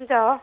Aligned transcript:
ist 0.00 0.10
da? 0.10 0.40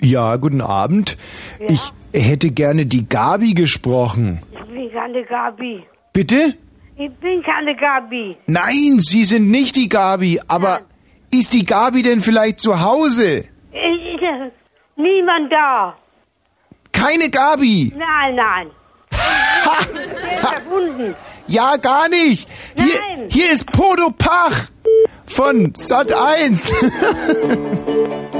Ja, 0.00 0.36
guten 0.36 0.60
Abend. 0.60 1.16
Ja? 1.58 1.66
Ich 1.68 1.92
hätte 2.12 2.50
gerne 2.50 2.86
die 2.86 3.08
Gabi 3.08 3.54
gesprochen. 3.54 4.40
Ich 4.52 4.66
bin 4.68 4.92
keine 4.92 5.24
Gabi. 5.24 5.82
Bitte? 6.12 6.54
Ich 6.96 7.12
bin 7.14 7.42
keine 7.42 7.74
Gabi. 7.76 8.36
Nein, 8.46 8.98
Sie 9.00 9.24
sind 9.24 9.50
nicht 9.50 9.76
die 9.76 9.88
Gabi, 9.88 10.40
aber 10.48 10.80
ist 11.30 11.52
die 11.52 11.64
Gabi 11.64 12.02
denn 12.02 12.20
vielleicht 12.20 12.60
zu 12.60 12.80
Hause? 12.80 13.44
Ich, 13.72 14.20
niemand 14.96 15.52
da. 15.52 15.96
Keine 16.92 17.30
Gabi. 17.30 17.92
Nein, 17.96 18.34
nein. 18.34 18.70
Ja, 21.48 21.76
gar 21.76 22.08
nicht. 22.08 22.48
Hier, 22.76 23.00
Nein. 23.10 23.28
hier 23.30 23.50
ist 23.50 23.70
Podo 23.72 24.10
Pach 24.10 24.68
von 25.26 25.72
Sat 25.76 26.12
1. 26.12 26.72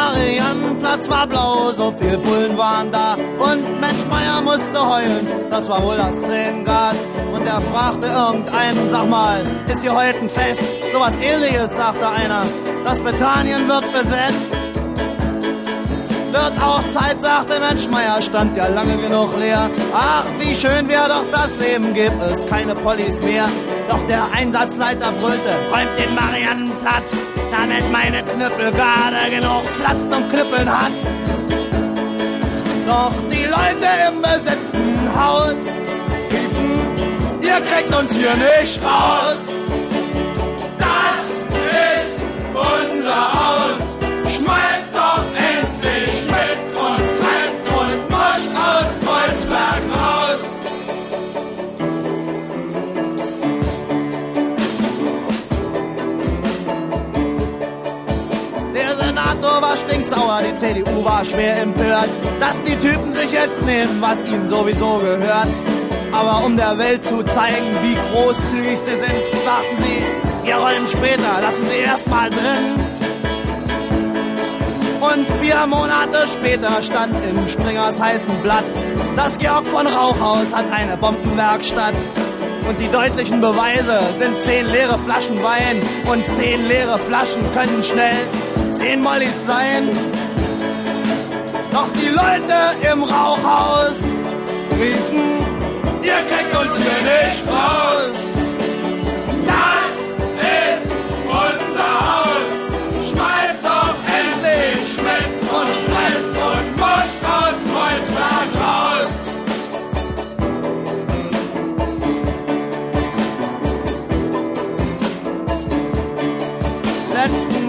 Der 0.00 0.06
Mariannenplatz 0.06 1.10
war 1.10 1.26
blau, 1.26 1.70
so 1.76 1.92
viel 1.92 2.16
Bullen 2.16 2.56
waren 2.56 2.90
da. 2.90 3.14
Und 3.14 3.80
Mensch 3.80 4.06
Meier 4.08 4.40
musste 4.40 4.80
heulen, 4.80 5.26
das 5.50 5.68
war 5.68 5.84
wohl 5.84 5.96
das 5.96 6.22
Tränengas. 6.22 6.96
Und 7.32 7.46
er 7.46 7.60
fragte 7.60 8.06
irgendeinen, 8.06 8.88
sag 8.88 9.08
mal, 9.08 9.40
ist 9.66 9.82
hier 9.82 9.94
heute 9.94 10.20
ein 10.20 10.28
Fest? 10.30 10.62
Sowas 10.92 11.12
ähnliches, 11.20 11.76
sagte 11.76 12.08
einer. 12.08 12.44
Das 12.82 13.00
Bethanien 13.02 13.68
wird 13.68 13.92
besetzt. 13.92 14.52
Wird 16.32 16.62
auch 16.62 16.86
Zeit, 16.86 17.20
sagte 17.20 17.60
Mensch 17.60 17.88
Meier, 17.90 18.22
stand 18.22 18.56
ja 18.56 18.68
lange 18.68 18.96
genug 18.96 19.38
leer. 19.38 19.68
Ach, 19.92 20.24
wie 20.38 20.54
schön 20.54 20.88
wäre 20.88 21.08
doch 21.08 21.30
das 21.30 21.58
Leben, 21.58 21.92
gibt 21.92 22.22
es 22.22 22.46
keine 22.46 22.74
Pollis 22.74 23.20
mehr. 23.20 23.46
Doch 23.88 24.02
der 24.06 24.22
Einsatzleiter 24.32 25.12
brüllte, 25.20 25.50
räumt 25.70 25.98
den 25.98 26.14
Mariannenplatz, 26.14 27.12
damit 27.60 27.90
meine 27.92 28.22
Knüppel 28.22 28.72
gerade 28.72 29.30
genug 29.30 29.62
Platz 29.76 30.08
zum 30.08 30.26
Knüppeln 30.28 30.68
hat. 30.68 30.92
Doch 32.86 33.12
die 33.30 33.44
Leute 33.44 33.86
im 34.08 34.22
besetzten 34.22 34.96
Haus 35.14 35.60
riefen, 36.30 37.40
ihr 37.42 37.60
kriegt 37.60 37.94
uns 37.94 38.14
hier 38.14 38.34
nicht 38.36 38.80
raus. 38.82 39.48
Das 40.78 41.44
ist 41.94 42.22
unser 42.54 43.32
Haus. 43.32 44.09
War 59.60 59.76
stinksauer, 59.76 60.40
die 60.42 60.54
CDU 60.54 61.04
war 61.04 61.22
schwer 61.22 61.60
empört, 61.62 62.08
dass 62.40 62.62
die 62.62 62.76
Typen 62.76 63.12
sich 63.12 63.30
jetzt 63.32 63.62
nehmen, 63.66 64.00
was 64.00 64.24
ihnen 64.24 64.48
sowieso 64.48 64.98
gehört. 64.98 65.48
Aber 66.12 66.46
um 66.46 66.56
der 66.56 66.78
Welt 66.78 67.04
zu 67.04 67.22
zeigen, 67.24 67.76
wie 67.82 67.94
großzügig 67.94 68.78
sie 68.78 68.90
sind, 68.90 69.44
sagten 69.44 69.76
sie, 69.82 70.46
wir 70.46 70.56
räumen 70.56 70.86
später, 70.86 71.40
lassen 71.42 71.62
sie 71.68 71.80
erst 71.84 72.08
mal 72.08 72.30
drin. 72.30 72.74
Und 75.00 75.30
vier 75.40 75.66
Monate 75.66 76.26
später 76.26 76.82
stand 76.82 77.14
in 77.26 77.46
Springers 77.46 78.00
heißem 78.00 78.34
Blatt, 78.42 78.64
das 79.14 79.36
Georg 79.36 79.66
von 79.66 79.86
Rauchhaus 79.86 80.54
hat 80.54 80.72
eine 80.72 80.96
Bombenwerkstatt. 80.96 81.94
Und 82.66 82.80
die 82.80 82.88
deutlichen 82.88 83.40
Beweise 83.40 84.00
sind 84.18 84.40
zehn 84.40 84.66
leere 84.66 84.98
Flaschen 85.00 85.42
Wein 85.42 85.82
und 86.10 86.26
zehn 86.28 86.66
leere 86.66 86.98
Flaschen 86.98 87.42
können 87.52 87.82
schnell 87.82 88.16
zehn 88.72 89.02
Mollys 89.02 89.46
sein. 89.46 89.88
Doch 91.70 91.90
die 91.92 92.08
Leute 92.08 92.92
im 92.92 93.02
Rauchhaus 93.02 94.04
riefen, 94.72 95.22
ihr 96.02 96.20
kriegt 96.28 96.56
uns 96.60 96.76
hier 96.76 97.02
nicht 97.02 97.44
raus. 97.48 98.39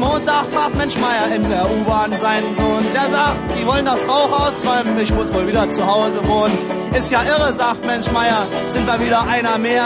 Montag 0.01 0.51
traf 0.51 0.73
Mensch 0.73 0.97
Meier 0.97 1.35
in 1.35 1.47
der 1.47 1.63
U-Bahn 1.63 2.11
seinen 2.19 2.55
Sohn. 2.55 2.83
Der 2.91 3.07
sagt, 3.13 3.39
die 3.55 3.67
wollen 3.67 3.85
das 3.85 4.01
Rauch 4.07 4.31
ausräumen, 4.31 4.97
ich 4.99 5.13
muss 5.13 5.31
wohl 5.31 5.45
wieder 5.45 5.69
zu 5.69 5.85
Hause 5.85 6.27
wohnen. 6.27 6.57
Ist 6.91 7.11
ja 7.11 7.21
irre, 7.21 7.53
sagt 7.53 7.85
Mensch 7.85 8.11
Meier, 8.11 8.47
sind 8.69 8.87
wir 8.87 8.99
wieder 8.99 9.21
einer 9.27 9.59
mehr 9.59 9.85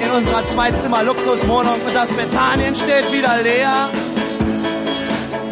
in 0.00 0.08
unserer 0.12 0.46
Zwei-Zimmer-Luxuswohnung 0.46 1.80
und 1.84 1.94
das 1.96 2.12
Bethanien 2.12 2.76
steht 2.76 3.10
wieder 3.10 3.42
leer. 3.42 3.90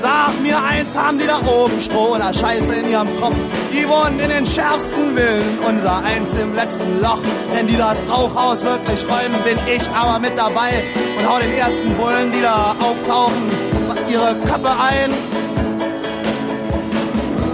Sag 0.01 0.41
mir 0.43 0.63
eins, 0.63 0.97
haben 0.97 1.19
die 1.19 1.27
da 1.27 1.39
oben 1.51 1.81
Stroh 1.81 2.15
oder 2.15 2.33
Scheiße 2.33 2.73
in 2.73 2.91
ihrem 2.91 3.21
Kopf? 3.21 3.37
Die 3.73 3.89
wohnen 3.89 4.21
in 4.21 4.29
den 4.29 4.47
schärfsten 4.47 5.17
Villen, 5.17 5.59
unser 5.67 6.05
eins 6.05 6.35
im 6.35 6.55
letzten 6.55 7.01
Loch. 7.01 7.23
Wenn 7.53 7.67
die 7.67 7.77
das 7.77 8.07
Rauchhaus 8.09 8.65
wirklich 8.65 9.03
räumen, 9.09 9.43
bin 9.43 9.59
ich 9.67 9.91
aber 9.91 10.21
mit 10.21 10.39
dabei 10.39 10.85
und 11.19 11.29
hau 11.29 11.41
den 11.41 11.55
ersten 11.55 11.93
Bullen, 11.97 12.31
die 12.31 12.43
da 12.43 12.77
auftauchen, 12.79 13.64
ihre 14.09 14.35
Köpfe 14.45 14.71
ein. 14.71 15.13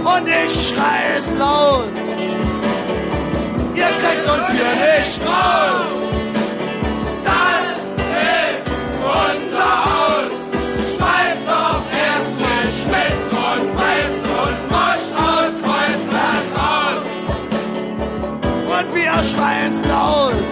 Und 0.03 0.27
ich 0.27 0.67
schrei 0.67 1.17
es 1.17 1.31
laut. 1.37 1.93
Ihr 3.73 3.91
kriegt 4.01 4.29
uns 4.29 4.49
hier 4.51 4.73
nicht 4.75 5.21
raus. 5.27 5.87
Das 7.23 7.65
ist 8.55 8.67
unser 8.97 9.73
Haus. 9.85 10.33
Schmeißt 10.95 11.45
doch 11.47 11.83
erst 12.07 12.35
nicht 12.37 12.87
mit 12.87 13.17
und 13.31 13.75
presst 13.75 14.23
und 14.43 14.57
moscht 14.69 15.11
aus 15.15 15.51
Kreuzberg 15.63 16.45
raus. 16.57 17.05
Und 18.65 18.95
wir 18.95 19.23
schreien's 19.23 19.81
laut. 19.85 20.43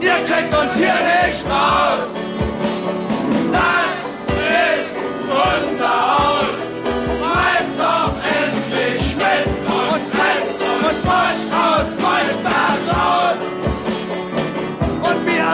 Ihr 0.00 0.18
kriegt 0.26 0.52
uns 0.62 0.74
hier 0.76 0.98
nicht 1.24 1.44
raus. 1.46 2.23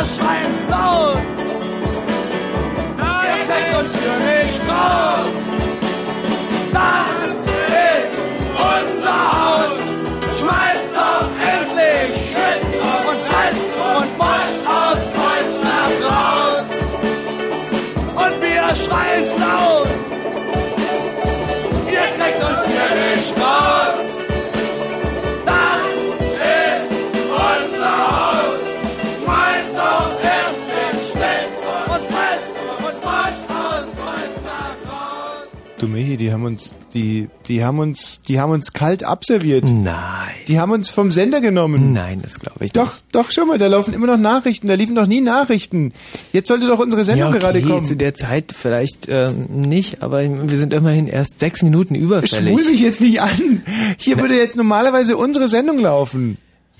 Wir 0.00 0.06
schreien's 0.06 0.62
laut. 0.70 1.18
Ihr 2.96 3.44
kriegt 3.44 3.82
uns 3.82 3.98
hier 3.98 4.18
nicht 4.18 4.60
raus. 4.66 5.28
Das 6.72 7.12
ist 7.36 8.14
unser 8.56 9.20
Haus. 9.30 9.76
Schmeißt 10.38 10.92
doch 10.96 11.28
endlich 11.54 12.34
mit 12.34 12.62
und 13.10 13.20
presst 13.28 13.72
und 13.76 14.10
moscht 14.16 14.62
aus 14.64 15.00
Kreuzberg 15.12 15.92
raus. 16.08 16.70
Und 18.14 18.40
wir 18.40 18.64
schreien's 18.74 19.32
laut. 19.38 19.90
Ihr 21.90 22.06
kriegt 22.16 22.42
uns 22.42 22.64
hier 22.64 22.90
nicht 23.16 23.36
raus. 23.36 23.89
Du 35.80 35.88
Michi, 35.88 36.18
die 36.18 36.30
haben 36.30 36.44
uns, 36.44 36.76
die, 36.92 37.28
die 37.48 37.64
haben 37.64 37.78
uns, 37.78 38.20
die 38.20 38.38
haben 38.38 38.52
uns 38.52 38.74
kalt 38.74 39.02
abserviert. 39.02 39.64
Nein. 39.64 39.94
Die 40.46 40.60
haben 40.60 40.72
uns 40.72 40.90
vom 40.90 41.10
Sender 41.10 41.40
genommen. 41.40 41.94
Nein, 41.94 42.20
das 42.22 42.38
glaube 42.38 42.66
ich 42.66 42.72
Doch, 42.72 42.98
doch, 43.12 43.30
schau 43.30 43.46
mal, 43.46 43.56
da 43.56 43.66
laufen 43.66 43.94
immer 43.94 44.06
noch 44.06 44.18
Nachrichten, 44.18 44.66
da 44.66 44.74
liefen 44.74 44.94
noch 44.94 45.06
nie 45.06 45.22
Nachrichten. 45.22 45.94
Jetzt 46.34 46.48
sollte 46.48 46.66
doch 46.66 46.80
unsere 46.80 47.02
Sendung 47.02 47.28
ja, 47.28 47.28
okay, 47.30 47.38
gerade 47.38 47.62
kommen. 47.62 47.84
zu 47.84 47.96
der 47.96 48.12
Zeit 48.12 48.52
vielleicht 48.54 49.06
ähm, 49.08 49.46
nicht, 49.48 50.02
aber 50.02 50.20
wir 50.20 50.58
sind 50.58 50.74
immerhin 50.74 51.06
erst 51.06 51.40
sechs 51.40 51.62
Minuten 51.62 51.94
überfällig. 51.94 52.60
Schwul 52.60 52.72
mich 52.72 52.82
jetzt 52.82 53.00
nicht 53.00 53.22
an. 53.22 53.62
Hier 53.96 54.18
würde 54.18 54.36
jetzt 54.36 54.56
normalerweise 54.56 55.16
unsere 55.16 55.48
Sendung 55.48 55.78
laufen. 55.78 56.36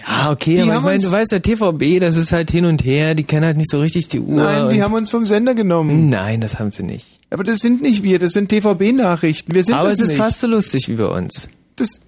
Ja, 0.06 0.30
okay, 0.30 0.54
Die 0.56 0.62
aber 0.62 0.74
ich 0.76 0.80
meine, 0.80 1.02
du 1.02 1.10
weißt 1.12 1.32
ja, 1.32 1.38
TVB, 1.40 2.00
das 2.00 2.16
ist 2.16 2.32
halt 2.32 2.50
hin 2.50 2.64
und 2.64 2.84
her, 2.84 3.14
die 3.14 3.24
kennen 3.24 3.44
halt 3.44 3.56
nicht 3.56 3.70
so 3.70 3.80
richtig 3.80 4.08
die 4.08 4.20
Uhr. 4.20 4.36
Nein, 4.36 4.70
die 4.70 4.82
haben 4.82 4.94
uns 4.94 5.10
vom 5.10 5.24
Sender 5.26 5.54
genommen. 5.54 6.08
Nein, 6.08 6.40
das 6.40 6.58
haben 6.58 6.70
sie 6.70 6.82
nicht. 6.82 7.20
Aber 7.30 7.44
das 7.44 7.58
sind 7.58 7.82
nicht 7.82 8.02
wir, 8.02 8.18
das 8.18 8.32
sind 8.32 8.48
TVB-Nachrichten. 8.48 9.54
Wir 9.54 9.62
sind 9.64 9.74
aber 9.74 9.88
das 9.88 9.96
es 9.96 10.02
ist 10.02 10.08
nicht. 10.10 10.18
fast 10.18 10.40
so 10.40 10.46
lustig 10.46 10.88
wie 10.88 10.94
bei 10.96 11.06
uns. 11.06 11.48
Das, 11.76 12.00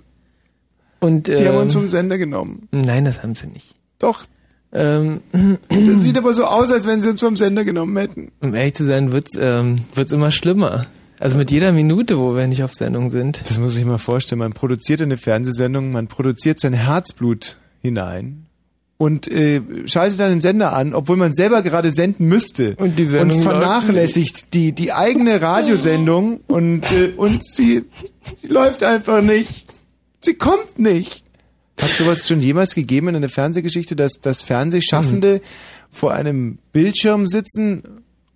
Und, 1.01 1.29
die 1.29 1.47
haben 1.47 1.57
uns 1.57 1.75
ähm, 1.75 1.81
vom 1.83 1.89
Sender 1.89 2.19
genommen. 2.19 2.69
Nein, 2.73 3.05
das 3.05 3.23
haben 3.23 3.35
sie 3.35 3.47
nicht. 3.47 3.75
Doch, 3.99 4.25
Ähm, 4.73 5.21
Das 5.69 6.03
sieht 6.03 6.17
aber 6.17 6.33
so 6.35 6.45
aus, 6.45 6.73
als 6.73 6.87
wenn 6.87 7.01
sie 7.03 7.11
uns 7.11 7.21
vom 7.21 7.37
Sender 7.37 7.63
genommen 7.65 7.97
hätten. 7.97 8.33
um 8.41 8.55
ehrlich 8.55 8.75
zu 8.75 8.85
sein, 8.85 9.13
wird's 9.13 9.33
ähm, 9.39 9.81
wird's 9.95 10.13
immer 10.13 10.31
schlimmer. 10.33 10.87
Also 11.21 11.37
mit 11.39 11.51
jeder 11.53 11.73
Minute, 11.73 12.19
wo 12.19 12.35
wir 12.35 12.47
nicht 12.49 12.65
auf 12.65 12.75
Sendung 12.75 13.11
sind. 13.11 13.43
Das 13.49 13.59
muss 13.61 13.77
ich 13.77 13.85
mal 13.85 13.99
vorstellen. 13.99 14.41
Man 14.41 14.55
produziert 14.55 15.01
eine 15.03 15.17
Fernsehsendung, 15.19 15.93
man 15.93 16.09
produziert 16.09 16.59
sein 16.59 16.73
Herzblut 16.73 17.59
hinein 17.83 18.47
und 19.03 19.27
äh, 19.27 19.61
schaltet 19.87 20.21
dann 20.21 20.31
den 20.31 20.41
Sender 20.41 20.75
an, 20.75 20.95
obwohl 20.95 21.17
man 21.17 21.33
selber 21.33 21.63
gerade 21.63 21.91
senden 21.91 22.29
müsste. 22.29 22.77
Und 22.77 23.01
die 23.01 23.05
Sendung 23.05 23.39
und 23.39 23.43
vernachlässigt 23.43 24.55
die, 24.55 24.71
die 24.73 24.93
eigene 24.93 25.43
Radiosendung 25.43 26.39
und, 26.47 26.85
äh, 26.93 27.13
und 27.17 27.45
sie, 27.45 27.83
sie 28.37 28.47
läuft 28.47 28.85
einfach 28.85 29.21
nicht. 29.21 29.67
Sie 30.21 30.35
kommt 30.35 30.79
nicht. 30.79 31.25
Hat 31.81 31.91
sowas 31.91 32.29
schon 32.29 32.41
jemals 32.41 32.77
gegeben 32.77 33.09
in 33.09 33.17
einer 33.17 33.29
Fernsehgeschichte, 33.29 33.97
dass, 33.97 34.21
dass 34.21 34.43
Fernsehschaffende 34.43 35.41
vor 35.91 36.13
einem 36.13 36.59
Bildschirm 36.73 37.27
sitzen 37.27 37.83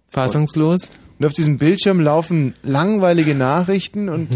Fassungslos. 0.09 0.91
und 1.21 1.27
auf 1.27 1.33
diesem 1.33 1.59
Bildschirm 1.59 2.01
laufen 2.01 2.55
langweilige 2.65 3.37
Nachrichten 3.37 4.09
und, 4.09 4.31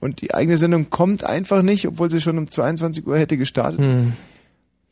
und 0.00 0.20
die 0.20 0.34
eigene 0.34 0.58
Sendung 0.58 0.90
kommt 0.90 1.24
einfach 1.24 1.62
nicht, 1.62 1.88
obwohl 1.88 2.10
sie 2.10 2.20
schon 2.20 2.36
um 2.36 2.50
22 2.50 3.06
Uhr 3.06 3.16
hätte 3.16 3.38
gestartet. 3.38 3.80
Ich 3.80 4.33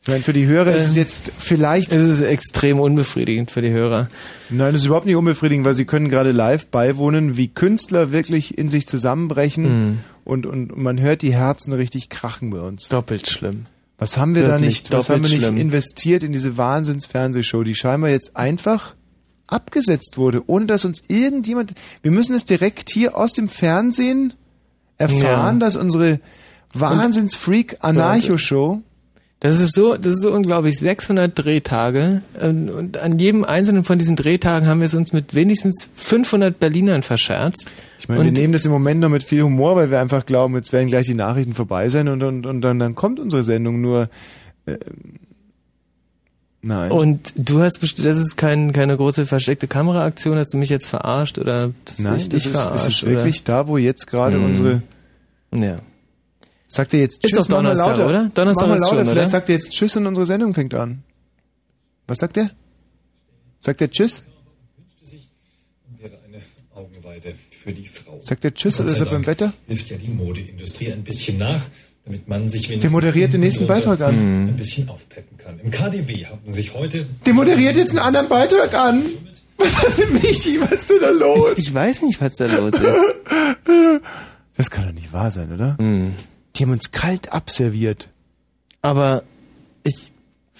meine, 0.09 0.23
für 0.23 0.33
die 0.33 0.47
Hörer 0.47 0.73
ist 0.75 0.83
es 0.85 0.95
jetzt 0.95 1.31
vielleicht, 1.37 1.93
Es 1.93 2.09
ist 2.09 2.21
extrem 2.21 2.79
unbefriedigend 2.79 3.51
für 3.51 3.61
die 3.61 3.69
Hörer. 3.71 4.09
nein, 4.49 4.73
das 4.73 4.81
ist 4.81 4.87
überhaupt 4.87 5.05
nicht 5.05 5.15
unbefriedigend, 5.15 5.65
weil 5.65 5.75
sie 5.75 5.85
können 5.85 6.09
gerade 6.09 6.31
live 6.31 6.67
beiwohnen, 6.67 7.37
wie 7.37 7.47
Künstler 7.47 8.11
wirklich 8.11 8.57
in 8.57 8.69
sich 8.69 8.85
zusammenbrechen 8.87 9.99
und, 10.25 10.45
und, 10.45 10.73
und 10.73 10.81
man 10.81 10.99
hört 10.99 11.21
die 11.21 11.33
Herzen 11.33 11.71
richtig 11.73 12.09
krachen 12.09 12.49
bei 12.49 12.59
uns. 12.59 12.89
Doppelt 12.89 13.29
schlimm. 13.29 13.67
Was 13.97 14.17
haben 14.17 14.35
wir 14.35 14.41
da 14.41 14.59
Wirklich 14.59 14.83
nicht, 14.83 14.91
was 14.91 15.09
haben 15.09 15.23
wir 15.23 15.29
nicht 15.29 15.43
schlimm. 15.43 15.55
investiert 15.57 16.23
in 16.23 16.33
diese 16.33 16.57
Wahnsinns-Fernsehshow, 16.57 17.63
die 17.63 17.75
scheinbar 17.75 18.09
jetzt 18.09 18.35
einfach 18.35 18.95
abgesetzt 19.47 20.17
wurde, 20.17 20.41
ohne 20.47 20.65
dass 20.65 20.83
uns 20.83 21.03
irgendjemand, 21.07 21.73
wir 22.01 22.11
müssen 22.11 22.35
es 22.35 22.43
direkt 22.43 22.89
hier 22.91 23.15
aus 23.15 23.31
dem 23.33 23.47
Fernsehen 23.47 24.33
erfahren, 24.97 25.59
Ja. 25.59 25.65
dass 25.65 25.75
unsere 25.77 26.19
Wahnsinns-Freak-Anarcho-Show, 26.73 28.81
Das 29.43 29.59
ist 29.59 29.75
so, 29.75 29.97
das 29.97 30.13
ist 30.13 30.21
so 30.21 30.31
unglaublich. 30.31 30.79
600 30.79 31.37
Drehtage 31.37 32.21
ähm, 32.39 32.69
und 32.69 32.97
an 32.97 33.19
jedem 33.19 33.43
einzelnen 33.43 33.83
von 33.83 33.99
diesen 33.99 34.15
Drehtagen 34.15 34.67
haben 34.69 34.79
wir 34.79 34.85
es 34.85 34.93
uns 34.95 35.11
mit 35.11 35.35
wenigstens 35.35 35.89
500 35.95 36.57
Berlinern 36.57 37.03
verscherzt. 37.03 37.65
ich 37.99 38.07
meine, 38.07 38.23
wir 38.23 38.31
nehmen 38.31 38.53
das 38.53 38.63
im 38.63 38.71
Moment 38.71 39.01
noch 39.01 39.09
mit 39.09 39.21
viel 39.21 39.43
Humor, 39.43 39.75
weil 39.75 39.91
wir 39.91 39.99
einfach 39.99 40.25
glauben, 40.25 40.55
jetzt 40.55 40.71
werden 40.71 40.87
gleich 40.87 41.07
die 41.07 41.13
Nachrichten 41.13 41.55
vorbei 41.55 41.89
sein 41.89 42.07
und, 42.07 42.23
und, 42.23 42.45
und 42.45 42.61
dann, 42.61 42.79
dann 42.79 42.95
kommt 42.95 43.19
unsere 43.19 43.43
Sendung 43.43 43.81
nur, 43.81 44.09
äh, 44.65 44.77
nein. 46.61 46.91
Und 46.91 47.33
du 47.35 47.59
hast 47.61 47.81
bestimmt, 47.81 48.07
das 48.07 48.17
ist 48.19 48.37
kein, 48.37 48.71
keine 48.71 48.95
große 48.95 49.25
versteckte 49.25 49.67
Kameraaktion, 49.67 50.37
hast 50.37 50.53
du 50.53 50.57
mich 50.57 50.69
jetzt 50.69 50.87
verarscht 50.87 51.37
oder 51.37 51.71
nein, 51.97 52.15
ich 52.15 52.29
das 52.29 52.29
dich 52.29 52.45
ist, 52.45 52.51
verarscht? 52.55 52.87
es 52.87 52.95
ist 52.95 53.05
wirklich 53.05 53.43
da, 53.43 53.67
wo 53.67 53.77
jetzt 53.77 54.07
gerade 54.07 54.37
Hm. 54.37 54.45
unsere, 54.45 54.81
oder? 55.51 55.65
Ja. 55.65 55.79
Sagt 56.73 56.93
er 56.93 56.99
jetzt 57.01 57.23
Ist 57.23 57.33
Tschüss, 57.33 57.47
doch 57.47 57.57
mach 57.57 57.63
mal 57.63 57.69
Donnerstag, 57.75 57.97
lauter. 57.97 58.09
oder? 58.09 58.31
Donnerstag 58.33 58.61
mach 58.63 58.67
mal 58.69 58.75
ist 58.75 58.81
lauter, 58.83 58.95
schon, 58.97 59.05
vielleicht 59.05 59.17
oder? 59.21 59.29
sagt 59.29 59.49
er 59.49 59.55
jetzt 59.55 59.71
Tschüss 59.71 59.95
und 59.97 60.05
unsere 60.07 60.25
Sendung 60.25 60.53
fängt 60.53 60.73
an. 60.73 61.03
Was 62.07 62.17
sagt 62.19 62.37
er? 62.37 62.49
Sagt 63.59 63.81
er 63.81 63.89
Tschüss? 63.91 64.23
wäre 65.99 66.17
eine 66.25 66.41
Augenweide 66.75 67.33
für 67.51 67.71
die 67.71 67.85
Frau. 67.87 68.19
Sagt 68.21 68.43
er 68.43 68.53
Tschüss 68.53 68.79
oder 68.79 68.91
ist 68.91 68.99
er 68.99 69.05
beim 69.05 69.25
Wetter? 69.25 69.53
Hilft 69.67 69.89
ja 69.89 69.97
die 69.97 70.09
Modeindustrie 70.09 70.91
ein 70.91 71.03
bisschen 71.03 71.37
nach, 71.37 71.63
damit 72.05 72.27
man 72.27 72.49
sich 72.49 72.63
Der 72.63 72.71
wenigstens 72.71 72.91
moderiert 72.91 73.31
den 73.33 73.39
nächsten 73.41 73.67
Beitrag 73.67 74.01
an. 74.01 74.47
ein 74.47 74.55
bisschen 74.57 74.89
aufpeppen 74.89 75.37
kann. 75.37 75.59
Im 75.59 75.71
KDW 75.71 76.25
haben 76.25 76.51
sich 76.53 76.73
heute 76.73 77.05
Der 77.25 77.33
moderiert 77.33 77.77
jetzt 77.77 77.91
einen 77.91 77.99
anderen 77.99 78.27
Beitrag 78.27 78.73
an. 78.73 79.01
Was 79.57 79.99
ist 79.99 80.11
Michi? 80.11 80.59
Was 80.59 80.73
ist 80.81 80.89
denn 80.89 80.99
da 81.01 81.09
los? 81.11 81.53
Ich, 81.55 81.67
ich 81.67 81.73
weiß 81.73 82.01
nicht, 82.01 82.19
was 82.19 82.33
da 82.35 82.45
los 82.47 82.73
ist. 82.73 82.83
Das 84.55 84.69
kann 84.69 84.85
doch 84.85 84.93
nicht 84.93 85.11
wahr 85.11 85.31
sein, 85.31 85.51
oder? 85.51 85.75
Die 86.55 86.63
haben 86.63 86.71
uns 86.71 86.91
kalt 86.91 87.33
abserviert. 87.33 88.09
Aber 88.81 89.23
ich, 89.83 90.11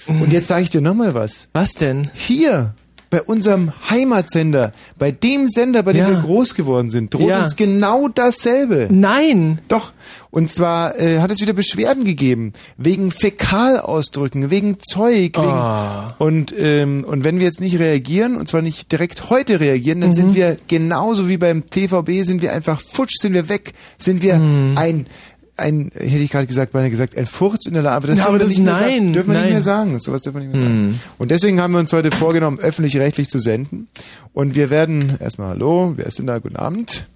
Und 0.07 0.31
jetzt 0.34 0.48
sage 0.48 0.63
ich 0.63 0.69
dir 0.69 0.81
nochmal 0.81 1.13
was. 1.13 1.50
was 1.54 1.74
denn? 1.74 2.10
Hier, 2.13 2.74
bei 3.10 3.22
unserem 3.22 3.72
Heimatsender, 3.92 4.74
bei 4.98 5.12
dem 5.12 5.48
Sender, 5.48 5.84
bei 5.84 5.94
dem 5.94 6.01
Ja. 6.01 6.10
wir 6.10 6.18
groß 6.22 6.56
geworden 6.56 6.90
sind, 6.90 7.13
droht 7.13 7.28
Ja. 7.30 7.44
uns 7.44 7.56
genau 7.56 8.07
dasselbe. 8.07 8.88
Nein! 8.90 9.60
Doch. 9.68 9.92
Und 10.31 10.50
zwar 10.51 11.00
äh, 11.00 11.19
hat 11.19 11.30
es 11.30 11.42
wieder 11.42 11.54
Beschwerden 11.54 12.06
gegeben 12.06 12.54
wegen 12.75 13.12
Fäkalausdrücken, 13.12 14.50
wegen 14.50 14.80
Zeug, 14.80 15.38
wegen 15.38 15.38
Ah. 15.38 16.16
und 16.18 16.56
ähm, 16.57 17.04
und 17.06 17.24
wenn 17.24 17.38
wir 17.40 17.45
jetzt 17.45 17.62
nicht 17.62 17.78
reagieren 17.78 18.36
und 18.36 18.48
zwar 18.48 18.63
nicht 18.63 18.92
direkt 18.92 19.30
heute 19.30 19.60
reagieren, 19.60 20.01
dann 20.01 20.10
Mhm. 20.10 20.13
sind 20.16 20.34
wir 20.36 20.57
genauso 20.68 21.28
wie 21.30 21.38
beim 21.38 21.68
TVB 21.68 22.24
sind 22.24 22.42
wir 22.42 22.51
einfach 22.51 22.81
futsch, 22.81 23.18
sind 23.19 23.34
wir 23.34 23.48
weg, 23.48 23.74
sind 24.00 24.24
wir 24.24 24.38
Mhm. 24.38 24.75
ein 24.75 25.06
ein 25.55 25.91
hätte 25.94 26.15
ich 26.23 26.31
gerade 26.31 26.47
gesagt, 26.47 26.71
beinahe 26.71 26.89
gesagt, 26.89 27.15
ein 27.17 27.25
Furz 27.25 27.67
in 27.67 27.73
der 27.73 27.83
Lage, 27.83 27.95
aber 27.97 28.07
das 28.07 28.17
Ja, 28.17 28.23
dürfen 28.25 28.29
aber 28.29 28.35
wir 28.35 28.39
das- 28.39 28.50
nicht 28.50 28.63
nein, 28.63 28.75
sagen. 28.75 29.13
Dürfen 29.13 29.27
wir 29.27 29.33
nicht 29.33 29.41
nein. 29.41 29.45
Mhm. 29.50 29.53
mehr 29.53 29.61
sagen. 29.61 30.00
Sowas 30.00 30.21
dürfen 30.21 30.41
wir 30.41 30.47
nicht 30.47 30.55
mehr 30.55 30.63
sagen. 30.65 31.00
Und 31.19 31.31
deswegen 31.31 31.61
haben 31.61 31.73
wir 31.73 31.79
uns 31.79 31.94
heute 31.94 32.11
vorgenommen, 32.11 32.59
öffentlich-rechtlich 32.59 33.29
zu 33.29 33.39
senden. 33.39 33.88
Und 34.33 34.55
wir 34.55 34.69
werden 34.69 35.17
erstmal 35.19 35.50
Hallo, 35.50 35.94
wer 35.95 36.05
ist 36.07 36.17
denn 36.19 36.27
da? 36.27 36.39
Guten 36.39 36.55
Abend. 36.55 37.07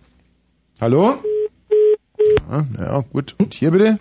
Hallo? 0.79 1.15
Ja, 2.49 2.65
naja, 2.77 3.03
gut. 3.11 3.35
Und 3.39 3.53
hier 3.53 3.71
bitte? 3.71 3.99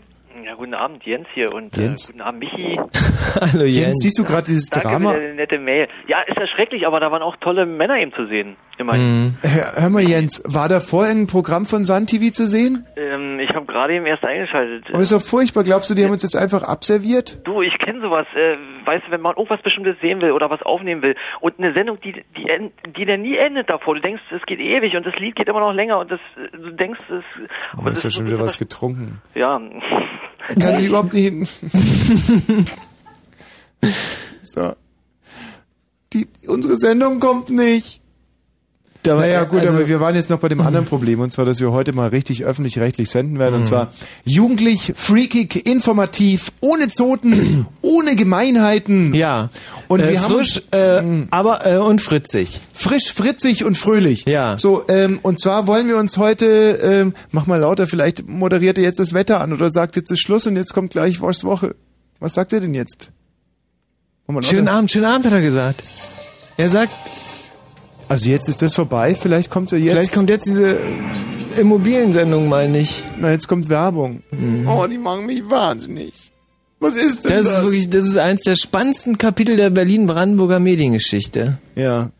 Guten 0.56 0.74
Abend, 0.74 1.04
Jens 1.04 1.26
hier 1.34 1.52
und 1.52 1.76
Jens. 1.76 2.08
Äh, 2.08 2.12
guten 2.12 2.22
Abend, 2.22 2.40
Michi. 2.40 2.80
Hallo 3.52 3.64
Jens, 3.64 3.76
Jens. 3.76 3.96
siehst 4.02 4.18
du 4.18 4.24
gerade 4.24 4.46
dieses 4.46 4.70
Danke 4.70 4.88
Drama? 4.88 5.12
für 5.12 5.34
nette 5.34 5.58
Mail. 5.58 5.88
Ja, 6.08 6.20
ist 6.22 6.36
ja 6.38 6.46
schrecklich, 6.46 6.86
aber 6.86 6.98
da 7.00 7.10
waren 7.10 7.22
auch 7.22 7.36
tolle 7.36 7.66
Männer 7.66 7.98
eben 7.98 8.12
zu 8.14 8.26
sehen. 8.26 8.56
Immerhin. 8.78 9.36
Hör, 9.42 9.82
hör 9.82 9.90
mal, 9.90 10.02
Jens, 10.02 10.42
war 10.46 10.68
da 10.68 10.80
vorher 10.80 11.10
ein 11.12 11.26
Programm 11.26 11.64
von 11.64 11.84
Sun 11.84 12.06
TV 12.06 12.30
zu 12.30 12.46
sehen? 12.46 12.84
Ähm, 12.96 13.40
ich 13.40 13.48
habe 13.54 13.64
gerade 13.64 13.94
eben 13.94 14.04
erst 14.04 14.22
eingeschaltet. 14.24 14.84
Aber 14.92 15.00
ist 15.02 15.12
doch 15.12 15.22
furchtbar. 15.22 15.62
Glaubst 15.64 15.88
du, 15.88 15.94
die 15.94 16.04
haben 16.04 16.10
uns 16.12 16.22
jetzt 16.22 16.36
einfach 16.36 16.62
abserviert? 16.62 17.38
Du, 17.44 17.62
ich 17.62 17.78
kenne 17.78 18.02
sowas. 18.02 18.26
Äh, 18.34 18.56
weißt 18.86 19.06
du, 19.06 19.12
wenn 19.12 19.22
man 19.22 19.34
irgendwas 19.34 19.62
Bestimmtes 19.62 19.96
sehen 20.02 20.20
will 20.20 20.32
oder 20.32 20.50
was 20.50 20.60
aufnehmen 20.62 21.02
will 21.02 21.14
und 21.40 21.58
eine 21.58 21.72
Sendung, 21.72 21.98
die 22.02 22.12
die, 22.36 22.70
die 22.96 23.04
dann 23.06 23.22
nie 23.22 23.36
endet 23.36 23.70
davor. 23.70 23.94
Du 23.94 24.02
denkst, 24.02 24.22
es 24.30 24.44
geht 24.44 24.60
ewig 24.60 24.94
und 24.94 25.06
das 25.06 25.16
Lied 25.16 25.36
geht 25.36 25.48
immer 25.48 25.60
noch 25.60 25.72
länger 25.72 25.98
und 25.98 26.10
das, 26.10 26.20
äh, 26.36 26.54
du 26.56 26.70
denkst, 26.72 27.00
es. 27.08 27.24
Du 27.38 27.78
Aber 27.78 27.90
hast 27.90 28.04
ja 28.04 28.10
schon 28.10 28.26
wieder 28.26 28.38
was 28.40 28.58
getrunken. 28.58 29.22
Ja. 29.34 29.58
Kann 30.48 30.76
sich 30.76 30.86
überhaupt 30.86 31.12
nicht... 31.12 31.48
so. 34.42 34.74
Die, 36.12 36.28
unsere 36.46 36.76
Sendung 36.76 37.20
kommt 37.20 37.50
nicht. 37.50 38.00
Da- 39.06 39.16
Naja, 39.16 39.44
gut, 39.44 39.60
also- 39.60 39.74
aber 39.74 39.88
wir 39.88 40.00
waren 40.00 40.14
jetzt 40.14 40.30
noch 40.30 40.38
bei 40.40 40.48
dem 40.48 40.60
anderen 40.60 40.86
Problem, 40.86 41.20
und 41.20 41.32
zwar, 41.32 41.44
dass 41.44 41.60
wir 41.60 41.70
heute 41.72 41.92
mal 41.92 42.08
richtig 42.08 42.44
öffentlich-rechtlich 42.44 43.08
senden 43.08 43.38
werden, 43.38 43.56
und 43.56 43.66
zwar 43.66 43.92
jugendlich, 44.24 44.92
freakig, 44.96 45.66
informativ, 45.66 46.50
ohne 46.60 46.88
Zoten, 46.88 47.66
ohne 47.82 48.16
Gemeinheiten. 48.16 49.14
Ja. 49.14 49.50
Und 49.88 50.00
äh, 50.00 50.10
wir 50.10 50.22
haben 50.22 50.34
frisch, 50.34 50.56
uns 50.56 50.66
äh, 50.72 51.02
aber 51.30 51.64
äh, 51.66 51.76
und 51.78 52.00
fritzig. 52.00 52.60
frisch, 52.72 53.12
fritzig 53.12 53.64
und 53.64 53.78
fröhlich. 53.78 54.24
Ja. 54.26 54.58
So, 54.58 54.84
ähm, 54.88 55.20
und 55.22 55.40
zwar 55.40 55.66
wollen 55.66 55.86
wir 55.86 55.96
uns 55.98 56.16
heute, 56.18 56.46
ähm, 56.82 57.14
mach 57.30 57.46
mal 57.46 57.60
lauter, 57.60 57.86
vielleicht 57.86 58.26
moderiert 58.28 58.78
er 58.78 58.84
jetzt 58.84 58.98
das 58.98 59.14
Wetter 59.14 59.40
an 59.40 59.52
oder 59.52 59.70
sagt 59.70 59.94
jetzt 59.96 60.10
ist 60.10 60.20
Schluss 60.20 60.46
und 60.46 60.56
jetzt 60.56 60.74
kommt 60.74 60.90
gleich 60.90 61.20
Wurst 61.20 61.44
Woche. 61.44 61.76
Was 62.18 62.34
sagt 62.34 62.52
er 62.52 62.60
denn 62.60 62.74
jetzt? 62.74 63.10
Schönen 64.40 64.66
Abend, 64.68 64.90
schönen 64.90 65.04
Abend 65.06 65.26
hat 65.26 65.32
er 65.34 65.40
gesagt. 65.42 65.84
Er 66.56 66.68
sagt, 66.70 66.90
Also 68.08 68.30
jetzt 68.30 68.48
ist 68.48 68.62
das 68.62 68.74
vorbei, 68.74 69.14
vielleicht 69.14 69.50
kommt 69.50 69.70
ja 69.72 69.78
jetzt. 69.78 69.92
vielleicht 69.92 70.14
kommt 70.14 70.30
jetzt 70.30 70.46
diese 70.46 70.78
Immobiliensendung 71.58 72.48
mal 72.48 72.68
nicht. 72.68 73.02
Na, 73.18 73.30
jetzt 73.32 73.48
kommt 73.48 73.68
Werbung. 73.68 74.22
Oh, 74.66 74.86
die 74.86 74.98
machen 74.98 75.26
mich 75.26 75.42
wahnsinnig. 75.50 76.32
Was 76.78 76.96
ist 76.96 77.24
denn 77.24 77.32
Das 77.38 77.46
das? 77.46 77.56
ist 77.58 77.62
wirklich, 77.64 77.90
das 77.90 78.04
ist 78.06 78.16
eins 78.18 78.42
der 78.42 78.54
spannendsten 78.56 79.18
Kapitel 79.18 79.56
der 79.56 79.70
Berlin-Brandenburger 79.70 80.60
Mediengeschichte. 80.60 81.58
Ja. 81.74 82.10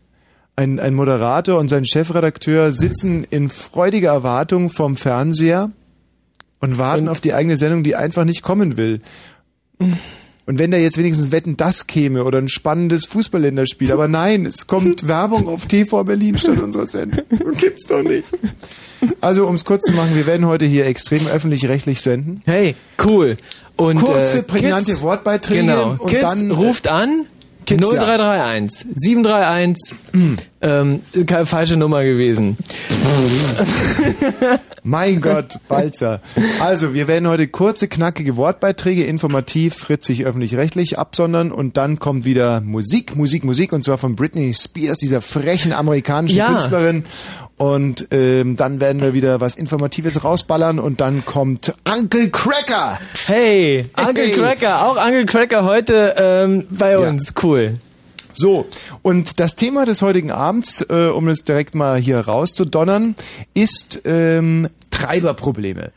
Ein, 0.55 0.79
ein 0.79 0.95
Moderator 0.95 1.59
und 1.59 1.69
sein 1.69 1.85
Chefredakteur 1.85 2.73
sitzen 2.73 3.23
in 3.29 3.49
freudiger 3.49 4.09
Erwartung 4.09 4.69
vorm 4.71 4.95
Fernseher 4.97 5.71
und 6.59 6.79
warten 6.79 7.03
Und- 7.03 7.09
auf 7.09 7.21
die 7.21 7.33
eigene 7.35 7.55
Sendung, 7.57 7.83
die 7.83 7.95
einfach 7.95 8.25
nicht 8.25 8.41
kommen 8.41 8.75
will. 8.77 8.99
Und 10.47 10.59
wenn 10.59 10.71
da 10.71 10.77
jetzt 10.77 10.97
wenigstens 10.97 11.33
Wetten 11.33 11.57
das 11.57 11.87
käme 11.87 12.23
oder 12.23 12.37
ein 12.37 12.47
spannendes 12.47 13.05
Fußballländerspiel, 13.05 13.91
aber 13.91 14.07
nein, 14.07 14.45
es 14.45 14.65
kommt 14.65 15.05
Werbung 15.07 15.49
auf 15.49 15.65
TV 15.65 16.05
Berlin 16.05 16.37
statt 16.37 16.61
unserer 16.61 16.87
Sendung. 16.87 17.25
Gibt's 17.59 17.87
doch 17.87 18.01
nicht. 18.01 18.23
Also, 19.19 19.45
um 19.45 19.55
es 19.55 19.65
kurz 19.65 19.83
zu 19.83 19.91
machen, 19.91 20.15
wir 20.15 20.25
werden 20.25 20.47
heute 20.47 20.63
hier 20.63 20.85
extrem 20.85 21.27
öffentlich-rechtlich 21.27 21.99
senden. 21.99 22.41
Hey, 22.45 22.75
cool. 23.05 23.35
Und, 23.75 23.99
Kurze, 23.99 24.39
äh, 24.39 24.43
prägnante 24.43 24.91
Kids, 24.91 25.01
Wortbeiträge 25.01 25.59
Genau. 25.59 25.97
und 25.99 26.07
Kids 26.09 26.21
dann, 26.21 26.49
äh, 26.49 26.53
ruft 26.53 26.87
an. 26.87 27.25
Kids, 27.67 27.91
ja. 27.91 27.99
0331 27.99 28.87
731 28.93 29.95
ähm, 30.61 31.01
keine 31.27 31.45
falsche 31.45 31.77
Nummer 31.77 32.03
gewesen. 32.03 32.57
Mein 34.83 35.21
Gott, 35.21 35.59
Balzer. 35.67 36.21
Also, 36.61 36.93
wir 36.93 37.07
werden 37.07 37.27
heute 37.27 37.47
kurze, 37.47 37.87
knackige 37.87 38.37
Wortbeiträge, 38.37 39.03
informativ, 39.03 39.75
fritzig, 39.75 40.25
öffentlich-rechtlich 40.25 40.97
absondern 40.97 41.51
und 41.51 41.77
dann 41.77 41.99
kommt 41.99 42.25
wieder 42.25 42.61
Musik, 42.61 43.15
Musik, 43.15 43.43
Musik 43.43 43.73
und 43.73 43.83
zwar 43.83 43.97
von 43.97 44.15
Britney 44.15 44.53
Spears, 44.53 44.97
dieser 44.97 45.21
frechen 45.21 45.73
amerikanischen 45.73 46.37
Ja. 46.37 46.53
Künstlerin. 46.53 47.03
Und 47.57 48.07
ähm, 48.11 48.55
dann 48.55 48.79
werden 48.79 49.01
wir 49.01 49.13
wieder 49.15 49.41
was 49.41 49.55
Informatives 49.55 50.23
rausballern 50.23 50.77
und 50.77 51.01
dann 51.01 51.25
kommt 51.25 51.73
Uncle 51.91 52.29
Cracker. 52.29 52.99
Hey, 53.25 53.83
Uncle 53.97 54.25
Hey. 54.27 54.33
Cracker, 54.33 54.85
auch 54.85 55.03
Uncle 55.03 55.25
Cracker 55.25 55.63
heute 55.65 56.13
ähm, 56.17 56.67
bei 56.69 56.91
Ja. 56.91 56.99
uns. 57.09 57.33
Cool. 57.41 57.75
So, 58.31 58.67
und 59.01 59.39
das 59.39 59.55
Thema 59.55 59.85
des 59.85 60.03
heutigen 60.03 60.29
Abends, 60.31 60.85
äh, 60.87 61.07
um 61.07 61.27
es 61.27 61.43
direkt 61.45 61.73
mal 61.73 61.97
hier 61.97 62.19
rauszudonnern, 62.19 63.15
ist 63.55 64.01
ähm, 64.05 64.67
Treiberprobleme. 64.91 65.91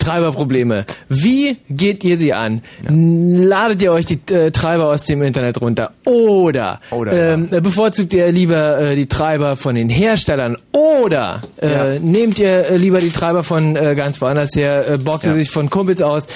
Treiberprobleme. 0.00 0.84
Wie 1.08 1.56
geht 1.68 2.02
ihr 2.02 2.16
sie 2.16 2.32
an? 2.32 2.62
Ladet 2.88 3.80
ihr 3.82 3.92
euch 3.92 4.06
die 4.06 4.18
äh, 4.34 4.50
Treiber 4.50 4.86
aus 4.86 5.04
dem 5.04 5.22
Internet 5.22 5.60
runter? 5.60 5.92
Oder, 6.04 6.80
Oder, 6.90 7.34
ähm, 7.34 7.48
bevorzugt 7.50 8.12
ihr 8.14 8.32
lieber 8.32 8.78
äh, 8.80 8.96
die 8.96 9.06
Treiber 9.06 9.54
von 9.56 9.76
den 9.76 9.88
Herstellern? 9.88 10.56
Oder 10.72 11.42
äh, 11.62 11.94
Ja. 11.94 11.98
nehmt 12.00 12.38
ihr 12.38 12.66
äh, 12.70 12.76
lieber 12.76 12.98
die 12.98 13.10
Treiber 13.10 13.42
von 13.44 13.76
äh, 13.76 13.94
ganz 13.94 14.20
woanders 14.20 14.56
her, 14.56 14.88
äh, 14.88 14.98
bockt 14.98 15.24
ihr 15.24 15.30
Ja. 15.30 15.36
sich 15.36 15.50
von 15.50 15.70
Kumpels 15.70 16.02
aus? 16.02 16.26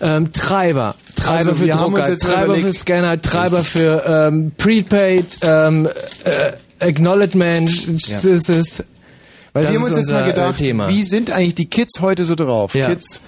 Ähm, 0.00 0.32
Treiber. 0.32 0.94
Treiber 1.16 1.50
Also, 1.50 1.54
für 1.54 1.66
Drucker, 1.68 2.18
Treiber 2.18 2.56
für 2.56 2.72
Scanner, 2.72 3.20
Treiber 3.22 3.62
für 3.62 4.02
ähm, 4.06 4.52
Prepaid, 4.58 5.38
ähm, 5.42 5.88
äh, 6.24 6.84
Acknowledgement, 6.84 7.70
ist 7.86 8.84
Weil 9.52 9.64
Das 9.64 9.72
wir 9.72 9.80
haben 9.80 9.86
uns 9.86 9.98
jetzt 9.98 10.10
mal 10.10 10.22
äh, 10.24 10.30
gedacht, 10.30 10.56
Thema. 10.56 10.88
wie 10.88 11.02
sind 11.02 11.30
eigentlich 11.30 11.54
die 11.54 11.66
Kids 11.66 12.00
heute 12.00 12.24
so 12.24 12.34
drauf? 12.34 12.74
Ja. 12.74 12.88
Kids, 12.88 13.20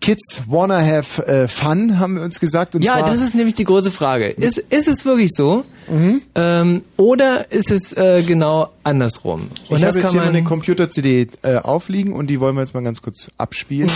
Kids 0.00 0.42
wanna 0.46 0.78
have 0.80 1.26
äh, 1.26 1.48
fun, 1.48 1.98
haben 1.98 2.16
wir 2.16 2.22
uns 2.22 2.40
gesagt. 2.40 2.74
Und 2.74 2.82
Ja, 2.82 3.02
das 3.02 3.20
ist 3.20 3.34
nämlich 3.34 3.54
die 3.54 3.64
große 3.64 3.90
Frage. 3.90 4.28
Ist, 4.28 4.58
ist 4.58 4.88
es 4.88 5.04
wirklich 5.04 5.30
so? 5.34 5.64
Mhm. 5.88 6.22
Ähm, 6.34 6.82
oder 6.96 7.50
ist 7.50 7.70
es 7.70 7.92
äh, 7.94 8.22
genau 8.26 8.68
andersrum? 8.84 9.48
Und 9.68 9.76
ich 9.78 9.84
habe 9.84 9.98
jetzt 9.98 10.10
hier 10.10 10.20
man. 10.20 10.28
eine 10.28 10.42
Computer-CD 10.44 11.28
äh, 11.42 11.56
aufliegen 11.56 12.12
und 12.12 12.28
die 12.28 12.40
wollen 12.40 12.54
wir 12.54 12.62
jetzt 12.62 12.74
mal 12.74 12.82
ganz 12.82 13.00
kurz 13.02 13.30
abspielen. 13.38 13.90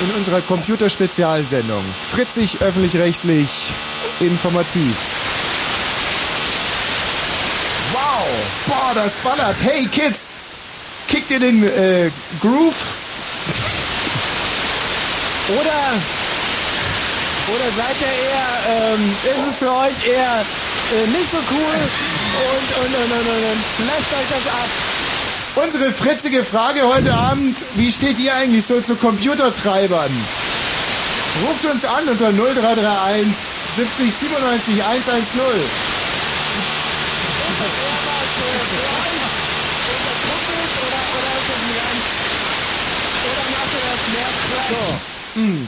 In 0.00 0.16
unserer 0.18 0.40
Computerspezialsendung. 0.40 1.82
Fritzig, 2.12 2.56
öffentlich-rechtlich, 2.62 3.48
informativ. 4.20 4.96
Wow, 7.92 8.26
boah, 8.94 9.02
das 9.02 9.12
ballert. 9.22 9.56
Hey 9.62 9.86
Kids, 9.86 10.44
kickt 11.08 11.30
ihr 11.30 11.40
den 11.40 11.62
äh, 11.64 12.10
Groove? 12.40 12.74
Oder, 15.48 15.80
oder 17.54 17.68
seid 17.76 17.96
ihr 18.00 18.06
eher, 18.06 18.94
ähm, 18.94 19.16
ist 19.24 19.50
es 19.50 19.56
für 19.58 19.70
euch 19.70 20.06
eher 20.06 20.40
äh, 20.40 21.06
nicht 21.18 21.30
so 21.30 21.38
cool 21.50 21.76
und, 22.52 22.68
und, 22.84 22.94
und, 22.94 23.12
und, 23.12 23.26
und, 23.28 23.44
und 23.44 23.86
lasst 23.86 24.12
euch 24.12 24.28
das 24.28 24.46
ab. 24.52 24.68
Unsere 25.56 25.92
fritzige 25.92 26.44
Frage 26.44 26.82
heute 26.86 27.12
Abend, 27.12 27.64
wie 27.74 27.90
steht 27.90 28.20
ihr 28.20 28.34
eigentlich 28.34 28.64
so 28.64 28.80
zu 28.80 28.94
Computertreibern? 28.94 30.10
Ruft 31.46 31.64
uns 31.64 31.84
an 31.84 32.08
unter 32.08 32.32
0331 32.32 33.26
70 33.76 34.14
97 34.14 34.84
110. 34.84 35.40
Hm, 44.70 45.19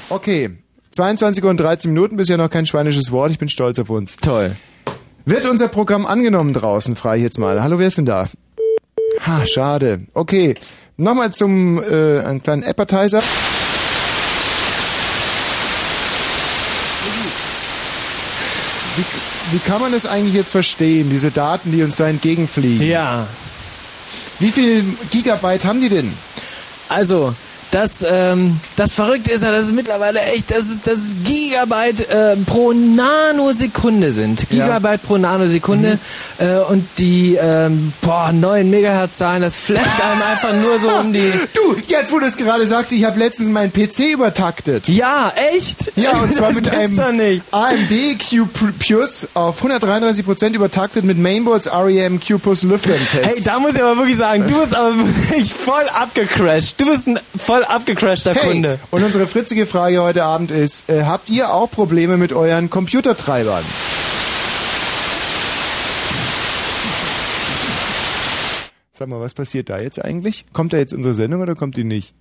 Okay, 0.08 0.50
22 0.90 1.42
Uhr 1.44 1.50
und 1.50 1.58
13 1.58 1.92
Minuten, 1.92 2.16
bisher 2.16 2.36
noch 2.36 2.50
kein 2.50 2.66
schweinisches 2.66 3.12
Wort, 3.12 3.30
ich 3.30 3.38
bin 3.38 3.48
stolz 3.48 3.78
auf 3.78 3.90
uns. 3.90 4.16
Toll. 4.16 4.56
Wird 5.24 5.46
unser 5.46 5.68
Programm 5.68 6.04
angenommen 6.04 6.52
draußen, 6.52 6.96
frage 6.96 7.18
ich 7.18 7.24
jetzt 7.24 7.38
mal. 7.38 7.62
Hallo, 7.62 7.78
wer 7.78 7.86
ist 7.86 7.98
denn 7.98 8.06
da? 8.06 8.28
Ha, 9.24 9.46
schade. 9.46 10.06
Okay, 10.14 10.54
nochmal 10.96 11.32
zum 11.32 11.82
äh, 11.82 12.20
einen 12.20 12.42
kleinen 12.42 12.64
Appetizer. 12.64 13.22
Wie, 18.96 19.04
wie 19.52 19.58
kann 19.60 19.80
man 19.80 19.92
das 19.92 20.06
eigentlich 20.06 20.34
jetzt 20.34 20.50
verstehen, 20.50 21.08
diese 21.08 21.30
Daten, 21.30 21.72
die 21.72 21.82
uns 21.82 21.96
da 21.96 22.08
entgegenfliegen? 22.08 22.86
Ja. 22.86 23.26
Wie 24.38 24.50
viel 24.50 24.84
Gigabyte 25.10 25.64
haben 25.64 25.80
die 25.80 25.88
denn? 25.88 26.12
Also, 26.88 27.34
das, 27.72 28.04
ähm, 28.08 28.60
das 28.76 28.92
Verrückte 28.92 29.32
ist 29.32 29.42
ja, 29.42 29.50
dass 29.50 29.66
es 29.66 29.72
mittlerweile 29.72 30.20
echt, 30.20 30.50
dass 30.50 30.68
es, 30.68 30.82
dass 30.82 30.96
es 30.96 31.16
Gigabyte 31.24 32.08
äh, 32.08 32.36
pro 32.46 32.72
Nanosekunde 32.72 34.12
sind. 34.12 34.46
Ja. 34.50 34.66
Gigabyte 34.66 35.02
pro 35.02 35.16
Nanosekunde. 35.16 35.98
Äh, 36.38 36.58
und 36.70 36.86
die 36.98 37.38
ähm, 37.40 37.94
boah, 38.02 38.30
neuen 38.30 38.68
Megahertz-Zahlen, 38.68 39.40
das 39.40 39.56
flasht 39.56 40.04
einem 40.04 40.22
einfach 40.30 40.52
nur 40.52 40.78
so 40.78 40.90
um 40.90 41.14
die. 41.14 41.32
Du, 41.54 41.76
jetzt 41.86 42.12
wo 42.12 42.18
du 42.18 42.26
es 42.26 42.36
gerade 42.36 42.66
sagst, 42.66 42.92
ich 42.92 43.04
habe 43.04 43.18
letztens 43.18 43.48
meinen 43.48 43.72
PC 43.72 44.12
übertaktet. 44.12 44.88
Ja, 44.88 45.32
echt? 45.54 45.92
Ja, 45.96 46.12
und 46.18 46.34
zwar 46.34 46.52
mit 46.52 46.68
einem. 46.68 47.40
AMD 47.52 47.92
Q 48.18 48.48
Plus 48.78 49.28
auf 49.32 49.64
133% 49.64 50.52
übertaktet 50.52 51.04
mit 51.04 51.16
Mainboards 51.16 51.68
REM 51.72 52.20
Q 52.20 52.38
Plus 52.38 52.64
Lüftern-Test. 52.64 53.36
Hey, 53.36 53.40
da 53.42 53.58
muss 53.58 53.76
ich 53.76 53.82
aber 53.82 53.96
wirklich 53.96 54.18
sagen, 54.18 54.44
du 54.46 54.60
bist 54.60 54.74
aber 54.74 54.94
wirklich 54.94 55.54
voll 55.54 55.88
abgecrashed. 55.88 56.78
Du 56.78 56.86
bist 56.86 57.08
ein 57.08 57.18
voll 57.36 57.61
abgecrashter 57.64 58.34
Hey, 58.34 58.50
Kunde. 58.52 58.78
und 58.90 59.02
unsere 59.02 59.26
fritzige 59.26 59.66
Frage 59.66 60.02
heute 60.02 60.24
Abend 60.24 60.50
ist, 60.50 60.88
äh, 60.90 61.04
habt 61.04 61.28
ihr 61.30 61.52
auch 61.52 61.70
Probleme 61.70 62.16
mit 62.16 62.32
euren 62.32 62.70
Computertreibern? 62.70 63.62
Sag 68.94 69.08
mal, 69.08 69.20
was 69.20 69.34
passiert 69.34 69.70
da 69.70 69.80
jetzt 69.80 70.04
eigentlich? 70.04 70.44
Kommt 70.52 70.72
da 70.72 70.76
jetzt 70.76 70.92
unsere 70.92 71.14
Sendung 71.14 71.40
oder 71.40 71.54
kommt 71.54 71.76
die 71.76 71.84
nicht? 71.84 72.14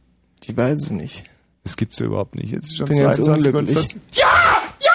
Ich 0.46 0.56
weiß 0.56 0.80
es 0.84 0.92
nicht. 0.92 1.26
Das 1.64 1.78
gibt's 1.78 2.00
ja 2.00 2.06
überhaupt 2.08 2.36
nicht. 2.36 2.52
Jetzt 2.52 2.66
ist 2.68 2.78
schon 2.78 2.88
Bin 2.88 2.98
ganz 2.98 3.18
22 3.18 3.54
und 3.54 3.60
unglücklich. 3.60 3.88
40. 3.90 4.02
Ja! 4.14 4.26
Ja! 4.80 4.90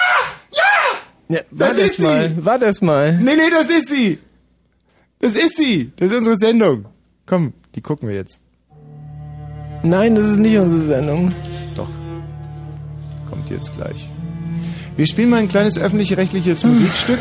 Ja! 0.51 1.35
Ja, 1.35 1.41
Das 1.51 1.59
warte 1.69 1.81
ist 1.81 1.89
erst 1.91 1.99
mal. 1.99 2.29
sie. 2.29 2.45
Warte 2.45 2.65
erst 2.65 2.81
mal. 2.83 3.13
Nee, 3.13 3.35
nee, 3.35 3.49
das 3.51 3.69
ist 3.69 3.89
sie! 3.89 4.17
Das 5.19 5.35
ist 5.35 5.55
sie! 5.55 5.91
Das 5.97 6.11
ist 6.11 6.17
unsere 6.17 6.35
Sendung. 6.35 6.85
Komm, 7.25 7.53
die 7.75 7.81
gucken 7.81 8.09
wir 8.09 8.15
jetzt. 8.15 8.41
Nein, 9.83 10.15
das 10.15 10.25
ist 10.27 10.37
nicht 10.37 10.57
unsere 10.57 10.81
Sendung. 10.81 11.33
Doch. 11.75 11.89
Kommt 13.29 13.49
jetzt 13.49 13.75
gleich. 13.75 14.09
Wir 14.95 15.05
spielen 15.05 15.29
mal 15.29 15.37
ein 15.37 15.47
kleines 15.47 15.77
öffentlich-rechtliches 15.77 16.63
Musikstück. 16.63 17.19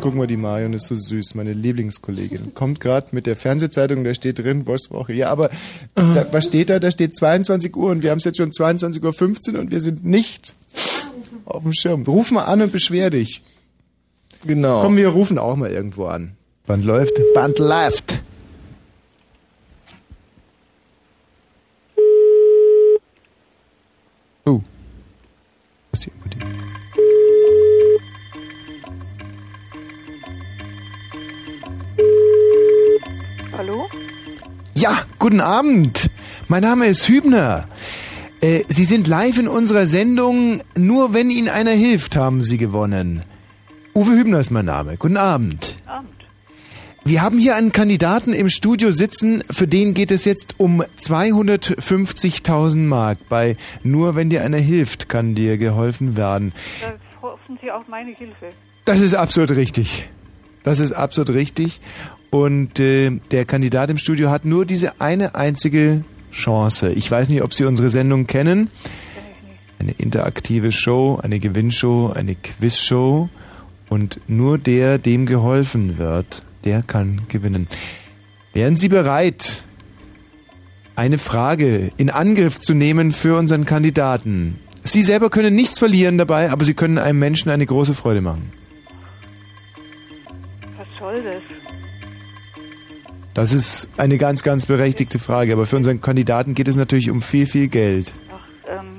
Guck 0.00 0.16
mal, 0.16 0.26
die 0.26 0.36
Marion 0.36 0.74
ist 0.74 0.86
so 0.86 0.94
süß, 0.94 1.34
meine 1.34 1.54
Lieblingskollegin. 1.54 2.52
Kommt 2.52 2.78
gerade 2.78 3.06
mit 3.12 3.24
der 3.24 3.36
Fernsehzeitung, 3.36 4.04
da 4.04 4.12
steht 4.12 4.38
drin, 4.38 4.66
Wolfswoche. 4.66 5.14
Ja, 5.14 5.30
aber 5.30 5.48
da, 5.94 6.26
was 6.30 6.44
steht 6.44 6.68
da? 6.68 6.78
Da 6.78 6.90
steht 6.90 7.16
22 7.16 7.74
Uhr 7.74 7.90
und 7.90 8.02
wir 8.02 8.10
haben 8.10 8.18
es 8.18 8.24
jetzt 8.24 8.36
schon 8.36 8.50
22.15 8.50 9.54
Uhr 9.54 9.60
und 9.60 9.70
wir 9.70 9.80
sind 9.80 10.04
nicht 10.04 10.54
auf 11.46 11.62
dem 11.62 11.72
Schirm. 11.72 12.02
Ruf 12.02 12.30
mal 12.32 12.44
an 12.44 12.60
und 12.60 12.72
beschwer 12.72 13.08
dich. 13.08 13.42
Genau. 14.46 14.82
Komm, 14.82 14.96
wir 14.96 15.08
rufen 15.08 15.38
auch 15.38 15.56
mal 15.56 15.70
irgendwo 15.70 16.04
an. 16.04 16.36
Band 16.66 16.82
läuft. 16.82 17.20
Band 17.34 17.58
läuft. 17.58 18.22
Oh. 24.46 24.62
Was 25.92 26.00
ist 26.00 26.10
dir? 26.32 26.46
Hallo? 33.58 33.88
Ja, 34.72 35.02
guten 35.18 35.40
Abend. 35.40 36.10
Mein 36.48 36.62
Name 36.62 36.86
ist 36.86 37.06
Hübner. 37.08 37.68
Äh, 38.40 38.64
Sie 38.68 38.86
sind 38.86 39.06
live 39.06 39.38
in 39.38 39.48
unserer 39.48 39.86
Sendung. 39.86 40.62
Nur 40.78 41.12
wenn 41.12 41.28
Ihnen 41.28 41.50
einer 41.50 41.72
hilft, 41.72 42.16
haben 42.16 42.42
Sie 42.42 42.56
gewonnen. 42.56 43.22
Uwe 43.94 44.12
Hübner 44.12 44.40
ist 44.40 44.50
mein 44.50 44.64
Name. 44.64 44.96
Guten 44.96 45.18
Abend. 45.18 45.78
Abend. 45.84 46.13
Wir 47.06 47.20
haben 47.20 47.38
hier 47.38 47.54
einen 47.54 47.70
Kandidaten 47.70 48.32
im 48.32 48.48
Studio 48.48 48.90
sitzen, 48.90 49.44
für 49.50 49.68
den 49.68 49.92
geht 49.92 50.10
es 50.10 50.24
jetzt 50.24 50.54
um 50.56 50.82
250.000 50.96 52.78
Mark. 52.78 53.18
Bei 53.28 53.58
Nur 53.82 54.16
wenn 54.16 54.30
dir 54.30 54.42
einer 54.42 54.56
hilft, 54.56 55.10
kann 55.10 55.34
dir 55.34 55.58
geholfen 55.58 56.16
werden. 56.16 56.54
Da 56.80 56.94
hoffen 57.20 57.58
Sie 57.62 57.70
auf 57.70 57.86
meine 57.88 58.14
Hilfe. 58.16 58.52
Das 58.86 59.02
ist 59.02 59.12
absolut 59.12 59.50
richtig. 59.50 60.08
Das 60.62 60.80
ist 60.80 60.92
absolut 60.92 61.34
richtig. 61.34 61.82
Und 62.30 62.80
äh, 62.80 63.10
der 63.30 63.44
Kandidat 63.44 63.90
im 63.90 63.98
Studio 63.98 64.30
hat 64.30 64.46
nur 64.46 64.64
diese 64.64 64.98
eine 64.98 65.34
einzige 65.34 66.04
Chance. 66.32 66.90
Ich 66.92 67.10
weiß 67.10 67.28
nicht, 67.28 67.42
ob 67.42 67.52
Sie 67.52 67.66
unsere 67.66 67.90
Sendung 67.90 68.26
kennen. 68.26 68.70
Eine 69.78 69.92
interaktive 69.92 70.72
Show, 70.72 71.20
eine 71.22 71.38
Gewinnshow, 71.38 72.12
eine 72.14 72.34
Quizshow. 72.34 73.28
Und 73.90 74.20
nur 74.26 74.56
der, 74.56 74.96
dem 74.96 75.26
geholfen 75.26 75.98
wird, 75.98 76.44
der 76.64 76.82
kann 76.82 77.22
gewinnen. 77.28 77.68
Wären 78.52 78.76
Sie 78.76 78.88
bereit, 78.88 79.64
eine 80.96 81.18
Frage 81.18 81.92
in 81.96 82.10
Angriff 82.10 82.58
zu 82.58 82.74
nehmen 82.74 83.12
für 83.12 83.36
unseren 83.36 83.64
Kandidaten? 83.64 84.58
Sie 84.84 85.02
selber 85.02 85.30
können 85.30 85.54
nichts 85.54 85.78
verlieren 85.78 86.18
dabei, 86.18 86.50
aber 86.50 86.64
Sie 86.64 86.74
können 86.74 86.98
einem 86.98 87.18
Menschen 87.18 87.50
eine 87.50 87.66
große 87.66 87.94
Freude 87.94 88.20
machen. 88.20 88.50
Was 90.76 90.86
soll 90.98 91.22
das? 91.22 91.42
Das 93.32 93.52
ist 93.52 93.88
eine 93.96 94.18
ganz, 94.18 94.44
ganz 94.44 94.66
berechtigte 94.66 95.18
Frage, 95.18 95.54
aber 95.54 95.66
für 95.66 95.76
unseren 95.76 96.00
Kandidaten 96.00 96.54
geht 96.54 96.68
es 96.68 96.76
natürlich 96.76 97.10
um 97.10 97.20
viel, 97.20 97.46
viel 97.46 97.68
Geld. 97.68 98.14
Ach, 98.30 98.46
ähm, 98.68 98.98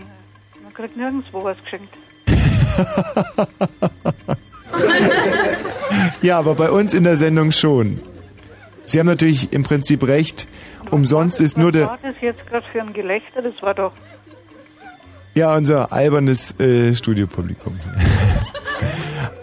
man 0.62 0.74
kriegt 0.74 0.98
nirgendwo 0.98 1.44
was 1.44 1.58
geschenkt. 1.64 1.96
Ja, 6.22 6.40
aber 6.40 6.56
bei 6.56 6.70
uns 6.72 6.94
in 6.94 7.04
der 7.04 7.18
Sendung 7.18 7.52
schon. 7.52 8.02
Sie 8.84 9.00
haben 9.00 9.08
natürlich 9.08 9.52
im 9.54 9.64
Prinzip 9.64 10.06
recht. 10.08 10.48
Umsonst 10.92 11.42
ist 11.42 11.58
nur 11.58 11.68
Was 11.68 11.74
der. 11.74 11.88
war 11.88 12.00
das 12.04 12.16
jetzt 12.22 12.46
gerade 12.48 12.66
für 12.72 12.82
ein 12.82 12.94
Gelächter? 12.94 13.42
Das 13.42 13.54
war 13.62 13.74
doch... 13.74 13.92
Ja, 15.34 15.56
unser 15.56 15.92
albernes 15.92 16.60
äh, 16.60 16.94
Studiopublikum. 16.96 17.80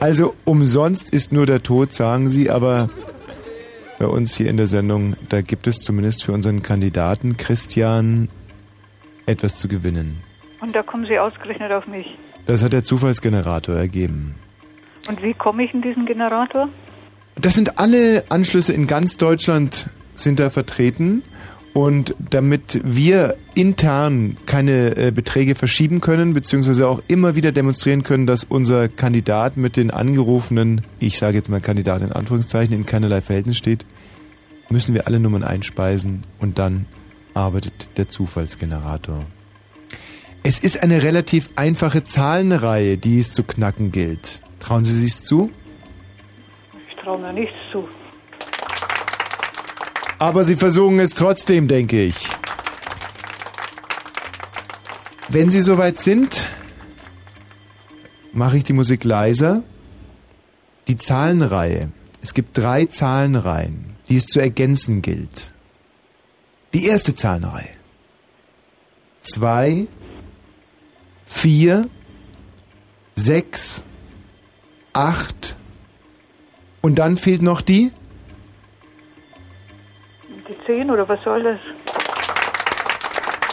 Also 0.00 0.34
umsonst 0.44 1.10
ist 1.10 1.32
nur 1.32 1.46
der 1.46 1.62
Tod, 1.62 1.92
sagen 1.92 2.28
Sie, 2.28 2.50
aber 2.50 2.90
bei 4.00 4.06
uns 4.06 4.34
hier 4.36 4.50
in 4.50 4.56
der 4.56 4.66
Sendung, 4.66 5.14
da 5.28 5.42
gibt 5.42 5.68
es 5.68 5.78
zumindest 5.78 6.24
für 6.24 6.32
unseren 6.32 6.60
Kandidaten 6.62 7.36
Christian 7.36 8.28
etwas 9.26 9.56
zu 9.56 9.68
gewinnen. 9.68 10.20
Und 10.60 10.74
da 10.74 10.82
kommen 10.82 11.06
Sie 11.06 11.16
ausgerechnet 11.20 11.70
auf 11.70 11.86
mich. 11.86 12.18
Das 12.46 12.64
hat 12.64 12.72
der 12.72 12.82
Zufallsgenerator 12.82 13.76
ergeben. 13.76 14.34
Und 15.08 15.22
wie 15.22 15.34
komme 15.34 15.64
ich 15.64 15.74
in 15.74 15.82
diesen 15.82 16.06
Generator? 16.06 16.68
Das 17.34 17.54
sind 17.54 17.78
alle 17.78 18.24
Anschlüsse 18.28 18.72
in 18.72 18.86
ganz 18.86 19.16
Deutschland 19.16 19.88
sind 20.14 20.38
da 20.38 20.50
vertreten. 20.50 21.22
Und 21.74 22.14
damit 22.18 22.80
wir 22.84 23.36
intern 23.54 24.36
keine 24.44 24.94
äh, 24.96 25.10
Beträge 25.10 25.54
verschieben 25.54 26.02
können, 26.02 26.34
beziehungsweise 26.34 26.86
auch 26.86 27.02
immer 27.08 27.34
wieder 27.34 27.50
demonstrieren 27.50 28.02
können, 28.02 28.26
dass 28.26 28.44
unser 28.44 28.88
Kandidat 28.88 29.56
mit 29.56 29.78
den 29.78 29.90
angerufenen, 29.90 30.82
ich 30.98 31.16
sage 31.16 31.38
jetzt 31.38 31.48
mal 31.48 31.62
Kandidat 31.62 32.02
in 32.02 32.12
Anführungszeichen, 32.12 32.74
in 32.74 32.84
keinerlei 32.84 33.22
Verhältnis 33.22 33.56
steht, 33.56 33.86
müssen 34.68 34.94
wir 34.94 35.06
alle 35.06 35.18
Nummern 35.18 35.44
einspeisen 35.44 36.22
und 36.38 36.58
dann 36.58 36.84
arbeitet 37.32 37.96
der 37.96 38.06
Zufallsgenerator. 38.06 39.24
Es 40.42 40.58
ist 40.58 40.82
eine 40.82 41.02
relativ 41.02 41.48
einfache 41.56 42.04
Zahlenreihe, 42.04 42.98
die 42.98 43.18
es 43.18 43.32
zu 43.32 43.44
knacken 43.44 43.92
gilt. 43.92 44.42
Trauen 44.62 44.84
Sie 44.84 44.94
sich's 44.94 45.24
zu? 45.24 45.50
Ich 46.88 46.94
traue 47.02 47.18
mir 47.18 47.32
nichts 47.32 47.58
zu. 47.72 47.88
Aber 50.20 50.44
Sie 50.44 50.54
versuchen 50.54 51.00
es 51.00 51.14
trotzdem, 51.14 51.66
denke 51.66 52.04
ich. 52.04 52.28
Wenn 55.28 55.50
Sie 55.50 55.62
soweit 55.62 55.98
sind, 55.98 56.48
mache 58.32 58.56
ich 58.58 58.62
die 58.62 58.72
Musik 58.72 59.02
leiser. 59.02 59.64
Die 60.86 60.96
Zahlenreihe. 60.96 61.90
Es 62.22 62.32
gibt 62.32 62.56
drei 62.56 62.86
Zahlenreihen, 62.86 63.96
die 64.08 64.14
es 64.14 64.26
zu 64.26 64.38
ergänzen 64.38 65.02
gilt. 65.02 65.52
Die 66.72 66.86
erste 66.86 67.16
Zahlenreihe. 67.16 67.74
Zwei, 69.22 69.88
vier, 71.26 71.88
sechs, 73.14 73.84
acht 74.92 75.56
und 76.80 76.98
dann 76.98 77.16
fehlt 77.16 77.42
noch 77.42 77.60
die 77.60 77.92
Die 80.48 80.66
10 80.66 80.90
oder 80.90 81.08
was 81.08 81.22
soll 81.24 81.42
das? 81.42 81.60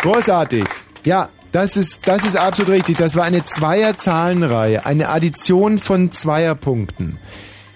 Großartig. 0.01 0.65
Ja, 1.05 1.29
das 1.51 1.77
ist, 1.77 2.07
das 2.07 2.25
ist 2.25 2.35
absolut 2.35 2.71
richtig. 2.71 2.97
Das 2.97 3.15
war 3.15 3.23
eine 3.23 3.43
Zweier-Zahlenreihe, 3.43 4.85
eine 4.85 5.09
Addition 5.09 5.77
von 5.77 6.11
Zweierpunkten. 6.11 7.17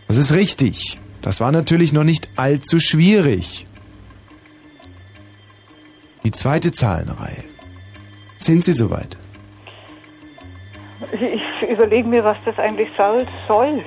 Das 0.08 0.18
ist 0.18 0.34
richtig. 0.34 1.00
Das 1.22 1.40
war 1.40 1.52
natürlich 1.52 1.94
noch 1.94 2.04
nicht 2.04 2.30
allzu 2.36 2.80
schwierig. 2.80 3.66
Die 6.24 6.32
zweite 6.32 6.72
Zahlenreihe. 6.72 7.44
Sind 8.38 8.64
Sie 8.64 8.74
soweit? 8.74 9.18
Ich 11.12 11.70
überlege 11.70 12.08
mir, 12.08 12.24
was 12.24 12.38
das 12.46 12.58
eigentlich 12.60 12.90
soll. 12.98 13.28
soll. 13.48 13.84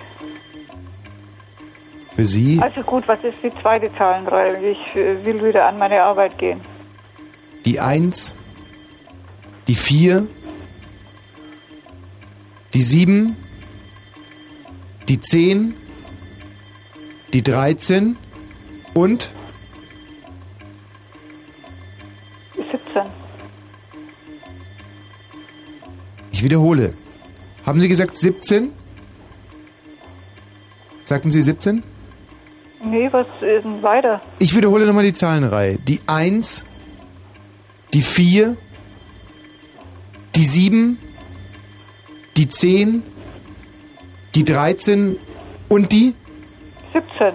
Für 2.14 2.24
Sie 2.24 2.58
Also 2.62 2.82
gut, 2.82 3.06
was 3.08 3.22
ist 3.22 3.36
die 3.42 3.52
zweite 3.60 3.92
Zahlenreihe? 3.94 4.70
Ich 4.70 4.96
äh, 4.96 5.24
will 5.24 5.44
wieder 5.44 5.66
an 5.66 5.78
meine 5.78 6.02
Arbeit 6.02 6.38
gehen. 6.38 6.60
die 7.66 7.78
Eins, 7.78 8.34
die 9.68 9.74
Vier, 9.74 10.26
die 12.72 12.80
Sieben, 12.80 13.36
die 15.08 15.20
Zehn, 15.20 15.74
die 17.34 17.42
Dreizehn 17.42 18.16
und 18.94 19.34
Die 22.54 22.62
17. 22.62 23.02
Ich 26.32 26.42
wiederhole. 26.42 26.94
Haben 27.66 27.80
Sie 27.80 27.88
gesagt 27.88 28.16
17? 28.16 28.72
Sagten 31.02 31.32
Sie 31.32 31.42
17? 31.42 31.82
Nee, 32.84 33.08
was 33.12 33.26
ist 33.40 33.64
denn 33.64 33.82
weiter? 33.82 34.20
Ich 34.38 34.54
wiederhole 34.54 34.86
nochmal 34.86 35.02
die 35.02 35.12
Zahlenreihe. 35.12 35.76
Die 35.78 36.00
1, 36.06 36.64
die 37.92 38.02
4, 38.02 38.56
die 40.36 40.44
7, 40.44 40.98
die 42.36 42.46
10, 42.46 43.02
die 44.36 44.44
13 44.44 45.18
und 45.68 45.90
die 45.90 46.14
17. 46.92 47.32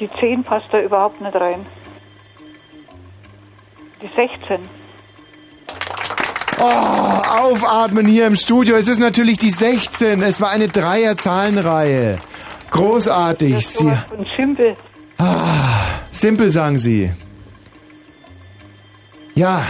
Die 0.00 0.08
10 0.18 0.44
passt 0.44 0.68
da 0.72 0.80
überhaupt 0.80 1.20
nicht 1.20 1.34
rein. 1.34 1.66
Die 4.00 4.08
16. 4.08 4.79
Oh, 6.62 6.62
aufatmen 6.62 8.06
hier 8.06 8.26
im 8.26 8.36
Studio. 8.36 8.76
Es 8.76 8.86
ist 8.86 8.98
natürlich 8.98 9.38
die 9.38 9.48
16. 9.50 10.22
Es 10.22 10.42
war 10.42 10.50
eine 10.50 10.68
Dreier-Zahlenreihe. 10.68 12.18
Großartig. 12.70 13.54
Das 13.54 13.64
ist 13.64 13.78
Sie, 13.78 13.92
von 14.08 14.26
simpel. 14.36 14.76
simpel 16.12 16.50
sagen 16.50 16.78
Sie. 16.78 17.10
Ja. 19.34 19.62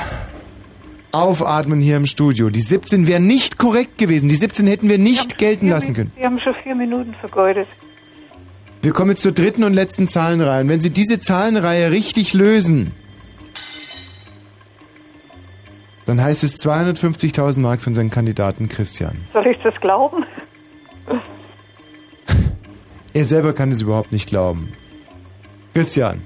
Aufatmen 1.13 1.81
hier 1.81 1.97
im 1.97 2.07
Studio. 2.07 2.51
Die 2.51 2.61
17 2.61 3.07
wäre 3.07 3.21
nicht 3.21 3.59
korrekt 3.59 3.99
gewesen. 3.99 4.29
Die 4.29 4.37
17 4.37 4.67
hätten 4.67 4.89
wir 4.89 4.99
nicht 4.99 5.39
gelten 5.39 5.67
Vier 5.67 5.75
lassen 5.75 5.95
können. 5.95 6.13
Sie 6.17 6.25
haben 6.25 6.39
schon 6.41 6.55
vier 6.63 6.75
Minuten 6.75 7.15
vergeudet. 7.21 7.69
Wir 8.83 8.93
kommen 8.93 9.11
jetzt 9.11 9.23
zur 9.23 9.33
dritten 9.33 9.63
und 9.65 9.75
letzten 9.75 10.09
Zahlenreihe. 10.09 10.63
Und 10.63 10.69
wenn 10.69 10.81
Sie 10.81 10.91
diese 10.91 11.19
Zahlenreihe 11.19 11.91
richtig 11.91 12.33
lösen, 12.33 12.93
dann 16.11 16.21
heißt 16.21 16.43
es 16.43 16.57
250.000 16.57 17.61
Mark 17.61 17.83
für 17.83 17.91
unseren 17.91 18.11
Kandidaten 18.11 18.69
Christian. 18.69 19.29
Soll 19.33 19.47
ich 19.47 19.59
das 19.63 19.75
glauben? 19.81 20.25
Er 23.13 23.25
selber 23.25 23.53
kann 23.53 23.73
es 23.73 23.81
überhaupt 23.81 24.13
nicht 24.13 24.29
glauben. 24.29 24.71
Christian, 25.75 26.23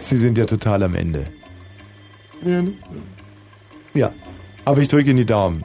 Sie 0.00 0.16
sind 0.16 0.38
ja 0.38 0.44
total 0.44 0.84
am 0.84 0.94
Ende. 0.94 1.26
Ja, 3.92 4.12
aber 4.64 4.82
ich 4.82 4.88
drücke 4.88 5.10
Ihnen 5.10 5.18
die 5.18 5.26
Daumen. 5.26 5.64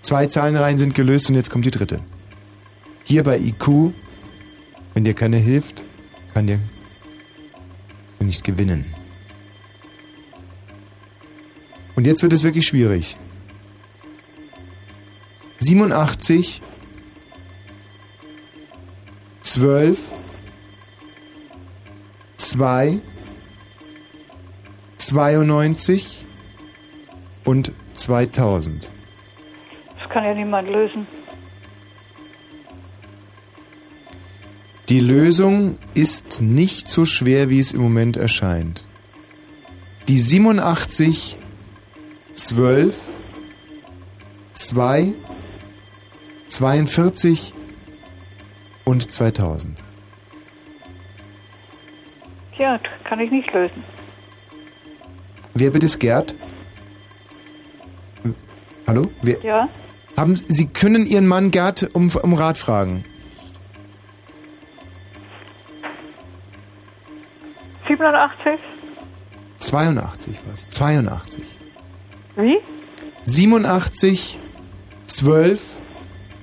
Zwei 0.00 0.24
Zahlenreihen 0.26 0.78
sind 0.78 0.94
gelöst 0.94 1.28
und 1.28 1.36
jetzt 1.36 1.50
kommt 1.50 1.66
die 1.66 1.70
dritte. 1.70 2.00
Hier 3.04 3.22
bei 3.22 3.38
IQ, 3.38 3.92
wenn 4.94 5.04
dir 5.04 5.12
keiner 5.14 5.36
hilft, 5.36 5.84
kann 6.32 6.46
dir 6.46 6.58
du 8.18 8.24
nicht 8.24 8.44
gewinnen. 8.44 8.99
Und 11.96 12.06
jetzt 12.06 12.22
wird 12.22 12.32
es 12.32 12.42
wirklich 12.42 12.66
schwierig. 12.66 13.16
87 15.58 16.62
12 19.40 19.98
2 22.36 23.00
92 24.96 26.26
und 27.44 27.72
2000. 27.94 28.92
Das 29.98 30.10
kann 30.10 30.24
ja 30.24 30.34
niemand 30.34 30.68
lösen. 30.68 31.06
Die 34.88 35.00
Lösung 35.00 35.78
ist 35.94 36.40
nicht 36.40 36.88
so 36.88 37.04
schwer, 37.04 37.48
wie 37.48 37.60
es 37.60 37.72
im 37.72 37.80
Moment 37.80 38.16
erscheint. 38.16 38.88
Die 40.08 40.18
87 40.18 41.38
12 42.34 42.94
2 44.54 45.14
42 46.48 47.54
und 48.84 49.12
2000. 49.12 49.82
Ja, 52.56 52.78
kann 53.04 53.20
ich 53.20 53.30
nicht 53.30 53.52
lösen. 53.52 53.84
Wer 55.54 55.70
bitte 55.70 55.86
ist 55.86 55.98
Gerd? 55.98 56.34
Hallo? 58.86 59.10
Wer? 59.22 59.42
Ja? 59.42 59.68
Haben, 60.16 60.34
Sie 60.34 60.66
können 60.66 61.06
Ihren 61.06 61.26
Mann 61.26 61.50
Gerd 61.50 61.94
um, 61.94 62.10
um 62.22 62.34
Rat 62.34 62.58
fragen. 62.58 63.04
87? 67.88 68.58
82 69.58 70.40
was? 70.50 70.68
82. 70.68 71.59
Wie? 72.40 72.58
87, 73.22 74.38
12, 75.06 75.60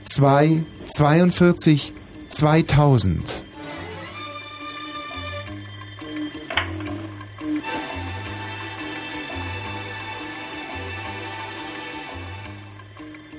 2, 0.03 0.63
42, 0.85 1.93
2000. 2.29 3.47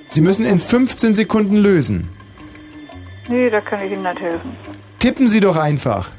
Sie 0.09 0.23
müssen 0.23 0.45
in 0.45 0.59
15 0.59 1.15
Sekunden 1.15 1.57
lösen. 1.57 2.09
Nee, 3.29 3.51
da 3.51 3.61
kann 3.61 3.83
ich 3.85 3.93
Ihnen 3.93 4.03
nicht 4.03 4.21
helfen. 4.21 4.57
Tippen 4.99 5.29
Sie 5.29 5.39
doch 5.39 5.57
einfach. 5.57 6.11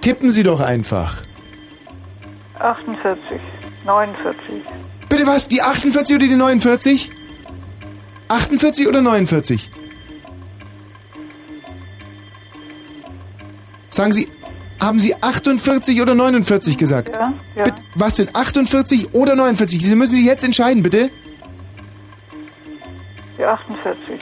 Tippen 0.00 0.30
Sie 0.30 0.42
doch 0.42 0.60
einfach. 0.60 1.22
48, 2.58 3.40
49. 3.88 4.62
Bitte 5.08 5.26
was? 5.26 5.48
Die 5.48 5.62
48 5.62 6.16
oder 6.16 6.26
die 6.26 6.36
49? 6.36 7.10
48 8.28 8.86
oder 8.86 9.00
49? 9.00 9.70
Sagen 13.88 14.12
Sie, 14.12 14.28
haben 14.78 15.00
Sie 15.00 15.14
48 15.20 16.02
oder 16.02 16.14
49 16.14 16.76
gesagt? 16.76 17.16
Ja, 17.16 17.32
ja. 17.56 17.64
Bitte, 17.64 17.82
was 17.94 18.16
denn? 18.16 18.28
48 18.34 19.14
oder 19.14 19.34
49? 19.34 19.82
Sie 19.82 19.94
müssen 19.94 20.12
sich 20.12 20.24
jetzt 20.24 20.44
entscheiden, 20.44 20.82
bitte. 20.82 21.10
Die 23.38 23.44
48. 23.44 24.18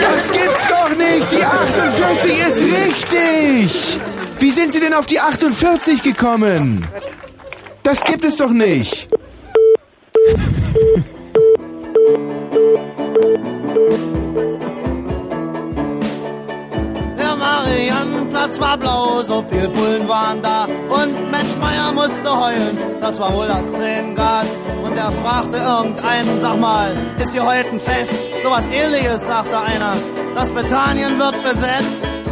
Das 0.00 0.30
gibt's 0.30 0.68
doch 0.68 0.90
nicht! 0.96 1.32
Die 1.32 1.44
48 1.44 2.46
ist 2.46 2.62
richtig! 2.62 4.00
Wie 4.38 4.50
sind 4.50 4.72
Sie 4.72 4.80
denn 4.80 4.92
auf 4.92 5.06
die 5.06 5.20
48 5.20 6.02
gekommen? 6.02 6.86
Das 7.86 8.02
gibt 8.02 8.24
es 8.24 8.34
doch 8.34 8.50
nicht! 8.50 9.08
Der 17.16 17.36
Mariannenplatz 17.36 18.58
war 18.58 18.76
blau, 18.76 19.22
so 19.22 19.44
viel 19.48 19.68
Bullen 19.68 20.08
waren 20.08 20.42
da. 20.42 20.64
Und 20.64 21.30
Mensch 21.30 21.56
Meier 21.60 21.92
musste 21.92 22.28
heulen, 22.28 22.76
das 23.00 23.20
war 23.20 23.32
wohl 23.32 23.46
das 23.46 23.72
Tränengas. 23.72 24.46
Und 24.82 24.96
er 24.96 25.12
fragte 25.12 25.58
irgendeinen, 25.58 26.40
sag 26.40 26.58
mal, 26.58 26.90
ist 27.22 27.34
hier 27.34 27.46
heute 27.46 27.70
ein 27.70 27.78
Fest? 27.78 28.14
Sowas 28.42 28.64
ähnliches, 28.72 29.24
sagte 29.24 29.60
einer. 29.60 29.94
Das 30.34 30.50
Bethanien 30.50 31.20
wird 31.20 31.40
besetzt. 31.44 32.25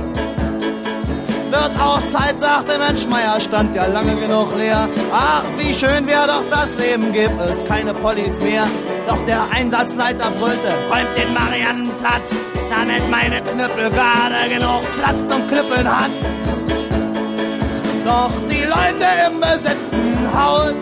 Wird 1.54 1.80
auch 1.80 2.02
Zeit, 2.04 2.40
sagte 2.40 2.80
Mensch 2.80 3.06
Meier, 3.06 3.40
stand 3.40 3.76
ja 3.76 3.86
lange 3.86 4.16
genug 4.16 4.56
leer. 4.56 4.88
Ach, 5.12 5.44
wie 5.56 5.72
schön 5.72 6.04
wäre 6.04 6.26
doch 6.26 6.44
das 6.50 6.76
Leben, 6.76 7.12
gibt 7.12 7.40
es 7.40 7.64
keine 7.64 7.94
Pollis 7.94 8.40
mehr. 8.40 8.66
Doch 9.06 9.24
der 9.24 9.42
Einsatzleiter 9.52 10.32
brüllte, 10.32 10.70
räumt 10.90 11.16
den 11.16 11.32
Mariannenplatz, 11.32 12.30
damit 12.70 13.08
meine 13.08 13.40
Knüppel 13.40 13.88
gerade 13.90 14.48
genug 14.52 14.82
Platz 14.98 15.28
zum 15.28 15.46
Knüppeln 15.46 15.88
hat. 15.88 16.10
Doch 18.04 18.32
die 18.50 18.64
Leute 18.64 19.06
im 19.28 19.38
besetzten 19.38 20.28
Haus 20.36 20.74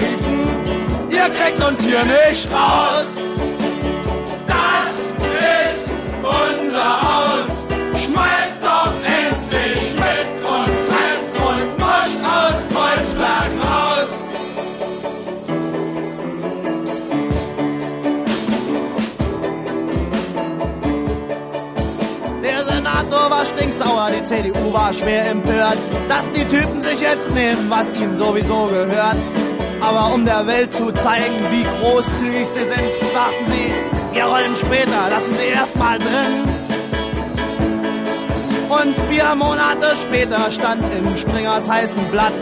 riefen, 0.00 1.08
ihr 1.08 1.30
kriegt 1.30 1.64
uns 1.66 1.82
hier 1.82 2.04
nicht 2.04 2.48
raus. 2.52 3.20
Das 4.46 5.14
ist 5.64 5.92
unser 6.22 7.02
Haus. 7.02 7.53
Stinksauer, 23.44 24.10
die 24.10 24.22
CDU 24.22 24.72
war 24.72 24.92
schwer 24.92 25.30
empört, 25.30 25.78
dass 26.08 26.30
die 26.32 26.44
Typen 26.44 26.80
sich 26.80 27.00
jetzt 27.00 27.32
nehmen, 27.34 27.68
was 27.68 27.92
ihnen 28.00 28.16
sowieso 28.16 28.66
gehört. 28.66 29.16
Aber 29.80 30.14
um 30.14 30.24
der 30.24 30.46
Welt 30.46 30.72
zu 30.72 30.92
zeigen, 30.92 31.44
wie 31.50 31.62
großzügig 31.62 32.46
sie 32.48 32.60
sind, 32.60 33.12
sagten 33.12 33.46
sie, 33.46 34.14
wir 34.14 34.24
rollen 34.24 34.56
später, 34.56 35.10
lassen 35.10 35.34
sie 35.36 35.52
erst 35.52 35.76
mal 35.76 35.98
drin. 35.98 36.44
Und 38.68 38.98
vier 39.10 39.34
Monate 39.34 39.94
später 39.96 40.50
stand 40.50 40.82
in 40.94 41.16
Springers 41.16 41.68
heißen 41.68 42.02
Blatt, 42.10 42.32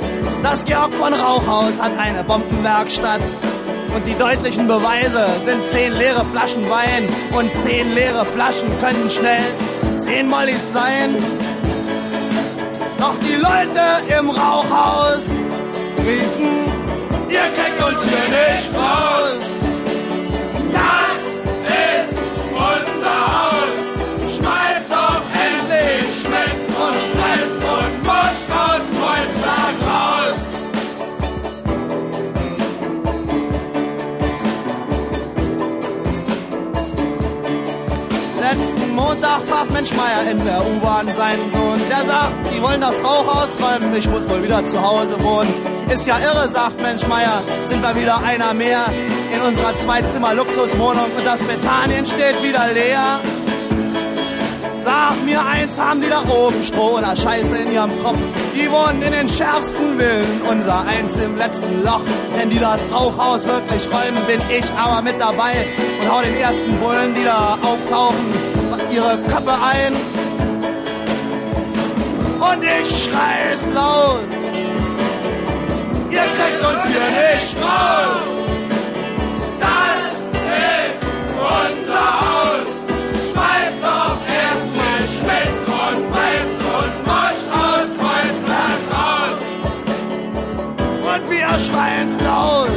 das 0.43 0.65
Georg 0.65 0.93
von 0.93 1.13
Rauchhaus 1.13 1.81
hat 1.81 1.93
eine 1.99 2.25
Bombenwerkstatt. 2.25 3.21
Und 3.95 4.07
die 4.07 4.17
deutlichen 4.17 4.67
Beweise 4.67 5.27
sind 5.45 5.67
zehn 5.67 5.93
leere 5.93 6.25
Flaschen 6.33 6.69
Wein 6.71 7.09
und 7.33 7.55
zehn 7.55 7.93
leere 7.95 8.25
Flaschen 8.25 8.69
können 8.81 9.11
schnell 9.11 9.45
zehn 9.99 10.29
Mollys 10.29 10.73
sein. 10.73 11.17
Doch 12.99 13.19
die 13.19 13.35
Leute 13.35 13.85
im 14.19 14.31
Rauchhaus 14.31 15.31
riefen, 15.99 16.65
ihr 17.29 17.47
kriegt 17.57 17.85
uns 17.89 18.05
hier 18.05 18.29
nicht 18.29 18.71
raus. 18.75 19.63
Fragt 39.41 39.71
Mensch 39.73 39.93
Meier 39.95 40.31
in 40.31 40.45
der 40.45 40.61
U-Bahn 40.61 41.07
seinen 41.17 41.51
Sohn. 41.51 41.81
Der 41.89 42.05
sagt, 42.05 42.35
die 42.55 42.63
wollen 42.63 42.81
das 42.81 43.03
Rauch 43.03 43.27
ausräumen, 43.27 43.95
ich 43.97 44.09
muss 44.09 44.29
wohl 44.29 44.43
wieder 44.43 44.65
zu 44.67 44.81
Hause 44.81 45.17
wohnen. 45.23 45.53
Ist 45.89 46.07
ja 46.07 46.19
irre, 46.19 46.49
sagt 46.49 46.81
Mensch 46.83 47.07
Meier, 47.07 47.43
sind 47.65 47.83
wir 47.83 47.95
wieder 47.97 48.23
einer 48.23 48.53
mehr 48.53 48.85
in 49.35 49.41
unserer 49.41 49.77
Zweizimmer-Luxuswohnung 49.79 51.07
und 51.17 51.27
das 51.27 51.43
Bethanien 51.43 52.05
steht 52.05 52.43
wieder 52.43 52.67
leer. 52.75 53.21
Sag 54.81 55.25
mir 55.25 55.41
eins, 55.47 55.81
haben 55.81 56.01
die 56.01 56.09
da 56.09 56.23
oben 56.31 56.63
Stroh 56.63 56.99
oder 56.99 57.17
Scheiße 57.17 57.57
in 57.65 57.73
ihrem 57.73 58.03
Kopf? 58.03 58.19
Die 58.55 58.71
wohnen 58.71 59.01
in 59.01 59.13
den 59.13 59.29
schärfsten 59.29 59.99
Villen, 59.99 60.43
unser 60.51 60.85
eins 60.87 61.17
im 61.17 61.37
letzten 61.37 61.83
Loch. 61.83 62.03
Wenn 62.37 62.51
die 62.51 62.59
das 62.59 62.89
Rauchhaus 62.93 63.47
wirklich 63.47 63.87
räumen, 63.87 64.27
bin 64.27 64.41
ich 64.51 64.71
aber 64.75 65.01
mit 65.03 65.19
dabei 65.21 65.67
und 66.01 66.13
hau 66.13 66.21
den 66.21 66.37
ersten 66.37 66.79
Bullen, 66.79 67.15
die 67.15 67.25
da 67.25 67.59
auftauchen, 67.63 68.52
ihre 68.93 69.17
Köpfe 69.29 69.53
ein. 69.53 69.95
Und 72.35 72.63
ich 72.63 73.05
schrei 73.05 73.53
es 73.53 73.67
laut. 73.73 74.29
Ihr 76.11 76.27
kriegt 76.37 76.61
uns 76.67 76.85
hier 76.87 77.09
nicht 77.11 77.57
raus. 77.57 78.23
Das 79.61 80.21
ist 80.91 81.03
unser 81.33 82.07
Haus. 82.21 82.71
Schmeißt 83.31 83.81
doch 83.83 84.19
erstmal 84.45 85.03
Schmidt 85.09 85.57
und 85.67 86.11
Preist 86.11 86.59
und 86.81 86.95
Mosch 87.07 87.43
aus 87.63 87.85
Kreuzberg 87.99 88.81
raus. 88.93 89.41
Und 90.99 91.31
wir 91.31 91.59
schreien's 91.59 92.21
laut. 92.21 92.71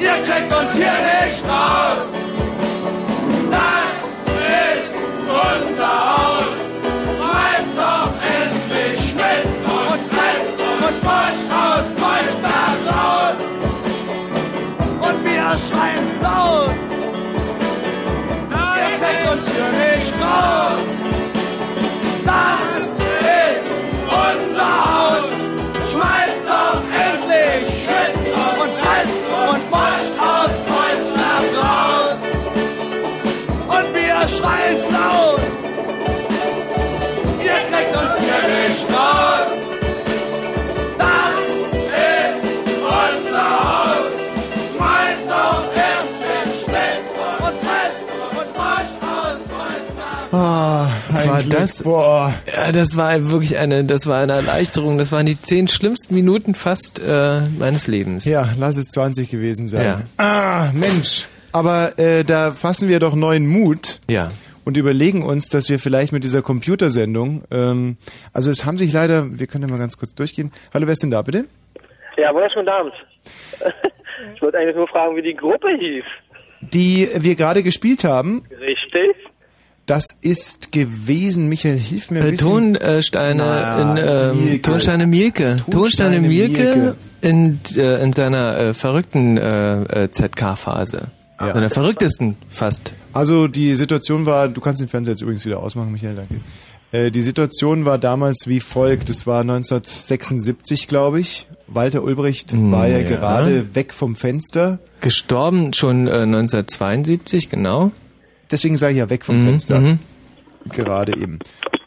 Ihr 0.00 0.16
kriegt 0.24 0.52
uns 0.60 0.72
hier 0.74 0.98
nicht 1.26 1.44
raus. 1.44 1.97
schreien's 15.66 16.14
laut. 16.22 16.74
Ihr 18.50 18.90
kriegt 19.00 19.24
uns 19.32 19.48
hier 19.50 19.70
nicht 19.72 20.12
raus. 20.22 20.84
Das 22.24 22.64
ist 23.50 23.66
unser 24.06 24.72
Haus. 24.90 25.30
Schmeißt 25.90 26.44
doch 26.46 26.82
endlich 27.06 27.62
Shit 27.82 28.14
und 28.62 28.72
Riss 28.86 29.14
und 29.50 29.62
Bosch 29.70 30.06
aus 30.20 30.60
Kreuzberg 30.66 31.46
raus. 31.62 32.22
Und 33.66 33.94
wir 33.94 34.18
schreien's 34.28 34.86
laut. 34.90 35.40
Ihr 37.40 37.60
kriegt 37.70 37.94
uns 38.02 38.14
hier 38.18 38.42
nicht 38.68 38.86
raus. 38.90 39.37
War 51.26 51.42
das? 51.42 51.82
Boah. 51.82 52.34
Ja, 52.54 52.72
das 52.72 52.96
war 52.96 53.30
wirklich 53.30 53.58
eine, 53.58 53.84
das 53.84 54.06
war 54.06 54.20
eine 54.20 54.32
Erleichterung. 54.32 54.98
Das 54.98 55.12
waren 55.12 55.26
die 55.26 55.40
zehn 55.40 55.68
schlimmsten 55.68 56.14
Minuten 56.14 56.54
fast 56.54 57.00
äh, 57.00 57.40
meines 57.58 57.86
Lebens. 57.86 58.24
Ja, 58.24 58.48
lass 58.58 58.76
es 58.76 58.86
20 58.88 59.30
gewesen 59.30 59.68
sein. 59.68 59.84
Ja. 59.84 60.00
Ah, 60.18 60.70
Mensch. 60.72 61.26
Aber 61.52 61.98
äh, 61.98 62.24
da 62.24 62.52
fassen 62.52 62.88
wir 62.88 63.00
doch 63.00 63.14
neuen 63.14 63.46
Mut. 63.46 64.00
Ja. 64.08 64.30
Und 64.64 64.76
überlegen 64.76 65.22
uns, 65.22 65.48
dass 65.48 65.70
wir 65.70 65.78
vielleicht 65.78 66.12
mit 66.12 66.24
dieser 66.24 66.42
Computersendung, 66.42 67.44
ähm, 67.50 67.96
also 68.34 68.50
es 68.50 68.66
haben 68.66 68.76
sich 68.76 68.92
leider, 68.92 69.38
wir 69.38 69.46
können 69.46 69.64
ja 69.66 69.70
mal 69.70 69.78
ganz 69.78 69.96
kurz 69.96 70.14
durchgehen. 70.14 70.52
Hallo, 70.74 70.86
wer 70.86 70.92
ist 70.92 71.02
denn 71.02 71.10
da 71.10 71.22
bitte? 71.22 71.46
Ja, 72.18 72.34
wunderschönen 72.34 72.68
Abend. 72.68 72.92
Ich 74.34 74.42
wollte 74.42 74.58
eigentlich 74.58 74.74
nur 74.74 74.88
fragen, 74.88 75.14
wie 75.14 75.22
die 75.22 75.34
Gruppe 75.34 75.68
hieß. 75.78 76.04
Die 76.60 77.08
wir 77.18 77.36
gerade 77.36 77.62
gespielt 77.62 78.02
haben, 78.02 78.42
Richtig? 78.60 79.14
Das 79.88 80.04
ist 80.20 80.70
gewesen, 80.70 81.48
Michael, 81.48 81.78
hilf 81.78 82.10
mir 82.10 82.20
ein 82.20 82.28
Äh, 82.28 82.30
bisschen. 82.32 82.74
Tonsteine 82.74 83.42
Na, 83.42 83.92
in 83.96 84.52
ähm. 84.52 84.62
Tonsteine 84.62 85.06
Mielke. 85.06 85.56
Tonsteine 85.70 86.18
Tonsteine 86.18 86.20
Mielke, 86.20 86.62
Mielke. 86.62 86.96
in, 87.22 87.60
äh, 87.76 88.02
in 88.02 88.12
seiner 88.12 88.58
äh, 88.58 88.74
verrückten 88.74 89.38
äh, 89.38 90.04
äh, 90.04 90.10
ZK-Phase. 90.10 91.08
Ja. 91.40 91.52
In 91.52 91.60
der 91.60 91.70
verrücktesten 91.70 92.36
fast. 92.48 92.92
Also 93.12 93.48
die 93.48 93.76
Situation 93.76 94.26
war, 94.26 94.48
du 94.48 94.60
kannst 94.60 94.80
den 94.80 94.88
Fernseher 94.88 95.12
jetzt 95.12 95.22
übrigens 95.22 95.46
wieder 95.46 95.60
ausmachen, 95.60 95.92
Michael, 95.92 96.16
danke. 96.16 96.34
Äh, 96.90 97.10
die 97.10 97.22
Situation 97.22 97.84
war 97.84 97.96
damals 97.98 98.44
wie 98.46 98.60
folgt. 98.60 99.08
Es 99.08 99.26
war 99.26 99.40
1976, 99.40 100.86
glaube 100.88 101.20
ich. 101.20 101.46
Walter 101.66 102.02
Ulbricht 102.02 102.52
war 102.70 102.88
ja, 102.88 102.98
ja. 102.98 103.04
gerade 103.08 103.74
weg 103.74 103.92
vom 103.92 104.16
Fenster. 104.16 104.80
Gestorben 105.00 105.72
schon 105.74 106.08
äh, 106.08 106.22
1972, 106.22 107.50
genau. 107.50 107.92
Deswegen 108.50 108.76
sage 108.76 108.92
ich 108.92 108.98
ja 108.98 109.10
weg 109.10 109.24
vom 109.24 109.38
Mhm, 109.38 109.44
Fenster. 109.44 109.80
mhm. 109.80 109.98
Gerade 110.72 111.16
eben. 111.16 111.38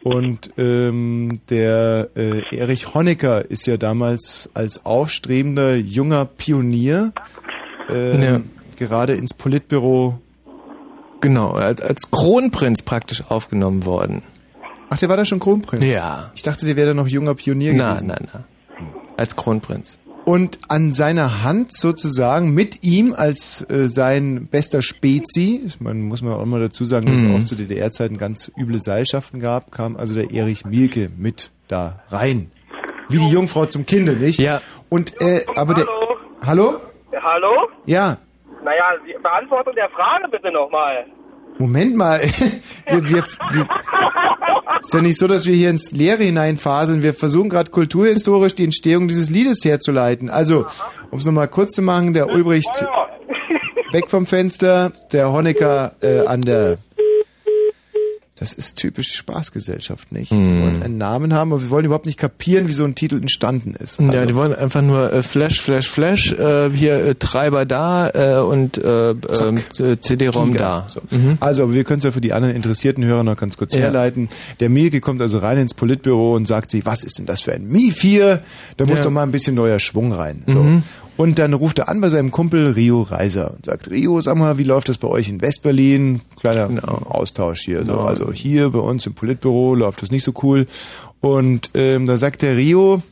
Und 0.03 0.51
ähm, 0.57 1.31
der 1.49 2.09
äh, 2.15 2.55
Erich 2.55 2.93
Honecker 2.95 3.49
ist 3.49 3.67
ja 3.67 3.77
damals 3.77 4.49
als 4.55 4.85
aufstrebender 4.85 5.75
junger 5.75 6.25
Pionier 6.25 7.13
ähm, 7.89 8.21
Ja. 8.23 8.41
gerade 8.77 9.13
ins 9.13 9.33
Politbüro. 9.35 10.19
Genau, 11.19 11.51
als, 11.51 11.81
als 11.81 12.09
Kronprinz 12.09 12.81
praktisch 12.81 13.29
aufgenommen 13.29 13.85
worden. 13.85 14.23
Ach, 14.89 14.97
der 14.97 15.07
war 15.09 15.17
da 15.17 15.25
schon 15.25 15.39
Kronprinz? 15.39 15.85
Ja. 15.85 16.31
Ich 16.35 16.41
dachte, 16.41 16.65
der 16.65 16.75
wäre 16.75 16.87
da 16.89 16.93
noch 16.95 17.07
junger 17.07 17.35
Pionier 17.35 17.73
Na, 17.73 17.91
gewesen. 17.93 18.07
na, 18.07 18.17
na. 18.33 18.43
Als 19.17 19.35
Kronprinz. 19.35 19.97
Und 20.23 20.59
an 20.69 20.91
seiner 20.91 21.43
Hand 21.43 21.73
sozusagen 21.73 22.53
mit 22.53 22.83
ihm 22.83 23.13
als 23.17 23.65
äh, 23.69 23.87
sein 23.87 24.47
bester 24.51 24.81
Spezi, 24.83 25.65
man 25.79 26.01
muss 26.03 26.21
man 26.21 26.33
auch 26.33 26.43
immer 26.43 26.59
dazu 26.59 26.85
sagen, 26.85 27.07
dass 27.07 27.17
Mhm. 27.17 27.35
es 27.35 27.43
auch 27.43 27.47
zu 27.47 27.55
DDR-Zeiten 27.55 28.17
ganz 28.17 28.51
üble 28.55 28.79
Seilschaften 28.79 29.39
gab, 29.39 29.71
kam 29.71 29.97
also 29.97 30.13
der 30.13 30.31
Erich 30.31 30.63
Mielke 30.65 31.09
mit 31.17 31.49
da 31.67 32.03
rein. 32.09 32.51
Wie 33.09 33.17
die 33.17 33.29
Jungfrau 33.29 33.65
zum 33.65 33.85
Kinde, 33.85 34.13
nicht? 34.13 34.39
Ja. 34.39 34.61
Und 34.89 35.19
äh, 35.21 35.41
aber 35.55 35.73
der 35.73 35.87
Hallo? 36.45 36.75
Hallo? 37.21 37.67
Ja. 37.85 38.17
Naja, 38.63 38.83
die 39.05 39.19
Beantwortung 39.21 39.73
der 39.75 39.89
Frage 39.89 40.27
bitte 40.29 40.51
nochmal. 40.51 41.05
Moment 41.61 41.95
mal. 41.95 42.19
wir, 42.87 43.03
wir, 43.03 43.23
wir, 43.51 43.67
ist 44.79 44.93
ja 44.95 45.01
nicht 45.01 45.19
so, 45.19 45.27
dass 45.27 45.45
wir 45.45 45.53
hier 45.53 45.69
ins 45.69 45.91
Leere 45.91 46.23
hineinfaseln. 46.23 47.03
Wir 47.03 47.13
versuchen 47.13 47.49
gerade 47.49 47.69
kulturhistorisch 47.69 48.55
die 48.55 48.63
Entstehung 48.63 49.07
dieses 49.07 49.29
Liedes 49.29 49.63
herzuleiten. 49.63 50.31
Also, 50.31 50.65
um 51.11 51.19
es 51.19 51.25
nochmal 51.25 51.47
kurz 51.47 51.73
zu 51.73 51.83
machen, 51.83 52.13
der 52.13 52.29
Ulbricht 52.33 52.83
weg 53.91 54.09
vom 54.09 54.25
Fenster, 54.25 54.91
der 55.11 55.31
Honecker 55.31 55.91
äh, 56.01 56.25
an 56.25 56.41
der. 56.41 56.79
Das 58.41 58.53
ist 58.53 58.75
typisch 58.75 59.13
Spaßgesellschaft, 59.13 60.11
nicht? 60.11 60.31
Mhm. 60.31 60.45
Sie 60.45 60.51
wollen 60.63 60.81
einen 60.81 60.97
Namen 60.97 61.31
haben, 61.31 61.53
aber 61.53 61.61
wir 61.61 61.69
wollen 61.69 61.85
überhaupt 61.85 62.07
nicht 62.07 62.17
kapieren, 62.17 62.67
wie 62.67 62.71
so 62.71 62.83
ein 62.85 62.95
Titel 62.95 63.17
entstanden 63.17 63.75
ist. 63.77 63.99
ja, 63.99 64.07
Also- 64.07 64.25
die 64.25 64.33
wollen 64.33 64.55
einfach 64.55 64.81
nur 64.81 65.13
äh, 65.13 65.21
Flash, 65.21 65.61
Flash, 65.61 65.87
Flash, 65.87 66.31
äh, 66.33 66.71
hier 66.71 66.95
äh, 67.05 67.13
Treiber 67.13 67.65
da 67.67 68.09
äh, 68.09 68.41
und 68.41 68.79
äh, 68.79 69.11
ähm, 69.11 69.59
äh, 69.77 69.97
CD-ROM 69.99 70.55
da. 70.55 70.85
So. 70.87 71.01
Also, 71.39 71.61
aber 71.63 71.73
wir 71.75 71.83
können 71.83 71.99
es 71.99 72.03
ja 72.03 72.11
für 72.11 72.19
die 72.19 72.33
anderen 72.33 72.55
interessierten 72.55 73.05
Hörer 73.05 73.23
noch 73.23 73.37
ganz 73.37 73.57
kurz 73.57 73.75
Ja. 73.75 73.81
herleiten. 73.81 74.27
Der 74.59 74.69
Mielke 74.69 75.01
kommt 75.01 75.21
also 75.21 75.37
rein 75.37 75.59
ins 75.59 75.75
Politbüro 75.75 76.33
und 76.35 76.47
sagt 76.47 76.71
sich, 76.71 76.83
was 76.83 77.03
ist 77.03 77.19
denn 77.19 77.27
das 77.27 77.43
für 77.43 77.53
ein 77.53 77.67
Mi 77.67 77.91
4? 77.91 78.41
Da 78.77 78.85
muss 78.87 78.97
Ja. 78.97 79.03
doch 79.03 79.11
mal 79.11 79.21
ein 79.21 79.31
bisschen 79.31 79.53
neuer 79.53 79.79
Schwung 79.79 80.13
rein. 80.13 80.41
So. 80.47 80.65
Und 81.17 81.39
dann 81.39 81.53
ruft 81.53 81.79
er 81.79 81.89
an 81.89 82.01
bei 82.01 82.09
seinem 82.09 82.31
Kumpel 82.31 82.71
Rio 82.71 83.01
Reiser 83.03 83.53
und 83.55 83.65
sagt, 83.65 83.89
Rio, 83.89 84.21
sag 84.21 84.37
mal, 84.37 84.57
wie 84.57 84.63
läuft 84.63 84.89
das 84.89 84.97
bei 84.97 85.07
euch 85.07 85.29
in 85.29 85.41
Westberlin? 85.41 86.21
Kleiner 86.39 86.69
Austausch 87.13 87.61
hier. 87.61 87.85
So. 87.85 87.99
Also 87.99 88.31
hier 88.31 88.69
bei 88.71 88.79
uns 88.79 89.05
im 89.05 89.13
Politbüro 89.13 89.75
läuft 89.75 90.01
das 90.01 90.11
nicht 90.11 90.23
so 90.23 90.33
cool. 90.41 90.67
Und 91.19 91.69
ähm, 91.75 92.07
da 92.07 92.17
sagt 92.17 92.41
der 92.41 92.57
Rio, 92.57 93.03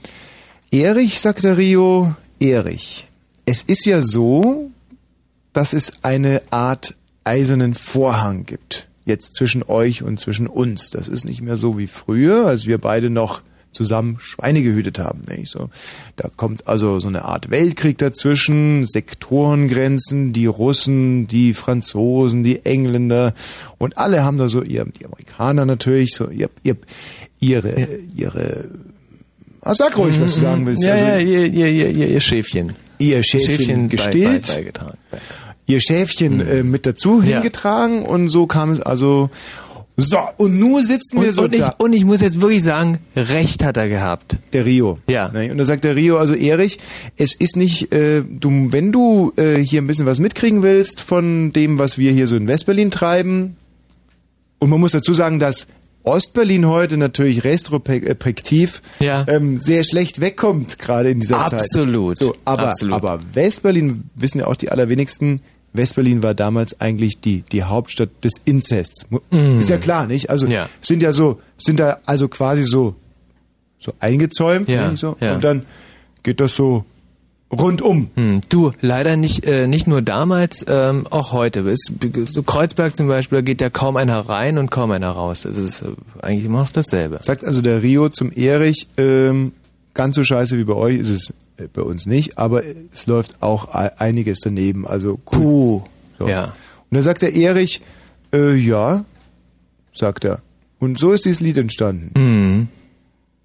Erich, 0.72 1.20
sagt 1.20 1.44
der 1.44 1.58
Rio, 1.58 2.14
Erich, 2.40 3.08
es 3.46 3.64
ist 3.64 3.86
ja 3.86 4.02
so, 4.02 4.72
dass 5.54 5.74
es 5.74 6.04
eine 6.04 6.42
Art 6.52 6.96
eisernen 7.24 7.74
Vorhang 7.74 8.46
gibt. 8.46 8.88
Jetzt 9.06 9.36
zwischen 9.36 9.64
euch 9.64 10.04
und 10.04 10.20
zwischen 10.20 10.48
uns. 10.48 10.90
Das 10.90 11.08
ist 11.08 11.26
nicht 11.26 11.42
mehr 11.42 11.58
so 11.58 11.78
wie 11.78 11.88
früher, 11.88 12.46
als 12.46 12.66
wir 12.66 12.78
beide 12.78 13.10
noch 13.10 13.42
zusammen 13.72 14.18
Schweine 14.20 14.62
gehütet 14.64 15.00
haben. 15.00 15.22
Nicht? 15.30 15.52
So, 15.52 15.70
da 16.16 16.30
kommt 16.36 16.68
also 16.68 17.00
so 17.00 17.08
eine 17.08 17.26
Art 17.26 17.50
Weltkrieg 17.50 17.98
dazwischen, 17.98 18.86
Sektorengrenzen, 18.86 20.34
die 20.34 20.46
Russen, 20.48 21.28
die 21.28 21.54
Franzosen, 21.54 22.44
die 22.44 22.66
Engländer 22.66 23.34
und 23.78 23.98
alle 23.98 24.24
haben 24.24 24.38
da 24.38 24.48
so, 24.50 24.64
ihr, 24.64 24.86
die 24.86 25.06
Amerikaner 25.06 25.66
natürlich, 25.66 26.16
so 26.16 26.30
ihr, 26.30 26.50
ihr, 26.64 26.78
ihre, 27.40 27.88
ihre, 28.16 28.70
ah, 29.62 29.74
sag 29.76 29.98
ruhig, 29.98 30.20
was 30.20 30.34
du 30.36 30.40
sagen 30.40 30.66
willst. 30.66 30.84
Ja, 30.84 30.94
also, 30.94 31.06
ja, 31.06 31.18
ihr, 31.20 31.46
ihr, 31.48 31.68
ihr, 31.92 32.08
ihr, 32.10 32.20
Schäfchen. 32.20 32.76
ihr 32.98 33.24
Schäfchen, 33.24 33.88
bei- 33.88 33.96
gestillt 33.96 34.48
Bei, 34.48 34.56
beigetragen. 34.56 34.98
ihr 35.68 35.80
Schäfchen 35.80 36.40
äh, 36.46 36.64
mit 36.64 36.86
dazu 36.86 37.22
Ja. 37.22 37.36
hingetragen 37.36 38.04
und 38.04 38.30
so 38.30 38.48
kam 38.48 38.72
es 38.72 38.80
also. 38.82 39.30
So, 40.02 40.18
und 40.38 40.60
nur 40.60 40.84
sitzen 40.84 41.20
wir 41.22 41.28
Und, 41.30 41.34
so 41.34 41.44
und, 41.44 41.54
ich, 41.54 41.62
da. 41.62 41.74
und 41.78 41.94
ich 41.94 42.06
muss 42.06 42.22
jetzt 42.22 42.42
wirklich 42.42 42.64
sagen, 42.64 43.00
recht 43.16 43.64
hat 43.64 43.78
er 43.78 43.90
gehabt. 43.90 44.38
Der 44.54 44.66
Rio. 44.66 45.00
Ja. 45.08 45.30
Ne? 45.32 45.52
Und 45.52 45.58
da 45.58 45.66
sagt 45.66 45.84
der 45.84 45.96
Rio, 45.96 46.18
also 46.18 46.34
Erich, 46.36 46.80
es 47.18 47.36
ist 47.36 47.56
nicht, 47.58 47.92
äh, 47.92 48.24
du, 48.24 48.68
wenn 48.72 48.92
du 48.92 49.34
äh, 49.38 49.56
hier 49.58 49.82
ein 49.82 49.88
bisschen 49.88 50.06
was 50.06 50.20
mitkriegen 50.20 50.64
willst 50.64 51.02
von 51.02 51.54
dem, 51.54 51.78
was 51.80 51.98
wir 51.98 52.12
hier 52.12 52.28
so 52.28 52.36
in 52.36 52.48
Westberlin 52.48 52.92
treiben, 52.92 53.56
und 54.60 54.70
man 54.70 54.80
muss 54.80 54.92
dazu 54.92 55.14
sagen, 55.14 55.40
dass 55.40 55.68
Ostberlin 56.04 56.68
heute 56.68 56.98
natürlich 56.98 57.44
retrospektiv 57.44 58.82
Ja. 59.00 59.26
ähm, 59.28 59.58
sehr 59.58 59.84
schlecht 59.84 60.22
wegkommt, 60.22 60.80
gerade 60.80 61.12
in 61.12 61.20
dieser 61.20 61.46
Zeit. 61.48 61.62
Absolut. 61.62 62.18
So, 62.18 62.36
aber, 62.46 62.70
Absolut. 62.70 62.96
aber 62.96 63.20
Westberlin, 63.34 64.04
wissen 64.16 64.40
ja 64.40 64.48
auch 64.48 64.56
die 64.56 64.70
allerwenigsten, 64.70 65.42
Westberlin 65.74 66.24
war 66.24 66.34
damals 66.34 66.80
eigentlich 66.82 67.22
die, 67.22 67.42
die 67.44 67.64
Hauptstadt 67.64 68.10
des 68.24 68.34
Inzests. 68.46 69.06
Mu- 69.10 69.20
Ist 69.60 69.70
ja 69.70 69.78
klar, 69.78 70.08
nicht? 70.08 70.30
Also. 70.30 70.48
Ja. 70.48 70.70
sind 70.82 71.04
ja 71.04 71.12
so, 71.12 71.40
sind 71.58 71.80
da 71.80 72.00
also 72.06 72.28
quasi 72.28 72.64
so, 72.64 72.96
so 73.78 73.94
eingezäumt, 74.00 74.68
Ja, 74.68 74.96
so, 74.96 75.16
ja. 75.20 75.36
und 75.36 75.44
dann 75.44 75.66
geht 76.24 76.40
das 76.40 76.56
so 76.56 76.86
rundum. 77.52 78.10
Hm, 78.16 78.42
du, 78.50 78.72
leider 78.82 79.16
nicht, 79.16 79.44
äh, 79.46 79.68
nicht 79.68 79.88
nur 79.88 80.02
damals, 80.02 80.66
ähm, 80.68 81.08
auch 81.10 81.32
heute. 81.34 81.68
Es, 81.70 81.80
so 82.30 82.44
Kreuzberg 82.44 82.96
zum 82.96 83.08
Beispiel, 83.08 83.40
da 83.40 83.42
geht 83.42 83.62
ja 83.62 83.70
kaum 83.70 83.96
einer 83.98 84.20
rein 84.20 84.58
und 84.58 84.70
kaum 84.70 84.92
einer 84.92 85.10
raus. 85.10 85.42
Das 85.44 85.58
ist 85.58 85.82
äh, 85.82 85.86
eigentlich 86.22 86.46
immer 86.46 86.62
noch 86.62 86.72
dasselbe. 86.72 87.20
Sagt 87.22 87.44
also 87.44 87.62
der 87.62 87.82
Rio 87.82 88.10
zum 88.10 88.32
Erich, 88.32 88.88
ähm, 88.98 89.54
ganz 89.94 90.16
so 90.16 90.24
scheiße 90.24 90.58
wie 90.58 90.64
bei 90.64 90.74
euch 90.76 90.98
ist 91.00 91.10
es 91.10 91.34
bei 91.74 91.82
uns 91.82 92.06
nicht, 92.06 92.38
aber 92.38 92.64
es 92.92 93.08
läuft 93.08 93.42
auch 93.42 93.74
e- 93.74 93.92
einiges 93.98 94.40
daneben. 94.40 94.88
Also 94.88 95.20
cool. 95.34 95.40
Puh. 95.40 95.82
So. 96.20 96.28
Ja. 96.28 96.46
Und 96.46 96.96
dann 96.96 97.04
sagt 97.04 97.22
der 97.22 97.34
Erich, 97.36 97.82
äh, 98.34 98.56
ja, 98.56 99.04
sagt 99.94 100.26
er. 100.26 100.42
Und 100.80 100.98
so 100.98 101.12
ist 101.12 101.26
dieses 101.26 101.42
Lied 101.42 101.58
entstanden. 101.58 102.12
Hm. 102.18 102.68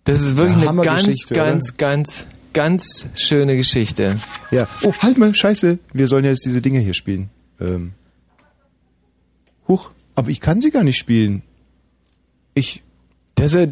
Das 0.04 0.20
ist 0.20 0.36
wirklich 0.36 0.62
Ja, 0.62 0.70
eine 0.70 0.82
ganz, 0.82 1.26
ganz, 1.28 1.70
oder? 1.70 1.76
ganz, 1.78 2.26
ganz 2.52 3.06
schöne 3.14 3.56
Geschichte. 3.56 4.18
Ja. 4.50 4.68
Oh, 4.82 4.92
halt 5.00 5.18
mal, 5.18 5.34
scheiße. 5.34 5.78
Wir 5.92 6.06
sollen 6.08 6.24
jetzt 6.24 6.44
diese 6.44 6.60
Dinge 6.62 6.78
hier 6.80 6.94
spielen. 6.94 7.30
Ähm. 7.60 7.92
Huch, 9.66 9.90
aber 10.14 10.28
ich 10.28 10.40
kann 10.40 10.60
sie 10.60 10.70
gar 10.70 10.84
nicht 10.84 10.98
spielen. 10.98 11.42
Ich. 12.54 12.82
Das 13.36 13.52
ist 13.52 13.60
ja, 13.60 13.66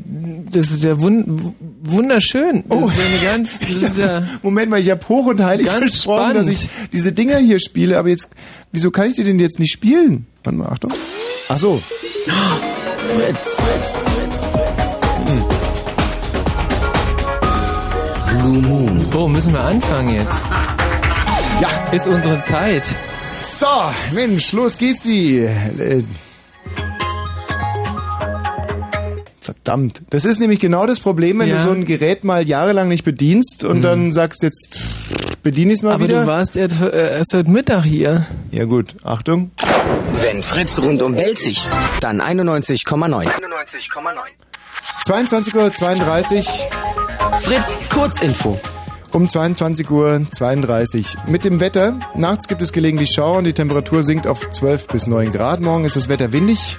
das 0.51 0.71
ist 0.73 0.83
ja 0.85 1.01
wun 1.01 1.55
wunderschön. 1.85 2.65
Das 2.69 2.79
Oh. 2.83 2.89
ist 2.89 2.99
ja 2.99 3.05
eine 3.05 3.19
ganz, 3.39 3.61
das 3.67 3.71
ist 3.83 3.97
ja, 3.99 4.23
Moment 4.43 4.71
mal, 4.71 4.81
ich 4.81 4.91
habe 4.91 5.09
hoch 5.09 5.27
und 5.27 5.41
heilig 5.43 5.67
Ganz 5.67 5.79
versprochen, 5.79 6.35
dass 6.35 6.49
ich 6.49 6.69
diese 6.93 7.13
Dinger 7.13 7.39
hier 7.39 7.59
spiele, 7.61 7.97
aber 7.99 8.09
jetzt, 8.09 8.31
wieso 8.73 8.91
kann 8.91 9.09
ich 9.09 9.15
die 9.15 9.25
denn 9.25 9.39
jetzt 9.39 9.59
nicht 9.61 9.73
spielen? 9.73 10.27
Warte 10.45 10.59
mal, 10.59 10.67
Achtung. 10.69 10.93
Ach 11.49 11.59
so. 11.59 11.81
Fritz. 13.15 13.57
Blue 18.41 18.61
Moon. 18.63 19.09
Oh, 19.15 19.29
müssen 19.29 19.53
wir 19.53 19.61
anfangen 19.61 20.15
jetzt? 20.15 20.47
Ja. 21.61 21.69
Ist 21.93 22.09
unsere 22.09 22.41
Zeit. 22.41 22.83
So, 23.43 23.67
Mensch, 24.13 24.53
los 24.53 24.77
geht's 24.79 25.05
sie. 25.05 25.49
Verdammt. 29.65 30.03
Das 30.11 30.25
ist 30.25 30.41
nämlich 30.41 30.59
genau 30.59 30.87
das 30.87 30.99
Problem, 30.99 31.39
wenn 31.39 31.49
Ja. 31.49 31.57
du 31.57 31.63
so 31.63 31.71
ein 31.71 31.85
Gerät 31.85 32.25
mal 32.25 32.47
jahrelang 32.47 32.89
nicht 32.89 33.05
bedienst 33.05 33.63
und 33.65 33.83
dann 33.83 34.13
sagst 34.13 34.43
jetzt, 34.43 34.81
bediene 35.45 35.73
ich 35.73 35.79
es 35.79 35.83
mal 35.85 35.95
Aber 35.95 36.05
wieder. 36.09 36.23
du 36.23 36.27
warst 36.27 36.57
erst, 36.57 36.81
äh, 36.81 37.19
erst 37.19 37.33
heute 37.33 37.49
Mittag 37.49 37.85
hier. 37.85 38.27
ja 38.51 38.65
gut, 38.65 38.97
Achtung. 39.05 39.53
Wenn 40.21 40.43
Fritz 40.43 40.81
rundum 40.81 41.15
belzig, 41.15 41.65
dann 42.01 42.21
91,9. 42.21 43.29
22.32 45.07 46.37
Uhr, 46.39 47.41
Fritz 47.43 47.89
Kurzinfo. 47.89 48.59
um 49.13 49.27
22.32 49.29 49.91
Uhr. 51.17 51.31
Mit 51.31 51.45
dem 51.45 51.61
Wetter, 51.61 52.01
nachts 52.17 52.49
gibt 52.49 52.63
es 52.63 52.73
gelegentlich 52.73 53.11
Schauer 53.13 53.39
und 53.39 53.45
die 53.45 53.53
Temperatur 53.53 54.03
sinkt 54.03 54.27
auf 54.27 54.51
12 54.51 54.89
bis 54.89 55.07
9 55.07 55.31
Grad. 55.33 55.61
Morgen 55.61 55.85
ist 55.85 55.95
das 55.97 56.09
Wetter 56.09 56.33
windig, 56.33 56.79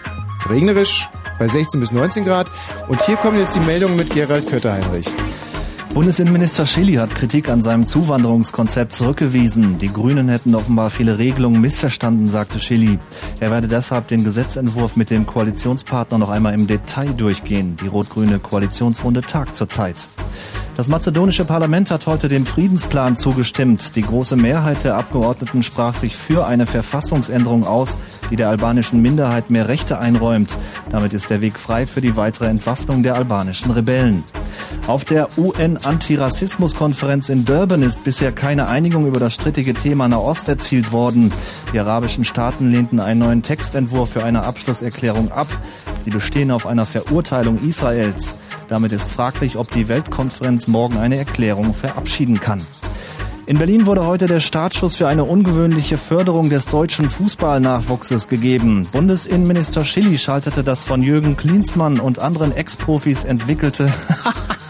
regnerisch, 0.50 1.10
bei 1.40 1.48
16 1.48 1.80
bis 1.80 1.92
19 1.92 2.26
Grad. 2.26 2.48
Und 2.88 3.02
hier 3.02 3.16
kommen 3.16 3.38
jetzt 3.38 3.56
die 3.56 3.60
Meldungen 3.62 3.98
mit 3.98 4.10
Gerald 4.10 4.48
Kötter-Heinrich. 4.48 5.08
Bundesinnenminister 5.94 6.66
Schilly 6.66 6.96
hat 6.96 7.14
Kritik 7.14 7.50
an 7.50 7.62
seinem 7.62 7.86
Zuwanderungskonzept 7.86 8.92
zurückgewiesen. 8.92 9.78
Die 9.78 9.94
Grünen 9.94 10.28
hätten 10.28 10.56
offenbar 10.56 10.90
viele 10.90 11.20
Regelungen 11.20 11.62
missverstanden, 11.62 12.26
sagte 12.26 12.60
Schilly. 12.60 12.98
Er 13.40 13.52
werde 13.52 13.68
deshalb 13.68 14.08
den 14.08 14.24
Gesetzentwurf 14.24 14.96
mit 14.96 15.12
dem 15.12 15.28
Koalitionspartner 15.28 16.18
noch 16.18 16.32
einmal 16.32 16.56
im 16.56 16.66
Detail 16.66 17.14
durchgehen. 17.14 17.78
Die 17.80 17.88
rot-grüne 17.88 18.40
Koalitionsrunde 18.40 19.22
tagt 19.22 19.56
zurzeit. 19.56 19.98
Das 20.76 20.88
mazedonische 20.88 21.46
Parlament 21.46 21.92
hat 21.92 22.08
heute 22.08 22.28
dem 22.28 22.48
Friedensplan 22.48 23.16
zugestimmt. 23.16 23.96
Die 23.96 24.02
große 24.02 24.36
Mehrheit 24.36 24.84
der 24.84 24.96
Abgeordneten 24.96 25.62
sprach 25.62 25.94
sich 25.94 26.16
für 26.16 26.48
eine 26.48 26.66
Verfassungsänderung 26.66 27.64
aus, 27.68 28.00
die 28.32 28.36
der 28.36 28.50
albanischen 28.50 29.00
Minderheit 29.00 29.52
mehr 29.52 29.68
Rechte 29.68 30.00
einräumt. 30.00 30.58
Damit 30.90 31.14
ist 31.14 31.30
der 31.30 31.42
Weg 31.42 31.60
frei 31.60 31.86
für 31.86 32.02
die 32.02 32.18
weitere 32.18 32.48
Entwaffnung 32.48 33.04
der 33.04 33.14
albanischen 33.14 33.70
Rebellen. 33.70 34.24
Auf 34.88 35.06
der 35.06 35.28
UN-Antirassismus-Konferenz 35.38 37.30
in 37.30 37.46
Durban 37.46 37.84
ist 37.84 38.04
bisher 38.04 38.32
keine 38.32 38.68
Einigung 38.68 39.06
über 39.06 39.20
das 39.20 39.36
strittige 39.36 39.76
Thema 39.76 40.08
Nahost 40.08 40.50
erzielt 40.50 40.92
worden. 40.92 41.32
Die 41.72 41.80
arabischen 41.80 42.26
Staaten 42.26 42.72
lehnten 42.72 43.00
einen 43.00 43.20
neuen 43.20 43.44
Textentwurf 43.44 44.14
für 44.14 44.24
eine 44.24 44.44
Abschlusserklärung 44.44 45.32
ab. 45.32 45.48
Sie 46.04 46.10
bestehen 46.10 46.50
auf 46.50 46.66
einer 46.66 46.86
Verurteilung 46.86 47.64
Israels. 47.64 48.40
Damit 48.74 48.92
ist 48.92 49.08
fraglich, 49.08 49.56
ob 49.56 49.70
die 49.70 49.88
Weltkonferenz 49.88 50.68
morgen 50.68 50.98
eine 50.98 51.20
Erklärung 51.20 51.76
verabschieden 51.76 52.40
kann. 52.40 52.60
In 53.46 53.60
Berlin 53.60 53.86
wurde 53.86 54.08
heute 54.08 54.26
der 54.26 54.40
Startschuss 54.40 54.96
für 54.96 55.08
eine 55.08 55.26
ungewöhnliche 55.26 55.96
Förderung 55.96 56.50
des 56.50 56.66
deutschen 56.66 57.08
Fußballnachwuchses 57.08 58.30
gegeben. 58.30 58.88
Bundesinnenminister 58.92 59.86
Schilly 59.86 60.18
schaltete 60.18 60.64
das 60.64 60.82
von 60.82 61.04
Jürgen 61.04 61.38
Klinsmann 61.38 62.00
und 62.00 62.18
anderen 62.18 62.52
Ex-Profis 62.52 63.26
entwickelte 63.26 63.94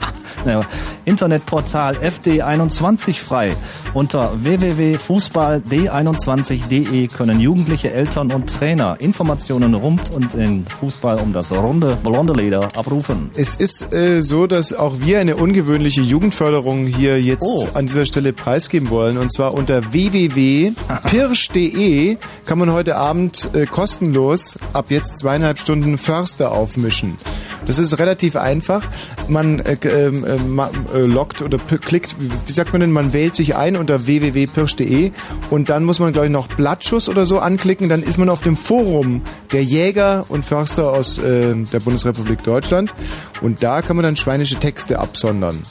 naja, 0.46 0.66
Internetportal 1.06 1.96
FD21 1.98 3.20
frei. 3.20 3.56
Unter 3.94 4.44
www.fußballd21.de 4.44 7.08
können 7.08 7.40
Jugendliche, 7.40 7.92
Eltern 7.94 8.32
und 8.32 8.52
Trainer 8.52 8.98
Informationen 9.00 9.74
rund 9.74 10.12
und 10.12 10.34
in 10.34 10.66
Fußball 10.66 11.18
um 11.20 11.34
das 11.34 11.52
runde 11.52 11.98
blonde 12.02 12.34
Leder 12.34 12.68
abrufen. 12.76 13.30
Es 13.36 13.56
ist 13.56 13.94
äh, 13.94 14.22
so, 14.22 14.48
dass 14.48 14.74
auch 14.74 15.00
wir 15.00 15.20
eine 15.20 15.36
ungewöhnliche 15.36 16.02
Jugendförderung 16.02 16.86
hier 16.86 17.22
jetzt 17.22 17.44
Oh. 17.44 17.68
an 17.74 17.86
dieser 17.86 18.06
Stelle 18.06 18.34
preisgeben 18.34 18.90
wollen. 18.90 19.18
Und 19.18 19.32
zwar 19.32 19.54
unter 19.54 19.94
www.pirsch.de 19.94 22.18
kann 22.46 22.58
man 22.58 22.72
heute 22.72 22.98
Abend 22.98 23.50
äh, 23.54 23.66
kostenlos 23.66 24.58
ab 24.74 24.86
jetzt 24.90 25.20
zweieinhalb 25.20 25.60
Stunden 25.60 25.98
Förster 25.98 26.52
aufmischen. 26.52 27.18
Das 27.66 27.80
ist 27.80 27.98
relativ 27.98 28.36
einfach. 28.36 28.82
Man 29.28 29.60
äh, 29.60 29.78
ähm, 29.88 30.26
äh, 30.36 30.38
ma- 30.48 30.72
äh, 30.94 31.00
loggt 31.02 31.42
oder 31.42 31.58
klickt, 31.58 32.16
wie 32.20 32.30
wie 32.46 32.52
sagt 32.52 32.72
man 32.74 32.82
denn, 32.82 32.92
man 32.92 33.14
wählt 33.14 33.36
sich 33.36 33.56
ein 33.56 33.76
unter 33.76 34.06
www.pirsch.de 34.08 35.12
und 35.50 35.70
dann 35.70 35.84
muss 35.86 36.00
man, 36.00 36.12
glaube 36.14 36.28
ich, 36.28 36.32
noch 36.32 36.48
Blattschuss 36.48 37.10
oder 37.10 37.26
so 37.26 37.40
anklicken. 37.40 37.90
Dann 37.90 38.04
ist 38.04 38.18
man 38.18 38.30
auf 38.30 38.42
dem 38.42 38.56
Forum 38.58 39.22
der 39.52 39.64
Jäger 39.64 40.26
und 40.30 40.44
Förster 40.46 40.92
aus 40.92 41.18
äh, 41.20 41.56
der 41.56 41.80
Bundesrepublik 41.80 42.44
Deutschland 42.44 42.94
und 43.42 43.64
da 43.64 43.82
kann 43.82 43.96
man 43.96 44.04
dann 44.04 44.16
schweinische 44.16 44.56
Texte 44.56 45.00
absondern. 45.00 45.62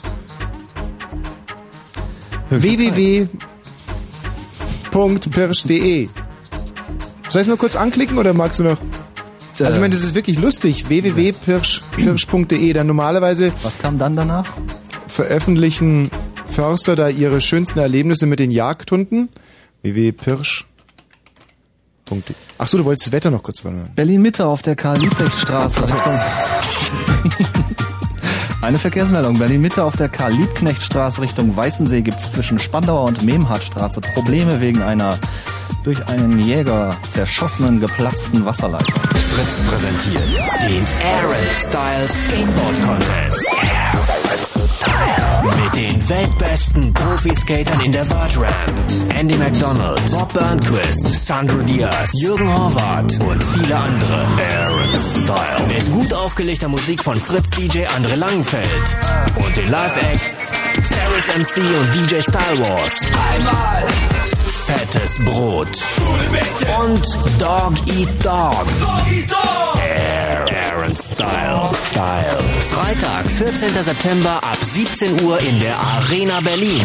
www.pirsch.de 4.91 6.07
Soll 7.29 7.41
ich 7.41 7.47
es 7.47 7.47
mal 7.47 7.57
kurz 7.57 7.75
anklicken 7.75 8.17
oder 8.17 8.33
magst 8.33 8.59
du 8.59 8.63
noch? 8.63 8.77
Also 9.59 9.71
ich 9.75 9.79
meine, 9.79 9.93
das 9.93 10.03
ist 10.03 10.15
wirklich 10.15 10.39
lustig. 10.39 10.89
www.pirsch.de. 10.89 12.73
Dann 12.73 12.87
normalerweise 12.87 13.51
Was 13.61 13.77
kam 13.79 13.97
dann 13.97 14.15
danach? 14.15 14.45
veröffentlichen 15.07 16.09
Förster 16.47 16.95
da 16.95 17.07
ihre 17.09 17.39
schönsten 17.39 17.77
Erlebnisse 17.79 18.25
mit 18.25 18.39
den 18.39 18.49
Jagdhunden. 18.51 19.29
www.pirsch.de. 19.83 20.65
Ach 22.57 22.67
so, 22.67 22.77
du 22.77 22.85
wolltest 22.85 23.07
das 23.07 23.11
Wetter 23.11 23.29
noch 23.31 23.43
kurz 23.43 23.63
hören. 23.63 23.89
Berlin-Mitte 23.95 24.45
auf 24.45 24.61
der 24.61 24.75
Karl-Liebknecht-Straße 24.75 25.83
Richtung... 25.83 26.19
Eine 28.63 28.79
Verkehrsmeldung. 28.79 29.37
Berlin-Mitte 29.37 29.83
auf 29.83 29.97
der 29.97 30.07
Karl-Liebknecht-Straße 30.07 31.19
Richtung 31.19 31.53
Weißensee 31.53 32.01
gibt 32.01 32.19
es 32.19 32.31
zwischen 32.31 32.59
Spandauer 32.59 33.03
und 33.03 33.21
Memhardstraße 33.21 33.99
Probleme 33.99 34.61
wegen 34.61 34.81
einer 34.81 35.19
durch 35.83 36.07
einen 36.07 36.39
Jäger 36.39 36.95
zerschossenen, 37.09 37.81
geplatzten 37.81 38.45
Wasserleitung. 38.45 38.95
Fritz 39.03 39.69
präsentiert 39.69 40.23
den 40.61 40.85
Aaron 41.05 41.49
Style 41.49 42.07
Skateboard 42.07 42.81
Contest. 42.85 43.52
Mit 44.43 45.75
den 45.77 46.09
weltbesten 46.09 46.93
Profiskatern 46.93 47.79
in 47.79 47.93
der 47.93 48.03
Vert 48.03 48.37
Ramp. 48.37 48.73
Andy 49.17 49.35
McDonald, 49.35 50.01
Bob 50.11 50.33
Burnquist, 50.33 51.25
Sandro 51.25 51.59
Diaz, 51.59 52.11
Jürgen 52.21 52.53
Horvath 52.53 53.17
und 53.21 53.41
viele 53.41 53.73
andere. 53.73 54.13
Aaron 54.13 54.83
Style. 55.23 55.67
Mit 55.69 55.91
gut 55.93 56.13
aufgelegter 56.13 56.67
Musik 56.67 57.01
von 57.01 57.15
Fritz 57.15 57.51
DJ 57.51 57.85
Andre 57.95 58.15
Langenfeld. 58.15 58.97
Und 59.35 59.55
den 59.55 59.71
Live-Acts 59.71 60.51
Ferris 60.89 61.27
MC 61.37 61.63
und 61.79 61.95
DJ 61.95 62.19
Style 62.19 62.59
Wars. 62.59 62.99
Einmal. 63.31 63.83
Fettes 64.65 65.23
Brot. 65.23 65.69
Und 66.81 67.05
Dog 67.39 67.73
Eat 67.87 68.09
Dog. 68.25 68.65
Air, 69.77 70.39
Aaron 70.39 70.42
Style. 70.95 71.61
Style. 71.91 72.37
Freitag, 72.71 73.25
14. 73.27 73.69
September 73.83 74.31
ab 74.43 74.57
17 74.61 75.23
Uhr 75.23 75.39
in 75.41 75.59
der 75.59 75.75
Arena 75.79 76.39
Berlin. 76.41 76.81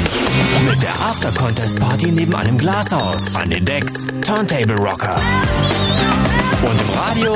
Mit 0.69 0.83
der 0.83 0.91
After 1.01 1.31
Contest 1.33 1.79
Party 1.79 2.11
neben 2.11 2.35
einem 2.35 2.59
Glashaus. 2.59 3.35
An 3.37 3.51
den 3.51 3.65
Decks 3.65 4.07
Turntable 4.25 4.77
Rocker. 4.77 5.17
Und 6.63 6.81
im 6.81 6.99
Radio 6.99 7.35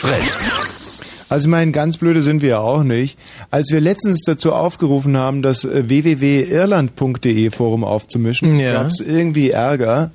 Fritz. 0.00 0.96
Also 1.28 1.46
ich 1.46 1.50
meine, 1.50 1.72
ganz 1.72 1.96
blöde 1.96 2.22
sind 2.22 2.42
wir 2.42 2.50
ja 2.50 2.58
auch 2.58 2.82
nicht. 2.84 3.18
Als 3.50 3.70
wir 3.72 3.80
letztens 3.80 4.22
dazu 4.26 4.52
aufgerufen 4.52 5.16
haben, 5.16 5.42
das 5.42 5.64
äh, 5.64 5.88
www.irland.de 5.88 7.50
Forum 7.50 7.84
aufzumischen, 7.84 8.58
Ja. 8.58 8.72
gab 8.74 8.86
es 8.88 9.00
irgendwie 9.00 9.50
Ärger. 9.50 10.12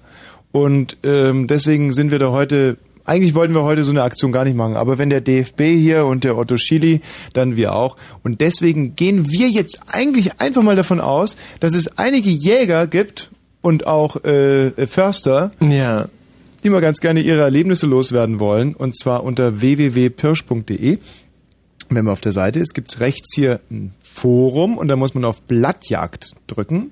Und 0.51 0.97
ähm, 1.03 1.45
deswegen 1.47 1.93
sind 1.93 2.11
wir 2.11 2.17
da 2.19 2.31
heute, 2.31 2.77
eigentlich 3.09 3.35
wollten 3.35 3.53
wir 3.53 3.63
heute 3.63 3.83
so 3.83 3.91
eine 3.91 4.03
Aktion 4.03 4.31
gar 4.31 4.45
nicht 4.45 4.55
machen, 4.55 4.75
aber 4.75 4.97
wenn 4.97 5.09
der 5.09 5.21
DFB 5.21 5.61
hier 5.61 6.05
und 6.05 6.23
der 6.23 6.37
Otto 6.37 6.57
Schili, 6.57 7.01
dann 7.33 7.55
wir 7.57 7.73
auch. 7.75 7.97
Und 8.23 8.39
deswegen 8.41 8.95
gehen 8.95 9.29
wir 9.31 9.49
jetzt 9.49 9.79
eigentlich 9.87 10.39
einfach 10.39 10.61
mal 10.61 10.75
davon 10.75 10.99
aus, 11.01 11.35
dass 11.59 11.73
es 11.75 11.97
einige 11.97 12.29
Jäger 12.29 12.87
gibt 12.87 13.29
und 13.61 13.87
auch 13.87 14.23
äh, 14.23 14.71
Förster, 14.87 15.51
Ja. 15.59 16.07
die 16.63 16.69
mal 16.69 16.81
ganz 16.81 16.99
gerne 16.99 17.19
ihre 17.21 17.41
Erlebnisse 17.41 17.87
loswerden 17.87 18.39
wollen. 18.39 18.75
Und 18.75 18.95
zwar 18.97 19.23
unter 19.23 19.59
www.pirsch.de. 19.59 20.97
Wenn 21.89 22.05
man 22.05 22.11
auf 22.13 22.21
der 22.21 22.31
Seite 22.33 22.59
ist, 22.59 22.73
gibt's 22.75 22.99
rechts 22.99 23.33
hier 23.33 23.59
ein 23.71 23.93
Forum 24.01 24.77
und 24.77 24.87
da 24.87 24.95
muss 24.95 25.13
man 25.15 25.25
auf 25.25 25.41
Blattjagd 25.41 26.33
drücken. 26.47 26.91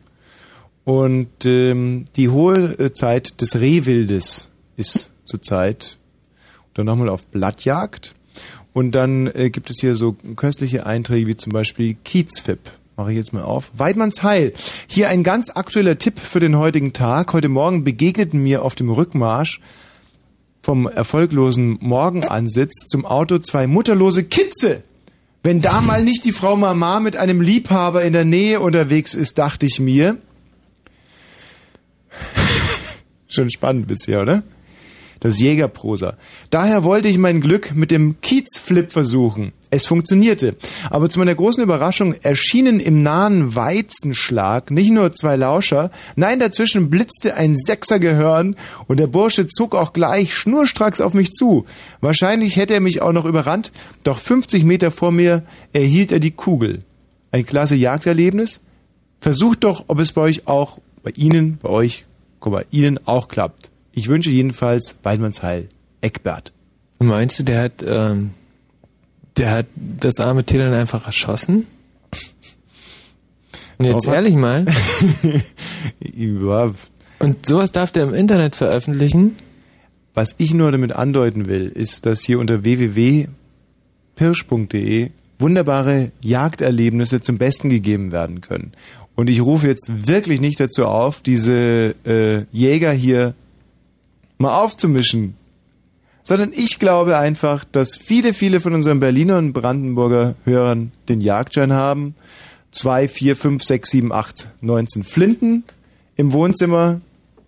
Und 0.86 1.46
ähm, 1.46 2.06
die 2.16 2.30
hohe 2.30 2.80
äh, 2.80 2.94
Zeit 2.94 3.42
des 3.42 3.60
Rehwildes 3.60 4.50
ist 4.78 5.12
zurzeit. 5.26 5.97
Dann 6.78 6.86
nochmal 6.86 7.10
auf 7.10 7.26
Blattjagd. 7.26 8.14
Und 8.72 8.92
dann 8.92 9.26
äh, 9.34 9.50
gibt 9.50 9.72
es 9.72 9.78
hier 9.82 9.96
so 9.96 10.16
köstliche 10.36 10.86
Einträge 10.86 11.26
wie 11.26 11.36
zum 11.36 11.52
Beispiel 11.52 11.98
Kiezfip. 12.06 12.60
Mache 12.96 13.12
ich 13.12 13.18
jetzt 13.18 13.34
mal 13.34 13.42
auf. 13.42 13.72
Weidmannsheil. 13.74 14.54
Hier 14.86 15.10
ein 15.10 15.24
ganz 15.24 15.50
aktueller 15.50 15.98
Tipp 15.98 16.20
für 16.20 16.40
den 16.40 16.56
heutigen 16.56 16.94
Tag. 16.94 17.34
Heute 17.34 17.50
Morgen 17.50 17.84
begegneten 17.84 18.44
mir 18.44 18.62
auf 18.64 18.76
dem 18.76 18.92
Rückmarsch 18.92 19.60
vom 20.62 20.88
erfolglosen 20.88 21.80
Morgenansitz 21.82 22.86
zum 22.86 23.08
Auto 23.08 23.40
zwei 23.40 23.66
mutterlose 23.66 24.24
Kitze. 24.24 24.84
Wenn 25.42 25.62
da 25.62 25.82
mal 25.82 26.04
nicht 26.04 26.26
die 26.26 26.32
Frau 26.32 26.56
Mama 26.56 27.00
mit 27.00 27.18
einem 27.18 27.42
Liebhaber 27.42 28.04
in 28.04 28.14
der 28.14 28.26
Nähe 28.26 28.60
unterwegs 28.60 29.16
ist, 29.16 29.40
dachte 29.40 29.66
ich 29.66 29.80
mir. 29.80 30.18
Schon 33.28 33.50
spannend 33.50 33.88
bisher, 33.88 34.22
oder? 34.22 34.44
Das 35.20 35.40
Jägerprosa. 35.40 36.16
Daher 36.50 36.84
wollte 36.84 37.08
ich 37.08 37.18
mein 37.18 37.42
Glück 37.42 37.76
mit 37.76 37.92
dem 37.92 38.22
Kiezflip 38.22 38.92
versuchen. 38.92 39.52
Es 39.70 39.86
funktionierte. 39.86 40.56
Aber 40.90 41.10
zu 41.10 41.20
meiner 41.20 41.36
großen 41.36 41.62
Überraschung 41.62 42.14
erschienen 42.22 42.80
im 42.80 43.00
nahen 43.00 43.56
Weizenschlag 43.56 44.72
nicht 44.72 44.92
nur 44.92 45.12
zwei 45.14 45.36
Lauscher, 45.36 45.92
nein, 46.16 46.40
dazwischen 46.40 46.90
blitzte 46.90 47.36
ein 47.36 47.56
Sechsergehörn 47.58 48.56
und 48.88 49.00
der 49.00 49.08
Bursche 49.08 49.48
zog 49.48 49.76
auch 49.76 49.92
gleich 49.92 50.34
schnurstracks 50.34 51.02
auf 51.02 51.14
mich 51.14 51.32
zu. 51.32 51.66
Wahrscheinlich 52.00 52.56
hätte 52.56 52.76
er 52.76 52.80
mich 52.80 53.02
auch 53.02 53.12
noch 53.12 53.26
überrannt, 53.26 53.72
doch 54.04 54.20
50 54.20 54.64
Meter 54.64 54.92
vor 54.92 55.12
mir 55.12 55.44
erhielt 55.74 56.12
er 56.12 56.20
die 56.20 56.32
Kugel. 56.32 56.80
Ein 57.32 57.46
klasse 57.46 57.76
Jagderlebnis? 57.76 58.62
Versucht 59.20 59.64
doch, 59.64 59.86
ob 59.88 60.00
es 60.00 60.14
bei 60.14 60.22
euch 60.22 60.48
auch, 60.48 60.80
bei 61.04 61.12
Ihnen, 61.12 61.58
bei 61.62 61.70
euch, 61.70 62.06
guck 62.40 62.54
mal, 62.54 62.66
Ihnen 62.72 63.00
auch 63.06 63.28
klappt. 63.28 63.72
Ich 63.98 64.08
wünsche 64.10 64.30
jedenfalls 64.30 64.98
Weidmanns 65.02 65.42
Heil. 65.42 65.70
Eckbert. 66.02 66.54
Meinst 67.00 67.40
du, 67.40 67.44
der 67.44 67.64
hat, 67.64 67.84
ähm, 67.84 68.30
der 69.38 69.50
hat 69.50 69.66
das 69.76 70.20
arme 70.20 70.44
Tier 70.44 70.60
dann 70.60 70.76
einfach 70.76 71.08
erschossen? 71.08 71.66
Und 73.80 73.86
Jetzt 73.86 74.08
Auf- 74.08 74.14
ehrlich 74.14 74.36
mal. 74.36 74.66
Und 77.20 77.46
sowas 77.48 77.72
darf 77.72 77.92
der 77.92 78.04
im 78.04 78.14
Internet 78.14 78.56
veröffentlichen? 78.56 79.36
Was 80.14 80.36
ich 80.38 80.54
nur 80.54 80.72
damit 80.72 80.94
andeuten 80.94 81.48
will, 81.48 81.68
ist, 81.68 82.06
dass 82.06 82.22
hier 82.22 82.38
unter 82.38 82.64
www.pirsch.de 82.64 85.10
wunderbare 85.40 86.12
Jagderlebnisse 86.22 87.22
zum 87.22 87.40
Besten 87.40 87.72
gegeben 87.72 88.12
werden 88.12 88.42
können. 88.42 88.74
Und 89.16 89.28
ich 89.28 89.42
rufe 89.42 89.66
jetzt 89.66 90.08
wirklich 90.08 90.40
nicht 90.40 90.60
dazu 90.60 90.86
auf, 90.86 91.22
diese 91.22 91.96
äh, 92.06 92.44
Jäger 92.52 92.92
hier 92.92 93.34
mal 94.38 94.62
aufzumischen, 94.62 95.36
sondern 96.24 96.52
ich 96.54 96.80
glaube 96.80 97.18
einfach, 97.18 97.64
dass 97.64 97.96
viele, 97.96 98.34
viele 98.34 98.60
von 98.60 98.74
unseren 98.74 99.00
Berliner 99.00 99.38
und 99.38 99.54
Brandenburger 99.54 100.36
Hörern 100.44 100.92
den 101.08 101.22
Jagdschein 101.22 101.72
haben. 101.72 102.16
Zwei, 102.72 103.08
vier, 103.08 103.36
fünf, 103.36 103.64
sechs, 103.64 103.92
sieben, 103.92 104.12
acht, 104.12 104.48
19 104.62 105.04
Flinten 105.04 105.64
im 106.18 106.34
Wohnzimmer, 106.34 107.00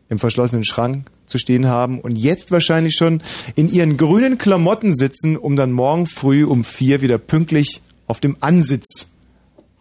im 0.08 0.18
verschlossenen 0.18 0.64
Schrank 0.64 1.10
zu 1.26 1.38
stehen 1.38 1.68
haben 1.68 2.00
und 2.00 2.16
jetzt 2.18 2.52
wahrscheinlich 2.52 2.96
schon 2.96 3.22
in 3.56 3.72
ihren 3.72 3.98
grünen 3.98 4.38
Klamotten 4.38 4.96
sitzen, 4.96 5.38
um 5.38 5.56
dann 5.56 5.72
morgen 5.72 6.08
früh 6.08 6.46
um 6.46 6.64
vier 6.64 7.02
wieder 7.02 7.18
pünktlich 7.18 7.82
auf 8.08 8.20
dem 8.20 8.38
Ansitz 8.40 9.10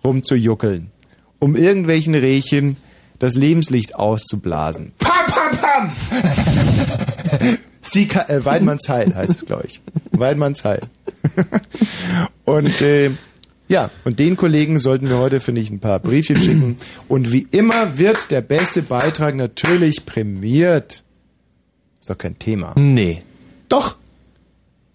rumzujuckeln, 0.05 0.91
um 1.39 1.57
irgendwelchen 1.57 2.15
Rehchen 2.15 2.77
das 3.19 3.35
Lebenslicht 3.35 3.95
auszublasen. 3.95 4.93
Pam, 4.99 5.27
pam, 5.57 5.91
pam! 7.31 7.59
Sika, 7.81 8.27
äh, 8.29 8.45
Weidmanns 8.45 8.89
Heil 8.89 9.15
heißt 9.15 9.31
es, 9.31 9.47
glaube 9.47 9.65
ich. 9.67 9.81
Weidmanns 10.13 10.65
Heil. 10.65 10.83
und 12.45 12.81
äh, 12.83 13.11
ja, 13.69 13.91
und 14.05 14.19
den 14.19 14.37
Kollegen 14.37 14.79
sollten 14.79 15.09
wir 15.09 15.19
heute, 15.19 15.41
finde 15.41 15.61
ich, 15.61 15.71
ein 15.71 15.79
paar 15.79 16.01
Briefchen 16.01 16.39
schicken. 16.39 16.77
Und 17.07 17.33
wie 17.33 17.47
immer 17.51 17.99
wird 17.99 18.31
der 18.31 18.41
beste 18.41 18.83
Beitrag 18.83 19.35
natürlich 19.37 20.07
prämiert. 20.07 21.05
Ist 22.01 22.09
doch 22.09 22.17
kein 22.17 22.39
Thema. 22.39 22.73
Nee. 22.77 23.23
Doch. 23.69 23.97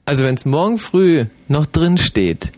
Also 0.05 0.23
wenn 0.23 0.35
es 0.35 0.45
morgen 0.45 0.79
früh 0.79 1.25
noch 1.47 1.65
drin 1.67 1.97
steht. 1.97 2.51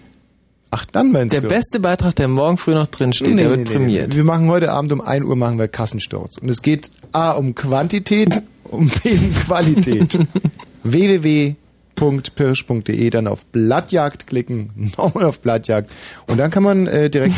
Ach, 0.77 0.83
dann 0.91 1.13
meinst 1.13 1.33
der 1.33 1.39
du? 1.39 1.47
Der 1.47 1.55
beste 1.55 1.79
Beitrag, 1.79 2.17
der 2.17 2.27
morgen 2.27 2.57
früh 2.57 2.73
noch 2.73 2.87
drin 2.87 3.13
steht, 3.13 3.39
der 3.39 3.49
wird 3.49 3.63
prämiert. 3.63 4.13
Wir 4.13 4.25
machen 4.25 4.49
heute 4.49 4.73
Abend 4.73 4.91
um 4.91 4.99
1 4.99 5.23
Uhr 5.23 5.37
machen 5.37 5.57
wir 5.57 5.69
Kassensturz. 5.69 6.37
Und 6.37 6.49
es 6.49 6.61
geht 6.61 6.91
A 7.13 7.31
um 7.31 7.55
Quantität, 7.55 8.41
um 8.65 8.89
B 8.89 9.17
um 9.17 9.33
Qualität. 9.33 10.19
www.pirsch.de, 10.83 13.09
dann 13.09 13.27
auf 13.27 13.45
Blattjagd 13.45 14.27
klicken, 14.27 14.71
nochmal 14.97 15.23
auf 15.23 15.39
Blattjagd. 15.39 15.89
Und 16.27 16.39
dann 16.39 16.51
kann 16.51 16.63
man 16.63 16.87
äh, 16.87 17.09
direkt 17.09 17.35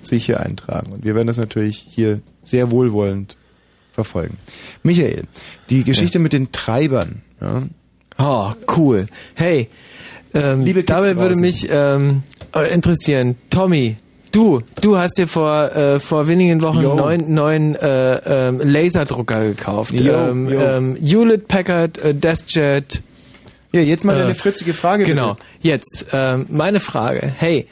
sich 0.00 0.26
hier 0.26 0.38
eintragen. 0.38 0.92
Und 0.92 1.04
wir 1.04 1.16
werden 1.16 1.26
das 1.26 1.38
natürlich 1.38 1.84
hier 1.90 2.20
sehr 2.44 2.70
wohlwollend 2.70 3.36
verfolgen. 3.90 4.38
Michael, 4.84 5.24
die 5.68 5.82
Geschichte 5.82 6.18
ja. 6.18 6.22
mit 6.22 6.32
den 6.32 6.52
Treibern. 6.52 7.22
Ja. 7.40 7.64
Oh, 8.18 8.52
cool. 8.76 9.06
Hey, 9.34 9.68
ähm, 10.34 10.62
Liebe 10.64 10.82
Kids 10.82 10.86
dabei 11.04 11.16
würde 11.20 11.40
mich 11.40 11.66
ähm, 11.70 12.22
äh, 12.54 12.72
interessieren, 12.72 13.36
Tommy, 13.50 13.96
du, 14.32 14.60
du 14.80 14.98
hast 14.98 15.18
dir 15.18 15.26
vor 15.26 15.74
äh, 15.74 16.00
vor 16.00 16.28
wenigen 16.28 16.62
Wochen 16.62 16.82
Yo. 16.82 16.94
neuen 16.94 17.32
neuen 17.34 17.74
äh, 17.76 18.48
ähm, 18.48 18.60
Laserdrucker 18.62 19.44
gekauft. 19.44 19.92
Yo, 19.92 20.12
ähm, 20.12 20.48
yo. 20.48 20.60
Ähm, 20.60 20.96
Hewlett 21.00 21.48
Packard 21.48 21.98
äh, 21.98 22.14
DeskJet. 22.14 23.02
Ja, 23.72 23.80
jetzt 23.80 24.04
mal 24.04 24.14
Äh, 24.16 24.20
deine 24.20 24.34
fritzige 24.34 24.74
Frage. 24.74 25.04
Genau. 25.04 25.34
Bitte. 25.34 25.46
Jetzt 25.62 26.06
ähm, 26.12 26.46
meine 26.50 26.78
Frage. 26.80 27.32
Hey, 27.38 27.66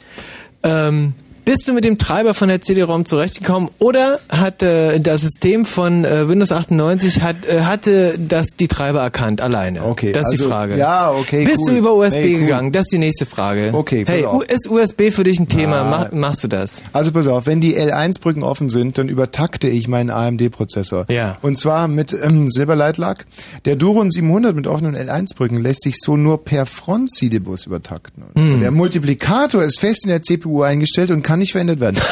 ähm, 0.63 1.13
bist 1.45 1.67
du 1.67 1.73
mit 1.73 1.83
dem 1.83 1.97
Treiber 1.97 2.33
von 2.33 2.47
der 2.49 2.61
CD-ROM 2.61 3.05
zurechtgekommen 3.05 3.69
oder 3.79 4.19
hat 4.29 4.61
äh, 4.61 4.99
das 4.99 5.21
System 5.21 5.65
von 5.65 6.05
äh, 6.05 6.27
Windows 6.29 6.51
98 6.51 7.21
hat, 7.21 7.45
äh, 7.45 7.61
hatte 7.61 8.17
das 8.19 8.47
die 8.59 8.67
Treiber 8.67 9.01
erkannt 9.01 9.41
alleine? 9.41 9.83
Okay, 9.85 10.11
das 10.11 10.27
ist 10.27 10.33
die 10.33 10.37
also, 10.39 10.49
Frage. 10.49 10.77
ja, 10.77 11.11
okay, 11.11 11.45
Bist 11.45 11.59
cool. 11.61 11.71
du 11.71 11.77
über 11.77 11.93
USB 11.95 12.15
Nee, 12.15 12.33
cool. 12.35 12.39
gegangen? 12.41 12.71
Das 12.71 12.81
ist 12.83 12.91
die 12.93 12.97
nächste 12.99 13.25
Frage. 13.25 13.71
Okay, 13.73 14.05
pass 14.05 14.15
Hey, 14.15 14.25
auf. 14.25 14.43
Ist 14.45 14.69
USB 14.69 15.09
für 15.11 15.23
dich 15.23 15.39
ein 15.39 15.47
Thema? 15.47 15.83
Mach, 15.85 16.11
machst 16.11 16.43
du 16.43 16.47
das? 16.47 16.83
Also 16.93 17.11
pass 17.11 17.27
auf, 17.27 17.47
wenn 17.47 17.61
die 17.61 17.75
L1-Brücken 17.77 18.43
offen 18.43 18.69
sind, 18.69 18.97
dann 18.97 19.09
übertakte 19.09 19.67
ich 19.67 19.87
meinen 19.87 20.09
AMD-Prozessor. 20.09 21.05
Ja. 21.09 21.37
Und 21.41 21.57
zwar 21.57 21.87
mit 21.87 22.13
ähm, 22.13 22.49
Silberleitlack. 22.51 23.25
Der 23.65 23.75
Duron 23.77 24.11
700 24.11 24.55
mit 24.55 24.67
offenen 24.67 24.95
L1-Brücken 24.95 25.59
lässt 25.59 25.83
sich 25.83 25.95
so 25.99 26.17
nur 26.17 26.43
per 26.43 26.65
Front-CD-Bus 26.65 27.65
übertakten. 27.65 28.23
Hm. 28.35 28.59
Der 28.59 28.71
Multiplikator 28.71 29.63
ist 29.63 29.79
fest 29.79 30.03
in 30.03 30.09
der 30.09 30.21
CPU 30.21 30.61
eingestellt 30.61 31.09
und 31.11 31.23
kann 31.23 31.30
nicht 31.37 31.51
verändert 31.51 31.79
werden. 31.79 31.97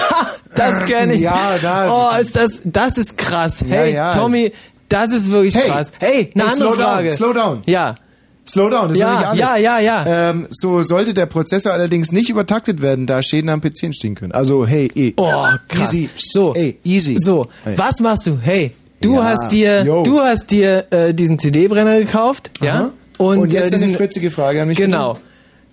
Das 0.55 0.85
kenne 0.87 1.13
ich. 1.13 1.21
Ja, 1.21 1.57
da- 1.61 2.11
Oh, 2.17 2.19
ist 2.19 2.35
das, 2.35 2.61
das 2.65 2.97
ist 2.97 3.17
krass. 3.17 3.61
Ja, 3.61 3.67
Hey, 3.75 3.93
ja. 3.93 4.13
Tommy, 4.13 4.51
das 4.89 5.11
ist 5.11 5.29
wirklich 5.29 5.55
Hey, 5.55 5.69
krass. 5.69 5.91
Hey, 5.99 6.31
eine 6.33 6.43
hey, 6.43 6.51
andere 6.53 6.55
slow 6.55 6.73
Frage. 6.73 7.07
Down, 7.09 7.17
slow 7.17 7.33
down. 7.33 7.61
Ja. 7.67 7.95
Slow 8.47 8.69
down, 8.69 8.89
das 8.89 8.97
Ja, 8.97 9.11
ist 9.13 9.19
nicht 9.19 9.27
alles. 9.27 9.39
ja, 9.61 9.79
ja, 9.79 9.79
ja. 10.05 10.29
Ähm, 10.31 10.47
so 10.49 10.81
sollte 10.81 11.13
der 11.13 11.27
Prozessor 11.27 11.71
allerdings 11.71 12.11
nicht 12.11 12.29
übertaktet 12.31 12.81
werden, 12.81 13.05
da 13.05 13.21
Schäden 13.21 13.49
am 13.49 13.61
PC 13.61 13.83
entstehen 13.83 14.15
können. 14.15 14.31
Also, 14.31 14.65
hey, 14.65 14.89
eh. 14.95 15.13
Oh, 15.17 15.31
krass. 15.67 15.93
Easy. 15.93 16.09
So. 16.17 16.53
Ey, 16.55 16.77
easy. 16.83 17.15
So, 17.19 17.47
Hey. 17.63 17.77
was 17.77 17.99
machst 17.99 18.25
du? 18.25 18.37
Hey, 18.41 18.73
du 19.01 19.13
Ja, 19.15 19.23
hast 19.25 19.51
dir, 19.51 19.83
yo. 19.85 20.01
du 20.03 20.19
hast 20.19 20.47
dir 20.49 20.85
äh, 20.91 21.13
diesen 21.13 21.37
CD-Brenner 21.37 21.99
gekauft, 21.99 22.49
ja? 22.59 22.73
Aha. 22.73 22.89
Und, 23.19 23.53
jetzt 23.53 23.71
äh, 23.71 23.75
eine 23.75 23.85
diesen, 23.85 23.93
fritzige 23.93 24.31
Frage 24.31 24.61
an 24.63 24.67
mich. 24.67 24.77
Genau. 24.79 25.15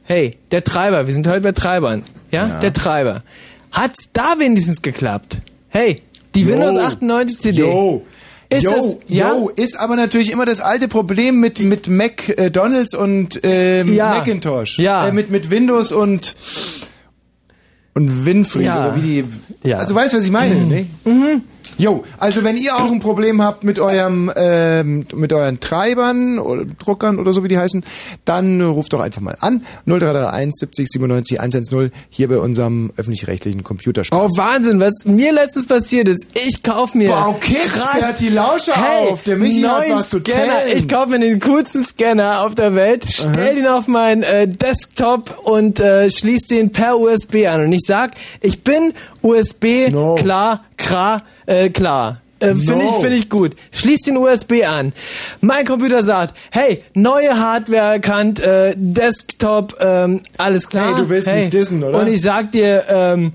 Hey, 0.08 0.36
der 0.52 0.62
Treiber, 0.62 1.06
wir 1.08 1.14
sind 1.14 1.26
heute 1.26 1.40
bei 1.40 1.52
Treibern, 1.52 2.04
ja? 2.30 2.46
Ja. 2.46 2.58
Der 2.60 2.72
Treiber. 2.72 3.20
Hat's 3.72 4.10
da 4.12 4.36
wenigstens 4.38 4.80
geklappt? 4.80 5.38
Hey, 5.68 6.00
die 6.34 6.42
Yo. 6.42 6.48
Windows 6.48 6.78
98 6.78 7.40
CD. 7.40 7.58
Yo. 7.62 8.06
Ist 8.48 8.62
yo, 8.62 8.70
das, 8.70 8.96
ja? 9.08 9.32
yo, 9.34 9.48
ist 9.48 9.76
aber 9.76 9.96
natürlich 9.96 10.30
immer 10.30 10.46
das 10.46 10.60
alte 10.60 10.86
Problem 10.86 11.40
mit, 11.40 11.58
mit 11.58 11.88
McDonalds 11.88 12.94
und 12.94 13.40
ähm, 13.42 13.92
Ja. 13.94 14.14
Macintosh. 14.18 14.78
Ja. 14.78 15.08
Äh, 15.08 15.12
mit, 15.12 15.30
mit 15.30 15.50
Windows 15.50 15.90
und 15.90 16.36
und 17.94 18.24
Winfrey 18.26 18.64
Ja. 18.64 18.86
oder 18.92 19.02
wie 19.02 19.24
die. 19.64 19.74
Also 19.74 19.88
du 19.88 19.94
weißt, 19.96 20.14
was 20.14 20.24
ich 20.24 20.30
meine, 20.30 20.54
ne? 20.54 20.86
Mhm. 21.04 21.42
Jo, 21.78 22.04
also 22.18 22.42
wenn 22.42 22.56
ihr 22.56 22.74
auch 22.76 22.90
ein 22.90 23.00
Problem 23.00 23.42
habt 23.42 23.62
mit 23.64 23.78
eurem 23.78 24.32
ähm, 24.34 25.06
mit 25.14 25.32
euren 25.32 25.60
Treibern 25.60 26.38
oder 26.38 26.64
Druckern 26.64 27.18
oder 27.18 27.32
so 27.32 27.44
wie 27.44 27.48
die 27.48 27.58
heißen, 27.58 27.84
dann 28.24 28.62
ruft 28.62 28.92
doch 28.94 29.00
einfach 29.00 29.20
mal 29.20 29.36
an 29.40 29.64
0331 29.86 30.52
70 30.54 30.88
97 30.88 31.40
110 31.40 31.90
hier 32.08 32.28
bei 32.28 32.38
unserem 32.38 32.92
öffentlich-rechtlichen 32.96 33.62
Computerspiel. 33.62 34.18
Oh 34.18 34.28
Wahnsinn, 34.36 34.80
was 34.80 35.04
mir 35.04 35.32
letztens 35.32 35.66
passiert 35.66 36.08
ist. 36.08 36.26
Ich 36.34 36.62
kauf 36.62 36.94
mir 36.94 37.10
Boah, 37.10 37.28
okay, 37.28 37.56
sperrt 37.68 38.20
die 38.20 38.30
Lauscher 38.30 38.74
hey, 38.74 39.08
auf. 39.10 39.22
Der 39.24 39.36
Michi 39.36 39.62
hat 39.62 39.84
was 39.90 40.10
zu 40.10 40.20
Scanner. 40.20 40.44
tellen. 40.44 40.78
Ich 40.78 40.88
kauf 40.88 41.08
mir 41.08 41.18
den 41.20 41.40
coolsten 41.40 41.84
Scanner 41.84 42.44
auf 42.46 42.54
der 42.54 42.74
Welt, 42.74 43.04
stell 43.08 43.54
den 43.56 43.66
auf 43.66 43.86
meinen 43.86 44.22
äh, 44.22 44.48
Desktop 44.48 45.40
und 45.44 45.80
äh, 45.80 46.10
schließ 46.10 46.46
den 46.46 46.72
per 46.72 46.98
USB 46.98 47.46
an. 47.46 47.64
Und 47.64 47.72
ich 47.72 47.82
sag, 47.86 48.12
ich 48.40 48.64
bin 48.64 48.94
USB 49.22 49.90
No. 49.90 50.14
klar, 50.14 50.64
klar, 50.76 51.22
äh, 51.46 51.70
klar. 51.70 52.20
Äh, 52.38 52.54
Finde 52.54 52.84
ich, 52.84 52.90
No. 52.90 53.00
finde 53.00 53.16
ich 53.16 53.30
gut. 53.30 53.56
Schließ 53.72 54.02
den 54.02 54.18
USB 54.18 54.62
an. 54.66 54.92
Mein 55.40 55.64
Computer 55.64 56.02
sagt, 56.02 56.36
hey, 56.50 56.84
neue 56.92 57.38
Hardware 57.38 57.94
erkannt, 57.94 58.40
äh, 58.40 58.74
Desktop, 58.76 59.74
ähm, 59.80 60.20
alles 60.36 60.68
klar. 60.68 60.94
Hey, 60.94 61.02
du 61.02 61.08
willst 61.08 61.28
mich 61.28 61.48
dissen, 61.48 61.82
oder? 61.82 62.00
Und 62.00 62.08
ich 62.08 62.20
sag 62.20 62.52
dir, 62.52 62.84
ähm, 62.88 63.32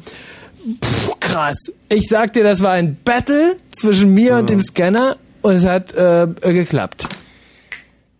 pff, 0.83 1.19
krass. 1.19 1.55
Ich 1.89 2.07
sag 2.07 2.33
dir, 2.33 2.43
das 2.43 2.61
war 2.61 2.73
ein 2.73 2.95
Battle 3.03 3.57
zwischen 3.71 4.13
mir 4.13 4.35
und 4.37 4.51
dem 4.51 4.61
Scanner 4.61 5.17
und 5.41 5.53
es 5.55 5.65
hat 5.65 5.95
äh, 5.95 6.23
äh, 6.23 6.53
geklappt. 6.53 7.07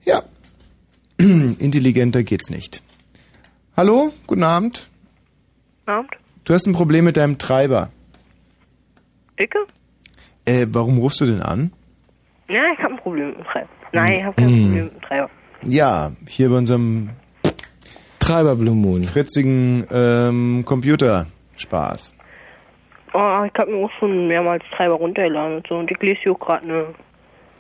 Ja. 0.04 0.24
Intelligenter 1.20 2.24
geht's 2.24 2.50
nicht. 2.50 2.82
Hallo, 3.78 4.12
guten 4.26 4.42
Abend. 4.44 4.88
Abend. 5.86 6.10
Du 6.44 6.56
hast 6.56 6.66
ein 6.66 6.74
Problem 6.74 7.06
mit 7.06 7.18
deinem 7.18 7.38
Treiber. 7.38 7.92
Icke? 9.40 9.60
Äh, 10.46 10.66
warum 10.70 10.98
rufst 10.98 11.22
du 11.22 11.26
denn 11.26 11.42
an? 11.42 11.72
Ja, 12.50 12.62
ich 12.74 12.80
habe 12.84 12.94
ein 12.96 13.00
Problem 13.00 13.28
mit 13.30 13.38
dem 13.38 13.46
Treiber. 13.46 13.70
Nein, 13.94 14.14
ich 14.14 14.24
habe 14.24 14.36
kein 14.36 14.46
Mm. 14.46 14.62
Problem 14.64 14.84
mit 14.86 14.94
dem 14.94 15.02
Treiber. 15.02 15.30
Ja, 15.64 16.12
hier 16.28 16.50
bei 16.50 16.58
unserem 16.58 17.10
Treiber 18.20 18.56
Blue 18.56 18.76
Moon. 18.76 19.04
fritzigen 19.04 19.86
ähm, 19.92 20.64
Computerspaß. 20.66 22.16
Oh, 23.14 23.44
ich 23.46 23.54
habe 23.60 23.72
mir 23.72 23.86
auch 23.86 23.92
schon 24.00 24.28
mehrmals 24.28 24.64
Treiber 24.76 24.96
runtergeladen 24.96 25.58
und 25.58 25.68
so. 25.68 25.76
Und 25.76 25.92
ich 25.92 26.00
lese 26.02 26.20
hier 26.24 26.32
auch 26.32 26.40
gerade 26.40 26.64
eine 26.64 26.86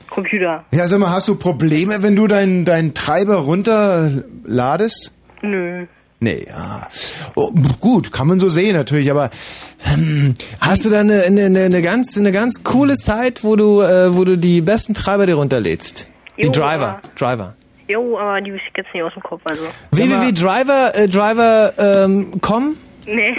Computer. 0.09 0.63
Ja, 0.71 0.88
sag 0.88 0.99
mal, 0.99 1.09
hast 1.11 1.27
du 1.27 1.36
Probleme, 1.38 2.01
wenn 2.03 2.15
du 2.15 2.27
deinen 2.27 2.63
deinen 2.65 2.93
Treiber 2.93 3.36
runterladest? 3.36 5.13
Nö. 5.41 5.86
Nee, 6.24 6.45
ja. 6.47 6.88
Oh, 7.36 7.51
gut, 7.80 8.11
kann 8.11 8.28
man 8.28 8.38
so 8.38 8.47
sehen 8.47 8.76
natürlich, 8.76 9.09
aber 9.09 9.32
hm, 9.80 10.36
Hast 10.59 10.86
du 10.86 10.91
da 10.91 10.99
eine, 10.99 11.24
eine, 11.24 11.45
eine, 11.45 11.61
eine 11.61 11.82
ganz 11.82 12.15
eine 12.15 12.32
ganz 12.32 12.63
coole 12.63 12.95
Site, 12.95 13.41
wo 13.41 13.55
du 13.55 13.82
äh, 13.82 14.15
wo 14.15 14.24
du 14.24 14.38
die 14.38 14.61
besten 14.61 14.93
Treiber 14.93 15.26
dir 15.26 15.34
runterlädst? 15.34 16.05
Die 16.38 16.43
Jo, 16.43 16.51
Driver, 16.51 17.01
Driver. 17.17 17.55
Jo, 17.88 18.19
aber 18.19 18.39
die 18.39 18.53
wüsste 18.53 18.67
ich 18.69 18.78
jetzt 18.78 18.93
nicht 18.93 19.03
aus 19.03 19.13
dem 19.13 19.24
Kopf, 19.24 19.41
also. 19.45 19.63
www.driver 19.91 20.95
äh, 20.95 21.07
Driver 21.07 21.74
ähm, 21.80 22.39
com? 22.39 22.76
Nee. 23.07 23.36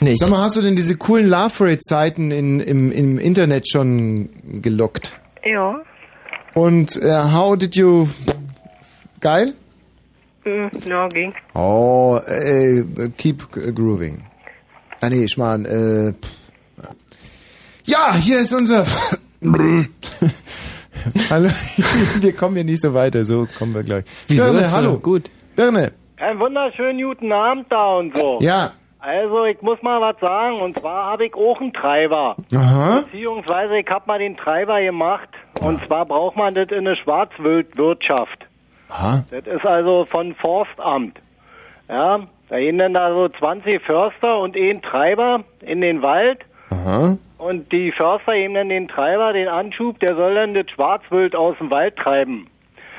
Nicht. 0.00 0.20
Sag 0.20 0.30
mal, 0.30 0.40
hast 0.40 0.56
du 0.56 0.62
denn 0.62 0.74
diese 0.74 0.96
coolen 0.96 1.28
Love 1.28 1.52
Rate 1.60 1.82
Seiten 1.82 2.30
in, 2.30 2.60
im, 2.60 2.90
im 2.90 3.18
Internet 3.18 3.68
schon 3.68 4.30
gelockt? 4.62 5.20
Ja. 5.44 5.82
Und 6.54 6.96
äh, 6.96 7.12
how 7.30 7.58
did 7.58 7.76
you 7.76 8.08
geil? 9.20 9.52
Ja, 10.44 11.08
ging. 11.08 11.34
Oh, 11.54 12.18
äh, 12.26 12.82
keep 13.16 13.50
grooving. 13.74 14.22
Ah 15.00 15.08
nee, 15.08 15.28
Schmarrn, 15.28 15.64
äh, 15.64 16.12
pff. 16.12 16.42
Ja, 17.84 18.14
hier 18.14 18.38
ist 18.40 18.52
unser 18.52 18.86
Hallo, 21.30 21.48
wir 22.20 22.32
kommen 22.34 22.54
hier 22.54 22.64
nicht 22.64 22.80
so 22.80 22.94
weiter, 22.94 23.24
so 23.24 23.46
kommen 23.58 23.74
wir 23.74 23.82
gleich. 23.82 24.04
Wieso? 24.28 24.44
Birne, 24.44 24.70
hallo. 24.70 24.98
gut. 24.98 25.30
Birne. 25.56 25.92
Einen 26.18 26.38
wunderschönen 26.38 27.02
guten 27.02 27.32
Abend 27.32 27.66
da 27.70 27.96
und 27.96 28.16
so. 28.16 28.38
Ja. 28.40 28.72
Also, 29.00 29.44
ich 29.46 29.60
muss 29.62 29.82
mal 29.82 30.00
was 30.00 30.14
sagen. 30.20 30.60
Und 30.60 30.78
zwar 30.78 31.06
habe 31.06 31.26
ich 31.26 31.34
auch 31.34 31.60
einen 31.60 31.72
Treiber. 31.72 32.36
Aha. 32.54 33.00
Beziehungsweise, 33.00 33.78
ich 33.78 33.88
habe 33.88 34.04
mal 34.06 34.20
den 34.20 34.36
Treiber 34.36 34.80
gemacht. 34.80 35.28
Und 35.60 35.84
zwar 35.86 36.06
braucht 36.06 36.36
man 36.36 36.54
das 36.54 36.68
in 36.70 36.84
der 36.84 36.94
Schwarzwildwirtschaft. 36.94 38.46
Aha. 38.92 39.24
Das 39.30 39.46
ist 39.46 39.64
also 39.64 40.04
von 40.04 40.34
Forstamt. 40.34 41.18
Ja, 41.88 42.20
da 42.48 42.58
gehen 42.58 42.78
dann 42.78 42.94
da 42.94 43.12
so 43.12 43.28
20 43.28 43.82
Förster 43.82 44.38
und 44.38 44.56
ein 44.56 44.82
Treiber 44.82 45.44
in 45.60 45.80
den 45.80 46.02
Wald. 46.02 46.40
Aha. 46.70 47.16
Und 47.38 47.72
die 47.72 47.90
Förster 47.92 48.34
geben 48.34 48.54
dann 48.54 48.68
den 48.68 48.88
Treiber, 48.88 49.32
den 49.32 49.48
Anschub, 49.48 49.98
der 50.00 50.14
soll 50.14 50.34
dann 50.34 50.54
das 50.54 50.70
Schwarzwild 50.70 51.34
aus 51.34 51.56
dem 51.58 51.70
Wald 51.70 51.96
treiben. 51.96 52.46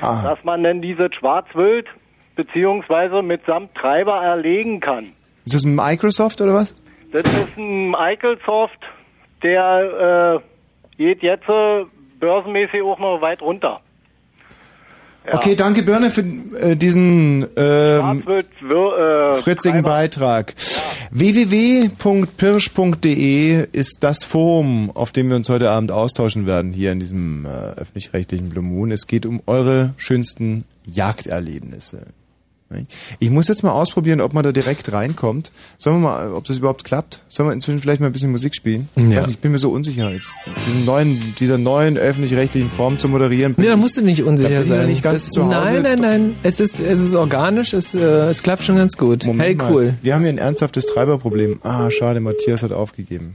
Ah. 0.00 0.22
Dass 0.22 0.42
man 0.44 0.64
dann 0.64 0.82
dieses 0.82 1.14
Schwarzwild 1.14 1.86
beziehungsweise 2.34 3.22
mitsamt 3.22 3.74
Treiber 3.74 4.20
erlegen 4.22 4.80
kann. 4.80 5.12
Ist 5.44 5.54
das 5.54 5.64
ein 5.64 5.74
Microsoft 5.74 6.40
oder 6.40 6.54
was? 6.54 6.76
Das 7.12 7.22
ist 7.22 7.56
ein 7.56 7.90
Microsoft, 7.90 8.80
der 9.42 10.40
äh, 10.42 10.96
geht 10.96 11.22
jetzt 11.22 11.48
äh, 11.48 11.84
börsenmäßig 12.18 12.82
auch 12.82 12.98
noch 12.98 13.20
weit 13.20 13.40
runter. 13.40 13.80
Okay, 15.32 15.56
danke 15.56 15.82
Birne 15.82 16.10
für 16.10 16.20
äh, 16.20 16.76
diesen 16.76 17.46
ähm, 17.56 18.22
äh, 18.28 18.42
fritzigen 19.32 19.82
Treiber. 19.82 19.88
Beitrag. 19.88 20.54
www.pirsch.de 21.10 23.66
ist 23.72 23.96
das 24.00 24.24
Forum, 24.24 24.90
auf 24.92 25.12
dem 25.12 25.30
wir 25.30 25.36
uns 25.36 25.48
heute 25.48 25.70
Abend 25.70 25.92
austauschen 25.92 26.46
werden, 26.46 26.72
hier 26.72 26.92
in 26.92 27.00
diesem 27.00 27.46
äh, 27.46 27.48
öffentlich-rechtlichen 27.80 28.50
Blue 28.50 28.64
Moon. 28.64 28.90
Es 28.90 29.06
geht 29.06 29.24
um 29.24 29.40
eure 29.46 29.94
schönsten 29.96 30.64
Jagderlebnisse. 30.84 32.02
Ich 33.20 33.30
muss 33.30 33.46
jetzt 33.46 33.62
mal 33.62 33.70
ausprobieren, 33.70 34.20
ob 34.20 34.32
man 34.32 34.42
da 34.42 34.50
direkt 34.50 34.92
reinkommt. 34.92 35.52
Sollen 35.78 35.96
wir 35.96 36.08
mal, 36.08 36.32
ob 36.32 36.44
das 36.44 36.56
überhaupt 36.58 36.82
klappt? 36.82 37.20
Sollen 37.28 37.48
wir 37.48 37.52
inzwischen 37.52 37.78
vielleicht 37.78 38.00
mal 38.00 38.08
ein 38.08 38.12
bisschen 38.12 38.32
Musik 38.32 38.56
spielen? 38.56 38.88
Ich 38.96 39.02
Ja. 39.04 39.18
weiß 39.18 39.26
nicht, 39.28 39.36
ich 39.36 39.40
bin 39.40 39.52
mir 39.52 39.58
so 39.58 39.70
unsicher 39.70 40.10
jetzt. 40.10 40.32
Diesen 40.66 40.84
neuen, 40.84 41.34
dieser 41.38 41.56
neuen 41.58 41.96
öffentlich-rechtlichen 41.96 42.70
Form 42.70 42.98
zu 42.98 43.08
moderieren. 43.08 43.54
Nee, 43.58 43.66
da 43.66 43.74
ich- 43.74 43.78
musst 43.78 43.96
du 43.96 44.02
nicht 44.02 44.20
da 44.22 44.24
unsicher 44.24 44.62
ich 44.62 44.68
noch 44.68 44.76
sein. 44.76 44.86
nicht 44.88 45.02
ganz 45.04 45.24
das, 45.26 45.30
zu 45.30 45.44
Hause. 45.44 45.50
Nein, 45.74 45.82
nein, 45.82 45.98
nein. 46.00 46.34
Es 46.42 46.58
ist, 46.58 46.80
es 46.80 47.00
ist 47.04 47.14
organisch, 47.14 47.72
es, 47.74 47.94
äh, 47.94 48.00
es 48.30 48.42
klappt 48.42 48.64
schon 48.64 48.76
ganz 48.76 48.96
gut. 48.96 49.24
Moment 49.24 49.44
hey, 49.46 49.54
mal. 49.54 49.72
cool. 49.72 49.94
Wir 50.02 50.14
haben 50.14 50.22
hier 50.22 50.30
ein 50.30 50.38
ernsthaftes 50.38 50.86
Treiberproblem. 50.86 51.60
Ah, 51.62 51.90
schade, 51.92 52.18
Matthias 52.20 52.62
hat 52.64 52.72
aufgegeben. 52.72 53.34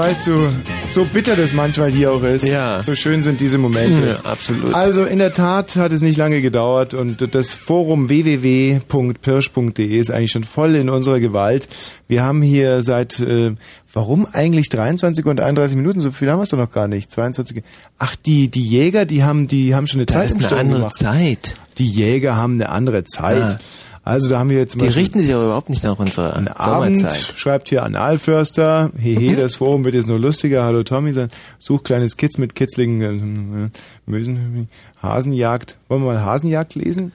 Weißt 0.00 0.28
du, 0.28 0.48
so 0.86 1.04
bitter 1.04 1.36
das 1.36 1.52
manchmal 1.52 1.90
hier 1.90 2.10
auch 2.10 2.22
ist. 2.22 2.46
Ja. 2.46 2.80
So 2.80 2.94
schön 2.94 3.22
sind 3.22 3.38
diese 3.38 3.58
Momente. 3.58 4.18
Ja, 4.24 4.30
absolut. 4.30 4.72
Also 4.72 5.04
in 5.04 5.18
der 5.18 5.34
Tat 5.34 5.76
hat 5.76 5.92
es 5.92 6.00
nicht 6.00 6.16
lange 6.16 6.40
gedauert 6.40 6.94
und 6.94 7.34
das 7.34 7.54
Forum 7.54 8.08
www.pirsch.de 8.08 9.84
ist 9.98 10.10
eigentlich 10.10 10.30
schon 10.30 10.44
voll 10.44 10.74
in 10.74 10.88
unserer 10.88 11.20
Gewalt. 11.20 11.68
Wir 12.08 12.22
haben 12.22 12.40
hier 12.40 12.82
seit, 12.82 13.20
äh, 13.20 13.52
warum 13.92 14.26
eigentlich 14.32 14.70
23 14.70 15.26
und 15.26 15.38
31 15.38 15.76
Minuten? 15.76 16.00
So 16.00 16.12
viel 16.12 16.30
haben 16.30 16.38
wir 16.38 16.44
es 16.44 16.48
doch 16.48 16.56
noch 16.56 16.72
gar 16.72 16.88
nicht. 16.88 17.10
22. 17.10 17.62
Ach, 17.98 18.16
die, 18.16 18.50
die 18.50 18.66
Jäger, 18.66 19.04
die 19.04 19.22
haben, 19.22 19.48
die 19.48 19.74
haben 19.74 19.86
schon 19.86 19.98
eine 20.00 20.06
Da 20.06 20.22
ist 20.22 20.30
eine 20.32 20.40
Zeitumstellung 20.40 20.60
andere 20.60 20.78
gemacht. 20.78 20.96
Zeit. 20.96 21.54
Die 21.76 21.86
Jäger 21.86 22.36
haben 22.36 22.54
eine 22.54 22.70
andere 22.70 23.04
Zeit. 23.04 23.42
Ah. 23.42 23.58
Also 24.02 24.30
da 24.30 24.38
haben 24.38 24.48
wir 24.50 24.56
jetzt 24.58 24.72
zum 24.72 24.78
Die 24.80 24.86
Beispiel 24.86 25.02
richten 25.02 25.22
sich 25.22 25.34
aber 25.34 25.44
überhaupt 25.44 25.68
nicht 25.68 25.84
nach 25.84 25.98
unserer 25.98 26.34
Abend, 26.58 26.96
Sommerzeit. 26.98 27.34
schreibt 27.36 27.68
hier 27.68 27.82
Analförster, 27.82 28.90
hehe, 28.98 29.36
das 29.36 29.56
Forum 29.56 29.84
wird 29.84 29.94
jetzt 29.94 30.08
nur 30.08 30.18
lustiger, 30.18 30.64
hallo 30.64 30.82
Tommy, 30.84 31.12
sein, 31.12 31.28
such 31.58 31.82
kleines 31.84 32.16
Kids 32.16 32.38
mit 32.38 32.54
kitzligen 32.54 33.02
äh, 33.02 33.68
Mösen, 34.06 34.68
Hasenjagd. 35.02 35.76
Wollen 35.88 36.02
wir 36.02 36.14
mal 36.14 36.24
Hasenjagd 36.24 36.74
lesen? 36.76 37.12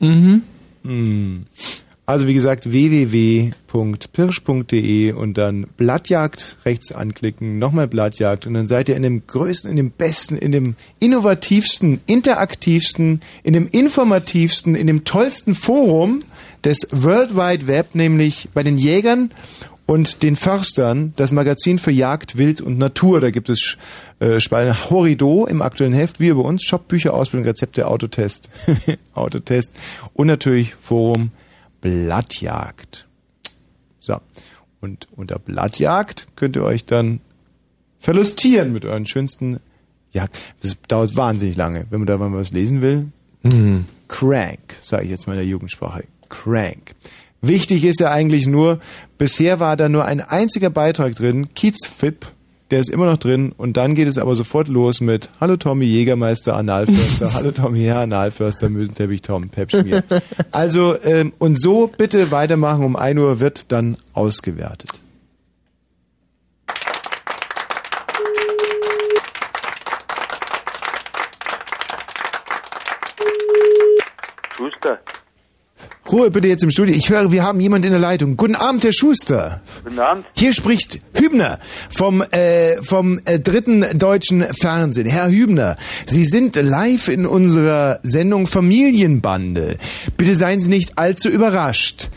Mhm. 0.00 0.42
Hm. 0.84 1.46
Also 2.04 2.26
wie 2.26 2.34
gesagt, 2.34 2.72
www.pirsch.de 2.72 3.72
und 5.12 5.38
dann 5.38 5.68
Blattjagd 5.76 6.56
rechts 6.64 6.90
anklicken, 6.90 7.60
nochmal 7.60 7.86
Blattjagd 7.86 8.44
und 8.46 8.54
dann 8.54 8.66
seid 8.66 8.88
ihr 8.88 8.96
in 8.96 9.04
dem 9.04 9.24
größten, 9.24 9.70
in 9.70 9.76
dem 9.76 9.92
besten, 9.92 10.36
in 10.36 10.50
dem 10.50 10.74
innovativsten, 10.98 12.00
interaktivsten, 12.06 13.20
in 13.44 13.52
dem 13.52 13.68
informativsten, 13.68 14.74
in 14.74 14.88
dem 14.88 15.04
tollsten 15.04 15.54
Forum 15.54 16.24
des 16.64 16.88
World 16.90 17.36
Wide 17.36 17.68
Web, 17.68 17.94
nämlich 17.94 18.48
bei 18.52 18.64
den 18.64 18.78
Jägern 18.78 19.30
und 19.86 20.24
den 20.24 20.34
Förstern, 20.34 21.12
das 21.14 21.30
Magazin 21.30 21.78
für 21.78 21.92
Jagd, 21.92 22.36
Wild 22.36 22.60
und 22.60 22.78
Natur. 22.78 23.20
Da 23.20 23.30
gibt 23.30 23.48
es 23.48 23.76
äh, 24.18 24.40
Spalten 24.40 24.90
Horido 24.90 25.46
im 25.46 25.62
aktuellen 25.62 25.92
Heft, 25.92 26.18
wie 26.18 26.32
bei 26.32 26.40
uns, 26.40 26.64
Shop, 26.64 26.88
Bücher, 26.88 27.14
Ausbildung, 27.14 27.46
Rezepte, 27.46 27.86
Autotest, 27.86 28.50
Autotest 29.14 29.74
und 30.14 30.26
natürlich 30.26 30.74
Forum 30.74 31.30
Blattjagd. 31.82 33.06
So. 33.98 34.16
Und 34.80 35.06
unter 35.12 35.38
Blattjagd 35.38 36.28
könnt 36.34 36.56
ihr 36.56 36.64
euch 36.64 36.86
dann 36.86 37.20
verlustieren 37.98 38.72
mit 38.72 38.86
euren 38.86 39.06
schönsten 39.06 39.60
Jagd. 40.10 40.38
Das 40.60 40.76
dauert 40.88 41.14
wahnsinnig 41.16 41.56
lange, 41.56 41.86
wenn 41.90 42.00
man 42.00 42.06
da 42.06 42.16
mal 42.16 42.32
was 42.32 42.52
lesen 42.52 42.82
will. 42.82 43.12
Mhm. 43.42 43.84
Crank, 44.08 44.76
sage 44.82 45.04
ich 45.04 45.10
jetzt 45.10 45.26
mal 45.26 45.34
in 45.34 45.40
der 45.40 45.46
Jugendsprache. 45.46 46.04
Crank. 46.28 46.94
Wichtig 47.40 47.84
ist 47.84 48.00
ja 48.00 48.10
eigentlich 48.10 48.46
nur, 48.46 48.80
bisher 49.18 49.58
war 49.58 49.76
da 49.76 49.88
nur 49.88 50.04
ein 50.04 50.20
einziger 50.20 50.70
Beitrag 50.70 51.14
drin, 51.14 51.54
Kiezfip, 51.54 52.26
der 52.72 52.80
ist 52.80 52.88
immer 52.88 53.04
noch 53.04 53.18
drin 53.18 53.52
und 53.58 53.76
dann 53.76 53.94
geht 53.94 54.08
es 54.08 54.16
aber 54.16 54.34
sofort 54.34 54.68
los 54.68 55.02
mit 55.02 55.28
Hallo 55.40 55.58
Tommy, 55.58 55.84
Jägermeister, 55.84 56.56
Analförster, 56.56 57.34
Hallo 57.34 57.50
Tommy, 57.50 57.82
Herr 57.82 57.98
Analförster, 57.98 58.70
Mösenteppich, 58.70 59.20
Tom, 59.20 59.50
Pepschmier. 59.50 60.02
Also, 60.52 60.96
ähm, 61.02 61.34
und 61.38 61.60
so 61.60 61.86
bitte 61.86 62.30
weitermachen, 62.30 62.84
um 62.84 62.96
1 62.96 63.20
Uhr 63.20 63.40
wird 63.40 63.70
dann 63.70 63.98
ausgewertet. 64.14 65.02
Schuster. 74.56 74.98
Ruhe 76.10 76.30
bitte 76.30 76.48
jetzt 76.48 76.64
im 76.64 76.70
Studio. 76.70 76.94
Ich 76.94 77.10
höre, 77.10 77.30
wir 77.30 77.44
haben 77.44 77.60
jemand 77.60 77.84
in 77.84 77.92
der 77.92 78.00
Leitung. 78.00 78.36
Guten 78.36 78.56
Abend, 78.56 78.82
Herr 78.82 78.92
Schuster. 78.92 79.60
Guten 79.84 79.98
Abend. 80.00 80.26
Hier 80.36 80.52
spricht 80.52 80.98
Hübner 81.14 81.60
vom, 81.90 82.22
äh, 82.32 82.82
vom 82.82 83.20
äh, 83.24 83.38
dritten 83.38 83.84
deutschen 83.98 84.42
Fernsehen. 84.42 85.06
Herr 85.06 85.30
Hübner, 85.30 85.76
Sie 86.06 86.24
sind 86.24 86.56
live 86.56 87.08
in 87.08 87.24
unserer 87.24 88.00
Sendung 88.02 88.48
Familienbande. 88.48 89.78
Bitte 90.16 90.34
seien 90.34 90.60
Sie 90.60 90.68
nicht 90.68 90.98
allzu 90.98 91.28
überrascht. 91.28 92.10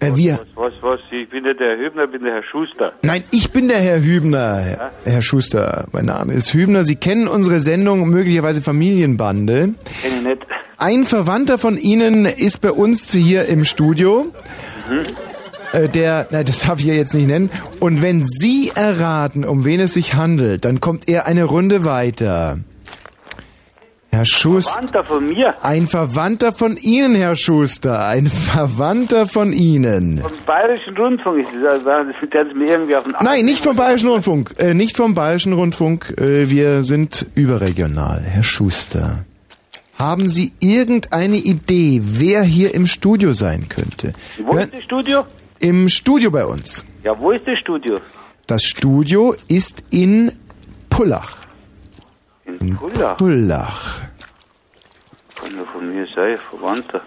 Äh, 0.00 0.16
wir, 0.16 0.40
Was, 0.54 0.72
was? 0.80 1.00
Ich 1.10 1.28
bin 1.28 1.44
nicht 1.44 1.60
der 1.60 1.76
Hübner, 1.76 2.06
bin 2.06 2.22
der 2.24 2.34
Herr 2.34 2.42
Schuster. 2.42 2.92
Nein, 3.02 3.22
ich 3.30 3.50
bin 3.52 3.68
der 3.68 3.78
Herr 3.78 4.00
Hübner, 4.00 4.56
Herr, 4.56 4.92
Herr 5.04 5.22
Schuster. 5.22 5.86
Mein 5.92 6.06
Name 6.06 6.32
ist 6.32 6.54
Hübner. 6.54 6.84
Sie 6.84 6.96
kennen 6.96 7.28
unsere 7.28 7.60
Sendung 7.60 8.08
möglicherweise 8.08 8.62
Familienbande. 8.62 9.74
Kenn 10.02 10.12
ich 10.18 10.22
nicht. 10.22 10.46
Ein 10.78 11.04
Verwandter 11.04 11.58
von 11.58 11.76
Ihnen 11.76 12.24
ist 12.24 12.62
bei 12.62 12.72
uns 12.72 13.12
hier 13.12 13.44
im 13.46 13.64
Studio. 13.64 14.32
Äh, 15.72 15.88
der, 15.88 16.26
nein, 16.30 16.46
das 16.46 16.60
darf 16.60 16.80
ich 16.80 16.86
ja 16.86 16.94
jetzt 16.94 17.14
nicht 17.14 17.26
nennen. 17.26 17.50
Und 17.78 18.00
wenn 18.00 18.24
Sie 18.24 18.72
erraten, 18.74 19.44
um 19.44 19.66
wen 19.66 19.80
es 19.80 19.92
sich 19.94 20.14
handelt, 20.14 20.64
dann 20.64 20.80
kommt 20.80 21.08
er 21.08 21.26
eine 21.26 21.44
Runde 21.44 21.84
weiter. 21.84 22.58
Herr 24.12 24.24
Schuster. 24.24 24.72
Verwandter 24.72 25.04
von 25.04 25.28
mir. 25.28 25.54
Ein 25.62 25.86
Verwandter 25.86 26.52
von 26.52 26.76
Ihnen, 26.76 27.14
Herr 27.14 27.36
Schuster. 27.36 28.06
Ein 28.06 28.26
Verwandter 28.26 29.28
von 29.28 29.52
Ihnen. 29.52 30.18
Vom 30.18 30.32
Bayerischen 30.44 30.96
Rundfunk 30.96 31.40
ist 31.40 31.52
sind 31.52 32.34
jetzt 32.34 32.54
mir 32.54 32.70
irgendwie 32.70 32.96
auf 32.96 33.04
den 33.04 33.14
Nein, 33.22 33.44
nicht 33.44 33.62
vom 33.62 33.76
Bayerischen 33.76 34.08
Rundfunk. 34.08 34.54
Äh, 34.58 34.74
nicht 34.74 34.96
vom 34.96 35.14
Bayerischen 35.14 35.52
Rundfunk. 35.52 36.14
Äh, 36.18 36.50
wir 36.50 36.82
sind 36.82 37.26
überregional. 37.36 38.20
Herr 38.26 38.42
Schuster. 38.42 39.24
Haben 39.96 40.28
Sie 40.28 40.52
irgendeine 40.60 41.36
Idee, 41.36 42.00
wer 42.02 42.42
hier 42.42 42.74
im 42.74 42.86
Studio 42.86 43.32
sein 43.32 43.68
könnte? 43.68 44.14
Wo 44.38 44.56
ist 44.56 44.72
das 44.72 44.82
Studio? 44.82 45.24
Im 45.60 45.88
Studio 45.88 46.30
bei 46.30 46.44
uns. 46.44 46.84
Ja, 47.04 47.16
wo 47.18 47.30
ist 47.30 47.46
das 47.46 47.58
Studio? 47.58 47.98
Das 48.46 48.64
Studio 48.64 49.36
ist 49.46 49.84
in 49.90 50.32
Pullach. 50.88 51.40
In 52.58 52.76
Pullach? 52.76 53.16
Pullach. 53.16 54.00
Kann 55.36 55.56
ja 55.56 55.64
von 55.72 55.94
mir 55.94 56.06
sein, 56.14 56.36
Verwandter. 56.36 57.02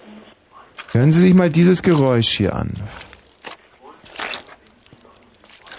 Hören 0.91 1.11
Sie 1.11 1.19
sich 1.19 1.33
mal 1.33 1.49
dieses 1.49 1.83
Geräusch 1.83 2.29
hier 2.29 2.55
an. 2.55 2.71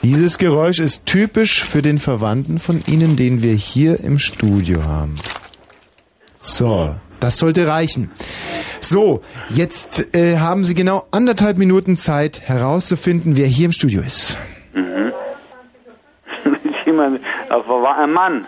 Dieses 0.03 0.37
Geräusch 0.37 0.81
ist 0.81 1.07
typisch 1.07 1.65
für 1.65 1.81
den 1.81 1.99
Verwandten 1.99 2.59
von 2.59 2.83
Ihnen, 2.87 3.17
den 3.17 3.43
wir 3.43 3.55
hier 3.55 4.01
im 4.01 4.19
Studio 4.19 4.85
haben. 4.85 5.15
So, 6.35 6.95
das 7.21 7.39
sollte 7.39 7.67
reichen. 7.67 8.11
So, 8.81 9.23
jetzt 9.49 10.15
äh, 10.15 10.37
haben 10.39 10.63
Sie 10.63 10.75
genau 10.75 11.07
anderthalb 11.11 11.57
Minuten 11.57 11.97
Zeit 11.97 12.43
herauszufinden, 12.43 13.39
wer 13.39 13.47
hier 13.47 13.65
im 13.65 13.73
Studio 13.73 14.03
ist. 14.03 14.37
Mhm. 14.75 15.11
ist 16.45 17.44
ein, 17.55 17.63
Verwa- 17.63 18.03
ein 18.03 18.13
Mann. 18.13 18.47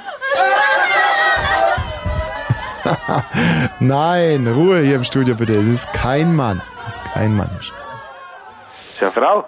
Nein, 3.80 4.46
Ruhe 4.46 4.80
hier 4.80 4.96
im 4.96 5.04
Studio 5.04 5.34
bitte. 5.34 5.54
Es 5.54 5.66
ist 5.66 5.92
kein 5.92 6.34
Mann. 6.36 6.60
Es 6.86 6.94
ist 6.94 7.04
kein 7.12 7.36
Mann, 7.36 7.50
Herr 7.52 7.62
Schuster. 7.62 7.94
Ist 8.94 9.02
eine 9.02 9.12
Frau. 9.12 9.44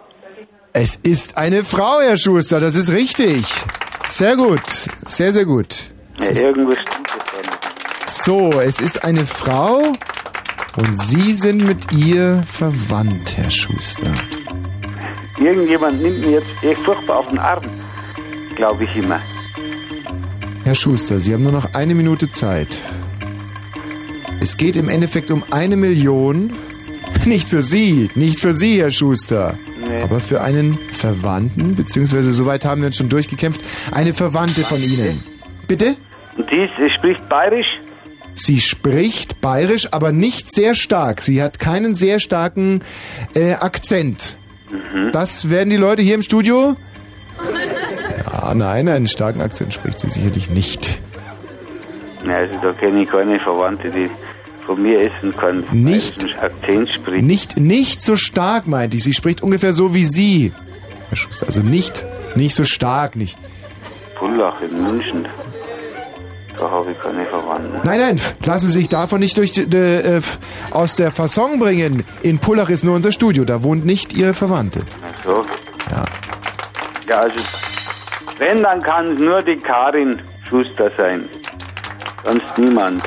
Es 0.72 0.96
ist 0.96 1.36
eine 1.38 1.64
Frau, 1.64 2.00
Herr 2.00 2.16
Schuster, 2.16 2.60
das 2.60 2.74
ist 2.74 2.90
richtig. 2.92 3.46
Sehr 4.08 4.36
gut, 4.36 4.60
sehr, 4.66 5.32
sehr 5.32 5.44
gut. 5.44 5.74
Ja, 6.20 6.30
irgendwo 6.30 6.72
stimmt 6.72 7.08
das. 8.06 8.24
So, 8.24 8.52
es 8.60 8.80
ist 8.80 9.04
eine 9.04 9.26
Frau 9.26 9.82
und 10.76 10.96
Sie 10.98 11.32
sind 11.32 11.66
mit 11.66 11.90
ihr 11.92 12.42
verwandt, 12.46 13.36
Herr 13.36 13.50
Schuster. 13.50 14.06
Irgendjemand 15.38 16.00
nimmt 16.00 16.24
mir 16.24 16.40
jetzt 16.40 16.62
echt 16.62 16.80
furchtbar 16.82 17.18
auf 17.18 17.26
den 17.26 17.38
Arm. 17.38 17.62
Glaube 18.56 18.84
ich 18.84 18.96
immer. 18.96 19.20
Herr 20.68 20.74
Schuster, 20.74 21.18
Sie 21.18 21.32
haben 21.32 21.44
nur 21.44 21.52
noch 21.52 21.72
eine 21.72 21.94
Minute 21.94 22.28
Zeit. 22.28 22.78
Es 24.38 24.58
geht 24.58 24.76
im 24.76 24.90
Endeffekt 24.90 25.30
um 25.30 25.42
eine 25.50 25.78
Million. 25.78 26.52
Nicht 27.24 27.48
für 27.48 27.62
Sie, 27.62 28.10
nicht 28.14 28.38
für 28.38 28.52
Sie, 28.52 28.78
Herr 28.78 28.90
Schuster. 28.90 29.56
Nee. 29.88 30.02
Aber 30.02 30.20
für 30.20 30.42
einen 30.42 30.76
Verwandten, 30.92 31.74
beziehungsweise 31.74 32.34
soweit 32.34 32.66
haben 32.66 32.82
wir 32.82 32.88
uns 32.88 32.98
schon 32.98 33.08
durchgekämpft, 33.08 33.62
eine 33.92 34.12
Verwandte 34.12 34.60
von 34.60 34.82
Ihnen. 34.82 35.24
Bitte? 35.66 35.96
Sie 36.36 36.90
spricht 36.98 37.26
bayerisch? 37.30 37.80
Sie 38.34 38.60
spricht 38.60 39.40
bayerisch, 39.40 39.90
aber 39.90 40.12
nicht 40.12 40.52
sehr 40.52 40.74
stark. 40.74 41.22
Sie 41.22 41.42
hat 41.42 41.58
keinen 41.58 41.94
sehr 41.94 42.20
starken 42.20 42.84
äh, 43.32 43.54
Akzent. 43.54 44.36
Das 45.12 45.48
werden 45.48 45.70
die 45.70 45.76
Leute 45.76 46.02
hier 46.02 46.16
im 46.16 46.22
Studio? 46.22 46.76
Ja, 48.30 48.54
nein, 48.54 48.88
einen 48.88 49.06
starken 49.06 49.40
Akzent 49.40 49.72
spricht 49.74 49.98
sie 50.00 50.08
sicherlich 50.08 50.50
nicht. 50.50 50.98
Nein, 52.24 52.48
also 52.48 52.58
da 52.60 52.72
kenne 52.72 53.02
ich 53.02 53.08
keine 53.10 53.38
Verwandte, 53.40 53.90
die 53.90 54.10
von 54.66 54.82
mir 54.82 55.10
und 55.22 55.36
keinen 55.38 55.64
Nicht- 55.84 56.26
Akzent 56.40 56.90
spricht. 56.92 57.24
Nicht, 57.24 57.56
nicht 57.56 58.02
so 58.02 58.16
stark, 58.16 58.66
meinte 58.66 58.96
ich. 58.96 59.04
Sie 59.04 59.14
spricht 59.14 59.42
ungefähr 59.42 59.72
so 59.72 59.94
wie 59.94 60.04
Sie. 60.04 60.52
Herr 61.08 61.16
Schuster, 61.16 61.46
also 61.46 61.62
nicht, 61.62 62.04
nicht 62.34 62.54
so 62.54 62.64
stark, 62.64 63.16
nicht. 63.16 63.38
Pullach 64.18 64.60
in 64.60 64.82
München. 64.82 65.26
Da 66.58 66.68
habe 66.70 66.90
ich 66.90 66.98
keine 66.98 67.24
Verwandten. 67.24 67.80
Nein, 67.84 68.00
nein, 68.00 68.20
lassen 68.44 68.66
Sie 68.66 68.72
sich 68.78 68.88
davon 68.88 69.20
nicht 69.20 69.38
durch, 69.38 69.52
die- 69.52 69.62
äh, 69.62 70.20
aus 70.72 70.96
der 70.96 71.12
Fasson 71.12 71.60
bringen. 71.60 72.04
In 72.22 72.40
Pullach 72.40 72.68
ist 72.68 72.82
nur 72.84 72.94
unser 72.96 73.12
Studio, 73.12 73.44
da 73.44 73.62
wohnt 73.62 73.86
nicht 73.86 74.12
Ihre 74.12 74.34
Verwandte. 74.34 74.82
Ach 75.02 75.24
so. 75.24 75.44
Ja. 75.90 76.04
Ja, 77.08 77.20
also 77.20 77.40
Wenn, 78.38 78.62
dann 78.62 78.82
kann 78.82 79.14
es 79.14 79.18
nur 79.18 79.42
die 79.42 79.56
Karin 79.56 80.22
Schuster 80.48 80.90
sein. 80.96 81.28
Sonst 82.24 82.56
niemand. 82.56 83.02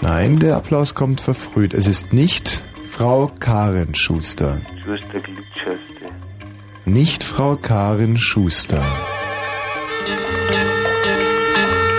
Nein, 0.00 0.38
der 0.38 0.56
Applaus 0.56 0.94
kommt 0.94 1.20
verfrüht. 1.20 1.74
Es 1.74 1.86
ist 1.86 2.12
nicht 2.12 2.62
Frau 2.88 3.30
Karin 3.38 3.94
Schuster. 3.94 4.60
Schuster 4.82 5.20
Glitschörste. 5.20 6.06
Nicht 6.86 7.22
Frau 7.22 7.56
Karin 7.56 8.16
Schuster. 8.16 8.82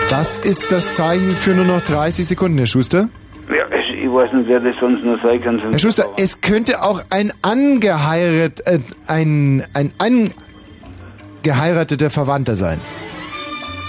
Das 0.09 0.39
ist 0.39 0.71
das 0.71 0.95
Zeichen 0.95 1.31
für 1.31 1.51
nur 1.51 1.65
noch 1.65 1.81
30 1.81 2.25
Sekunden, 2.25 2.57
Herr 2.57 2.65
Schuster. 2.65 3.09
Ja, 3.49 3.65
ich 3.77 4.03
ich 4.03 4.11
weiß 4.11 4.33
nicht, 4.33 4.47
wer 4.47 4.59
das 4.59 4.75
sonst 4.79 5.03
noch 5.03 5.21
sein 5.21 5.39
kann. 5.41 5.59
Herr 5.59 5.77
Schuster, 5.77 6.05
es 6.17 6.41
könnte 6.41 6.81
auch 6.81 7.03
ein 7.11 7.31
angeheirat, 7.43 8.61
äh, 8.65 8.79
ein, 9.05 9.63
ein 9.73 9.91
angeheirateter 11.37 12.09
Verwandter 12.09 12.55
sein. 12.55 12.79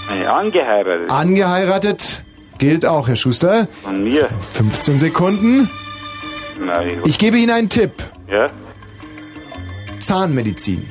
Ein 0.09 0.25
angeheiratet. 0.25 1.11
Angeheiratet 1.11 2.23
gilt 2.57 2.85
auch, 2.85 3.07
Herr 3.07 3.15
Schuster. 3.15 3.67
Von 3.83 4.03
mir. 4.03 4.27
15 4.39 4.97
Sekunden. 4.97 5.69
Nein, 6.59 7.01
Ich 7.05 7.17
gebe 7.17 7.37
Ihnen 7.37 7.51
einen 7.51 7.69
Tipp. 7.69 7.91
Ja? 8.29 8.47
Zahnmedizin. 9.99 10.89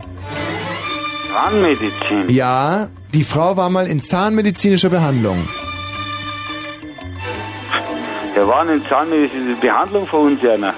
Zahnmedizin. 1.33 2.29
Ja, 2.29 2.89
die 3.13 3.25
Frau 3.25 3.57
war 3.57 3.71
mal 3.71 3.87
in 3.87 4.01
zahnmedizinischer 4.01 4.89
Behandlung. 4.89 5.49
Der 8.35 8.47
war 8.47 8.69
in 8.69 8.85
zahnmedizinische 8.87 9.57
Behandlung 9.61 10.07
von 10.07 10.27
uns, 10.33 10.43
Jana. 10.43 10.73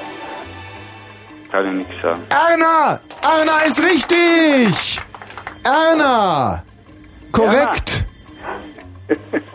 Kann 1.52 1.66
ich 1.66 1.86
nichts 1.86 2.02
sagen. 2.02 2.22
Erna! 2.30 3.00
Erna 3.22 3.58
ist 3.66 3.82
richtig! 3.82 5.00
Erna! 5.64 6.62
Korrekt! 7.32 8.04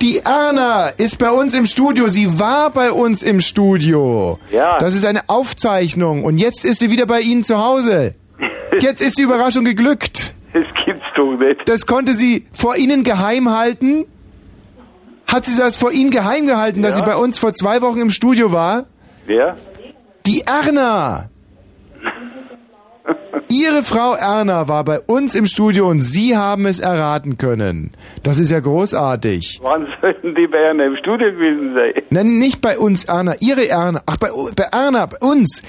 Die 0.02 0.20
Erna 0.20 0.88
ist 0.90 1.18
bei 1.18 1.32
uns 1.32 1.54
im 1.54 1.66
Studio. 1.66 2.08
Sie 2.10 2.40
war 2.40 2.70
bei 2.72 2.92
uns 2.92 3.24
im 3.24 3.40
Studio. 3.40 4.38
Ja. 4.52 4.78
Das 4.78 4.94
ist 4.96 5.06
eine 5.06 5.22
Aufzeichnung. 5.28 6.24
Und 6.24 6.38
jetzt 6.38 6.66
ist 6.66 6.80
sie 6.80 6.92
wieder 6.92 7.06
bei 7.06 7.22
Ihnen 7.22 7.44
zu 7.44 7.58
Hause. 7.58 8.16
Jetzt 8.80 9.02
ist 9.02 9.18
die 9.18 9.22
Überraschung 9.22 9.64
geglückt. 9.64 10.34
Das 10.54 10.64
gibt's 10.86 11.06
doch 11.16 11.38
nicht. 11.38 11.62
Das 11.68 11.86
konnte 11.86 12.14
sie 12.14 12.46
vor 12.52 12.76
Ihnen 12.76 13.04
geheim 13.06 13.50
halten. 13.50 14.06
Hat 15.32 15.46
sie 15.46 15.58
das 15.58 15.78
vor 15.78 15.92
Ihnen 15.94 16.12
geheim 16.12 16.46
gehalten, 16.46 16.82
dass 16.82 16.96
sie 16.98 17.02
Ja. 17.02 17.06
bei 17.06 17.16
uns 17.16 17.40
vor 17.40 17.54
zwei 17.54 17.82
Wochen 17.82 18.00
im 18.02 18.10
Studio 18.10 18.52
war? 18.52 18.86
Wer? 19.26 19.56
Die 20.26 20.42
Erna. 20.42 21.30
Ihre 23.50 23.84
Frau 23.84 24.16
Erna 24.16 24.68
war 24.68 24.84
bei 24.84 25.00
uns 25.08 25.36
im 25.36 25.46
Studio 25.46 25.88
und 25.88 26.02
Sie 26.02 26.36
haben 26.36 26.66
es 26.66 26.80
erraten 26.80 27.38
können. 27.38 27.92
Das 28.24 28.40
ist 28.40 28.52
ja 28.52 28.60
großartig. 28.60 29.60
Wann 29.62 29.88
sollten 30.02 30.34
die 30.34 30.48
bei 30.48 30.62
Jana 30.62 30.86
im 30.86 30.98
Studio 30.98 31.32
gewesen 31.32 31.76
sein? 31.76 32.04
Nein, 32.10 32.40
nicht 32.40 32.62
bei 32.62 32.78
uns 32.78 33.06
Erna, 33.06 33.34
Ihre 33.40 33.70
Erna. 33.70 34.02
Ach, 34.08 34.18
bei, 34.18 34.30
bei 34.56 34.66
Erna, 34.72 35.06
bei 35.06 35.18
uns. 35.22 35.62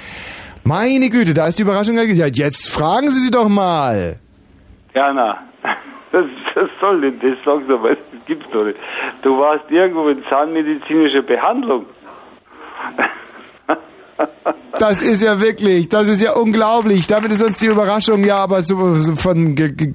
Meine 0.65 1.11
Güte, 1.11 1.35
da 1.35 1.47
ist 1.49 1.59
die 1.59 1.63
Überraschung. 1.63 1.97
Ja, 1.97 2.27
jetzt 2.27 2.73
fragen 2.73 3.09
Sie 3.09 3.21
sie 3.21 3.31
doch 3.31 3.49
mal. 3.49 4.17
Das, 6.13 6.25
das 6.55 6.71
soll 6.81 7.01
denn 7.03 7.19
das? 7.21 7.37
Sag's 7.45 7.69
aber, 7.69 7.91
das 7.91 7.99
gibt's 8.27 8.47
doch 8.51 8.65
nicht. 8.65 8.79
Du 9.23 9.37
warst 9.39 9.71
irgendwo 9.71 10.09
in 10.09 10.25
zahnmedizinischer 10.31 11.21
Behandlung. 11.21 11.85
Das 14.79 15.01
ist 15.01 15.23
ja 15.23 15.41
wirklich, 15.41 15.89
das 15.89 16.09
ist 16.09 16.21
ja 16.21 16.33
unglaublich. 16.33 17.07
Damit 17.07 17.33
ist 17.33 17.43
uns 17.43 17.59
die 17.59 17.67
Überraschung 17.67 18.25
ja 18.25 18.37
aber 18.37 18.63
so, 18.63 18.95
so 18.95 19.17
von 19.17 19.55
ge 19.55 19.73
ge 19.73 19.95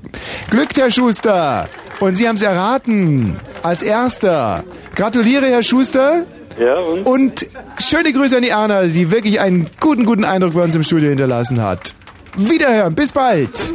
Glück, 0.50 0.70
Herr 0.76 0.90
Schuster. 0.90 1.68
Und 2.00 2.16
Sie 2.16 2.28
haben 2.28 2.36
es 2.36 2.42
erraten. 2.42 3.38
Als 3.62 3.84
Erster. 3.84 4.64
Gratuliere, 4.96 5.46
Herr 5.46 5.62
Schuster. 5.62 6.26
Ja, 6.60 6.80
und? 6.80 7.06
Und 7.06 7.48
schöne 7.80 8.12
Grüße 8.12 8.38
an 8.38 8.42
die 8.42 8.50
Erna, 8.50 8.84
die 8.84 9.12
wirklich 9.12 9.40
einen 9.40 9.70
guten, 9.80 10.06
guten 10.06 10.26
Eindruck 10.26 10.56
bei 10.56 10.64
uns 10.64 10.76
im 10.76 10.84
Studio 10.84 11.10
hinterlassen 11.10 11.62
hat. 11.62 11.94
Wiederhören, 12.36 12.96
bis 12.96 13.12
bald. 13.12 13.72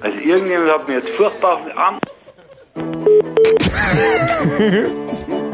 Also 0.00 0.18
irgendjemand 0.18 0.70
hat 0.70 0.88
mir 0.88 0.94
jetzt 1.00 1.16
furchtbar 1.16 1.54
auf 1.54 1.64
den 1.64 1.72
Arm. 1.78 1.98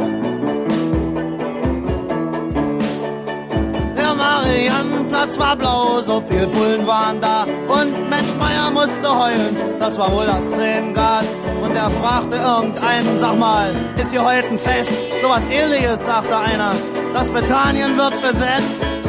Der 4.22 4.28
Mariannenplatz 4.28 5.36
war 5.36 5.56
blau, 5.56 5.98
so 6.00 6.20
viel 6.20 6.46
Bullen 6.46 6.86
waren 6.86 7.20
da. 7.20 7.42
Und 7.42 8.08
Mensch 8.08 8.34
Meier 8.38 8.70
musste 8.70 9.08
heulen, 9.08 9.56
das 9.80 9.98
war 9.98 10.12
wohl 10.12 10.26
das 10.26 10.50
Tränengas. 10.50 11.34
Und 11.60 11.74
er 11.74 11.90
fragte 11.90 12.36
irgendeinen, 12.36 13.18
sag 13.18 13.36
mal, 13.36 13.74
ist 13.96 14.12
hier 14.12 14.24
heute 14.24 14.46
ein 14.46 14.58
Fest? 14.60 14.92
Sowas 15.20 15.42
ähnliches, 15.50 16.04
sagte 16.04 16.36
einer. 16.36 16.72
Das 17.12 17.30
Bethanien 17.30 17.96
wird 17.98 18.22
besetzt. 18.22 19.01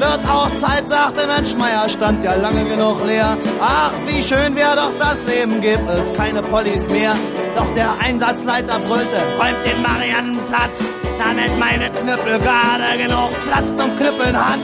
Wird 0.00 0.26
auch 0.26 0.50
Zeit, 0.54 0.88
sagte 0.88 1.26
Mensch 1.26 1.54
Meier, 1.56 1.86
stand 1.86 2.24
ja 2.24 2.34
lange 2.34 2.64
genug 2.64 3.04
leer. 3.04 3.36
Ach, 3.60 3.92
wie 4.06 4.22
schön 4.22 4.56
wär 4.56 4.74
doch 4.74 4.92
das 4.98 5.26
Leben, 5.26 5.60
gibt 5.60 5.90
es 5.90 6.10
keine 6.14 6.40
Pollis 6.42 6.88
mehr. 6.88 7.14
Doch 7.54 7.68
der 7.74 7.90
Einsatzleiter 8.02 8.78
brüllte, 8.78 9.18
räumt 9.38 9.62
den 9.66 9.82
Mariannenplatz, 9.82 10.78
damit 11.18 11.58
meine 11.58 11.90
Knüppel 11.90 12.38
gerade 12.38 12.96
genug 12.96 13.30
Platz 13.44 13.76
zum 13.76 13.94
Knüppeln 13.94 14.34
hat. 14.34 14.60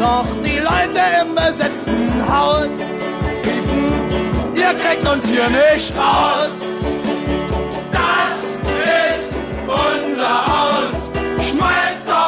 Doch 0.00 0.26
die 0.42 0.58
Leute 0.58 1.00
im 1.22 1.34
besetzten 1.36 2.10
Haus 2.28 2.74
riefen, 3.44 4.54
ihr 4.56 4.74
kriegt 4.74 5.08
uns 5.08 5.28
hier 5.28 5.48
nicht 5.48 5.92
raus. 5.96 6.62
Das 7.92 8.56
ist 9.08 9.36
unser 9.68 10.46
Haus. 10.46 11.10
Schmeißt 11.48 12.08
doch 12.08 12.25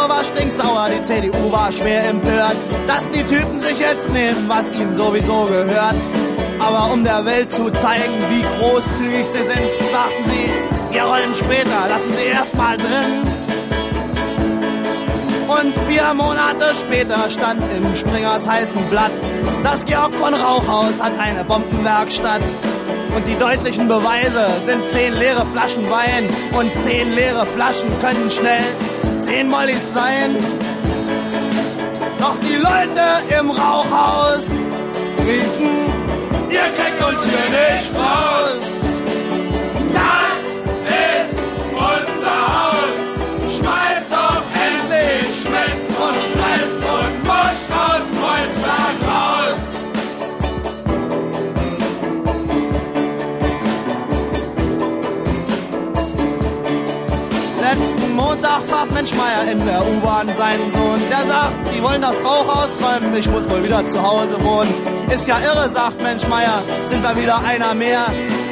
Senator 0.00 0.16
war 0.16 0.24
stinksauer, 0.24 0.88
die 0.90 1.02
CDU 1.02 1.52
war 1.52 1.70
schwer 1.70 2.08
empört, 2.08 2.56
dass 2.86 3.10
die 3.10 3.22
Typen 3.22 3.60
sich 3.60 3.78
jetzt 3.80 4.10
nehmen, 4.12 4.48
was 4.48 4.72
ihnen 4.72 4.94
sowieso 4.94 5.44
gehört. 5.44 5.94
Aber 6.58 6.92
um 6.92 7.04
der 7.04 7.24
Welt 7.26 7.50
zu 7.50 7.70
zeigen, 7.70 8.24
wie 8.30 8.42
großzügig 8.42 9.26
sie 9.26 9.38
sind, 9.38 9.92
sagten 9.92 10.24
sie, 10.24 10.94
wir 10.94 11.02
rollen 11.02 11.34
später, 11.34 11.88
lassen 11.88 12.12
sie 12.16 12.28
erst 12.32 12.54
mal 12.54 12.78
drin. 12.78 13.26
Und 15.48 15.78
vier 15.86 16.14
Monate 16.14 16.74
später 16.74 17.28
stand 17.28 17.62
in 17.76 17.94
Springers 17.94 18.48
heißem 18.48 18.82
Blatt, 18.88 19.12
das 19.62 19.84
Georg 19.84 20.14
von 20.14 20.32
Rauchhaus 20.32 21.02
hat 21.02 21.18
eine 21.18 21.44
Bombenwerkstatt. 21.44 22.42
Und 23.14 23.26
die 23.26 23.36
deutlichen 23.36 23.88
Beweise 23.88 24.46
sind 24.64 24.88
zehn 24.88 25.12
leere 25.14 25.44
Flaschen 25.52 25.84
Wein 25.90 26.28
und 26.58 26.74
zehn 26.74 27.12
leere 27.14 27.44
Flaschen 27.54 27.90
können 28.00 28.30
schnell 28.30 28.64
zehn 29.20 29.48
Mollys 29.48 29.92
sein. 29.92 30.36
Doch 32.18 32.38
die 32.38 32.56
Leute 32.56 33.04
im 33.38 33.50
Rauchhaus 33.50 34.50
riefen, 35.18 35.70
ihr 36.48 36.68
kriegt 36.76 37.04
uns 37.06 37.24
hier 37.24 37.50
nicht 37.50 37.90
raus. 37.94 38.80
Das 39.92 40.54
ist 41.22 41.38
unser 41.72 42.70
Haus. 42.70 42.79
Letzten 58.10 58.16
Montag 58.16 58.68
traf 58.68 58.90
Mensch 58.92 59.14
Meier 59.14 59.52
in 59.52 59.64
der 59.64 59.86
U-Bahn 59.86 60.26
seinen 60.36 60.72
Sohn. 60.72 61.00
Der 61.08 61.26
sagt, 61.30 61.54
die 61.72 61.82
wollen 61.82 62.02
das 62.02 62.18
Rauch 62.24 62.48
ausräumen, 62.48 63.14
ich 63.16 63.28
muss 63.30 63.48
wohl 63.48 63.62
wieder 63.62 63.86
zu 63.86 64.02
Hause 64.02 64.36
wohnen. 64.42 64.74
Ist 65.08 65.28
ja 65.28 65.36
irre, 65.38 65.70
sagt 65.70 66.02
Mensch 66.02 66.26
Meier, 66.26 66.62
sind 66.86 67.02
wir 67.02 67.16
wieder 67.22 67.40
einer 67.44 67.74
mehr 67.74 68.04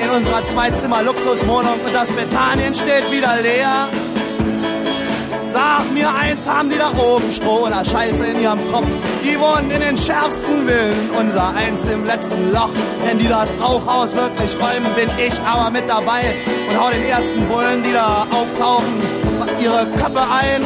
in 0.02 0.10
unserer 0.10 0.46
Zwei-Zimmer-Luxuswohnung 0.46 1.74
und 1.84 1.92
das 1.92 2.10
Bethanien 2.12 2.72
steht 2.72 3.10
wieder 3.10 3.34
leer. 3.42 3.88
Sag 5.48 5.90
mir 5.92 6.08
eins, 6.14 6.48
haben 6.48 6.68
die 6.68 6.78
da 6.78 6.90
oben 6.96 7.32
Stroh 7.32 7.66
oder 7.66 7.84
Scheiße 7.84 8.26
in 8.32 8.40
ihrem 8.40 8.70
Kopf? 8.70 8.86
Die 9.24 9.38
wohnen 9.40 9.70
in 9.72 9.80
den 9.80 9.98
schärfsten 9.98 10.68
Villen, 10.68 11.10
unser 11.18 11.52
eins 11.56 11.84
im 11.86 12.04
letzten 12.04 12.52
Loch. 12.52 12.70
Wenn 13.04 13.18
die 13.18 13.28
das 13.28 13.58
Rauchhaus 13.60 14.14
wirklich 14.14 14.54
räumen, 14.54 14.94
bin 14.94 15.10
ich 15.18 15.34
aber 15.42 15.70
mit 15.70 15.88
dabei 15.88 16.22
und 16.68 16.80
hau 16.80 16.90
den 16.90 17.04
ersten 17.04 17.48
Bullen, 17.48 17.82
die 17.82 17.92
da 17.92 18.26
auftauchen, 18.30 19.17
ihre 19.60 19.86
Köpfe 19.96 20.22
ein. 20.22 20.62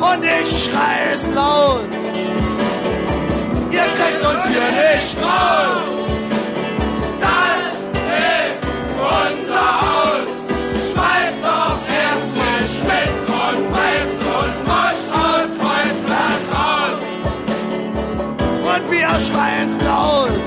Und 0.00 0.24
ich 0.24 0.64
schrei 0.64 1.12
es 1.12 1.28
laut. 1.34 2.00
uns 4.40 4.46
hier 4.46 4.70
nicht 4.72 5.16
raus. 5.18 5.84
Das 7.20 7.62
ist 8.48 8.62
unser 8.96 9.68
Haus. 9.82 10.30
Schmeiß 10.92 11.34
doch 11.42 11.80
erst 12.02 12.30
mal 12.36 12.62
Schmidt 12.76 13.14
und 13.26 13.58
Brest 13.72 14.18
und 14.38 14.54
Mosch 14.66 15.02
aus 15.24 15.46
Kreuzberg 15.58 16.42
raus. 16.56 17.00
Und 18.72 18.90
wir 18.90 19.12
schreien's 19.20 19.76
laut. 19.82 20.40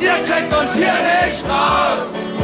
Ihr 0.00 0.18
kriegt 0.24 0.52
uns 0.56 0.74
hier 0.74 0.98
nicht 1.24 1.44
raus. 1.44 2.35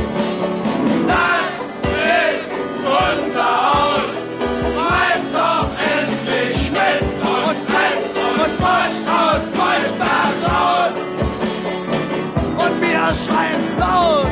Schreien's 13.14 13.68
laut. 13.78 14.26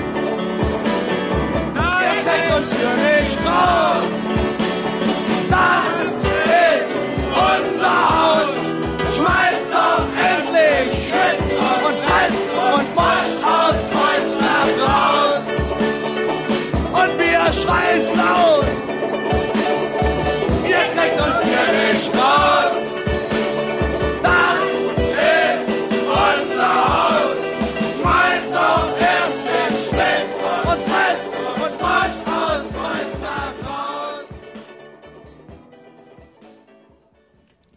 Ihr 1.74 2.22
kriegt 2.22 2.56
uns 2.56 2.74
hier 2.74 2.96
nicht 2.96 3.38
raus. 3.46 4.39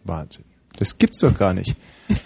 Wahnsinn. 0.04 0.44
Das 0.78 0.98
gibt's 0.98 1.18
doch 1.18 1.36
gar 1.36 1.54
nicht. 1.54 1.74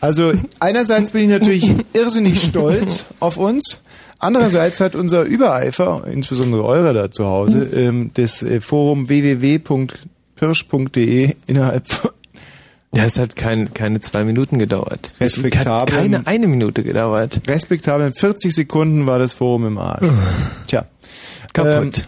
Also 0.01 0.32
einerseits 0.61 1.12
bin 1.12 1.22
ich 1.22 1.28
natürlich 1.28 1.68
irrsinnig 1.92 2.42
stolz 2.42 3.07
auf 3.20 3.36
uns. 3.36 3.80
Andererseits 4.18 4.80
hat 4.80 4.96
unser 4.96 5.22
Übereifer, 5.22 6.05
insbesondere 6.11 6.64
eurer 6.64 6.92
da 6.92 7.11
zu 7.11 7.26
Hause, 7.26 7.68
ähm, 7.72 8.11
das 8.14 8.42
äh, 8.42 8.61
Forum 8.61 9.09
www.pirsch.de 10.41 11.34
innerhalb 11.47 11.86
von 11.86 12.11
Ja, 12.95 13.05
es 13.05 13.18
hat 13.18 13.36
kein, 13.36 13.74
keine 13.74 14.01
zwei 14.01 14.24
Minuten 14.24 14.59
gedauert. 14.59 15.12
Respektablen, 15.20 15.86
keine 16.12 16.26
eine 16.26 16.47
Minute 16.47 16.82
gedauert. 16.82 17.43
respektablen 17.47 18.14
40 18.14 18.55
Sekunden 18.55 19.07
war 19.07 19.18
das 19.18 19.34
Forum 19.34 19.66
im 19.66 19.78
Arsch. 19.78 20.07
Tja. 20.66 20.86
Kaputt. 21.53 21.99
Ähm, 21.99 22.05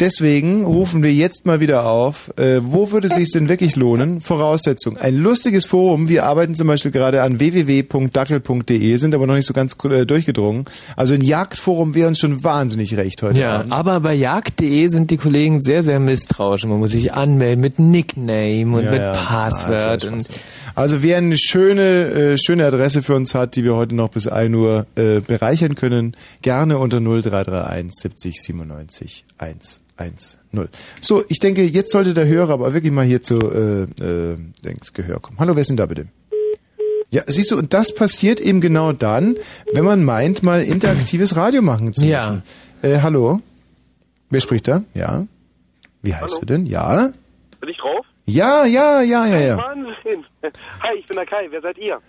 deswegen 0.00 0.64
rufen 0.64 1.02
wir 1.02 1.12
jetzt 1.12 1.46
mal 1.46 1.60
wieder 1.60 1.86
auf, 1.86 2.32
äh, 2.38 2.60
wo 2.62 2.90
würde 2.90 3.06
es 3.06 3.14
sich 3.14 3.30
denn 3.32 3.48
wirklich 3.48 3.76
lohnen? 3.76 4.20
Voraussetzung, 4.20 4.96
ein 4.96 5.16
lustiges 5.16 5.66
Forum. 5.66 6.08
Wir 6.08 6.24
arbeiten 6.24 6.54
zum 6.54 6.66
Beispiel 6.66 6.90
gerade 6.90 7.22
an 7.22 7.38
www.dackel.de, 7.40 8.96
sind 8.96 9.14
aber 9.14 9.26
noch 9.26 9.34
nicht 9.34 9.46
so 9.46 9.52
ganz 9.54 9.76
äh, 9.84 10.06
durchgedrungen. 10.06 10.64
Also 10.96 11.14
ein 11.14 11.22
Jagdforum 11.22 11.94
wäre 11.94 12.08
uns 12.08 12.18
schon 12.18 12.42
wahnsinnig 12.42 12.96
recht 12.96 13.22
heute 13.22 13.40
Ja, 13.40 13.60
Abend. 13.60 13.72
aber 13.72 14.00
bei 14.00 14.14
jagd.de 14.14 14.88
sind 14.88 15.10
die 15.10 15.16
Kollegen 15.16 15.60
sehr, 15.60 15.82
sehr 15.82 16.00
misstrauisch. 16.00 16.64
Man 16.64 16.78
muss 16.78 16.90
sich 16.92 17.12
anmelden 17.12 17.60
mit 17.60 17.78
Nickname 17.78 18.76
und 18.76 18.84
Ja, 18.84 18.90
mit 18.90 19.00
ja. 19.00 19.12
Passwort. 19.12 20.04
Und 20.06 20.26
Also 20.74 21.02
wer 21.02 21.18
eine 21.18 21.36
schöne, 21.36 21.82
äh, 22.32 22.36
schöne 22.38 22.66
Adresse 22.66 23.02
für 23.02 23.14
uns 23.14 23.34
hat, 23.34 23.56
die 23.56 23.64
wir 23.64 23.74
heute 23.74 23.94
noch 23.94 24.08
bis 24.10 24.26
1 24.26 24.54
Uhr 24.54 24.86
äh, 24.96 25.20
bereichern 25.20 25.74
können, 25.74 26.16
gerne 26.42 26.78
unter 26.78 27.00
0331 27.00 27.90
70 27.92 28.42
97 28.42 29.24
110. 29.38 30.68
So, 31.00 31.22
ich 31.28 31.38
denke, 31.38 31.62
jetzt 31.64 31.92
sollte 31.92 32.14
der 32.14 32.26
Hörer 32.26 32.54
aber 32.54 32.72
wirklich 32.74 32.92
mal 32.92 33.04
hier 33.04 33.22
zu 33.22 33.38
äh, 33.40 33.82
äh, 34.02 34.36
ins 34.62 34.92
Gehör 34.92 35.20
kommen. 35.20 35.38
Hallo, 35.38 35.54
wer 35.54 35.60
ist 35.60 35.68
denn 35.70 35.76
da 35.76 35.86
bitte? 35.86 36.06
Ja, 37.10 37.22
siehst 37.26 37.50
du, 37.50 37.56
und 37.58 37.74
das 37.74 37.92
passiert 37.94 38.38
eben 38.40 38.60
genau 38.60 38.92
dann, 38.92 39.34
wenn 39.72 39.84
man 39.84 40.04
meint, 40.04 40.42
mal 40.44 40.62
interaktives 40.62 41.34
Radio 41.34 41.60
machen 41.60 41.92
zu 41.92 42.04
Ja. 42.06 42.18
müssen. 42.18 42.42
Äh, 42.82 43.00
hallo? 43.02 43.40
Wer 44.30 44.40
spricht 44.40 44.68
da? 44.68 44.84
Ja? 44.94 45.26
Wie 46.02 46.14
heißt 46.14 46.38
du 46.40 46.46
denn? 46.46 46.66
Ja? 46.66 47.10
Bin 47.60 47.68
ich 47.68 47.76
drauf? 47.78 48.06
Ja, 48.26 48.64
ja, 48.64 49.02
ja, 49.02 49.26
ja, 49.26 49.40
ja. 49.40 49.56
Wahnsinn. 49.58 50.19
Hi, 50.82 50.96
ich 50.96 51.06
bin 51.06 51.16
der 51.16 51.26
Kai. 51.26 51.46
Wer 51.50 51.60
seid 51.60 51.78
ihr? 51.78 52.00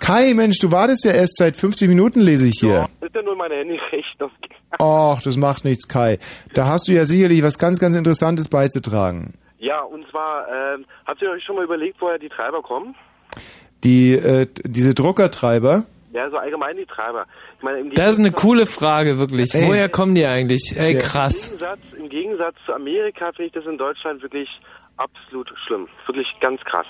Kai, 0.00 0.34
Mensch, 0.34 0.58
du 0.58 0.70
wartest 0.70 1.04
ja 1.04 1.12
erst 1.12 1.36
seit 1.36 1.56
50 1.56 1.88
Minuten, 1.88 2.20
lese 2.20 2.48
ich 2.48 2.58
hier. 2.60 2.88
Das 3.00 3.08
ist 3.08 3.14
ja 3.14 3.22
nur 3.22 3.36
meine 3.36 3.54
Handyrechnung. 3.54 4.30
Och, 4.78 5.20
das 5.22 5.36
macht 5.36 5.64
nichts, 5.64 5.88
Kai. 5.88 6.18
Da 6.52 6.66
hast 6.66 6.88
du 6.88 6.92
ja 6.92 7.04
sicherlich 7.04 7.42
was 7.42 7.58
ganz, 7.58 7.78
ganz 7.78 7.96
Interessantes 7.96 8.48
beizutragen. 8.48 9.34
Ja, 9.58 9.80
und 9.80 10.06
zwar, 10.10 10.46
ähm, 10.48 10.84
habt 11.06 11.22
ihr 11.22 11.30
euch 11.30 11.42
schon 11.44 11.56
mal 11.56 11.64
überlegt, 11.64 11.96
woher 12.00 12.18
die 12.18 12.28
Treiber 12.28 12.62
kommen? 12.62 12.94
Die, 13.84 14.12
äh, 14.12 14.46
diese 14.64 14.92
Druckertreiber. 14.92 15.84
Ja, 16.12 16.30
so 16.30 16.36
allgemein 16.36 16.76
die 16.76 16.86
Treiber. 16.86 17.26
Ich 17.56 17.62
meine, 17.62 17.80
im 17.80 17.94
das 17.94 18.12
ist 18.12 18.18
eine 18.18 18.32
coole 18.32 18.66
Frage, 18.66 19.18
wirklich. 19.18 19.54
Ey. 19.54 19.68
Woher 19.68 19.88
kommen 19.88 20.14
die 20.14 20.26
eigentlich? 20.26 20.74
Ey, 20.76 20.98
krass. 20.98 21.48
Im 21.48 21.58
Gegensatz, 21.58 21.80
Im 21.98 22.08
Gegensatz 22.08 22.56
zu 22.66 22.72
Amerika 22.74 23.32
finde 23.32 23.46
ich 23.46 23.52
das 23.52 23.64
in 23.64 23.78
Deutschland 23.78 24.22
wirklich 24.22 24.48
absolut 24.98 25.52
schlimm. 25.66 25.88
Wirklich 26.06 26.28
ganz 26.40 26.60
krass. 26.64 26.86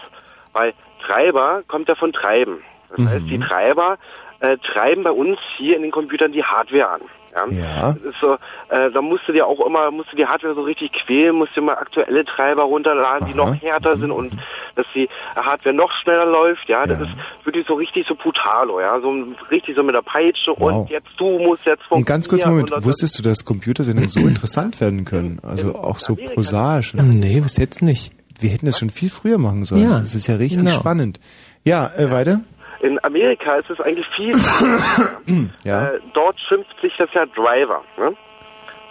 Weil 0.53 0.75
Treiber 1.07 1.63
kommt 1.69 1.89
ja 1.89 1.95
von 1.95 2.13
Treiben. 2.13 2.59
Das 2.97 3.07
heißt, 3.07 3.25
Mhm. 3.25 3.29
die 3.29 3.39
Treiber 3.39 3.99
äh, 4.41 4.57
treiben 4.59 5.03
bei 5.03 5.11
uns 5.11 5.39
hier 5.57 5.77
in 5.77 5.83
den 5.83 5.91
Computern 5.91 6.33
die 6.33 6.43
Hardware 6.45 6.89
an. 6.91 7.01
Ja. 7.35 7.47
Ja. 7.59 7.93
Das 7.93 7.97
ist 8.03 8.15
so, 8.21 8.35
äh, 8.71 8.91
da 8.91 9.03
musst 9.03 9.23
du 9.27 9.33
dir 9.33 9.47
auch 9.47 9.65
immer, 9.67 9.91
musst 9.91 10.13
du 10.13 10.17
die 10.17 10.27
Hardware 10.27 10.55
so 10.55 10.63
richtig 10.63 10.91
quälen, 10.93 11.37
musst 11.37 11.55
dir 11.57 11.61
mal 11.63 11.75
aktuelle 11.75 12.25
Treiber 12.25 12.63
runterladen, 12.63 13.27
die 13.29 13.35
noch 13.35 13.55
härter 13.61 13.97
sind 13.97 14.11
und 14.11 14.33
dass 14.75 14.87
die 14.95 15.09
Hardware 15.35 15.75
noch 15.75 15.91
schneller 16.03 16.27
läuft, 16.27 16.69
ja, 16.69 16.85
das 16.85 17.01
ist 17.01 17.11
wirklich 17.45 17.67
so 17.67 17.75
richtig 17.75 18.07
so 18.07 18.15
brutalo, 18.15 18.81
ja, 18.81 19.01
so 19.01 19.11
richtig 19.51 19.75
so 19.77 19.83
mit 19.83 19.95
der 19.95 20.03
Peitsche 20.03 20.53
Wow. 20.59 20.83
und 20.83 20.91
jetzt 20.91 21.09
du 21.19 21.39
musst 21.39 21.65
jetzt 21.67 21.83
Und 21.91 22.05
ganz 22.07 22.29
kurz, 22.29 22.45
Moment, 22.45 22.71
wusstest 22.85 23.19
du, 23.19 23.23
dass 23.23 23.45
Computersendungen 23.45 24.09
so 24.11 24.21
interessant 24.29 24.79
werden 24.83 25.05
können? 25.07 25.41
Also 25.43 25.75
auch 25.77 25.99
so 25.99 26.15
prosaisch. 26.17 26.93
Nee, 26.95 27.41
bis 27.41 27.57
jetzt 27.57 27.83
nicht. 27.83 28.13
Wir 28.39 28.51
hätten 28.51 28.67
das 28.67 28.79
schon 28.79 28.91
viel 28.91 29.11
früher 29.11 29.39
machen 29.39 29.65
sollen. 29.65 29.83
Ja, 29.83 30.01
Das 30.01 30.15
ist 30.15 30.27
ja 30.27 30.37
richtig 30.37 30.59
genau. 30.59 30.71
spannend. 30.73 31.21
Ja, 31.65 31.91
äh, 31.97 32.11
weiter? 32.11 32.41
In 32.81 33.03
Amerika 33.05 33.57
ist 33.57 33.71
es 33.71 33.81
eigentlich 33.81 34.07
viel. 34.15 34.33
Ja. 35.65 35.87
äh, 35.87 36.01
dort 36.15 36.37
schimpft 36.49 36.75
sich 36.83 36.93
das 36.99 37.09
ja 37.15 37.25
Driver. 37.27 37.83
Ne? 37.99 38.13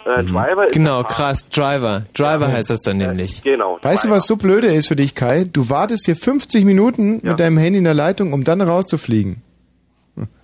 Äh, 0.06 0.22
Mhm. 0.22 0.32
Driver 0.32 0.66
ist 0.66 0.72
Genau, 0.72 1.02
krass. 1.04 1.48
Driver. 1.48 2.02
Driver 2.14 2.48
heißt 2.52 2.70
das 2.70 2.80
dann 2.80 2.98
nämlich. 2.98 3.42
Genau. 3.42 3.78
Weißt 3.82 4.04
du, 4.04 4.10
was 4.10 4.26
so 4.26 4.36
blöde 4.36 4.68
ist 4.68 4.88
für 4.88 4.96
dich, 4.96 5.14
Kai? 5.14 5.44
Du 5.52 5.68
wartest 5.70 6.04
hier 6.06 6.16
50 6.16 6.64
Minuten 6.64 7.20
mit 7.22 7.40
deinem 7.40 7.58
Handy 7.58 7.78
in 7.78 7.84
der 7.84 7.94
Leitung, 7.94 8.32
um 8.32 8.44
dann 8.44 8.60
rauszufliegen. 8.60 9.42
Hm. 10.16 10.28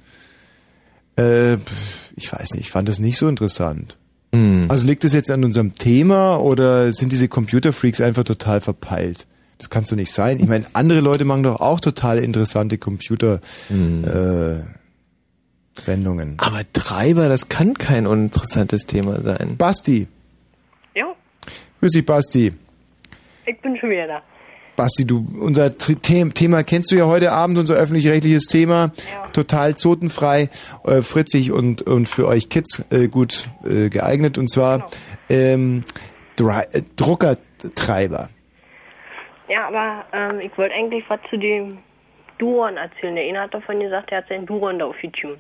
Äh, 1.18 1.55
ich 2.16 2.32
weiß 2.32 2.53
nicht, 2.55 2.66
ich 2.66 2.70
fand 2.70 2.88
das 2.88 2.98
nicht 2.98 3.18
so 3.18 3.28
interessant. 3.28 3.98
Hm. 4.35 4.66
Also 4.68 4.87
liegt 4.87 5.05
das 5.05 5.12
jetzt 5.12 5.30
an 5.30 5.45
unserem 5.45 5.72
Thema 5.74 6.37
oder 6.37 6.93
sind 6.93 7.12
diese 7.12 7.28
Computerfreaks 7.28 8.01
einfach 8.01 8.24
total 8.24 8.61
verpeilt? 8.61 9.26
Das 9.59 9.70
kannst 9.70 9.93
du 9.93 9.97
nicht 9.97 10.11
sein. 10.11 10.41
Ich 10.41 10.49
meine, 10.49 10.64
andere 10.72 11.01
Leute 11.01 11.24
machen 11.24 11.45
doch 11.45 11.61
auch 11.61 11.78
total 11.80 12.18
interessante 12.18 12.78
Computer 12.78 13.41
äh, 13.70 14.62
Sendungen. 15.80 16.35
Aber 16.39 16.61
Treiber, 16.72 17.28
das 17.28 17.49
kann 17.49 17.74
kein 17.74 18.07
uninteressantes 18.07 18.87
Thema 18.87 19.20
sein. 19.20 19.57
Basti. 19.57 20.09
Ja, 20.95 21.14
Grüß 21.80 21.93
dich, 21.93 22.05
Basti. 22.07 22.53
ich 23.47 23.61
bin 23.61 23.76
schon 23.76 23.91
wieder 23.91 24.07
da. 24.07 24.22
Basti, 24.77 25.07
du, 25.07 25.25
unser 25.39 25.77
Thema 25.77 26.62
kennst 26.64 26.91
du 26.93 26.97
ja 26.97 27.07
heute 27.07 27.33
Abend, 27.33 27.59
unser 27.59 27.75
öffentlich-rechtliches 27.77 28.45
Thema. 28.45 28.91
Total 29.33 29.75
zotenfrei, 29.77 30.49
äh, 30.85 31.03
fritzig 31.03 31.53
und, 31.53 31.83
und 31.83 32.09
für 32.09 32.27
euch 32.27 32.49
Kids 32.49 32.83
äh, 32.91 33.09
gut 33.09 33.49
äh, 33.64 33.89
geeignet. 33.91 34.39
Und 34.39 34.49
zwar 34.51 34.87
ähm, 35.29 35.85
Dri 36.37 36.62
äh, 36.73 36.83
Druckertreiber. 36.97 38.29
Ja, 39.49 39.68
aber 39.68 40.05
ähm, 40.12 40.41
ich 40.41 40.57
wollte 40.57 40.75
eigentlich 40.75 41.05
was 41.09 41.20
zu 41.29 41.37
dem 41.37 41.79
Duron 42.39 42.77
erzählen. 42.77 43.14
Der 43.14 43.25
eine 43.25 43.41
hat 43.41 43.53
davon 43.55 43.79
gesagt, 43.81 44.11
er 44.11 44.18
hat 44.18 44.29
seinen 44.29 44.47
Duron 44.47 44.79
da 44.79 44.87
aufgetunt. 44.87 45.39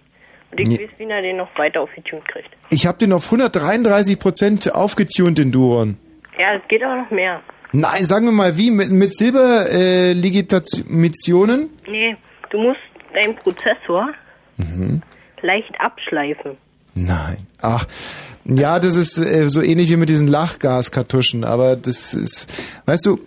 Und 0.50 0.60
ich 0.60 0.68
Nee. 0.68 0.80
weiß, 0.84 0.90
wie 0.98 1.04
er 1.04 1.22
den 1.22 1.38
noch 1.38 1.48
weiter 1.56 1.80
aufgetunt 1.80 2.28
kriegt. 2.28 2.50
Ich 2.68 2.86
habe 2.86 2.98
den 2.98 3.12
auf 3.14 3.24
133 3.24 4.18
Prozent 4.18 4.74
aufgetunt, 4.74 5.38
den 5.38 5.50
Duron. 5.50 5.96
Ja, 6.38 6.54
es 6.54 6.62
geht 6.68 6.82
aber 6.82 6.96
noch 6.96 7.10
mehr. 7.10 7.40
Nein, 7.72 8.04
sagen 8.04 8.26
wir 8.26 8.32
mal, 8.32 8.58
wie? 8.58 8.70
Mit, 8.70 8.90
mit 8.90 9.16
Silberlegitimationen? 9.16 11.70
Äh? 11.86 11.90
Nee, 11.90 12.14
du 12.50 12.58
musst 12.58 12.80
deinen 13.14 13.34
Prozessor 13.36 14.10
mhm. 14.58 15.00
leicht 15.40 15.72
abschleifen. 15.78 16.58
Nein. 16.94 17.38
Ach, 17.62 17.86
ja, 18.44 18.78
das 18.78 18.96
ist 18.96 19.16
äh, 19.18 19.48
so 19.48 19.62
ähnlich 19.62 19.88
wie 19.90 19.96
mit 19.96 20.10
diesen 20.10 20.28
Lachgaskartuschen, 20.28 21.44
aber 21.44 21.76
das 21.76 22.12
ist, 22.14 22.52
weißt 22.86 23.06
du, 23.06 23.20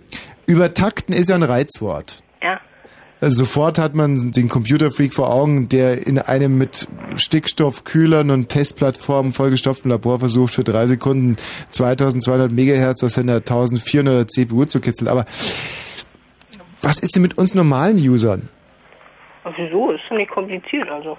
übertakten 0.46 1.16
ist 1.16 1.30
ja 1.30 1.36
ein 1.36 1.43
Reizwort. 1.43 2.22
Sofort 3.28 3.80
hat 3.80 3.95
man 3.95 4.32
den 4.32 4.49
Computerfreak 4.49 5.13
vor 5.13 5.34
Augen, 5.34 5.67
der 5.67 6.05
in 6.05 6.19
einem 6.19 6.57
mit 6.57 6.88
Stickstoffkühlern 7.15 8.30
und 8.30 8.49
Testplattformen 8.49 9.32
vollgestopften 9.32 9.89
Labor 9.89 10.19
versucht, 10.19 10.53
für 10.53 10.63
drei 10.63 10.86
Sekunden 10.86 11.36
2200 11.69 12.51
Megahertz 12.51 13.03
aus 13.03 13.13
seiner 13.13 13.38
1400 13.38 14.30
CPU 14.30 14.65
zu 14.65 14.80
kitzeln. 14.80 15.07
Aber 15.07 15.26
was 16.82 16.99
ist 16.99 17.15
denn 17.15 17.23
mit 17.23 17.38
uns 17.38 17.55
normalen 17.55 17.97
Usern? 17.97 18.47
Wieso? 19.55 19.91
Ist 19.91 20.01
doch 20.09 20.17
nicht 20.17 20.32
kompliziert, 20.32 20.89
also. 20.89 21.17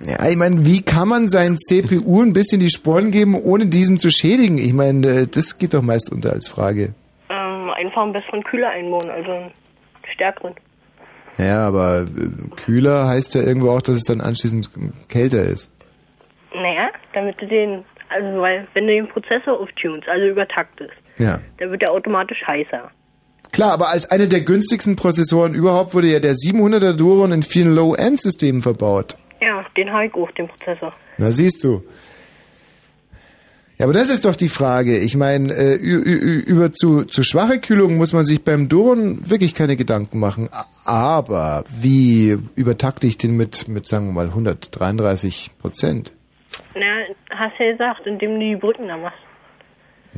Ja, 0.00 0.28
ich 0.28 0.36
meine, 0.36 0.66
wie 0.66 0.82
kann 0.82 1.08
man 1.08 1.28
seinen 1.28 1.56
CPU 1.56 2.22
ein 2.22 2.32
bisschen 2.32 2.60
die 2.60 2.70
Sporen 2.70 3.10
geben, 3.10 3.34
ohne 3.34 3.66
diesen 3.66 3.98
zu 3.98 4.10
schädigen? 4.10 4.58
Ich 4.58 4.74
meine, 4.74 5.06
äh, 5.06 5.26
das 5.26 5.58
geht 5.58 5.74
doch 5.74 5.82
meist 5.82 6.12
unter 6.12 6.32
als 6.32 6.48
Frage. 6.48 6.94
Ähm, 7.30 7.70
einfach 7.70 8.02
einen 8.02 8.12
besseren 8.12 8.44
Kühler 8.44 8.68
einbauen, 8.68 9.10
also 9.10 9.50
stärkeren. 10.16 10.54
Ja, 11.38 11.68
aber 11.68 12.00
äh, 12.02 12.56
kühler 12.56 13.06
heißt 13.08 13.34
ja 13.36 13.42
irgendwo 13.42 13.70
auch, 13.70 13.82
dass 13.82 13.96
es 13.96 14.04
dann 14.04 14.20
anschließend 14.20 14.70
kälter 15.08 15.42
ist. 15.42 15.70
Naja, 16.54 16.88
damit 17.12 17.40
du 17.40 17.46
den, 17.46 17.84
also 18.08 18.40
weil, 18.40 18.66
wenn 18.74 18.86
du 18.86 18.94
den 18.94 19.08
Prozessor 19.08 19.60
auftunst, 19.60 20.08
also 20.08 20.26
übertaktest, 20.26 20.92
Ja. 21.18 21.38
dann 21.58 21.70
wird 21.70 21.82
der 21.82 21.92
automatisch 21.92 22.42
heißer. 22.46 22.90
Klar, 23.52 23.72
aber 23.72 23.88
als 23.88 24.10
eine 24.10 24.28
der 24.28 24.40
günstigsten 24.40 24.96
Prozessoren 24.96 25.54
überhaupt 25.54 25.94
wurde 25.94 26.08
ja 26.08 26.20
der 26.20 26.32
700er 26.34 26.92
Duron 26.94 27.32
in 27.32 27.42
vielen 27.42 27.74
Low-End-Systemen 27.74 28.60
verbaut. 28.62 29.16
Ja, 29.40 29.64
den 29.76 29.90
habe 29.92 30.06
ich 30.06 30.14
auch, 30.14 30.30
den 30.32 30.48
Prozessor. 30.48 30.92
Na, 31.18 31.30
siehst 31.30 31.62
du. 31.64 31.82
Ja, 33.78 33.84
aber 33.84 33.92
das 33.92 34.08
ist 34.10 34.24
doch 34.24 34.36
die 34.36 34.48
Frage. 34.48 34.96
Ich 34.98 35.16
meine, 35.16 35.52
äh, 35.52 35.76
über 35.76 36.72
zu, 36.72 37.04
zu 37.04 37.22
schwache 37.22 37.60
Kühlung 37.60 37.96
muss 37.96 38.14
man 38.14 38.24
sich 38.24 38.42
beim 38.42 38.70
Duron 38.70 39.28
wirklich 39.28 39.52
keine 39.52 39.76
Gedanken 39.76 40.18
machen. 40.18 40.48
Aber 40.86 41.62
wie 41.68 42.38
übertakte 42.54 43.06
ich 43.06 43.18
den 43.18 43.36
mit, 43.36 43.68
mit 43.68 43.86
sagen 43.86 44.06
wir 44.06 44.12
mal, 44.12 44.28
133 44.28 45.50
Prozent? 45.58 46.14
Na, 46.74 46.86
hast 47.30 47.58
ja 47.58 47.72
gesagt, 47.72 48.06
indem 48.06 48.34
du 48.34 48.40
die 48.40 48.56
Brücken 48.56 48.88
da 48.88 48.96
machst. 48.96 49.25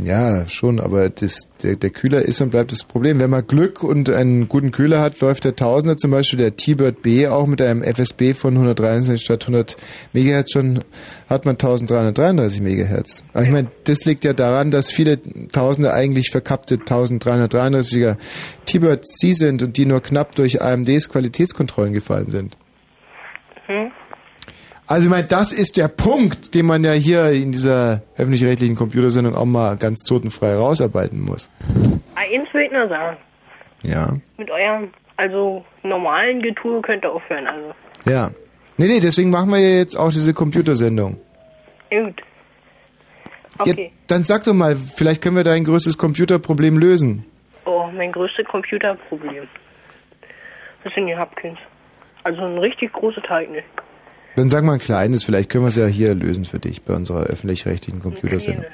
Ja, 0.04 0.46
schon, 0.46 0.78
aber 0.80 1.08
das, 1.08 1.48
der, 1.62 1.76
der 1.76 1.90
Kühler 1.90 2.22
ist 2.22 2.40
und 2.40 2.50
bleibt 2.50 2.70
das 2.70 2.84
Problem. 2.84 3.18
Wenn 3.18 3.30
man 3.30 3.46
Glück 3.46 3.82
und 3.82 4.10
einen 4.10 4.48
guten 4.48 4.70
Kühler 4.70 5.00
hat, 5.00 5.20
läuft 5.20 5.44
der 5.44 5.56
Tausender 5.56 5.96
zum 5.96 6.10
Beispiel, 6.10 6.38
der 6.38 6.56
T-Bird 6.56 7.02
B, 7.02 7.26
auch 7.26 7.46
mit 7.46 7.60
einem 7.60 7.82
FSB 7.82 8.34
von 8.34 8.54
123 8.54 9.24
statt 9.24 9.44
100 9.44 9.76
Megahertz 10.12 10.52
schon, 10.52 10.84
hat 11.28 11.46
man 11.46 11.54
1333 11.54 12.60
Megahertz. 12.60 13.24
Aber 13.32 13.42
ich 13.44 13.50
meine, 13.50 13.68
das 13.84 14.04
liegt 14.04 14.24
ja 14.24 14.34
daran, 14.34 14.70
dass 14.70 14.90
viele 14.90 15.18
Tausende 15.50 15.92
eigentlich 15.92 16.30
verkappte 16.30 16.76
1333er 16.76 18.16
T-Bird 18.66 19.06
C 19.06 19.32
sind 19.32 19.62
und 19.62 19.76
die 19.76 19.86
nur 19.86 20.00
knapp 20.00 20.34
durch 20.34 20.62
AMDs 20.62 21.08
Qualitätskontrollen 21.08 21.92
gefallen 21.92 22.30
sind. 22.30 22.56
Hm? 23.66 23.90
Also 24.88 25.04
ich 25.04 25.10
meine, 25.10 25.26
das 25.26 25.52
ist 25.52 25.76
der 25.76 25.88
Punkt, 25.88 26.54
den 26.54 26.64
man 26.64 26.82
ja 26.82 26.92
hier 26.92 27.30
in 27.30 27.52
dieser 27.52 28.02
öffentlich-rechtlichen 28.16 28.74
Computersendung 28.74 29.34
auch 29.36 29.44
mal 29.44 29.76
ganz 29.76 30.02
totenfrei 30.04 30.54
rausarbeiten 30.56 31.20
muss. 31.20 31.50
Eins 32.14 32.52
will 32.54 32.62
ich 32.62 32.72
nur 32.72 32.88
sagen. 32.88 33.16
Ja. 33.82 34.16
Mit 34.38 34.50
eurem, 34.50 34.90
also 35.18 35.62
normalen 35.82 36.40
Getue 36.40 36.80
könnt 36.80 37.04
ihr 37.04 37.12
aufhören, 37.12 37.46
also. 37.46 37.74
Ja. 38.06 38.30
Nee, 38.78 38.86
nee, 38.86 39.00
deswegen 39.00 39.28
machen 39.30 39.50
wir 39.50 39.58
ja 39.58 39.76
jetzt 39.76 39.94
auch 39.94 40.10
diese 40.10 40.32
Computersendung. 40.32 41.18
Gut. 41.90 42.22
Ja, 43.58 43.72
Okay. 43.72 43.92
dann 44.06 44.24
sag 44.24 44.44
doch 44.44 44.54
mal, 44.54 44.74
vielleicht 44.76 45.20
können 45.20 45.36
wir 45.36 45.42
dein 45.44 45.64
größtes 45.64 45.98
Computerproblem 45.98 46.78
lösen. 46.78 47.24
Oh, 47.66 47.88
mein 47.94 48.12
größtes 48.12 48.46
Computerproblem. 48.46 49.44
Das 50.84 50.94
sind 50.94 51.06
die 51.08 51.16
Hubkins. 51.16 51.58
Also 52.24 52.40
ein 52.42 52.56
richtig 52.58 52.92
großes 52.94 53.22
Teil 53.24 53.48
nicht. 53.48 53.66
Dann 54.38 54.50
sag 54.50 54.62
mal 54.62 54.74
ein 54.74 54.78
kleines, 54.78 55.24
vielleicht 55.24 55.50
können 55.50 55.64
wir 55.64 55.68
es 55.68 55.74
ja 55.74 55.86
hier 55.86 56.14
lösen 56.14 56.44
für 56.44 56.60
dich 56.60 56.82
bei 56.82 56.94
unserer 56.94 57.24
öffentlich-rechtlichen 57.24 58.00
Computersendung. 58.00 58.66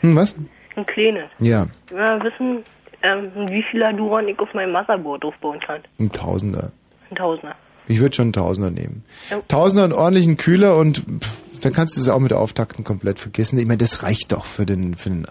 Hm, 0.00 0.16
was? 0.16 0.34
Ein 0.74 0.84
kleines. 0.84 1.30
Ja, 1.38 1.68
Wir 1.90 1.98
wollen 1.98 2.24
wissen, 2.24 2.64
ähm, 3.04 3.30
wie 3.48 3.62
viel 3.70 3.84
Duran 3.96 4.26
ich 4.26 4.36
auf 4.40 4.52
meinem 4.52 4.72
Motherboard 4.72 5.24
aufbauen 5.24 5.60
kann. 5.60 5.80
ein 6.00 6.10
Tausender. 6.10 6.72
Ein 7.08 7.14
Tausender. 7.14 7.54
Ich 7.86 8.00
würde 8.00 8.16
schon 8.16 8.24
einen 8.24 8.32
Tausender 8.32 8.72
nehmen. 8.72 9.04
Ja. 9.30 9.40
Tausender 9.46 9.84
und 9.84 9.92
ordentlichen 9.92 10.38
Kühler 10.38 10.76
und 10.76 10.98
pff, 10.98 11.60
dann 11.60 11.72
kannst 11.72 11.96
du 11.96 12.00
es 12.00 12.08
auch 12.08 12.18
mit 12.18 12.32
Auftakten 12.32 12.82
komplett 12.82 13.20
vergessen. 13.20 13.60
Ich 13.60 13.66
meine, 13.66 13.78
das 13.78 14.02
reicht 14.02 14.32
doch 14.32 14.44
für 14.44 14.66
den, 14.66 14.96
für 14.96 15.10
den, 15.10 15.26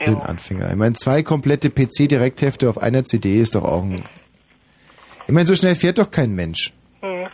für 0.00 0.10
den 0.10 0.20
Anfänger. 0.20 0.68
Ich 0.68 0.76
meine, 0.76 0.94
zwei 0.94 1.22
komplette 1.22 1.70
PC-Direkthefte 1.70 2.68
auf 2.68 2.76
einer 2.82 3.04
CD 3.04 3.40
ist 3.40 3.54
doch 3.54 3.66
auch 3.66 3.84
ein... 3.84 4.02
Ich 5.28 5.32
meine, 5.32 5.46
so 5.46 5.54
schnell 5.54 5.76
fährt 5.76 5.98
doch 5.98 6.10
kein 6.10 6.34
Mensch. 6.34 6.72
Hm. 7.02 7.28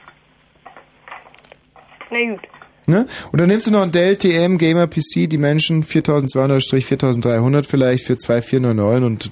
Na 2.10 2.18
gut. 2.30 2.40
Ne? 2.86 3.06
Und 3.32 3.38
dann 3.40 3.48
nimmst 3.48 3.66
du 3.66 3.70
noch 3.70 3.82
einen 3.82 3.92
Dell 3.92 4.16
TM 4.16 4.56
Gamer 4.56 4.86
PC, 4.86 5.28
die 5.28 5.36
Menschen 5.36 5.82
4200-4300 5.84 7.64
vielleicht 7.68 8.06
für 8.06 8.16
2499 8.16 9.02
und 9.04 9.30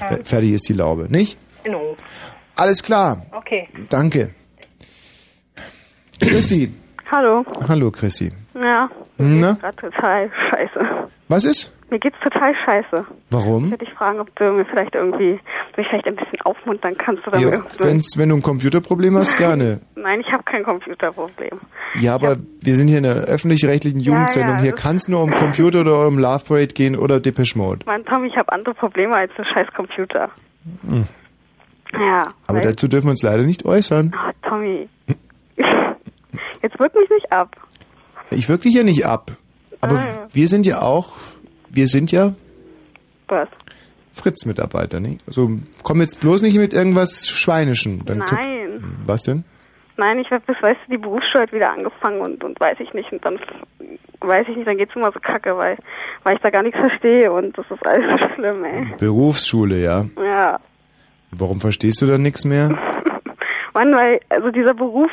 Ja. 0.00 0.16
äh, 0.18 0.24
fertig 0.24 0.50
ist 0.52 0.68
die 0.68 0.74
Laube, 0.74 1.06
nicht? 1.08 1.38
Genau. 1.64 1.96
Alles 2.54 2.82
klar. 2.82 3.24
Okay. 3.32 3.66
Danke. 3.88 4.30
Chrissy. 6.20 6.72
Hallo. 7.10 7.44
Hallo 7.68 7.90
Chrissy. 7.90 8.30
Ja, 8.54 8.90
Na? 9.16 9.54
total 9.80 10.30
scheiße. 10.50 11.08
Was 11.28 11.44
ist? 11.44 11.72
Mir 11.90 11.98
geht's 11.98 12.18
total 12.22 12.54
scheiße. 12.66 12.88
Ich 13.00 13.06
Warum? 13.30 13.70
würde 13.70 13.84
dich 13.84 13.94
fragen, 13.94 14.20
ob 14.20 14.34
du 14.36 14.44
mir 14.52 14.66
vielleicht 14.66 14.94
irgendwie, 14.94 15.40
mich 15.76 15.86
vielleicht 15.88 16.06
ein 16.06 16.16
bisschen 16.16 16.40
aufmuntern 16.42 16.96
kannst 16.98 17.26
oder 17.26 17.38
Ja, 17.38 17.62
wenn's, 17.78 18.18
wenn 18.18 18.28
du 18.28 18.34
ein 18.36 18.42
Computerproblem 18.42 19.16
hast, 19.16 19.38
gerne. 19.38 19.80
Nein, 19.94 20.20
ich 20.20 20.30
habe 20.30 20.42
kein 20.42 20.64
Computerproblem. 20.64 21.58
Ja, 22.00 22.14
aber 22.14 22.36
wir 22.60 22.76
sind 22.76 22.88
hier 22.88 22.98
in 22.98 23.06
einer 23.06 23.22
öffentlich-rechtlichen 23.22 24.00
Jugendsendung. 24.00 24.56
ja, 24.56 24.60
hier 24.62 24.72
das- 24.72 24.82
kann 24.82 24.96
es 24.96 25.08
nur 25.08 25.22
um 25.22 25.30
Computer 25.34 25.80
oder 25.80 26.06
um 26.06 26.18
Love 26.18 26.44
Parade 26.46 26.68
gehen 26.74 26.94
oder 26.94 27.20
Depeche 27.20 27.56
Mode. 27.56 27.86
Mein 27.86 28.04
Tom, 28.04 28.24
ich 28.24 28.36
habe 28.36 28.52
andere 28.52 28.74
Probleme 28.74 29.14
als 29.16 29.30
ein 29.38 29.46
scheiß 29.46 29.68
Computer. 29.74 30.30
Hm. 30.86 31.04
Ja. 31.94 32.24
Aber 32.46 32.60
dazu 32.60 32.86
dürfen 32.86 33.06
wir 33.06 33.12
uns 33.12 33.22
leider 33.22 33.44
nicht 33.44 33.64
äußern. 33.64 34.12
Ah, 34.14 34.32
Tommy. 34.46 34.88
Jetzt 36.62 36.78
wirk 36.78 36.94
mich 36.94 37.08
nicht 37.08 37.32
ab. 37.32 37.56
Ich 38.30 38.48
wirke 38.48 38.64
dich 38.64 38.74
ja 38.74 38.82
nicht 38.82 39.06
ab. 39.06 39.30
Aber 39.80 39.94
Ah, 39.96 40.26
wir 40.32 40.48
sind 40.48 40.66
ja 40.66 40.82
auch, 40.82 41.12
wir 41.70 41.86
sind 41.86 42.12
ja 42.12 42.34
Was? 43.28 43.48
Fritz-Mitarbeiter, 44.12 45.00
nicht? 45.00 45.22
Also 45.26 45.50
komm 45.82 46.00
jetzt 46.00 46.20
bloß 46.20 46.42
nicht 46.42 46.56
mit 46.56 46.72
irgendwas 46.72 47.28
Schweinischem. 47.28 48.04
Dann 48.04 48.18
Nein. 48.18 48.82
Was 49.06 49.22
denn? 49.22 49.44
Nein, 49.96 50.20
ich 50.20 50.30
habe 50.30 50.42
bis, 50.46 50.56
weißt 50.62 50.78
du, 50.86 50.92
die 50.92 50.98
Berufsschule 50.98 51.42
hat 51.42 51.52
wieder 51.52 51.72
angefangen 51.72 52.20
und, 52.20 52.44
und 52.44 52.58
weiß 52.60 52.78
ich 52.80 52.92
nicht. 52.94 53.12
Und 53.12 53.24
dann 53.24 53.38
weiß 54.20 54.46
ich 54.48 54.56
nicht, 54.56 54.66
dann 54.66 54.76
geht's 54.76 54.94
immer 54.94 55.12
so 55.12 55.20
kacke, 55.20 55.56
weil, 55.56 55.76
weil 56.22 56.36
ich 56.36 56.42
da 56.42 56.50
gar 56.50 56.62
nichts 56.62 56.78
verstehe 56.78 57.32
und 57.32 57.56
das 57.58 57.66
ist 57.70 57.84
alles 57.86 58.20
so 58.20 58.34
schlimm, 58.34 58.64
ey. 58.64 58.94
Berufsschule, 58.98 59.80
ja. 59.80 60.04
Ja. 60.16 60.60
Warum 61.32 61.60
verstehst 61.60 62.00
du 62.00 62.06
da 62.06 62.16
nichts 62.16 62.44
mehr? 62.44 62.68
Mann, 63.74 63.94
weil, 63.94 64.20
also 64.28 64.50
dieser 64.50 64.74
Beruf, 64.74 65.10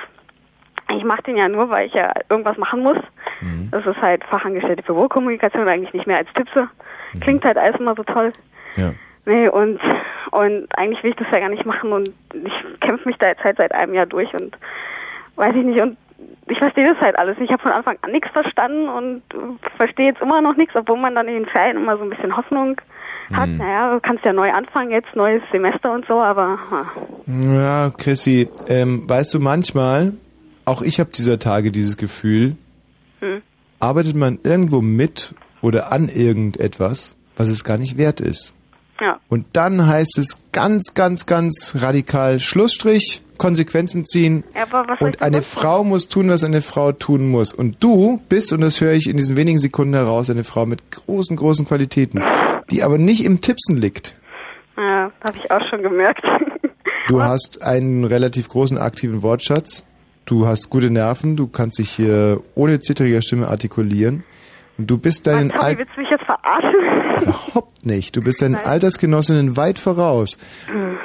ich 0.89 1.03
mache 1.03 1.23
den 1.23 1.37
ja 1.37 1.47
nur, 1.47 1.69
weil 1.69 1.87
ich 1.87 1.93
ja 1.93 2.11
irgendwas 2.29 2.57
machen 2.57 2.83
muss. 2.83 2.97
Mhm. 3.41 3.69
Das 3.71 3.85
ist 3.85 4.01
halt 4.01 4.23
Fachangestellte 4.25 4.83
für 4.83 4.93
Bürokommunikation, 4.93 5.67
eigentlich 5.67 5.93
nicht 5.93 6.07
mehr 6.07 6.17
als 6.17 6.29
Tippse. 6.33 6.67
Klingt 7.21 7.43
halt 7.43 7.57
alles 7.57 7.79
immer 7.79 7.95
so 7.95 8.03
toll. 8.03 8.31
Mhm. 8.75 8.83
Ja. 8.83 8.93
Nee, 9.25 9.49
und, 9.49 9.79
und 10.31 10.67
eigentlich 10.77 11.03
will 11.03 11.11
ich 11.11 11.17
das 11.17 11.27
ja 11.31 11.39
gar 11.39 11.49
nicht 11.49 11.65
machen 11.65 11.91
und 11.91 12.09
ich 12.33 12.79
kämpfe 12.79 13.07
mich 13.07 13.17
da 13.17 13.27
jetzt 13.27 13.43
halt 13.43 13.57
seit 13.57 13.71
einem 13.71 13.93
Jahr 13.95 14.05
durch 14.05 14.31
und 14.33 14.55
weiß 15.35 15.55
ich 15.55 15.65
nicht 15.65 15.81
und 15.81 15.97
ich 16.47 16.59
verstehe 16.59 16.93
das 16.93 17.01
halt 17.01 17.17
alles. 17.17 17.37
Ich 17.39 17.51
habe 17.51 17.61
von 17.61 17.71
Anfang 17.71 17.97
an 18.01 18.11
nichts 18.11 18.29
verstanden 18.31 18.87
und 18.87 19.23
verstehe 19.77 20.07
jetzt 20.07 20.21
immer 20.21 20.41
noch 20.41 20.55
nichts, 20.55 20.75
obwohl 20.75 20.97
man 20.97 21.15
dann 21.15 21.27
in 21.27 21.33
den 21.33 21.45
Ferien 21.47 21.77
immer 21.77 21.97
so 21.97 22.03
ein 22.03 22.09
bisschen 22.11 22.37
Hoffnung 22.37 22.79
hat. 23.33 23.49
Mhm. 23.49 23.57
Naja, 23.57 23.93
du 23.93 23.99
kannst 23.99 24.23
ja 24.23 24.33
neu 24.33 24.51
anfangen 24.51 24.91
jetzt, 24.91 25.15
neues 25.15 25.41
Semester 25.51 25.91
und 25.91 26.05
so, 26.05 26.21
aber 26.21 26.59
ah, 26.71 26.85
Ja, 27.25 27.89
Chrissy, 27.97 28.47
ähm, 28.67 29.09
weißt 29.09 29.33
du, 29.33 29.39
manchmal, 29.39 30.13
auch 30.65 30.81
ich 30.81 30.99
habe 30.99 31.11
dieser 31.15 31.39
Tage 31.39 31.71
dieses 31.71 31.97
Gefühl, 31.97 32.55
hm. 33.19 33.41
arbeitet 33.79 34.15
man 34.15 34.39
irgendwo 34.43 34.81
mit 34.81 35.33
oder 35.61 35.91
an 35.91 36.09
irgendetwas, 36.09 37.15
was 37.35 37.49
es 37.49 37.63
gar 37.63 37.77
nicht 37.77 37.97
wert 37.97 38.19
ist. 38.19 38.53
ja. 38.99 39.19
Und 39.29 39.45
dann 39.53 39.87
heißt 39.87 40.17
es 40.17 40.43
ganz, 40.51 40.93
ganz, 40.93 41.25
ganz 41.25 41.75
radikal 41.79 42.39
Schlussstrich, 42.39 43.21
Konsequenzen 43.37 44.05
ziehen. 44.05 44.43
Aber 44.53 44.87
was 44.87 45.01
Und 45.01 45.21
eine 45.21 45.41
Frau 45.41 45.83
muss 45.83 46.07
tun, 46.07 46.29
was 46.29 46.43
eine 46.43 46.61
Frau 46.61 46.91
tun 46.91 47.29
muss. 47.29 47.53
Und 47.53 47.83
du 47.83 48.21
bist, 48.29 48.53
und 48.53 48.61
das 48.61 48.81
höre 48.81 48.93
ich 48.93 49.09
in 49.09 49.17
diesen 49.17 49.37
wenigen 49.37 49.57
Sekunden 49.57 49.93
heraus, 49.93 50.29
eine 50.29 50.43
Frau 50.43 50.65
mit 50.65 50.91
großen, 50.91 51.35
großen 51.35 51.65
Qualitäten, 51.65 52.23
die 52.71 52.83
aber 52.83 52.97
nicht 52.97 53.25
im 53.25 53.41
Tippsen 53.41 53.77
liegt. 53.77 54.15
Ja, 54.77 55.11
habe 55.21 55.37
ich 55.37 55.51
auch 55.51 55.61
schon 55.69 55.81
gemerkt. 55.81 56.23
Du 57.07 57.21
hast 57.23 57.63
einen 57.63 58.03
relativ 58.03 58.49
großen 58.49 58.77
aktiven 58.77 59.21
Wortschatz. 59.21 59.85
Du 60.25 60.47
hast 60.47 60.69
gute 60.69 60.89
Nerven. 60.89 61.35
Du 61.35 61.47
kannst 61.47 61.77
dich 61.79 61.91
hier 61.91 62.41
ohne 62.55 62.79
zittriger 62.79 63.21
Stimme 63.21 63.47
artikulieren. 63.47 64.23
Und 64.77 64.87
du 64.91 64.97
bist 64.97 65.25
deinen 65.27 65.51
Al 65.51 65.77
willst 65.77 65.95
du 65.95 66.01
mich 66.01 66.09
jetzt 66.09 66.25
verarschen? 66.25 67.21
überhaupt 67.21 67.85
nicht. 67.85 68.15
Du 68.15 68.21
bist 68.21 68.41
deinen 68.41 68.55
Altersgenossinnen 68.55 69.55
weit 69.55 69.79
voraus. 69.79 70.37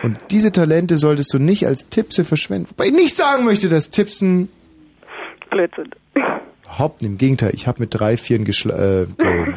Und 0.03 0.19
diese 0.31 0.51
Talente 0.51 0.97
solltest 0.97 1.33
du 1.33 1.39
nicht 1.39 1.67
als 1.67 1.89
Tippse 1.89 2.25
verschwenden. 2.25 2.69
Wobei 2.71 2.87
ich 2.87 2.93
nicht 2.93 3.15
sagen 3.15 3.45
möchte, 3.45 3.69
dass 3.69 3.91
Tippsen 3.91 4.49
Blödsinn. 5.51 5.91
überhaupt 6.15 7.03
nicht. 7.03 7.11
Im 7.11 7.19
Gegenteil, 7.19 7.53
ich 7.55 7.67
habe 7.69 7.81
mit 7.83 7.95
drei, 7.95 8.17
vieren 8.17 8.45
geschla 8.45 9.03
äh, 9.03 9.07
ge 9.19 9.55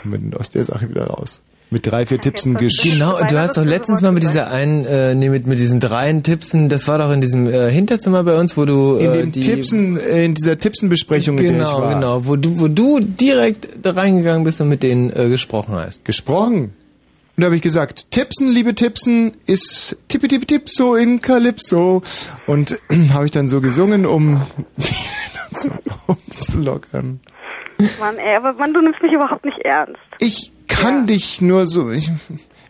kommen 0.00 0.12
wir 0.12 0.18
denn 0.18 0.34
aus 0.34 0.50
der 0.50 0.64
Sache 0.64 0.88
wieder 0.90 1.06
raus. 1.06 1.40
Mit 1.70 1.86
drei, 1.86 2.06
vier 2.06 2.20
Tippsen 2.20 2.54
gesch 2.54 2.82
Genau, 2.82 3.18
du 3.24 3.38
hast 3.38 3.56
doch 3.56 3.64
letztens 3.64 4.00
mal 4.00 4.12
mit 4.12 4.22
dieser 4.22 4.50
einen, 4.50 4.84
äh, 4.84 5.14
nee, 5.14 5.28
mit, 5.28 5.46
mit 5.46 5.58
diesen 5.58 5.80
dreien 5.80 6.22
Tippsen, 6.22 6.68
das 6.68 6.86
war 6.86 6.98
doch 6.98 7.10
in 7.10 7.20
diesem 7.20 7.48
äh, 7.48 7.70
Hinterzimmer 7.72 8.22
bei 8.22 8.38
uns, 8.38 8.56
wo 8.56 8.64
du 8.64 8.96
in 8.96 9.10
äh, 9.10 9.16
dem 9.18 9.32
die, 9.32 9.40
Tippsen, 9.40 9.98
äh, 9.98 10.24
in 10.24 10.34
dieser 10.34 10.58
Tippsenbesprechung, 10.58 11.38
in 11.38 11.44
der 11.46 11.52
ich 11.62 11.68
Genau, 11.68 11.80
war. 11.80 11.94
genau, 11.94 12.26
wo 12.26 12.36
du, 12.36 12.60
wo 12.60 12.68
du 12.68 13.00
direkt 13.00 13.68
da 13.82 13.90
reingegangen 13.92 14.44
bist 14.44 14.60
und 14.60 14.68
mit 14.68 14.82
denen 14.84 15.10
äh, 15.16 15.28
gesprochen 15.28 15.74
hast. 15.74 16.04
Gesprochen? 16.04 16.74
Und 17.36 17.40
da 17.40 17.46
habe 17.46 17.56
ich 17.56 17.62
gesagt, 17.62 18.12
Tippsen, 18.12 18.52
liebe 18.52 18.76
Tippsen, 18.76 19.32
ist 19.46 19.96
tippi 20.06 20.28
tippi 20.28 20.46
tipso 20.46 20.94
in 20.94 21.20
Calypso. 21.20 22.02
Und 22.46 22.78
habe 23.12 23.24
ich 23.24 23.32
dann 23.32 23.48
so 23.48 23.60
gesungen, 23.60 24.06
um 24.06 24.40
diese 24.76 24.92
dann 25.34 25.60
so 25.60 25.70
aufzulockern. 26.06 27.18
Mann, 27.98 28.18
ey, 28.18 28.36
aber 28.36 28.52
Mann, 28.52 28.72
du 28.72 28.80
nimmst 28.80 29.02
mich 29.02 29.10
überhaupt 29.12 29.44
nicht 29.44 29.58
ernst. 29.64 29.98
Ich 30.20 30.52
kann 30.80 31.06
dich 31.06 31.40
nur 31.40 31.66
so. 31.66 31.90
Ich, 31.90 32.10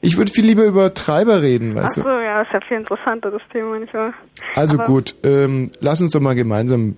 ich 0.01 0.17
würde 0.17 0.31
viel 0.33 0.45
lieber 0.45 0.65
über 0.65 0.93
Treiber 0.95 1.43
reden, 1.43 1.75
Ach 1.79 1.85
weißt 1.85 1.95
so, 1.97 2.03
du. 2.03 2.09
ja, 2.09 2.43
ist 2.43 2.49
ja 2.53 2.61
viel 2.67 2.77
interessanter, 2.79 3.31
das 3.31 3.43
Thema, 3.53 3.79
nicht 3.79 3.93
wahr? 3.95 4.13
Also 4.55 4.77
Aber- 4.79 4.87
gut, 4.87 5.15
ähm, 5.25 5.71
lass 5.81 6.01
uns 6.01 6.13
doch 6.13 6.21
mal 6.21 6.35
gemeinsam. 6.35 6.97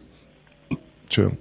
Entschuldigung. 1.04 1.38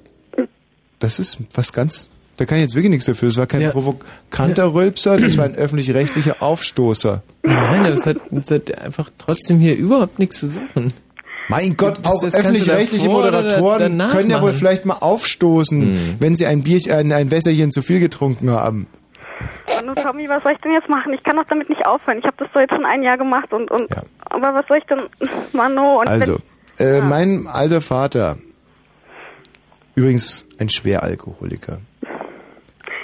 Das 0.99 1.19
ist 1.19 1.37
was 1.53 1.73
ganz. 1.73 2.07
Da 2.37 2.45
kann 2.45 2.57
ich 2.57 2.63
jetzt 2.63 2.75
wirklich 2.75 2.89
nichts 2.91 3.05
dafür. 3.05 3.29
Das 3.29 3.37
war 3.37 3.47
kein 3.47 3.71
provokanter 3.71 4.73
Rülpser, 4.73 5.17
das 5.17 5.37
war 5.37 5.45
ein 5.45 5.55
öffentlich-rechtlicher 5.55 6.41
Aufstoßer. 6.41 7.23
Nein, 7.43 7.83
das 7.85 8.05
hat, 8.05 8.17
das 8.29 8.51
hat 8.51 8.77
einfach 8.81 9.09
trotzdem 9.17 9.59
hier 9.59 9.75
überhaupt 9.75 10.19
nichts 10.19 10.39
zu 10.39 10.47
suchen. 10.47 10.91
Mein 11.47 11.77
Gott, 11.77 11.99
Das- 12.01 12.11
auch 12.11 12.23
öffentlich-rechtliche 12.23 13.07
Moderatoren 13.07 13.97
können 14.09 14.29
ja 14.29 14.41
wohl 14.41 14.51
vielleicht 14.53 14.85
mal 14.85 14.95
aufstoßen, 14.95 16.17
wenn 16.19 16.35
sie 16.35 16.45
ein 16.45 16.63
Bier, 16.63 16.79
ein, 16.93 17.11
ein 17.11 17.31
Wässerchen 17.31 17.71
zu 17.71 17.81
viel 17.81 17.99
getrunken 17.99 18.49
haben. 18.49 18.87
Manu, 19.75 19.93
Tommy, 19.95 20.29
was 20.29 20.43
soll 20.43 20.53
ich 20.53 20.59
denn 20.59 20.71
jetzt 20.73 20.89
machen? 20.89 21.13
Ich 21.13 21.23
kann 21.23 21.35
doch 21.35 21.45
damit 21.49 21.69
nicht 21.69 21.85
aufhören. 21.85 22.19
Ich 22.19 22.25
habe 22.25 22.35
das 22.37 22.47
doch 22.53 22.61
jetzt 22.61 22.73
schon 22.73 22.85
ein 22.85 23.03
Jahr 23.03 23.17
gemacht 23.17 23.51
und, 23.53 23.69
und 23.71 23.89
aber 24.29 24.53
was 24.53 24.65
soll 24.67 24.77
ich 24.77 24.85
denn, 24.85 25.01
Manu? 25.53 25.99
Und 25.99 26.07
Also, 26.07 26.37
äh, 26.77 27.01
mein 27.01 27.47
alter 27.47 27.81
Vater, 27.81 28.37
übrigens 29.95 30.45
ein 30.59 30.69
Schweralkoholiker. 30.69 31.79
wenn, 32.01 32.09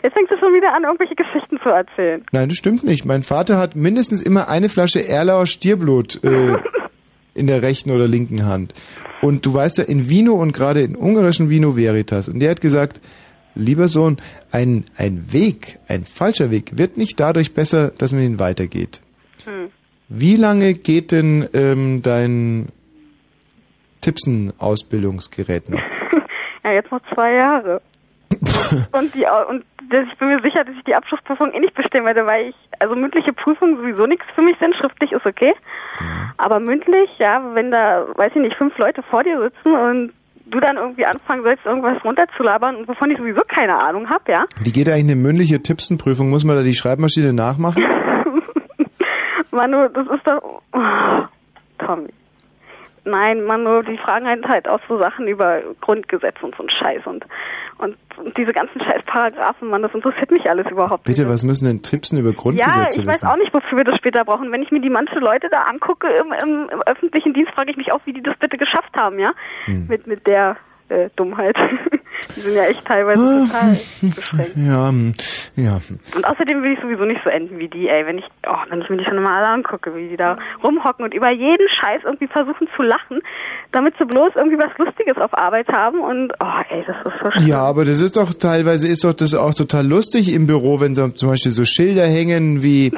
jetzt 0.03 0.13
fängst 0.13 0.31
du 0.31 0.37
schon 0.39 0.53
wieder 0.53 0.73
an, 0.75 0.83
irgendwelche 0.83 1.15
Geschichten 1.15 1.59
zu 1.61 1.69
erzählen. 1.69 2.23
Nein, 2.31 2.49
das 2.49 2.57
stimmt 2.57 2.83
nicht. 2.83 3.05
Mein 3.05 3.23
Vater 3.23 3.57
hat 3.57 3.75
mindestens 3.75 4.21
immer 4.21 4.47
eine 4.49 4.69
Flasche 4.69 5.07
Erlauer 5.07 5.47
Stierblut 5.47 6.23
äh, 6.23 6.55
in 7.33 7.47
der 7.47 7.61
rechten 7.61 7.91
oder 7.91 8.07
linken 8.07 8.45
Hand. 8.45 8.73
Und 9.21 9.45
du 9.45 9.53
weißt 9.53 9.77
ja, 9.77 9.83
in 9.83 10.09
Vino 10.09 10.33
und 10.33 10.51
gerade 10.53 10.81
in 10.81 10.95
ungarischen 10.95 11.49
Vino 11.49 11.75
Veritas. 11.75 12.27
Und 12.27 12.39
der 12.39 12.51
hat 12.51 12.61
gesagt, 12.61 12.99
lieber 13.55 13.87
Sohn, 13.87 14.17
ein, 14.51 14.85
ein 14.97 15.33
Weg, 15.33 15.79
ein 15.87 16.03
falscher 16.05 16.51
Weg, 16.51 16.77
wird 16.77 16.97
nicht 16.97 17.19
dadurch 17.19 17.53
besser, 17.53 17.91
dass 17.97 18.13
man 18.13 18.21
ihn 18.23 18.39
weitergeht. 18.39 19.01
Hm. 19.45 19.69
Wie 20.09 20.35
lange 20.35 20.73
geht 20.73 21.11
denn 21.11 21.47
ähm, 21.53 22.01
dein 22.03 22.69
Tippsen-Ausbildungsgerät 24.01 25.69
noch? 25.69 25.79
Ja, 26.63 26.73
jetzt 26.73 26.91
noch 26.91 27.01
zwei 27.11 27.33
Jahre. 27.33 27.81
und 28.91 29.15
die 29.15 29.25
und 29.49 29.65
das- 29.89 30.05
ich 30.11 30.17
bin 30.19 30.27
mir 30.27 30.41
sicher, 30.43 30.63
dass 30.63 30.75
ich 30.75 30.83
die 30.83 30.93
Abschlussprüfung 30.93 31.51
eh 31.53 31.59
nicht 31.59 31.73
bestehen 31.73 32.05
werde, 32.05 32.27
weil 32.27 32.49
ich 32.49 32.55
also 32.77 32.93
mündliche 32.95 33.33
Prüfungen 33.33 33.77
sowieso 33.77 34.05
nichts 34.05 34.25
für 34.35 34.43
mich 34.43 34.55
sind. 34.59 34.75
Schriftlich 34.75 35.11
ist 35.11 35.25
okay, 35.25 35.55
aber 36.37 36.59
mündlich, 36.59 37.09
ja, 37.17 37.41
wenn 37.55 37.71
da, 37.71 38.05
weiß 38.15 38.31
ich 38.35 38.41
nicht, 38.43 38.55
fünf 38.57 38.77
Leute 38.77 39.01
vor 39.01 39.23
dir 39.23 39.41
sitzen 39.41 39.73
und 39.75 40.13
du 40.51 40.59
dann 40.59 40.77
irgendwie 40.77 41.05
anfangen 41.05 41.43
sollst, 41.43 41.65
irgendwas 41.65 42.03
runterzulabern, 42.03 42.87
wovon 42.87 43.11
ich 43.11 43.17
sowieso 43.17 43.41
keine 43.47 43.77
Ahnung 43.77 44.09
habe, 44.09 44.31
ja. 44.31 44.45
Wie 44.61 44.71
geht 44.71 44.89
eigentlich 44.89 45.11
eine 45.11 45.15
mündliche 45.15 45.63
Tippsenprüfung? 45.63 46.29
Muss 46.29 46.43
man 46.43 46.55
da 46.55 46.61
die 46.61 46.73
Schreibmaschine 46.73 47.33
nachmachen? 47.33 47.83
Manu, 49.51 49.87
das 49.89 50.07
ist 50.07 50.27
doch. 50.27 50.61
Oh, 50.73 51.23
Tommy. 51.85 52.09
Nein, 53.03 53.43
Manu, 53.43 53.81
die 53.81 53.97
fragen 53.97 54.27
halt 54.27 54.47
halt 54.47 54.67
auch 54.67 54.79
so 54.87 54.99
Sachen 54.99 55.27
über 55.27 55.61
Grundgesetz 55.81 56.35
und 56.41 56.55
so 56.55 56.63
ein 56.63 56.69
Scheiß 56.69 57.05
und, 57.05 57.25
und, 57.79 57.97
und 58.17 58.37
diese 58.37 58.53
ganzen 58.53 58.79
scheiß 58.79 59.03
Paragraphen, 59.07 59.69
Mann, 59.69 59.81
das 59.81 59.93
interessiert 59.93 60.29
mich 60.29 60.47
alles 60.47 60.69
überhaupt 60.69 61.05
Bitte, 61.05 61.27
was 61.27 61.43
müssen 61.43 61.65
denn 61.65 61.81
Tippsen 61.81 62.19
über 62.19 62.29
Ja, 62.29 62.35
Grundgesetze 62.35 63.01
ich 63.01 63.07
weiß 63.07 63.15
wissen? 63.15 63.27
auch 63.27 63.37
nicht, 63.37 63.53
wofür 63.53 63.79
wir 63.79 63.85
das 63.85 63.97
später 63.97 64.23
brauchen. 64.23 64.51
Wenn 64.51 64.61
ich 64.61 64.71
mir 64.71 64.81
die 64.81 64.91
manche 64.91 65.17
Leute 65.17 65.49
da 65.49 65.63
angucke 65.63 66.07
im, 66.09 66.31
im, 66.43 66.69
im 66.69 66.81
öffentlichen 66.83 67.33
Dienst, 67.33 67.51
frage 67.53 67.71
ich 67.71 67.77
mich 67.77 67.91
auch, 67.91 68.01
wie 68.05 68.13
die 68.13 68.21
das 68.21 68.37
bitte 68.37 68.57
geschafft 68.57 68.95
haben, 68.95 69.17
ja? 69.17 69.31
Hm. 69.65 69.87
Mit, 69.87 70.05
mit 70.05 70.27
der 70.27 70.57
äh, 70.91 71.09
Dummheit. 71.15 71.55
die 72.35 72.41
sind 72.41 72.55
ja 72.55 72.63
echt 72.65 72.85
teilweise 72.85 73.47
total 73.47 73.77
beschränkt. 74.01 74.55
Ja, 74.55 74.91
ja. 75.55 75.79
Und 76.15 76.25
außerdem 76.25 76.63
will 76.63 76.73
ich 76.73 76.79
sowieso 76.81 77.05
nicht 77.05 77.21
so 77.23 77.29
enden 77.29 77.57
wie 77.59 77.67
die, 77.67 77.87
ey. 77.87 78.05
Wenn 78.05 78.17
ich, 78.17 78.25
oh, 78.47 78.55
wenn 78.69 78.81
ich 78.81 78.89
mir 78.89 78.97
die 78.97 79.05
schon 79.05 79.21
mal 79.21 79.37
alle 79.37 79.47
angucke, 79.47 79.95
wie 79.95 80.09
die 80.09 80.17
da 80.17 80.37
rumhocken 80.63 81.05
und 81.05 81.13
über 81.13 81.31
jeden 81.31 81.67
Scheiß 81.69 82.01
irgendwie 82.03 82.27
versuchen 82.27 82.67
zu 82.75 82.83
lachen, 82.83 83.21
damit 83.71 83.95
sie 83.97 84.05
bloß 84.05 84.33
irgendwie 84.35 84.57
was 84.57 84.77
Lustiges 84.77 85.17
auf 85.17 85.37
Arbeit 85.37 85.67
haben 85.69 86.01
und, 86.01 86.33
oh, 86.39 86.61
ey, 86.69 86.83
das 86.85 86.95
ist 86.97 87.23
so 87.23 87.31
schlimm. 87.31 87.47
Ja, 87.47 87.59
aber 87.59 87.85
das 87.85 88.01
ist 88.01 88.17
doch 88.17 88.33
teilweise 88.33 88.87
ist 88.87 89.03
doch 89.03 89.13
das 89.13 89.33
auch 89.35 89.53
total 89.53 89.87
lustig 89.87 90.33
im 90.33 90.47
Büro, 90.47 90.79
wenn 90.79 90.93
da 90.93 91.13
zum 91.13 91.29
Beispiel 91.29 91.51
so 91.51 91.65
Schilder 91.65 92.05
hängen 92.05 92.63
wie 92.63 92.91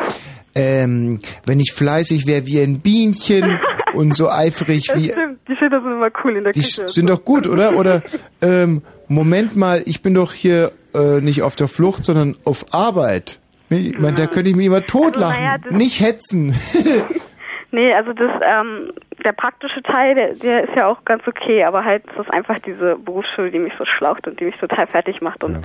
ähm, 0.55 1.19
wenn 1.45 1.59
ich 1.59 1.73
fleißig 1.73 2.27
wäre 2.27 2.45
wie 2.45 2.61
ein 2.61 2.79
Bienchen 2.79 3.59
und 3.93 4.15
so 4.15 4.29
eifrig 4.29 4.87
wie 4.95 5.11
die 5.47 5.55
Schilder 5.55 5.81
sind 5.81 5.91
immer 5.93 6.11
cool 6.23 6.35
in 6.35 6.41
der 6.41 6.51
die 6.51 6.61
Küche. 6.61 6.87
sind 6.87 7.09
doch 7.09 7.23
gut, 7.23 7.47
oder? 7.47 7.75
Oder 7.77 8.01
ähm, 8.41 8.81
Moment 9.07 9.55
mal, 9.55 9.81
ich 9.85 10.01
bin 10.01 10.13
doch 10.13 10.31
hier 10.33 10.71
äh, 10.93 11.21
nicht 11.21 11.41
auf 11.41 11.55
der 11.55 11.67
Flucht, 11.67 12.05
sondern 12.05 12.35
auf 12.45 12.73
Arbeit. 12.73 13.39
Ich 13.69 13.97
meine, 13.97 14.15
da 14.15 14.27
könnte 14.27 14.51
ich 14.51 14.55
mich 14.55 14.67
immer 14.67 14.85
totlachen. 14.85 15.41
naja, 15.41 15.57
das- 15.57 15.73
nicht 15.73 15.99
hetzen. 16.01 16.53
Nee, 17.75 17.91
also 17.91 18.13
das, 18.13 18.30
ähm, 18.47 18.91
der 19.25 19.31
praktische 19.31 19.81
Teil, 19.81 20.13
der, 20.13 20.35
der 20.35 20.65
ist 20.65 20.75
ja 20.75 20.85
auch 20.88 21.03
ganz 21.05 21.23
okay, 21.27 21.63
aber 21.63 21.84
halt, 21.84 22.03
das 22.05 22.27
ist 22.27 22.31
einfach 22.31 22.53
diese 22.59 22.95
Berufsschule, 22.97 23.49
die 23.49 23.57
mich 23.57 23.73
so 23.80 23.85
schlaucht 23.97 24.27
und 24.27 24.39
die 24.39 24.45
mich 24.45 24.55
total 24.57 24.85
fertig 24.85 25.21
macht 25.21 25.43
und 25.43 25.59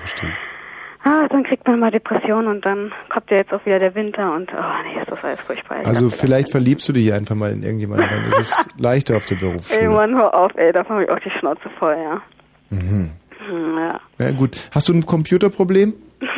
ah, 1.04 1.28
dann 1.28 1.44
kriegt 1.44 1.66
man 1.66 1.80
mal 1.80 1.90
Depressionen 1.90 2.48
und 2.48 2.64
dann 2.64 2.92
kommt 3.08 3.30
ja 3.30 3.38
jetzt 3.38 3.52
auch 3.52 3.64
wieder 3.64 3.78
der 3.78 3.94
Winter 3.94 4.34
und 4.34 4.50
oh 4.52 4.84
nee, 4.84 5.00
ist 5.00 5.10
das 5.10 5.24
alles 5.24 5.40
furchtbar. 5.40 5.80
Ich 5.80 5.86
Also 5.86 6.10
vielleicht 6.10 6.50
verliebst 6.50 6.88
du 6.88 6.92
dich 6.92 7.12
einfach 7.12 7.34
mal 7.34 7.52
in 7.52 7.62
irgendjemanden, 7.62 8.08
dann 8.10 8.24
ist 8.26 8.38
es 8.38 8.66
leichter 8.78 9.16
auf 9.16 9.24
der 9.26 9.36
Ey 9.36 9.42
Berufsschule. 9.42 9.90
Mann, 9.90 10.14
hör 10.16 10.34
auf, 10.34 10.52
ey, 10.56 10.72
davon 10.72 10.96
habe 10.96 11.04
ich 11.04 11.10
auch 11.10 11.20
die 11.20 11.30
Schnauze 11.38 11.68
voll, 11.78 11.96
ja. 11.96 12.22
Mhm. 12.70 13.12
Hm, 13.48 13.78
ja. 13.78 14.00
Ja 14.18 14.30
gut. 14.32 14.58
Hast 14.72 14.88
du 14.88 14.94
ein 14.94 15.06
Computerproblem? 15.06 15.94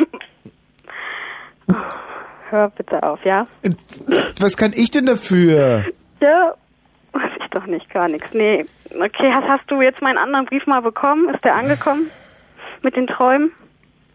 Hör 2.49 2.69
bitte 2.69 3.01
auf, 3.03 3.23
ja? 3.23 3.47
Was 4.39 4.57
kann 4.57 4.73
ich 4.75 4.91
denn 4.91 5.05
dafür? 5.05 5.85
Ja, 6.19 6.53
weiß 7.13 7.31
ich 7.39 7.49
doch 7.49 7.65
nicht, 7.65 7.89
gar 7.89 8.09
nichts. 8.09 8.33
Nee, 8.33 8.65
okay, 8.93 9.31
hast, 9.33 9.47
hast 9.47 9.71
du 9.71 9.81
jetzt 9.81 10.01
meinen 10.01 10.17
anderen 10.17 10.45
Brief 10.45 10.67
mal 10.67 10.81
bekommen? 10.81 11.29
Ist 11.33 11.45
der 11.45 11.55
angekommen? 11.55 12.09
Mit 12.81 12.95
den 12.97 13.07
Träumen? 13.07 13.51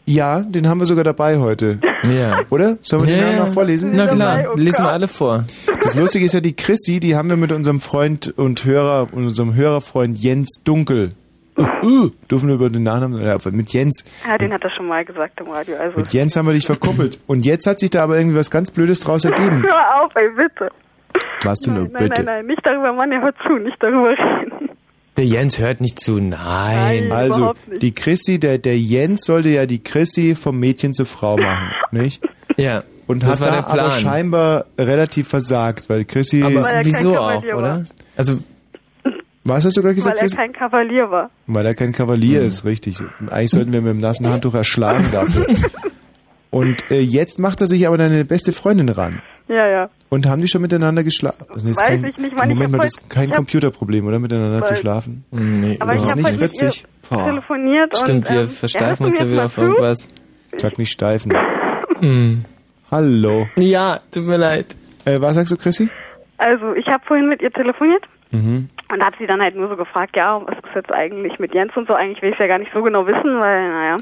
Ja, 0.07 0.41
den 0.41 0.69
haben 0.69 0.79
wir 0.81 0.87
sogar 0.87 1.05
dabei 1.05 1.39
heute. 1.39 1.79
Ja. 2.03 2.43
Oder? 2.51 2.77
Sollen 2.83 3.07
wir 3.07 3.17
Ja, 3.17 3.25
den 3.25 3.37
ja. 3.39 3.45
mal 3.45 3.51
vorlesen? 3.51 3.91
Na 3.95 4.07
klar, 4.07 4.55
lesen 4.57 4.85
wir 4.85 4.91
alle 4.93 5.09
vor. 5.09 5.45
Das 5.83 5.97
Lustige 5.97 6.25
ist 6.27 6.35
ja, 6.35 6.41
die 6.41 6.55
Chrissy, 6.55 7.01
die 7.01 7.17
haben 7.17 7.29
wir 7.31 7.37
mit 7.37 7.51
unserem 7.51 7.81
Freund 7.81 8.33
und 8.37 8.65
Hörer, 8.65 9.09
unserem 9.11 9.55
Hörerfreund 9.57 10.17
Jens 10.17 10.63
Dunkel. 10.63 11.13
Uh, 11.59 11.65
uh, 11.83 12.11
dürfen 12.31 12.49
wir 12.49 12.57
über 12.57 12.71
den 12.71 12.85
Nachnamen, 12.85 13.21
ja, 13.25 13.39
mit 13.51 13.73
Jens. 13.73 14.05
Ja, 14.29 14.39
den 14.39 14.53
hat 14.53 14.63
er 14.63 14.71
schon 14.71 14.87
mal 14.87 15.05
gesagt 15.05 15.41
im 15.41 15.49
Radio. 15.49 15.77
Also 15.79 15.99
Mit 15.99 16.13
Jens 16.13 16.37
haben 16.37 16.47
wir 16.47 16.53
dich 16.53 16.67
verkuppelt. 16.67 17.19
Und 17.27 17.45
jetzt 17.45 17.67
hat 17.67 17.81
sich 17.81 17.91
da 17.91 18.05
aber 18.05 18.19
irgendwie 18.19 18.37
was 18.37 18.51
ganz 18.53 18.71
Blödes 18.71 19.01
draus 19.01 19.25
ergeben. 19.25 19.63
Hör 19.69 20.05
auf, 20.05 20.13
ey, 20.15 20.29
bitte. 20.37 20.71
Was 21.43 21.59
denn 21.61 21.75
nur, 21.75 21.85
Nein, 21.85 21.93
nein, 21.93 22.09
bitte? 22.11 22.23
nein, 22.23 22.47
nicht 22.47 22.61
darüber, 22.65 22.93
Mann, 22.93 23.11
ja, 23.11 23.21
hör 23.21 23.33
zu, 23.47 23.55
nicht 23.55 23.77
darüber 23.83 24.11
reden. 24.11 24.53
Der 25.17 25.25
Jens 25.25 25.59
hört 25.59 25.81
nicht 25.81 25.99
zu, 26.01 26.19
nein. 26.19 27.11
Also, 27.11 27.55
die 27.81 27.95
Chrissy, 27.95 28.39
der, 28.39 28.59
der 28.59 28.79
Jens 28.79 29.23
sollte 29.25 29.49
ja 29.49 29.67
die 29.67 29.83
Chrissy 29.83 30.35
vom 30.35 30.59
Mädchen 30.61 30.93
zur 30.95 31.07
Frau 31.07 31.37
machen, 31.37 31.71
nicht? 31.91 32.23
Ja. 32.57 32.83
Und 33.07 33.23
das 33.23 33.41
hat 33.41 33.41
war 33.41 33.47
da 33.49 33.55
der 33.57 33.63
Plan. 33.63 33.79
aber 33.79 33.91
scheinbar 33.93 34.65
relativ 34.79 35.29
versagt, 35.29 35.89
weil 35.89 36.05
Chrissy... 36.05 36.43
Aber 36.43 36.57
Weil 36.57 36.65
er 36.65 36.83
kein 36.83 36.87
wieso 36.87 37.17
auch, 37.17 37.47
war. 37.47 37.57
oder? 37.59 37.85
Also, 38.17 38.39
Was 39.45 39.65
hast 39.65 39.77
du 39.77 39.83
gerade 39.83 39.95
gesagt, 39.95 40.21
Weil 40.21 40.29
er 40.29 40.37
kein 40.37 40.53
Kavalier 40.53 41.11
war. 41.11 41.31
Weil 41.47 41.67
er 41.67 41.75
kein 41.75 41.93
Kavalier 41.93 42.43
ist, 42.43 42.65
richtig. 42.65 42.99
Eigentlich 43.31 43.51
sollten 43.51 43.73
wir 43.73 43.81
mit 43.81 43.93
dem 43.93 43.99
nassen 44.01 44.29
Handtuch 44.29 44.55
erschlagen 44.55 45.07
dafür. 45.13 45.47
Und 46.51 46.91
äh, 46.91 47.01
jetzt 47.01 47.39
macht 47.39 47.61
er 47.61 47.67
sich 47.69 47.87
aber 47.87 47.97
deine 47.97 48.25
beste 48.25 48.51
Freundin 48.53 48.89
ran. 48.89 49.21
Ja, 49.49 49.67
ja. 49.69 49.89
Und 50.09 50.27
haben 50.27 50.41
die 50.41 50.49
schon 50.49 50.63
miteinander 50.63 51.05
geschlafen? 51.05 51.47
Also, 51.49 51.69
Weiß 51.69 51.77
kein, 51.79 52.05
ich 52.05 52.17
nicht, 52.17 52.33
ich 52.33 52.45
Moment 52.49 52.73
mal, 52.73 52.79
das 52.79 52.97
ist 52.99 53.11
kein 53.11 53.31
Computerproblem, 53.31 54.07
oder? 54.07 54.19
Miteinander 54.19 54.65
zu 54.65 54.75
schlafen? 54.75 55.25
nee. 55.31 55.77
Aber 55.81 55.93
das 55.93 56.05
ich 56.05 56.09
ist 56.11 56.17
nicht 56.17 56.41
witzig. 56.41 56.87
Telefoniert. 57.09 57.97
Stimmt, 57.97 58.29
und, 58.29 58.31
wir 58.31 58.41
ähm, 58.43 58.49
versteifen 58.49 59.05
ja, 59.05 59.07
uns 59.07 59.19
ja 59.19 59.29
wieder 59.29 59.47
auf 59.47 59.59
irgendwas. 59.59 60.11
Sag 60.57 60.79
nicht 60.79 60.91
steifen. 60.91 61.33
Hm. 62.01 62.45
Hallo. 62.91 63.47
Ja, 63.57 64.01
tut 64.13 64.25
mir 64.27 64.37
leid. 64.39 64.77
Äh, 65.05 65.21
was 65.21 65.35
sagst 65.35 65.53
du, 65.53 65.57
Chrissy? 65.57 65.89
Also, 66.39 66.75
ich 66.75 66.87
habe 66.89 67.05
vorhin 67.07 67.29
mit 67.29 67.41
ihr 67.43 67.51
telefoniert 67.53 68.03
Mhm. 68.33 68.69
und 68.93 69.05
habe 69.05 69.17
sie 69.21 69.27
dann 69.27 69.41
halt 69.41 69.55
nur 69.55 69.69
so 69.69 69.77
gefragt, 69.77 70.17
ja, 70.17 70.41
was 70.45 70.57
ist 70.59 70.75
jetzt 70.75 70.93
eigentlich 70.93 71.39
mit 71.39 71.55
Jens 71.55 71.71
und 71.77 71.87
so? 71.87 71.95
Eigentlich 71.95 72.21
will 72.23 72.33
ich 72.33 72.39
ja 72.39 72.49
gar 72.49 72.59
nicht 72.59 72.73
so 72.75 72.83
genau 72.83 73.07
wissen, 73.07 73.39
weil, 73.41 73.69
naja. 73.71 73.97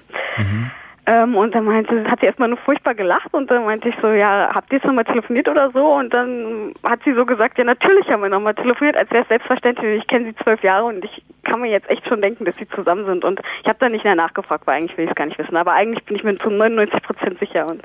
Ähm, 1.06 1.36
und 1.36 1.54
dann 1.54 1.64
meinte, 1.64 2.04
hat 2.10 2.20
sie 2.20 2.26
erstmal 2.26 2.48
nur 2.48 2.58
furchtbar 2.58 2.94
gelacht 2.94 3.32
und 3.32 3.50
dann 3.50 3.64
meinte 3.64 3.90
ich 3.90 3.94
so, 4.00 4.10
ja, 4.10 4.48
habt 4.54 4.72
ihr 4.72 4.78
jetzt 4.78 4.86
nochmal 4.86 5.04
telefoniert 5.04 5.48
oder 5.48 5.70
so? 5.70 5.94
Und 5.94 6.14
dann 6.14 6.72
hat 6.82 7.00
sie 7.04 7.12
so 7.12 7.26
gesagt, 7.26 7.58
ja, 7.58 7.64
natürlich 7.64 8.08
haben 8.08 8.22
wir 8.22 8.30
nochmal 8.30 8.54
telefoniert, 8.54 8.96
als 8.96 9.10
wäre 9.10 9.22
es 9.22 9.28
selbstverständlich. 9.28 10.00
Ich 10.00 10.06
kenne 10.06 10.26
sie 10.26 10.36
zwölf 10.42 10.62
Jahre 10.62 10.86
und 10.86 11.04
ich 11.04 11.22
kann 11.42 11.60
mir 11.60 11.70
jetzt 11.70 11.90
echt 11.90 12.06
schon 12.08 12.22
denken, 12.22 12.46
dass 12.46 12.56
sie 12.56 12.66
zusammen 12.68 13.04
sind. 13.04 13.22
Und 13.22 13.40
ich 13.62 13.68
habe 13.68 13.78
da 13.80 13.90
nicht 13.90 14.04
mehr 14.04 14.14
nachgefragt, 14.14 14.66
weil 14.66 14.76
eigentlich 14.76 14.96
will 14.96 15.04
ich 15.04 15.10
es 15.10 15.16
gar 15.16 15.26
nicht 15.26 15.38
wissen. 15.38 15.56
Aber 15.56 15.74
eigentlich 15.74 16.02
bin 16.04 16.16
ich 16.16 16.24
mir 16.24 16.38
zu 16.38 16.48
99 16.48 17.02
Prozent 17.02 17.38
sicher. 17.38 17.66
Und 17.68 17.82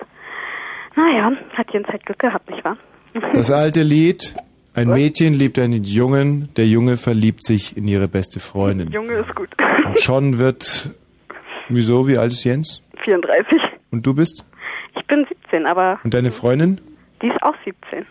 naja, 0.95 1.33
hat 1.55 1.73
halt 1.73 2.05
Glück 2.05 2.19
gehabt, 2.19 2.49
nicht 2.49 2.63
wahr? 2.63 2.77
Das 3.33 3.51
alte 3.51 3.83
Lied. 3.83 4.33
Ein 4.75 4.89
Mädchen 4.89 5.33
liebt 5.33 5.59
einen 5.59 5.83
Jungen, 5.83 6.53
der 6.55 6.65
Junge 6.65 6.95
verliebt 6.95 7.43
sich 7.43 7.75
in 7.75 7.87
ihre 7.87 8.07
beste 8.07 8.39
Freundin. 8.39 8.91
Junge 8.91 9.13
ist 9.13 9.35
gut. 9.35 9.49
Und 9.85 9.99
schon 9.99 10.39
wird. 10.39 10.91
Wieso? 11.69 12.07
Wie 12.07 12.17
alt 12.17 12.31
ist 12.33 12.43
Jens? 12.43 12.81
34. 13.03 13.57
Und 13.91 14.05
du 14.05 14.13
bist? 14.13 14.43
Ich 14.99 15.05
bin 15.07 15.25
17, 15.43 15.65
aber 15.65 15.99
Und 16.03 16.13
deine 16.13 16.31
Freundin? 16.31 16.81
die 17.21 17.27
ist 17.27 17.41
auch 17.43 17.55
17. 17.65 18.05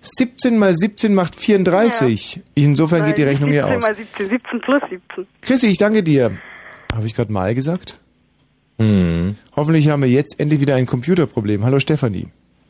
17 0.00 0.58
mal 0.58 0.74
17 0.74 1.14
macht 1.14 1.34
34. 1.36 2.42
Insofern 2.54 3.06
geht 3.06 3.16
die 3.18 3.22
Weil 3.22 3.28
Rechnung 3.30 3.50
hier 3.50 3.62
17 3.62 3.76
aus. 3.78 3.82
mal 3.86 3.94
17, 3.94 4.28
17 4.28 4.60
plus 4.60 4.80
17. 4.90 5.26
Chrissy, 5.40 5.66
ich 5.68 5.78
danke 5.78 6.02
dir. 6.02 6.32
Habe 6.92 7.06
ich 7.06 7.14
gerade 7.14 7.32
mal 7.32 7.54
gesagt? 7.54 7.98
Hm. 8.78 9.36
Hoffentlich 9.56 9.88
haben 9.88 10.02
wir 10.02 10.10
jetzt 10.10 10.38
endlich 10.40 10.60
wieder 10.60 10.74
ein 10.74 10.86
Computerproblem. 10.86 11.64
Hallo 11.64 11.78
Stefanie. 11.78 12.26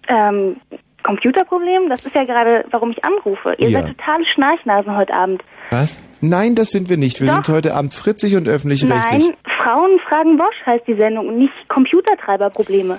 Ähm, 0.09 0.57
Computerproblem? 1.03 1.89
Das 1.89 2.05
ist 2.07 2.15
ja 2.15 2.25
gerade, 2.25 2.65
warum 2.71 2.91
ich 2.93 3.03
anrufe. 3.05 3.55
Ihr 3.59 3.69
Ja. 3.71 3.83
seid 3.83 3.97
totale 3.97 4.25
Schnarchnasen 4.27 4.95
heute 4.97 5.13
Abend. 5.15 5.43
Was? 5.71 5.99
Nein, 6.21 6.55
das 6.55 6.69
sind 6.71 6.89
wir 6.89 6.97
nicht. 6.99 7.21
Wir 7.21 7.29
Doch. 7.29 7.35
sind 7.37 7.49
heute 7.49 7.75
Abend 7.75 7.95
fritzig 7.95 8.37
und 8.37 8.49
öffentlich-rechtlich. 8.49 9.25
Nein, 9.29 9.37
Frauen 9.65 9.99
fragen 10.09 10.37
Bosch 10.37 10.55
heißt 10.67 10.87
die 10.87 10.95
Sendung 10.95 11.29
und 11.29 11.39
nicht 11.39 11.53
Computertreiberprobleme. 11.69 12.99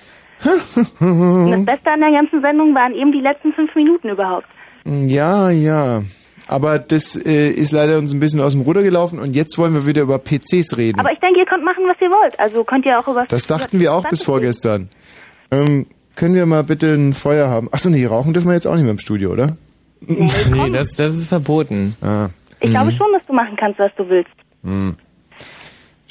und 1.00 1.52
das 1.52 1.66
Beste 1.66 1.92
an 1.92 2.02
der 2.02 2.12
ganzen 2.12 2.42
Sendung 2.42 2.74
waren 2.76 2.94
eben 2.94 3.12
die 3.12 3.22
letzten 3.22 3.54
fünf 3.54 3.74
Minuten 3.76 4.10
überhaupt. 4.10 4.48
Ja, 4.84 5.50
ja. 5.52 6.02
Aber 6.48 6.78
das 6.78 7.16
äh, 7.16 7.50
ist 7.50 7.72
leider 7.72 7.98
uns 7.98 8.14
ein 8.14 8.20
bisschen 8.20 8.42
aus 8.42 8.54
dem 8.54 8.62
Ruder 8.62 8.84
gelaufen 8.84 9.20
und 9.20 9.36
jetzt 9.36 9.58
wollen 9.58 9.74
wir 9.74 9.88
wieder 9.88 10.04
über 10.04 10.20
PCs 10.20 10.78
reden. 10.78 11.00
Aber 11.00 11.12
ich 11.12 11.20
denke, 11.20 11.40
ihr 11.40 11.46
könnt 11.46 11.64
machen, 11.64 11.84
was 11.88 11.98
ihr 12.02 12.10
wollt. 12.10 12.40
Also 12.40 12.64
könnt 12.64 12.86
ihr 12.86 13.00
auch 13.00 13.08
über 13.08 13.26
das 13.28 13.48
dachten 13.48 13.80
wir 13.80 13.94
auch 13.94 14.08
bis 14.08 14.24
vorgestern. 14.24 14.90
Ähm, 15.52 15.88
können 16.16 16.36
wir 16.36 16.46
mal 16.46 16.64
bitte 16.64 16.94
ein 16.94 17.14
Feuer 17.14 17.50
haben? 17.50 17.70
Achso, 17.72 17.90
nee, 17.90 18.06
rauchen 18.06 18.34
dürfen 18.34 18.50
wir 18.50 18.54
jetzt 18.56 18.68
auch 18.68 18.76
nicht 18.76 18.84
mehr 18.84 18.92
im 18.92 19.00
Studio, 19.00 19.32
oder? 19.32 19.58
Nee, 20.02 20.70
das, 20.72 20.90
das 20.90 21.16
ist 21.16 21.28
verboten. 21.28 21.96
Ah. 22.02 22.30
Ich 22.60 22.70
glaube 22.70 22.92
schon, 22.92 23.08
dass 23.12 23.26
du 23.26 23.34
machen 23.34 23.56
kannst, 23.58 23.80
was 23.80 23.92
du 23.98 24.08
willst. 24.08 24.32
Hm. 24.64 24.96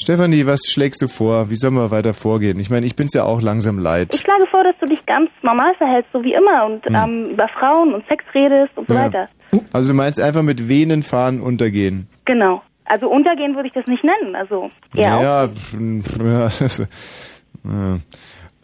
Stefanie, 0.05 0.45
was 0.45 0.61
schlägst 0.71 1.01
du 1.01 1.09
vor? 1.09 1.49
Wie 1.49 1.57
sollen 1.57 1.73
wir 1.73 1.91
weiter 1.91 2.13
vorgehen? 2.13 2.61
Ich 2.61 2.69
meine, 2.69 2.85
ich 2.85 2.95
bin's 2.95 3.15
ja 3.15 3.25
auch 3.25 3.41
langsam 3.41 3.79
leid. 3.79 4.15
Ich 4.15 4.21
schlage 4.21 4.45
vor, 4.51 4.63
dass 4.63 4.75
du 4.79 4.85
dich 4.85 5.05
ganz 5.07 5.31
normal 5.43 5.75
verhältst, 5.79 6.11
so 6.13 6.23
wie 6.23 6.35
immer, 6.35 6.67
und 6.67 6.85
Hm. 6.85 6.95
ähm, 6.95 7.31
über 7.31 7.49
Frauen 7.59 7.95
und 7.95 8.05
Sex 8.07 8.23
redest 8.35 8.77
und 8.77 8.87
so 8.87 8.95
Ja. 8.95 9.07
weiter. 9.07 9.29
Also 9.73 9.93
du 9.93 9.97
meinst 9.97 10.21
einfach 10.21 10.43
mit 10.43 10.69
Venen 10.69 11.03
fahren 11.03 11.41
untergehen? 11.41 12.07
Genau. 12.27 12.61
Also 12.85 13.09
untergehen 13.09 13.55
würde 13.55 13.69
ich 13.69 13.73
das 13.75 13.87
nicht 13.87 14.05
nennen. 14.05 14.37
Also 14.37 14.69
eher 14.95 15.17
auch. 15.17 15.23
ja, 15.23 15.49
pf, 15.49 15.77
ja, 16.23 16.45
das- 16.45 16.79
ja. 17.65 17.99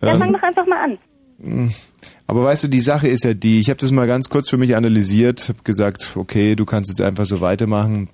Ja, 0.02 0.12
Ähm, 0.12 0.18
fang 0.18 0.32
doch 0.34 0.42
einfach 0.42 0.66
mal 0.66 0.84
an. 0.84 0.98
Mm. 1.38 1.68
Aber 2.26 2.44
weißt 2.44 2.64
du, 2.64 2.68
die 2.68 2.80
Sache 2.80 3.08
ist 3.08 3.24
ja 3.24 3.32
die, 3.32 3.60
ich 3.60 3.70
habe 3.70 3.78
das 3.80 3.92
mal 3.92 4.06
ganz 4.06 4.28
kurz 4.28 4.50
für 4.50 4.58
mich 4.58 4.76
analysiert, 4.76 5.48
habe 5.48 5.62
gesagt, 5.64 6.12
okay, 6.16 6.54
du 6.54 6.66
kannst 6.66 6.90
jetzt 6.90 7.00
einfach 7.00 7.24
so 7.24 7.40
weitermachen, 7.40 8.10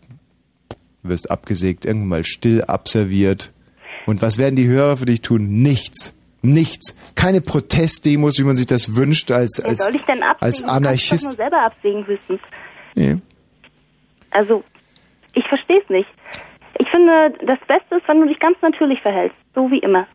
wirst 1.08 1.30
abgesägt, 1.30 1.84
irgendwann 1.84 2.08
mal 2.08 2.24
still 2.24 2.62
abserviert. 2.64 3.52
Und 4.06 4.22
was 4.22 4.38
werden 4.38 4.56
die 4.56 4.66
Hörer 4.66 4.96
für 4.96 5.06
dich 5.06 5.22
tun? 5.22 5.62
Nichts. 5.62 6.14
Nichts. 6.42 6.96
Keine 7.16 7.40
Protestdemos, 7.40 8.38
wie 8.38 8.44
man 8.44 8.56
sich 8.56 8.66
das 8.66 8.94
wünscht, 8.94 9.30
als, 9.32 9.60
als, 9.60 9.84
soll 9.84 9.96
ich 9.96 10.02
denn 10.02 10.22
absägen? 10.22 10.36
als 10.40 10.62
Anarchist. 10.62 11.24
nur 11.24 11.32
selber 11.32 11.62
absägen 11.62 12.06
höchstens. 12.06 12.40
Nee. 12.94 13.16
Also, 14.30 14.62
ich 15.34 15.46
verstehe 15.48 15.80
es 15.82 15.88
nicht. 15.88 16.08
Ich 16.78 16.88
finde, 16.88 17.32
das 17.44 17.58
Beste 17.66 17.96
ist, 17.96 18.06
wenn 18.06 18.20
du 18.20 18.28
dich 18.28 18.38
ganz 18.38 18.56
natürlich 18.62 19.00
verhältst, 19.00 19.36
so 19.54 19.70
wie 19.70 19.78
immer. 19.78 20.06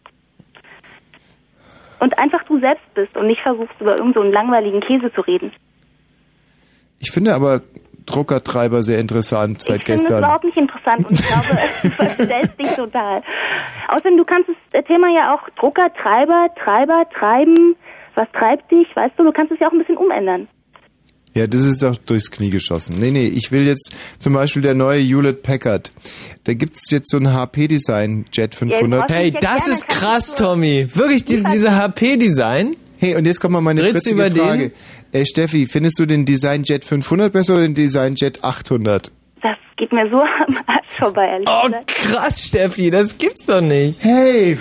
Und 2.00 2.18
einfach 2.18 2.44
du 2.44 2.60
selbst 2.60 2.94
bist 2.94 3.16
und 3.18 3.28
nicht 3.28 3.42
versuchst, 3.42 3.74
über 3.80 3.98
irgendeinen 3.98 4.14
so 4.14 4.22
einen 4.22 4.34
langweiligen 4.34 4.82
Käse 4.82 5.12
zu 5.14 5.22
reden. 5.22 5.52
Ich 7.00 7.12
finde 7.12 7.34
aber 7.34 7.62
Druckertreiber 8.06 8.84
sehr 8.84 9.00
interessant 9.00 9.62
seit 9.62 9.82
ich 9.82 9.86
finde 9.86 9.96
es 9.96 10.02
gestern. 10.04 10.20
überhaupt 10.20 10.44
nicht 10.44 10.58
interessant 10.58 11.10
und 11.10 11.20
ich 11.20 11.28
glaube, 11.28 11.60
du 11.84 11.90
verstellst 11.90 12.60
dich 12.60 12.72
total. 12.76 13.22
Außerdem, 13.88 14.18
du 14.18 14.26
kannst 14.26 14.50
das 14.72 14.86
Thema 14.86 15.08
ja 15.10 15.34
auch 15.36 15.48
Drucker, 15.60 15.92
Treiber, 15.94 16.48
Treiber, 16.64 17.06
Treiben, 17.18 17.76
was 18.16 18.28
treibt 18.34 18.72
dich, 18.72 18.88
weißt 18.96 19.14
du, 19.18 19.24
du 19.24 19.32
kannst 19.32 19.52
es 19.52 19.60
ja 19.60 19.68
auch 19.68 19.72
ein 19.72 19.80
bisschen 19.80 19.98
umändern. 19.98 20.48
Ja, 21.34 21.48
das 21.48 21.62
ist 21.62 21.82
doch 21.82 21.96
durchs 21.96 22.30
Knie 22.30 22.50
geschossen. 22.50 22.98
Nee, 23.00 23.12
nee, 23.12 23.28
ich 23.28 23.54
will 23.54 23.66
jetzt 23.66 23.96
zum 24.20 24.34
Beispiel 24.34 24.62
der 24.62 24.74
neue 24.74 25.00
Hewlett 25.00 25.44
Packard. 25.44 25.94
Da 26.44 26.54
gibt's 26.54 26.92
jetzt 26.92 27.10
so 27.10 27.18
ein 27.18 27.32
HP-Design 27.32 28.26
Jet 28.34 28.54
500. 28.54 29.10
Hey, 29.10 29.32
das 29.32 29.70
ist 29.70 29.88
krass, 29.88 30.36
Tommy. 30.36 30.90
Wirklich, 30.94 31.24
diese, 31.24 31.46
diese 31.46 31.78
HP-Design. 31.78 32.76
Hey, 33.00 33.16
und 33.16 33.26
jetzt 33.26 33.40
kommt 33.40 33.54
mal 33.54 33.62
meine 33.62 33.82
du 33.82 33.92
fritzige 33.92 34.16
über 34.16 34.30
den? 34.30 34.74
Äh, 35.12 35.26
Steffi, 35.26 35.66
findest 35.66 36.00
du 36.00 36.06
den 36.06 36.26
Design 36.26 36.64
Jet 36.64 36.86
500 36.86 37.32
besser 37.34 37.54
oder 37.54 37.64
den 37.64 37.74
Design 37.76 38.16
Jet 38.16 38.44
800? 38.44 39.12
Das 39.42 39.58
geht 39.78 39.92
mir 39.92 40.10
so 40.10 40.18
am 40.22 40.58
Arsch 40.68 40.98
vorbei, 41.00 41.28
ehrlich 41.28 41.48
Oh, 41.50 41.66
gesagt. 41.68 41.88
krass, 41.88 42.42
Steffi, 42.48 42.90
das 42.92 43.18
gibt's 43.18 43.46
doch 43.46 43.62
nicht. 43.62 44.00
Hey, 44.04 44.58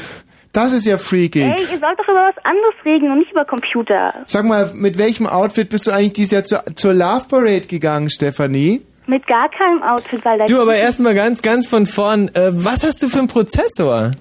das 0.53 0.73
ist 0.73 0.87
ja 0.87 0.99
freaky. 0.99 1.43
Ey, 1.43 1.51
ihr 1.51 1.79
sollt 1.79 1.99
doch 1.99 2.09
über 2.09 2.27
was 2.35 2.45
anderes 2.45 2.75
reden 2.85 3.13
und 3.13 3.19
nicht 3.19 3.31
über 3.31 3.45
Computer. 3.45 4.13
Sag 4.27 4.45
mal, 4.45 4.71
mit 4.75 4.99
welchem 4.99 5.27
Outfit 5.27 5.69
bist 5.69 5.87
du 5.87 5.93
eigentlich 5.93 6.15
dieses 6.15 6.33
Jahr 6.33 6.45
zur, 6.45 6.65
zur 6.75 6.95
Love 6.95 7.27
Parade 7.29 7.69
gegangen, 7.69 8.11
Stefanie? 8.11 8.83
Mit 9.07 9.27
gar 9.27 9.49
keinem 9.51 9.83
Outfit, 9.83 10.25
weil 10.25 10.39
da 10.39 10.45
Du, 10.47 10.61
aber 10.61 10.75
erstmal 10.77 11.15
ganz, 11.15 11.43
ganz 11.43 11.67
von 11.67 11.87
vorn. 11.87 12.29
Äh, 12.35 12.51
was 12.53 12.85
hast 12.85 13.03
du 13.03 13.09
für 13.09 13.19
einen 13.19 13.29
Prozessor? 13.29 14.13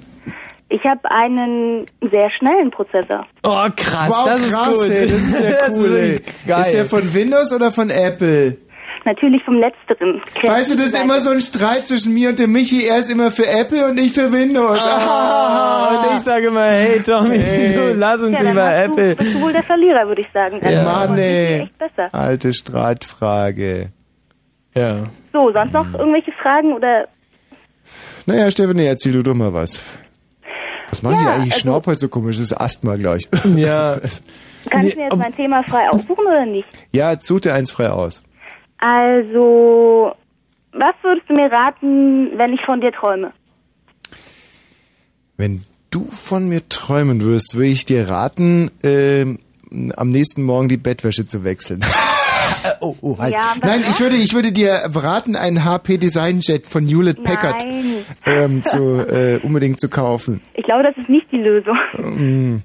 Ich 0.69 0.83
habe 0.85 1.09
einen 1.11 1.85
sehr 2.11 2.29
schnellen 2.31 2.71
Prozessor. 2.71 3.25
Oh, 3.43 3.67
krass, 3.75 4.09
wow, 4.09 4.25
das 4.25 4.41
ist 4.41 4.53
krass, 4.53 4.73
gut. 4.73 4.89
Ey, 4.89 5.07
das 5.07 5.17
ist 5.17 5.39
ja 5.43 5.49
ist 5.65 5.69
cool, 5.71 5.89
wirklich 5.89 6.21
geil. 6.47 6.61
Ist 6.61 6.73
der 6.73 6.85
von 6.85 7.13
Windows 7.13 7.53
oder 7.53 7.71
von 7.71 7.89
Apple? 7.89 8.57
Natürlich 9.05 9.41
vom 9.45 9.55
letzteren. 9.55 10.21
Weißt 10.43 10.71
du, 10.71 10.75
das 10.75 10.87
ist 10.87 11.01
immer 11.01 11.19
so 11.21 11.31
ein 11.31 11.39
Streit 11.39 11.87
zwischen 11.87 12.13
mir 12.13 12.29
und 12.29 12.37
dem 12.37 12.51
Michi. 12.51 12.85
Er 12.85 12.99
ist 12.99 13.09
immer 13.09 13.31
für 13.31 13.47
Apple 13.47 13.85
und 13.89 13.97
ich 13.97 14.11
für 14.11 14.31
Windows. 14.31 14.77
Ah, 14.81 15.87
und 16.11 16.17
ich 16.17 16.23
sage 16.23 16.47
immer, 16.47 16.65
hey 16.65 17.01
Tommy, 17.01 17.37
Hey. 17.39 17.73
du 17.73 17.93
lass 17.93 18.19
uns 18.21 18.31
ja, 18.33 18.39
dann 18.39 18.47
lieber 18.47 18.65
hast 18.65 18.85
Apple. 18.85 19.15
Du, 19.15 19.23
bist 19.23 19.35
du 19.35 19.41
wohl 19.41 19.53
der 19.53 19.63
Verlierer, 19.63 20.05
würde 20.07 20.21
ich 20.21 20.27
sagen. 20.33 20.59
Ja. 20.61 20.67
Also, 20.67 20.83
Mann, 20.83 21.09
aber 21.11 21.17
ey. 21.17 21.69
Alte 22.11 22.51
Streitfrage. 22.53 23.89
Ja. 24.75 25.07
So, 25.33 25.51
sonst 25.53 25.73
noch 25.73 25.93
irgendwelche 25.93 26.31
Fragen 26.33 26.73
oder 26.73 27.07
Naja, 28.25 28.51
Stefanie, 28.51 28.85
erzähl 28.85 29.13
du 29.13 29.23
doch 29.23 29.33
mal 29.33 29.53
was. 29.53 29.79
Was 30.89 31.01
mache 31.03 31.13
ich 31.15 31.19
Ja, 31.21 31.31
eigentlich? 31.33 31.47
Ich 31.47 31.53
also- 31.53 31.61
schnaub 31.61 31.87
heute 31.87 31.99
so 31.99 32.07
komisch. 32.09 32.37
Das 32.37 32.45
ist 32.51 32.53
Asthma, 32.59 32.95
glaube 32.95 33.17
ich. 33.17 33.27
Ja. 33.55 33.99
kann 34.69 34.85
ich 34.85 34.95
mir 34.95 35.03
jetzt 35.05 35.17
mein 35.17 35.35
Thema 35.35 35.63
frei 35.63 35.89
aussuchen 35.89 36.25
oder 36.25 36.45
nicht? 36.45 36.67
Ja, 36.91 37.11
jetzt 37.11 37.25
such 37.25 37.41
dir 37.41 37.53
eins 37.53 37.71
frei 37.71 37.89
aus. 37.89 38.23
Also, 38.77 40.13
was 40.71 40.95
würdest 41.01 41.29
du 41.29 41.33
mir 41.33 41.51
raten, 41.51 42.37
wenn 42.37 42.53
ich 42.53 42.61
von 42.65 42.79
dir 42.81 42.91
träume? 42.91 43.31
Wenn 45.37 45.63
du 45.91 46.05
von 46.09 46.47
mir 46.49 46.67
träumen 46.69 47.21
würdest, 47.21 47.55
würde 47.55 47.67
ich 47.69 47.85
dir 47.85 48.09
raten, 48.09 48.71
ähm, 48.83 49.39
am 49.95 50.11
nächsten 50.11 50.43
Morgen 50.43 50.67
die 50.69 50.77
Bettwäsche 50.77 51.25
zu 51.25 51.43
wechseln. 51.43 51.79
Äh, 52.63 52.73
oh, 52.81 52.95
oh, 53.01 53.17
halt. 53.17 53.33
Ja, 53.33 53.53
Nein, 53.61 53.83
ich 53.89 53.99
würde, 53.99 54.15
ich 54.15 54.33
würde 54.33 54.51
dir 54.51 54.71
raten, 54.93 55.35
einen 55.35 55.65
HP 55.65 55.97
Design 55.97 56.39
Jet 56.41 56.67
von 56.67 56.85
Hewlett 56.85 57.23
Packard 57.23 57.63
ähm, 58.25 58.63
zu, 58.63 58.99
äh, 58.99 59.39
unbedingt 59.43 59.79
zu 59.79 59.89
kaufen. 59.89 60.41
Ich 60.53 60.63
glaube, 60.63 60.83
das 60.83 60.97
ist 60.97 61.09
nicht 61.09 61.31
die 61.31 61.37
Lösung. 61.37 61.77
Mm, 61.97 62.57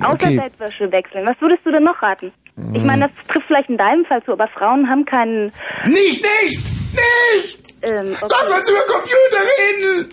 Außer 0.00 0.12
okay. 0.12 0.36
Bettwäsche 0.36 0.92
wechseln. 0.92 1.26
Was 1.26 1.40
würdest 1.40 1.64
du 1.64 1.72
denn 1.72 1.84
noch 1.84 2.02
raten? 2.02 2.32
Ich 2.72 2.82
meine, 2.82 3.08
das 3.08 3.26
trifft 3.28 3.48
vielleicht 3.48 3.68
in 3.68 3.76
deinem 3.76 4.06
Fall 4.06 4.22
zu, 4.24 4.32
aber 4.32 4.48
Frauen 4.48 4.88
haben 4.88 5.04
keinen... 5.04 5.52
Nicht, 5.84 6.24
nicht! 6.42 6.72
Nicht! 7.34 7.76
Ähm, 7.82 8.14
okay. 8.18 8.34
Lass 8.40 8.52
uns 8.52 8.70
über 8.70 8.80
Computer 8.86 9.42
reden! 9.58 10.08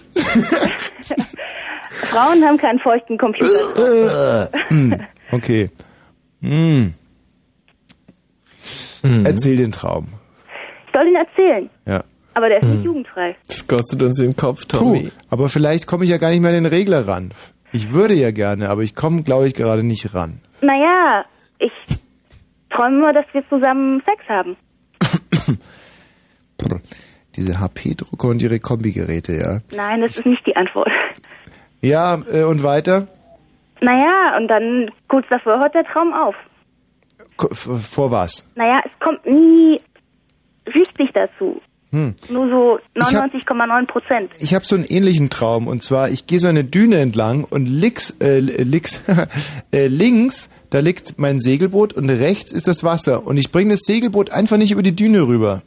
Frauen 1.90 2.44
haben 2.44 2.57
keinen 2.57 2.80
feuchten 2.80 3.18
Computer. 3.18 4.49
Hm, 4.68 5.06
okay. 5.32 5.70
Hm. 6.41 6.94
Mhm. 9.03 9.25
Erzähl 9.25 9.57
den 9.57 9.71
Traum. 9.71 10.07
Ich 10.88 10.93
soll 10.93 11.07
ihn 11.07 11.15
erzählen. 11.15 11.69
Ja. 11.85 12.03
Aber 12.35 12.49
der 12.49 12.59
ist 12.61 12.67
Hm. 12.67 12.75
nicht 12.75 12.85
jugendfrei. 12.85 13.35
Das 13.47 13.67
kostet 13.67 14.01
uns 14.01 14.17
den 14.19 14.35
Kopf, 14.35 14.67
Puh, 14.67 14.77
Tommy. 14.80 15.11
aber 15.30 15.49
vielleicht 15.49 15.85
komme 15.88 16.03
ich 16.05 16.09
ja 16.09 16.17
gar 16.17 16.30
nicht 16.31 16.39
mehr 16.41 16.49
an 16.49 16.63
den 16.63 16.65
Regler 16.65 17.07
ran. 17.07 17.31
Ich 17.71 17.91
würde 17.93 18.13
ja 18.15 18.31
gerne, 18.31 18.69
aber 18.69 18.81
ich 18.81 18.95
komme, 18.95 19.23
glaube 19.23 19.47
ich, 19.47 19.53
gerade 19.53 19.84
nicht 19.84 20.13
ran. 20.15 20.39
Naja, 20.61 21.25
ich 21.59 21.71
träume 22.71 22.97
immer, 22.99 23.13
dass 23.13 23.25
wir 23.34 23.43
zusammen 23.49 24.01
Sex 24.07 24.23
haben. 24.30 24.55
Diese 27.35 27.59
HP-Drucker 27.59 28.27
und 28.27 28.41
ihre 28.41 28.59
Kombigeräte, 28.59 29.34
ja. 29.34 29.59
Nein, 29.75 30.01
das 30.01 30.17
ist 30.17 30.25
nicht 30.25 30.45
die 30.45 30.55
Antwort. 30.55 30.89
Ja, 31.81 32.19
äh, 32.31 32.43
und 32.43 32.61
weiter? 32.63 33.07
Naja, 33.81 34.38
und 34.38 34.47
dann 34.47 34.91
kurz 35.07 35.25
davor 35.30 35.59
hört 35.59 35.73
der 35.73 35.84
Traum 35.85 36.13
auf. 36.13 36.35
Vor 37.38 38.11
was? 38.11 38.49
Naja, 38.55 38.81
es 38.85 38.91
kommt 38.99 39.26
nie 39.26 39.80
richtig 40.73 41.11
dazu. 41.14 41.61
Hm. 41.91 42.15
Nur 42.30 42.49
so 42.49 42.80
Ich 42.95 43.15
hab- 43.15 43.26
99,9 43.31 43.85
Prozent. 43.85 44.31
Ich 44.39 44.55
habe 44.55 44.65
so 44.65 44.76
einen 44.76 44.85
ähnlichen 44.85 45.30
Traum 45.30 45.68
und 45.68 45.84
zwar, 45.84 46.10
ich 46.10 46.26
gehe 46.26 46.39
so 46.39 46.47
eine 46.47 46.64
Düne 46.64 46.97
entlang 46.97 47.43
und 47.43 47.68
links, 47.68 48.10
äh, 48.19 48.39
links, 48.39 49.03
äh, 49.72 49.88
links, 49.88 50.49
da 50.72 50.80
liegt 50.80 51.19
mein 51.19 51.39
Segelboot 51.39 51.93
und 51.93 52.10
rechts 52.10 52.51
ist 52.51 52.68
das 52.68 52.84
Wasser 52.84 53.27
und 53.27 53.38
ich 53.38 53.51
bringe 53.51 53.72
das 53.73 53.81
Segelboot 53.81 54.31
einfach 54.31 54.57
nicht 54.57 54.72
über 54.72 54.81
die 54.81 54.95
Düne 54.95 55.27
rüber. 55.27 55.61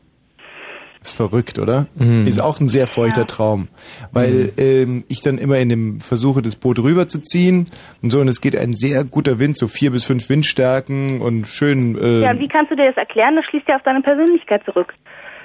Ist 1.07 1.12
verrückt, 1.12 1.61
oder? 1.61 1.87
Ist 2.27 2.41
auch 2.43 2.59
ein 2.59 2.66
sehr 2.66 2.89
feuchter 2.89 3.28
Traum, 3.28 3.69
weil 4.11 4.53
ähm, 4.57 5.05
ich 5.07 5.20
dann 5.23 5.39
immer 5.39 5.57
in 5.59 5.69
dem 5.69 6.01
versuche, 6.01 6.43
das 6.43 6.57
Boot 6.57 6.81
rüberzuziehen 6.81 7.69
und 8.03 8.11
so 8.11 8.19
und 8.19 8.27
es 8.27 8.41
geht 8.41 8.57
ein 8.57 8.74
sehr 8.74 9.05
guter 9.05 9.39
Wind, 9.39 9.57
so 9.57 9.69
vier 9.69 9.93
bis 9.93 10.03
fünf 10.03 10.28
Windstärken 10.28 11.20
und 11.20 11.47
schön. 11.47 11.97
Äh, 11.97 12.23
Ja, 12.23 12.33
und 12.33 12.41
wie 12.41 12.49
kannst 12.49 12.73
du 12.73 12.77
dir 12.77 12.87
das 12.87 12.97
erklären? 12.97 13.37
Das 13.37 13.45
schließt 13.45 13.69
ja 13.69 13.77
auf 13.77 13.83
deine 13.85 14.01
Persönlichkeit 14.01 14.65
zurück. 14.65 14.93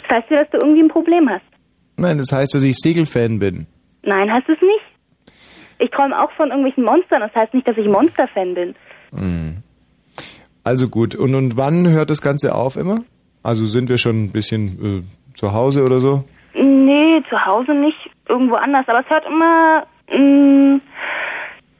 Das 0.09 0.17
heißt 0.17 0.31
ja, 0.31 0.37
dass 0.39 0.49
du 0.49 0.57
irgendwie 0.57 0.81
ein 0.81 0.87
Problem 0.89 1.29
hast. 1.29 1.45
nein, 1.97 2.17
das 2.17 2.31
heißt, 2.31 2.55
dass 2.55 2.63
ich 2.63 2.75
Segelfan 2.77 3.37
bin. 3.37 3.67
Nein, 4.01 4.33
heißt 4.33 4.49
es 4.49 4.57
nicht. 4.61 5.37
Ich 5.77 5.91
träume 5.91 6.19
auch 6.19 6.31
von 6.31 6.49
irgendwelchen 6.49 6.83
Monstern. 6.85 7.21
Das 7.21 7.35
heißt 7.35 7.53
nicht, 7.53 7.67
dass 7.67 7.77
ich 7.77 7.87
Monster-Fan 7.87 8.55
bin. 8.55 8.75
Hm. 9.13 9.57
Also 10.63 10.89
gut. 10.89 11.13
Und, 11.13 11.35
und 11.35 11.55
wann 11.55 11.87
hört 11.87 12.09
das 12.09 12.21
Ganze 12.21 12.55
auf 12.55 12.77
immer? 12.77 13.03
Also 13.43 13.65
sind 13.65 13.89
wir 13.89 13.97
schon 13.97 14.25
ein 14.25 14.31
bisschen 14.31 14.67
äh, 14.99 15.01
zu 15.41 15.51
Hause 15.53 15.83
oder 15.83 15.99
so? 15.99 16.23
Nee, 16.53 17.23
zu 17.29 17.45
Hause 17.45 17.73
nicht. 17.73 17.97
Irgendwo 18.29 18.55
anders. 18.55 18.87
Aber 18.87 18.99
es 18.99 19.09
hört 19.09 19.25
immer 19.25 19.83
mh, 20.15 20.79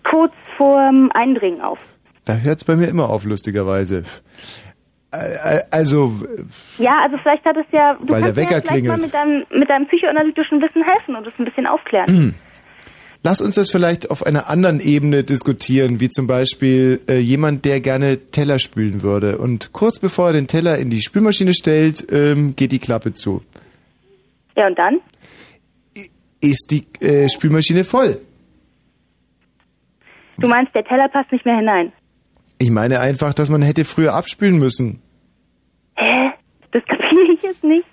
kurz 0.04 0.34
vorm 0.58 1.12
Eindringen 1.14 1.62
auf. 1.62 1.78
Da 2.26 2.34
hört 2.34 2.58
es 2.58 2.66
bei 2.66 2.76
mir 2.76 2.88
immer 2.88 3.08
auf, 3.10 3.24
lustigerweise. 3.24 4.02
Äh, 5.14 5.58
äh, 5.58 5.60
Also, 5.70 6.12
Ja, 6.80 7.02
also 7.04 7.18
vielleicht 7.18 7.46
hat 7.46 7.58
es 7.58 7.66
ja, 7.72 7.94
du 8.02 8.10
Weil 8.10 8.22
der 8.24 8.34
kannst 8.34 8.36
mir 8.38 8.42
Wecker 8.44 8.56
ja 8.56 8.62
vielleicht 8.62 8.86
mal 8.88 8.98
klingelt. 8.98 9.02
mit 9.04 9.14
deinem, 9.14 9.46
mit 9.60 9.70
deinem 9.70 9.88
psychoanalytischen 9.88 10.60
Wissen 10.62 10.84
helfen 10.84 11.16
und 11.16 11.28
es 11.28 11.34
ein 11.38 11.46
bisschen 11.46 11.68
aufklären. 11.68 12.34
Lass 13.24 13.40
uns 13.40 13.56
das 13.56 13.70
vielleicht 13.70 14.10
auf 14.10 14.26
einer 14.26 14.50
anderen 14.50 14.80
Ebene 14.80 15.24
diskutieren, 15.24 16.00
wie 16.00 16.10
zum 16.10 16.26
Beispiel 16.26 17.02
äh, 17.08 17.20
jemand, 17.20 17.66
der 17.66 17.80
gerne 17.80 18.18
Teller 18.32 18.58
spülen 18.58 19.04
würde. 19.04 19.38
Und 19.38 19.74
kurz 19.74 20.00
bevor 20.00 20.28
er 20.28 20.34
den 20.34 20.48
Teller 20.48 20.80
in 20.80 20.90
die 20.90 21.02
Spülmaschine 21.02 21.54
stellt, 21.54 22.12
ähm, 22.12 22.56
geht 22.56 22.72
die 22.72 22.80
Klappe 22.80 23.14
zu. 23.14 23.44
Ja, 24.56 24.68
und 24.68 24.78
dann? 24.78 25.00
Ist 26.42 26.72
die 26.72 26.86
äh, 27.06 27.30
Spülmaschine 27.30 27.84
voll? 27.84 28.20
Du 30.40 30.48
meinst, 30.48 30.74
der 30.74 30.84
Teller 30.84 31.08
passt 31.08 31.32
nicht 31.32 31.46
mehr 31.46 31.58
hinein. 31.58 31.94
Ich 32.58 32.72
meine 32.72 33.00
einfach, 33.00 33.36
dass 33.36 33.52
man 33.52 33.62
hätte 33.62 33.86
früher 33.86 34.16
abspülen 34.16 34.58
müssen. 34.58 35.00
Hä? 35.96 36.32
Das 36.72 36.84
kapiere 36.86 37.34
ich 37.36 37.44
jetzt 37.44 37.64
nicht. 37.64 37.86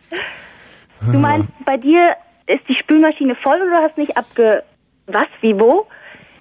Ah. 1.01 1.13
Du 1.13 1.19
meinst, 1.19 1.49
bei 1.67 1.77
dir 1.77 2.17
ist 2.47 2.67
die 2.67 2.75
Spülmaschine 2.75 3.35
voll 3.43 3.61
oder 3.61 3.71
du 3.71 3.83
hast 3.89 3.99
nicht 3.99 4.17
abge... 4.17 4.63
Was? 5.09 5.27
Wie? 5.41 5.59
Wo? 5.59 5.87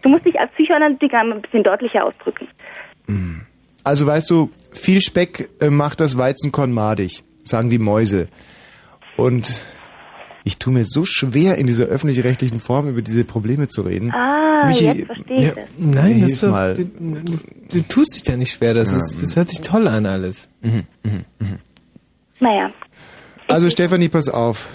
Du 0.01 0.09
musst 0.09 0.25
dich 0.25 0.39
als 0.39 0.51
Psychoanalytiker 0.53 1.19
ein 1.19 1.41
bisschen 1.41 1.63
deutlicher 1.63 2.05
ausdrücken. 2.05 2.47
Also 3.83 4.05
weißt 4.05 4.29
du, 4.29 4.49
viel 4.73 5.01
Speck 5.01 5.49
äh, 5.59 5.69
macht 5.69 5.99
das 6.01 6.17
Weizenkorn 6.17 6.71
madig, 6.73 7.23
sagen 7.43 7.69
die 7.69 7.79
Mäuse. 7.79 8.27
Und 9.15 9.61
ich 10.43 10.59
tue 10.59 10.73
mir 10.73 10.85
so 10.85 11.03
schwer, 11.05 11.55
in 11.57 11.67
dieser 11.67 11.85
öffentlich-rechtlichen 11.85 12.59
Form 12.59 12.87
über 12.89 13.01
diese 13.01 13.23
Probleme 13.25 13.67
zu 13.67 13.81
reden. 13.81 14.11
Ah, 14.13 14.65
Michi, 14.67 14.85
jetzt 14.85 15.05
verstehe 15.07 15.37
ich 15.39 15.45
ja, 15.45 15.51
das. 15.55 15.65
Nein, 15.77 16.21
das 16.21 16.31
ist 16.31 16.43
doch, 16.43 16.51
mal. 16.51 16.73
du, 16.73 16.85
du, 16.85 17.21
du 17.71 17.81
tust 17.87 18.15
dich 18.15 18.23
da 18.23 18.35
nicht 18.37 18.51
schwer. 18.51 18.73
Das, 18.73 18.91
Ja. 18.91 18.97
ist, 18.97 19.21
das 19.23 19.35
hört 19.35 19.49
sich 19.49 19.61
toll 19.61 19.87
an 19.87 20.05
alles. 20.05 20.49
Naja. 22.39 22.71
Also 23.47 23.69
Stefanie, 23.69 24.09
pass 24.09 24.29
auf. 24.29 24.67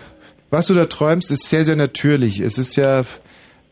Was 0.51 0.66
du 0.66 0.74
da 0.74 0.86
träumst, 0.86 1.31
ist 1.31 1.48
sehr, 1.48 1.64
sehr 1.64 1.77
natürlich. 1.77 2.40
Es 2.40 2.59
ist 2.59 2.77
ja, 2.77 3.05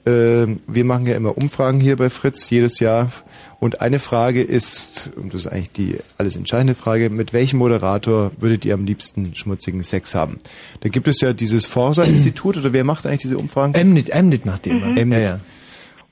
wir 0.04 0.84
machen 0.84 1.06
ja 1.06 1.14
immer 1.14 1.36
Umfragen 1.36 1.80
hier 1.80 1.96
bei 1.96 2.10
Fritz 2.10 2.48
jedes 2.50 2.80
Jahr. 2.80 3.12
Und 3.60 3.82
eine 3.82 3.98
Frage 3.98 4.42
ist, 4.42 5.10
und 5.16 5.34
das 5.34 5.42
ist 5.42 5.46
eigentlich 5.48 5.72
die 5.72 5.98
alles 6.16 6.34
entscheidende 6.36 6.74
Frage, 6.74 7.10
mit 7.10 7.34
welchem 7.34 7.58
Moderator 7.58 8.32
würdet 8.38 8.64
ihr 8.64 8.72
am 8.72 8.86
liebsten 8.86 9.34
schmutzigen 9.34 9.82
Sex 9.82 10.14
haben? 10.14 10.38
Da 10.80 10.88
gibt 10.88 11.06
es 11.08 11.20
ja 11.20 11.34
dieses 11.34 11.66
Forsa-Institut, 11.66 12.56
oder 12.56 12.72
wer 12.72 12.84
macht 12.84 13.06
eigentlich 13.06 13.20
diese 13.20 13.36
Umfragen? 13.36 13.72
Mnit, 13.90 14.14
Mnit 14.14 14.46
macht 14.46 14.64
die 14.64 14.70
immer. 14.70 14.86
Mnit. 14.86 15.12
Ja, 15.12 15.18
ja. 15.18 15.40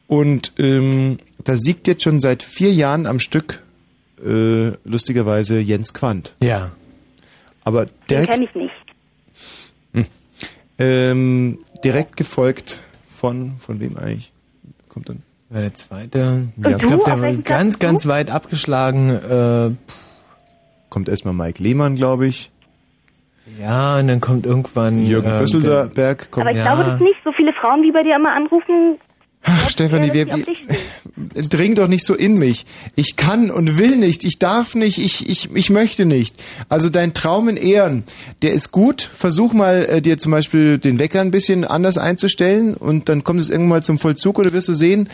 Und 0.07 0.53
ähm, 0.59 1.17
da 1.43 1.57
siegt 1.57 1.87
jetzt 1.87 2.03
schon 2.03 2.21
seit 2.21 2.43
vier 2.43 2.73
Jahren 2.73 3.07
am 3.07 3.19
Stück 3.21 3.63
äh, 4.25 4.73
lustigerweise 4.85 5.59
Jens 5.59 5.95
Quandt. 5.95 6.35
Ja. 6.43 6.73
Aber 7.65 7.87
Den 7.87 7.93
direkt, 8.11 8.31
kenne 8.31 8.45
ich 8.45 8.55
nicht. 8.55 10.11
ähm, 10.79 11.59
direkt 11.83 12.17
gefolgt 12.17 12.83
von, 13.19 13.53
von 13.59 13.81
wem 13.81 13.97
eigentlich? 13.97 14.33
Kommt 14.89 15.09
dann? 15.09 15.23
War 15.51 15.61
der 15.61 15.75
zweite? 15.75 16.49
Ja. 16.63 16.71
ich 16.71 16.79
glaube, 16.79 17.05
der 17.05 17.21
war 17.21 17.33
ganz, 17.35 17.79
du? 17.79 17.87
ganz 17.87 18.07
weit 18.07 18.31
abgeschlagen. 18.31 19.11
Äh, 19.11 19.71
Kommt 20.91 21.09
erstmal 21.09 21.35
Mike 21.35 21.63
Lehmann, 21.63 21.97
glaube 21.97 22.27
ich. 22.27 22.51
ja, 23.59 23.99
und 23.99 24.09
dann 24.09 24.21
kommt 24.21 24.47
irgendwann 24.47 25.05
Jürgen 25.05 25.31
ähm, 25.31 25.39
Büsselberg 25.39 26.31
kommt. 26.31 26.47
Aber 26.47 26.55
ich 26.55 26.63
glaube, 26.63 26.85
dass 26.85 27.01
nicht 27.01 27.19
so 27.25 27.33
viele 27.33 27.53
Frauen, 27.53 27.83
wie 27.83 27.93
bei 27.93 28.03
dir 28.03 28.17
immer 28.17 28.35
anrufen, 28.35 28.99
Ach, 29.43 29.71
Stefanie, 29.71 30.13
wir, 30.13 30.27
es 31.35 31.49
dringt 31.49 31.79
doch 31.79 31.89
nicht 31.89 32.05
so 32.05 32.15
in 32.15 32.35
mich. 32.35 32.67
Ich 32.97 33.17
kann 33.17 33.51
und 33.51 33.79
will 33.79 33.97
nicht, 33.97 34.25
ich 34.25 34.39
darf 34.39 34.75
nicht, 34.75 34.99
ich, 34.99 35.29
ich, 35.29 35.55
ich 35.55 35.71
möchte 35.71 36.05
nicht. 36.05 36.43
Also 36.69 36.91
dein 36.91 37.15
Traum 37.15 37.49
in 37.49 37.57
Ehren, 37.57 38.05
der 38.43 38.53
ist 38.53 38.73
gut. 38.73 39.01
Versuch 39.03 39.53
mal, 39.53 39.87
äh, 39.87 40.03
dir 40.03 40.19
zum 40.19 40.33
Beispiel 40.33 40.79
den 40.79 40.99
Wecker 40.99 41.21
ein 41.21 41.31
bisschen 41.31 41.65
anders 41.65 41.99
einzustellen 41.99 42.75
und 42.75 43.09
dann 43.09 43.25
kommt 43.25 43.41
es 43.41 43.49
irgendwann 43.49 43.69
mal 43.69 43.83
zum 43.83 43.99
Vollzug 43.99 44.39
oder 44.39 44.53
wirst 44.53 44.69
du 44.69 44.75
sehen, 44.75 45.09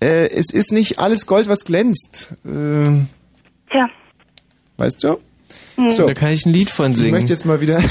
äh, 0.00 0.28
es 0.30 0.52
ist 0.52 0.72
nicht 0.72 0.98
alles 0.98 1.26
Gold, 1.26 1.48
was 1.48 1.64
glänzt. 1.64 2.34
Äh, 2.44 3.02
Tja. 3.70 3.88
weißt 4.76 5.04
du? 5.04 5.18
Hm. 5.76 6.06
Da 6.06 6.14
kann 6.14 6.30
ich 6.30 6.46
ein 6.46 6.52
Lied 6.52 6.70
von 6.70 6.92
Ich 6.92 6.98
singen. 6.98 7.10
möchte 7.12 7.32
jetzt 7.32 7.46
mal 7.46 7.60
wieder, 7.60 7.78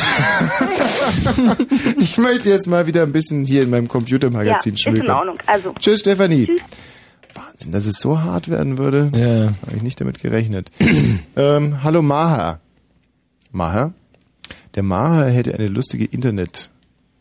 ich 1.99 2.17
möchte 2.17 2.49
jetzt 2.49 2.67
mal 2.67 2.87
wieder 2.87 3.03
ein 3.03 3.11
bisschen 3.11 3.45
hier 3.45 3.63
in 3.63 3.69
meinem 3.69 3.85
Ja, 3.85 3.89
Computermagazin 3.91 4.73
ist 4.73 4.85
in 4.85 4.95
schmökern. 4.95 5.15
Ordnung. 5.17 5.37
Also, 5.45 5.73
Tschüss, 5.79 5.99
Stefanie. 6.01 6.49
Wahnsinn, 7.35 7.71
dass 7.71 7.85
es 7.85 7.99
so 7.99 8.21
hart 8.21 8.49
werden 8.49 8.77
würde. 8.77 9.11
Ja. 9.15 9.47
Habe 9.65 9.75
ich 9.75 9.81
nicht 9.83 9.99
damit 9.99 10.21
gerechnet. 10.21 10.71
ähm, 11.35 11.83
hallo 11.83 12.01
Maha. 12.01 12.59
Maha? 13.51 13.93
Der 14.75 14.83
Maha 14.83 15.25
hätte 15.25 15.53
eine 15.53 15.67
lustige 15.67 16.05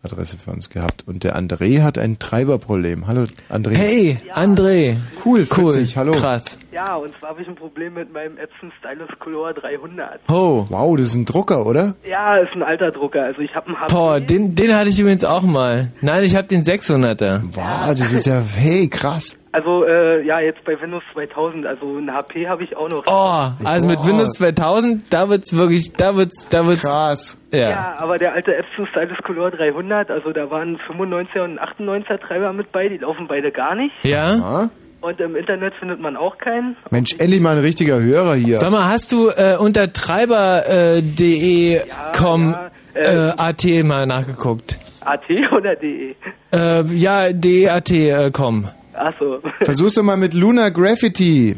Internetadresse 0.05 0.37
für 0.37 0.51
uns 0.51 0.69
gehabt. 0.69 1.05
Und 1.07 1.23
der 1.23 1.37
André 1.37 1.83
hat 1.83 1.97
ein 1.97 2.19
Treiberproblem. 2.19 3.07
Hallo 3.07 3.23
André. 3.49 3.75
Hey, 3.77 4.19
André. 4.33 4.97
Cool, 5.25 5.47
Cool, 5.57 5.67
witzig, 5.67 5.97
hallo. 5.97 6.11
krass. 6.13 6.59
Ja, 6.73 6.97
und 6.97 7.13
zwar 7.19 7.31
habe 7.31 7.43
ich 7.43 7.49
ein 7.49 7.55
Problem 7.55 7.95
mit 7.95 8.13
meinem 8.13 8.37
Epson 8.37 8.73
Stylus 8.81 9.09
Color 9.21 9.55
300. 9.55 10.21
Oh. 10.29 10.65
Wow, 10.69 10.97
das 10.97 11.07
ist 11.07 11.15
ein 11.15 11.25
Drucker, 11.25 11.65
oder? 11.67 11.95
Ja, 12.09 12.37
ist 12.37 12.53
ein 12.55 12.63
alter 12.65 12.91
Drucker. 12.91 13.23
Also 13.25 13.41
ich 13.43 13.55
habe 13.55 13.69
einen 13.69 13.81
HP. 13.81 13.95
Boah, 13.95 14.21
den, 14.21 14.55
den 14.55 14.75
hatte 14.75 14.89
ich 14.89 14.99
übrigens 14.99 15.25
auch 15.25 15.43
mal. 15.43 15.93
Nein, 16.01 16.25
ich 16.25 16.35
habe 16.35 16.49
den 16.49 16.65
600er. 16.65 17.43
Wow, 17.55 17.95
das 17.97 18.13
ist 18.13 18.27
ja, 18.27 18.43
hey, 18.57 18.89
krass. 18.89 19.39
Also 19.53 19.85
äh, 19.85 20.25
ja, 20.25 20.41
jetzt 20.41 20.65
bei 20.65 20.81
Windows 20.81 21.03
2000. 21.13 21.67
Also 21.67 21.99
ein 21.99 22.13
HP 22.13 22.49
habe 22.49 22.65
ich 22.65 22.75
auch 22.75 22.89
noch. 22.89 23.05
Oh, 23.07 23.67
also 23.67 23.87
mit. 23.87 24.05
Windows 24.05 24.33
2000, 24.33 25.13
da 25.13 25.29
wird's 25.29 25.55
wirklich, 25.55 25.93
da 25.93 26.17
wird's, 26.17 26.49
da 26.49 26.67
wird's. 26.67 26.83
Krass. 26.83 27.41
Ja. 27.53 27.71
Ja, 27.71 27.95
aber 27.99 28.17
der 28.17 28.33
alte 28.33 28.57
Epson 28.57 28.87
Stylus 28.87 29.19
Color 29.25 29.51
300, 29.51 30.11
also 30.11 30.33
da 30.33 30.51
waren 30.51 30.79
95er 30.79 31.45
und 31.45 31.61
98er 31.61 32.19
Treiber 32.19 32.53
mit 32.55 32.73
bei, 32.73 32.89
die 32.89 32.97
laufen 32.97 33.27
beide 33.29 33.53
gar 33.53 33.75
nicht. 33.75 33.93
Ja? 34.05 34.71
Und 35.03 35.21
im 35.21 35.37
Internet 35.37 35.75
findet 35.75 36.01
man 36.01 36.17
auch 36.17 36.39
keinen. 36.39 36.77
Mensch, 36.91 37.17
endlich 37.19 37.41
mal 37.41 37.57
ein 37.57 37.63
richtiger 37.63 38.01
Hörer 38.01 38.37
hier. 38.37 38.57
Sag 38.57 38.71
mal, 38.71 38.89
hast 38.89 39.13
du 39.13 39.29
äh, 39.29 39.57
unter 39.59 39.93
treiber.de 39.93 41.75
äh, 41.77 41.81
com 42.17 42.55
äh, 42.95 43.33
at 43.37 43.65
mal 43.85 44.07
nachgeguckt? 44.07 44.79
AT 45.05 45.29
oder 45.53 45.75
DE? 45.77 46.15
Äh, 46.53 46.85
ja, 46.95 47.33
de.at 47.33 47.91
äh, 47.91 48.31
com. 48.31 48.69
Achso. 49.03 49.41
Versuch's 49.63 49.95
doch 49.95 50.03
mal 50.03 50.17
mit 50.17 50.33
Luna 50.33 50.69
Graffiti. 50.69 51.57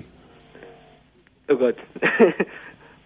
Oh 1.48 1.56
Gott. 1.56 1.76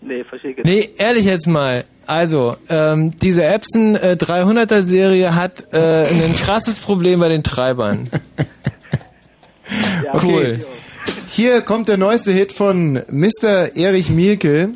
Nee, 0.01 0.23
verstehe 0.23 0.53
ich 0.53 0.65
Nee, 0.65 0.91
ehrlich 0.97 1.25
jetzt 1.25 1.49
mal. 1.49 1.85
Also, 2.07 2.57
ähm, 2.69 3.17
diese 3.19 3.45
Epson 3.45 3.97
äh, 3.97 4.17
300er 4.17 4.83
Serie 4.83 5.35
hat 5.35 5.67
äh, 5.73 6.05
ein 6.07 6.37
krasses 6.37 6.79
Problem 6.79 7.19
bei 7.19 7.29
den 7.29 7.43
Treibern. 7.43 8.09
Okay. 10.13 10.61
Hier 11.29 11.61
kommt 11.61 11.89
der 11.89 11.99
neueste 11.99 12.33
Hit 12.33 12.53
von 12.53 13.03
Mr. 13.11 13.77
Erich 13.77 14.09
Mielke. 14.09 14.71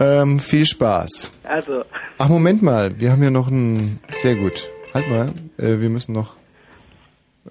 Ähm, 0.00 0.40
viel 0.40 0.66
Spaß. 0.66 1.30
Also, 1.44 1.84
Ach, 2.18 2.28
Moment 2.28 2.60
mal. 2.60 2.98
Wir 2.98 3.12
haben 3.12 3.22
ja 3.22 3.30
noch 3.30 3.48
ein... 3.48 4.00
Sehr 4.10 4.34
gut. 4.34 4.68
Halt 4.92 5.08
mal. 5.08 5.26
Äh, 5.58 5.78
wir 5.78 5.90
müssen 5.90 6.12
noch... 6.12 6.38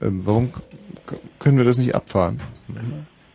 Ähm, 0.01 0.25
warum 0.25 0.51
können 1.39 1.57
wir 1.57 1.65
das 1.65 1.77
nicht 1.77 1.95
abfahren? 1.95 2.39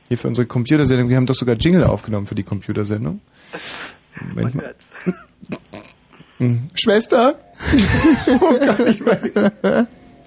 Hier 0.08 0.18
für 0.18 0.28
unsere 0.28 0.46
Computersendung. 0.46 1.08
Wir 1.08 1.16
haben 1.16 1.26
doch 1.26 1.34
sogar 1.34 1.56
Jingle 1.56 1.84
aufgenommen 1.84 2.26
für 2.26 2.34
die 2.34 2.42
Computersendung. 2.42 3.20
Moment 4.34 4.54
mal. 4.54 4.74
Hm. 6.38 6.68
Schwester? 6.74 7.38
oh 8.40 8.58
Gott, 8.66 8.80
ich 8.88 9.04
weiß. 9.04 9.30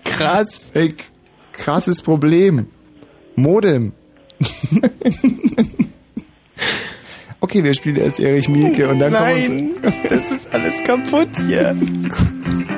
Krass. 0.04 0.72
Ey, 0.74 0.94
krasses 1.52 2.02
Problem. 2.02 2.68
Modem. 3.36 3.92
okay, 7.40 7.64
wir 7.64 7.74
spielen 7.74 7.98
erst 7.98 8.20
Erich 8.20 8.50
Mielke 8.50 8.90
und 8.90 9.00
dann 9.00 9.14
Nein, 9.14 9.76
kommen 9.82 10.04
das 10.10 10.32
ist 10.32 10.54
alles 10.54 10.84
kaputt 10.84 11.30
hier. 11.48 11.76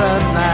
Superman. 0.00 0.49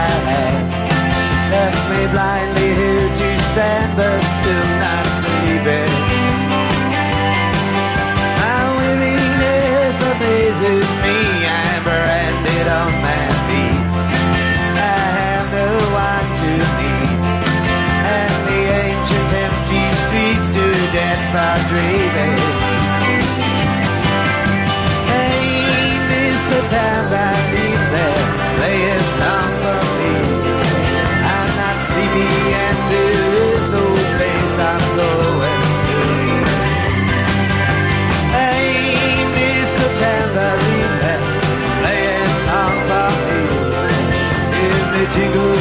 Jingle 45.13 45.56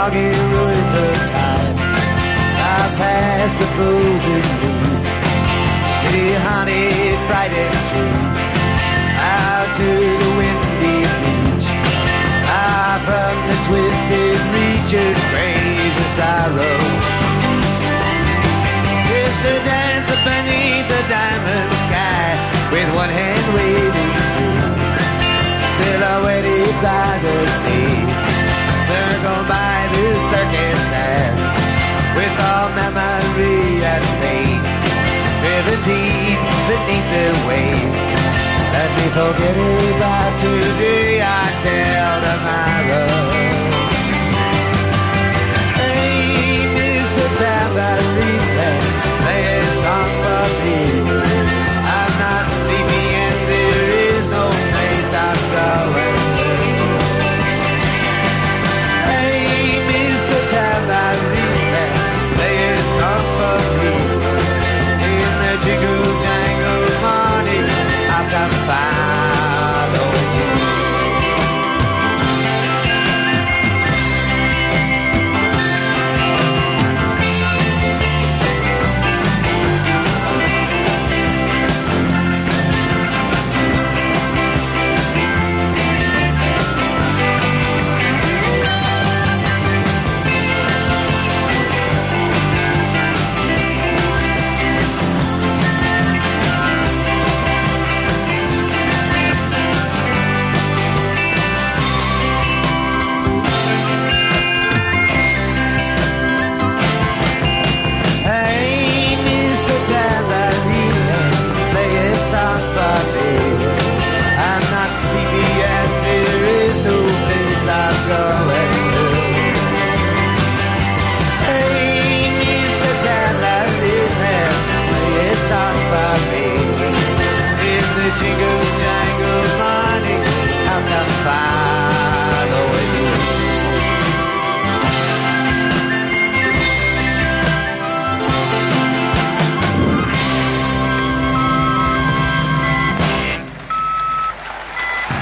foggy 0.00 0.32
of 0.32 1.18
time. 1.28 1.76
I 1.76 2.80
pass 3.00 3.52
the 3.60 3.68
frozen 3.76 4.42
leaves, 4.60 5.08
the 6.08 6.26
honey 6.46 6.88
frightened 7.28 7.80
trees. 7.90 8.40
Out 9.20 9.68
to 9.76 9.90
the 10.22 10.30
windy 10.40 11.00
beach. 11.20 11.68
Out 12.48 13.00
from 13.04 13.36
the 13.48 13.56
twisted 13.68 14.40
reach 14.56 14.92
of 15.04 15.14
crazy 15.28 16.06
sorrow. 16.16 16.80
It's 19.20 19.36
the 19.44 19.56
dancer 19.68 20.20
beneath 20.24 20.86
the 20.88 21.02
diamond 21.12 21.72
sky 21.84 22.28
with 22.72 22.88
one 23.02 23.12
hand 23.20 23.46
waving 23.52 24.12
through, 24.24 24.64
silhouetted 25.76 26.72
by 26.88 27.10
the 27.24 27.36
sea, 27.60 28.09
circled 28.90 29.46
by 29.46 29.78
the 29.94 30.06
circus 30.30 30.80
sand, 30.90 31.38
with 32.16 32.34
all 32.50 32.68
memory 32.74 33.86
and 33.86 34.04
pain, 34.22 34.58
deep 35.86 36.40
beneath 36.68 37.08
the 37.14 37.28
waves. 37.46 38.02
Let 38.74 38.90
me 38.98 39.06
forget 39.14 39.56
about 39.94 40.32
today, 40.42 41.22
I 41.22 41.44
tell 41.62 42.16
tomorrow. 42.26 43.69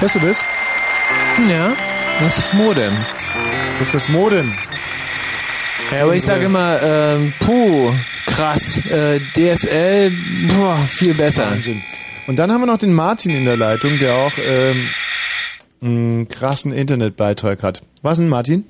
Hörst 0.08 0.22
du 0.22 0.26
das? 0.26 0.44
Ja, 1.50 1.76
das 2.18 2.38
ist 2.38 2.54
Modem. 2.54 2.96
Was 3.78 3.88
ist 3.88 3.94
das 3.94 4.08
Modem? 4.08 4.54
Ja, 5.92 6.04
aber 6.04 6.14
ich 6.14 6.22
sage 6.22 6.46
immer, 6.46 6.80
ähm, 6.82 7.34
puh, 7.40 7.92
krass, 8.24 8.82
äh, 8.86 9.20
DSL, 9.20 10.10
boah, 10.48 10.78
viel 10.86 11.12
besser. 11.12 11.50
Wahnsinn. 11.50 11.82
Und 12.26 12.38
dann 12.38 12.50
haben 12.50 12.62
wir 12.62 12.66
noch 12.66 12.78
den 12.78 12.94
Martin 12.94 13.34
in 13.34 13.44
der 13.44 13.58
Leitung, 13.58 13.98
der 13.98 14.14
auch 14.14 14.32
ähm, 14.38 14.88
einen 15.82 16.26
krassen 16.26 16.72
Internetbeitrag 16.72 17.62
hat. 17.62 17.82
Was 18.00 18.16
denn, 18.16 18.30
Martin? 18.30 18.64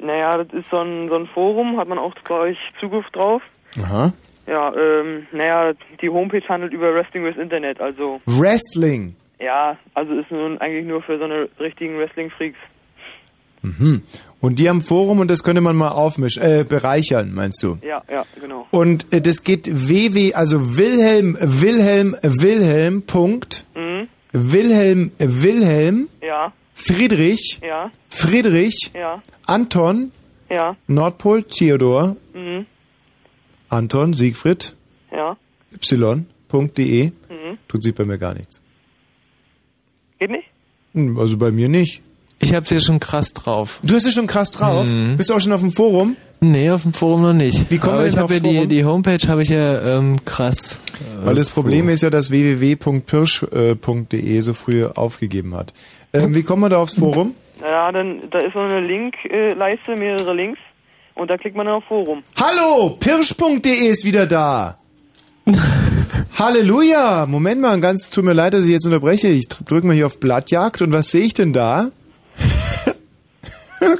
Naja, 0.00 0.42
das 0.42 0.52
ist 0.52 0.70
so 0.72 0.78
ein, 0.78 1.08
so 1.08 1.14
ein 1.14 1.28
Forum, 1.28 1.78
hat 1.78 1.86
man 1.86 1.98
auch 1.98 2.14
bei 2.28 2.34
euch 2.34 2.58
Zugriff 2.80 3.06
drauf. 3.12 3.42
Aha. 3.80 4.12
Ja, 4.48 4.74
ähm, 4.74 5.28
naja, 5.30 5.72
die 6.02 6.08
Homepage 6.08 6.42
handelt 6.48 6.72
über 6.72 6.92
Wrestling 6.92 7.22
with 7.22 7.36
Internet, 7.36 7.80
also 7.80 8.20
Wrestling. 8.26 9.14
Ja, 9.40 9.78
also 9.94 10.12
ist 10.14 10.30
nun 10.30 10.58
eigentlich 10.58 10.86
nur 10.86 11.02
für 11.02 11.18
so 11.18 11.24
eine 11.24 11.48
richtigen 11.58 11.98
Wrestling-Freaks. 11.98 12.58
Mhm. 13.62 14.02
Und 14.40 14.58
die 14.58 14.68
haben 14.70 14.80
Forum 14.80 15.18
und 15.20 15.28
das 15.28 15.42
könnte 15.42 15.60
man 15.60 15.76
mal 15.76 15.90
aufmischen, 15.90 16.42
äh, 16.42 16.64
bereichern, 16.66 17.32
meinst 17.34 17.62
du? 17.62 17.76
Ja, 17.82 18.02
ja, 18.10 18.24
genau. 18.40 18.66
Und 18.70 19.12
äh, 19.12 19.20
das 19.20 19.42
geht 19.44 19.68
ww, 19.70 20.32
also 20.34 20.78
Wilhelm, 20.78 21.36
Wilhelm, 21.40 22.16
Wilhelm, 22.22 23.02
Punkt, 23.02 23.66
Mhm. 23.74 24.08
Wilhelm, 24.32 25.10
Wilhelm, 25.18 26.08
Ja, 26.22 26.52
Friedrich, 26.72 27.60
ja, 27.62 27.90
Friedrich, 28.08 28.92
ja, 28.94 29.20
Anton, 29.46 30.12
ja, 30.48 30.76
Nordpol, 30.86 31.42
Theodor, 31.44 32.16
mhm, 32.32 32.64
Anton, 33.68 34.14
Siegfried, 34.14 34.74
ja, 35.12 35.36
y.de. 35.72 37.06
mhm. 37.06 37.12
Tut 37.68 37.82
sich 37.82 37.94
bei 37.94 38.04
mir 38.04 38.18
gar 38.18 38.34
nichts. 38.34 38.62
Geht 40.20 40.30
nicht? 40.30 40.44
Hm, 40.94 41.18
Also 41.18 41.36
bei 41.36 41.50
mir 41.50 41.68
nicht. 41.68 42.00
Ich 42.42 42.54
hab's 42.54 42.68
hier 42.70 42.80
schon 42.80 42.98
krass 43.00 43.34
drauf. 43.34 43.80
Du 43.82 43.94
hast 43.94 44.06
es 44.06 44.14
schon 44.14 44.26
krass 44.26 44.50
drauf? 44.50 44.86
Mhm. 44.86 45.16
Bist 45.18 45.28
du 45.30 45.34
auch 45.34 45.40
schon 45.40 45.52
auf 45.52 45.60
dem 45.60 45.72
Forum? 45.72 46.16
Nee, 46.40 46.70
auf 46.70 46.84
dem 46.84 46.94
Forum 46.94 47.20
noch 47.20 47.34
nicht. 47.34 47.70
Wie 47.70 47.76
kommen 47.76 47.92
Aber 47.94 48.02
wir 48.04 48.08
ich 48.08 48.16
habe 48.16 48.24
auf 48.26 48.30
ja 48.32 48.40
die, 48.40 48.54
Forum? 48.54 48.68
die 48.70 48.84
Homepage 48.86 49.28
habe 49.28 49.42
ich 49.42 49.50
ja 49.50 49.98
ähm, 49.98 50.24
krass. 50.24 50.80
äh, 51.20 51.26
Weil 51.26 51.34
das 51.34 51.50
Problem 51.50 51.90
ist 51.90 52.02
ja, 52.02 52.08
dass 52.08 52.30
www.pirsch.de 52.30 54.40
so 54.40 54.54
früh 54.54 54.86
aufgegeben 54.86 55.54
hat. 55.54 55.74
Ähm, 56.14 56.34
wie 56.34 56.42
kommen 56.42 56.62
wir 56.62 56.70
da 56.70 56.78
aufs 56.78 56.94
Forum? 56.94 57.34
Ja, 57.60 57.92
dann, 57.92 58.20
da 58.30 58.38
ist 58.38 58.54
so 58.54 58.60
eine 58.60 58.80
Link-Leiste, 58.80 59.96
mehrere 59.96 60.32
Links, 60.34 60.58
und 61.14 61.28
da 61.28 61.36
klickt 61.36 61.56
man 61.56 61.66
dann 61.66 61.74
auf 61.76 61.84
Forum. 61.84 62.22
Hallo, 62.40 62.96
pirsch.de 62.98 63.70
ist 63.70 64.06
wieder 64.06 64.26
da. 64.26 64.78
Halleluja! 66.38 67.26
Moment 67.26 67.60
mal, 67.60 67.78
ganz 67.80 68.08
tut 68.10 68.24
mir 68.24 68.32
leid, 68.32 68.54
dass 68.54 68.64
ich 68.64 68.70
jetzt 68.70 68.86
unterbreche. 68.86 69.28
Ich 69.28 69.48
drücke 69.48 69.86
mal 69.86 69.94
hier 69.94 70.06
auf 70.06 70.18
Blattjagd 70.18 70.80
und 70.82 70.92
was 70.92 71.10
sehe 71.10 71.24
ich 71.24 71.34
denn 71.34 71.52
da? 71.52 71.92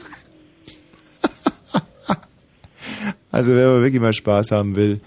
also 3.31 3.55
wer 3.55 3.69
aber 3.69 3.83
wirklich 3.83 4.01
mal 4.01 4.13
Spaß 4.13 4.51
haben 4.53 4.77
will, 4.77 5.01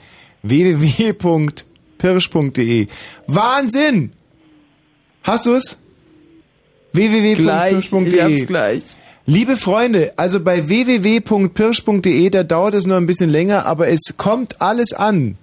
www.pirsch.de. 0.43 2.88
Wahnsinn! 3.27 4.11
Hast 5.23 5.45
du's? 5.45 5.77
www.pirsch.de. 6.91 8.07
ich 8.07 8.21
hab's 8.21 8.47
gleich. 8.47 8.84
Liebe 9.25 9.55
Freunde, 9.55 10.11
also 10.17 10.41
bei 10.41 10.67
www.pirsch.de, 10.67 12.30
da 12.30 12.43
dauert 12.43 12.73
es 12.73 12.85
noch 12.85 12.97
ein 12.97 13.05
bisschen 13.05 13.30
länger, 13.30 13.65
aber 13.65 13.88
es 13.88 14.01
kommt 14.17 14.61
alles 14.61 14.91
an. 14.93 15.38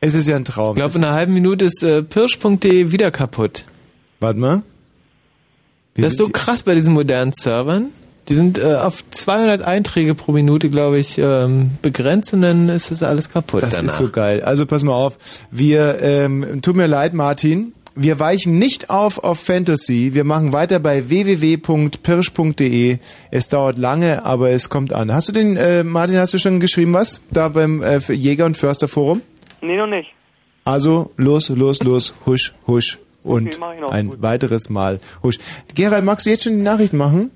Es 0.00 0.14
ist 0.14 0.28
ja 0.28 0.36
ein 0.36 0.44
Traum. 0.44 0.76
Ich 0.76 0.82
glaube, 0.82 0.96
in 0.98 1.04
einer 1.04 1.14
halben 1.14 1.32
Minute 1.32 1.64
ist 1.64 1.82
äh, 1.82 2.02
pirsch.de 2.02 2.92
wieder 2.92 3.10
kaputt. 3.10 3.64
Warte 4.20 4.38
mal. 4.38 4.62
das 5.94 6.12
ist 6.12 6.18
so 6.18 6.28
krass 6.28 6.62
bei 6.62 6.74
diesen 6.74 6.92
modernen 6.94 7.32
Servern. 7.32 7.86
Die 8.28 8.34
sind 8.34 8.58
äh, 8.58 8.74
auf 8.74 9.08
200 9.10 9.62
Einträge 9.62 10.14
pro 10.16 10.32
Minute, 10.32 10.68
glaube 10.68 10.98
ich, 10.98 11.16
ähm, 11.18 11.70
begrenzt 11.80 12.32
und 12.32 12.42
dann 12.42 12.68
ist 12.68 12.90
das 12.90 13.02
alles 13.04 13.30
kaputt 13.30 13.62
Das 13.62 13.70
danach. 13.76 13.92
ist 13.92 13.98
so 13.98 14.08
geil. 14.10 14.42
Also 14.42 14.66
pass 14.66 14.82
mal 14.82 14.94
auf. 14.94 15.16
Wir, 15.50 15.98
ähm, 16.00 16.60
tut 16.60 16.74
mir 16.76 16.88
leid, 16.88 17.14
Martin. 17.14 17.72
Wir 17.94 18.18
weichen 18.18 18.58
nicht 18.58 18.90
auf 18.90 19.22
auf 19.24 19.38
Fantasy. 19.38 20.10
Wir 20.12 20.24
machen 20.24 20.52
weiter 20.52 20.80
bei 20.80 21.08
www.pirsch.de. 21.08 22.98
Es 23.30 23.48
dauert 23.48 23.78
lange, 23.78 24.24
aber 24.24 24.50
es 24.50 24.68
kommt 24.68 24.92
an. 24.92 25.12
Hast 25.12 25.28
du 25.28 25.32
den, 25.32 25.56
äh, 25.56 25.82
Martin, 25.84 26.18
hast 26.18 26.34
du 26.34 26.38
schon 26.38 26.60
geschrieben 26.60 26.92
was? 26.92 27.20
Da 27.30 27.48
beim 27.48 27.82
äh, 27.82 27.98
Jäger- 28.12 28.44
und 28.44 28.56
Försterforum? 28.56 29.22
Nee, 29.66 29.76
noch 29.76 29.86
nicht. 29.86 30.08
Also 30.64 31.12
los, 31.16 31.48
los, 31.48 31.82
los, 31.82 32.14
husch, 32.24 32.54
husch 32.66 32.98
und 33.22 33.58
Okay, 33.60 33.84
ein 33.90 34.22
weiteres 34.22 34.68
Mal 34.68 35.00
husch. 35.22 35.38
Gerald, 35.74 36.04
magst 36.04 36.26
du 36.26 36.30
jetzt 36.30 36.44
schon 36.44 36.56
die 36.56 36.62
Nachrichten 36.62 36.96
machen? 36.96 37.30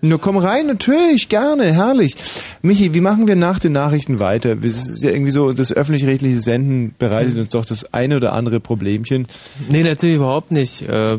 Nur 0.00 0.20
komm 0.20 0.36
rein, 0.36 0.66
natürlich, 0.66 1.30
gerne, 1.30 1.72
herrlich. 1.72 2.14
Michi, 2.60 2.92
wie 2.92 3.00
machen 3.00 3.26
wir 3.26 3.36
nach 3.36 3.58
den 3.58 3.72
Nachrichten 3.72 4.20
weiter? 4.20 4.58
Es 4.62 4.90
ist 4.90 5.02
ja 5.02 5.10
irgendwie 5.10 5.30
so, 5.30 5.54
das 5.54 5.72
öffentlich-rechtliche 5.72 6.38
Senden 6.40 6.94
bereitet 6.98 7.38
uns 7.38 7.48
doch 7.48 7.64
das 7.64 7.94
eine 7.94 8.16
oder 8.16 8.34
andere 8.34 8.60
Problemchen. 8.60 9.26
Nee, 9.70 9.82
natürlich 9.82 10.16
überhaupt 10.16 10.50
nicht. 10.50 10.82
Äh, 10.82 11.18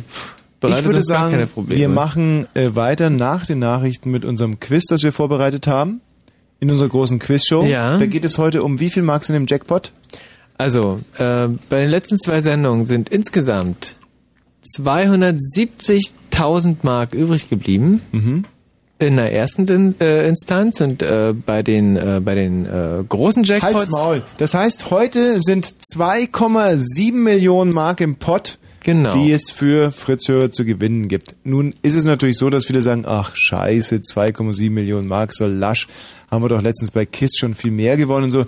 bereitet 0.59 0.79
ich 0.79 0.85
würde 0.85 0.97
uns 0.97 1.07
gar 1.07 1.21
sagen, 1.21 1.31
keine 1.31 1.47
Probleme. 1.47 1.79
wir 1.79 1.89
machen 1.89 2.45
äh, 2.53 2.75
weiter 2.75 3.09
nach 3.09 3.47
den 3.47 3.57
Nachrichten 3.57 4.11
mit 4.11 4.23
unserem 4.23 4.59
Quiz, 4.59 4.85
das 4.85 5.01
wir 5.01 5.11
vorbereitet 5.11 5.65
haben. 5.65 6.01
In 6.59 6.71
unserer 6.71 6.89
großen 6.89 7.19
Quizshow. 7.19 7.65
Ja. 7.65 7.97
Da 7.97 8.05
geht 8.05 8.25
es 8.25 8.37
heute 8.37 8.63
um 8.63 8.79
wie 8.79 8.89
viel 8.89 9.03
Marks 9.03 9.29
in 9.29 9.33
dem 9.33 9.45
Jackpot? 9.47 9.91
Also, 10.57 11.01
äh, 11.17 11.49
bei 11.69 11.81
den 11.81 11.89
letzten 11.89 12.17
zwei 12.17 12.41
Sendungen 12.41 12.85
sind 12.85 13.09
insgesamt 13.09 13.97
270.000 14.77 16.77
Mark 16.83 17.13
übrig 17.13 17.49
geblieben. 17.49 18.01
Mhm. 18.11 18.45
In 18.97 19.17
der 19.17 19.33
ersten 19.33 19.67
In 19.67 19.99
äh, 19.99 20.25
Instanz 20.29 20.79
und 20.79 21.03
äh, 21.03 21.33
bei 21.33 21.63
den 21.63 21.97
äh, 21.97 22.21
bei 22.23 22.33
den 22.33 22.65
äh, 22.65 23.03
großen 23.07 23.43
Jackpots. 23.43 23.75
Halt's 23.75 23.91
Maul. 23.91 24.23
Das 24.37 24.53
heißt, 24.53 24.89
heute 24.89 25.41
sind 25.41 25.65
2,7 25.93 27.11
Millionen 27.11 27.73
Mark 27.73 27.99
im 27.99 28.15
Pott, 28.15 28.57
Genau. 28.85 29.15
die 29.15 29.31
es 29.31 29.49
für 29.49 29.91
Fritz 29.91 30.27
Hörer 30.27 30.51
zu 30.51 30.63
gewinnen 30.63 31.07
gibt. 31.07 31.35
Nun 31.43 31.73
ist 31.81 31.95
es 31.95 32.05
natürlich 32.05 32.37
so, 32.37 32.51
dass 32.51 32.67
viele 32.67 32.83
sagen, 32.83 33.03
ach 33.07 33.35
scheiße, 33.35 33.95
2,7 33.95 34.69
Millionen 34.69 35.07
Mark, 35.07 35.33
so 35.33 35.47
lasch. 35.47 35.87
Haben 36.29 36.43
wir 36.43 36.49
doch 36.49 36.61
letztens 36.61 36.91
bei 36.91 37.07
KISS 37.07 37.35
schon 37.35 37.55
viel 37.55 37.71
mehr 37.71 37.97
gewonnen 37.97 38.25
und 38.25 38.31
so. 38.31 38.45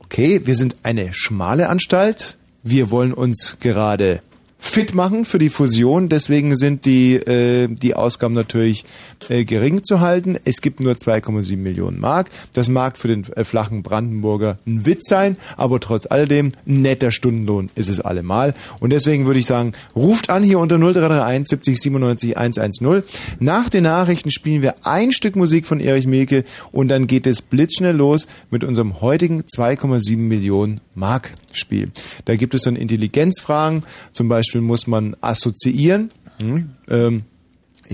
Okay, 0.00 0.40
wir 0.44 0.56
sind 0.56 0.74
eine 0.82 1.12
schmale 1.12 1.68
Anstalt. 1.68 2.36
Wir 2.64 2.90
wollen 2.90 3.12
uns 3.12 3.58
gerade 3.60 4.22
fit 4.58 4.92
machen 4.92 5.24
für 5.24 5.38
die 5.38 5.50
Fusion. 5.50 6.08
Deswegen 6.08 6.56
sind 6.56 6.84
die, 6.84 7.14
äh, 7.14 7.68
die 7.68 7.94
Ausgaben 7.94 8.34
natürlich 8.34 8.84
äh, 9.30 9.44
gering 9.44 9.84
zu 9.84 10.00
halten. 10.00 10.36
Es 10.44 10.60
gibt 10.60 10.80
nur 10.80 10.94
2,7 10.94 11.56
Millionen 11.56 12.00
Mark. 12.00 12.30
Das 12.52 12.68
mag 12.68 12.98
für 12.98 13.08
den 13.08 13.24
äh, 13.34 13.44
flachen 13.44 13.82
Brandenburger 13.82 14.58
ein 14.66 14.86
Witz 14.86 15.08
sein, 15.08 15.36
aber 15.56 15.80
trotz 15.80 16.06
alledem 16.06 16.52
ein 16.66 16.82
netter 16.82 17.10
Stundenlohn 17.10 17.70
ist 17.74 17.88
es 17.88 18.00
allemal. 18.00 18.54
Und 18.80 18.90
deswegen 18.90 19.26
würde 19.26 19.40
ich 19.40 19.46
sagen, 19.46 19.72
ruft 19.94 20.30
an 20.30 20.42
hier 20.42 20.58
unter 20.58 20.78
0331 20.78 21.48
70 21.48 21.80
97 21.80 22.36
110. 22.36 23.02
Nach 23.40 23.68
den 23.68 23.84
Nachrichten 23.84 24.30
spielen 24.30 24.62
wir 24.62 24.74
ein 24.84 25.12
Stück 25.12 25.36
Musik 25.36 25.66
von 25.66 25.80
Erich 25.80 26.06
Mielke 26.06 26.44
und 26.72 26.88
dann 26.88 27.06
geht 27.06 27.26
es 27.26 27.42
blitzschnell 27.42 27.96
los 27.96 28.26
mit 28.50 28.64
unserem 28.64 29.00
heutigen 29.00 29.42
2,7 29.42 30.16
Millionen 30.16 30.80
Mark 30.94 31.32
Spiel. 31.52 31.90
Da 32.24 32.36
gibt 32.36 32.54
es 32.54 32.62
dann 32.62 32.76
Intelligenzfragen. 32.76 33.84
Zum 34.12 34.28
Beispiel 34.28 34.60
muss 34.60 34.86
man 34.86 35.16
assoziieren. 35.20 36.10
Hm, 36.40 36.70
ähm, 36.88 37.22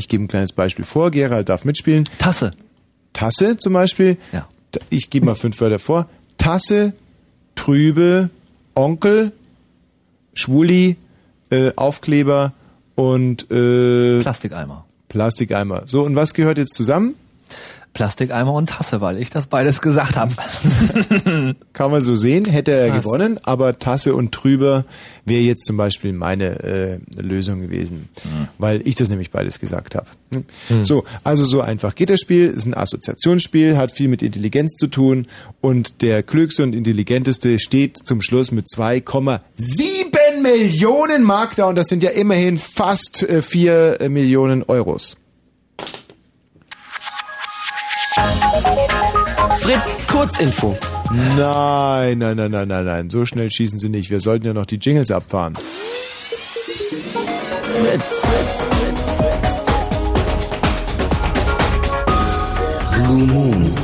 ich 0.01 0.09
gebe 0.09 0.25
ein 0.25 0.29
kleines 0.29 0.53
Beispiel 0.53 0.85
vor. 0.85 1.11
Gerald 1.11 1.49
darf 1.49 1.65
mitspielen. 1.65 2.05
Tasse. 2.19 2.51
Tasse 3.13 3.57
zum 3.57 3.75
Beispiel. 3.75 4.17
Ja. 4.33 4.49
Ich 4.89 5.11
gebe 5.11 5.27
mal 5.27 5.35
fünf 5.35 5.61
Wörter 5.61 5.79
vor. 5.79 6.09
Tasse, 6.39 6.95
Trübe, 7.55 8.31
Onkel, 8.75 9.33
Schwuli, 10.35 10.97
äh, 11.51 11.73
Aufkleber 11.77 12.53
und 12.95 13.51
äh, 13.51 14.21
Plastikeimer. 14.21 14.87
Plastikeimer. 15.09 15.83
So, 15.87 16.05
und 16.05 16.17
was 16.17 16.35
gehört 16.35 16.59
jetzt 16.59 16.75
zusammen? 16.75 17.15
Plastikeimer 17.93 18.53
und 18.53 18.71
Tasse, 18.71 19.01
weil 19.01 19.19
ich 19.19 19.31
das 19.31 19.49
beides 19.49 19.81
gesagt 19.81 20.17
habe. 20.17 20.33
Kann 21.73 21.91
man 21.91 22.03
so 22.03 22.15
sehen, 22.15 22.45
hätte 22.45 22.73
er 22.73 22.91
Krass. 22.91 23.05
gewonnen, 23.05 23.39
aber 23.43 23.79
Tasse 23.79 24.15
und 24.15 24.33
Trüber 24.33 24.85
wäre 25.25 25.43
jetzt 25.43 25.65
zum 25.65 25.77
Beispiel 25.77 26.13
meine 26.13 26.63
äh, 26.63 26.99
Lösung 27.21 27.61
gewesen, 27.61 28.09
weil 28.59 28.87
ich 28.87 28.95
das 28.95 29.09
nämlich 29.09 29.31
beides 29.31 29.59
gesagt 29.59 29.97
habe. 29.97 30.07
Hm? 30.33 30.85
So, 30.85 31.05
also 31.25 31.45
so 31.45 31.61
einfach 31.61 31.95
geht 31.95 32.11
das 32.11 32.21
Spiel, 32.21 32.47
ist 32.47 32.67
ein 32.67 32.75
Assoziationsspiel, 32.75 33.77
hat 33.77 33.93
viel 33.93 34.09
mit 34.09 34.23
Intelligenz 34.23 34.77
zu 34.77 34.87
tun 34.87 35.27
und 35.61 36.03
der 36.03 36.23
klügste 36.23 36.63
und 36.63 36.75
intelligenteste 36.75 37.59
steht 37.59 37.99
zum 38.05 38.23
Schluss 38.23 38.53
mit 38.53 38.67
2,7 38.67 40.43
Millionen 40.43 41.23
Mark 41.23 41.57
da 41.57 41.67
und 41.67 41.77
das 41.77 41.87
sind 41.89 42.03
ja 42.03 42.11
immerhin 42.11 42.59
fast 42.59 43.23
äh, 43.25 43.43
4 43.43 43.99
Millionen 44.09 44.63
Euros. 44.63 45.17
Fritz 49.61 50.07
Kurzinfo. 50.09 50.77
Nein, 51.37 52.19
nein, 52.19 52.37
nein, 52.37 52.51
nein, 52.51 52.67
nein, 52.69 52.85
nein. 52.85 53.11
So 53.11 53.25
schnell 53.25 53.51
schießen 53.51 53.79
sie 53.79 53.89
nicht. 53.89 54.11
Wir 54.11 54.19
sollten 54.19 54.47
ja 54.47 54.53
noch 54.53 54.67
die 54.67 54.79
Jingles 54.79 55.13
abfahren. 55.13 55.55
Fritz. 57.75 58.23
Blue 62.95 63.27
Moon. 63.27 63.75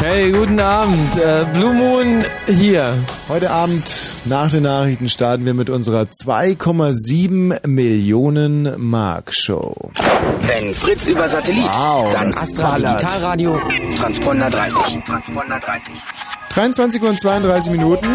Hey, 0.00 0.30
guten 0.32 0.60
Abend. 0.60 1.16
Äh, 1.16 1.46
Blue 1.54 1.72
Moon 1.72 2.24
hier. 2.48 2.98
Heute 3.28 3.50
Abend 3.50 4.09
nach 4.26 4.50
den 4.50 4.62
Nachrichten 4.64 5.08
starten 5.08 5.44
wir 5.46 5.54
mit 5.54 5.70
unserer 5.70 6.02
2,7 6.02 7.66
Millionen 7.66 8.74
Mark 8.78 9.32
Show. 9.32 9.74
Wenn 10.46 10.74
Fritz 10.74 11.06
über 11.06 11.28
Satellit, 11.28 11.64
Wow, 11.64 12.10
dann 12.12 12.28
Astra. 12.34 12.76
Digitalradio, 12.76 13.60
Transponder 13.96 14.50
30. 14.50 14.98
Transponder 15.06 15.60
30. 15.60 15.94
23 16.50 17.00
Uhr 17.02 17.10
und 17.10 17.20
32 17.20 17.70
Minuten. 17.70 18.06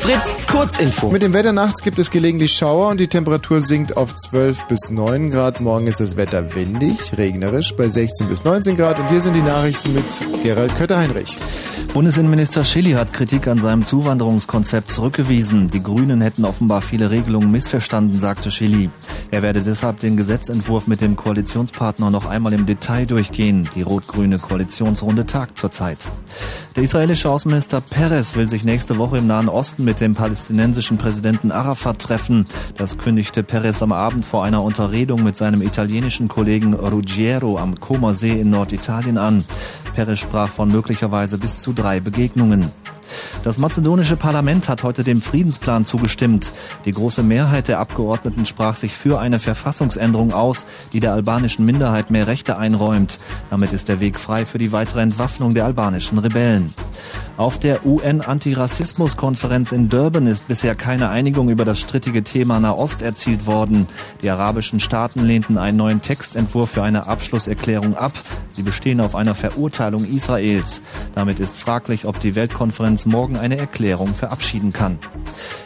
Fritz, 0.00 0.46
Kurzinfo. 0.50 1.10
Mit 1.10 1.20
dem 1.22 1.34
Wetter 1.34 1.52
nachts 1.52 1.82
gibt 1.82 1.98
es 1.98 2.10
gelegentlich 2.10 2.54
Schauer 2.54 2.88
und 2.88 2.98
die 2.98 3.06
Temperatur 3.08 3.60
sinkt 3.60 3.98
auf 3.98 4.16
12 4.16 4.66
bis 4.66 4.90
9 4.90 5.30
Grad. 5.30 5.60
Morgen 5.60 5.86
ist 5.86 6.00
das 6.00 6.16
Wetter 6.16 6.54
windig, 6.54 7.12
regnerisch 7.18 7.76
bei 7.76 7.88
16 7.88 8.28
bis 8.28 8.44
19 8.44 8.76
Grad. 8.76 8.98
Und 8.98 9.10
hier 9.10 9.20
sind 9.20 9.34
die 9.34 9.42
Nachrichten 9.42 9.92
mit 9.94 10.04
Gerald 10.42 10.74
Kötter-Heinrich. 10.78 11.38
Bundesinnenminister 11.96 12.62
Schilly 12.62 12.90
hat 12.90 13.14
Kritik 13.14 13.48
an 13.48 13.58
seinem 13.58 13.82
Zuwanderungskonzept 13.82 14.90
zurückgewiesen. 14.90 15.68
Die 15.68 15.82
Grünen 15.82 16.20
hätten 16.20 16.44
offenbar 16.44 16.82
viele 16.82 17.10
Regelungen 17.10 17.50
missverstanden, 17.50 18.20
sagte 18.20 18.50
Schilly. 18.50 18.90
Er 19.30 19.40
werde 19.40 19.62
deshalb 19.62 20.00
den 20.00 20.18
Gesetzentwurf 20.18 20.88
mit 20.88 21.00
dem 21.00 21.16
Koalitionspartner 21.16 22.10
noch 22.10 22.26
einmal 22.26 22.52
im 22.52 22.66
Detail 22.66 23.06
durchgehen. 23.06 23.66
Die 23.74 23.80
rot-grüne 23.80 24.38
Koalitionsrunde 24.38 25.24
tagt 25.24 25.56
zurzeit. 25.56 25.96
Der 26.76 26.82
israelische 26.82 27.30
Außenminister 27.30 27.80
Peres 27.80 28.36
will 28.36 28.50
sich 28.50 28.62
nächste 28.62 28.98
Woche 28.98 29.16
im 29.16 29.26
Nahen 29.26 29.48
Osten 29.48 29.82
mit 29.84 29.98
dem 29.98 30.14
palästinensischen 30.14 30.98
Präsidenten 30.98 31.50
Arafat 31.50 31.98
treffen. 31.98 32.44
Das 32.76 32.98
kündigte 32.98 33.42
Peres 33.42 33.82
am 33.82 33.92
Abend 33.92 34.26
vor 34.26 34.44
einer 34.44 34.62
Unterredung 34.62 35.24
mit 35.24 35.38
seinem 35.38 35.62
italienischen 35.62 36.28
Kollegen 36.28 36.74
Ruggiero 36.74 37.56
am 37.56 37.80
Comer 37.80 38.12
See 38.12 38.38
in 38.38 38.50
Norditalien 38.50 39.16
an. 39.16 39.46
Peres 39.96 40.18
sprach 40.18 40.50
von 40.50 40.68
möglicherweise 40.70 41.38
bis 41.38 41.62
zu 41.62 41.72
drei 41.72 42.00
Begegnungen. 42.00 42.70
Das 43.44 43.58
mazedonische 43.58 44.16
Parlament 44.16 44.68
hat 44.68 44.82
heute 44.82 45.04
dem 45.04 45.22
Friedensplan 45.22 45.84
zugestimmt. 45.84 46.52
Die 46.84 46.92
große 46.92 47.22
Mehrheit 47.22 47.68
der 47.68 47.78
Abgeordneten 47.78 48.46
sprach 48.46 48.76
sich 48.76 48.92
für 48.92 49.20
eine 49.20 49.38
Verfassungsänderung 49.38 50.32
aus, 50.32 50.66
die 50.92 51.00
der 51.00 51.12
albanischen 51.12 51.64
Minderheit 51.64 52.10
mehr 52.10 52.26
Rechte 52.26 52.58
einräumt. 52.58 53.18
Damit 53.50 53.72
ist 53.72 53.88
der 53.88 54.00
Weg 54.00 54.18
frei 54.18 54.46
für 54.46 54.58
die 54.58 54.72
weitere 54.72 55.02
Entwaffnung 55.02 55.54
der 55.54 55.64
albanischen 55.64 56.18
Rebellen. 56.18 56.74
Auf 57.36 57.58
der 57.58 57.84
UN-Antirassismus-Konferenz 57.84 59.70
in 59.70 59.90
Durban 59.90 60.26
ist 60.26 60.48
bisher 60.48 60.74
keine 60.74 61.10
Einigung 61.10 61.50
über 61.50 61.66
das 61.66 61.78
strittige 61.78 62.24
Thema 62.24 62.58
Nahost 62.60 63.02
erzielt 63.02 63.46
worden. 63.46 63.88
Die 64.22 64.30
arabischen 64.30 64.80
Staaten 64.80 65.22
lehnten 65.22 65.58
einen 65.58 65.76
neuen 65.76 66.00
Textentwurf 66.00 66.70
für 66.70 66.82
eine 66.82 67.08
Abschlusserklärung 67.08 67.94
ab. 67.94 68.12
Sie 68.48 68.62
bestehen 68.62 69.02
auf 69.02 69.14
einer 69.14 69.34
Verurteilung 69.34 70.06
Israels. 70.06 70.80
Damit 71.14 71.38
ist 71.38 71.58
fraglich, 71.58 72.06
ob 72.06 72.18
die 72.20 72.34
Weltkonferenz 72.34 72.95
morgen 73.04 73.36
eine 73.36 73.58
Erklärung 73.58 74.14
verabschieden 74.14 74.72
kann. 74.72 74.98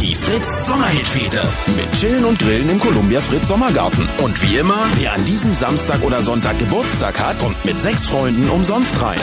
Die 0.00 0.14
Fritz 0.14 0.66
Sommerhit-Fete. 0.66 1.42
Mit 1.76 1.92
Chillen 1.92 2.24
und 2.24 2.38
Grillen 2.38 2.68
im 2.68 2.78
Columbia 2.78 3.20
Fritz 3.20 3.48
Sommergarten. 3.48 4.08
Und 4.22 4.42
wie 4.42 4.58
immer, 4.58 4.86
wer 4.96 5.14
an 5.14 5.24
diesem 5.24 5.54
Samstag 5.54 6.02
oder 6.02 6.22
Sonntag 6.22 6.58
Geburtstag 6.58 7.18
hat, 7.18 7.38
kommt 7.38 7.64
mit 7.64 7.80
sechs 7.80 8.06
Freunden 8.06 8.48
umsonst 8.50 9.00
rein. 9.00 9.18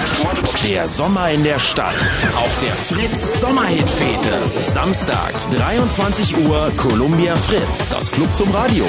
Der 0.63 0.87
Sommer 0.87 1.29
in 1.31 1.43
der 1.43 1.59
Stadt. 1.59 1.95
Auf 2.35 2.59
der 2.59 2.75
Fritz 2.75 3.41
Sommerhit-Fete. 3.41 4.71
Samstag, 4.73 5.33
23 5.51 6.37
Uhr, 6.45 6.71
Columbia 6.77 7.35
Fritz. 7.35 7.89
Das 7.89 8.11
Club 8.11 8.33
zum 8.35 8.51
Radio. 8.51 8.85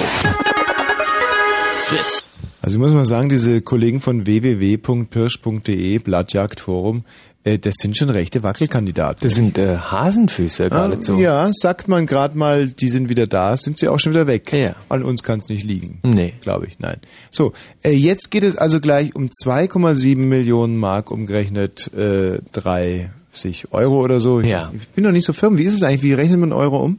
Fritz. 1.84 2.60
Also 2.62 2.78
ich 2.78 2.80
muss 2.80 2.92
mal 2.94 3.04
sagen, 3.04 3.28
diese 3.28 3.60
Kollegen 3.60 4.00
von 4.00 4.24
www.pirsch.de, 4.26 5.98
Blattjagdforum, 5.98 7.04
äh, 7.44 7.58
das 7.58 7.74
sind 7.80 7.96
schon 7.96 8.10
rechte 8.10 8.42
Wackelkandidaten. 8.42 9.20
Das 9.22 9.34
sind 9.36 9.56
äh, 9.58 9.76
Hasenfüße 9.76 10.68
geradezu. 10.70 11.14
Ah, 11.16 11.20
ja, 11.20 11.50
sagt 11.52 11.86
man 11.88 12.06
gerade 12.06 12.36
mal, 12.36 12.66
die 12.68 12.88
sind 12.88 13.08
wieder 13.08 13.26
da, 13.26 13.56
sind 13.56 13.78
sie 13.78 13.88
auch 13.88 14.00
schon 14.00 14.12
wieder 14.12 14.26
weg. 14.26 14.52
Ja. 14.52 14.74
An 14.88 15.02
uns 15.04 15.22
kann 15.22 15.38
es 15.38 15.48
nicht 15.48 15.64
liegen. 15.64 16.00
Nee. 16.02 16.34
Glaube 16.40 16.66
ich, 16.66 16.78
nein. 16.78 16.96
So, 17.30 17.52
äh, 17.82 17.90
jetzt 17.92 18.30
geht 18.30 18.42
es 18.44 18.56
also 18.56 18.80
gleich 18.80 19.14
um 19.14 19.28
2,7 19.28 20.16
Millionen 20.16 20.76
Mark 20.78 21.10
umgerechnet, 21.10 21.92
äh, 21.94 22.38
30 22.52 23.72
Euro 23.72 24.02
oder 24.02 24.20
so. 24.20 24.40
Ich, 24.40 24.46
Ja. 24.48 24.70
ich 24.74 24.88
bin 24.88 25.04
noch 25.04 25.12
nicht 25.12 25.26
so 25.26 25.32
firm. 25.32 25.58
Wie 25.58 25.64
ist 25.64 25.74
es 25.74 25.82
eigentlich? 25.82 26.02
Wie 26.02 26.14
rechnet 26.14 26.40
man 26.40 26.52
Euro 26.52 26.78
um? 26.82 26.98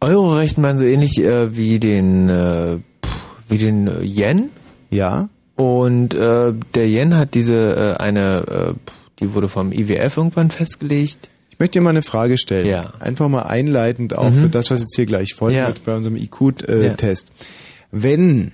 Euro 0.00 0.34
rechnet 0.36 0.58
man 0.58 0.78
so 0.78 0.84
ähnlich 0.84 1.18
äh, 1.22 1.56
wie 1.56 1.78
den 1.80 2.28
äh, 2.28 2.78
pff, 3.04 3.16
wie 3.48 3.58
den 3.58 3.86
äh, 3.86 4.02
Yen. 4.02 4.50
Ja. 4.90 5.28
Und 5.56 6.12
äh, 6.12 6.52
der 6.74 6.86
Yen 6.88 7.16
hat 7.16 7.32
diese 7.32 7.54
äh, 7.54 8.02
eine, 8.02 8.44
äh, 8.74 8.74
die 9.20 9.32
wurde 9.34 9.48
vom 9.48 9.72
IWF 9.72 10.16
irgendwann 10.16 10.50
festgelegt. 10.50 11.28
Ich 11.50 11.58
möchte 11.58 11.78
dir 11.78 11.82
mal 11.82 11.90
eine 11.90 12.02
Frage 12.02 12.36
stellen. 12.36 12.66
Ja. 12.66 12.92
Einfach 13.00 13.28
mal 13.28 13.42
einleitend 13.44 14.16
auch 14.16 14.30
Mhm. 14.30 14.42
für 14.42 14.48
das, 14.48 14.70
was 14.70 14.80
jetzt 14.80 14.94
hier 14.96 15.06
gleich 15.06 15.34
folgt 15.34 15.56
Ja. 15.56 15.72
bei 15.84 15.96
unserem 15.96 16.16
IQ-Test. 16.16 17.28
Ja. 17.28 17.46
Wenn 17.92 18.52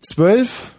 zwölf 0.00 0.74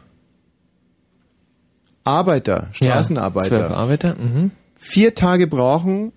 Arbeiter, 2.04 2.70
Straßenarbeiter, 2.74 3.56
zwölf 3.58 3.72
Arbeiter. 3.72 4.16
Mhm. 4.16 4.52
vier 4.76 5.16
Tage 5.16 5.48
brauchen, 5.48 6.14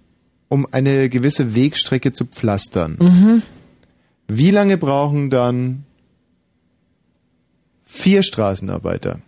um 0.48 0.66
eine 0.70 1.08
gewisse 1.08 1.54
Wegstrecke 1.54 2.12
zu 2.12 2.26
pflastern, 2.26 2.96
Mhm. 3.00 3.42
wie 4.28 4.50
lange 4.50 4.76
brauchen 4.76 5.30
dann 5.30 5.84
vier 7.84 8.22
Straßenarbeiter? 8.22 9.20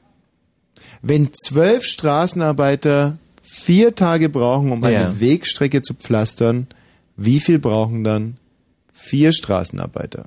Wenn 1.03 1.31
zwölf 1.33 1.85
Straßenarbeiter 1.85 3.19
vier 3.43 3.95
Tage 3.95 4.29
brauchen, 4.29 4.71
um 4.73 4.85
eine 4.85 4.95
Ja. 4.95 5.21
Wegstrecke 5.21 5.83
zu 5.83 5.95
pflastern, 5.95 6.67
wie 7.17 7.41
viel 7.41 7.59
brauchen 7.59 8.05
dann 8.05 8.37
vier 8.93 9.33
Straßenarbeiter? 9.33 10.27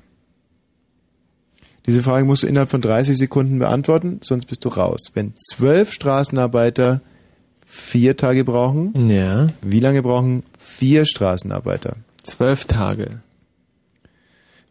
Diese 1.86 2.02
Frage 2.02 2.24
musst 2.24 2.42
du 2.42 2.46
innerhalb 2.46 2.70
von 2.70 2.80
30 2.80 3.16
Sekunden 3.16 3.58
beantworten, 3.58 4.20
sonst 4.22 4.46
bist 4.46 4.64
du 4.64 4.68
raus. 4.70 5.10
Wenn 5.14 5.34
zwölf 5.36 5.92
Straßenarbeiter 5.92 7.00
vier 7.66 8.16
Tage 8.16 8.44
brauchen, 8.44 9.08
Ja. 9.10 9.48
wie 9.62 9.80
lange 9.80 10.02
brauchen 10.02 10.42
vier 10.58 11.04
Straßenarbeiter? 11.04 11.96
Zwölf 12.22 12.64
Tage. 12.64 13.20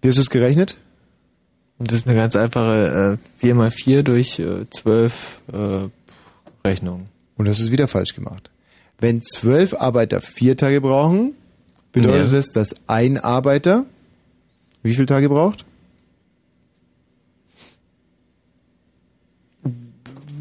Wie 0.02 0.08
hast 0.08 0.18
du 0.18 0.22
es 0.22 0.30
gerechnet? 0.32 0.76
Das 1.80 2.00
ist 2.00 2.08
eine 2.08 2.16
ganz 2.16 2.36
einfache 2.36 3.18
äh, 3.20 3.40
4 3.40 3.56
mal 3.56 3.72
4 3.72 4.04
durch 4.04 4.40
äh, 4.40 4.66
12 4.70 5.42
äh, 5.52 5.88
Rechnung. 6.68 7.08
Und 7.36 7.48
das 7.48 7.60
ist 7.60 7.72
wieder 7.72 7.88
falsch 7.88 8.14
gemacht. 8.16 8.52
Wenn 9.00 9.22
zwölf 9.22 9.74
Arbeiter 9.74 10.22
vier 10.22 10.56
Tage 10.56 10.80
brauchen, 10.80 11.34
bedeutet 11.92 12.32
Ja. 12.32 12.38
das, 12.38 12.52
dass 12.52 12.76
ein 12.88 13.18
Arbeiter 13.18 13.86
wie 14.84 14.94
viele 14.94 15.06
Tage 15.06 15.30
braucht? 15.30 15.66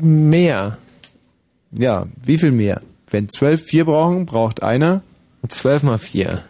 Mehr. 0.00 0.78
Ja, 1.70 2.06
wie 2.24 2.38
viel 2.38 2.50
mehr? 2.50 2.82
Wenn 3.09 3.28
zwölf 3.28 3.62
vier 3.62 3.84
brauchen, 3.84 4.26
braucht 4.26 4.62
einer? 4.62 5.02
Zwölf 5.48 5.82
mal 5.82 5.98
vier. 5.98 6.42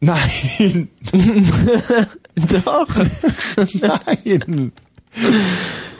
Nein. 0.00 0.88
Doch. 2.34 2.88
Nein. 3.80 4.72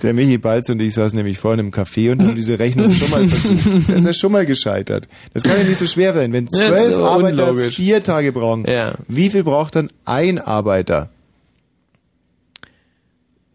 Der 0.03 0.15
Michi 0.15 0.39
Balz 0.39 0.69
und 0.71 0.81
ich 0.81 0.95
saßen 0.95 1.17
nämlich 1.17 1.39
vorhin 1.39 1.61
im 1.61 1.71
Café 1.71 2.13
und 2.13 2.23
haben 2.23 2.35
diese 2.35 2.59
Rechnung 2.59 2.91
schon 2.91 3.11
mal 3.11 3.29
versucht. 3.29 3.89
Das 3.89 3.97
ist 3.99 4.07
ja 4.07 4.13
schon 4.15 4.33
mal 4.33 4.47
gescheitert. 4.47 5.07
Das 5.35 5.43
kann 5.43 5.59
ja 5.59 5.65
nicht 5.65 5.77
so 5.79 5.87
schwer 5.87 6.15
sein. 6.15 6.33
Wenn 6.33 6.47
Ja, 6.51 6.67
zwölf 6.69 6.95
aber 6.97 7.11
Arbeiter 7.11 7.51
unlogisch. 7.51 7.77
vier 7.77 8.03
Tage 8.03 8.33
brauchen, 8.33 8.65
Ja. 8.65 8.95
wie 9.09 9.29
viel 9.31 9.45
braucht 9.45 9.77
dann 9.77 9.91
ein 10.05 10.39
Arbeiter? 10.39 11.11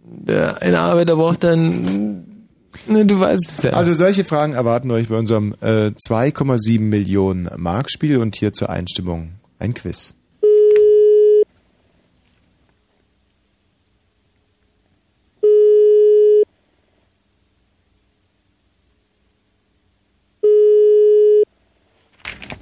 Der 0.06 0.62
eine 0.62 0.80
Arbeiter 0.80 1.16
braucht 1.16 1.44
dann, 1.44 2.24
ne, 2.88 3.06
du 3.06 3.20
weißt 3.20 3.52
es 3.58 3.64
ja. 3.64 3.72
Also 3.72 3.94
solche 3.94 4.24
Fragen 4.24 4.54
erwarten 4.54 4.90
euch 4.92 5.10
bei 5.10 5.18
unserem 5.18 5.54
äh, 5.62 5.92
2,7 5.92 6.80
Millionen 6.80 7.50
Markspiel 7.58 8.18
und 8.20 8.36
hier 8.36 8.54
zur 8.54 8.70
Einstimmung 8.70 9.32
ein 9.60 9.74
Quiz. 9.74 10.14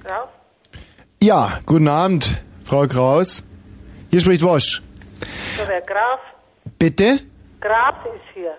Graf? 0.04 0.30
Ja, 1.26 1.60
guten 1.66 1.88
Abend, 1.88 2.40
Frau 2.64 2.86
Kraus. 2.86 3.44
Hier 4.12 4.22
spricht 4.22 4.44
Wosch. 4.44 4.84
So, 5.58 5.64
wer 5.68 5.82
Graf? 5.82 6.20
Bitte? 6.78 7.18
Graf 7.62 7.96
ist 8.06 8.36
hier. 8.36 8.54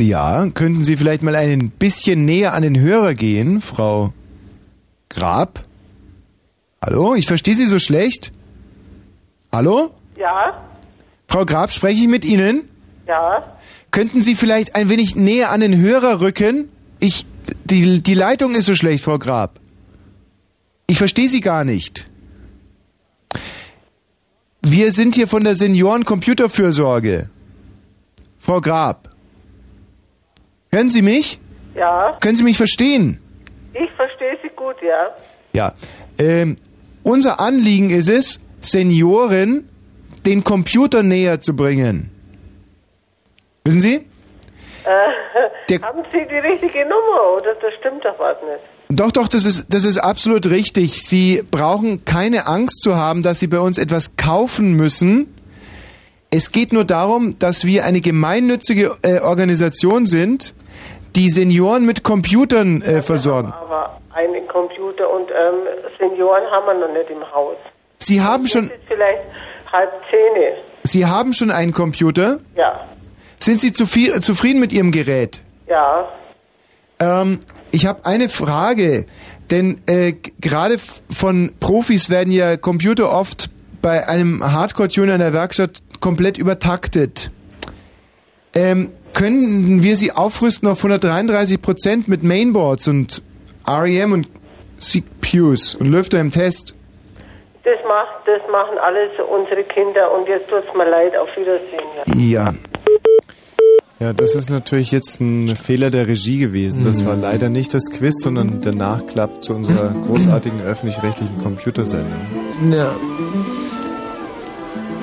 Ja, 0.00 0.46
könnten 0.54 0.84
Sie 0.84 0.96
vielleicht 0.96 1.20
mal 1.20 1.36
ein 1.36 1.68
bisschen 1.68 2.24
näher 2.24 2.54
an 2.54 2.62
den 2.62 2.80
Hörer 2.80 3.12
gehen, 3.12 3.60
Frau 3.60 4.14
Grab? 5.10 5.60
Hallo, 6.80 7.14
ich 7.14 7.26
verstehe 7.26 7.54
Sie 7.54 7.66
so 7.66 7.78
schlecht. 7.78 8.32
Hallo? 9.52 9.90
Ja? 10.16 10.62
Frau 11.26 11.44
Grab, 11.44 11.74
spreche 11.74 12.00
ich 12.00 12.08
mit 12.08 12.24
Ihnen? 12.24 12.70
Ja? 13.06 13.58
Könnten 13.90 14.22
Sie 14.22 14.34
vielleicht 14.34 14.76
ein 14.76 14.88
wenig 14.88 15.14
näher 15.14 15.50
an 15.50 15.60
den 15.60 15.78
Hörer 15.78 16.22
rücken? 16.22 16.70
Ich, 17.00 17.26
die, 17.64 18.02
die 18.02 18.14
Leitung 18.14 18.54
ist 18.54 18.64
so 18.64 18.74
schlecht, 18.74 19.04
Frau 19.04 19.18
Grab. 19.18 19.60
Ich 20.90 20.96
verstehe 20.96 21.28
Sie 21.28 21.40
gar 21.42 21.64
nicht. 21.64 22.08
Wir 24.62 24.90
sind 24.92 25.14
hier 25.14 25.28
von 25.28 25.44
der 25.44 25.54
Senioren-Computerfürsorge. 25.54 27.28
Frau 28.38 28.60
Grab. 28.60 29.10
Hören 30.72 30.88
Sie 30.88 31.02
mich? 31.02 31.38
Ja? 31.74 32.16
Können 32.20 32.36
Sie 32.36 32.42
mich 32.42 32.56
verstehen? 32.56 33.20
Ich 33.74 33.90
verstehe 33.96 34.38
Sie 34.42 34.48
gut, 34.56 34.76
ja? 34.82 35.14
Ja. 35.52 35.74
Ähm, 36.18 36.56
unser 37.02 37.38
Anliegen 37.38 37.90
ist 37.90 38.08
es, 38.08 38.40
Senioren 38.60 39.68
den 40.24 40.42
Computer 40.42 41.02
näher 41.02 41.38
zu 41.40 41.54
bringen. 41.54 42.10
Wissen 43.64 43.80
Sie? 43.80 44.06
Äh, 44.84 45.78
haben 45.82 46.02
Sie 46.10 46.26
die 46.30 46.38
richtige 46.38 46.84
Nummer 46.84 47.34
oder 47.36 47.54
das 47.56 47.74
stimmt 47.78 48.04
doch 48.06 48.18
was 48.18 48.38
nicht? 48.42 48.77
Doch, 48.90 49.12
doch, 49.12 49.28
das 49.28 49.44
ist, 49.44 49.72
das 49.74 49.84
ist 49.84 49.98
absolut 49.98 50.48
richtig. 50.48 51.02
Sie 51.02 51.42
brauchen 51.50 52.04
keine 52.06 52.46
Angst 52.46 52.80
zu 52.80 52.96
haben, 52.96 53.22
dass 53.22 53.38
Sie 53.40 53.46
bei 53.46 53.60
uns 53.60 53.76
etwas 53.76 54.16
kaufen 54.16 54.72
müssen. 54.72 55.34
Es 56.30 56.52
geht 56.52 56.72
nur 56.72 56.84
darum, 56.84 57.38
dass 57.38 57.64
wir 57.64 57.84
eine 57.84 58.00
gemeinnützige 58.00 58.96
äh, 59.02 59.20
Organisation 59.20 60.06
sind, 60.06 60.54
die 61.16 61.28
Senioren 61.30 61.84
mit 61.86 62.02
Computern 62.02 62.80
äh, 62.82 63.02
versorgen. 63.02 63.52
Aber 63.52 64.00
einen 64.14 64.46
Computer 64.48 65.10
und 65.10 65.28
ähm, 65.30 65.54
Senioren 65.98 66.44
haben 66.50 66.66
wir 66.66 66.86
noch 66.86 66.92
nicht 66.94 67.10
im 67.10 67.22
Haus. 67.32 67.56
Sie 67.98 68.20
haben 68.22 68.46
schon, 68.46 68.64
Es 68.64 68.70
ist 68.70 68.80
vielleicht 68.88 69.22
halb 69.72 69.90
zehn. 70.10 70.54
Sie 70.84 71.04
haben 71.06 71.32
schon 71.34 71.50
einen 71.50 71.72
Computer? 71.72 72.38
Ja, 72.56 72.86
Sind 73.38 73.60
Sie 73.60 73.68
zuvi- 73.70 74.18
zufrieden 74.20 74.60
mit 74.60 74.72
Ihrem 74.72 74.92
Gerät? 74.92 75.42
ja. 75.66 76.08
Ähm, 77.00 77.38
ich 77.70 77.86
habe 77.86 78.04
eine 78.06 78.28
Frage, 78.28 79.06
denn 79.50 79.80
äh, 79.86 80.14
gerade 80.40 80.76
von 80.78 81.52
Profis 81.60 82.10
werden 82.10 82.32
ja 82.32 82.56
Computer 82.56 83.12
oft 83.12 83.50
bei 83.82 84.08
einem 84.08 84.42
Hardcore-Tuner 84.42 85.14
in 85.14 85.20
der 85.20 85.32
Werkstatt 85.32 85.82
komplett 86.00 86.38
übertaktet. 86.38 87.30
Ähm, 88.54 88.90
können 89.14 89.82
wir 89.82 89.96
sie 89.96 90.12
aufrüsten 90.12 90.68
auf 90.68 90.84
133% 90.84 92.04
mit 92.06 92.22
Mainboards 92.22 92.88
und 92.88 93.22
REM 93.66 94.12
und 94.12 94.28
CPUs 94.78 95.74
und 95.74 95.86
Lüfter 95.86 96.20
im 96.20 96.30
Test? 96.30 96.74
Das 97.64 97.78
macht, 97.86 98.26
das 98.26 98.40
machen 98.50 98.78
alles 98.78 99.10
unsere 99.28 99.64
Kinder 99.64 100.10
und 100.12 100.26
jetzt 100.26 100.48
tut's 100.48 100.66
mir 100.74 100.88
leid, 100.88 101.16
auf 101.16 101.28
Wiedersehen. 101.36 102.20
Ja. 102.30 102.52
Ja. 102.52 102.54
Ja, 104.00 104.12
das 104.12 104.36
ist 104.36 104.48
natürlich 104.48 104.92
jetzt 104.92 105.20
ein 105.20 105.56
Fehler 105.56 105.90
der 105.90 106.06
Regie 106.06 106.38
gewesen. 106.38 106.84
Das 106.84 107.04
war 107.04 107.16
leider 107.16 107.48
nicht 107.48 107.74
das 107.74 107.90
Quiz, 107.90 108.22
sondern 108.22 108.60
der 108.60 108.72
Nachklapp 108.74 109.42
zu 109.42 109.54
unserer 109.54 109.92
großartigen 110.06 110.60
öffentlich-rechtlichen 110.60 111.36
Computersendung. 111.38 112.12
Ja. 112.70 112.94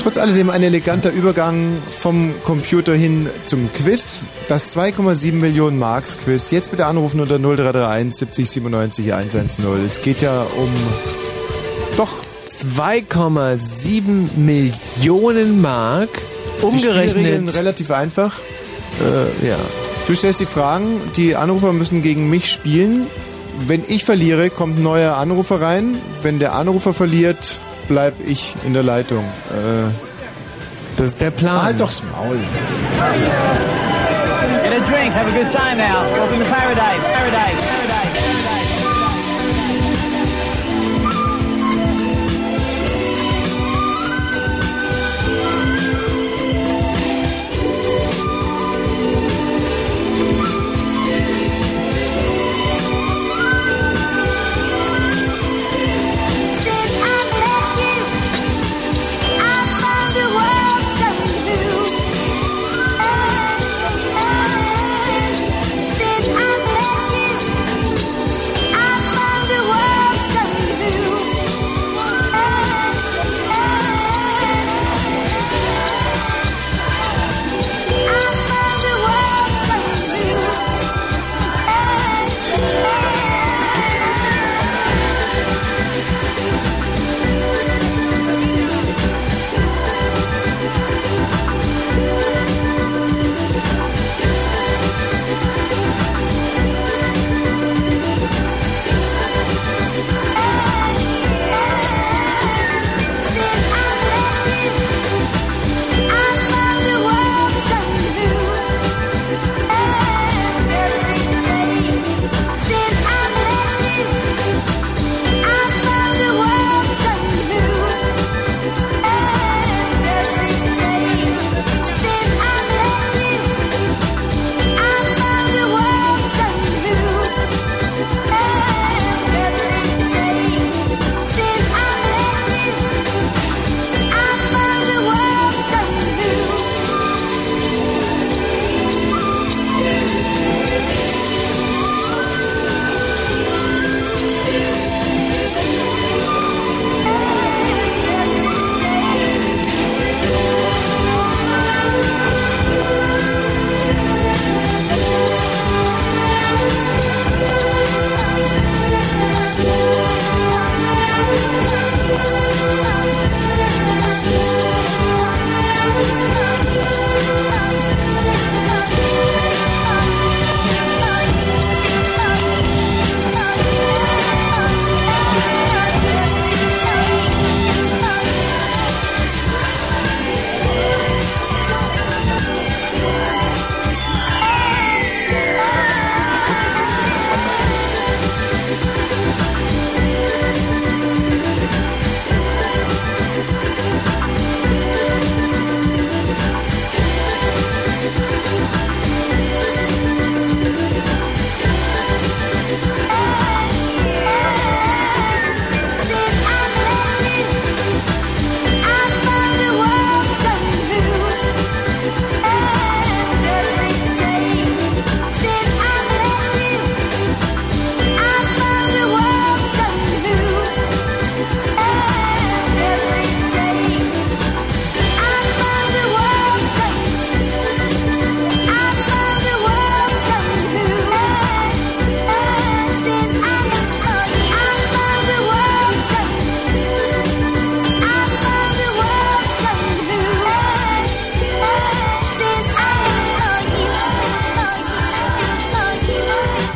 Trotz 0.01 0.17
alledem 0.17 0.49
ein 0.49 0.63
eleganter 0.63 1.11
Übergang 1.11 1.73
vom 1.97 2.31
Computer 2.45 2.93
hin 2.93 3.27
zum 3.45 3.69
Quiz. 3.73 4.21
Das 4.47 4.73
2,7 4.77 5.41
Millionen 5.41 5.77
Marks 5.77 6.17
Quiz. 6.17 6.51
Jetzt 6.51 6.71
bitte 6.71 6.85
anrufen 6.85 7.19
unter 7.19 7.37
0331 7.37 8.13
70 8.15 8.49
97 8.49 9.13
110. 9.13 9.65
Es 9.85 10.03
geht 10.03 10.21
ja 10.21 10.43
um 10.43 10.69
doch 11.97 12.13
2,7 12.47 14.37
Millionen 14.37 15.59
Mark 15.59 16.09
Die 16.13 16.79
Spielregeln 16.79 17.17
umgerechnet. 17.17 17.55
relativ 17.55 17.91
einfach. 17.91 18.39
Äh, 19.01 19.47
ja. 19.47 19.57
Du 20.07 20.15
stellst 20.15 20.39
die 20.39 20.45
Fragen, 20.45 21.01
die 21.15 21.35
Anrufer 21.35 21.73
müssen 21.73 22.01
gegen 22.01 22.29
mich 22.29 22.51
spielen. 22.51 23.07
Wenn 23.67 23.83
ich 23.87 24.03
verliere, 24.03 24.49
kommt 24.49 24.79
ein 24.79 24.83
neuer 24.83 25.15
Anrufer 25.17 25.61
rein. 25.61 25.95
Wenn 26.21 26.39
der 26.39 26.53
Anrufer 26.53 26.93
verliert, 26.93 27.59
bleib 27.87 28.13
ich 28.25 28.53
in 28.65 28.73
der 28.73 28.83
Leitung. 28.83 29.23
Äh, 29.23 29.91
das 30.97 31.11
ist 31.11 31.21
der 31.21 31.31
Plan. 31.31 31.63
Halt 31.63 31.79
doch's 31.79 32.03
Maul. 32.11 32.37
Get 34.63 34.73
a 34.73 34.79
drink, 34.85 35.13
have 35.13 35.27
a 35.27 35.31
good 35.37 35.51
time 35.51 35.77
now. 35.77 36.03
Welcome 36.13 36.39
to 36.39 36.45
paradise. 36.45 37.11
Paradise. 37.11 37.64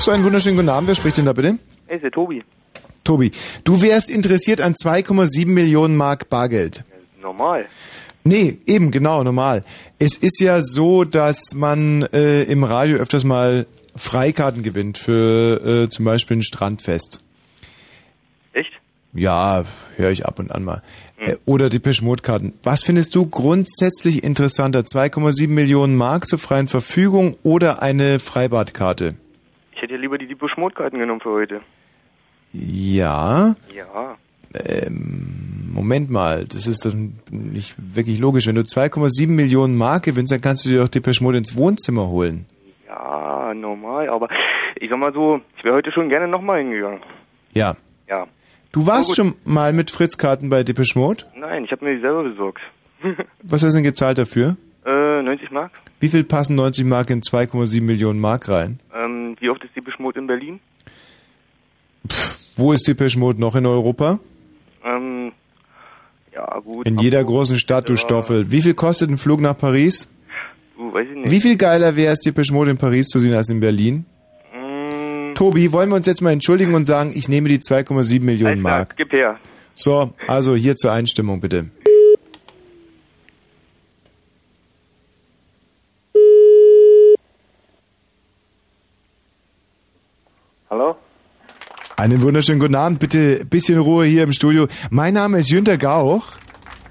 So 0.09 0.15
einen 0.15 0.23
wunderschönen 0.23 0.57
guten 0.57 0.69
Abend. 0.69 0.87
Wer 0.87 0.95
spricht 0.95 1.17
denn 1.17 1.25
da 1.25 1.33
bitte? 1.33 1.59
Hey, 1.85 1.97
ist 1.97 2.03
der 2.03 2.09
Tobi. 2.09 2.43
Tobi, 3.03 3.29
du 3.63 3.79
wärst 3.79 4.09
interessiert 4.09 4.59
an 4.59 4.73
2,7 4.73 5.45
Millionen 5.45 5.95
Mark 5.95 6.29
Bargeld. 6.29 6.83
Normal. 7.21 7.67
Nee, 8.23 8.57
eben, 8.65 8.89
genau, 8.89 9.23
normal. 9.23 9.63
Es 9.99 10.17
ist 10.17 10.41
ja 10.41 10.63
so, 10.63 11.03
dass 11.03 11.53
man 11.53 12.07
äh, 12.11 12.41
im 12.45 12.63
Radio 12.63 12.97
öfters 12.97 13.23
mal 13.23 13.67
Freikarten 13.95 14.63
gewinnt 14.63 14.97
für 14.97 15.83
äh, 15.83 15.89
zum 15.89 16.05
Beispiel 16.05 16.37
ein 16.37 16.43
Strandfest. 16.43 17.19
Echt? 18.53 18.71
Ja, 19.13 19.63
höre 19.95 20.09
ich 20.09 20.25
ab 20.25 20.39
und 20.39 20.49
an 20.49 20.63
mal. 20.63 20.81
Äh, 21.19 21.35
oder 21.45 21.69
die 21.69 21.77
Peschmodkarten. 21.77 22.53
Was 22.63 22.81
findest 22.81 23.13
du 23.13 23.27
grundsätzlich 23.27 24.23
interessanter? 24.23 24.79
2,7 24.79 25.49
Millionen 25.49 25.95
Mark 25.95 26.27
zur 26.27 26.39
freien 26.39 26.67
Verfügung 26.67 27.37
oder 27.43 27.83
eine 27.83 28.17
Freibadkarte? 28.17 29.13
Ich 29.79 29.83
hätte 29.83 29.93
ja 29.93 29.99
lieber 30.01 30.17
die 30.17 30.25
Diebusch-Motkarten 30.27 30.99
genommen 30.99 31.21
für 31.21 31.29
heute. 31.29 31.61
Ja. 32.51 33.55
Ja. 33.73 34.17
Ähm, 34.53 35.69
Moment 35.73 36.09
mal, 36.09 36.43
das 36.43 36.67
ist 36.67 36.85
doch 36.85 36.93
nicht 37.31 37.75
wirklich 37.95 38.19
logisch. 38.19 38.45
Wenn 38.45 38.55
du 38.55 38.61
2,7 38.61 39.29
Millionen 39.29 39.77
Mark 39.77 40.03
gewinnst, 40.03 40.33
dann 40.33 40.41
kannst 40.41 40.65
du 40.65 40.69
dir 40.69 40.81
doch 40.81 40.89
Depeche 40.89 41.23
Mode 41.23 41.37
ins 41.37 41.55
Wohnzimmer 41.55 42.09
holen. 42.09 42.45
Ja, 42.89 43.53
normal, 43.53 44.09
aber 44.09 44.27
ich 44.75 44.89
sag 44.89 44.99
mal 44.99 45.13
so, 45.13 45.39
ich 45.57 45.63
wäre 45.63 45.75
heute 45.75 45.93
schon 45.93 46.09
gerne 46.09 46.27
nochmal 46.27 46.59
hingegangen. 46.59 46.99
Ja. 47.53 47.77
Ja. 48.09 48.27
Du 48.73 48.85
warst 48.85 49.15
schon 49.15 49.35
mal 49.45 49.71
mit 49.71 49.91
Fritz-Karten 49.91 50.49
bei 50.49 50.63
Depeche 50.63 50.99
Mode? 50.99 51.23
Nein, 51.37 51.63
ich 51.63 51.71
habe 51.71 51.85
mir 51.85 51.95
die 51.95 52.01
selber 52.01 52.23
besorgt. 52.23 52.59
Was 53.43 53.63
hast 53.63 53.71
du 53.71 53.77
denn 53.77 53.85
gezahlt 53.85 54.17
dafür? 54.17 54.57
äh, 54.85 55.21
90 55.21 55.51
Mark. 55.51 55.71
Wie 55.99 56.07
viel 56.07 56.23
passen 56.23 56.55
90 56.55 56.85
Mark 56.85 57.09
in 57.09 57.21
2,7 57.21 57.81
Millionen 57.81 58.19
Mark 58.19 58.49
rein? 58.49 58.79
Ähm, 58.93 59.35
wie 59.39 59.49
oft 59.49 59.63
Beschmut 59.99 60.15
in 60.15 60.27
Berlin? 60.27 60.59
Wo 62.55 62.71
ist 62.71 62.87
Depeche 62.87 63.19
Mode 63.19 63.39
noch 63.41 63.55
in 63.55 63.65
Europa? 63.65 64.19
Ähm, 64.85 65.33
ja, 66.33 66.59
gut. 66.59 66.87
In 66.87 66.97
jeder 66.99 67.21
großen 67.21 67.59
Stadt, 67.59 67.89
du 67.89 67.97
Stoffel. 67.97 68.49
Wie 68.49 68.61
viel 68.61 68.75
kostet 68.75 69.09
ein 69.09 69.17
Flug 69.17 69.41
nach 69.41 69.57
Paris? 69.57 70.09
Du, 70.77 70.93
weiß 70.93 71.05
ich 71.09 71.17
nicht. 71.17 71.31
Wie 71.31 71.41
viel 71.41 71.57
geiler 71.57 71.97
wäre 71.97 72.13
es, 72.13 72.21
Depeche 72.21 72.53
Mode 72.53 72.71
in 72.71 72.77
Paris 72.77 73.07
zu 73.07 73.19
sehen 73.19 73.33
als 73.33 73.49
in 73.49 73.59
Berlin? 73.59 74.05
Mm, 74.53 75.35
Tobi, 75.35 75.73
wollen 75.73 75.89
wir 75.89 75.97
uns 75.97 76.07
jetzt 76.07 76.21
mal 76.21 76.31
entschuldigen 76.31 76.73
und 76.75 76.85
sagen, 76.85 77.11
ich 77.13 77.27
nehme 77.27 77.49
die 77.49 77.59
2,7 77.59 78.21
Millionen 78.21 78.61
Mark. 78.61 78.95
Gib 78.95 79.11
her. 79.11 79.35
So, 79.73 80.13
also 80.27 80.55
hier 80.55 80.77
zur 80.77 80.93
Einstimmung 80.93 81.41
bitte. 81.41 81.69
Hallo? 90.69 90.95
Einen 91.97 92.21
wunderschönen 92.21 92.59
guten 92.59 92.75
Abend, 92.75 92.99
bitte 92.99 93.39
ein 93.41 93.49
bisschen 93.49 93.79
Ruhe 93.79 94.05
hier 94.05 94.21
im 94.21 94.31
Studio. 94.31 94.67
Mein 94.91 95.15
Name 95.15 95.39
ist 95.39 95.49
Jünter 95.49 95.79
Gauch. 95.79 96.23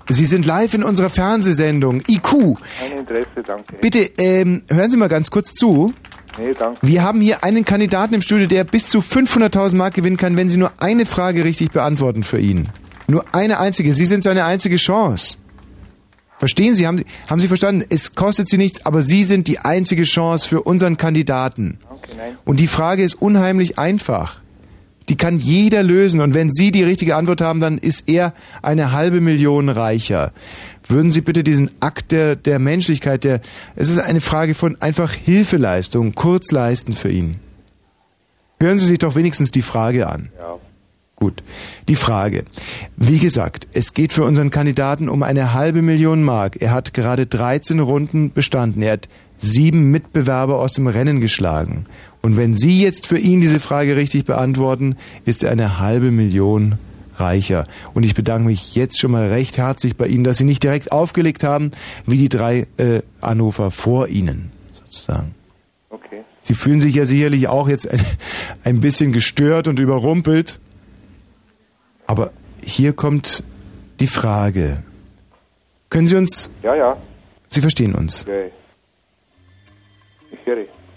Sie 0.08 0.24
sind 0.24 0.44
live 0.44 0.74
in 0.74 0.82
unserer 0.82 1.10
Fernsehsendung 1.10 2.02
IQ. 2.08 2.56
Kein 2.80 2.98
Interesse, 2.98 3.42
danke. 3.46 3.76
Bitte, 3.80 4.10
ähm, 4.18 4.62
hören 4.68 4.90
Sie 4.90 4.96
mal 4.96 5.08
ganz 5.08 5.30
kurz 5.30 5.54
zu. 5.54 5.94
Nee, 6.38 6.54
danke. 6.58 6.78
Wir 6.82 7.04
haben 7.04 7.20
hier 7.20 7.44
einen 7.44 7.64
Kandidaten 7.64 8.14
im 8.14 8.22
Studio, 8.22 8.48
der 8.48 8.64
bis 8.64 8.88
zu 8.88 8.98
500.000 8.98 9.76
Mark 9.76 9.94
gewinnen 9.94 10.16
kann, 10.16 10.36
wenn 10.36 10.48
Sie 10.48 10.58
nur 10.58 10.72
eine 10.78 11.06
Frage 11.06 11.44
richtig 11.44 11.70
beantworten 11.70 12.24
für 12.24 12.40
ihn. 12.40 12.68
Nur 13.06 13.24
eine 13.30 13.60
einzige. 13.60 13.92
Sie 13.94 14.06
sind 14.06 14.24
seine 14.24 14.44
einzige 14.44 14.76
Chance. 14.76 15.38
Verstehen 16.38 16.74
Sie? 16.74 16.86
Haben, 16.86 17.04
haben 17.28 17.40
Sie 17.40 17.48
verstanden? 17.48 17.84
Es 17.90 18.16
kostet 18.16 18.48
Sie 18.48 18.58
nichts, 18.58 18.84
aber 18.86 19.02
Sie 19.02 19.22
sind 19.22 19.46
die 19.46 19.60
einzige 19.60 20.02
Chance 20.02 20.48
für 20.48 20.62
unseren 20.62 20.96
Kandidaten. 20.96 21.78
Und 22.44 22.60
die 22.60 22.66
Frage 22.66 23.02
ist 23.02 23.14
unheimlich 23.14 23.78
einfach. 23.78 24.40
Die 25.08 25.16
kann 25.16 25.38
jeder 25.38 25.82
lösen. 25.82 26.20
Und 26.20 26.34
wenn 26.34 26.50
Sie 26.50 26.70
die 26.70 26.82
richtige 26.82 27.16
Antwort 27.16 27.40
haben, 27.40 27.60
dann 27.60 27.78
ist 27.78 28.08
er 28.08 28.34
eine 28.62 28.92
halbe 28.92 29.20
Million 29.20 29.68
reicher. 29.68 30.32
Würden 30.86 31.12
Sie 31.12 31.20
bitte 31.20 31.42
diesen 31.42 31.70
Akt 31.80 32.12
der, 32.12 32.36
der 32.36 32.58
Menschlichkeit, 32.58 33.24
der, 33.24 33.40
es 33.76 33.90
ist 33.90 33.98
eine 33.98 34.20
Frage 34.20 34.54
von 34.54 34.80
einfach 34.80 35.12
Hilfeleistung, 35.12 36.14
kurz 36.14 36.50
leisten 36.50 36.92
für 36.92 37.10
ihn. 37.10 37.36
Hören 38.60 38.78
Sie 38.78 38.86
sich 38.86 38.98
doch 38.98 39.14
wenigstens 39.14 39.50
die 39.50 39.62
Frage 39.62 40.08
an. 40.08 40.30
Ja. 40.38 40.56
Gut. 41.18 41.42
Die 41.88 41.96
Frage. 41.96 42.44
Wie 42.96 43.18
gesagt, 43.18 43.66
es 43.72 43.92
geht 43.92 44.12
für 44.12 44.22
unseren 44.22 44.50
Kandidaten 44.50 45.08
um 45.08 45.22
eine 45.22 45.52
halbe 45.52 45.82
Million 45.82 46.22
Mark. 46.22 46.62
Er 46.62 46.70
hat 46.70 46.94
gerade 46.94 47.26
13 47.26 47.80
Runden 47.80 48.32
bestanden. 48.32 48.82
Er 48.82 48.92
hat 48.92 49.08
sieben 49.38 49.90
Mitbewerber 49.90 50.58
aus 50.58 50.74
dem 50.74 50.86
Rennen 50.86 51.20
geschlagen. 51.20 51.84
Und 52.22 52.36
wenn 52.36 52.54
Sie 52.54 52.82
jetzt 52.82 53.06
für 53.06 53.18
ihn 53.18 53.40
diese 53.40 53.60
Frage 53.60 53.96
richtig 53.96 54.24
beantworten, 54.24 54.96
ist 55.24 55.44
er 55.44 55.52
eine 55.52 55.78
halbe 55.78 56.10
Million 56.10 56.78
reicher. 57.16 57.64
Und 57.94 58.04
ich 58.04 58.14
bedanke 58.14 58.46
mich 58.46 58.74
jetzt 58.74 58.98
schon 58.98 59.10
mal 59.10 59.28
recht 59.28 59.58
herzlich 59.58 59.96
bei 59.96 60.06
Ihnen, 60.06 60.24
dass 60.24 60.38
Sie 60.38 60.44
nicht 60.44 60.62
direkt 60.62 60.92
aufgelegt 60.92 61.44
haben, 61.44 61.72
wie 62.06 62.18
die 62.18 62.28
drei 62.28 62.66
äh, 62.76 63.02
Anrufer 63.20 63.70
vor 63.70 64.08
Ihnen, 64.08 64.50
sozusagen. 64.72 65.34
Okay. 65.90 66.22
Sie 66.40 66.54
fühlen 66.54 66.80
sich 66.80 66.94
ja 66.94 67.04
sicherlich 67.04 67.48
auch 67.48 67.68
jetzt 67.68 67.90
ein, 67.90 68.00
ein 68.64 68.80
bisschen 68.80 69.12
gestört 69.12 69.68
und 69.68 69.78
überrumpelt. 69.78 70.58
Aber 72.06 72.32
hier 72.62 72.92
kommt 72.92 73.42
die 74.00 74.06
Frage. 74.06 74.82
Können 75.90 76.06
Sie 76.06 76.16
uns, 76.16 76.50
Ja, 76.62 76.74
ja. 76.74 76.96
Sie 77.48 77.60
verstehen 77.60 77.94
uns, 77.94 78.22
Okay. 78.22 78.50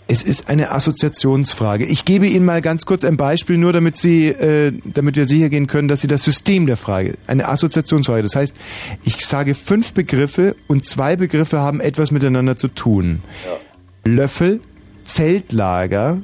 Es 0.07 0.23
ist 0.23 0.49
eine 0.49 0.71
Assoziationsfrage. 0.71 1.85
Ich 1.85 2.03
gebe 2.03 2.27
Ihnen 2.27 2.43
mal 2.43 2.59
ganz 2.59 2.85
kurz 2.85 3.05
ein 3.05 3.15
Beispiel, 3.15 3.57
nur 3.57 3.71
damit 3.71 3.95
Sie, 3.95 4.27
äh, 4.27 4.73
damit 4.83 5.15
wir 5.15 5.25
sicher 5.25 5.47
gehen 5.47 5.67
können, 5.67 5.87
dass 5.87 6.01
Sie 6.01 6.09
das 6.09 6.23
System 6.23 6.65
der 6.65 6.75
Frage, 6.75 7.13
eine 7.27 7.47
Assoziationsfrage. 7.47 8.21
Das 8.21 8.35
heißt, 8.35 8.57
ich 9.05 9.25
sage 9.25 9.55
fünf 9.55 9.93
Begriffe 9.93 10.55
und 10.67 10.85
zwei 10.85 11.15
Begriffe 11.15 11.59
haben 11.61 11.79
etwas 11.79 12.11
miteinander 12.11 12.57
zu 12.57 12.67
tun. 12.67 13.21
Löffel, 14.03 14.59
Zeltlager, 15.05 16.21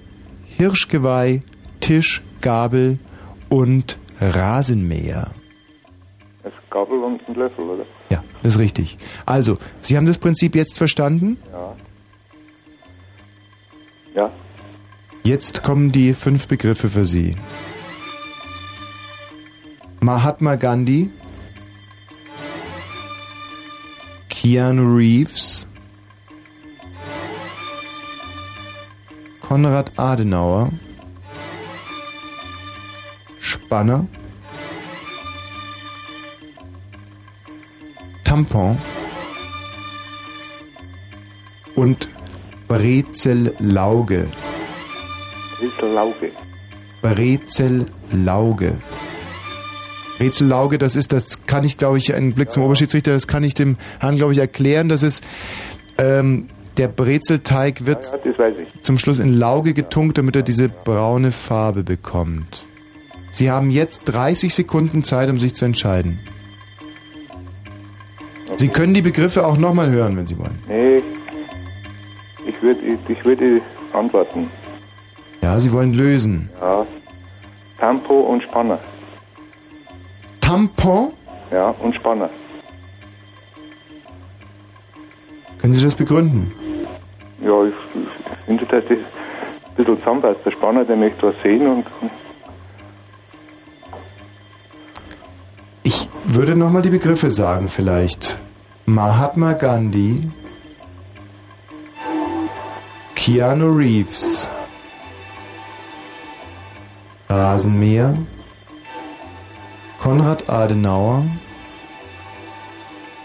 Hirschgeweih, 0.57 1.41
Tisch, 1.79 2.23
Gabel 2.41 2.99
und 3.47 3.99
Rasenmäher. 4.19 5.31
Es 6.43 6.51
Gabel 6.69 6.99
und 7.03 7.21
ein 7.27 7.35
Löffel, 7.35 7.63
oder? 7.63 7.85
Ja, 8.09 8.23
das 8.43 8.55
ist 8.55 8.59
richtig. 8.59 8.97
Also, 9.25 9.57
Sie 9.79 9.95
haben 9.95 10.05
das 10.05 10.17
Prinzip 10.17 10.55
jetzt 10.55 10.77
verstanden? 10.77 11.37
Ja. 11.51 11.75
Ja. 14.17 14.31
Jetzt 15.23 15.61
kommen 15.61 15.91
die 15.91 16.15
fünf 16.15 16.47
Begriffe 16.47 16.89
für 16.89 17.05
Sie. 17.05 17.35
Mahatma 19.99 20.55
Gandhi, 20.55 21.11
Keanu 24.27 24.95
Reeves, 24.95 25.67
Konrad 29.41 29.91
Adenauer, 29.99 30.71
Spanner, 33.37 34.07
Tampon 38.23 38.79
und 41.75 42.09
Brezellauge. 42.67 44.27
Riesellauge. 45.61 46.31
Brezellauge. 47.01 48.77
Brezellauge, 50.17 50.77
das 50.77 50.95
ist, 50.95 51.13
das 51.13 51.45
kann 51.45 51.63
ich, 51.63 51.77
glaube 51.77 51.97
ich, 51.99 52.13
ein 52.13 52.33
Blick 52.33 52.49
zum 52.49 52.63
Oberschiedsrichter, 52.63 53.11
das 53.11 53.27
kann 53.27 53.43
ich 53.43 53.53
dem 53.53 53.77
Herrn, 53.99 54.17
glaube 54.17 54.33
ich, 54.33 54.39
erklären. 54.39 54.89
Das 54.89 55.03
ist, 55.03 55.23
ähm, 55.97 56.47
der 56.77 56.87
Brezelteig 56.87 57.85
wird 57.85 58.11
Ja, 58.11 58.49
zum 58.81 58.97
Schluss 58.97 59.19
in 59.19 59.33
Lauge 59.33 59.73
getunkt, 59.73 60.17
damit 60.17 60.35
er 60.35 60.41
diese 60.43 60.69
braune 60.69 61.31
Farbe 61.31 61.83
bekommt. 61.83 62.67
Sie 63.31 63.49
haben 63.49 63.71
jetzt 63.71 64.03
30 64.05 64.53
Sekunden 64.53 65.03
Zeit, 65.03 65.29
um 65.29 65.39
sich 65.39 65.53
zu 65.53 65.65
entscheiden. 65.65 66.19
Sie 68.55 68.69
können 68.69 68.93
die 68.93 69.01
Begriffe 69.01 69.45
auch 69.45 69.57
nochmal 69.57 69.91
hören, 69.91 70.17
wenn 70.17 70.25
Sie 70.25 70.37
wollen. 70.37 70.57
Nee. 70.67 71.03
Ich 72.47 72.61
würde 72.61 72.81
ich, 73.07 73.25
würde 73.25 73.61
antworten. 73.93 74.49
Ja, 75.41 75.59
Sie 75.59 75.71
wollen 75.71 75.93
lösen. 75.93 76.49
Ja. 76.59 76.85
Tempo 77.79 78.13
und 78.21 78.41
Spanner. 78.43 78.79
Tampon? 80.41 81.11
Ja, 81.51 81.69
und 81.79 81.93
Spanner. 81.95 82.29
Können 85.59 85.73
Sie 85.73 85.83
das 85.83 85.95
begründen? 85.95 86.51
Ja, 87.41 87.65
ich, 87.65 87.75
ich 87.93 88.45
finde, 88.45 88.65
dass 88.65 88.83
das 88.85 88.91
ein 88.97 89.75
bisschen 89.75 89.99
zusammenpasst. 89.99 90.39
Der 90.45 90.51
Spanner, 90.51 90.85
der 90.85 90.95
möchte 90.95 91.27
was 91.27 91.41
sehen 91.41 91.67
und 91.67 91.85
Ich 95.83 96.09
würde 96.25 96.55
nochmal 96.55 96.81
die 96.81 96.89
Begriffe 96.89 97.31
sagen, 97.31 97.67
vielleicht. 97.67 98.39
Mahatma 98.85 99.53
Gandhi, 99.53 100.31
Keanu 103.27 103.75
Reeves, 103.77 104.49
Rasenmäher, 107.27 108.15
Konrad 109.99 110.49
Adenauer, 110.49 111.25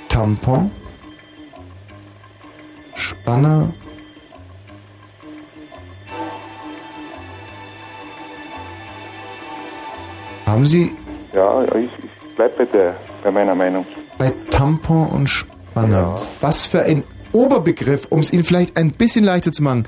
Tampon, 0.09 0.73
Spanner, 2.97 3.73
Haben 10.47 10.67
Sie 10.67 10.93
Ja, 11.33 11.63
ich, 11.77 11.91
ich 11.99 12.35
bleib 12.35 12.59
bei, 12.59 12.65
der, 12.65 12.97
bei 13.23 13.31
meiner 13.31 13.55
Meinung. 13.55 13.87
bei 14.19 14.33
Tampon 14.51 15.07
und 15.11 15.31
Spanner, 15.31 16.19
was 16.41 16.67
für 16.67 16.83
ein 16.83 17.05
Oberbegriff, 17.33 18.07
um 18.11 18.21
es 18.21 18.33
Ihnen 18.33 18.45
vielleicht 18.45 18.77
ein 18.77 18.91
bisschen 18.93 19.25
leichter 19.25 19.53
zu 19.53 19.63
machen. 19.63 19.85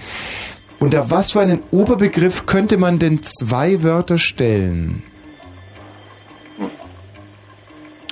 Unter 0.81 1.11
was 1.11 1.33
für 1.33 1.41
einen 1.41 1.63
Oberbegriff 1.71 2.47
könnte 2.47 2.77
man 2.77 2.99
denn 2.99 3.23
zwei 3.23 3.83
Wörter 3.83 4.19
stellen? 4.19 5.03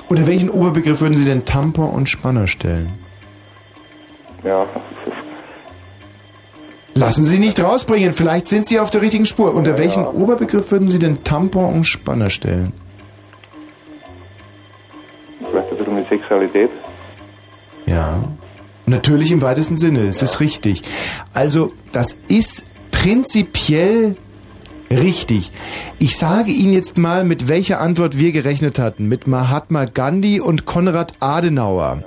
Unter 0.09 0.27
welchen 0.27 0.51
Oberbegriff 0.51 1.01
würden 1.01 1.17
Sie 1.17 1.25
denn 1.25 1.45
Tampon 1.45 1.91
und 1.91 2.09
Spanner 2.09 2.47
stellen? 2.47 2.93
Ja, 4.45 4.67
Lassen 6.95 7.25
Sie 7.25 7.39
nicht 7.39 7.63
rausbringen, 7.63 8.13
vielleicht 8.13 8.47
sind 8.47 8.67
Sie 8.67 8.79
auf 8.79 8.91
der 8.91 9.01
richtigen 9.01 9.25
Spur. 9.25 9.55
Unter 9.55 9.79
welchen 9.79 10.05
Oberbegriff 10.05 10.71
würden 10.71 10.91
Sie 10.91 10.99
denn 10.99 11.25
Tampon 11.25 11.73
und 11.73 11.85
Spanner 11.85 12.29
stellen? 12.29 12.73
vielleicht 15.41 15.71
ein 15.71 15.77
bisschen 15.77 15.95
mit 15.95 16.09
Sexualität. 16.09 16.71
Ja. 17.87 18.23
Natürlich 18.87 19.31
im 19.31 19.43
weitesten 19.43 19.77
Sinne, 19.77 20.07
es 20.09 20.23
ist 20.23 20.41
richtig. 20.41 20.83
Also, 21.33 21.73
das 21.93 22.17
ist 22.29 22.65
prinzipiell 22.91 24.17
richtig. 24.91 25.51
Ich 25.99 26.17
sage 26.17 26.51
Ihnen 26.51 26.73
jetzt 26.73 26.99
mal, 26.99 27.25
mit 27.25 27.49
welcher 27.49 27.81
Antwort 27.81 28.19
wir 28.19 28.33
gerechnet 28.33 28.79
hatten. 28.79 29.09
Mit 29.09 29.27
Mahatma 29.27 29.85
Gandhi 29.85 30.41
und 30.41 30.65
Konrad 30.65 31.13
Adenauer. 31.21 32.03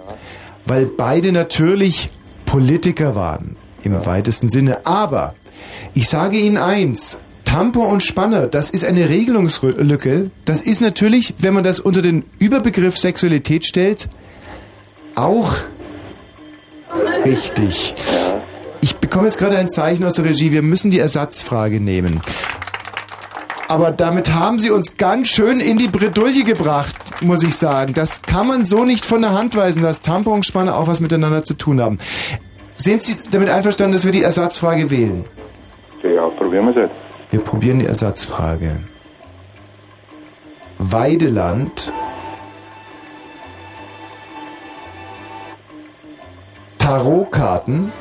Weil 0.66 0.86
beide 0.86 1.32
natürlich 1.32 2.10
Politiker 2.46 3.16
waren, 3.16 3.56
im 3.84 4.06
weitesten 4.06 4.50
Sinne. 4.50 4.86
Aber 4.86 5.36
ich 5.94 6.10
sage 6.10 6.38
Ihnen 6.38 6.58
eins. 6.58 7.18
Tampon 7.46 7.88
und 7.88 8.04
Spanner, 8.04 8.48
das 8.48 8.70
ist 8.70 8.84
eine 8.84 9.08
Regelungslücke. 9.08 10.32
Das 10.46 10.62
ist 10.62 10.82
natürlich, 10.82 11.36
wenn 11.38 11.54
man 11.54 11.64
das 11.64 11.80
unter 11.80 12.02
den 12.02 12.26
Überbegriff 12.40 12.98
Sexualität 12.98 13.66
stellt, 13.66 14.10
auch 15.14 15.56
richtig. 17.26 17.96
Ich 18.82 18.96
bekomme 18.98 19.26
jetzt 19.26 19.38
gerade 19.38 19.58
ein 19.58 19.70
Zeichen 19.70 20.04
aus 20.06 20.14
der 20.14 20.26
Regie, 20.26 20.52
wir 20.52 20.62
müssen 20.62 20.92
die 20.92 21.00
Ersatzfrage 21.00 21.80
nehmen. 21.80 22.22
Aber 23.68 23.92
damit 23.92 24.32
haben 24.32 24.60
Sie 24.60 24.70
uns 24.70 24.98
ganz 24.98 25.30
schön 25.30 25.60
in 25.60 25.78
die 25.78 25.88
Bredouille 25.88 26.44
gebracht, 26.44 26.96
muss 27.22 27.44
ich 27.44 27.56
sagen. 27.56 27.94
Das 27.94 28.22
kann 28.22 28.48
man 28.48 28.64
so 28.64 28.84
nicht 28.86 29.06
von 29.06 29.22
der 29.22 29.34
Hand 29.34 29.56
weisen, 29.56 29.82
dass 29.82 30.02
Tampon 30.02 30.34
und 30.34 30.46
Spanner 30.46 30.78
auch 30.78 30.88
was 30.88 31.00
miteinander 31.00 31.44
zu 31.44 31.56
tun 31.56 31.82
haben. 31.82 32.00
Sind 32.76 33.02
Sie 33.02 33.16
damit 33.32 33.50
einverstanden, 33.50 33.94
dass 33.94 34.06
wir 34.06 34.12
die 34.12 34.22
Ersatzfrage 34.22 34.92
wählen? 34.92 35.26
Ja, 36.04 36.28
probieren 36.30 36.66
wir 36.66 36.76
es 36.76 36.82
jetzt. 36.90 37.32
Wir 37.32 37.40
probieren 37.40 37.80
die 37.80 37.86
Ersatzfrage. 37.86 38.84
Weideland. 40.78 41.92
Tarotkarten. 46.86 47.92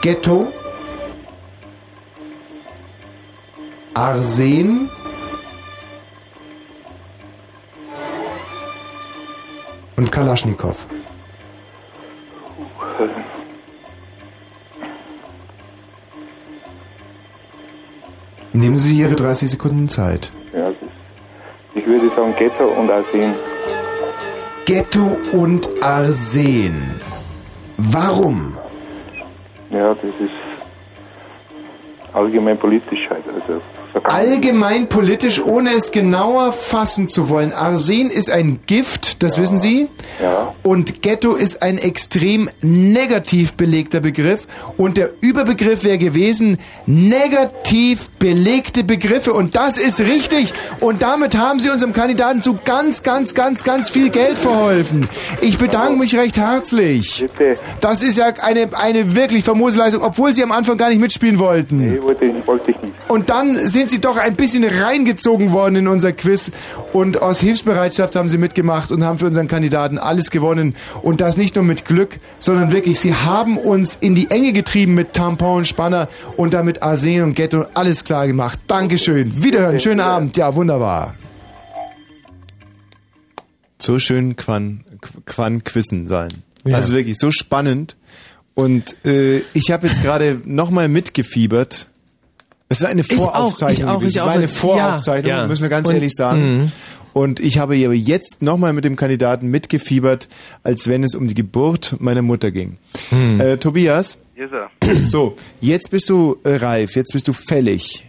Ghetto. 0.00 0.46
Arsen. 3.94 4.88
Und 9.96 10.12
Kalaschnikow. 10.12 10.86
Nehmen 18.52 18.76
Sie 18.76 19.00
Ihre 19.00 19.16
30 19.16 19.50
Sekunden 19.50 19.88
Zeit. 19.88 20.30
Ich 21.76 21.86
würde 21.86 22.08
sagen 22.10 22.34
Ghetto 22.38 22.66
und 22.66 22.90
Arsen. 22.90 23.34
Ghetto 24.64 25.16
und 25.32 25.82
Arsen. 25.82 27.00
Warum? 27.76 28.56
Ja, 29.70 29.94
das 29.94 30.10
ist 30.20 30.30
allgemein 32.12 32.56
politisch 32.58 33.10
halt. 33.10 33.24
Also 33.28 33.60
Allgemein 34.02 34.88
politisch, 34.88 35.40
ohne 35.40 35.72
es 35.72 35.92
genauer 35.92 36.52
fassen 36.52 37.06
zu 37.06 37.28
wollen. 37.28 37.52
Arsen 37.52 38.10
ist 38.10 38.30
ein 38.30 38.60
Gift, 38.66 39.22
das 39.22 39.38
wissen 39.38 39.58
Sie. 39.58 39.88
Ja. 40.20 40.54
Und 40.62 41.02
Ghetto 41.02 41.34
ist 41.34 41.62
ein 41.62 41.78
extrem 41.78 42.50
negativ 42.60 43.54
belegter 43.54 44.00
Begriff. 44.00 44.46
Und 44.76 44.96
der 44.96 45.10
Überbegriff 45.20 45.84
wäre 45.84 45.98
gewesen, 45.98 46.58
negativ 46.86 48.10
belegte 48.18 48.84
Begriffe. 48.84 49.32
Und 49.32 49.56
das 49.56 49.78
ist 49.78 50.00
richtig. 50.00 50.52
Und 50.80 51.02
damit 51.02 51.36
haben 51.36 51.60
Sie 51.60 51.70
unserem 51.70 51.92
Kandidaten 51.92 52.42
zu 52.42 52.58
ganz, 52.64 53.02
ganz, 53.02 53.34
ganz, 53.34 53.64
ganz 53.64 53.90
viel 53.90 54.10
Geld 54.10 54.38
verholfen. 54.38 55.08
Ich 55.40 55.58
bedanke 55.58 55.98
mich 55.98 56.16
recht 56.16 56.36
herzlich. 56.36 57.26
Bitte. 57.38 57.58
Das 57.80 58.02
ist 58.02 58.18
ja 58.18 58.26
eine, 58.42 58.68
eine 58.72 59.14
wirklich 59.14 59.44
famose 59.44 59.78
Leistung, 59.78 60.02
obwohl 60.02 60.34
Sie 60.34 60.42
am 60.42 60.52
Anfang 60.52 60.76
gar 60.76 60.88
nicht 60.88 61.00
mitspielen 61.00 61.38
wollten. 61.38 61.94
Nee, 61.94 62.02
wollte 62.02 62.24
ich, 62.24 62.46
wollte 62.46 62.70
ich 62.70 62.80
nicht. 62.82 62.94
Und 63.08 63.30
dann 63.30 63.56
sind 63.56 63.83
sie 63.88 64.00
doch 64.00 64.16
ein 64.16 64.36
bisschen 64.36 64.64
reingezogen 64.64 65.52
worden 65.52 65.76
in 65.76 65.88
unser 65.88 66.12
Quiz 66.12 66.52
und 66.92 67.22
aus 67.22 67.40
Hilfsbereitschaft 67.40 68.16
haben 68.16 68.28
sie 68.28 68.38
mitgemacht 68.38 68.90
und 68.90 69.04
haben 69.04 69.18
für 69.18 69.26
unseren 69.26 69.48
Kandidaten 69.48 69.98
alles 69.98 70.30
gewonnen 70.30 70.74
und 71.02 71.20
das 71.20 71.36
nicht 71.36 71.54
nur 71.54 71.64
mit 71.64 71.84
Glück, 71.84 72.18
sondern 72.38 72.72
wirklich, 72.72 72.98
sie 73.00 73.14
haben 73.14 73.58
uns 73.58 73.96
in 74.00 74.14
die 74.14 74.30
Enge 74.30 74.52
getrieben 74.52 74.94
mit 74.94 75.12
Tampon 75.12 75.58
und 75.58 75.66
Spanner 75.66 76.08
und 76.36 76.54
damit 76.54 76.82
Arsen 76.82 77.22
und 77.22 77.34
Ghetto 77.34 77.66
alles 77.74 78.04
klar 78.04 78.26
gemacht. 78.26 78.58
Dankeschön. 78.66 79.42
Wiederhören. 79.42 79.80
Schönen 79.80 80.00
Abend. 80.00 80.36
Ja, 80.36 80.54
wunderbar. 80.54 81.14
So 83.80 83.98
schön 83.98 84.36
Quan, 84.36 84.84
Quan 85.26 85.62
Quissen 85.64 86.06
sein. 86.06 86.30
Ja. 86.64 86.76
Also 86.76 86.94
wirklich 86.94 87.18
so 87.18 87.30
spannend. 87.30 87.96
Und 88.54 89.04
äh, 89.04 89.40
ich 89.52 89.70
habe 89.70 89.86
jetzt 89.88 90.02
gerade 90.02 90.40
nochmal 90.44 90.88
mitgefiebert. 90.88 91.88
Es 92.74 92.80
ist 92.80 92.86
eine 92.86 93.02
Ich 93.02 93.12
auch, 93.12 93.22
Voraufzeichnung. 93.32 93.88
ich 93.88 93.94
auch, 93.94 93.98
gewesen. 94.00 94.16
ich 94.16 94.20
Es 94.22 94.26
war 94.26 94.32
eine 94.34 94.48
Voraufzeichnung, 94.48 95.30
Ja, 95.30 95.46
müssen 95.46 95.62
wir 95.62 95.68
ganz 95.68 95.88
Und- 95.88 95.94
ehrlich 95.94 96.12
sagen. 96.14 96.58
Mhm. 96.58 96.72
Und 97.12 97.38
ich 97.38 97.58
habe 97.58 97.76
jetzt 97.76 98.42
nochmal 98.42 98.72
mit 98.72 98.84
dem 98.84 98.96
Kandidaten 98.96 99.46
mitgefiebert, 99.48 100.28
als 100.64 100.88
wenn 100.88 101.04
es 101.04 101.14
um 101.14 101.28
die 101.28 101.34
Geburt 101.34 101.94
meiner 102.00 102.22
Mutter 102.22 102.50
ging. 102.50 102.76
Mhm. 103.12 103.40
Äh, 103.40 103.56
Tobias, 103.58 104.18
ist 104.34 104.50
er. 104.52 105.06
so, 105.06 105.36
jetzt 105.60 105.92
bist 105.92 106.08
du 106.10 106.36
äh, 106.42 106.56
reif, 106.56 106.96
jetzt 106.96 107.12
bist 107.12 107.28
du 107.28 107.32
fällig. 107.32 108.04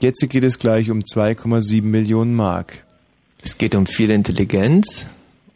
Jetzt 0.00 0.20
geht 0.28 0.44
es 0.44 0.58
gleich 0.60 0.90
um 0.90 1.00
2,7 1.00 1.82
Millionen 1.82 2.34
Mark. 2.36 2.84
Es 3.42 3.58
geht 3.58 3.74
um 3.74 3.86
viel 3.86 4.10
Intelligenz 4.10 5.08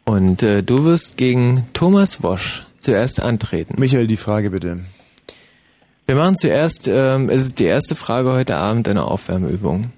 und 0.05 0.43
äh, 0.43 0.63
du 0.63 0.83
wirst 0.83 1.15
gegen 1.17 1.65
Thomas 1.73 2.23
Wosch 2.23 2.63
zuerst 2.77 3.21
antreten. 3.21 3.75
Michael, 3.77 4.07
die 4.07 4.17
Frage 4.17 4.49
bitte. 4.49 4.79
Wir 6.05 6.15
machen 6.15 6.35
zuerst, 6.35 6.87
ähm, 6.87 7.29
es 7.29 7.41
ist 7.41 7.59
die 7.59 7.65
erste 7.65 7.95
Frage 7.95 8.31
heute 8.33 8.55
Abend 8.57 8.87
eine 8.87 9.05
Aufwärmübung. 9.05 9.91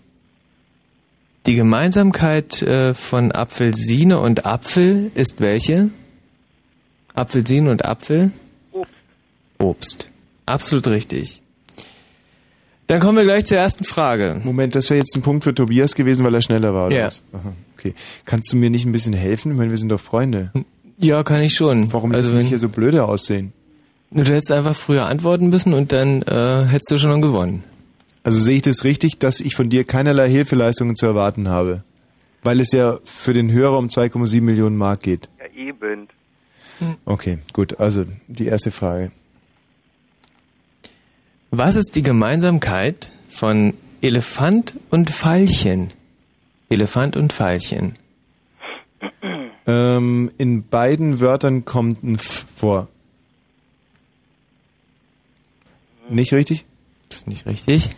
Die 1.48 1.56
Gemeinsamkeit 1.56 2.62
äh, 2.62 2.94
von 2.94 3.32
Apfelsine 3.32 4.20
und 4.20 4.46
Apfel 4.46 5.12
ist 5.16 5.40
welche? 5.42 5.90
Apfelsine 7.14 7.70
und 7.72 7.86
Apfel? 7.86 8.32
Obst. 8.72 8.90
Obst. 9.60 10.10
Absolut 10.46 10.88
richtig. 10.88 11.42
Dann 12.88 13.00
kommen 13.00 13.18
wir 13.18 13.24
gleich 13.24 13.46
zur 13.46 13.58
ersten 13.58 13.84
Frage. 13.84 14.40
Moment, 14.44 14.76
das 14.76 14.90
wäre 14.92 15.00
jetzt 15.00 15.16
ein 15.16 15.24
Punkt 15.24 15.44
für 15.44 15.56
Tobias 15.56 15.96
gewesen, 15.96 16.24
weil 16.24 16.36
er 16.36 16.42
schneller 16.42 16.74
war, 16.76 16.88
oder 16.88 16.96
Ja. 16.98 17.08
was? 17.08 17.24
Aha, 17.34 17.54
okay. 17.78 17.96
Kannst 18.26 18.52
du 18.52 18.58
mir 18.58 18.70
nicht 18.70 18.86
ein 18.86 18.92
bisschen 18.92 19.14
helfen? 19.14 19.52
Ich 19.52 19.58
meine, 19.58 19.72
wir 19.72 19.78
sind 19.78 19.90
doch 19.90 20.00
Freunde. 20.00 20.52
Ja, 21.00 21.24
kann 21.24 21.42
ich 21.42 21.56
schon. 21.56 21.92
Warum 21.94 22.12
also 22.12 22.28
also 22.28 22.32
du 22.36 22.42
nicht 22.42 22.50
hier 22.50 22.60
so 22.60 22.70
blöde 22.70 23.06
aussehen? 23.06 23.54
Du 24.24 24.34
hättest 24.34 24.52
einfach 24.52 24.76
früher 24.76 25.06
antworten 25.06 25.50
müssen 25.50 25.74
und 25.74 25.92
dann 25.92 26.22
äh, 26.22 26.66
hättest 26.66 26.92
du 26.92 26.98
schon 26.98 27.22
gewonnen. 27.22 27.64
Also 28.24 28.40
sehe 28.40 28.56
ich 28.56 28.62
das 28.62 28.84
richtig, 28.84 29.20
dass 29.20 29.42
ich 29.42 29.56
von 29.56 29.70
dir 29.70 29.84
keinerlei 29.84 30.30
Hilfeleistungen 30.30 30.96
zu 30.96 31.06
erwarten 31.06 31.50
habe? 31.50 31.84
Weil 32.42 32.60
es 32.60 32.72
ja 32.72 33.00
für 33.04 33.34
den 33.34 33.52
Hörer 33.52 33.78
um 33.78 33.88
2,7 33.88 34.42
Millionen 34.42 34.78
Mark 34.78 35.02
geht. 35.02 35.30
Ja, 35.40 35.68
eben. 35.68 36.08
Okay, 37.06 37.40
gut. 37.54 37.80
Also 37.80 38.06
die 38.28 38.48
erste 38.48 38.72
Frage. 38.72 39.12
Was 41.52 41.76
ist 41.76 41.96
die 41.96 42.02
Gemeinsamkeit 42.02 43.12
von 43.30 43.76
Elefant 44.02 44.74
und 44.90 45.10
Veilchen? 45.10 45.92
Elefant 46.70 47.16
und 47.16 47.32
Veilchen. 47.32 47.96
Ähm, 49.68 50.32
in 50.38 50.68
beiden 50.68 51.20
Wörtern 51.20 51.66
kommt 51.66 52.04
ein 52.04 52.16
F 52.16 52.46
vor. 52.54 52.88
Nicht 56.10 56.34
richtig? 56.34 56.66
Das 57.10 57.20
ist 57.20 57.28
nicht 57.28 57.46
richtig. 57.46 57.90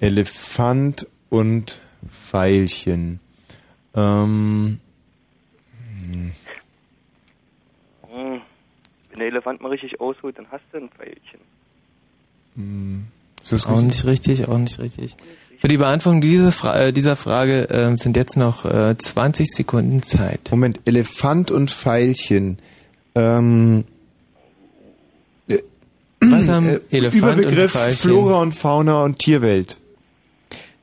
Elefant 0.00 1.06
und 1.28 1.80
Veilchen. 2.02 3.20
Ähm, 3.94 4.80
hm. 6.12 6.32
Wenn 9.10 9.18
der 9.18 9.28
Elefant 9.28 9.60
mal 9.60 9.68
richtig 9.68 10.00
ausholt, 10.00 10.38
dann 10.38 10.46
hast 10.50 10.62
du 10.72 10.78
ein 10.78 10.88
Pfeilchen. 10.90 11.40
hm. 12.54 13.06
Ist 13.42 13.52
das 13.52 13.66
auch 13.66 13.82
richtig? 13.82 13.86
nicht 13.86 14.04
richtig, 14.04 14.48
auch 14.48 14.58
nicht 14.58 14.78
richtig. 14.78 15.16
Für 15.58 15.68
die 15.68 15.76
Beantwortung 15.76 16.20
dieser, 16.20 16.52
Fra 16.52 16.78
äh, 16.78 16.92
dieser 16.92 17.16
Frage 17.16 17.68
äh, 17.68 17.96
sind 17.96 18.16
jetzt 18.16 18.36
noch 18.36 18.64
äh, 18.64 18.96
20 18.96 19.46
Sekunden 19.46 20.02
Zeit. 20.02 20.48
Moment, 20.50 20.80
Elefant 20.86 21.50
und 21.50 21.70
Veilchen. 21.70 22.58
Ähm, 23.14 23.84
äh, 23.84 23.99
Was 26.20 26.48
haben 26.48 26.68
äh, 26.68 26.80
Elefant 26.90 27.38
Überbegriff 27.38 27.74
und? 27.74 27.94
Flora 27.94 28.40
und 28.42 28.52
Fauna 28.52 29.02
und 29.04 29.18
Tierwelt. 29.18 29.78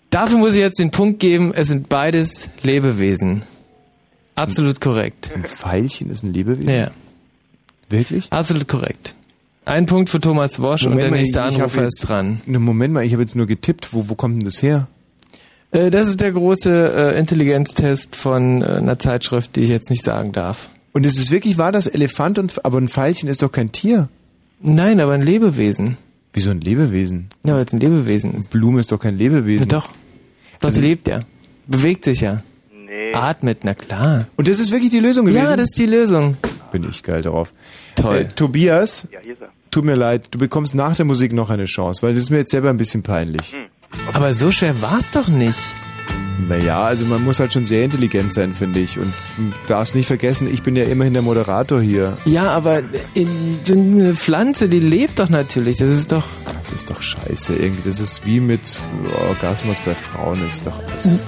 Dafür 0.10 0.38
muss 0.40 0.54
ich 0.54 0.60
jetzt 0.60 0.80
den 0.80 0.92
Punkt 0.92 1.20
geben, 1.20 1.54
es 1.54 1.68
sind 1.68 1.90
beides 1.90 2.50
Lebewesen. 2.64 3.44
Absolut 4.36 4.80
korrekt. 4.82 5.32
Ein 5.34 5.44
Veilchen 5.44 6.10
ist 6.10 6.24
ein 6.24 6.34
Lebewesen? 6.34 6.70
Ja. 6.74 6.92
Wirklich? 7.90 8.28
Absolut 8.32 8.68
korrekt. 8.68 9.16
Ein 9.66 9.86
Punkt 9.86 10.10
für 10.10 10.20
Thomas 10.22 10.62
Wosch 10.62 10.86
und 10.86 10.98
der 10.98 11.10
mal, 11.10 11.18
nächste 11.18 11.40
ich- 11.40 11.44
Anrufer 11.46 11.84
jetzt- 11.84 12.00
ist 12.02 12.08
dran. 12.08 12.42
Ne, 12.46 12.60
Moment 12.60 12.94
mal, 12.94 13.04
ich 13.04 13.12
habe 13.14 13.22
jetzt 13.24 13.36
nur 13.36 13.48
getippt. 13.48 13.94
Wo, 13.94 14.10
wo 14.10 14.16
kommt 14.16 14.36
denn 14.40 14.46
das 14.46 14.62
her? 14.64 14.88
Äh, 15.72 15.92
das 15.92 16.08
ist 16.08 16.22
der 16.22 16.32
große 16.32 17.14
äh, 17.16 17.20
Intelligenztest 17.20 18.16
von 18.16 18.62
äh, 18.62 18.66
einer 18.66 18.98
Zeitschrift, 18.98 19.56
die 19.58 19.62
ich 19.62 19.70
jetzt 19.70 19.90
nicht 19.90 20.04
sagen 20.04 20.32
darf. 20.32 20.70
Und 20.94 21.06
es 21.06 21.18
ist 21.18 21.32
wirklich 21.32 21.58
wahr, 21.58 21.72
dass 21.74 21.86
Elefant 21.88 22.40
und 22.40 22.64
aber 22.66 22.78
ein 22.80 22.88
Veilchen 22.88 23.28
ist 23.28 23.42
doch 23.44 23.52
kein 23.52 23.72
Tier. 23.74 24.08
Nein, 24.60 25.00
aber 25.00 25.14
ein 25.14 25.22
Lebewesen. 25.22 25.98
Wieso 26.34 26.52
ein 26.52 26.62
Lebewesen? 26.62 27.30
Ja, 27.44 27.56
weil 27.56 27.66
es 27.66 27.74
ein 27.74 27.80
Lebewesen 27.80 28.34
ist. 28.36 28.52
Blume 28.52 28.80
ist 28.80 28.92
doch 28.92 29.00
kein 29.00 29.18
Lebewesen. 29.18 29.68
Ja, 29.70 29.80
doch. 29.80 29.90
Was 30.62 30.76
Also- 30.76 30.82
lebt 30.82 31.08
ja? 31.08 31.20
Bewegt 31.68 32.06
sich 32.06 32.22
ja. 32.22 32.42
Nee. 32.72 33.14
Atmet, 33.14 33.64
na 33.64 33.74
klar. 33.74 34.28
Und 34.38 34.48
das 34.48 34.60
ist 34.60 34.72
wirklich 34.72 34.90
die 34.92 35.00
Lösung 35.00 35.26
gewesen? 35.26 35.44
Ja, 35.46 35.56
das 35.56 35.70
ist 35.70 35.78
die 35.78 35.86
Lösung. 35.86 36.38
Bin 36.72 36.86
ich 36.90 37.04
geil 37.04 37.22
drauf. 37.22 37.52
Toll. 37.96 38.18
Äh, 38.18 38.26
Tobias, 38.30 39.08
Ja, 39.12 39.20
hier 39.24 39.34
ist 39.34 39.42
er. 39.42 39.50
tut 39.72 39.84
mir 39.86 39.96
leid, 39.96 40.28
du 40.32 40.40
bekommst 40.40 40.76
nach 40.76 40.96
der 40.96 41.06
Musik 41.06 41.34
noch 41.34 41.50
eine 41.50 41.66
Chance, 41.66 42.02
weil 42.04 42.14
das 42.14 42.24
ist 42.24 42.30
mir 42.30 42.38
jetzt 42.38 42.52
selber 42.52 42.70
ein 42.70 42.78
bisschen 42.78 43.04
peinlich. 43.04 43.54
Hm. 43.54 43.66
Aber 44.14 44.34
so 44.34 44.52
schwer 44.52 44.82
war's 44.82 45.10
doch 45.12 45.28
nicht. 45.28 45.60
Naja, 46.48 46.84
also 46.84 47.06
man 47.06 47.24
muss 47.24 47.40
halt 47.40 47.54
schon 47.54 47.66
sehr 47.66 47.84
intelligent 47.84 48.34
sein, 48.34 48.54
finde 48.54 48.80
ich. 48.80 49.00
Und 49.00 49.14
darfst 49.68 49.96
nicht 49.96 50.08
vergessen, 50.08 50.52
ich 50.52 50.64
bin 50.64 50.76
ja 50.76 50.84
immerhin 50.84 51.14
der 51.14 51.22
Moderator 51.22 51.82
hier. 51.82 52.18
Ja, 52.26 52.50
aber 52.52 52.82
in, 53.14 53.60
in 53.68 54.02
eine 54.02 54.14
Pflanze, 54.14 54.70
die 54.70 54.80
lebt 54.80 55.20
doch 55.20 55.30
natürlich. 55.30 55.78
Das 55.78 55.90
ist 55.90 56.12
doch. 56.12 56.26
Das 56.46 56.72
ist 56.72 56.90
doch 56.90 57.02
scheiße 57.02 57.56
irgendwie. 57.56 57.84
Das 57.84 58.00
ist 58.00 58.26
wie 58.26 58.40
mit 58.40 58.80
Orgasmus 59.28 59.78
bei 59.86 59.96
Frauen. 59.96 60.42
Das 60.44 60.56
ist 60.56 60.68
doch 60.68 60.80
alles. 60.80 61.26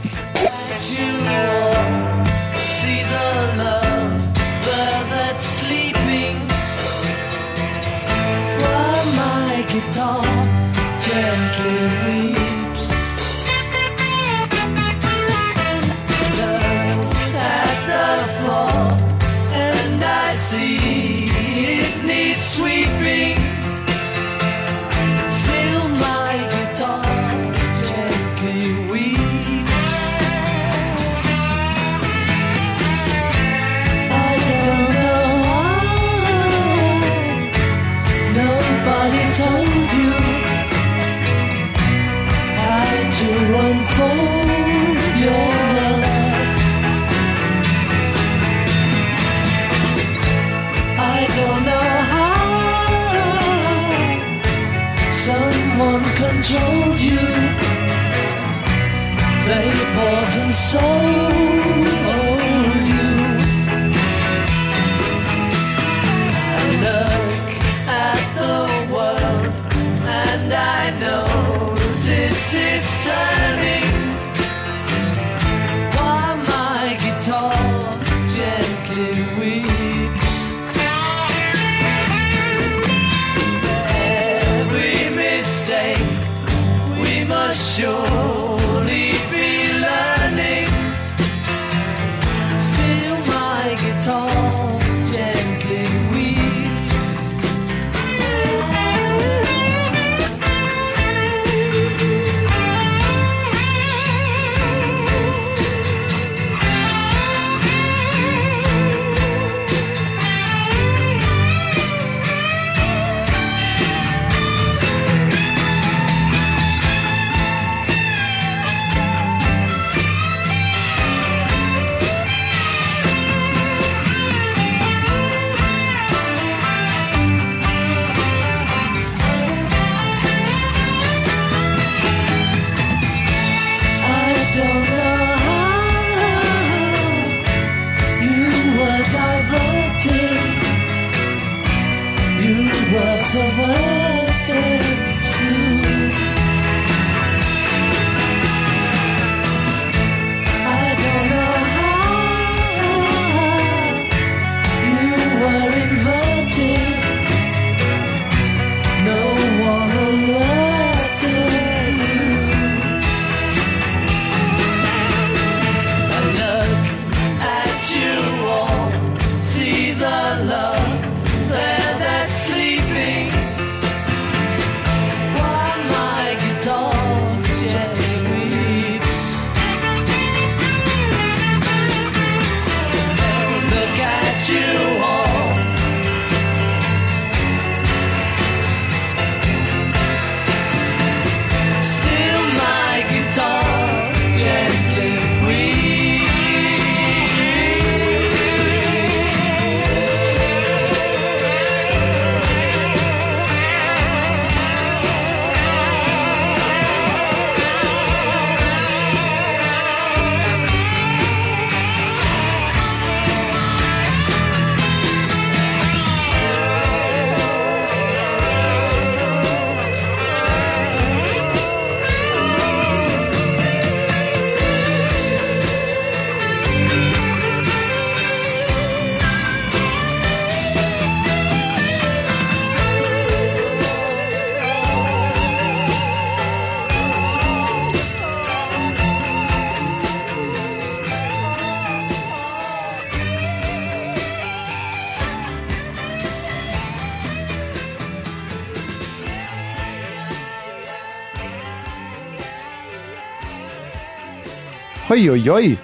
Hoi. 255.28 255.78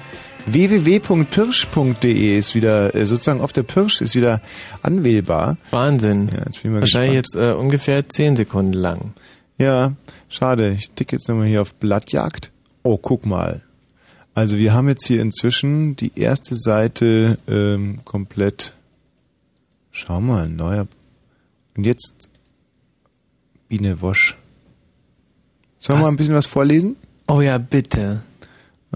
www.pirsch.de 0.45 2.37
ist 2.37 2.55
wieder, 2.55 2.95
äh, 2.95 3.05
sozusagen 3.05 3.41
auf 3.41 3.51
der 3.51 3.63
Pirsch 3.63 3.99
ist 3.99 4.15
wieder 4.15 4.41
anwählbar. 4.81 5.57
Wahnsinn. 5.71 6.29
Ja, 6.29 6.45
jetzt 6.45 6.61
bin 6.61 6.71
ich 6.71 6.75
mal 6.75 6.79
Wahrscheinlich 6.81 7.23
gespannt. 7.23 7.45
jetzt 7.45 7.57
äh, 7.57 7.59
ungefähr 7.59 8.07
10 8.07 8.37
Sekunden 8.37 8.71
lang. 8.71 9.13
Ja, 9.57 9.93
schade. 10.29 10.71
Ich 10.71 10.91
ticke 10.91 11.17
jetzt 11.17 11.27
nochmal 11.27 11.47
hier 11.47 11.61
auf 11.61 11.73
Blattjagd. 11.75 12.53
Oh, 12.83 12.97
guck 12.97 13.25
mal. 13.25 13.61
Also 14.33 14.57
wir 14.57 14.73
haben 14.73 14.87
jetzt 14.87 15.05
hier 15.05 15.21
inzwischen 15.21 15.97
die 15.97 16.17
erste 16.17 16.55
Seite 16.55 17.35
ähm, 17.49 17.97
komplett. 18.05 18.73
Schau 19.91 20.21
mal, 20.21 20.47
neuer. 20.47 20.87
Und 21.75 21.83
jetzt 21.85 22.29
Biene 23.67 23.99
Wosch. 23.99 24.37
Sollen 25.77 25.99
wir 25.99 26.03
mal 26.03 26.09
ein 26.09 26.15
bisschen 26.17 26.35
was 26.35 26.45
vorlesen? 26.47 26.95
Oh 27.27 27.41
ja, 27.41 27.57
bitte. 27.57 28.21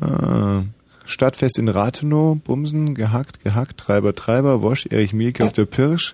Ah, 0.02 0.64
Stadtfest 1.06 1.58
in 1.58 1.68
Rathenow, 1.70 2.38
Bumsen, 2.38 2.94
gehackt, 2.94 3.44
gehackt, 3.44 3.78
Treiber, 3.80 4.14
Treiber, 4.14 4.62
Wosch, 4.62 4.86
Erich 4.86 5.14
Mielke 5.14 5.44
auf 5.44 5.54
der 5.54 5.66
Pirsch. 5.66 6.14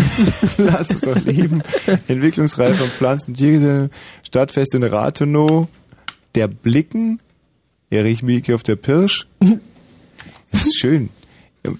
Lass 0.58 0.90
es 0.90 1.02
doch 1.02 1.16
leben. 1.24 1.62
Entwicklungsreihe 2.08 2.74
von 2.74 2.88
Pflanzen, 2.88 3.34
Tiere, 3.34 3.90
Stadtfest 4.26 4.74
in 4.74 4.82
Rathenow, 4.82 5.68
der 6.34 6.48
Blicken, 6.48 7.20
Erich 7.90 8.24
Mielke 8.24 8.54
auf 8.54 8.64
der 8.64 8.76
Pirsch. 8.76 9.28
Das 10.50 10.66
ist 10.66 10.78
schön. 10.78 11.10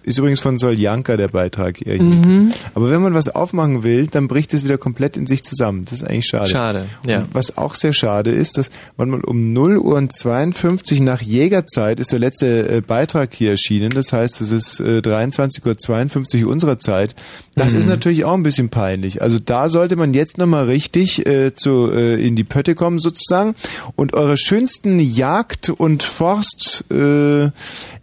Ist 0.05 0.19
übrigens 0.19 0.39
von 0.39 0.59
Soljanka 0.59 1.17
der 1.17 1.27
Beitrag. 1.27 1.85
Mhm. 1.85 2.53
Aber 2.75 2.89
wenn 2.91 3.03
man 3.03 3.15
was 3.15 3.29
aufmachen 3.29 3.83
will, 3.83 4.07
dann 4.07 4.29
bricht 4.29 4.55
es 4.55 4.63
wieder 4.63 4.79
komplett 4.79 5.17
in 5.17 5.27
sich 5.27 5.43
zusammen. 5.43 5.85
Das 5.87 5.95
ist 5.95 6.05
eigentlich 6.05 6.27
schade. 6.27 6.49
Schade, 6.51 6.87
ja. 7.05 7.19
Und 7.23 7.35
was 7.35 7.59
auch 7.59 7.75
sehr 7.75 7.93
schade 7.93 8.31
ist, 8.31 8.59
dass 8.59 8.71
man 8.97 9.11
mal 9.11 9.21
um 9.23 9.53
0 9.53 9.79
Uhr 9.79 9.97
und 9.97 10.13
52 10.15 11.01
nach 11.01 11.21
Jägerzeit 11.21 11.99
ist 11.99 12.13
der 12.13 12.21
letzte 12.21 12.77
äh, 12.77 12.81
Beitrag 12.81 13.35
hier 13.35 13.51
erschienen. 13.51 13.91
Das 13.91 14.13
heißt, 14.13 14.41
es 14.41 14.53
ist 14.53 14.79
äh, 14.79 15.01
23.52 15.01 16.45
Uhr 16.45 16.51
unserer 16.53 16.79
Zeit. 16.79 17.17
Das 17.57 17.73
Mhm. 17.73 17.79
ist 17.81 17.89
natürlich 17.89 18.25
auch 18.25 18.35
ein 18.35 18.45
bisschen 18.45 18.69
peinlich. 18.69 19.21
Also 19.21 19.41
da 19.45 19.69
sollte 19.69 19.97
man 19.97 20.15
jetzt 20.15 20.39
nochmal 20.39 20.67
richtig 20.67 21.27
äh, 21.27 21.55
zu, 21.55 21.91
äh, 21.93 22.25
in 22.25 22.37
die 22.37 22.45
Pötte 22.45 22.77
kommen 22.77 23.01
sozusagen 23.01 23.55
und 23.97 24.15
eure 24.15 24.37
schönsten 24.37 25.01
Jagd- 25.01 25.71
und 25.71 26.05
Forsterlebnisse 26.05 27.53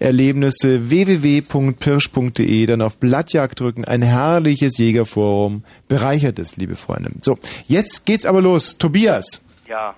äh, 0.02 0.06
Erlebnisse 0.06 0.90
www.pirsch.de 1.78 2.66
dann 2.66 2.82
auf 2.82 2.98
Blattjagd 2.98 3.60
drücken. 3.60 3.86
Ein 3.86 4.02
herrliches 4.02 4.78
Jägerforum. 4.78 5.64
Bereichert 5.88 6.40
es, 6.40 6.58
liebe 6.58 6.76
Freunde. 6.76 7.12
So, 7.22 7.38
jetzt 7.68 8.06
geht's 8.06 8.26
aber 8.26 8.42
los. 8.42 8.78
Tobias, 8.78 9.42
Ja. 9.68 9.96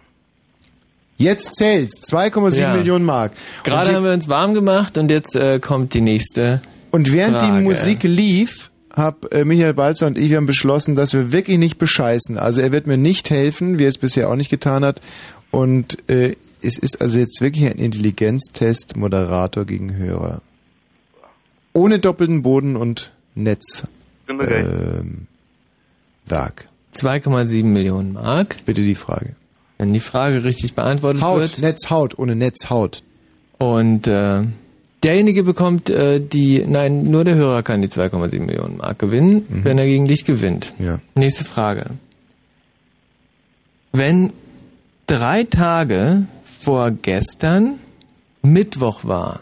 jetzt 1.18 1.56
zählt's. 1.56 2.02
2,7 2.12 2.60
Ja. 2.62 2.74
Millionen 2.76 3.06
Mark. 3.06 3.32
Gerade 3.64 3.90
und, 3.90 3.96
haben 3.96 4.04
wir 4.04 4.14
uns 4.14 4.28
warm 4.30 4.54
gemacht 4.54 4.98
und 4.98 5.12
jetzt 5.12 5.36
äh, 5.36 5.60
kommt 5.60 5.94
die 5.94 6.02
nächste. 6.02 6.62
und 6.92 7.14
während 7.14 7.38
Frage. 7.42 7.58
die 7.58 7.64
Musik 7.64 8.04
lief, 8.04 8.70
hab 8.94 9.34
äh, 9.34 9.46
Michael 9.46 9.74
Balzer 9.74 10.08
und 10.08 10.18
ich 10.18 10.34
haben 10.36 10.46
beschlossen, 10.46 10.96
dass 10.96 11.14
wir 11.14 11.32
wirklich 11.32 11.58
nicht 11.58 11.78
bescheißen. 11.78 12.38
Also 12.38 12.60
er 12.62 12.72
wird 12.74 12.88
mir 12.88 12.98
nicht 12.98 13.30
helfen, 13.30 13.80
wie 13.80 13.84
er 13.86 13.90
es 13.90 13.98
bisher 13.98 14.30
auch 14.30 14.36
nicht 14.36 14.50
getan 14.50 14.84
hat. 14.84 15.02
Und 15.52 15.98
äh, 16.10 16.36
es 16.62 16.78
ist 16.78 17.02
also 17.02 17.18
jetzt 17.20 17.40
wirklich 17.42 17.66
ein 17.66 17.78
Intelligenztest 17.80 18.98
Moderator 18.98 19.66
gegen 19.66 19.96
Hörer. 19.96 20.42
Ohne 21.74 22.00
doppelten 22.00 22.42
Boden 22.42 22.76
und 22.76 23.12
Netz. 23.36 23.88
Ähm, 24.28 25.28
Werk. 26.26 26.66
2,7 26.94 27.66
Millionen 27.66 28.14
Mark. 28.14 28.58
Bitte 28.66 28.82
die 28.82 28.96
Frage. 28.96 29.36
Wenn 29.78 29.94
die 29.94 30.00
Frage 30.00 30.44
richtig 30.44 30.74
beantwortet 30.76 31.22
Haut, 31.22 31.40
wird. 31.40 31.60
Netz, 31.60 31.90
Haut, 31.90 32.20
ohne 32.20 32.36
Netz, 32.36 32.70
Haut. 32.70 33.04
Und 33.58 34.08
äh, 34.08 34.44
derjenige 35.04 35.44
bekommt 35.44 35.90
äh, 35.90 36.20
die, 36.20 36.64
nein, 36.66 37.04
nur 37.04 37.24
der 37.24 37.36
Hörer 37.36 37.64
kann 37.64 37.82
die 37.82 37.88
2,7 37.88 38.42
Millionen 38.42 38.78
Mark 38.78 39.00
gewinnen, 39.00 39.46
wenn 39.50 39.78
er 39.78 39.86
gegen 39.86 40.06
dich 40.06 40.26
gewinnt. 40.26 40.74
Ja. 40.80 41.00
Nächste 41.16 41.46
Frage. 41.46 41.86
Wenn 43.92 44.34
drei 45.08 45.44
Tage 45.44 46.26
vor 46.44 46.92
gestern 46.92 47.80
Mittwoch 48.42 49.04
war, 49.04 49.42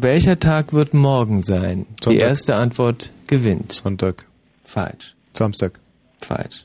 welcher 0.00 0.38
Tag 0.38 0.72
wird 0.72 0.94
morgen 0.94 1.42
sein? 1.42 1.86
Die 2.00 2.04
Sonntag. 2.04 2.28
erste 2.28 2.54
Antwort 2.56 3.10
gewinnt. 3.26 3.72
Sonntag. 3.72 4.24
Falsch. 4.64 5.14
Samstag. 5.34 5.78
Falsch. 6.20 6.64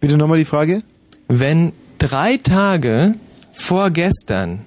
Bitte 0.00 0.16
nochmal 0.16 0.38
die 0.38 0.44
Frage? 0.44 0.82
Wenn 1.28 1.72
drei 1.98 2.36
Tage 2.36 3.14
vor 3.50 3.90
gestern 3.90 4.64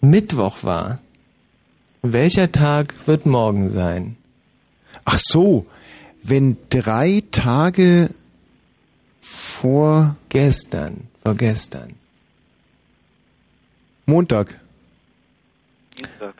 Mittwoch 0.00 0.64
war, 0.64 0.98
welcher 2.02 2.52
Tag 2.52 3.06
wird 3.06 3.26
morgen 3.26 3.70
sein? 3.70 4.16
Ach 5.04 5.18
so, 5.18 5.66
wenn 6.22 6.56
drei 6.68 7.22
Tage 7.30 8.10
vor 9.20 10.16
Gestern, 10.28 11.08
vor 11.22 11.34
gestern. 11.34 11.94
Montag. 14.06 14.58
Dienstag. 15.96 16.34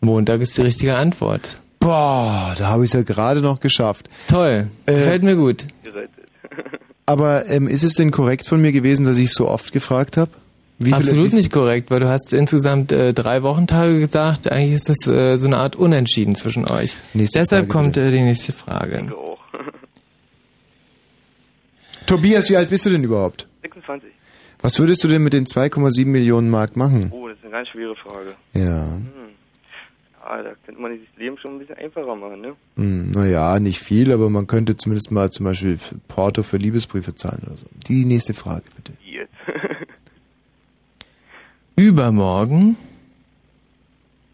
Montag 0.00 0.40
ist 0.40 0.56
die 0.56 0.62
richtige 0.62 0.96
Antwort. 0.96 1.58
Boah, 1.78 2.54
da 2.58 2.68
habe 2.68 2.84
ich 2.84 2.90
es 2.90 2.94
ja 2.94 3.02
gerade 3.02 3.40
noch 3.40 3.60
geschafft. 3.60 4.08
Toll, 4.28 4.68
Äh, 4.86 4.94
gefällt 4.94 5.22
mir 5.22 5.36
gut. 5.36 5.66
Aber 7.06 7.46
ähm, 7.48 7.66
ist 7.68 7.82
es 7.82 7.94
denn 7.94 8.10
korrekt 8.10 8.46
von 8.46 8.60
mir 8.62 8.72
gewesen, 8.72 9.04
dass 9.04 9.18
ich 9.18 9.32
so 9.32 9.48
oft 9.48 9.72
gefragt 9.72 10.16
habe? 10.16 10.30
Wie 10.78 10.86
viele- 10.86 10.96
Absolut 10.96 11.32
nicht 11.32 11.52
korrekt, 11.52 11.90
weil 11.90 12.00
du 12.00 12.08
hast 12.08 12.32
insgesamt 12.32 12.92
äh, 12.92 13.12
drei 13.12 13.42
Wochentage 13.42 13.98
gesagt. 13.98 14.50
Eigentlich 14.50 14.74
ist 14.74 14.88
das 14.88 15.06
äh, 15.06 15.36
so 15.36 15.46
eine 15.46 15.58
Art 15.58 15.76
Unentschieden 15.76 16.34
zwischen 16.34 16.66
euch. 16.68 16.96
Nächste 17.14 17.40
Deshalb 17.40 17.70
Frage, 17.70 17.84
kommt 17.84 17.96
äh, 17.96 18.10
die 18.10 18.20
nächste 18.22 18.52
Frage. 18.52 19.12
auch. 19.14 19.38
Tobias, 22.06 22.48
wie 22.50 22.56
alt 22.56 22.70
bist 22.70 22.86
du 22.86 22.90
denn 22.90 23.04
überhaupt? 23.04 23.46
26. 23.62 24.08
Was 24.62 24.78
würdest 24.78 25.02
du 25.04 25.08
denn 25.08 25.22
mit 25.22 25.32
den 25.32 25.46
2,7 25.46 26.06
Millionen 26.06 26.50
Mark 26.50 26.76
machen? 26.76 27.10
Oh, 27.12 27.28
das 27.28 27.36
ist 27.38 27.44
eine 27.44 27.52
ganz 27.52 27.68
schwere 27.68 27.94
Frage. 27.96 28.34
Ja, 28.54 28.94
Hm. 28.96 29.06
Ja, 30.30 30.44
da 30.44 30.52
könnte 30.64 30.80
man 30.80 30.92
sich 30.92 31.08
das 31.10 31.18
Leben 31.18 31.36
schon 31.38 31.54
ein 31.54 31.58
bisschen 31.58 31.76
einfacher 31.76 32.14
machen, 32.14 32.40
ne? 32.40 32.54
hm, 32.76 33.10
naja, 33.10 33.58
nicht 33.58 33.80
viel, 33.80 34.12
aber 34.12 34.30
man 34.30 34.46
könnte 34.46 34.76
zumindest 34.76 35.10
mal 35.10 35.28
zum 35.28 35.44
Beispiel 35.44 35.76
für 35.76 35.96
Porto 36.06 36.44
für 36.44 36.56
Liebesbriefe 36.56 37.16
zahlen 37.16 37.42
oder 37.46 37.56
so. 37.56 37.66
Die 37.88 38.04
nächste 38.04 38.32
Frage, 38.32 38.62
bitte. 38.76 38.92
Jetzt. 39.04 39.32
Übermorgen 41.76 42.76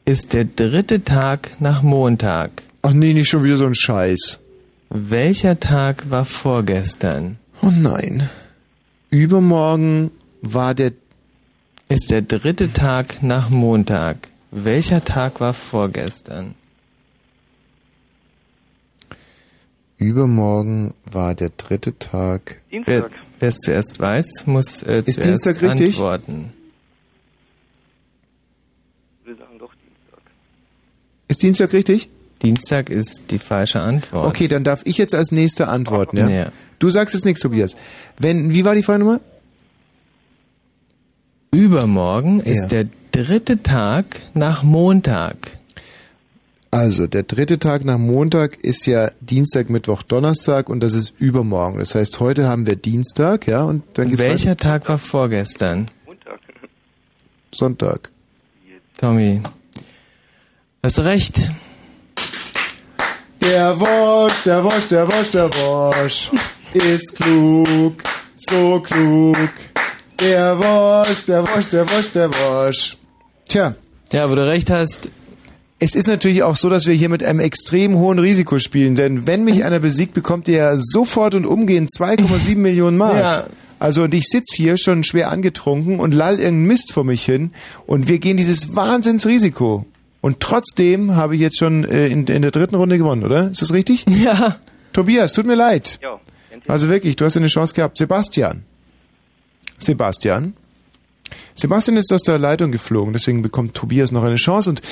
ist 0.04 0.34
der 0.34 0.44
dritte 0.44 1.02
Tag 1.02 1.52
nach 1.60 1.82
Montag. 1.82 2.50
Ach 2.82 2.92
nee, 2.92 3.14
nicht 3.14 3.30
schon 3.30 3.44
wieder 3.44 3.56
so 3.56 3.66
ein 3.66 3.74
Scheiß. 3.74 4.40
Welcher 4.90 5.58
Tag 5.60 6.10
war 6.10 6.26
vorgestern? 6.26 7.38
Oh 7.62 7.72
nein. 7.74 8.28
Übermorgen 9.08 10.10
war 10.42 10.74
der 10.74 10.92
Ist 11.88 12.10
der 12.10 12.20
dritte 12.20 12.72
Tag 12.74 13.22
nach 13.22 13.48
Montag. 13.48 14.28
Welcher 14.58 15.04
Tag 15.04 15.38
war 15.40 15.52
vorgestern? 15.52 16.54
Übermorgen 19.98 20.94
war 21.04 21.34
der 21.34 21.50
dritte 21.50 21.98
Tag. 21.98 22.62
Wer 22.70 23.10
wer 23.38 23.48
es 23.50 23.56
zuerst 23.56 24.00
weiß, 24.00 24.46
muss 24.46 24.82
äh, 24.82 25.02
Ist 25.04 25.22
zuerst 25.22 25.44
Dienstag 25.44 25.60
richtig? 25.62 25.88
antworten. 25.88 26.52
Wir 29.26 29.36
sagen 29.36 29.58
doch 29.58 29.74
Dienstag. 29.74 30.20
Ist 31.28 31.42
Dienstag 31.42 31.72
richtig? 31.74 32.08
Dienstag 32.40 32.88
ist 32.88 33.24
die 33.32 33.38
falsche 33.38 33.80
Antwort. 33.80 34.26
Okay, 34.26 34.48
dann 34.48 34.64
darf 34.64 34.80
ich 34.86 34.96
jetzt 34.96 35.14
als 35.14 35.32
nächster 35.32 35.68
antworten, 35.68 36.16
ja? 36.16 36.28
Ja. 36.30 36.52
Du 36.78 36.88
sagst 36.88 37.14
jetzt 37.14 37.26
nichts, 37.26 37.42
Tobias. 37.42 37.76
Wenn, 38.18 38.54
wie 38.54 38.64
war 38.64 38.74
die 38.74 38.82
Frage 38.82 39.00
nochmal? 39.00 39.20
Übermorgen 41.52 42.40
ist 42.40 42.72
Ja. 42.72 42.82
der 42.84 42.86
dritte 43.16 43.62
Tag 43.62 44.20
nach 44.34 44.62
Montag. 44.62 45.56
Also, 46.70 47.06
der 47.06 47.22
dritte 47.22 47.58
Tag 47.58 47.82
nach 47.86 47.96
Montag 47.96 48.58
ist 48.58 48.86
ja 48.86 49.10
Dienstag, 49.20 49.70
Mittwoch, 49.70 50.02
Donnerstag 50.02 50.68
und 50.68 50.80
das 50.80 50.92
ist 50.92 51.14
übermorgen. 51.18 51.78
Das 51.78 51.94
heißt, 51.94 52.20
heute 52.20 52.46
haben 52.46 52.66
wir 52.66 52.76
Dienstag, 52.76 53.46
ja, 53.46 53.62
und 53.62 53.84
dann 53.94 54.10
geht's 54.10 54.20
Welcher 54.20 54.50
weiter. 54.50 54.56
Tag 54.58 54.88
war 54.90 54.98
vorgestern? 54.98 55.88
Sonntag. 57.54 58.10
Tommy. 59.00 59.40
Hast 60.82 60.98
recht. 60.98 61.50
Der 63.40 63.80
Wosch, 63.80 64.42
der 64.44 64.62
Wosch, 64.62 64.88
der 64.88 65.08
Wosch, 65.08 65.30
der 65.30 65.48
Wosch 65.54 66.30
ist 66.74 67.16
klug, 67.16 67.94
so 68.34 68.80
klug. 68.80 69.38
Der 70.20 70.58
Wosch, 70.58 71.24
der 71.24 71.42
Wosch, 71.48 71.70
der 71.70 71.88
Wosch, 71.88 72.10
der 72.10 72.30
Wosch. 72.30 72.96
Tja. 73.48 73.74
Ja, 74.12 74.30
wo 74.30 74.34
du 74.34 74.46
recht 74.46 74.70
hast. 74.70 75.10
Es 75.78 75.94
ist 75.94 76.08
natürlich 76.08 76.42
auch 76.42 76.56
so, 76.56 76.70
dass 76.70 76.86
wir 76.86 76.94
hier 76.94 77.10
mit 77.10 77.22
einem 77.22 77.40
extrem 77.40 77.96
hohen 77.96 78.18
Risiko 78.18 78.58
spielen, 78.58 78.94
denn 78.94 79.26
wenn 79.26 79.44
mich 79.44 79.62
einer 79.64 79.78
besiegt, 79.78 80.14
bekommt 80.14 80.48
er 80.48 80.78
sofort 80.78 81.34
und 81.34 81.44
umgehend 81.44 81.90
2,7 81.90 82.56
Millionen 82.56 82.96
Mark. 82.96 83.16
Ja, 83.16 83.46
Also 83.78 84.04
und 84.04 84.14
ich 84.14 84.24
sitz 84.26 84.54
hier 84.54 84.78
schon 84.78 85.04
schwer 85.04 85.30
angetrunken 85.30 86.00
und 86.00 86.14
lall 86.14 86.36
irgendeinen 86.36 86.66
Mist 86.66 86.92
vor 86.92 87.04
mich 87.04 87.24
hin 87.24 87.50
und 87.86 88.08
wir 88.08 88.18
gehen 88.18 88.38
dieses 88.38 88.74
Wahnsinnsrisiko. 88.74 89.84
Und 90.22 90.40
trotzdem 90.40 91.14
habe 91.14 91.34
ich 91.34 91.42
jetzt 91.42 91.58
schon 91.58 91.84
äh, 91.84 92.06
in, 92.06 92.26
in 92.26 92.40
der 92.42 92.50
dritten 92.50 92.74
Runde 92.74 92.96
gewonnen, 92.96 93.22
oder? 93.22 93.50
Ist 93.50 93.60
das 93.60 93.72
richtig? 93.74 94.04
Ja. 94.10 94.56
Tobias, 94.94 95.32
tut 95.32 95.44
mir 95.44 95.56
leid. 95.56 95.98
Ja. 96.02 96.18
Also 96.66 96.88
wirklich, 96.88 97.16
du 97.16 97.26
hast 97.26 97.36
eine 97.36 97.48
Chance 97.48 97.74
gehabt. 97.74 97.98
Sebastian. 97.98 98.62
Sebastian. 99.78 100.54
Sebastian 101.58 101.96
ist 101.96 102.12
aus 102.12 102.22
der 102.22 102.38
Leitung 102.38 102.70
geflogen, 102.70 103.14
deswegen 103.14 103.40
bekommt 103.40 103.72
Tobias 103.74 104.12
noch 104.12 104.22
eine 104.22 104.34
Chance 104.36 104.68
und 104.70 104.82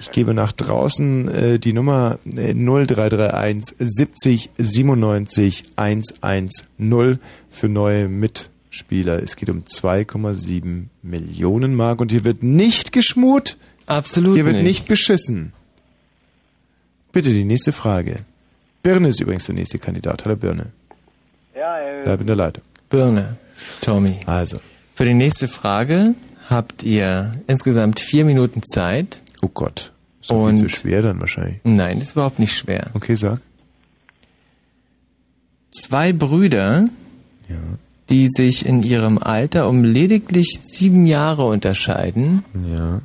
ich 0.00 0.10
gebe 0.10 0.32
nach 0.32 0.52
draußen 0.52 1.28
äh, 1.28 1.58
die 1.58 1.74
Nummer 1.74 2.18
äh, 2.34 2.54
0331 2.54 3.76
70 3.78 4.50
97 4.56 5.64
110 5.76 6.48
für 7.50 7.68
neue 7.68 8.08
Mitspieler. 8.08 9.22
Es 9.22 9.36
geht 9.36 9.50
um 9.50 9.64
2,7 9.64 10.84
Millionen 11.02 11.74
Mark 11.74 12.00
und 12.00 12.10
hier 12.10 12.24
wird 12.24 12.42
nicht 12.42 12.92
geschmut. 12.92 13.58
Absolut 13.86 14.34
Hier 14.34 14.46
wird 14.46 14.56
nicht. 14.56 14.64
nicht 14.64 14.88
beschissen. 14.88 15.52
Bitte 17.12 17.28
die 17.28 17.44
nächste 17.44 17.72
Frage. 17.72 18.20
Birne 18.82 19.08
ist 19.08 19.20
übrigens 19.20 19.44
der 19.44 19.54
nächste 19.56 19.78
Kandidat. 19.78 20.24
Hallo 20.24 20.36
Birne. 20.36 20.72
Ja, 21.54 21.78
äh, 21.80 22.02
Bleib 22.04 22.22
in 22.22 22.26
der 22.26 22.36
Leitung. 22.36 22.64
Birne, 22.88 23.36
Tommy. 23.82 24.20
Also. 24.24 24.58
Für 24.94 25.04
die 25.04 25.14
nächste 25.14 25.48
Frage 25.48 26.14
habt 26.48 26.82
ihr 26.84 27.32
insgesamt 27.46 28.00
vier 28.00 28.24
Minuten 28.24 28.62
Zeit. 28.62 29.20
Oh 29.42 29.48
Gott. 29.52 29.92
Ist 30.20 30.30
doch 30.30 30.46
viel 30.48 30.56
zu 30.56 30.68
schwer 30.68 31.02
dann 31.02 31.20
wahrscheinlich. 31.20 31.58
Nein, 31.64 31.98
das 31.98 32.08
ist 32.08 32.12
überhaupt 32.12 32.38
nicht 32.38 32.56
schwer. 32.56 32.90
Okay, 32.94 33.14
sag. 33.14 33.40
Zwei 35.70 36.12
Brüder, 36.12 36.88
die 38.08 38.28
sich 38.30 38.64
in 38.66 38.82
ihrem 38.82 39.18
Alter 39.18 39.68
um 39.68 39.82
lediglich 39.82 40.60
sieben 40.62 41.06
Jahre 41.06 41.46
unterscheiden, 41.46 42.44
Ja. 42.72 43.00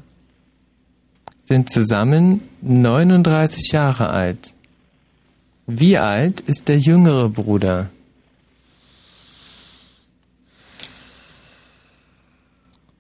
sind 1.45 1.71
zusammen 1.71 2.41
39 2.61 3.71
Jahre 3.71 4.09
alt. 4.09 4.53
Wie 5.65 5.97
alt 5.97 6.41
ist 6.41 6.67
der 6.67 6.77
jüngere 6.77 7.29
Bruder? 7.29 7.89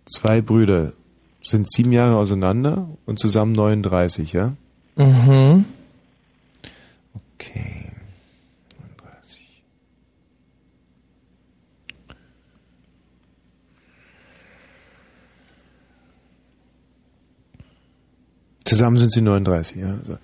Zwei 0.09 0.41
Brüder 0.41 0.93
sind 1.41 1.71
sieben 1.71 1.91
Jahre 1.91 2.15
auseinander 2.17 2.89
und 3.05 3.19
zusammen 3.19 3.51
39, 3.51 4.33
ja? 4.33 4.55
Mhm. 4.95 5.65
Okay. 7.13 7.91
39. 8.79 9.63
Zusammen 18.65 18.97
sind 18.97 19.13
sie 19.13 19.21
39, 19.21 19.77
ja. 19.77 19.89
Also 19.89 20.17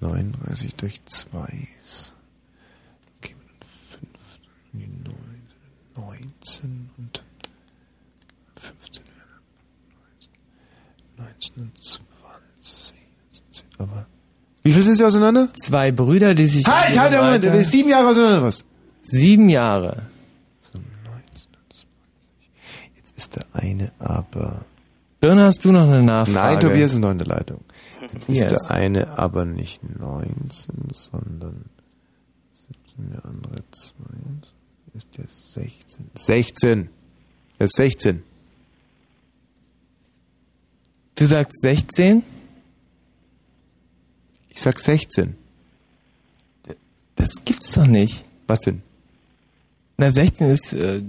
39 0.00 0.74
durch 0.76 1.04
2 1.04 1.68
ist. 1.84 2.14
Okay, 3.18 3.34
5, 3.60 4.00
19 5.94 6.90
und 6.96 7.22
15, 8.56 9.04
19 11.56 11.62
und 11.62 11.72
20. 11.82 12.94
Aber. 13.78 14.06
Wie 14.62 14.72
viel 14.72 14.82
sind 14.82 14.96
sie 14.96 15.04
auseinander? 15.04 15.48
Zwei 15.54 15.92
Brüder, 15.92 16.34
die 16.34 16.46
sich. 16.46 16.66
Halt, 16.66 16.98
halt, 16.98 17.12
Moment, 17.12 17.46
Alter- 17.46 17.64
sieben 17.64 17.88
Jahre 17.90 18.08
auseinander, 18.08 18.42
was? 18.42 18.64
Sieben 19.00 19.48
Jahre. 19.48 20.02
Jetzt 22.96 23.16
ist 23.16 23.36
der 23.36 23.46
eine 23.52 23.92
aber. 23.98 24.64
Birne, 25.20 25.44
hast 25.44 25.64
du 25.64 25.72
noch 25.72 25.82
eine 25.82 26.02
Nachfrage? 26.02 26.54
Nein, 26.54 26.60
Tobias 26.60 26.92
ist 26.92 26.98
noch 26.98 27.10
in 27.10 27.18
der 27.18 27.26
Leitung. 27.26 27.60
Jetzt 28.02 28.28
ist 28.28 28.38
Yes. 28.40 28.52
der 28.52 28.70
eine 28.70 29.18
aber 29.18 29.44
nicht 29.44 29.80
19, 29.82 30.74
sondern 30.92 31.64
17, 32.52 33.10
der 33.12 33.24
andere 33.24 33.54
20. 33.72 34.52
Ist 34.94 35.08
der 35.16 35.24
16? 35.28 36.10
16! 36.14 36.88
Er 37.58 37.64
ist 37.64 37.76
16. 37.76 38.22
Du 41.18 41.26
sagst 41.26 41.60
16? 41.62 42.22
Ich 44.50 44.60
sag 44.60 44.78
16. 44.78 45.36
Das 47.16 47.30
gibt's 47.44 47.72
doch 47.72 47.86
nicht. 47.86 48.24
Was 48.46 48.60
denn? 48.60 48.82
Na, 49.96 50.12
16 50.12 50.50
ist 50.50 50.74
äh, 50.74 51.02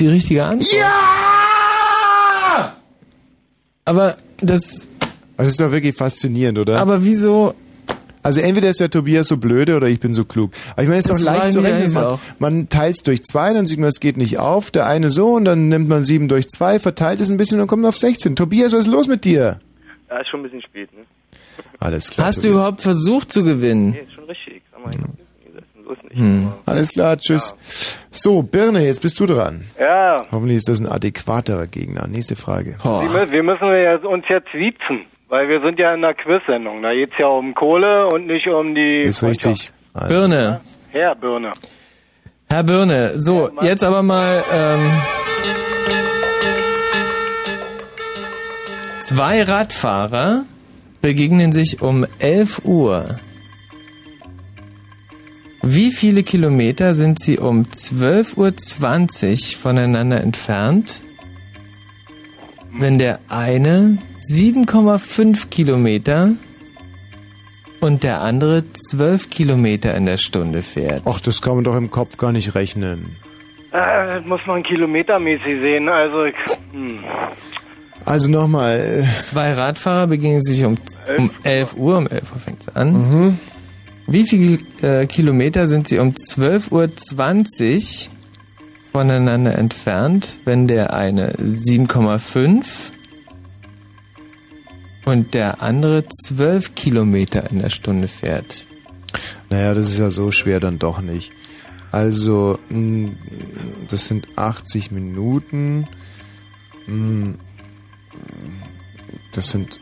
die 0.00 0.08
richtige 0.08 0.44
Antwort. 0.44 0.72
Ja! 0.72 2.76
Aber 3.84 4.16
das. 4.38 4.88
Also 5.36 5.50
ist 5.50 5.60
doch 5.60 5.70
wirklich 5.70 5.94
faszinierend, 5.94 6.58
oder? 6.58 6.80
Aber 6.80 7.04
wieso? 7.04 7.54
Also 8.26 8.40
entweder 8.40 8.68
ist 8.68 8.80
der 8.80 8.90
Tobias 8.90 9.28
so 9.28 9.36
blöde 9.36 9.76
oder 9.76 9.86
ich 9.88 10.00
bin 10.00 10.14
so 10.14 10.24
klug. 10.24 10.50
Aber 10.72 10.82
ich 10.82 10.88
meine, 10.88 10.98
es 11.00 11.06
ist 11.06 11.12
Das 11.14 11.24
doch 11.24 11.32
leicht 11.32 11.50
zu 11.50 11.60
rechnen. 11.60 11.92
Man, 11.92 12.18
man 12.38 12.68
teilt 12.68 12.96
es 12.96 13.02
durch 13.02 13.22
zwei, 13.24 13.52
dann 13.54 13.66
sieht 13.66 13.78
man, 13.78 13.88
es 13.88 14.00
geht 14.00 14.16
nicht 14.16 14.38
auf. 14.38 14.70
Der 14.70 14.86
eine 14.86 15.10
so 15.10 15.28
und 15.34 15.44
dann 15.44 15.68
nimmt 15.68 15.88
man 15.88 16.02
sieben 16.02 16.28
durch 16.28 16.48
zwei, 16.48 16.78
verteilt 16.80 17.20
es 17.20 17.30
ein 17.30 17.36
bisschen 17.36 17.60
und 17.60 17.66
kommt 17.68 17.86
auf 17.86 17.96
16. 17.96 18.34
Tobias, 18.36 18.72
was 18.72 18.80
ist 18.80 18.86
los 18.88 19.06
mit 19.08 19.24
dir? 19.24 19.60
Ja, 20.10 20.18
ist 20.18 20.28
schon 20.28 20.40
ein 20.40 20.42
bisschen 20.44 20.62
spät, 20.62 20.92
ne? 20.92 21.02
Alles 21.78 22.10
klar. 22.10 22.26
Hast 22.26 22.38
du 22.38 22.42
Tobias. 22.48 22.54
überhaupt 22.56 22.80
versucht 22.80 23.32
zu 23.32 23.42
gewinnen? 23.44 23.90
Nee, 23.90 24.00
ist 24.00 24.12
schon 24.12 24.24
richtig. 24.24 24.62
Sag 24.72 24.84
mal, 24.84 24.90
ist 24.90 26.04
nicht. 26.04 26.18
Hm. 26.18 26.52
Alles 26.64 26.90
klar, 26.90 27.16
tschüss. 27.18 27.54
So, 28.10 28.42
Birne, 28.42 28.84
jetzt 28.84 29.02
bist 29.02 29.20
du 29.20 29.26
dran. 29.26 29.64
ja. 29.78 30.16
Hoffentlich 30.32 30.56
ist 30.56 30.68
das 30.68 30.80
ein 30.80 30.88
adäquaterer 30.88 31.66
Gegner. 31.66 32.06
Nächste 32.08 32.34
Frage. 32.34 32.76
Wir 33.30 33.42
müssen 33.42 33.66
ja 33.68 33.96
uns 33.98 34.24
jetzt 34.28 34.52
wiezen, 34.54 35.04
weil 35.28 35.48
wir 35.48 35.60
sind 35.60 35.78
ja 35.78 35.94
in 35.94 36.04
einer 36.04 36.14
Quiz-Sendung. 36.14 36.82
Da 36.82 36.92
geht's 36.92 37.14
ja 37.18 37.26
um 37.26 37.54
Kohle 37.54 38.08
und 38.08 38.26
nicht 38.26 38.46
um 38.48 38.74
die 38.74 39.02
Ist 39.02 39.22
richtig. 39.22 39.72
Also, 39.92 40.08
Birne. 40.08 40.60
Herr 40.90 41.14
Birne. 41.14 41.52
Herr 42.48 42.62
Birne, 42.62 43.18
so, 43.18 43.50
jetzt 43.62 43.82
aber 43.82 44.02
mal. 44.02 44.42
Ähm, 44.52 44.90
zwei 49.00 49.42
Radfahrer 49.42 50.44
begegnen 51.00 51.52
sich 51.52 51.82
um 51.82 52.06
11 52.18 52.64
Uhr. 52.64 53.18
Wie 55.62 55.90
viele 55.90 56.22
Kilometer 56.22 56.94
sind 56.94 57.20
sie 57.20 57.38
um 57.38 57.62
12.20 57.62 58.36
Uhr 59.56 59.60
voneinander 59.60 60.20
entfernt, 60.20 61.02
wenn 62.72 62.98
der 63.00 63.18
eine 63.28 63.98
7,5 64.28 65.50
Kilometer 65.50 66.30
und 67.80 68.02
der 68.02 68.22
andere 68.22 68.64
12 68.72 69.30
Kilometer 69.30 69.94
in 69.94 70.06
der 70.06 70.16
Stunde 70.16 70.62
fährt? 70.62 71.02
Ach, 71.04 71.20
das 71.20 71.40
kann 71.40 71.54
man 71.54 71.64
doch 71.64 71.76
im 71.76 71.90
Kopf 71.90 72.16
gar 72.16 72.32
nicht 72.32 72.54
rechnen. 72.54 73.16
Äh, 73.72 74.14
das 74.14 74.24
muss 74.24 74.40
man 74.46 74.62
kilometermäßig 74.62 75.60
sehen. 75.60 75.88
Also, 75.88 76.26
hm. 76.72 76.98
Also 78.04 78.30
nochmal. 78.30 78.78
Äh, 78.78 79.20
Zwei 79.20 79.52
Radfahrer 79.52 80.06
begegnen 80.06 80.42
sich 80.42 80.64
um, 80.64 80.76
um 81.18 81.30
11 81.42 81.76
Uhr, 81.76 81.98
um 81.98 82.06
11 82.06 82.32
Uhr 82.32 82.38
fängt 82.38 82.62
es 82.62 82.74
an. 82.74 82.92
Mhm. 82.92 83.38
Wie 84.08 84.24
viele 84.26 84.58
äh, 84.82 85.06
Kilometer 85.06 85.66
sind 85.66 85.88
sie 85.88 85.98
um 85.98 86.10
12.20 86.10 86.70
Uhr 86.70 88.12
voneinander 88.92 89.58
entfernt, 89.58 90.38
wenn 90.44 90.68
der 90.68 90.94
eine 90.94 91.32
7,5 91.34 92.92
und 95.06 95.32
der 95.32 95.62
andere 95.62 96.04
12 96.08 96.74
Kilometer 96.74 97.50
in 97.50 97.60
der 97.60 97.70
Stunde 97.70 98.08
fährt? 98.08 98.66
Naja, 99.48 99.72
das 99.72 99.88
ist 99.88 99.98
ja 99.98 100.10
so 100.10 100.30
schwer 100.32 100.60
dann 100.60 100.78
doch 100.78 101.00
nicht. 101.00 101.32
Also, 101.92 102.58
mh, 102.68 103.12
das 103.88 104.08
sind 104.08 104.26
80 104.36 104.90
Minuten. 104.90 105.88
Mh, 106.86 107.34
Das 109.32 109.50
sind 109.50 109.80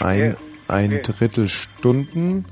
ein, 0.00 0.36
ein 0.68 1.00
Drittel 1.02 1.48
Stunden 1.48 2.44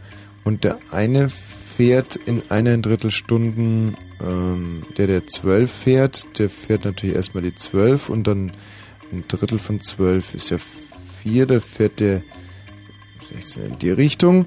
und 0.45 0.65
der 0.65 0.79
eine 0.91 1.29
fährt 1.29 2.17
in 2.17 2.43
eineinviertel 2.51 3.11
Stunden, 3.11 3.97
ähm, 4.21 4.85
der 4.97 5.07
der 5.07 5.27
12 5.27 5.71
fährt, 5.71 6.39
der 6.39 6.49
fährt 6.51 6.85
natürlich 6.85 7.17
erstmal 7.17 7.43
die 7.43 7.55
12 7.55 8.09
und 8.09 8.27
dann 8.27 8.53
ein 9.13 9.25
Drittel 9.29 9.59
von 9.59 9.81
12 9.81 10.35
ist 10.35 10.51
ja 10.51 10.59
4, 11.23 11.47
da 11.47 11.61
fährt 11.61 12.01
der 12.01 12.23
16 13.33 13.67
in 13.67 13.79
die 13.79 13.91
Richtung. 13.91 14.47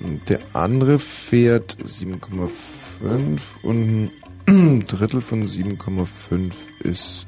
Und 0.00 0.28
Der 0.28 0.40
andere 0.54 0.98
fährt 0.98 1.76
7,5 1.84 3.60
und 3.62 4.10
ein 4.46 4.80
Drittel 4.86 5.20
von 5.20 5.46
7,5 5.46 6.52
ist 6.80 7.26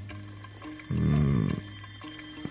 hm, 0.89 1.49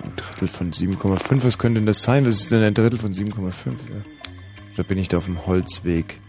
ein 0.03 0.15
Drittel 0.15 0.47
von 0.47 0.71
7,5. 0.71 1.43
Was 1.43 1.57
könnte 1.57 1.79
denn 1.79 1.85
das 1.85 2.01
sein? 2.01 2.25
Was 2.25 2.41
ist 2.41 2.51
denn 2.51 2.63
ein 2.63 2.73
Drittel 2.73 2.97
von 2.97 3.11
7,5? 3.11 3.67
Ja. 3.67 4.01
Da 4.77 4.83
bin 4.83 4.97
ich 4.97 5.07
da 5.07 5.17
auf 5.17 5.25
dem 5.25 5.45
Holzweg. 5.45 6.19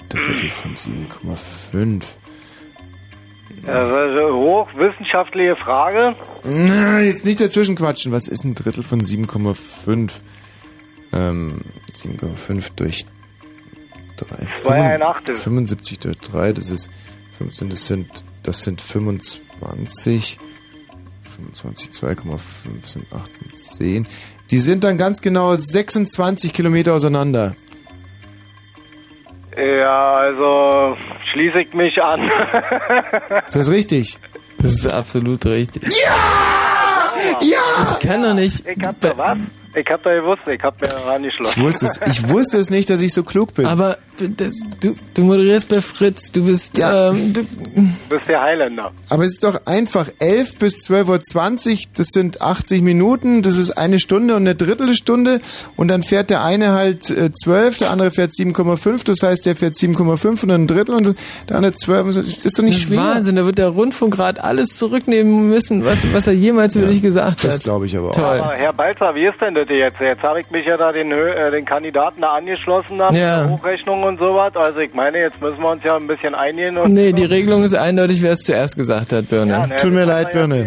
Ein 0.00 0.08
Drittel 0.08 0.48
von 0.48 0.74
7,5. 0.74 2.02
Also, 3.66 4.34
hochwissenschaftliche 4.36 5.56
Frage. 5.56 6.16
Na, 6.44 7.00
jetzt 7.00 7.24
nicht 7.24 7.40
dazwischen 7.40 7.76
quatschen. 7.76 8.12
Was 8.12 8.28
ist 8.28 8.44
ein 8.44 8.54
Drittel 8.54 8.82
von 8.82 9.02
7,5? 9.02 10.10
Ähm, 11.12 11.62
7,5 11.94 12.70
durch 12.76 13.06
3. 14.16 14.46
Zweieinachtel. 14.62 15.34
75 15.34 15.98
durch 15.98 16.18
3, 16.18 16.52
das 16.52 16.70
ist 16.70 16.90
15, 17.36 17.70
das 17.70 17.86
sind, 17.86 18.24
das 18.42 18.64
sind 18.64 18.80
25. 18.80 20.38
25, 21.22 21.90
2,5 21.90 22.86
sind 22.86 23.06
18, 23.12 23.56
10. 23.56 24.06
Die 24.50 24.58
sind 24.58 24.84
dann 24.84 24.98
ganz 24.98 25.22
genau 25.22 25.54
26 25.56 26.52
Kilometer 26.52 26.94
auseinander. 26.94 27.54
Ja, 29.56 30.12
also 30.14 30.96
schließe 31.32 31.62
ich 31.62 31.72
mich 31.74 32.02
an. 32.02 32.22
Ist 33.48 33.56
das 33.56 33.70
richtig? 33.70 34.18
Das 34.58 34.72
ist 34.72 34.86
absolut 34.92 35.44
richtig. 35.44 35.82
Ja! 36.02 37.62
Das 37.84 37.98
kann 37.98 38.22
doch 38.22 38.34
nicht. 38.34 38.64
Ich 38.66 38.86
hab 38.86 39.00
da 39.00 39.16
was? 39.18 39.38
Ich 39.74 39.86
hab 39.90 40.02
da 40.02 40.14
gewusst, 40.14 40.42
ich 40.46 40.62
hab 40.62 40.80
mir 40.80 40.88
Ich 40.88 41.06
rangeschlossen. 41.06 41.62
wusste 41.62 41.86
es, 41.86 42.00
ich 42.06 42.28
wusste 42.28 42.58
es 42.58 42.70
nicht, 42.70 42.90
dass 42.90 43.00
ich 43.00 43.14
so 43.14 43.22
klug 43.22 43.54
bin. 43.54 43.64
Aber 43.66 43.96
das, 44.18 44.54
du, 44.80 44.94
du 45.14 45.22
moderierst 45.24 45.68
bei 45.70 45.80
Fritz, 45.80 46.30
du 46.30 46.44
bist, 46.44 46.78
ähm, 46.78 47.32
du, 47.32 47.42
Du 47.42 47.88
bist 48.10 48.28
der 48.28 48.42
Highlander. 48.42 48.92
Aber 49.08 49.24
es 49.24 49.32
ist 49.32 49.44
doch 49.44 49.60
einfach 49.64 50.08
11 50.18 50.58
bis 50.58 50.74
12.20 50.88 51.70
Uhr, 51.72 51.78
das 51.96 52.06
sind 52.08 52.42
80 52.42 52.82
Minuten, 52.82 53.40
das 53.42 53.56
ist 53.56 53.70
eine 53.72 53.98
Stunde 53.98 54.34
und 54.36 54.42
eine 54.42 54.54
Drettelstunde 54.54 55.40
und 55.76 55.88
dann 55.88 56.02
fährt 56.02 56.28
der 56.30 56.44
eine 56.44 56.72
halt 56.72 57.08
äh, 57.10 57.32
12, 57.32 57.78
der 57.78 57.90
andere 57.90 58.10
fährt 58.10 58.32
7,5, 58.32 59.04
das 59.06 59.22
heißt, 59.22 59.46
der 59.46 59.56
fährt 59.56 59.74
7,5 59.74 60.42
und 60.42 60.48
dann 60.48 60.62
ein 60.64 60.66
Drittel 60.66 60.94
und 60.94 61.14
der 61.48 61.56
andere 61.56 61.72
12. 61.72 62.06
Das 62.14 62.16
ist 62.44 62.58
doch 62.58 62.62
nicht 62.62 62.76
das 62.76 62.82
ist 62.82 62.88
schwer. 62.88 62.98
Wahnsinn, 62.98 63.36
da 63.36 63.44
wird 63.46 63.56
der 63.58 63.68
Rundfunkrat 63.68 64.38
alles 64.44 64.76
zurücknehmen 64.76 65.48
müssen, 65.48 65.84
was, 65.84 66.12
was 66.12 66.26
er 66.26 66.34
jemals 66.34 66.74
wirklich 66.74 67.00
gesagt 67.00 67.42
das 67.44 67.56
hat. 67.56 67.64
glaube 67.64 67.86
ich 67.86 67.96
aber 67.96 68.08
auch. 68.08 68.14
Toll. 68.14 68.24
Aber 68.40 68.52
Herr 68.52 68.72
Balzer, 68.74 69.14
wie 69.14 69.26
ist 69.26 69.40
denn 69.40 69.54
das 69.54 69.61
jetzt? 69.70 70.00
Jetzt 70.00 70.22
habe 70.22 70.40
ich 70.40 70.50
mich 70.50 70.64
ja 70.66 70.76
da 70.76 70.92
den, 70.92 71.12
Hö- 71.12 71.26
äh, 71.32 71.50
den 71.50 71.64
Kandidaten 71.64 72.20
da 72.22 72.32
angeschlossen, 72.34 72.98
da 72.98 73.10
Ja. 73.10 73.42
der 73.44 73.50
Hochrechnung 73.50 74.02
und 74.04 74.18
sowas. 74.18 74.52
Also 74.56 74.80
ich 74.80 74.92
meine, 74.94 75.18
jetzt 75.18 75.40
müssen 75.40 75.60
wir 75.60 75.70
uns 75.70 75.82
ja 75.84 75.96
ein 75.96 76.06
bisschen 76.06 76.34
einigen. 76.34 76.78
Und 76.78 76.92
Nee, 76.92 77.12
die 77.12 77.24
Regelung 77.24 77.62
ist 77.64 77.74
eindeutig, 77.74 78.22
wer 78.22 78.32
es 78.32 78.40
zuerst 78.40 78.76
gesagt 78.76 79.12
hat, 79.12 79.28
Birne. 79.28 79.52
Ja, 79.52 79.66
ne, 79.66 79.76
Tut 79.76 79.92
mir 79.92 80.04
leid, 80.04 80.32
Birne. 80.32 80.64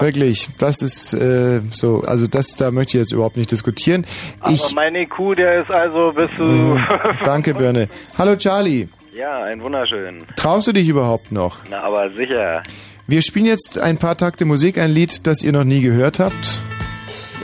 Wirklich, 0.00 0.48
das 0.58 0.82
ist 0.82 1.14
äh, 1.14 1.60
so, 1.70 2.02
also 2.06 2.26
das 2.26 2.48
da 2.56 2.70
möchte 2.70 2.96
ich 2.98 3.02
jetzt 3.02 3.12
überhaupt 3.12 3.36
nicht 3.36 3.50
diskutieren. 3.50 4.04
Aber 4.40 4.52
Ich 4.52 4.74
mein 4.74 4.94
IQ, 4.94 5.36
der 5.36 5.62
ist 5.62 5.70
also 5.70 6.12
bis 6.12 6.30
zu... 6.36 6.78
danke 7.24 7.54
Birne. 7.54 7.88
Hallo 8.16 8.36
Charlie, 8.36 8.88
Ja, 9.14 9.42
ein 9.44 9.62
wunderschön. 9.62 10.18
traust 10.36 10.66
du 10.68 10.72
dich 10.72 10.88
überhaupt 10.88 11.32
noch? 11.32 11.58
Na, 11.70 11.82
aber 11.82 12.10
sicher. 12.10 12.62
Wir 13.08 13.22
spielen 13.22 13.46
jetzt 13.46 13.78
ein 13.80 13.98
paar 13.98 14.16
Takte 14.16 14.44
Musik, 14.44 14.78
ein 14.78 14.90
Lied, 14.90 15.26
das 15.26 15.42
ihr 15.44 15.52
noch 15.52 15.62
nie 15.64 15.80
gehört 15.80 16.18
habt. 16.18 16.60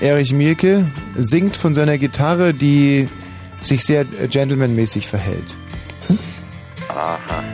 Erich 0.02 0.32
Mielke 0.32 0.84
singt 1.16 1.54
von 1.54 1.74
seiner 1.74 1.96
Gitarre, 1.96 2.52
die 2.52 3.08
sich 3.60 3.84
sehr 3.84 4.04
gentlemanmäßig 4.04 5.06
verhält. 5.06 5.56
Aha. 6.88 7.44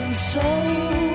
and 0.00 0.14
soul. 0.14 1.07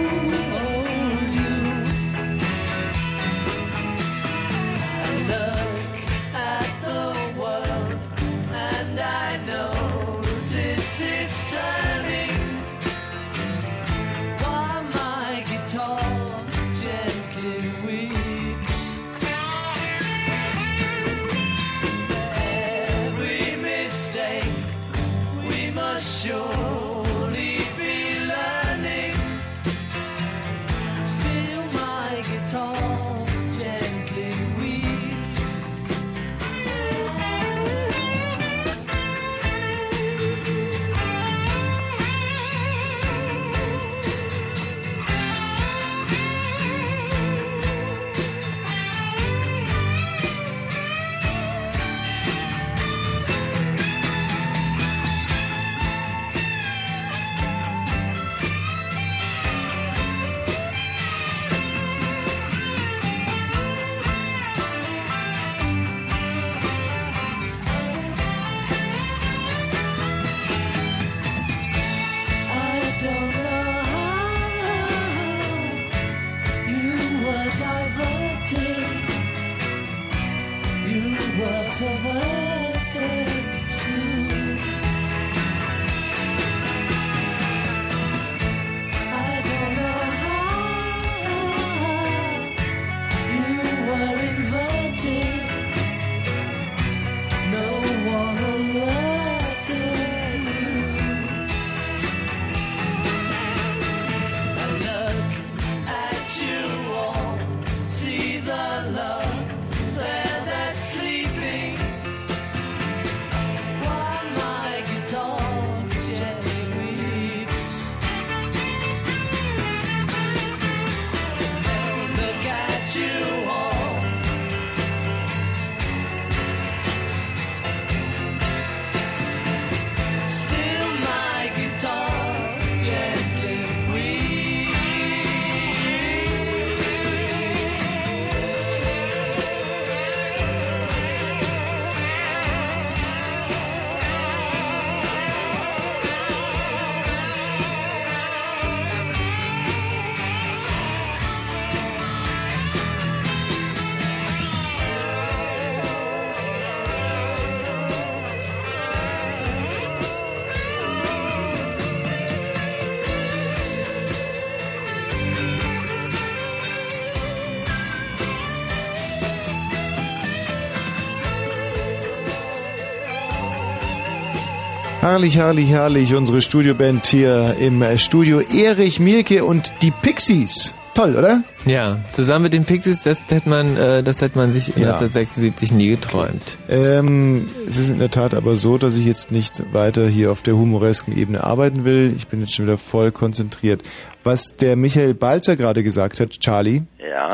Herrlich, 175.14 175.38
herrlich, 175.38 175.70
herrlich. 175.70 176.16
Unsere 176.16 176.42
Studioband 176.42 177.06
hier 177.06 177.56
im 177.60 177.84
äh, 177.84 178.00
Studio. 178.00 178.40
Erich 178.40 179.00
Mielke 179.00 179.46
und 179.46 179.72
die 179.84 179.92
Pixies. 179.92 180.74
Toll, 180.96 181.16
oder? 181.16 181.44
Ja, 181.68 182.00
zusammen 182.14 182.42
mit 182.44 182.54
den 182.54 182.66
Pixies, 182.66 183.04
das 183.04 183.20
hätte 183.30 183.48
man, 183.48 183.78
äh, 183.78 184.02
das 184.02 184.22
hätte 184.22 184.40
man 184.40 184.52
sich 184.52 184.70
Ja. 184.70 184.94
1976 184.96 185.72
nie 185.72 185.90
geträumt. 185.90 186.58
Ähm, 186.68 187.48
es 187.68 187.78
ist 187.78 187.92
in 187.92 188.00
der 188.00 188.10
Tat 188.10 188.34
aber 188.34 188.56
so, 188.56 188.80
dass 188.80 188.96
ich 188.98 189.06
jetzt 189.06 189.32
nicht 189.32 189.62
weiter 189.72 190.08
hier 190.08 190.32
auf 190.32 190.42
der 190.42 190.58
humoresken 190.58 191.16
Ebene 191.16 191.44
arbeiten 191.44 191.86
will. 191.86 192.12
Ich 192.18 192.26
bin 192.28 192.40
jetzt 192.40 192.56
schon 192.56 192.66
wieder 192.66 192.80
voll 192.80 193.12
konzentriert. 193.12 193.84
Was 194.24 194.56
der 194.56 194.76
Michael 194.76 195.14
Balzer 195.14 195.56
gerade 195.56 195.84
gesagt 195.84 196.22
hat, 196.22 196.32
Charlie, 196.40 196.82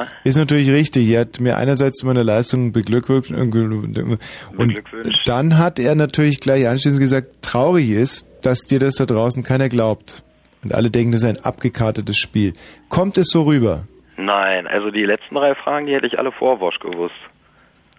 Ja. 0.03 0.07
ist 0.23 0.37
natürlich 0.37 0.69
richtig. 0.69 1.07
Er 1.09 1.21
hat 1.21 1.39
mir 1.39 1.57
einerseits 1.57 1.97
zu 1.97 2.05
meiner 2.05 2.23
Leistung 2.23 2.71
beglückwünscht 2.71 3.31
und 3.31 4.79
dann 5.25 5.57
hat 5.57 5.79
er 5.79 5.95
natürlich 5.95 6.39
gleich 6.39 6.67
anschließend 6.67 6.99
gesagt, 6.99 7.41
traurig 7.41 7.89
ist, 7.89 8.29
dass 8.41 8.61
dir 8.61 8.79
das 8.79 8.95
da 8.95 9.05
draußen 9.05 9.43
keiner 9.43 9.69
glaubt. 9.69 10.23
Und 10.63 10.73
alle 10.73 10.91
denken, 10.91 11.11
das 11.11 11.23
ist 11.23 11.29
ein 11.29 11.43
abgekartetes 11.43 12.17
Spiel. 12.17 12.53
Kommt 12.89 13.17
es 13.17 13.29
so 13.29 13.43
rüber? 13.43 13.87
Nein, 14.17 14.67
also 14.67 14.91
die 14.91 15.05
letzten 15.05 15.35
drei 15.35 15.55
Fragen, 15.55 15.85
die 15.85 15.93
hätte 15.93 16.07
ich 16.07 16.19
alle 16.19 16.31
vor 16.31 16.59
Wosch 16.59 16.79
gewusst. 16.79 17.15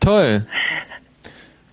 Toll. 0.00 0.44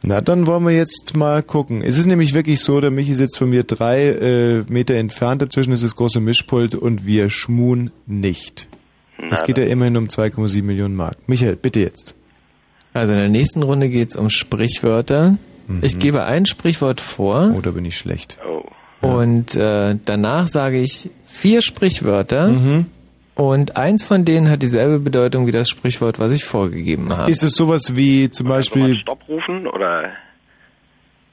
Na, 0.03 0.21
dann 0.21 0.47
wollen 0.47 0.63
wir 0.63 0.71
jetzt 0.71 1.17
mal 1.17 1.43
gucken. 1.43 1.81
Es 1.81 1.97
ist 1.97 2.05
nämlich 2.05 2.33
wirklich 2.33 2.61
so, 2.61 2.79
der 2.79 2.91
Michi 2.91 3.13
sitzt 3.13 3.37
von 3.37 3.49
mir 3.49 3.63
drei 3.63 4.07
äh, 4.07 4.63
Meter 4.69 4.95
entfernt, 4.95 5.41
dazwischen 5.41 5.73
ist 5.73 5.83
das 5.83 5.95
große 5.95 6.21
Mischpult 6.21 6.75
und 6.75 7.05
wir 7.05 7.29
schmuhen 7.29 7.91
nicht. 8.05 8.69
Es 9.18 9.39
Na, 9.39 9.45
geht 9.45 9.57
ja 9.57 9.65
immerhin 9.65 9.98
um 9.98 10.06
2,7 10.06 10.64
Millionen 10.64 10.95
Mark. 10.95 11.15
Michael, 11.27 11.56
bitte 11.56 11.80
jetzt. 11.80 12.15
Also 12.94 13.14
in 13.14 13.19
der 13.19 13.30
nächsten 13.30 13.64
Runde 13.64 13.89
geht's 13.89 14.15
um 14.15 14.30
Sprichwörter. 14.30 15.38
Ich 15.81 15.99
gebe 15.99 16.23
ein 16.23 16.45
Sprichwort 16.45 17.02
vor. 17.02 17.52
Oh, 17.56 17.61
da 17.61 17.72
bin 17.72 17.84
ich 17.84 17.98
schlecht. 17.98 18.39
Und 19.02 19.56
äh, 19.56 19.95
danach 20.06 20.48
sage 20.48 20.81
ich 20.81 21.10
vier 21.26 21.61
Sprichwörter. 21.61 22.48
Mhm. 22.49 22.85
Und 23.35 23.77
eins 23.77 24.03
von 24.03 24.26
denen 24.26 24.49
hat 24.49 24.64
dieselbe 24.64 24.99
Bedeutung 24.99 25.45
wie 25.45 25.52
das 25.52 25.69
Sprichwort, 25.69 26.18
was 26.18 26.31
ich 26.31 26.44
vorgegeben 26.44 27.10
habe. 27.15 27.30
Ist 27.30 27.44
es 27.44 27.53
sowas 27.53 27.95
wie 27.95 28.31
zum 28.31 28.48
Beispiel... 28.48 28.95
Stopp 28.95 29.27
rufen 29.27 29.68
oder? 29.68 30.11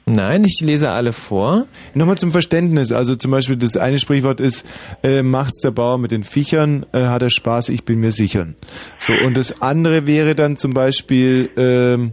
Nein, 0.06 0.44
ich 0.44 0.60
lese 0.60 0.90
alle 0.90 1.12
vor. 1.12 1.66
Nochmal 1.94 2.18
zum 2.18 2.30
Verständnis. 2.30 2.92
Also 2.92 3.14
zum 3.14 3.30
Beispiel 3.30 3.56
das 3.56 3.76
eine 3.76 3.98
Sprichwort 3.98 4.38
ist, 4.38 4.66
äh, 5.02 5.22
macht's 5.22 5.60
der 5.60 5.70
Bauer 5.70 5.96
mit 5.98 6.10
den 6.10 6.24
Viechern, 6.24 6.84
äh, 6.92 7.04
hat 7.04 7.22
er 7.22 7.30
Spaß, 7.30 7.70
ich 7.70 7.84
bin 7.84 8.00
mir 8.00 8.12
sicher. 8.12 8.48
So, 8.98 9.14
und 9.24 9.36
das 9.36 9.62
andere 9.62 10.06
wäre 10.06 10.34
dann 10.34 10.56
zum 10.56 10.74
Beispiel... 10.74 11.48
Ähm, 11.56 12.12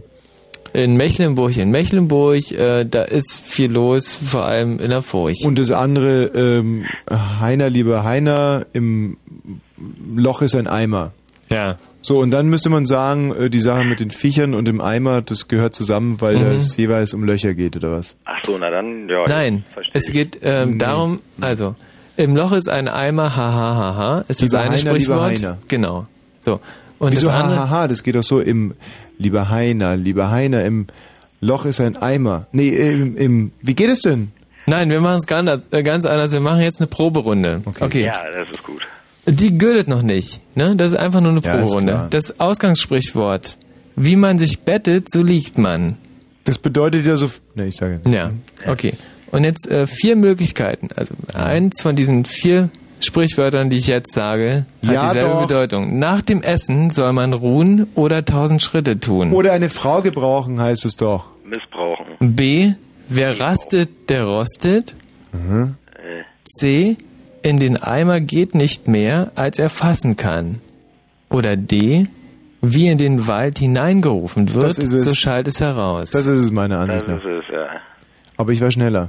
in 0.72 0.96
Mecklenburg, 0.96 1.58
in 1.58 1.70
Mecklenburg, 1.70 2.50
äh, 2.52 2.86
da 2.86 3.02
ist 3.02 3.38
viel 3.44 3.70
los, 3.70 4.14
vor 4.14 4.44
allem 4.44 4.78
in 4.78 4.88
der 4.88 5.02
Furcht. 5.02 5.44
Und 5.44 5.58
das 5.58 5.70
andere, 5.70 6.30
ähm, 6.34 6.86
Heiner, 7.10 7.68
lieber 7.68 8.04
Heiner, 8.04 8.64
im 8.72 9.18
Loch 10.14 10.40
ist 10.40 10.56
ein 10.56 10.66
Eimer. 10.66 11.12
Ja. 11.50 11.76
So, 12.04 12.18
und 12.18 12.32
dann 12.32 12.48
müsste 12.48 12.68
man 12.68 12.84
sagen, 12.84 13.32
äh, 13.34 13.48
die 13.48 13.60
Sache 13.60 13.84
mit 13.84 14.00
den 14.00 14.10
Viechern 14.10 14.54
und 14.54 14.66
dem 14.66 14.80
Eimer, 14.80 15.22
das 15.22 15.46
gehört 15.48 15.74
zusammen, 15.74 16.20
weil 16.20 16.36
Mhm. 16.36 16.56
es 16.56 16.76
jeweils 16.76 17.14
um 17.14 17.22
Löcher 17.24 17.54
geht, 17.54 17.76
oder 17.76 17.92
was? 17.92 18.16
Ach 18.24 18.40
so, 18.44 18.58
na 18.58 18.70
dann, 18.70 19.08
ja. 19.08 19.24
Nein, 19.28 19.64
es 19.92 20.10
geht 20.12 20.38
ähm, 20.42 20.72
Nee. 20.72 20.78
darum, 20.78 21.20
also 21.40 21.76
im 22.16 22.34
Loch 22.36 22.52
ist 22.52 22.68
ein 22.68 22.88
Eimer, 22.88 23.36
ha 23.36 23.52
ha 23.52 23.74
ha 23.76 23.96
ha. 23.96 24.18
Ist 24.28 24.42
das 24.42 24.50
Lieber 24.50 24.58
eine 24.62 24.70
Heiner, 24.70 24.76
lieber 24.78 24.94
Sprichwort? 24.96 25.22
Heiner. 25.30 25.58
Genau. 25.68 26.06
So. 26.40 26.60
Und 26.98 27.12
Wieso 27.12 27.28
das 27.28 27.36
andere, 27.36 27.58
hahaha, 27.60 27.88
das 27.88 28.02
geht 28.04 28.14
doch 28.16 28.22
so 28.22 28.40
im, 28.40 28.74
lieber 29.18 29.48
Heiner, 29.48 29.96
lieber 29.96 30.30
Heiner, 30.30 30.64
im 30.64 30.86
Loch 31.40 31.64
ist 31.64 31.80
ein 31.80 31.96
Eimer. 31.96 32.46
Nee, 32.52 32.68
im, 32.68 33.16
im 33.16 33.52
wie 33.62 33.74
geht 33.74 33.90
es 33.90 34.00
denn? 34.02 34.30
Nein, 34.66 34.90
wir 34.90 35.00
machen 35.00 35.18
es 35.18 35.26
ganz, 35.26 35.50
äh, 35.72 35.82
ganz 35.82 36.04
anders. 36.04 36.30
Wir 36.32 36.38
machen 36.40 36.60
jetzt 36.60 36.80
eine 36.80 36.86
Proberunde. 36.86 37.62
Okay. 37.80 38.04
Ja, 38.04 38.22
das 38.32 38.48
ist 38.50 38.62
gut. 38.62 38.82
Die 39.26 39.56
gültet 39.56 39.88
noch 39.88 40.02
nicht. 40.02 40.40
Ne? 40.56 40.74
Das 40.76 40.92
ist 40.92 40.98
einfach 40.98 41.20
nur 41.20 41.30
eine 41.32 41.40
Ja, 41.42 41.56
Proberunde. 41.56 42.06
Das 42.10 42.40
Ausgangssprichwort. 42.40 43.58
Wie 43.94 44.16
man 44.16 44.38
sich 44.38 44.60
bettet, 44.60 45.10
so 45.10 45.22
liegt 45.22 45.58
man. 45.58 45.96
Das 46.44 46.58
bedeutet 46.58 47.06
ja 47.06 47.16
so, 47.16 47.30
ne, 47.54 47.66
ich 47.66 47.76
sage. 47.76 48.00
Ja, 48.08 48.32
okay. 48.66 48.92
Und 49.30 49.44
jetzt 49.44 49.68
äh, 49.70 49.86
vier 49.86 50.16
Möglichkeiten. 50.16 50.88
Also 50.96 51.14
eins 51.34 51.80
von 51.82 51.94
diesen 51.94 52.24
vier 52.24 52.68
Sprichwörtern, 53.00 53.70
die 53.70 53.76
ich 53.76 53.86
jetzt 53.86 54.12
sage, 54.12 54.66
hat 54.84 54.92
Ja, 54.94 55.06
dieselbe 55.06 55.28
doch. 55.30 55.42
Bedeutung. 55.46 55.98
Nach 55.98 56.22
dem 56.22 56.42
Essen 56.42 56.90
soll 56.90 57.12
man 57.12 57.32
ruhen 57.32 57.86
oder 57.94 58.24
tausend 58.24 58.62
Schritte 58.62 58.98
tun. 58.98 59.32
Oder 59.32 59.52
eine 59.52 59.68
Frau 59.68 60.02
gebrauchen 60.02 60.60
heißt 60.60 60.84
es 60.84 60.96
doch. 60.96 61.26
Missbrauchen. 61.44 62.34
B. 62.34 62.72
Wer 63.08 63.38
rastet, 63.40 64.08
der 64.08 64.24
rostet. 64.24 64.94
Mhm. 65.32 65.74
C. 66.44 66.96
In 67.42 67.58
den 67.58 67.76
Eimer 67.82 68.20
geht 68.20 68.54
nicht 68.54 68.88
mehr, 68.88 69.32
als 69.34 69.58
er 69.58 69.68
fassen 69.68 70.16
kann. 70.16 70.58
Oder 71.30 71.56
D. 71.56 72.06
Wie 72.60 72.86
in 72.88 72.98
den 72.98 73.26
Wald 73.26 73.58
hineingerufen 73.58 74.54
wird, 74.54 74.64
Das 74.64 74.78
ist 74.78 74.92
es. 74.92 75.04
so 75.04 75.14
schallt 75.14 75.48
es 75.48 75.60
heraus. 75.60 76.10
Das 76.12 76.26
ist 76.28 76.40
es 76.40 76.52
meiner 76.52 76.86
Das 76.86 77.02
Ansicht 77.02 77.08
nach. 77.08 77.16
ist 77.18 77.24
es, 77.48 77.52
ja. 77.52 77.66
Aber 78.36 78.52
ich 78.52 78.60
war 78.60 78.70
schneller. 78.70 79.08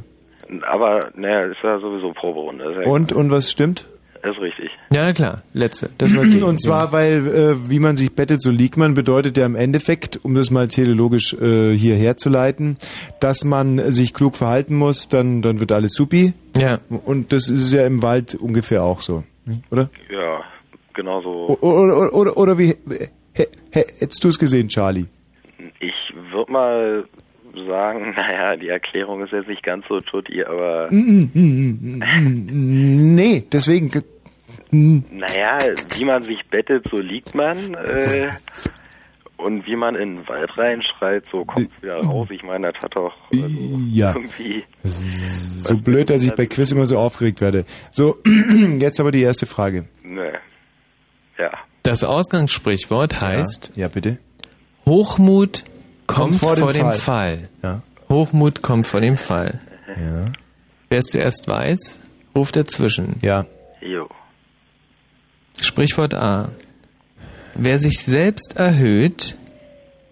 Aber, 0.68 0.99
naja, 1.15 1.45
ist 1.45 1.57
ja 1.64 1.80
sowieso 1.80 2.11
Proberunde. 2.14 2.64
Ist 2.65 2.77
ja 2.85 2.91
Und, 2.91 3.11
und 3.14 3.30
was 3.30 3.51
stimmt? 3.51 3.85
Ist 4.23 4.39
richtig. 4.39 4.69
Ja, 4.93 5.03
na 5.03 5.11
klar. 5.13 5.41
Letzte. 5.53 5.89
Das 5.97 6.15
war. 6.15 6.23
Und 6.48 6.61
zwar, 6.61 6.93
weil 6.93 7.27
äh, 7.27 7.69
wie 7.69 7.80
man 7.80 7.98
sich 7.98 8.14
bettet, 8.15 8.41
so 8.41 8.51
liegt 8.51 8.77
man, 8.77 8.93
bedeutet 8.93 9.35
ja 9.38 9.45
im 9.45 9.56
Endeffekt, 9.56 10.19
um 10.23 10.33
das 10.33 10.49
mal 10.49 10.69
teleologisch 10.69 11.33
äh, 11.33 11.77
hier 11.77 11.95
herzuleiten, 11.95 12.77
dass 13.19 13.43
man 13.43 13.91
sich 13.91 14.14
klug 14.14 14.38
verhalten 14.38 14.75
muss, 14.75 15.09
dann, 15.09 15.41
dann 15.41 15.59
wird 15.59 15.73
alles 15.73 15.91
supi. 15.93 16.33
Ja. 16.56 16.80
Und 17.06 17.33
das 17.33 17.49
ist 17.49 17.73
ja 17.73 17.85
im 17.85 18.01
Wald 18.01 18.35
ungefähr 18.35 18.83
auch 18.83 19.01
so, 19.01 19.23
oder? 19.72 19.89
Ja, 20.09 20.41
genau 20.93 21.22
so. 21.22 21.30
O- 21.49 21.57
Oder, 21.61 21.98
oder, 21.98 22.14
oder, 22.14 22.38
oder 22.38 22.57
wie, 22.57 22.75
hä- 23.33 23.48
hä- 23.72 23.85
hättest 23.99 24.23
du 24.23 24.30
es 24.30 24.39
gesehen, 24.39 24.69
Charlie? 24.69 25.06
Ich 25.81 25.93
würde 26.31 26.49
mal 26.51 27.03
sagen, 27.67 28.11
naja, 28.15 28.56
die 28.56 28.69
Erklärung 28.69 29.23
ist 29.23 29.32
jetzt 29.32 29.48
nicht 29.48 29.64
ganz 29.64 29.85
so 29.88 29.99
tutti, 30.01 30.43
aber 30.43 30.88
Mm, 30.91 31.30
mm, 31.33 31.99
mm, 31.99 33.15
Nee, 33.15 33.43
deswegen. 33.51 33.91
naja, 34.72 35.57
wie 35.98 36.06
man 36.06 36.23
sich 36.23 36.40
bettet, 36.49 36.88
so 36.90 36.98
liegt 36.98 37.35
man. 37.35 37.73
Äh, 37.75 38.30
und 39.38 39.65
wie 39.67 39.75
man 39.75 39.95
in 39.95 40.17
den 40.17 40.27
Wald 40.30 40.57
reinschreit, 40.57 41.23
so 41.32 41.43
kommt 41.43 41.69
wieder 41.82 41.98
raus. 41.99 42.30
Ich 42.32 42.43
meine, 42.43 42.72
das 42.72 42.82
hat 42.82 42.95
doch 42.95 43.14
also, 43.33 43.48
Ja. 43.91 44.14
irgendwie. 44.15 44.64
So 44.83 45.77
blöd, 45.77 46.09
dass 46.09 46.23
ich 46.23 46.33
bei 46.33 46.45
Quiz 46.45 46.72
immer 46.72 46.85
so 46.85 46.98
aufgeregt 46.98 47.41
werde. 47.41 47.65
So, 47.91 48.17
jetzt 48.80 48.99
aber 49.01 49.11
die 49.11 49.22
erste 49.22 49.45
Frage. 49.45 49.85
Ne. 50.03 50.33
Ja. 51.38 51.51
Das 51.82 52.03
Ausgangssprichwort 52.06 53.19
heißt, 53.19 53.73
Ja, 53.75 53.90
bitte. 53.90 54.17
Hochmut 54.85 55.64
kommt, 56.07 56.35
vor 56.35 56.57
vor, 56.57 56.73
dem 56.73 56.90
dem 56.90 56.91
Fall. 56.91 56.98
Fall. 56.99 57.49
Ja. 57.61 57.82
Hochmut 58.09 58.61
kommt 58.61 58.88
vor 58.88 59.01
dem 59.01 59.17
Fall. 59.17 59.59
Ja. 59.88 60.32
Wer 60.90 60.99
es 60.99 61.06
zuerst 61.06 61.48
weiß, 61.48 61.99
ruft 62.35 62.56
dazwischen. 62.56 63.17
Ja. 63.22 63.45
Jo. 63.82 64.07
Sprichwort 65.61 66.14
A. 66.14 66.49
Wer 67.56 67.80
sich 67.80 67.99
selbst 67.99 68.57
erhöht, 68.57 69.35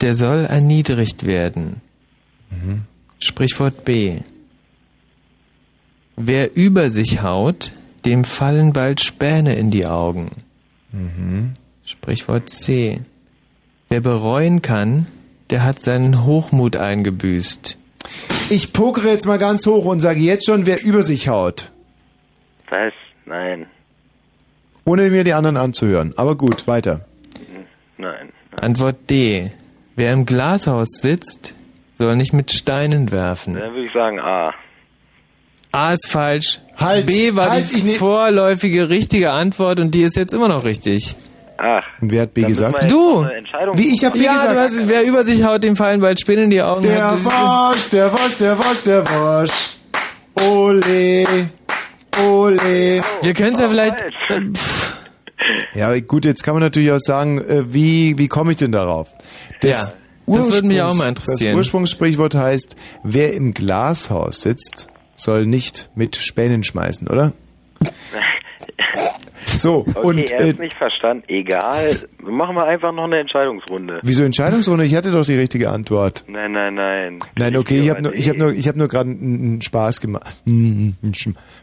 der 0.02 0.16
soll 0.16 0.46
erniedrigt 0.46 1.26
werden. 1.26 1.82
Mhm. 2.50 2.84
Sprichwort 3.20 3.86
B. 3.86 4.20
Wer 6.16 6.56
über 6.56 6.90
sich 6.90 7.22
haut, 7.22 7.72
dem 8.06 8.24
fallen 8.24 8.74
bald 8.74 9.02
Späne 9.02 9.56
in 9.56 9.72
die 9.72 9.86
Augen. 9.86 10.30
Mhm. 10.92 11.54
Sprichwort 11.86 12.50
C. 12.50 13.02
Wer 13.90 14.02
bereuen 14.02 14.62
kann, 14.62 15.08
der 15.52 15.64
hat 15.64 15.80
seinen 15.80 16.26
Hochmut 16.26 16.76
eingebüßt. 16.76 17.78
Ich 18.50 18.74
pokere 18.74 19.10
jetzt 19.10 19.26
mal 19.26 19.38
ganz 19.38 19.66
hoch 19.66 19.86
und 19.86 20.00
sage 20.02 20.20
jetzt 20.20 20.46
schon, 20.46 20.66
wer 20.66 20.82
über 20.84 21.04
sich 21.04 21.30
haut. 21.30 21.72
Was? 22.70 22.94
Nein. 23.26 23.68
Ohne 24.86 25.10
mir 25.10 25.24
die 25.24 25.34
anderen 25.34 25.58
anzuhören. 25.58 26.14
Aber 26.18 26.36
gut, 26.36 26.68
weiter. 26.68 27.06
Nein. 27.98 28.30
Antwort 28.60 29.10
D. 29.10 29.52
Wer 29.96 30.14
im 30.14 30.26
Glashaus 30.26 30.88
sitzt, 31.02 31.54
soll 31.98 32.16
nicht 32.16 32.34
mit 32.34 32.52
Steinen 32.52 33.12
werfen. 33.12 33.54
Dann 33.56 33.74
würde 33.74 33.86
ich 33.86 33.94
sagen 33.94 34.20
A. 34.20 34.54
A 35.72 35.94
ist 35.94 36.08
falsch. 36.10 36.60
Halt, 36.76 37.06
B 37.06 37.36
war 37.36 37.52
halt, 37.52 37.66
ich 37.72 37.84
die 37.84 37.92
ne- 37.92 37.94
vorläufige 37.94 38.90
richtige 38.90 39.32
Antwort 39.32 39.80
und 39.80 39.92
die 39.92 40.02
ist 40.02 40.18
jetzt 40.18 40.34
immer 40.34 40.48
noch 40.48 40.64
richtig. 40.66 41.16
Ach. 41.64 41.84
Und 42.02 42.12
wer 42.12 42.24
hat 42.24 42.34
B 42.34 42.42
gesagt? 42.44 42.90
Du! 42.90 43.24
Wie, 43.74 43.94
ich 43.94 44.04
hab 44.04 44.14
B 44.14 44.24
ja, 44.24 44.34
gesagt. 44.34 44.56
du 44.56 44.60
hast, 44.60 44.90
wer 44.90 45.04
über 45.04 45.24
sich 45.24 45.44
haut, 45.44 45.64
dem 45.64 45.76
fallen 45.76 46.02
bald 46.02 46.20
Spinnen 46.20 46.46
in 46.46 46.50
die 46.50 46.62
Augen. 46.62 46.82
Der 46.82 47.12
das- 47.12 47.26
Wasch, 47.26 47.90
der 47.90 48.12
Wasch, 48.12 48.38
der 48.38 48.58
Wasch, 48.58 48.84
der 48.84 49.06
Wasch. 49.06 49.52
Ole, 50.42 51.50
ole. 52.20 53.02
Wir 53.22 53.34
können 53.36 53.54
es 53.54 53.60
ja 53.60 53.70
vielleicht. 53.70 53.96
Ja, 55.74 55.98
gut, 56.00 56.24
jetzt 56.26 56.44
kann 56.44 56.54
man 56.54 56.62
natürlich 56.62 56.92
auch 56.92 57.00
sagen, 57.00 57.40
äh, 57.40 57.74
wie, 57.74 58.18
wie 58.18 58.28
komme 58.28 58.52
ich 58.52 58.58
denn 58.58 58.72
darauf? 58.72 59.10
Ja, 59.64 59.90
das 60.28 60.52
würde 60.52 60.68
mich 60.68 60.82
auch 60.82 60.94
mal 60.94 61.10
interessieren. 61.10 61.52
Das 61.54 61.58
Ursprungssprichwort 61.58 62.36
heißt, 62.36 62.76
wer 63.04 63.34
im 63.34 63.54
Glashaus 63.54 64.42
sitzt, 64.42 64.90
soll 65.16 65.48
nicht 65.48 65.90
mit 65.96 66.16
Spänen 66.16 66.64
schmeißen, 66.64 67.08
oder? 67.08 67.34
So, 69.44 69.86
Okay, 69.88 70.00
und 70.00 70.32
er 70.32 70.40
äh, 70.42 70.54
nicht 70.54 70.76
verstanden. 70.76 71.24
Egal. 71.28 71.96
Machen 72.24 72.56
wir 72.56 72.66
einfach 72.66 72.92
noch 72.92 73.06
eine 73.06 73.20
Entscheidungsrunde. 73.20 74.00
wieso 74.04 74.24
Entscheidungsrunde? 74.24 74.86
Ich 74.86 74.96
hatte 74.96 75.12
doch 75.12 75.26
die 75.26 75.36
richtige 75.36 75.70
Antwort. 75.72 76.24
Nein, 76.28 76.52
nein, 76.52 76.76
nein. 76.76 77.20
Nein, 77.38 77.56
okay, 77.58 77.80
ich 77.82 77.90
habe 77.90 78.02
nur, 78.02 78.14
ich 78.14 78.30
habe 78.30 78.38
nur, 78.38 78.54
ich 78.54 78.68
habe 78.68 78.78
nur 78.78 78.88
gerade 78.88 79.10
einen 79.10 79.62
Spaß 79.62 80.02
gemacht, 80.02 80.38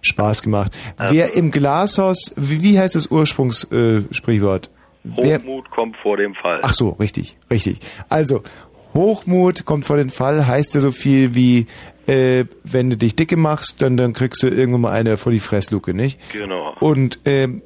Spaß 0.02 0.42
gemacht. 0.42 0.73
Wer 0.98 1.34
im 1.34 1.50
Glashaus, 1.50 2.34
wie, 2.36 2.62
wie 2.62 2.78
heißt 2.78 2.94
das 2.94 3.10
Ursprungssprichwort? 3.10 4.10
Äh, 4.10 4.15
Sprichwort? 4.15 4.70
Wer, 5.05 5.39
Hochmut 5.39 5.70
kommt 5.70 5.97
vor 6.02 6.16
dem 6.16 6.34
Fall. 6.34 6.60
ach 6.62 6.74
so, 6.74 6.90
richtig, 6.90 7.36
richtig. 7.50 7.81
Also 8.08 8.42
Hochmut 8.94 9.65
kommt 9.65 9.86
vor 9.86 9.97
den 9.97 10.10
Fall, 10.10 10.47
heißt 10.47 10.74
ja 10.74 10.81
so 10.81 10.90
viel 10.90 11.34
wie, 11.34 11.66
äh, 12.07 12.44
wenn 12.65 12.90
du 12.90 12.97
dich 12.97 13.15
dicke 13.16 13.36
machst, 13.36 13.81
dann 13.81 13.97
dann 13.97 14.12
kriegst 14.12 14.42
du 14.42 14.48
irgendwann 14.48 14.81
mal 14.82 14.92
eine 14.92 15.16
vor 15.16 15.31
die 15.32 15.39
Fressluke, 15.39 15.94
nicht? 15.94 16.18
Genau. 16.32 16.74
Und 16.81 17.20
ähm, 17.24 17.62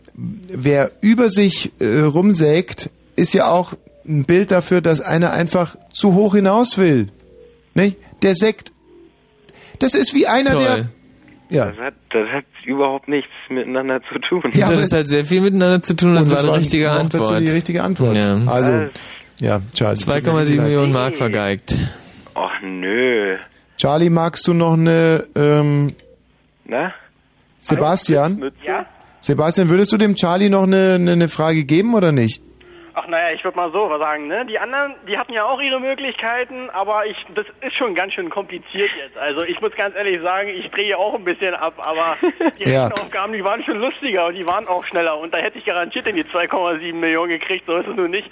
wer 0.48 0.90
über 1.00 1.28
sich 1.28 1.72
äh, 1.80 2.00
rumsägt, 2.00 2.90
ist 3.16 3.34
ja 3.34 3.48
auch 3.48 3.74
ein 4.06 4.24
Bild 4.24 4.50
dafür, 4.50 4.80
dass 4.80 5.00
einer 5.00 5.32
einfach 5.32 5.76
zu 5.92 6.14
hoch 6.14 6.34
hinaus 6.34 6.78
will. 6.78 7.08
Nicht? 7.74 7.96
Der 8.22 8.34
sägt. 8.34 8.72
Das 9.78 9.94
ist 9.94 10.14
wie 10.14 10.26
einer, 10.26 10.56
der. 10.56 10.88
Ja. 11.48 11.66
Das 11.66 11.78
hat, 11.78 11.94
das 12.10 12.28
hat 12.28 12.44
überhaupt 12.64 13.08
nichts 13.08 13.30
miteinander 13.50 14.00
zu 14.10 14.18
tun. 14.20 14.42
Ja, 14.54 14.70
das 14.70 14.92
hat 14.92 15.08
sehr 15.08 15.24
viel 15.24 15.42
miteinander 15.42 15.82
zu 15.82 15.94
tun, 15.94 16.14
das 16.14 16.28
Und 16.28 16.34
war 16.34 16.42
die 16.42 16.58
richtige 16.58 16.90
Antwort. 16.90 17.30
Dazu 17.30 17.44
die 17.44 17.50
richtige 17.50 17.82
Antwort. 17.82 18.16
Ja. 18.16 18.36
Also, 18.46 18.88
ja, 19.38 19.60
Charlie. 19.74 19.98
2,7 19.98 20.60
Millionen 20.62 20.92
Mark 20.92 21.14
vergeigt. 21.16 21.76
Ach 22.34 22.62
nö. 22.62 23.36
Charlie, 23.76 24.10
magst 24.10 24.46
du 24.46 24.54
noch 24.54 24.74
eine, 24.74 25.26
ähm, 25.34 25.94
Na? 26.64 26.94
Sebastian? 27.58 28.50
Ja? 28.64 28.86
Sebastian, 29.22 29.68
würdest 29.68 29.92
du 29.92 29.96
dem 29.96 30.16
Charlie 30.16 30.50
noch 30.50 30.64
eine, 30.64 30.94
eine, 30.96 31.12
eine 31.12 31.28
Frage 31.28 31.64
geben 31.64 31.94
oder 31.94 32.10
nicht? 32.12 32.42
Ach 32.94 33.06
naja, 33.08 33.32
ich 33.34 33.42
würde 33.42 33.56
mal 33.56 33.72
so 33.72 33.88
sagen, 33.98 34.26
ne? 34.26 34.44
Die 34.44 34.58
anderen, 34.58 34.94
die 35.08 35.16
hatten 35.16 35.32
ja 35.32 35.46
auch 35.46 35.58
ihre 35.62 35.80
Möglichkeiten, 35.80 36.68
aber 36.74 37.06
ich, 37.06 37.16
das 37.34 37.46
ist 37.66 37.74
schon 37.78 37.94
ganz 37.94 38.12
schön 38.12 38.28
kompliziert 38.28 38.90
jetzt. 39.02 39.16
Also 39.16 39.46
ich 39.46 39.58
muss 39.62 39.72
ganz 39.74 39.94
ehrlich 39.96 40.20
sagen, 40.20 40.48
ich 40.50 40.70
drehe 40.70 40.98
auch 40.98 41.14
ein 41.14 41.24
bisschen 41.24 41.54
ab, 41.54 41.72
aber 41.78 42.16
die 42.58 42.68
Ja. 42.68 42.88
Rechenaufgaben, 42.88 43.32
die 43.32 43.42
waren 43.42 43.64
schon 43.64 43.78
lustiger 43.78 44.26
und 44.26 44.34
die 44.34 44.46
waren 44.46 44.68
auch 44.68 44.84
schneller 44.84 45.18
und 45.18 45.32
da 45.32 45.38
hätte 45.38 45.56
ich 45.56 45.64
garantiert 45.64 46.06
in 46.06 46.16
die 46.16 46.24
2,7 46.24 46.92
Millionen 46.92 47.30
gekriegt, 47.30 47.64
so 47.66 47.76
ist 47.78 47.88
es 47.88 47.96
nun 47.96 48.10
nicht. 48.10 48.30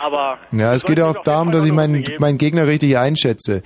Aber 0.00 0.38
Ja, 0.50 0.74
es 0.74 0.84
geht 0.84 1.00
auch 1.00 1.22
darum, 1.22 1.52
dass 1.52 1.64
ich 1.64 1.72
meinen, 1.72 2.02
meinen 2.18 2.38
Gegner 2.38 2.66
richtig 2.66 2.98
einschätze. 2.98 3.62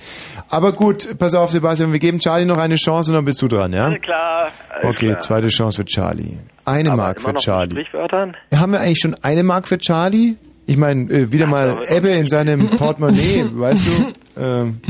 Aber 0.49 0.73
gut, 0.73 1.17
pass 1.17 1.33
auf, 1.33 1.49
Sebastian, 1.49 1.91
wir 1.91 1.99
geben 1.99 2.19
Charlie 2.19 2.45
noch 2.45 2.59
eine 2.59 2.75
Chance 2.75 3.09
und 3.11 3.15
dann 3.15 3.25
bist 3.25 3.41
du 3.41 3.47
dran, 3.47 3.73
ja? 3.73 3.85
alles 3.85 4.01
klar. 4.01 4.51
Okay, 4.83 5.17
zweite 5.17 5.47
Chance 5.47 5.77
für 5.81 5.85
Charlie. 5.85 6.37
Eine 6.65 6.95
Mark 6.95 7.19
Immer 7.19 7.29
für 7.29 7.35
Charlie. 7.35 7.71
Sprichwörtern? 7.71 8.35
Haben 8.53 8.71
wir 8.73 8.79
eigentlich 8.81 8.99
schon 8.99 9.15
eine 9.21 9.43
Mark 9.43 9.67
für 9.67 9.77
Charlie? 9.77 10.35
Ich 10.65 10.77
meine, 10.77 11.11
äh, 11.11 11.31
wieder 11.31 11.45
mal 11.47 11.77
Ebbe 11.87 12.09
in 12.09 12.27
seinem 12.27 12.69
Portemonnaie, 12.77 13.45
weißt 13.53 13.87
du? 14.35 14.41
Ähm, 14.41 14.81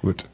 gut, 0.00 0.24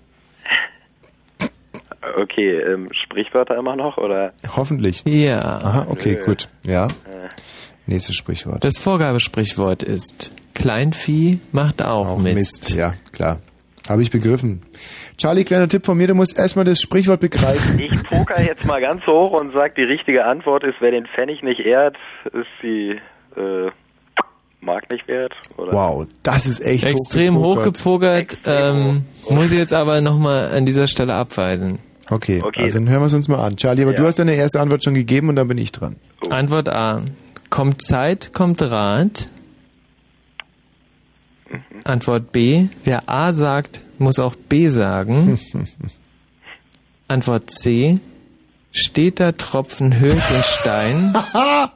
Okay, 2.16 2.58
ähm, 2.58 2.86
Sprichwörter 3.04 3.56
immer 3.58 3.76
noch, 3.76 3.96
oder? 3.98 4.32
hoffentlich. 4.56 5.02
Ja. 5.06 5.40
Aha, 5.42 5.86
okay, 5.90 6.16
Nö. 6.18 6.24
gut. 6.24 6.48
Ja. 6.64 6.86
Äh. 6.86 7.28
Nächstes 7.86 8.16
Sprichwort. 8.16 8.64
Das 8.64 8.78
Vorgabesprichwort 8.78 9.82
ist, 9.82 10.32
Kleinvieh 10.54 11.40
macht 11.52 11.82
auch, 11.82 12.18
Mist. 12.18 12.34
Mist, 12.36 12.74
ja, 12.74 12.94
klar. 13.12 13.38
Habe 13.90 14.02
ich 14.02 14.12
begriffen. 14.12 14.62
Charlie, 15.18 15.42
kleiner 15.42 15.66
Tipp 15.66 15.84
von 15.84 15.98
mir, 15.98 16.06
du 16.06 16.14
musst 16.14 16.38
erstmal 16.38 16.64
das 16.64 16.80
Sprichwort 16.80 17.18
begreifen. 17.18 17.80
Ich 17.80 17.90
poker 18.04 18.40
jetzt 18.40 18.64
mal 18.64 18.80
ganz 18.80 19.04
hoch 19.04 19.32
und 19.32 19.52
sag, 19.52 19.74
die 19.74 19.82
richtige 19.82 20.24
Antwort 20.26 20.62
ist, 20.62 20.76
wer 20.78 20.92
den 20.92 21.06
Pfennig 21.06 21.42
nicht 21.42 21.58
ehrt, 21.58 21.96
ist 22.26 22.46
die 22.62 23.00
äh, 23.36 23.70
Mark 24.60 24.88
nicht 24.92 25.08
wert. 25.08 25.32
Oder? 25.56 25.72
Wow, 25.72 26.06
das 26.22 26.46
ist 26.46 26.64
echt 26.64 26.84
Extrem 26.88 27.36
hochgepokert, 27.36 28.38
ähm, 28.46 29.06
muss 29.28 29.50
ich 29.50 29.58
jetzt 29.58 29.74
aber 29.74 30.00
nochmal 30.00 30.52
an 30.54 30.66
dieser 30.66 30.86
Stelle 30.86 31.14
abweisen. 31.14 31.80
Okay, 32.08 32.40
Okay. 32.44 32.62
also 32.62 32.78
dann 32.78 32.88
hören 32.88 33.00
wir 33.02 33.06
es 33.06 33.14
uns 33.14 33.26
mal 33.26 33.44
an. 33.44 33.56
Charlie, 33.56 33.82
aber 33.82 33.90
Ja. 33.90 33.96
du 33.98 34.06
hast 34.06 34.20
deine 34.20 34.34
erste 34.36 34.60
Antwort 34.60 34.84
schon 34.84 34.94
gegeben 34.94 35.30
und 35.30 35.34
dann 35.34 35.48
bin 35.48 35.58
ich 35.58 35.72
dran. 35.72 35.96
Antwort 36.30 36.68
A. 36.68 37.02
Kommt 37.50 37.82
Zeit, 37.82 38.32
kommt 38.32 38.62
Rat. 38.62 39.28
Antwort 41.84 42.32
B. 42.32 42.66
Wer 42.84 43.08
A 43.08 43.32
sagt, 43.32 43.80
muss 43.98 44.18
auch 44.18 44.34
B 44.34 44.68
sagen. 44.68 45.38
Antwort 47.08 47.50
C. 47.50 47.98
Steter 48.72 49.36
Tropfen 49.36 49.98
höhlt 49.98 50.22
den 50.30 50.42
Stein. 50.42 51.14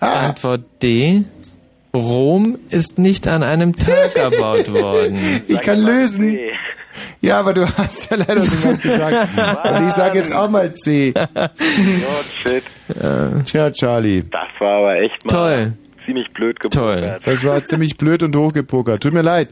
Antwort 0.00 0.62
D. 0.82 1.24
Rom 1.94 2.58
ist 2.68 2.98
nicht 2.98 3.26
an 3.26 3.42
einem 3.42 3.74
Tag 3.74 4.16
erbaut 4.16 4.70
worden. 4.72 5.18
Ich 5.48 5.60
kann 5.62 5.78
lösen. 5.78 6.38
Ja, 7.20 7.40
aber 7.40 7.54
du 7.54 7.66
hast 7.66 8.10
ja 8.10 8.16
leider 8.18 8.44
schon 8.44 8.64
was 8.64 8.82
gesagt. 8.82 9.28
Und 9.36 9.86
ich 9.88 9.92
sage 9.94 10.18
jetzt 10.18 10.32
auch 10.34 10.50
mal 10.50 10.72
C. 10.74 11.14
Oh, 11.16 11.46
shit. 12.42 12.62
Tja, 13.44 13.70
Charlie. 13.70 14.22
Das 14.30 14.48
war 14.58 14.78
aber 14.78 14.96
echt 14.96 15.24
mal 15.24 15.30
Toll. 15.32 15.72
Ziemlich 16.06 16.30
blöd 16.32 16.58
gepokert. 16.60 17.26
Das 17.26 17.44
war 17.44 17.62
ziemlich 17.64 17.96
blöd 17.98 18.22
und 18.22 18.34
hochgepokert. 18.34 19.02
Tut 19.02 19.12
mir 19.12 19.22
leid. 19.22 19.48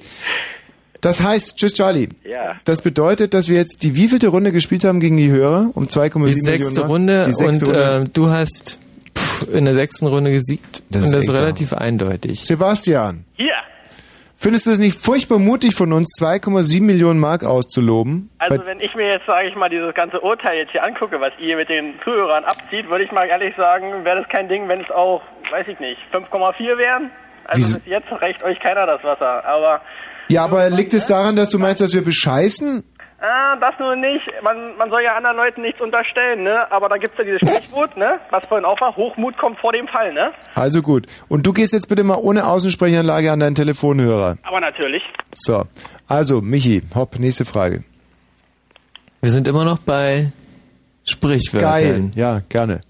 Das 1.00 1.20
heißt, 1.22 1.58
tschüss 1.58 1.74
Charlie. 1.74 2.08
Ja. 2.24 2.56
Das 2.64 2.80
bedeutet, 2.80 3.34
dass 3.34 3.48
wir 3.48 3.56
jetzt 3.56 3.82
die 3.82 3.94
wievielte 3.94 4.28
Runde 4.28 4.52
gespielt 4.52 4.84
haben 4.84 5.00
gegen 5.00 5.18
die 5.18 5.28
Hörer? 5.30 5.70
Um 5.74 5.84
2,7 5.84 6.12
Die 6.12 6.18
Millionen. 6.18 6.44
sechste 6.44 6.80
Mark? 6.80 6.88
Runde 6.90 7.24
Die 7.28 7.34
sechste 7.34 7.66
und 7.66 7.76
Runde. 7.76 8.04
Äh, 8.06 8.10
du 8.14 8.30
hast 8.30 8.78
pff, 9.18 9.52
in 9.52 9.66
der 9.66 9.74
sechsten 9.74 10.06
Runde 10.06 10.32
gesiegt. 10.32 10.82
Das 10.90 11.02
und 11.02 11.08
ist 11.08 11.14
das 11.14 11.24
ist 11.24 11.32
relativ 11.34 11.74
eindeutig. 11.74 12.40
Sebastian. 12.44 13.24
Hier. 13.34 13.52
Findest 14.44 14.66
du 14.66 14.72
es 14.72 14.78
nicht 14.78 14.98
furchtbar 15.02 15.38
mutig 15.38 15.74
von 15.74 15.90
uns, 15.94 16.20
2,7 16.20 16.82
Millionen 16.82 17.18
Mark 17.18 17.44
auszuloben? 17.44 18.28
Also 18.36 18.58
Bei- 18.58 18.66
wenn 18.66 18.80
ich 18.80 18.94
mir 18.94 19.08
jetzt, 19.08 19.24
sage 19.26 19.48
ich 19.48 19.56
mal, 19.56 19.70
dieses 19.70 19.94
ganze 19.94 20.20
Urteil 20.20 20.58
jetzt 20.58 20.72
hier 20.72 20.84
angucke, 20.84 21.18
was 21.18 21.32
ihr 21.40 21.56
mit 21.56 21.70
den 21.70 21.94
Zuhörern 22.04 22.44
abzieht, 22.44 22.86
würde 22.90 23.04
ich 23.04 23.10
mal 23.10 23.26
ehrlich 23.26 23.56
sagen, 23.56 24.04
wäre 24.04 24.20
das 24.20 24.28
kein 24.28 24.46
Ding, 24.50 24.68
wenn 24.68 24.82
es 24.82 24.90
auch, 24.90 25.22
weiß 25.50 25.66
ich 25.68 25.80
nicht, 25.80 25.96
5,4 26.12 26.76
wären. 26.76 27.10
Also 27.46 27.58
Wieso- 27.62 27.78
bis 27.78 27.86
jetzt 27.86 28.12
reicht 28.12 28.42
euch 28.42 28.60
keiner 28.60 28.84
das 28.84 29.02
Wasser. 29.02 29.46
Aber 29.46 29.80
ja, 30.28 30.44
aber 30.44 30.68
liegt 30.68 30.92
es 30.92 31.06
daran, 31.06 31.36
dass 31.36 31.48
du 31.48 31.58
meinst, 31.58 31.80
dass 31.80 31.94
wir 31.94 32.04
bescheißen? 32.04 32.84
Äh, 33.20 33.60
das 33.60 33.74
nur 33.78 33.96
nicht. 33.96 34.22
Man, 34.42 34.76
man 34.76 34.90
soll 34.90 35.02
ja 35.02 35.16
anderen 35.16 35.36
Leuten 35.36 35.62
nichts 35.62 35.80
unterstellen, 35.80 36.42
ne? 36.42 36.70
Aber 36.70 36.88
da 36.88 36.96
gibt's 36.96 37.16
ja 37.18 37.24
dieses 37.24 37.40
Sprichwort, 37.40 37.96
ne? 37.96 38.20
Was 38.30 38.46
vorhin 38.46 38.64
auch 38.64 38.80
war, 38.80 38.96
Hochmut 38.96 39.36
kommt 39.38 39.58
vor 39.58 39.72
dem 39.72 39.88
Fall, 39.88 40.12
ne? 40.12 40.32
Also 40.54 40.82
gut. 40.82 41.06
Und 41.28 41.46
du 41.46 41.52
gehst 41.52 41.72
jetzt 41.72 41.88
bitte 41.88 42.04
mal 42.04 42.16
ohne 42.16 42.46
Außensprechanlage 42.46 43.30
an 43.32 43.40
deinen 43.40 43.54
Telefonhörer. 43.54 44.38
Aber 44.42 44.60
natürlich. 44.60 45.02
So. 45.32 45.64
Also, 46.08 46.40
Michi, 46.40 46.82
hopp, 46.94 47.18
nächste 47.18 47.44
Frage. 47.44 47.84
Wir 49.22 49.30
sind 49.30 49.48
immer 49.48 49.64
noch 49.64 49.78
bei 49.78 50.32
Sprichwörtern. 51.08 51.70
Geil. 51.70 52.10
Ja, 52.14 52.40
gerne. 52.48 52.80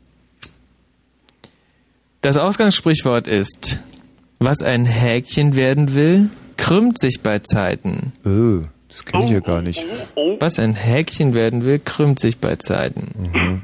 Das 2.23 2.39
Ausgangssprichwort 2.39 3.29
ist, 3.29 3.79
was 4.39 4.63
ein 4.63 4.87
Häkchen 4.87 5.57
werden 5.57 5.95
will, 5.95 6.31
krümmt 6.57 6.99
sich 6.99 7.21
bei 7.23 7.41
Zeiten. 7.41 8.13
Oh, 8.25 8.67
das 8.95 9.05
kenne 9.05 9.25
ich 9.25 9.31
ja 9.31 9.41
gar 9.41 9.61
nicht. 9.61 9.85
Was 10.39 10.61
ein 10.61 10.75
Häkchen 10.75 11.35
werden 11.35 11.65
will, 11.65 11.81
krümmt 11.81 12.21
sich 12.21 12.39
bei 12.39 12.55
Zeiten. 12.55 13.11
Mhm. 13.33 13.63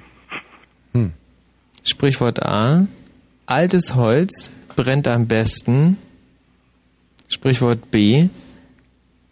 Hm. 0.93 1.13
Sprichwort 1.85 2.45
A. 2.45 2.89
Altes 3.47 3.95
Holz 3.95 4.51
brennt 4.75 5.07
am 5.07 5.29
besten. 5.29 5.99
Sprichwort 7.29 7.93
B. 7.93 8.29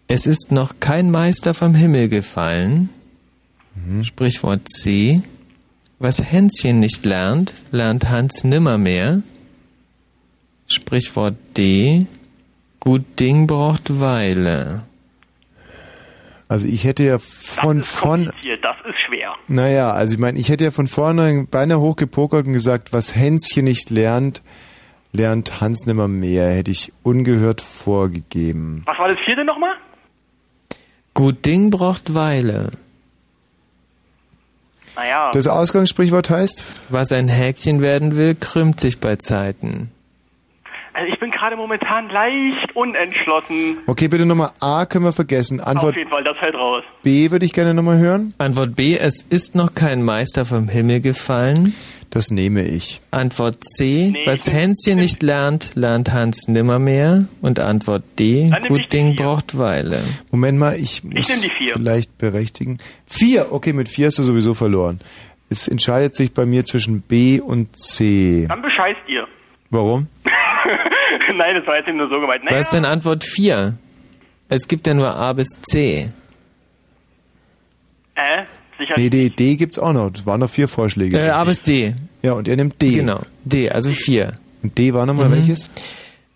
Es 0.06 0.26
ist 0.26 0.52
noch 0.52 0.74
kein 0.78 1.10
Meister 1.10 1.52
vom 1.52 1.74
Himmel 1.74 2.08
gefallen. 2.08 2.90
Mhm. 3.74 4.04
Sprichwort 4.04 4.68
C. 4.68 5.22
Was 5.98 6.22
Hänschen 6.22 6.78
nicht 6.78 7.04
lernt, 7.04 7.54
lernt 7.72 8.08
Hans 8.08 8.44
nimmermehr. 8.44 9.22
Sprichwort 10.68 11.34
D. 11.56 12.06
Gut 12.78 13.04
Ding 13.18 13.48
braucht 13.48 13.98
Weile. 13.98 14.84
Also 16.48 16.66
ich 16.66 16.84
hätte 16.84 17.04
ja 17.04 17.18
von 17.18 17.82
von 17.82 18.32
Hier, 18.42 18.56
das 18.56 18.76
ist 18.88 18.98
schwer. 19.06 19.34
naja, 19.48 19.92
also 19.92 20.14
ich 20.14 20.18
meine, 20.18 20.38
ich 20.38 20.48
hätte 20.48 20.64
ja 20.64 20.70
von 20.70 20.86
vornherein 20.86 21.46
beinahe 21.46 21.78
hochgepokert 21.78 22.46
und 22.46 22.54
gesagt, 22.54 22.92
was 22.94 23.14
Hänschen 23.14 23.64
nicht 23.64 23.90
lernt, 23.90 24.42
lernt 25.12 25.60
Hans 25.60 25.84
nimmer 25.84 26.08
mehr, 26.08 26.48
hätte 26.48 26.70
ich 26.70 26.92
ungehört 27.02 27.60
vorgegeben. 27.60 28.82
Was 28.86 28.98
war 28.98 29.08
das 29.08 29.18
vierte 29.26 29.44
nochmal? 29.44 29.74
Gut 31.12 31.44
Ding 31.44 31.70
braucht 31.70 32.14
Weile. 32.14 32.70
Naja. 34.96 35.30
Das 35.32 35.46
Ausgangssprichwort 35.46 36.30
heißt? 36.30 36.62
Was 36.88 37.12
ein 37.12 37.28
Häkchen 37.28 37.82
werden 37.82 38.16
will, 38.16 38.34
krümmt 38.34 38.80
sich 38.80 39.00
bei 39.00 39.16
Zeiten. 39.16 39.90
Also 40.98 41.12
ich 41.12 41.20
bin 41.20 41.30
gerade 41.30 41.54
momentan 41.54 42.08
leicht 42.08 42.74
unentschlossen. 42.74 43.78
Okay, 43.86 44.08
bitte 44.08 44.26
nochmal 44.26 44.50
A 44.58 44.84
können 44.84 45.04
wir 45.04 45.12
vergessen. 45.12 45.60
Antwort 45.60 45.90
Auf 45.92 45.96
jeden 45.96 46.10
Fall, 46.10 46.24
das 46.24 46.36
fällt 46.38 46.56
raus. 46.56 46.82
B 47.04 47.30
würde 47.30 47.46
ich 47.46 47.52
gerne 47.52 47.72
nochmal 47.72 47.98
hören. 47.98 48.34
Antwort 48.38 48.74
B, 48.74 48.96
es 48.96 49.22
ist 49.30 49.54
noch 49.54 49.76
kein 49.76 50.02
Meister 50.02 50.44
vom 50.44 50.68
Himmel 50.68 51.00
gefallen. 51.00 51.72
Das 52.10 52.30
nehme 52.32 52.64
ich. 52.66 53.00
Antwort 53.12 53.62
C, 53.62 54.10
Nee, 54.12 54.22
was 54.26 54.48
ich 54.48 54.54
Hänschen 54.54 54.98
nicht 54.98 55.22
lernt, 55.22 55.76
lernt 55.76 56.12
Hans 56.12 56.48
nimmermehr. 56.48 57.26
Und 57.42 57.60
Antwort 57.60 58.02
D, 58.18 58.48
Dann 58.50 58.64
ich 58.64 58.68
gut 58.68 58.92
Ding 58.92 59.14
braucht 59.14 59.56
Weile. 59.56 60.00
Moment 60.32 60.58
mal, 60.58 60.74
ich 60.74 61.04
muss 61.04 61.30
vier. 61.30 61.74
vielleicht 61.74 62.18
berechtigen. 62.18 62.78
Vier, 63.06 63.52
okay, 63.52 63.72
mit 63.72 63.88
vier 63.88 64.06
hast 64.08 64.18
du 64.18 64.24
sowieso 64.24 64.54
verloren. 64.54 64.98
Es 65.48 65.68
entscheidet 65.68 66.16
sich 66.16 66.34
bei 66.34 66.44
mir 66.44 66.64
zwischen 66.64 67.02
B 67.02 67.40
und 67.40 67.76
C. 67.78 68.46
Dann 68.48 68.62
bescheißt 68.62 68.98
ihr. 69.06 69.28
Warum? 69.70 70.08
Nein, 71.38 71.54
das 71.54 71.66
war 71.66 71.76
jetzt 71.76 71.88
eben 71.88 71.98
nur 71.98 72.08
so 72.08 72.20
gemeint. 72.20 72.44
Naja, 72.44 72.58
Was 72.58 72.66
ist 72.66 72.72
denn 72.74 72.84
Antwort 72.84 73.24
4? 73.24 73.74
Es 74.48 74.66
gibt 74.68 74.86
ja 74.86 74.94
nur 74.94 75.14
A 75.14 75.32
bis 75.32 75.48
C. 75.70 76.10
äh, 78.14 78.44
sicher. 78.78 78.94
Nee, 78.96 79.08
D, 79.10 79.28
D 79.30 79.56
gibt's 79.56 79.78
auch 79.78 79.92
noch. 79.92 80.10
Es 80.14 80.26
waren 80.26 80.40
noch 80.40 80.50
vier 80.50 80.68
Vorschläge. 80.68 81.18
Äh, 81.18 81.28
A 81.30 81.44
bis 81.44 81.62
D. 81.62 81.94
Ja, 82.22 82.32
und 82.32 82.48
er 82.48 82.56
nimmt 82.56 82.80
D. 82.82 82.90
Genau, 82.92 83.20
D, 83.44 83.70
also 83.70 83.90
4. 83.90 84.32
Und 84.62 84.76
D 84.76 84.92
war 84.94 85.06
nochmal 85.06 85.28
Mhm. 85.28 85.32
welches? 85.36 85.70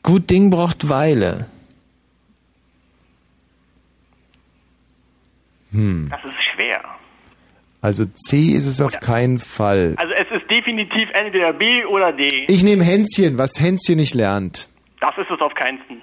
Gut 0.03 0.31
Ding 0.31 0.51
braucht 0.51 0.89
Weile. 0.89 1.47
Hm. 5.73 6.09
Das 6.11 6.21
ist 6.25 6.37
schwer. 6.55 6.81
Also 7.81 8.05
C 8.07 8.51
ist 8.53 8.67
es 8.67 8.81
auf 8.81 9.01
keinen 9.01 9.39
Fall. 9.39 9.95
Also 9.97 10.13
es 10.13 10.27
ist 10.31 10.49
definitiv 10.51 11.09
entweder 11.15 11.53
B 11.53 11.85
oder 11.87 12.13
D. 12.13 12.45
Ich 12.49 12.63
nehme 12.63 12.85
Hänschen, 12.85 13.39
was 13.39 13.59
Hänschen 13.59 13.97
nicht 13.97 14.15
lernt. 14.15 14.69
Das 15.03 15.11
ist 15.19 15.31
es 15.31 15.41
auf 15.43 15.53
keinsten. 15.55 16.01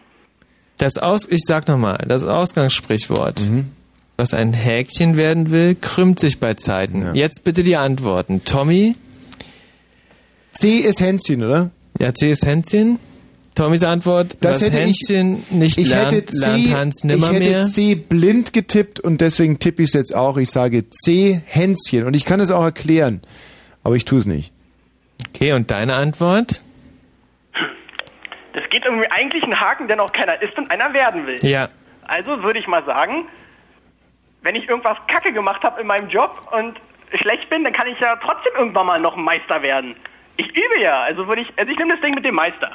Das 0.78 0.98
Aus, 0.98 1.28
ich 1.28 1.42
sag 1.48 1.68
nochmal, 1.68 2.06
das 2.08 2.24
Ausgangssprichwort. 2.24 3.42
Mhm. 3.42 3.72
Was 4.18 4.34
ein 4.34 4.53
Häkchen 4.53 5.16
werden 5.18 5.50
will, 5.52 5.76
krümmt 5.80 6.19
sich 6.19 6.40
bei 6.40 6.53
Zeiten. 6.53 7.16
Jetzt 7.16 7.44
bitte 7.44 7.64
die 7.64 7.78
Antworten. 7.78 8.44
Tommy? 8.45 8.95
C 10.53 10.78
ist 10.80 11.00
Hänschen, 11.02 11.44
oder? 11.44 11.72
Ja, 12.00 12.14
C 12.14 12.32
ist 12.32 12.45
Hänschen. 12.45 13.00
Tommys 13.56 13.84
Antwort, 13.84 14.38
Das 14.42 14.56
was 14.58 14.61
hätte 14.68 14.80
ich- 14.80 14.98
Hänschen 15.10 15.44
nicht 15.50 15.78
Ich 15.78 15.90
lernt, 15.90 16.11
hätte 16.14 16.34
C, 16.34 16.50
lernt 16.50 16.74
Hans 16.74 16.98
ich 17.00 17.03
nimmermehr. 17.06 17.60
hätte 17.61 17.66
C 17.72 17.95
blind 17.95 18.53
getippt 18.53 19.00
und 19.00 19.19
deswegen 19.22 19.60
tippe 19.60 19.84
ich 19.84 19.90
es 19.90 19.94
jetzt 19.94 20.16
auch. 20.16 20.38
Ich 20.38 20.50
sage 20.50 20.90
C 20.90 21.42
Hänschen 21.45 22.06
und 22.06 22.14
ich 22.16 22.24
kann 22.26 22.40
es 22.40 22.52
auch 22.52 22.64
erklären, 22.64 23.22
aber 23.84 23.95
ich 23.95 24.06
tue 24.06 24.19
es 24.19 24.26
nicht. 24.26 24.53
Okay, 25.34 25.53
und 25.53 25.72
deine 25.72 25.95
Antwort? 25.95 26.61
Das 28.53 28.69
geht 28.69 28.86
irgendwie 28.86 29.10
eigentlich 29.11 29.44
ein 29.44 29.60
Haken, 29.60 29.88
der 29.88 29.98
noch 29.98 30.11
keiner 30.11 30.42
ist 30.42 30.58
und 30.58 30.69
einer 30.72 30.94
werden 30.94 31.26
will. 31.26 31.38
Ja. 31.44 31.69
Also 32.03 32.42
würde 32.44 32.60
ich 32.60 32.68
mal 32.68 32.84
sagen, 32.86 33.28
wenn 34.42 34.56
ich 34.56 34.68
irgendwas 34.68 34.98
Kacke 35.08 35.32
gemacht 35.34 35.64
habe 35.64 35.82
in 35.82 35.88
meinem 35.88 36.10
Job 36.10 36.48
und 36.52 36.80
schlecht 37.22 37.50
bin, 37.50 37.64
dann 37.64 37.74
kann 37.74 37.88
ich 37.88 38.00
ja 38.00 38.16
trotzdem 38.16 38.53
irgendwann 38.58 38.88
mal 38.88 39.00
noch 39.00 39.18
ein 39.18 39.24
Meister 39.24 39.61
werden. 39.61 39.95
Ich 40.38 40.48
übe 40.48 40.82
ja, 40.82 41.03
also 41.03 41.28
würde 41.28 41.42
ich, 41.42 41.48
also 41.58 41.72
ich 41.72 41.78
nehme 41.78 41.94
das 41.94 42.02
Ding 42.02 42.16
mit 42.16 42.26
dem 42.26 42.36
Meister. 42.36 42.72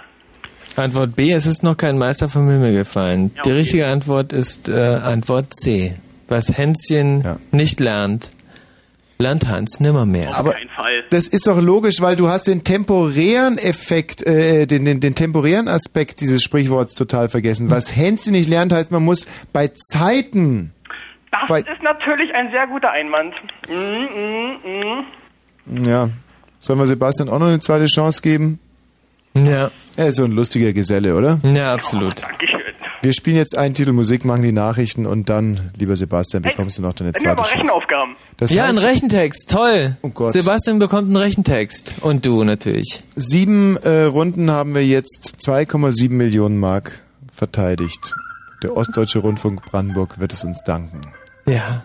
Antwort 0.76 1.14
B, 1.14 1.32
es 1.32 1.46
ist 1.46 1.62
noch 1.62 1.76
kein 1.76 1.98
Meister 1.98 2.28
vom 2.28 2.48
Himmel 2.48 2.72
gefallen. 2.72 3.30
Die 3.44 3.50
richtige 3.50 3.86
Antwort 3.86 4.32
ist 4.32 4.68
äh, 4.68 4.72
Antwort 4.72 5.54
C. 5.54 5.94
Was 6.28 6.56
Hänschen 6.56 7.24
nicht 7.52 7.80
lernt, 7.80 8.30
lernt 9.18 9.46
Hans 9.48 9.80
nimmermehr. 9.80 10.34
Aber 10.36 10.54
das 11.10 11.28
ist 11.28 11.46
doch 11.46 11.60
logisch, 11.60 12.00
weil 12.00 12.16
du 12.16 12.28
hast 12.28 12.46
den 12.48 12.64
temporären 12.64 13.58
Effekt, 13.58 14.26
äh, 14.26 14.66
den, 14.66 14.84
den, 14.84 15.00
den 15.00 15.14
temporären 15.14 15.68
Aspekt 15.68 16.20
dieses 16.20 16.42
Sprichworts 16.42 16.94
total 16.94 17.28
vergessen. 17.28 17.70
Was 17.70 17.94
Hänschen 17.94 18.32
nicht 18.32 18.48
lernt, 18.48 18.72
heißt, 18.72 18.90
man 18.90 19.04
muss 19.04 19.26
bei 19.52 19.68
Zeiten 19.68 20.72
Das 21.30 21.40
Bei- 21.48 21.60
ist 21.60 21.82
natürlich 21.82 22.34
ein 22.34 22.50
sehr 22.52 22.66
guter 22.66 22.90
Einwand. 22.90 23.34
Mm, 23.68 23.74
mm, 25.74 25.76
mm. 25.80 25.84
Ja. 25.86 26.08
Sollen 26.58 26.78
wir 26.78 26.86
Sebastian 26.86 27.28
auch 27.28 27.38
noch 27.38 27.48
eine 27.48 27.60
zweite 27.60 27.86
Chance 27.86 28.22
geben? 28.22 28.58
Ja. 29.34 29.70
Er 29.96 30.08
ist 30.08 30.16
so 30.16 30.24
ein 30.24 30.32
lustiger 30.32 30.72
Geselle, 30.72 31.14
oder? 31.16 31.38
Ja, 31.42 31.74
absolut. 31.74 32.22
Dankeschön. 32.22 32.53
Wir 33.04 33.12
spielen 33.12 33.36
jetzt 33.36 33.54
einen 33.58 33.74
Titel 33.74 33.92
Musik, 33.92 34.24
machen 34.24 34.40
die 34.40 34.50
Nachrichten 34.50 35.04
und 35.04 35.28
dann, 35.28 35.70
lieber 35.76 35.94
Sebastian, 35.94 36.42
bekommst 36.42 36.78
du 36.78 36.82
noch 36.82 36.94
deine 36.94 37.12
zweite 37.12 37.36
Chance. 37.36 37.52
Rechenaufgaben. 37.56 38.16
Das 38.38 38.50
ja, 38.50 38.64
ein 38.64 38.76
heißt- 38.76 38.82
Rechentext, 38.82 39.50
toll. 39.50 39.98
Oh 40.00 40.08
Gott. 40.08 40.32
Sebastian 40.32 40.78
bekommt 40.78 41.08
einen 41.08 41.16
Rechentext. 41.18 41.96
Und 42.00 42.24
du 42.24 42.44
natürlich. 42.44 43.02
Sieben 43.14 43.76
äh, 43.76 44.04
Runden 44.04 44.50
haben 44.50 44.74
wir 44.74 44.86
jetzt 44.86 45.36
2,7 45.46 46.12
Millionen 46.12 46.58
Mark 46.58 46.98
verteidigt. 47.30 48.14
Der 48.62 48.74
Ostdeutsche 48.74 49.18
Rundfunk 49.18 49.62
Brandenburg 49.66 50.18
wird 50.18 50.32
es 50.32 50.42
uns 50.42 50.62
danken. 50.64 51.02
Ja. 51.46 51.84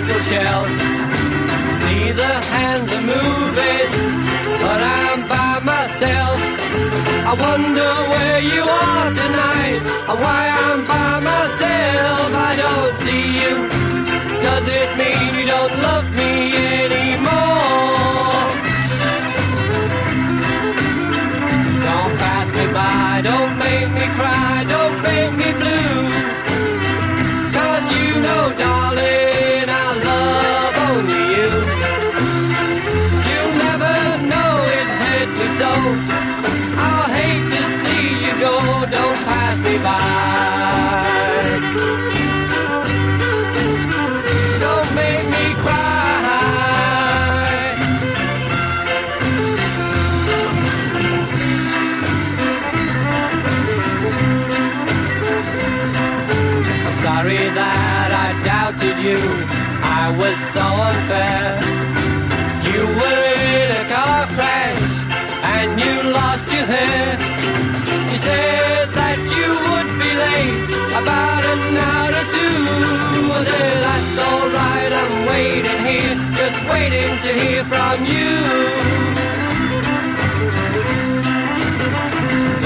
mantel 0.00 0.22
shelf. 0.22 0.66
See 1.80 2.12
the 2.12 2.32
hands 2.52 2.90
are 2.96 3.06
moving, 3.14 3.90
but 4.62 4.80
I'm 4.82 5.28
by 5.28 5.60
myself. 5.72 6.38
I 7.30 7.32
wonder 7.46 7.90
where 8.12 8.40
you 8.40 8.62
are 8.62 9.10
tonight, 9.22 9.80
and 10.08 10.18
why 10.24 10.42
I'm 10.64 10.80
by 10.86 11.20
myself. 11.30 12.26
I 12.48 12.52
don't 12.64 12.96
see 13.04 13.26
you. 13.40 13.54
Does 14.46 14.66
it 14.68 14.90
mean 15.00 15.28
you 15.38 15.46
don't 15.46 15.74
love 15.86 16.08
me 16.20 16.32
anymore? 16.84 18.44
Don't 21.86 22.14
pass 22.22 22.48
me 22.56 22.66
by, 22.72 23.20
don't 23.22 23.54
make 23.58 23.90
me 23.98 24.06
cry, 24.18 24.64
sorry 57.30 57.50
that 57.54 58.10
I 58.10 58.28
doubted 58.42 58.98
you. 59.06 59.20
I 59.82 60.04
was 60.18 60.36
so 60.54 60.64
unfair. 60.90 61.46
You 62.66 62.80
were 62.98 63.34
in 63.58 63.68
a 63.70 63.84
car 63.94 64.26
crash 64.34 64.80
and 65.54 65.70
you 65.78 65.94
lost 66.10 66.46
your 66.50 66.66
hair. 66.66 67.06
You 68.10 68.18
said 68.26 68.88
that 68.98 69.18
you 69.36 69.48
would 69.70 69.90
be 70.02 70.10
late 70.26 70.70
about 71.00 71.42
an 71.54 71.62
hour 71.90 72.10
or 72.20 72.26
two. 72.34 72.58
I 73.30 73.44
said, 73.46 73.76
that's 73.86 74.18
alright, 74.28 74.92
I'm 75.00 75.14
waiting 75.30 75.80
here, 75.88 76.14
just 76.38 76.58
waiting 76.72 77.12
to 77.24 77.30
hear 77.40 77.62
from 77.72 77.96
you. 78.14 78.34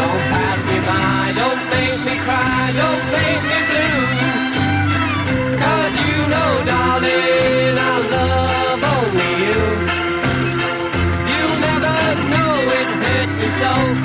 Don't 0.01 0.23
pass 0.33 0.59
me 0.69 0.79
by, 0.89 1.23
don't 1.43 1.63
make 1.75 2.01
me 2.09 2.15
cry, 2.27 2.63
don't 2.81 3.05
make 3.13 3.43
me 3.53 3.64
know, 6.33 6.51
darling, 6.71 7.77
I 7.79 7.95
love 8.15 8.83
only 8.95 9.33
you. 9.45 9.61
You'll 11.31 11.59
never 11.69 11.97
know 12.33 12.53
it 12.79 12.89
hurt 13.03 13.31
me 13.41 13.49
so. 13.61 14.04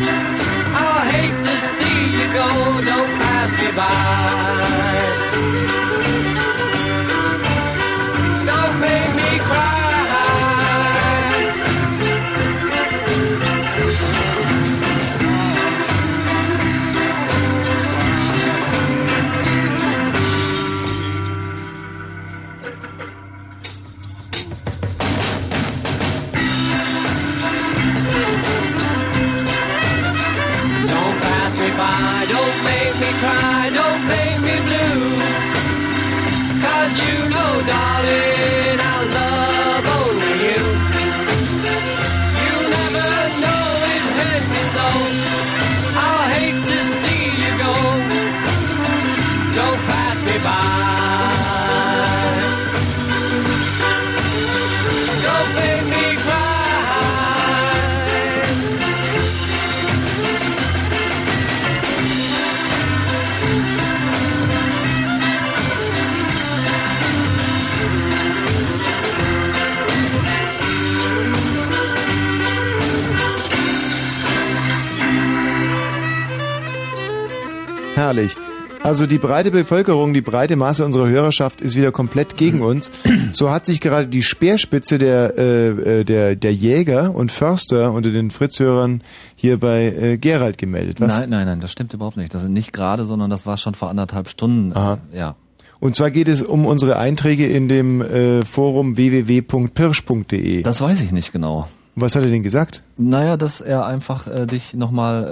Herrlich. 78.10 78.36
Also 78.82 79.06
die 79.06 79.20
breite 79.20 79.52
Bevölkerung, 79.52 80.16
die 80.16 80.22
breite 80.22 80.56
Masse 80.56 80.84
unserer 80.84 81.08
Hörerschaft 81.08 81.62
ist 81.62 81.76
wieder 81.76 81.92
komplett 81.92 82.38
gegen 82.38 82.62
uns. 82.64 82.90
So 83.34 83.52
hat 83.52 83.64
sich 83.64 83.82
gerade 83.82 84.08
die 84.08 84.24
Speerspitze 84.24 84.98
der, 84.98 85.38
äh, 85.38 86.00
äh, 86.00 86.04
der, 86.04 86.36
der 86.36 86.52
Jäger 86.52 87.14
und 87.14 87.32
Förster 87.32 87.94
unter 87.94 88.10
den 88.10 88.32
Fritz-Hörern 88.32 89.04
hier 89.36 89.60
bei 89.60 89.86
äh, 89.86 90.18
Gerald 90.18 90.58
gemeldet. 90.58 91.00
Was? 91.00 91.20
Nein, 91.20 91.30
nein, 91.30 91.46
nein, 91.46 91.60
das 91.60 91.72
stimmt 91.72 91.94
überhaupt 91.94 92.18
nicht. 92.18 92.34
Das 92.34 92.42
sind 92.42 92.54
nicht 92.54 92.74
gerade, 92.74 93.06
sondern 93.06 93.30
das 93.30 93.46
war 93.46 93.58
schon 93.58 93.76
vor 93.76 93.92
anderthalb 93.92 94.28
Stunden. 94.28 94.72
Äh, 94.72 94.98
ja. 95.16 95.36
Und 95.80 95.96
zwar 95.96 96.10
geht 96.10 96.28
es 96.28 96.42
um 96.42 96.66
unsere 96.66 96.98
Einträge 96.98 97.46
in 97.46 97.68
dem 97.68 98.02
äh, 98.02 98.44
Forum 98.44 98.98
www.pirsch.de. 98.98 100.64
Das 100.64 100.82
weiß 100.82 101.02
ich 101.02 101.12
nicht 101.12 101.32
genau. 101.32 101.68
Was 102.02 102.16
hat 102.16 102.24
er 102.24 102.30
denn 102.30 102.44
gesagt? 102.44 102.84
Naja, 102.98 103.38
dass 103.38 103.61
er 103.61 103.86
einfach 103.86 104.28
äh, 104.28 104.45
dich 104.45 104.74
nochmal, 104.74 105.24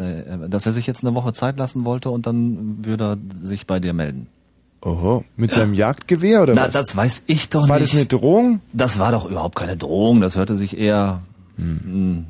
äh, 0.00 0.02
äh, 0.02 0.40
äh, 0.40 0.44
äh, 0.44 0.48
dass 0.48 0.66
er 0.66 0.72
sich 0.72 0.86
jetzt 0.86 1.04
eine 1.04 1.14
Woche 1.14 1.32
Zeit 1.32 1.58
lassen 1.58 1.84
wollte 1.84 2.10
und 2.10 2.26
dann 2.26 2.78
würde 2.82 3.04
er 3.04 3.18
sich 3.46 3.66
bei 3.66 3.80
dir 3.80 3.92
melden. 3.92 4.26
Oho, 4.80 5.24
mit 5.36 5.52
seinem 5.52 5.74
Jagdgewehr 5.74 6.42
oder 6.42 6.54
Na, 6.54 6.66
was? 6.66 6.74
das 6.74 6.96
weiß 6.96 7.22
ich 7.26 7.48
doch 7.48 7.68
War 7.68 7.78
nicht. 7.80 7.90
das 7.92 7.96
eine 7.98 8.06
Drohung? 8.06 8.60
Das 8.72 8.98
war 9.00 9.10
doch 9.10 9.28
überhaupt 9.28 9.56
keine 9.56 9.76
Drohung. 9.76 10.20
Das 10.20 10.36
hörte 10.36 10.54
sich 10.54 10.78
eher 10.78 11.20
mh, 11.56 12.22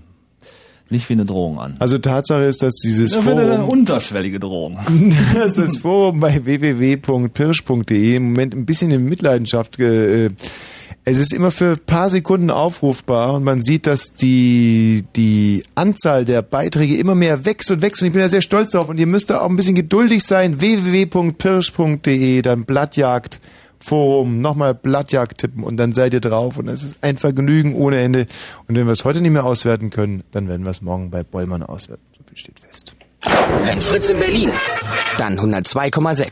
nicht 0.89 1.07
wie 1.10 1.12
eine 1.12 1.27
Drohung 1.27 1.60
an. 1.60 1.75
Also 1.78 1.99
Tatsache 1.99 2.44
ist, 2.44 2.62
dass 2.62 2.73
dieses 2.77 3.10
Das 3.12 3.27
wäre 3.27 3.41
eine 3.43 3.57
Forum, 3.59 3.68
unterschwellige 3.68 4.41
Drohung. 4.41 4.78
dass 5.35 5.57
das 5.57 5.77
Forum 5.77 6.20
bei 6.20 6.43
www.pirsch.de 6.43 8.17
im 8.17 8.31
Moment 8.31 8.55
ein 8.55 8.65
bisschen 8.65 8.91
in 8.93 9.05
Mitleidenschaft 9.05 9.78
äh, 9.78 10.31
es 11.11 11.19
ist 11.19 11.33
immer 11.33 11.51
für 11.51 11.73
ein 11.73 11.78
paar 11.78 12.11
Sekunden 12.11 12.51
aufrufbar 12.51 13.35
und 13.35 13.45
man 13.45 13.62
sieht, 13.62 13.87
dass 13.87 14.15
die, 14.15 15.05
die 15.17 15.65
Anzahl 15.75 16.25
der 16.25 16.43
Beiträge 16.43 16.97
immer 16.97 17.15
mehr 17.15 17.45
wächst 17.45 17.70
und 17.70 17.81
wächst 17.83 18.03
und 18.03 18.09
ich 18.09 18.12
bin 18.12 18.20
da 18.20 18.28
sehr 18.28 18.43
stolz 18.43 18.70
drauf 18.70 18.89
und 18.89 18.99
ihr 18.99 19.07
müsst 19.07 19.31
da 19.31 19.41
auch 19.41 19.49
ein 19.49 19.57
bisschen 19.57 19.75
geduldig 19.75 20.25
sein. 20.25 20.61
www.pirsch.de, 20.61 22.43
dann 22.43 22.65
Blattjagd 22.65 23.41
Forum, 23.81 24.41
nochmal 24.41 24.75
Blattjagd 24.75 25.39
tippen 25.39 25.62
und 25.62 25.77
dann 25.78 25.93
seid 25.93 26.12
ihr 26.12 26.20
drauf 26.20 26.59
und 26.59 26.69
es 26.69 26.83
ist 26.83 26.99
ein 27.03 27.17
Vergnügen 27.17 27.75
ohne 27.75 28.01
Ende. 28.01 28.27
Und 28.67 28.77
wenn 28.77 28.87
wir 28.87 28.93
es 28.93 29.05
heute 29.05 29.20
nicht 29.20 29.31
mehr 29.31 29.45
auswerten 29.45 29.91
können, 29.91 30.25
dann 30.33 30.49
werden 30.49 30.65
wir 30.65 30.70
es 30.70 30.83
morgen 30.83 31.11
bei 31.11 31.23
Bollmann 31.23 31.62
auswerten. 31.62 32.03
So 32.17 32.25
viel 32.27 32.37
steht 32.37 32.61
fest. 32.61 32.68
Wenn 33.65 33.81
Fritz 33.81 34.08
in 34.08 34.18
Berlin, 34.18 34.52
dann 35.18 35.39
102,6. 35.39 36.28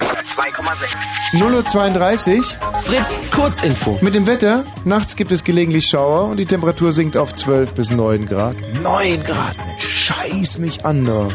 0.32 1.32 2.36
Uhr. 2.38 2.44
Fritz, 2.82 3.30
Kurzinfo. 3.30 3.98
Mit 4.00 4.14
dem 4.14 4.26
Wetter, 4.26 4.64
nachts 4.84 5.16
gibt 5.16 5.32
es 5.32 5.44
gelegentlich 5.44 5.86
Schauer 5.86 6.28
und 6.28 6.36
die 6.38 6.46
Temperatur 6.46 6.92
sinkt 6.92 7.16
auf 7.16 7.34
12 7.34 7.74
bis 7.74 7.90
9 7.90 8.26
Grad. 8.26 8.56
9 8.82 9.24
Grad, 9.24 9.56
scheiß 9.78 10.58
mich 10.58 10.84
an. 10.84 11.02
Ne? 11.02 11.28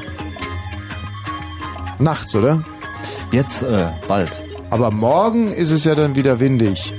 Nachts, 1.99 2.35
oder? 2.35 2.63
Jetzt 3.31 3.63
äh, 3.63 3.91
bald. 4.07 4.41
Aber 4.69 4.91
morgen 4.91 5.51
ist 5.51 5.71
es 5.71 5.83
ja 5.83 5.95
dann 5.95 6.15
wieder 6.15 6.39
windig 6.39 6.93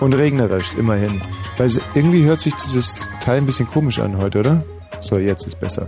und 0.00 0.14
regnerisch, 0.14 0.74
immerhin. 0.74 1.22
Weil 1.56 1.70
irgendwie 1.94 2.24
hört 2.24 2.40
sich 2.40 2.54
dieses 2.54 3.08
Teil 3.20 3.38
ein 3.38 3.46
bisschen 3.46 3.68
komisch 3.68 3.98
an 3.98 4.16
heute, 4.16 4.38
oder? 4.40 4.64
So, 5.00 5.18
jetzt 5.18 5.46
ist 5.46 5.60
besser. 5.60 5.86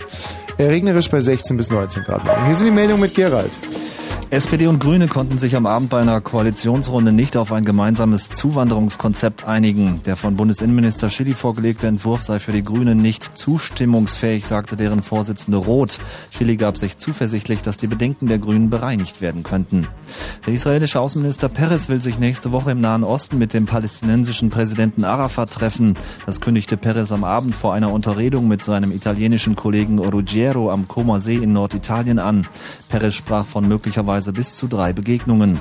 Äh, 0.59 0.65
regnerisch 0.65 1.11
bei 1.11 1.21
16 1.21 1.57
bis 1.57 1.71
19 1.71 2.05
Grad. 2.05 2.25
morgen. 2.25 2.47
Hier 2.47 2.55
sind 2.55 2.67
die 2.67 2.73
Meldungen 2.73 3.03
mit 3.03 3.15
Gerald. 3.15 3.59
SPD 4.33 4.69
und 4.69 4.79
Grüne 4.79 5.09
konnten 5.09 5.39
sich 5.39 5.57
am 5.57 5.67
Abend 5.67 5.91
bei 5.91 6.01
einer 6.01 6.21
Koalitionsrunde 6.21 7.11
nicht 7.11 7.37
auf 7.37 7.53
ein 7.53 7.65
gemeinsames 7.65 8.31
Zuwanderungskonzept 8.31 9.45
einigen. 9.45 10.03
Der 10.07 10.15
von 10.15 10.37
Bundesinnenminister 10.37 11.09
Schilly 11.09 11.35
vorgelegte 11.35 11.89
Entwurf 11.89 12.23
sei 12.23 12.39
für 12.39 12.53
die 12.53 12.63
Grünen 12.63 12.99
nicht 12.99 13.37
zustimmungsfähig, 13.37 14.47
sagte 14.47 14.77
deren 14.77 15.03
Vorsitzende 15.03 15.59
Roth. 15.59 15.99
Schilly 16.31 16.57
gab 16.57 16.77
sich 16.77 16.97
zuversichtlich, 16.97 17.63
dass 17.63 17.77
die 17.77 17.89
Bedenken 17.89 18.29
der 18.29 18.39
Grünen 18.39 18.71
bereinigt 18.71 19.21
werden 19.21 19.43
könnten. 19.43 19.89
Der 20.47 20.55
israelische 20.55 21.01
Außenminister 21.01 21.49
Peres 21.49 21.89
will 21.89 22.01
sich 22.01 22.21
nächste 22.21 22.53
Woche 22.53 22.71
im 22.71 22.81
Nahen 22.81 23.03
Osten 23.03 23.37
mit 23.37 23.53
dem 23.53 23.67
palästinensischen 23.67 24.49
Präsidenten 24.49 25.03
Arafat 25.03 25.51
treffen. 25.51 25.99
Das 26.25 26.41
kündigte 26.41 26.77
Peres 26.77 27.11
am 27.11 27.25
Abend 27.25 27.57
vor 27.57 27.75
einer 27.75 27.93
Unterredung 27.93 28.47
mit 28.47 28.63
seinem 28.63 28.93
italienischen 29.01 29.57
Kollegen 29.57 29.99
Ruggiero 29.99 30.71
am 30.71 30.87
Comer 30.87 31.21
See 31.21 31.37
in 31.37 31.55
Norditalien 31.55 32.19
an. 32.19 32.47
Peres 32.91 33.15
sprach 33.15 33.47
von 33.47 33.67
möglicherweise 33.67 34.31
bis 34.35 34.57
zu 34.57 34.69
drei 34.69 34.93
Begegnungen. 34.93 35.59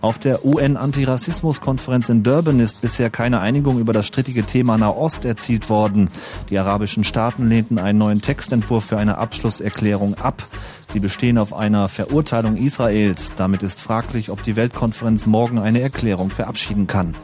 Auf 0.00 0.18
der 0.18 0.44
UN-Antirassismus-Konferenz 0.44 2.08
in 2.08 2.24
Durban 2.24 2.58
ist 2.58 2.80
bisher 2.80 3.08
keine 3.08 3.38
Einigung 3.38 3.78
über 3.78 3.92
das 3.92 4.06
strittige 4.06 4.42
Thema 4.42 4.76
Nahost 4.78 5.24
erzielt 5.24 5.70
worden. 5.70 6.08
Die 6.50 6.58
arabischen 6.58 7.04
Staaten 7.04 7.48
lehnten 7.48 7.78
einen 7.78 7.98
neuen 7.98 8.20
Textentwurf 8.20 8.86
für 8.86 8.98
eine 8.98 9.16
Abschlusserklärung 9.16 10.14
ab. 10.14 10.42
Sie 10.92 10.98
bestehen 10.98 11.38
auf 11.38 11.54
einer 11.54 11.88
Verurteilung 11.88 12.56
Israels. 12.56 13.34
Damit 13.36 13.62
ist 13.62 13.80
fraglich, 13.80 14.28
ob 14.30 14.42
die 14.42 14.56
Weltkonferenz 14.56 15.26
morgen 15.26 15.60
eine 15.60 15.80
Erklärung 15.80 16.30
verabschieden 16.30 16.88
kann. 16.88 17.14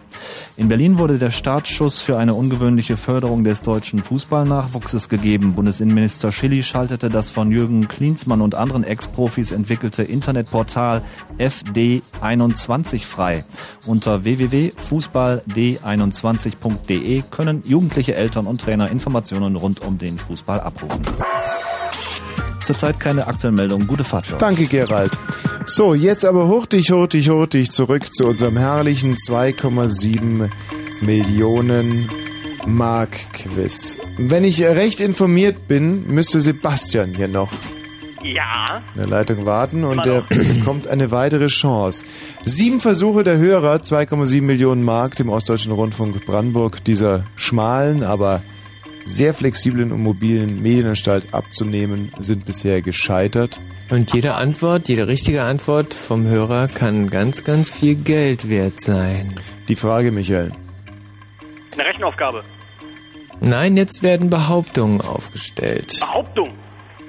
In 0.57 0.69
Berlin 0.69 0.99
wurde 0.99 1.19
der 1.19 1.31
Startschuss 1.31 2.01
für 2.01 2.19
eine 2.19 2.35
ungewöhnliche 2.35 2.97
Förderung 2.97 3.45
des 3.45 3.63
deutschen 3.63 4.03
Fußballnachwuchses 4.03 5.09
gegeben. 5.09 5.55
Bundesinnenminister 5.55 6.33
Schilly 6.33 6.63
schaltete 6.63 7.11
das 7.11 7.31
von 7.31 7.53
Jürgen 7.53 7.89
Klinsmann 7.89 8.41
und 8.41 8.55
anderen 8.55 8.85
Ex-Profis 8.85 9.53
entwickelte 9.53 10.03
Internetportal 10.03 11.03
FD21 11.39 13.05
frei. 13.05 13.45
Unter 13.87 14.25
www.fußballd21.de 14.25 17.23
können 17.31 17.63
jugendliche 17.65 18.15
Eltern 18.15 18.47
und 18.47 18.61
Trainer 18.61 18.91
Informationen 18.91 19.57
rund 19.57 19.81
um 19.83 19.99
den 19.99 20.19
Fußball 20.19 20.61
abrufen. 20.61 21.03
Zurzeit 22.65 23.01
keine 23.01 23.27
aktuellen 23.27 23.55
Meldungen. 23.57 23.87
Gute 23.87 24.05
Fahrt 24.05 24.27
für 24.27 24.35
euch. 24.35 24.41
Danke, 24.41 24.67
Gerald. 24.67 25.19
So, 25.65 25.95
jetzt 25.95 26.25
aber 26.25 26.47
hurtig, 26.49 26.91
hurtig, 26.91 27.29
hurtig 27.31 27.71
zurück 27.71 28.15
zu 28.15 28.27
unserem 28.27 28.57
herrlichen 28.57 29.17
2,7 29.17 30.49
Millionen 31.01 32.09
Mark 32.67 33.11
Quiz. 33.33 33.99
Wenn 34.17 34.45
ich 34.45 34.63
recht 34.63 35.01
informiert 35.01 35.69
bin, 35.69 36.07
müsste 36.09 36.41
Sebastian 36.41 37.15
hier 37.15 37.29
noch 37.29 37.51
Ja. 38.23 38.83
in 38.95 39.01
der 39.01 39.07
Leitung 39.09 39.47
warten 39.47 39.85
und 39.85 40.05
der 40.05 40.23
bekommt 40.29 40.87
eine 40.89 41.11
weitere 41.11 41.47
Chance. 41.47 42.05
Sieben 42.45 42.81
Versuche 42.81 43.23
der 43.25 43.39
Hörer, 43.39 43.77
2,7 43.77 44.43
Millionen 44.43 44.83
Mark 44.83 45.15
dem 45.15 45.29
Ostdeutschen 45.31 45.73
Rundfunk 45.73 46.25
Brandenburg, 46.27 46.83
dieser 46.85 47.25
schmalen, 47.37 48.03
aber 48.05 48.43
sehr 49.09 49.35
flexiblen 49.35 49.91
und 49.91 50.03
mobilen 50.03 50.63
Medienanstalt 50.63 51.33
abzunehmen, 51.33 52.13
sind 52.19 52.45
bisher 52.45 52.83
gescheitert. 52.83 53.61
Und 53.91 54.13
jede 54.13 54.35
Antwort, 54.35 54.89
jede 54.89 55.09
richtige 55.09 55.43
Antwort 55.43 55.95
vom 55.95 56.27
Hörer 56.27 56.69
kann 56.69 57.09
ganz, 57.09 57.43
ganz 57.43 57.71
viel 57.71 57.95
Geld 57.95 58.51
wert 58.51 58.81
sein. 58.81 59.35
Die 59.69 59.77
Frage, 59.77 60.13
Michael. 60.13 60.53
Eine 61.75 61.89
Rechenaufgabe. 61.89 62.43
Nein, 63.41 63.77
jetzt 63.77 64.03
werden 64.03 64.31
Behauptungen 64.31 65.01
aufgestellt. 65.01 66.01
Behauptung. 66.01 66.51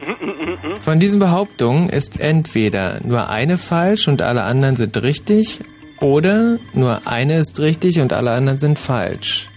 Mhm. 0.06 0.80
Von 0.80 1.00
diesen 1.00 1.19
Behauptungen 1.19 1.90
ist 1.90 2.19
entweder 2.19 3.00
nur 3.03 3.30
eine 3.30 3.58
falsch 3.58 4.08
und 4.08 4.22
alle 4.22 4.44
anderen 4.44 4.78
sind 4.78 5.02
richtig 5.02 5.60
oder 6.00 6.60
nur 6.74 7.08
eine 7.08 7.40
ist 7.40 7.60
richtig 7.60 8.00
und 8.00 8.14
alle 8.14 8.32
anderen 8.32 8.58
sind 8.58 8.80
falsch. 8.80 9.49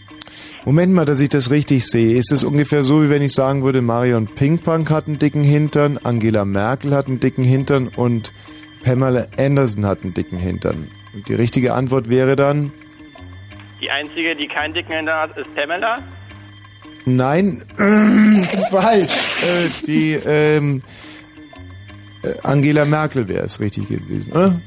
Moment 0.65 0.93
mal, 0.93 1.05
dass 1.05 1.21
ich 1.21 1.29
das 1.29 1.51
richtig 1.51 1.85
sehe. 1.87 2.17
Ist 2.17 2.31
es 2.31 2.45
ungefähr 2.45 2.83
so, 2.85 3.03
wie 3.03 3.11
wenn 3.11 3.23
ich 3.23 3.33
sagen 3.33 3.65
würde, 3.65 3.83
Marion 3.83 4.27
Pinkpunk 4.27 4.91
hat 4.91 5.09
einen 5.09 5.19
dicken 5.19 5.43
Hintern, 5.43 5.99
Angela 6.03 6.45
Merkel 6.45 6.95
hat 6.95 7.09
einen 7.09 7.19
dicken 7.19 7.43
Hintern 7.43 7.89
und 7.89 8.33
Pamela 8.85 9.27
Anderson 9.37 9.85
hat 9.87 10.05
einen 10.05 10.15
dicken 10.15 10.39
Hintern. 10.39 10.89
Und 11.15 11.29
die 11.29 11.35
richtige 11.35 11.75
Antwort 11.75 12.09
wäre 12.09 12.37
dann, 12.37 12.71
Die 13.81 13.91
einzige, 13.91 14.37
die 14.37 14.47
keinen 14.47 14.73
dicken 14.73 14.93
Hintern 14.93 15.19
hat, 15.19 15.37
ist 15.37 15.53
Pamela. 15.57 15.99
nein, 17.07 17.65
falsch. 18.71 19.43
Äh, 19.43 19.69
die, 19.87 20.13
ähm, 20.25 20.83
Äh, 22.23 22.35
Angela 22.45 22.85
Merkel 22.85 23.27
wäre 23.27 23.45
es 23.47 23.59
richtig 23.59 23.89
gewesen, 23.89 24.31
oder? 24.33 24.61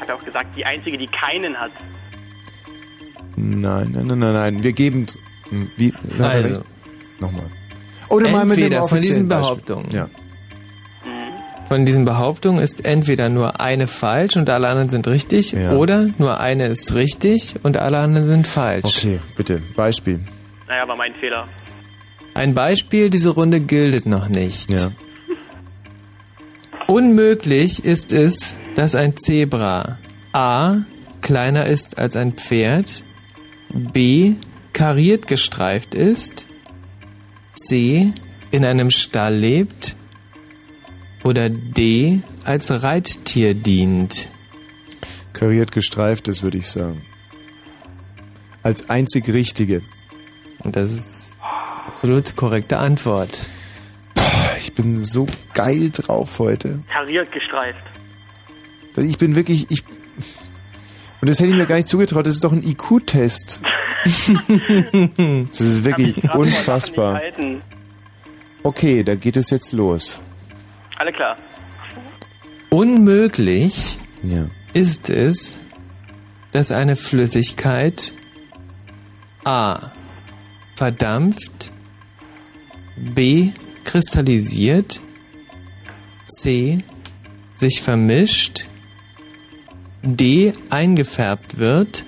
Ich 0.00 0.08
ja 0.08 0.14
auch 0.14 0.24
gesagt, 0.24 0.56
die 0.56 0.64
einzige, 0.64 0.96
die 0.96 1.06
keinen 1.08 1.54
hat. 1.54 1.70
Nein, 3.38 3.92
nein, 3.92 4.06
nein, 4.06 4.18
nein, 4.18 4.32
nein. 4.32 4.62
Wir 4.64 4.72
geben. 4.72 5.06
Hm, 5.50 5.70
Wie? 5.76 5.92
Also. 6.18 6.48
recht? 6.48 6.62
Nochmal. 7.20 7.44
Oder 8.08 8.30
mal 8.30 8.44
mit 8.44 8.58
dem 8.58 8.84
von 8.84 9.00
diesen. 9.00 9.28
Behauptungen. 9.28 9.90
Ja. 9.90 10.08
Von 11.68 11.84
diesen 11.84 12.06
Behauptungen 12.06 12.62
ist 12.62 12.86
entweder 12.86 13.28
nur 13.28 13.60
eine 13.60 13.86
falsch 13.86 14.36
und 14.36 14.48
alle 14.48 14.68
anderen 14.68 14.88
sind 14.88 15.06
richtig 15.06 15.54
oder 15.54 16.08
nur 16.16 16.40
eine 16.40 16.66
ist 16.66 16.94
richtig 16.94 17.56
und 17.62 17.76
alle 17.76 17.98
anderen 17.98 18.26
sind 18.26 18.46
falsch. 18.46 18.86
Okay, 18.86 19.20
bitte. 19.36 19.60
Beispiel. 19.76 20.18
Naja, 20.66 20.88
war 20.88 20.96
mein 20.96 21.12
Fehler. 21.14 21.46
Ein 22.32 22.54
Beispiel, 22.54 23.10
diese 23.10 23.28
Runde 23.30 23.60
gilt 23.60 24.06
noch 24.06 24.30
nicht. 24.30 24.70
Ja. 24.70 24.92
Unmöglich 26.86 27.84
ist 27.84 28.14
es, 28.14 28.56
dass 28.74 28.94
ein 28.94 29.18
Zebra 29.18 29.98
A 30.32 30.78
kleiner 31.20 31.66
ist 31.66 31.98
als 31.98 32.16
ein 32.16 32.32
Pferd, 32.32 33.04
B 33.72 34.34
kariert 34.72 35.26
gestreift 35.26 35.94
ist, 35.94 36.46
C 37.54 38.12
in 38.50 38.64
einem 38.64 38.90
Stall 38.90 39.34
lebt 39.34 39.96
oder 41.24 41.48
D 41.50 42.20
als 42.44 42.82
Reittier 42.82 43.54
dient. 43.54 44.28
Kariert 45.32 45.72
gestreift 45.72 46.28
ist, 46.28 46.42
würde 46.42 46.58
ich 46.58 46.68
sagen. 46.68 47.04
Als 48.62 48.90
einzig 48.90 49.28
richtige. 49.28 49.82
Und 50.60 50.76
das 50.76 50.92
ist 50.92 51.36
absolut 51.86 52.36
korrekte 52.36 52.78
Antwort. 52.78 53.48
Ich 54.58 54.74
bin 54.74 55.02
so 55.02 55.26
geil 55.54 55.90
drauf 55.90 56.38
heute. 56.38 56.82
Kariert 56.90 57.30
gestreift. 57.32 57.82
Ich 58.96 59.18
bin 59.18 59.36
wirklich, 59.36 59.70
ich. 59.70 59.84
Und 61.20 61.28
das 61.28 61.40
hätte 61.40 61.50
ich 61.50 61.56
mir 61.56 61.66
gar 61.66 61.76
nicht 61.76 61.88
zugetraut, 61.88 62.26
das 62.26 62.34
ist 62.34 62.44
doch 62.44 62.52
ein 62.52 62.62
IQ-Test. 62.62 63.60
Das 64.04 65.60
ist 65.60 65.84
wirklich 65.84 66.22
unfassbar. 66.32 67.20
Okay, 68.62 69.02
da 69.02 69.14
geht 69.16 69.36
es 69.36 69.50
jetzt 69.50 69.72
los. 69.72 70.20
Alle 70.96 71.12
klar. 71.12 71.36
Unmöglich 72.70 73.98
Ja. 74.22 74.46
ist 74.74 75.08
es, 75.10 75.58
dass 76.52 76.70
eine 76.70 76.96
Flüssigkeit 76.96 78.12
A 79.44 79.90
verdampft, 80.76 81.72
B 82.96 83.50
kristallisiert, 83.84 85.00
C 86.26 86.78
sich 87.54 87.80
vermischt, 87.80 88.68
D 90.02 90.52
eingefärbt 90.70 91.58
wird, 91.58 92.04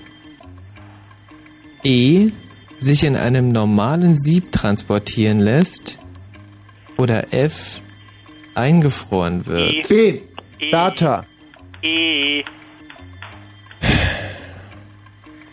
E 1.83 2.29
sich 2.77 3.03
in 3.03 3.15
einem 3.15 3.49
normalen 3.49 4.15
Sieb 4.15 4.51
transportieren 4.51 5.39
lässt 5.39 5.99
oder 6.97 7.33
F 7.33 7.81
eingefroren 8.55 9.45
wird. 9.45 9.87
B. 9.87 10.21
Data. 10.71 11.25
E. 11.81 12.43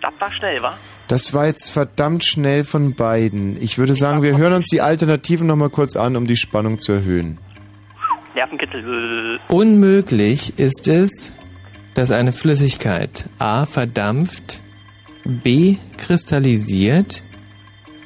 Das 0.00 0.12
war 0.18 0.32
schnell, 0.32 0.62
wa? 0.62 0.74
Das 1.08 1.32
war 1.32 1.46
jetzt 1.46 1.70
verdammt 1.70 2.24
schnell 2.24 2.64
von 2.64 2.94
beiden. 2.94 3.60
Ich 3.62 3.78
würde 3.78 3.94
sagen, 3.94 4.22
wir 4.22 4.36
hören 4.36 4.52
uns 4.52 4.66
die 4.66 4.82
Alternativen 4.82 5.46
nochmal 5.46 5.70
kurz 5.70 5.96
an, 5.96 6.16
um 6.16 6.26
die 6.26 6.36
Spannung 6.36 6.78
zu 6.78 6.92
erhöhen. 6.92 7.38
Nervenkitzel. 8.34 9.40
Unmöglich 9.48 10.58
ist 10.58 10.86
es, 10.86 11.32
dass 11.98 12.12
eine 12.12 12.32
Flüssigkeit 12.32 13.28
A 13.40 13.66
verdampft, 13.66 14.62
B 15.24 15.78
kristallisiert, 15.96 17.24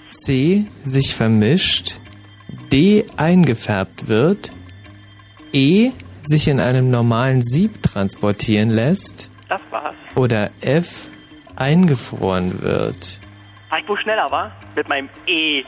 C 0.08 0.64
sich 0.82 1.14
vermischt, 1.14 2.00
D 2.72 3.04
eingefärbt 3.18 4.08
wird, 4.08 4.50
E 5.52 5.90
sich 6.22 6.48
in 6.48 6.58
einem 6.58 6.90
normalen 6.90 7.42
Sieb 7.42 7.82
transportieren 7.82 8.70
lässt 8.70 9.30
Das 9.50 9.60
war's. 9.68 9.94
oder 10.14 10.50
F 10.62 11.10
eingefroren 11.56 12.62
wird. 12.62 13.20
War 13.68 13.78
ich 13.78 13.86
wohl 13.86 14.00
schneller, 14.00 14.30
wa? 14.30 14.50
Mit 14.74 14.88
meinem 14.88 15.10
E. 15.26 15.64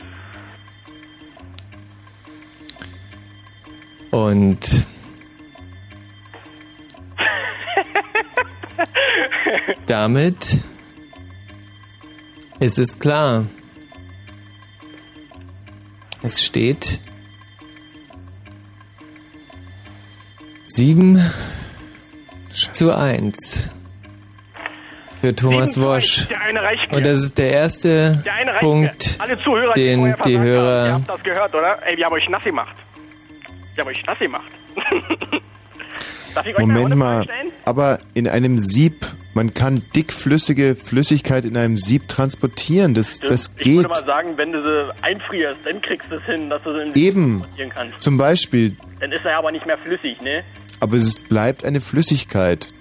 Und 4.10 4.86
damit 9.86 10.58
ist 12.60 12.78
es 12.78 12.98
klar. 12.98 13.46
Es 16.22 16.42
steht 16.42 17.00
7 20.64 21.22
zu 22.50 22.96
1 22.96 23.70
für 25.20 25.34
Thomas 25.34 25.78
Wosch. 25.80 26.26
Und 26.94 27.06
das 27.06 27.22
ist 27.22 27.38
der 27.38 27.50
erste 27.50 28.22
Der 28.24 28.58
Punkt, 28.58 29.18
Zuhörer, 29.42 29.72
den 29.74 30.04
die 30.04 30.10
versagt 30.10 30.24
haben, 30.24 30.32
Ihr 30.32 30.40
Hörer 30.40 30.92
habt 30.92 31.08
das 31.08 31.22
gehört, 31.22 31.54
oder? 31.54 31.86
Ey, 31.86 31.96
wir 31.96 32.06
haben 32.06 32.12
euch 32.12 32.28
nass 32.28 32.44
gemacht. 32.44 32.76
Wir 33.74 33.84
haben 33.84 33.90
euch 33.90 34.04
nass 34.06 34.18
gemacht. 34.18 34.52
Moment 36.58 36.96
mal. 36.96 37.26
Aber 37.64 38.00
in 38.14 38.28
einem 38.28 38.58
Sieb, 38.58 39.06
man 39.34 39.54
kann 39.54 39.82
dickflüssige 39.96 40.74
Flüssigkeit 40.74 41.44
in 41.44 41.56
einem 41.56 41.76
Sieb 41.76 42.08
transportieren. 42.08 42.94
Das, 42.94 43.18
das 43.20 43.52
Ich 43.58 43.64
geht. 43.64 43.76
würde 43.76 43.88
mal 43.88 44.04
sagen, 44.04 44.30
wenn 44.36 44.52
du 44.52 44.62
sie 44.62 44.92
einfrierst, 45.02 45.56
dann 45.64 45.80
kriegst 45.80 46.10
du 46.10 46.16
es 46.16 46.24
hin, 46.24 46.50
dass 46.50 46.62
du 46.62 46.72
sie 46.72 46.82
in 46.82 46.94
Eben. 46.94 47.38
transportieren 47.40 47.70
kannst. 47.70 48.00
Zum 48.02 48.18
Beispiel. 48.18 48.76
Dann 49.00 49.12
ist 49.12 49.24
er 49.24 49.38
aber 49.38 49.50
nicht 49.52 49.66
mehr 49.66 49.78
flüssig, 49.78 50.20
ne? 50.20 50.42
Aber 50.80 50.96
es 50.96 51.18
bleibt 51.18 51.64
eine 51.64 51.80
Flüssigkeit. 51.80 52.72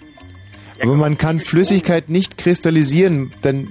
Aber 0.81 0.95
man 0.95 1.17
kann 1.17 1.39
Flüssigkeit 1.39 2.09
nicht 2.09 2.37
kristallisieren, 2.37 3.31
dann 3.41 3.69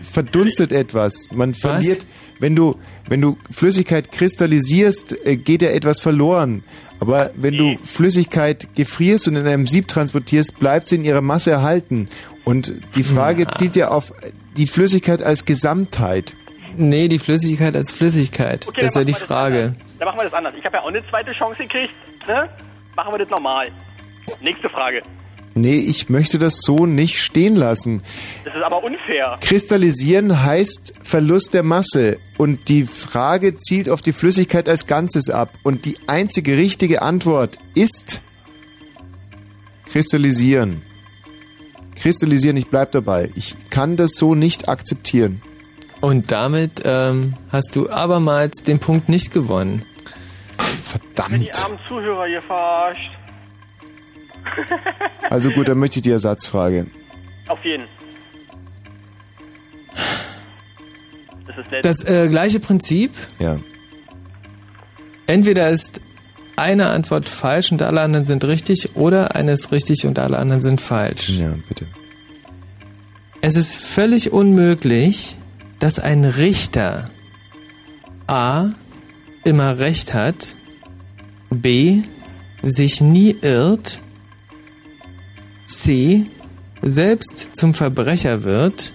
verdunstet 0.00 0.72
etwas. 0.72 1.28
Man 1.32 1.54
verliert, 1.54 2.06
wenn 2.38 2.54
du, 2.54 2.76
wenn 3.08 3.20
du 3.20 3.38
Flüssigkeit 3.50 4.12
kristallisierst, 4.12 5.26
äh, 5.26 5.36
geht 5.36 5.62
ja 5.62 5.70
etwas 5.70 6.00
verloren. 6.00 6.62
Aber 7.00 7.30
wenn 7.36 7.56
du 7.56 7.78
Flüssigkeit 7.84 8.68
gefrierst 8.74 9.28
und 9.28 9.36
in 9.36 9.46
einem 9.46 9.66
Sieb 9.66 9.86
transportierst, 9.88 10.58
bleibt 10.58 10.88
sie 10.88 10.96
in 10.96 11.04
ihrer 11.04 11.20
Masse 11.20 11.50
erhalten. 11.50 12.08
Und 12.44 12.72
die 12.96 13.02
Frage 13.02 13.42
Ja. 13.44 13.50
zielt 13.50 13.76
ja 13.76 13.88
auf 13.88 14.12
die 14.56 14.66
Flüssigkeit 14.66 15.22
als 15.22 15.44
Gesamtheit. 15.44 16.34
Nee, 16.76 17.08
die 17.08 17.18
Flüssigkeit 17.18 17.74
als 17.76 17.92
Flüssigkeit. 17.92 18.66
Okay, 18.68 18.80
das 18.82 18.90
ist 18.90 18.96
ja 18.96 19.04
die 19.04 19.12
Frage. 19.12 19.74
Dann 19.98 20.06
machen 20.06 20.18
wir 20.20 20.24
das 20.24 20.34
anders. 20.34 20.54
Ich 20.58 20.64
habe 20.64 20.76
ja 20.76 20.82
auch 20.82 20.88
eine 20.88 21.04
zweite 21.08 21.32
Chance 21.32 21.62
gekriegt, 21.62 21.94
ne? 22.26 22.48
Machen 22.96 23.12
wir 23.12 23.18
das 23.18 23.28
normal. 23.30 23.68
Nächste 24.40 24.68
Frage. 24.68 25.02
Nee, 25.60 25.76
ich 25.76 26.08
möchte 26.08 26.38
das 26.38 26.60
so 26.60 26.86
nicht 26.86 27.20
stehen 27.20 27.56
lassen. 27.56 28.02
Das 28.44 28.54
ist 28.54 28.62
aber 28.62 28.82
unfair. 28.82 29.38
Kristallisieren 29.40 30.42
heißt 30.42 30.94
Verlust 31.02 31.54
der 31.54 31.62
Masse 31.62 32.18
und 32.36 32.68
die 32.68 32.84
Frage 32.84 33.54
zielt 33.54 33.88
auf 33.88 34.02
die 34.02 34.12
Flüssigkeit 34.12 34.68
als 34.68 34.86
Ganzes 34.86 35.30
ab 35.30 35.52
und 35.62 35.84
die 35.84 35.96
einzige 36.06 36.56
richtige 36.56 37.02
Antwort 37.02 37.58
ist 37.74 38.20
Kristallisieren. 39.90 40.82
Kristallisieren, 41.96 42.56
ich 42.56 42.68
bleib 42.68 42.92
dabei. 42.92 43.30
Ich 43.34 43.56
kann 43.70 43.96
das 43.96 44.12
so 44.12 44.34
nicht 44.34 44.68
akzeptieren. 44.68 45.40
Und 46.00 46.30
damit 46.30 46.82
ähm, 46.84 47.34
hast 47.50 47.74
du 47.74 47.90
abermals 47.90 48.62
den 48.62 48.78
Punkt 48.78 49.08
nicht 49.08 49.32
gewonnen. 49.32 49.84
Verdammt. 50.84 51.42
Die 51.42 51.52
armen 51.54 51.78
Zuhörer 51.88 52.26
hier 52.26 52.42
verarscht. 52.42 53.10
Also 55.30 55.50
gut, 55.50 55.68
dann 55.68 55.78
möchte 55.78 55.98
ich 55.98 56.02
die 56.02 56.10
Ersatzfrage. 56.10 56.86
Auf 57.48 57.62
jeden. 57.64 57.84
Das 61.46 61.58
ist 61.58 61.70
nett. 61.70 61.84
Das 61.84 62.04
äh, 62.04 62.28
gleiche 62.28 62.60
Prinzip. 62.60 63.12
Ja. 63.38 63.58
Entweder 65.26 65.68
ist 65.70 66.00
eine 66.56 66.88
Antwort 66.88 67.28
falsch 67.28 67.70
und 67.70 67.82
alle 67.82 68.00
anderen 68.00 68.24
sind 68.24 68.44
richtig 68.44 68.96
oder 68.96 69.36
eine 69.36 69.52
ist 69.52 69.70
richtig 69.70 70.06
und 70.06 70.18
alle 70.18 70.38
anderen 70.38 70.62
sind 70.62 70.80
falsch. 70.80 71.30
Ja, 71.30 71.54
bitte. 71.68 71.86
Es 73.40 73.54
ist 73.54 73.76
völlig 73.76 74.32
unmöglich, 74.32 75.36
dass 75.78 75.98
ein 75.98 76.24
Richter 76.24 77.10
A 78.26 78.70
immer 79.44 79.78
recht 79.78 80.12
hat, 80.12 80.56
B 81.50 82.02
sich 82.62 83.00
nie 83.00 83.36
irrt, 83.40 84.00
C 85.68 86.26
selbst 86.82 87.50
zum 87.54 87.74
Verbrecher 87.74 88.42
wird, 88.44 88.94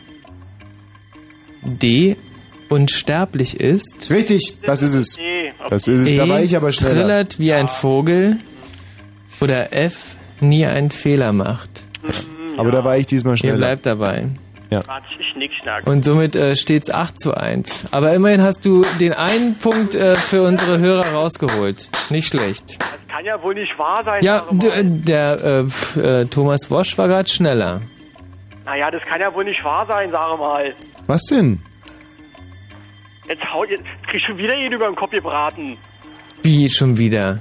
D 1.64 2.16
unsterblich 2.70 3.60
ist. 3.60 4.10
Richtig, 4.10 4.58
das 4.66 4.82
ist 4.82 4.94
es. 4.94 5.18
Das 5.70 5.88
ist 5.88 6.10
es, 6.10 6.18
da 6.18 6.28
war 6.28 6.42
ich 6.42 6.56
aber 6.56 6.72
schneller. 6.72 6.94
Trillert 7.02 7.40
wie 7.40 7.54
ein 7.54 7.68
Vogel. 7.68 8.38
oder 9.42 9.72
F 9.74 10.16
nie 10.40 10.66
einen 10.66 10.92
Fehler 10.92 11.32
macht. 11.34 11.70
Aber 12.58 12.72
da 12.72 12.84
war 12.84 12.98
ich 12.98 13.06
diesmal 13.06 13.34
Ihr 13.34 13.38
schneller. 13.38 13.58
bleibt 13.58 13.86
dabei. 13.86 14.30
Ja. 14.72 14.82
Und 15.86 16.04
somit 16.04 16.36
äh, 16.36 16.56
steht's 16.56 16.90
8 16.90 17.20
zu 17.20 17.36
1. 17.38 17.86
Aber 17.92 18.14
immerhin 18.14 18.42
hast 18.42 18.66
du 18.66 18.84
den 19.00 19.14
einen 19.14 19.56
Punkt 19.56 19.94
äh, 19.94 20.16
für 20.16 20.42
unsere 20.42 20.80
Hörer 20.80 21.14
rausgeholt. 21.14 21.90
Nicht 22.10 22.28
schlecht. 22.30 22.80
Das 23.14 23.18
kann 23.20 23.26
ja 23.26 23.44
wohl 23.44 23.54
nicht 23.54 23.78
wahr 23.78 24.04
sein. 24.04 24.24
Ja, 24.24 24.44
der 24.52 25.68
äh, 25.96 26.00
äh, 26.00 26.26
Thomas 26.26 26.72
Wosch 26.72 26.98
war 26.98 27.08
gerade 27.08 27.30
schneller. 27.30 27.82
Naja, 28.66 28.90
das 28.90 29.04
kann 29.04 29.22
ja 29.22 29.32
wohl 29.34 29.44
nicht 29.44 29.64
wahr 29.64 29.86
sein, 29.88 30.10
sage 30.10 30.38
mal. 30.38 30.74
Was 31.06 31.22
denn? 31.26 31.62
Jetzt 33.28 33.44
haut 33.54 33.70
jetzt 33.70 33.84
krieg 34.08 34.20
ich 34.20 34.26
schon 34.26 34.38
wieder 34.38 34.56
jeden 34.58 34.74
über 34.74 34.88
den 34.88 34.96
Kopf 34.96 35.12
gebraten. 35.12 35.78
Wie 36.42 36.68
schon 36.70 36.98
wieder? 36.98 37.40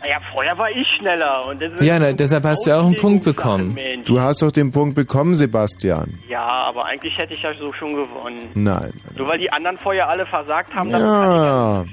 Naja, 0.00 0.16
vorher 0.32 0.58
war 0.58 0.70
ich 0.70 0.88
schneller. 0.98 1.46
Und 1.46 1.62
das 1.62 1.72
ist 1.72 1.82
Ja, 1.82 2.00
na, 2.00 2.12
deshalb 2.12 2.42
hast 2.44 2.66
du 2.66 2.70
ja 2.70 2.80
auch 2.80 2.86
einen 2.86 2.96
Punkt 2.96 3.24
bekommen. 3.24 3.74
Mensch. 3.74 4.06
Du 4.06 4.20
hast 4.20 4.42
doch 4.42 4.50
den 4.50 4.72
Punkt 4.72 4.96
bekommen, 4.96 5.36
Sebastian. 5.36 6.18
Ja, 6.28 6.44
aber 6.66 6.86
eigentlich 6.86 7.16
hätte 7.16 7.34
ich 7.34 7.42
ja 7.42 7.54
so 7.54 7.72
schon 7.74 7.94
gewonnen. 7.94 8.48
Nein. 8.54 8.92
Nur 9.16 9.28
weil 9.28 9.38
die 9.38 9.52
anderen 9.52 9.78
vorher 9.78 10.08
alle 10.08 10.26
versagt 10.26 10.74
haben, 10.74 10.90
dann 10.90 11.00
Ja. 11.00 11.84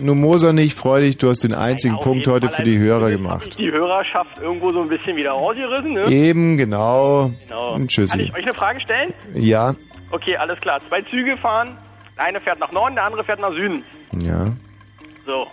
Nur 0.00 0.14
Moser 0.14 0.52
nicht, 0.52 0.76
freu 0.76 1.00
dich, 1.00 1.18
du 1.18 1.28
hast 1.28 1.44
den 1.44 1.54
einzigen 1.54 1.98
Punkt 2.00 2.26
heute 2.26 2.48
für 2.48 2.62
die 2.62 2.78
Hörer 2.78 3.10
gemacht. 3.10 3.58
die 3.58 3.70
Hörerschaft 3.70 4.40
irgendwo 4.40 4.72
so 4.72 4.80
ein 4.82 4.88
bisschen 4.88 5.16
wieder 5.16 5.32
rausgerissen, 5.32 5.92
ne? 5.92 6.06
Eben, 6.10 6.56
genau. 6.56 7.30
Genau. 7.46 7.74
Und 7.74 7.94
Kann 7.94 8.20
ich 8.20 8.32
euch 8.34 8.42
eine 8.42 8.52
Frage 8.52 8.80
stellen? 8.80 9.12
Ja, 9.34 9.74
Okay, 10.12 10.36
alles 10.36 10.58
klar. 10.60 10.80
Zwei 10.88 11.02
Züge 11.02 11.36
fahren. 11.36 11.76
Der 12.16 12.24
eine 12.24 12.40
fährt 12.40 12.58
nach 12.58 12.72
Norden, 12.72 12.96
der 12.96 13.04
andere 13.04 13.22
fährt 13.22 13.38
nach 13.40 13.52
Süden. 13.52 13.84
ja. 14.20 14.46
So. 15.24 15.46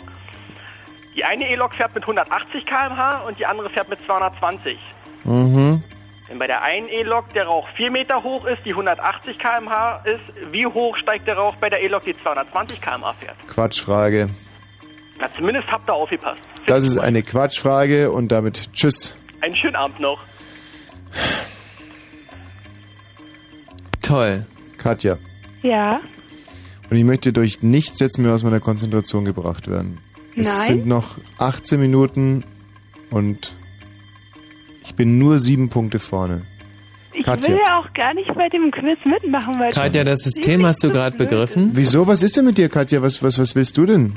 Die 1.15 1.23
eine 1.23 1.47
E-Lok 1.51 1.73
fährt 1.75 1.93
mit 1.93 2.03
180 2.03 2.65
km/h 2.65 3.21
und 3.27 3.37
die 3.39 3.45
andere 3.45 3.69
fährt 3.69 3.89
mit 3.89 3.99
220. 4.05 4.77
Mhm. 5.25 5.83
Wenn 6.27 6.39
bei 6.39 6.47
der 6.47 6.61
einen 6.61 6.89
E-Lok 6.89 7.33
der 7.33 7.45
Rauch 7.45 7.67
4 7.77 7.89
Meter 7.89 8.21
hoch 8.21 8.45
ist, 8.45 8.59
die 8.65 8.71
180 8.71 9.39
km/h 9.39 10.03
ist, 10.03 10.51
wie 10.51 10.65
hoch 10.65 10.97
steigt 10.97 11.25
der 11.27 11.37
Rauch 11.37 11.55
bei 11.55 11.69
der 11.69 11.81
E-Lok, 11.81 12.03
die 12.03 12.15
220 12.17 12.81
km/h 12.81 13.13
fährt? 13.13 13.47
Quatschfrage. 13.47 14.29
Na, 15.19 15.29
zumindest 15.35 15.71
habt 15.71 15.89
ihr 15.89 15.93
aufgepasst. 15.93 16.41
Das 16.65 16.83
ist 16.83 16.97
eine 16.97 17.23
Quatschfrage 17.23 18.11
und 18.11 18.31
damit 18.31 18.73
tschüss. 18.73 19.15
Einen 19.41 19.55
schönen 19.55 19.75
Abend 19.75 19.99
noch. 19.99 20.19
Toll. 24.01 24.45
Katja. 24.77 25.17
Ja. 25.61 25.99
Und 26.89 26.97
ich 26.97 27.03
möchte 27.03 27.33
durch 27.33 27.61
nichts 27.61 27.99
jetzt 27.99 28.17
mehr 28.19 28.33
aus 28.33 28.43
meiner 28.43 28.59
Konzentration 28.59 29.25
gebracht 29.25 29.69
werden. 29.69 29.99
Es 30.35 30.47
Nein. 30.47 30.67
sind 30.67 30.87
noch 30.87 31.17
18 31.39 31.79
Minuten 31.79 32.43
und 33.09 33.57
ich 34.87 34.95
bin 34.95 35.17
nur 35.17 35.39
sieben 35.39 35.67
Punkte 35.69 35.99
vorne. 35.99 36.43
Ich 37.13 37.23
Katja. 37.23 37.53
will 37.53 37.59
ja 37.61 37.79
auch 37.79 37.93
gar 37.93 38.13
nicht 38.13 38.33
bei 38.33 38.47
dem 38.47 38.71
Quiz 38.71 38.99
mitmachen, 39.05 39.55
weil 39.59 39.71
Katja, 39.71 40.03
das 40.03 40.19
System 40.19 40.65
hast 40.65 40.83
du 40.83 40.89
gerade 40.89 41.17
begriffen? 41.17 41.71
Wieso? 41.73 42.07
Was 42.07 42.23
ist 42.23 42.37
denn 42.37 42.45
mit 42.45 42.57
dir, 42.57 42.69
Katja? 42.69 43.01
Was, 43.01 43.21
was, 43.21 43.37
was 43.37 43.55
willst 43.55 43.77
du 43.77 43.85
denn? 43.85 44.13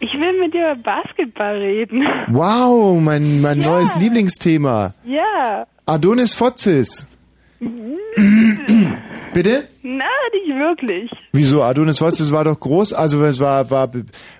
ich 0.00 0.12
will 0.14 0.38
mit 0.38 0.52
dir 0.52 0.72
über 0.72 0.82
Basketball 0.82 1.56
reden. 1.56 2.06
Wow, 2.28 3.00
mein, 3.00 3.40
mein 3.40 3.58
neues 3.58 3.96
Lieblingsthema. 3.96 4.94
ja. 5.06 5.66
Adonis 5.86 6.32
Fotzis. 6.32 7.06
Bitte? 9.34 9.64
Na, 9.82 10.04
nicht 10.32 10.56
wirklich. 10.58 11.10
Wieso? 11.32 11.62
Adonis 11.62 11.98
Fotzis 11.98 12.32
war 12.32 12.44
doch 12.44 12.58
groß. 12.58 12.94
Also 12.94 13.22
es 13.24 13.38
war, 13.38 13.70
war, 13.70 13.90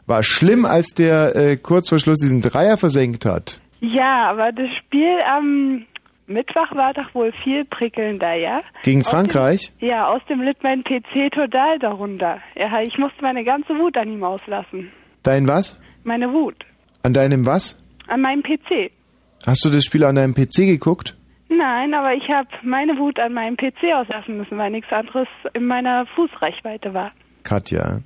war 0.07 0.23
schlimm, 0.23 0.65
als 0.65 0.95
der 0.95 1.37
äh, 1.37 1.57
kurz 1.59 1.91
vor 1.91 1.99
Schluss 1.99 2.21
diesen 2.21 2.41
Dreier 2.41 2.79
versenkt 2.79 3.27
hat. 3.27 3.61
Ja, 3.81 4.31
aber 4.31 4.53
das 4.53 4.69
Spiel 4.79 5.19
am 5.27 5.85
Mittwoch 6.27 6.75
war 6.75 6.95
doch 6.95 7.15
wohl 7.15 7.33
viel 7.43 7.65
prickelnder, 7.67 8.35
ja? 8.35 8.63
Gegen 8.83 9.01
Aus 9.03 9.11
Frankreich? 9.11 9.73
Dem, 9.81 9.89
ja, 9.89 10.07
aus 10.09 10.23
dem 10.29 10.41
litt 10.41 10.63
mein 10.63 10.83
PC 10.83 11.31
total 11.33 11.79
darunter. 11.79 12.39
Ja, 12.57 12.81
ich 12.81 12.97
musste 12.99 13.21
meine 13.23 13.45
ganze 13.45 13.75
Wut 13.79 13.97
an 13.99 14.09
ihm 14.11 14.25
auslassen. 14.25 14.91
Dein 15.23 15.47
was? 15.49 15.81
Meine 16.03 16.33
Wut. 16.33 16.57
An 17.03 17.13
deinem 17.13 17.45
was? 17.47 17.79
An 18.07 18.23
meinem 18.23 18.43
PC. 18.43 18.91
Hast 19.47 19.65
du 19.65 19.71
das 19.71 19.85
Spiel 19.85 20.05
an 20.05 20.17
deinem 20.17 20.35
PC 20.35 20.65
geguckt? 20.67 21.17
Nein, 21.51 21.93
aber 21.93 22.15
ich 22.15 22.27
habe 22.31 22.49
meine 22.63 22.97
Wut 22.99 23.19
an 23.21 23.35
meinem 23.35 23.57
PC 23.57 23.93
auslassen 23.95 24.39
müssen, 24.39 24.57
weil 24.57 24.71
nichts 24.71 24.91
anderes 24.93 25.29
in 25.53 25.67
meiner 25.67 26.07
Fußreichweite 26.15 26.95
war. 26.95 27.13
Katja, 27.43 28.01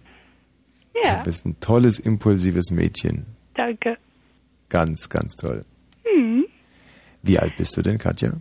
Ja, 1.05 1.17
du 1.19 1.25
bist 1.25 1.47
ein 1.47 1.59
tolles, 1.61 2.01
impulsives 2.01 2.71
Mädchen. 2.73 3.27
danke. 3.55 3.97
Ganz, 4.69 5.09
ganz 5.09 5.37
toll. 5.37 5.65
Hm, 6.05 6.45
Wie 7.23 7.39
alt 7.39 7.57
bist 7.57 7.77
du 7.77 7.83
denn, 7.83 7.99
Katja? 7.99 8.33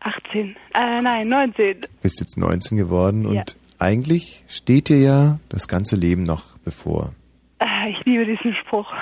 18. 0.00 0.56
Äh, 0.74 1.00
nein, 1.02 1.28
19. 1.28 1.78
Bist 2.02 2.20
jetzt 2.20 2.36
19 2.36 2.76
geworden 2.78 3.26
und 3.26 3.34
Ja. 3.34 3.44
eigentlich 3.78 4.44
steht 4.48 4.88
dir 4.88 4.98
ja 5.00 5.40
das 5.48 5.66
ganze 5.68 5.96
Leben 5.96 6.22
noch 6.24 6.58
bevor. 6.58 7.14
Äh, 7.58 7.90
ich 7.90 8.04
liebe 8.04 8.26
diesen 8.26 8.54
Spruch. 8.64 8.92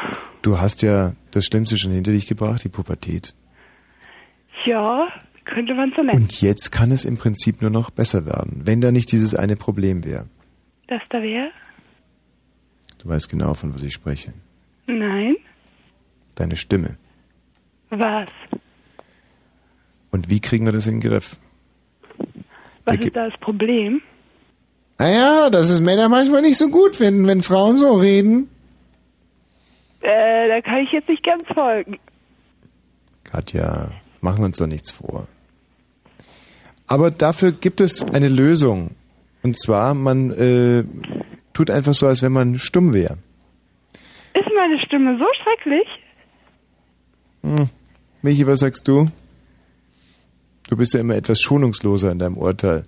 Du 0.43 0.59
hast 0.59 0.83
ja 0.83 1.13
das 1.31 1.45
Schlimmste 1.47 1.77
schon 1.79 1.93
hinter 1.93 2.13
dich 2.13 2.27
gebracht, 2.27 2.63
die 2.65 2.69
Pubertät. 2.69 3.35
Ja, 4.65 5.09
könnte 5.45 5.75
man 5.75 5.93
so 5.97 6.03
nennen. 6.03 6.23
Und 6.23 6.41
jetzt 6.41 6.71
kann 6.71 6.93
es 6.93 7.05
im 7.05 7.17
Prinzip 7.17 7.63
nur 7.63 7.71
noch 7.71 7.91
besser 7.91 8.25
werden, 8.27 8.63
wenn 8.65 8.81
da 8.81 8.93
nicht 8.93 9.11
dieses 9.11 9.35
eine 9.35 9.57
Problem 9.57 10.05
wäre. 10.05 10.27
Das 10.87 11.03
da 11.11 11.21
wäre? 11.21 11.51
Du 12.99 13.09
weißt 13.09 13.29
genau, 13.29 13.55
von 13.55 13.75
was 13.75 13.83
ich 13.83 13.93
spreche. 13.93 14.33
Nein. 14.87 15.35
Deine 16.35 16.57
Stimme. 16.57 16.97
Was? 17.91 18.29
Und 20.11 20.31
wie 20.31 20.41
kriegen 20.41 20.67
wir 20.67 20.73
das 20.73 20.87
in 20.87 21.01
den 21.01 21.11
Griff? 21.11 21.37
Was 22.85 22.97
Da 22.99 23.05
ist 23.05 23.17
da 23.17 23.29
das 23.29 23.41
Problem? 23.41 24.03
Naja, 24.99 25.51
das 25.51 25.71
ist 25.71 25.81
Männer 25.81 26.09
manchmal 26.09 26.43
nicht 26.43 26.59
so 26.59 26.69
gut 26.69 26.97
finden, 26.97 27.27
wenn 27.27 27.43
Frauen 27.43 27.79
so 27.79 27.95
reden. 27.95 28.49
Äh, 30.01 30.49
da 30.49 30.61
kann 30.61 30.79
ich 30.79 30.93
jetzt 30.93 31.09
nicht 31.09 31.25
ganz 31.25 31.45
folgen. 31.53 31.99
Katja, 33.25 33.93
machen 34.21 34.41
wir 34.41 34.47
uns 34.47 34.59
doch 34.59 34.67
nichts 34.67 34.91
vor. 34.91 35.27
Aber 36.87 37.11
dafür 37.11 37.53
gibt 37.53 37.81
es 37.81 38.05
eine 38.13 38.29
Lösung. 38.29 38.91
Und 39.43 39.59
zwar, 39.59 39.95
man 39.95 40.31
äh, 40.31 40.85
tut 41.53 41.71
einfach 41.71 41.95
so, 41.95 42.07
als 42.07 42.23
wenn 42.23 42.33
man 42.33 42.59
stumm 42.59 42.93
wäre. 42.93 43.19
Ist 44.35 44.49
meine 44.55 44.81
Stimme 44.85 45.19
so 45.19 45.27
schrecklich? 45.43 45.87
Hm. 47.43 47.69
Michi, 48.23 48.47
was 48.47 48.61
sagst 48.61 48.87
du? 48.87 49.09
Du 50.69 50.77
bist 50.77 50.95
ja 50.95 51.01
immer 51.01 51.17
etwas 51.17 51.41
schonungsloser 51.41 52.13
in 52.13 52.19
deinem 52.19 52.37
Urteil. 52.37 52.85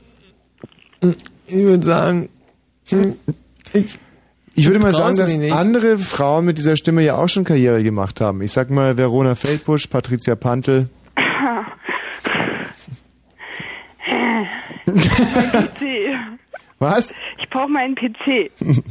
Ich 1.46 1.56
würde 1.56 1.84
sagen, 1.84 2.28
ich, 3.72 3.98
Ich 4.54 4.66
würde 4.66 4.78
mal 4.78 4.92
sagen, 4.92 5.16
dass 5.16 5.36
andere 5.52 5.98
Frauen 5.98 6.44
mit 6.44 6.58
dieser 6.58 6.76
Stimme 6.76 7.02
ja 7.02 7.16
auch 7.16 7.28
schon 7.28 7.44
Karriere 7.44 7.82
gemacht 7.82 8.20
haben. 8.20 8.42
Ich 8.42 8.52
sag 8.52 8.70
mal 8.70 8.96
Verona 8.96 9.34
Feldbusch, 9.34 9.88
Patricia 9.88 10.36
Pantel. 10.36 10.88
PC. 14.86 16.14
Was? 16.78 17.14
Ich 17.38 17.48
brauche 17.50 17.68
meinen 17.68 17.94
PC. 17.94 18.50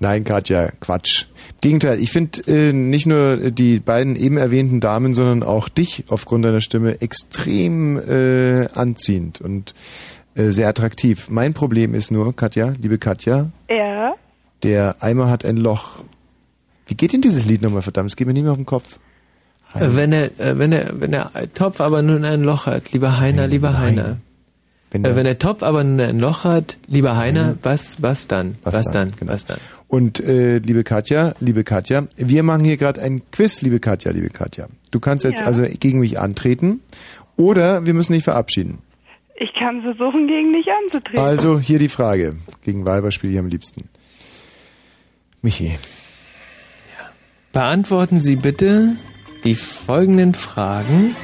Nein, 0.00 0.22
Katja, 0.24 0.70
Quatsch. 0.80 1.24
Gegenteil, 1.60 1.98
ich 1.98 2.12
finde 2.12 2.40
äh, 2.46 2.72
nicht 2.72 3.06
nur 3.06 3.50
die 3.50 3.80
beiden 3.80 4.14
eben 4.14 4.36
erwähnten 4.36 4.78
Damen, 4.80 5.12
sondern 5.12 5.42
auch 5.42 5.68
dich 5.68 6.04
aufgrund 6.08 6.44
deiner 6.44 6.60
Stimme 6.60 7.00
extrem 7.00 7.98
äh, 7.98 8.68
anziehend 8.74 9.40
und 9.40 9.74
äh, 10.36 10.50
sehr 10.50 10.68
attraktiv. 10.68 11.28
Mein 11.30 11.54
Problem 11.54 11.94
ist 11.94 12.12
nur, 12.12 12.34
Katja, 12.36 12.74
liebe 12.80 12.98
Katja, 12.98 13.50
Ja. 13.68 14.12
der 14.62 15.02
Eimer 15.02 15.30
hat 15.30 15.44
ein 15.44 15.56
Loch. 15.56 16.00
Wie 16.86 16.94
geht 16.94 17.12
denn 17.12 17.20
dieses 17.20 17.44
Lied 17.46 17.60
nochmal, 17.62 17.82
verdammt? 17.82 18.10
Es 18.10 18.16
geht 18.16 18.26
mir 18.28 18.32
nicht 18.34 18.44
mehr 18.44 18.52
auf 18.52 18.58
den 18.58 18.66
Kopf. 18.66 18.98
Äh, 19.74 19.80
Wenn 19.90 20.12
der, 20.12 20.38
äh, 20.40 20.58
wenn 20.58 20.70
der, 20.70 20.92
wenn 21.00 21.10
der 21.10 21.30
Topf 21.54 21.80
aber 21.80 22.02
nun 22.02 22.24
ein 22.24 22.42
Loch 22.44 22.66
hat, 22.66 22.92
lieber 22.92 23.18
Heiner, 23.18 23.48
lieber 23.48 23.78
Heiner. 23.78 24.18
Wenn 24.90 25.02
Wenn 25.02 25.02
der- 25.02 25.16
wenn 25.16 25.24
der 25.24 25.38
Topf 25.38 25.62
aber 25.64 25.82
nun 25.84 26.00
ein 26.00 26.18
Loch 26.18 26.44
hat, 26.44 26.78
lieber 26.86 27.16
Heiner, 27.16 27.56
was, 27.62 27.96
was 28.00 28.26
dann? 28.28 28.54
Was, 28.62 28.86
dann? 28.90 29.10
Genau. 29.18 29.32
Was 29.32 29.44
dann? 29.44 29.58
Und 29.88 30.20
äh, 30.20 30.58
liebe 30.58 30.84
Katja, 30.84 31.34
liebe 31.40 31.64
Katja, 31.64 32.06
wir 32.16 32.42
machen 32.42 32.64
hier 32.64 32.76
gerade 32.76 33.00
ein 33.00 33.22
Quiz, 33.30 33.62
liebe 33.62 33.80
Katja, 33.80 34.12
liebe 34.12 34.28
Katja. 34.28 34.68
Du 34.90 35.00
kannst 35.00 35.24
jetzt 35.24 35.40
Ja. 35.40 35.46
also 35.46 35.64
gegen 35.80 36.00
mich 36.00 36.18
antreten 36.20 36.80
oder 37.36 37.86
wir 37.86 37.94
müssen 37.94 38.12
dich 38.12 38.24
verabschieden. 38.24 38.78
Ich 39.36 39.54
kann 39.54 39.80
versuchen, 39.82 40.26
gegen 40.26 40.52
dich 40.52 40.66
anzutreten. 40.84 41.20
Also 41.20 41.58
hier 41.58 41.78
die 41.78 41.88
Frage. 41.88 42.36
Gegen 42.64 42.84
Weiber 42.84 43.10
spiele 43.12 43.32
ich 43.32 43.38
am 43.38 43.46
liebsten. 43.48 43.88
Michi. 45.42 45.78
Beantworten 47.52 48.20
Sie 48.20 48.36
bitte 48.36 48.96
die 49.44 49.54
folgenden 49.54 50.34
Fragen 50.34 51.16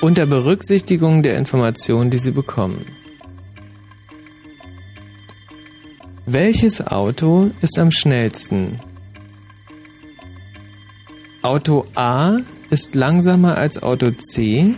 unter 0.00 0.26
Berücksichtigung 0.26 1.22
der 1.22 1.38
Informationen, 1.38 2.10
die 2.10 2.18
Sie 2.18 2.30
bekommen. 2.30 2.84
Welches 6.26 6.86
Auto 6.86 7.50
ist 7.60 7.78
am 7.78 7.90
schnellsten? 7.90 8.80
Auto 11.42 11.84
A 11.94 12.38
ist 12.70 12.94
langsamer 12.94 13.58
als 13.58 13.82
Auto 13.82 14.10
C. 14.12 14.74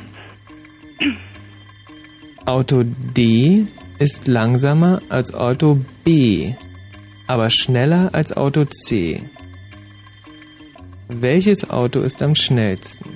Auto 2.45 2.83
D 2.83 3.67
ist 4.01 4.27
langsamer 4.27 5.01
als 5.09 5.35
Auto 5.35 5.79
B, 6.03 6.55
aber 7.29 7.51
schneller 7.51 8.11
als 8.13 8.37
Auto 8.37 8.65
C. 8.65 9.31
Welches 11.07 11.71
Auto 11.71 12.01
ist 12.01 12.23
am 12.23 12.35
schnellsten? 12.35 13.09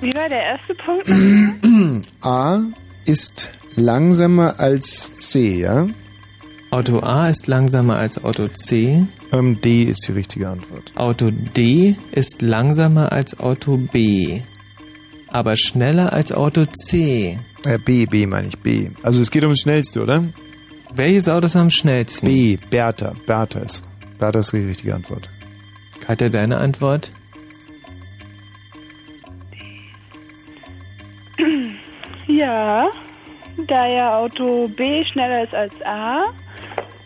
Wie 0.00 0.14
war 0.14 0.28
der 0.28 0.42
erste 0.42 0.74
Punkt? 0.76 2.06
A 2.20 2.60
ist 3.04 3.50
langsamer 3.74 4.60
als 4.60 5.12
C, 5.14 5.62
ja? 5.62 5.88
Auto 6.70 7.00
A 7.00 7.28
ist 7.28 7.46
langsamer 7.46 7.96
als 7.96 8.22
Auto 8.22 8.48
C. 8.48 9.06
Ähm, 9.32 9.60
D 9.60 9.84
ist 9.84 10.06
die 10.08 10.12
richtige 10.12 10.48
Antwort. 10.48 10.92
Auto 10.96 11.30
D 11.30 11.96
ist 12.12 12.42
langsamer 12.42 13.12
als 13.12 13.38
Auto 13.38 13.76
B, 13.76 14.42
aber 15.28 15.56
schneller 15.56 16.12
als 16.12 16.32
Auto 16.32 16.64
C. 16.66 17.38
Äh, 17.64 17.78
B, 17.78 18.06
B 18.06 18.26
meine 18.26 18.48
ich, 18.48 18.58
B. 18.58 18.90
Also 19.02 19.22
es 19.22 19.30
geht 19.30 19.42
ums 19.42 19.60
Schnellste, 19.60 20.02
oder? 20.02 20.24
Welches 20.94 21.28
Auto 21.28 21.46
ist 21.46 21.56
am 21.56 21.70
schnellsten? 21.70 22.26
B, 22.26 22.58
Bertha. 22.70 23.12
Bertha 23.26 23.60
ist, 23.60 23.84
Bertha 24.18 24.40
ist 24.40 24.52
die 24.52 24.58
richtige 24.58 24.94
Antwort. 24.94 25.28
Katja, 26.00 26.28
deine 26.28 26.58
Antwort? 26.58 27.12
Ja, 32.28 32.88
da 33.66 33.86
ja 33.86 34.16
Auto 34.16 34.68
B 34.68 35.04
schneller 35.12 35.44
ist 35.44 35.54
als 35.54 35.72
A 35.84 36.32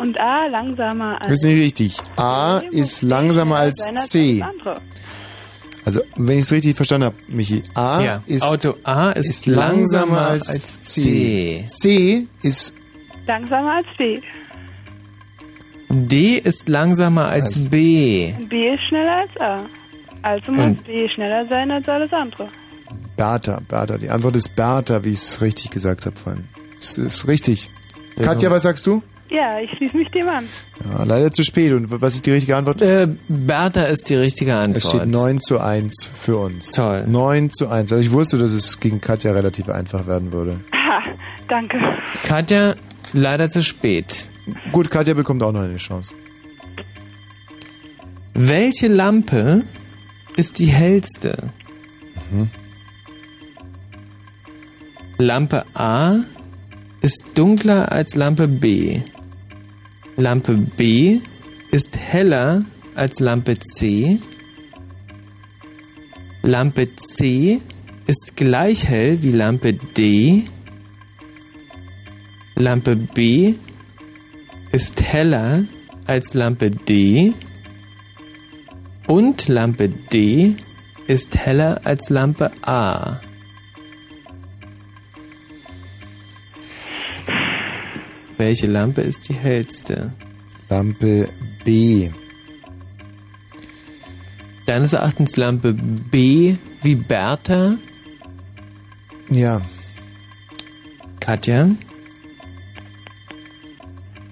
und 0.00 0.18
A 0.18 0.46
langsamer 0.46 1.18
Das 1.20 1.28
als 1.28 1.34
ist 1.40 1.44
nicht 1.44 1.60
richtig. 1.60 1.96
A 2.16 2.58
ist 2.70 3.02
langsamer 3.02 3.56
als 3.56 3.76
C. 4.08 4.42
als. 4.42 4.80
Also, 5.84 6.00
wenn 6.16 6.38
ich 6.38 6.44
es 6.44 6.52
richtig 6.52 6.76
verstanden 6.76 7.06
habe, 7.06 7.16
Michi, 7.28 7.62
A 7.74 8.00
Ja, 8.02 8.22
ist, 8.26 8.42
Auto 8.42 8.74
A 8.84 9.10
ist 9.10 9.46
langsamer 9.46 10.20
als 10.28 10.84
C. 10.84 11.64
C 11.68 12.26
ist 12.42 12.74
Langsamer 13.26 13.74
als 13.76 13.86
B. 13.96 14.20
D 15.88 16.36
ist 16.38 16.68
langsamer 16.68 17.28
als 17.28 17.68
B. 17.68 18.32
Und 18.38 18.48
B 18.48 18.74
ist 18.74 18.82
schneller 18.88 19.16
als 19.22 19.40
A. 19.40 19.66
Also 20.22 20.52
muss 20.52 20.64
Und- 20.64 20.84
B 20.84 21.08
schneller 21.08 21.46
sein 21.48 21.70
als 21.70 21.88
alles 21.88 22.12
andere. 22.12 22.48
Bertha. 23.16 23.60
Bertha. 23.68 23.98
Die 23.98 24.08
Antwort 24.10 24.36
ist 24.36 24.54
Bertha, 24.54 25.02
wie 25.04 25.10
ich 25.10 25.18
es 25.18 25.40
richtig 25.40 25.70
gesagt 25.70 26.06
habe 26.06 26.16
vorhin. 26.16 26.48
Das 26.78 26.98
ist 26.98 27.26
richtig. 27.26 27.70
Katja, 28.20 28.50
was 28.50 28.62
sagst 28.64 28.86
du? 28.86 29.02
Ja, 29.30 29.60
ich 29.60 29.70
schließe 29.76 29.96
mich 29.96 30.08
dem 30.08 30.28
an. 30.28 30.44
Ja, 30.84 31.04
leider 31.04 31.30
zu 31.30 31.44
spät. 31.44 31.72
Und 31.72 32.00
was 32.00 32.16
ist 32.16 32.26
die 32.26 32.32
richtige 32.32 32.56
Antwort? 32.56 32.82
Äh, 32.82 33.08
Bertha 33.28 33.84
ist 33.84 34.10
die 34.10 34.16
richtige 34.16 34.56
Antwort. 34.56 34.76
Es 34.78 34.88
steht 34.88 35.06
9 35.06 35.40
zu 35.40 35.60
1 35.60 36.10
für 36.12 36.36
uns. 36.36 36.72
Toll. 36.72 37.04
9 37.06 37.50
zu 37.50 37.68
1. 37.68 37.92
Also 37.92 38.04
ich 38.04 38.10
wusste, 38.10 38.38
dass 38.38 38.50
es 38.50 38.80
gegen 38.80 39.00
Katja 39.00 39.32
relativ 39.32 39.68
einfach 39.68 40.08
werden 40.08 40.32
würde. 40.32 40.60
Ha, 40.72 41.00
danke. 41.48 41.78
Katja, 42.24 42.74
leider 43.12 43.48
zu 43.50 43.62
spät. 43.62 44.26
Gut, 44.72 44.90
Katja 44.90 45.14
bekommt 45.14 45.44
auch 45.44 45.52
noch 45.52 45.62
eine 45.62 45.76
Chance. 45.76 46.12
Welche 48.34 48.88
Lampe 48.88 49.62
ist 50.36 50.58
die 50.58 50.66
hellste? 50.66 51.36
Mhm. 52.32 52.50
Lampe 55.18 55.64
A 55.74 56.16
ist 57.02 57.26
dunkler 57.34 57.92
als 57.92 58.16
Lampe 58.16 58.48
B. 58.48 59.00
Lampe 60.20 60.54
B 60.54 61.20
ist 61.70 61.96
heller 61.96 62.62
als 62.94 63.20
Lampe 63.20 63.58
C. 63.58 64.18
Lampe 66.42 66.94
C 66.96 67.60
ist 68.06 68.36
gleich 68.36 68.86
hell 68.86 69.22
wie 69.22 69.32
Lampe 69.32 69.72
D. 69.72 70.44
Lampe 72.54 72.96
B 72.96 73.54
ist 74.72 75.02
heller 75.02 75.64
als 76.06 76.34
Lampe 76.34 76.70
D. 76.70 77.32
Und 79.06 79.48
Lampe 79.48 79.88
D 79.88 80.54
ist 81.06 81.34
heller 81.34 81.80
als 81.84 82.10
Lampe 82.10 82.50
A. 82.60 83.22
Welche 88.40 88.68
Lampe 88.68 89.02
ist 89.02 89.28
die 89.28 89.34
hellste? 89.34 90.14
Lampe 90.70 91.28
B. 91.62 92.08
Deines 94.64 94.94
Erachtens 94.94 95.36
Lampe 95.36 95.74
B 95.74 96.54
wie 96.80 96.94
Bertha? 96.94 97.74
Ja. 99.28 99.60
Katja? 101.20 101.68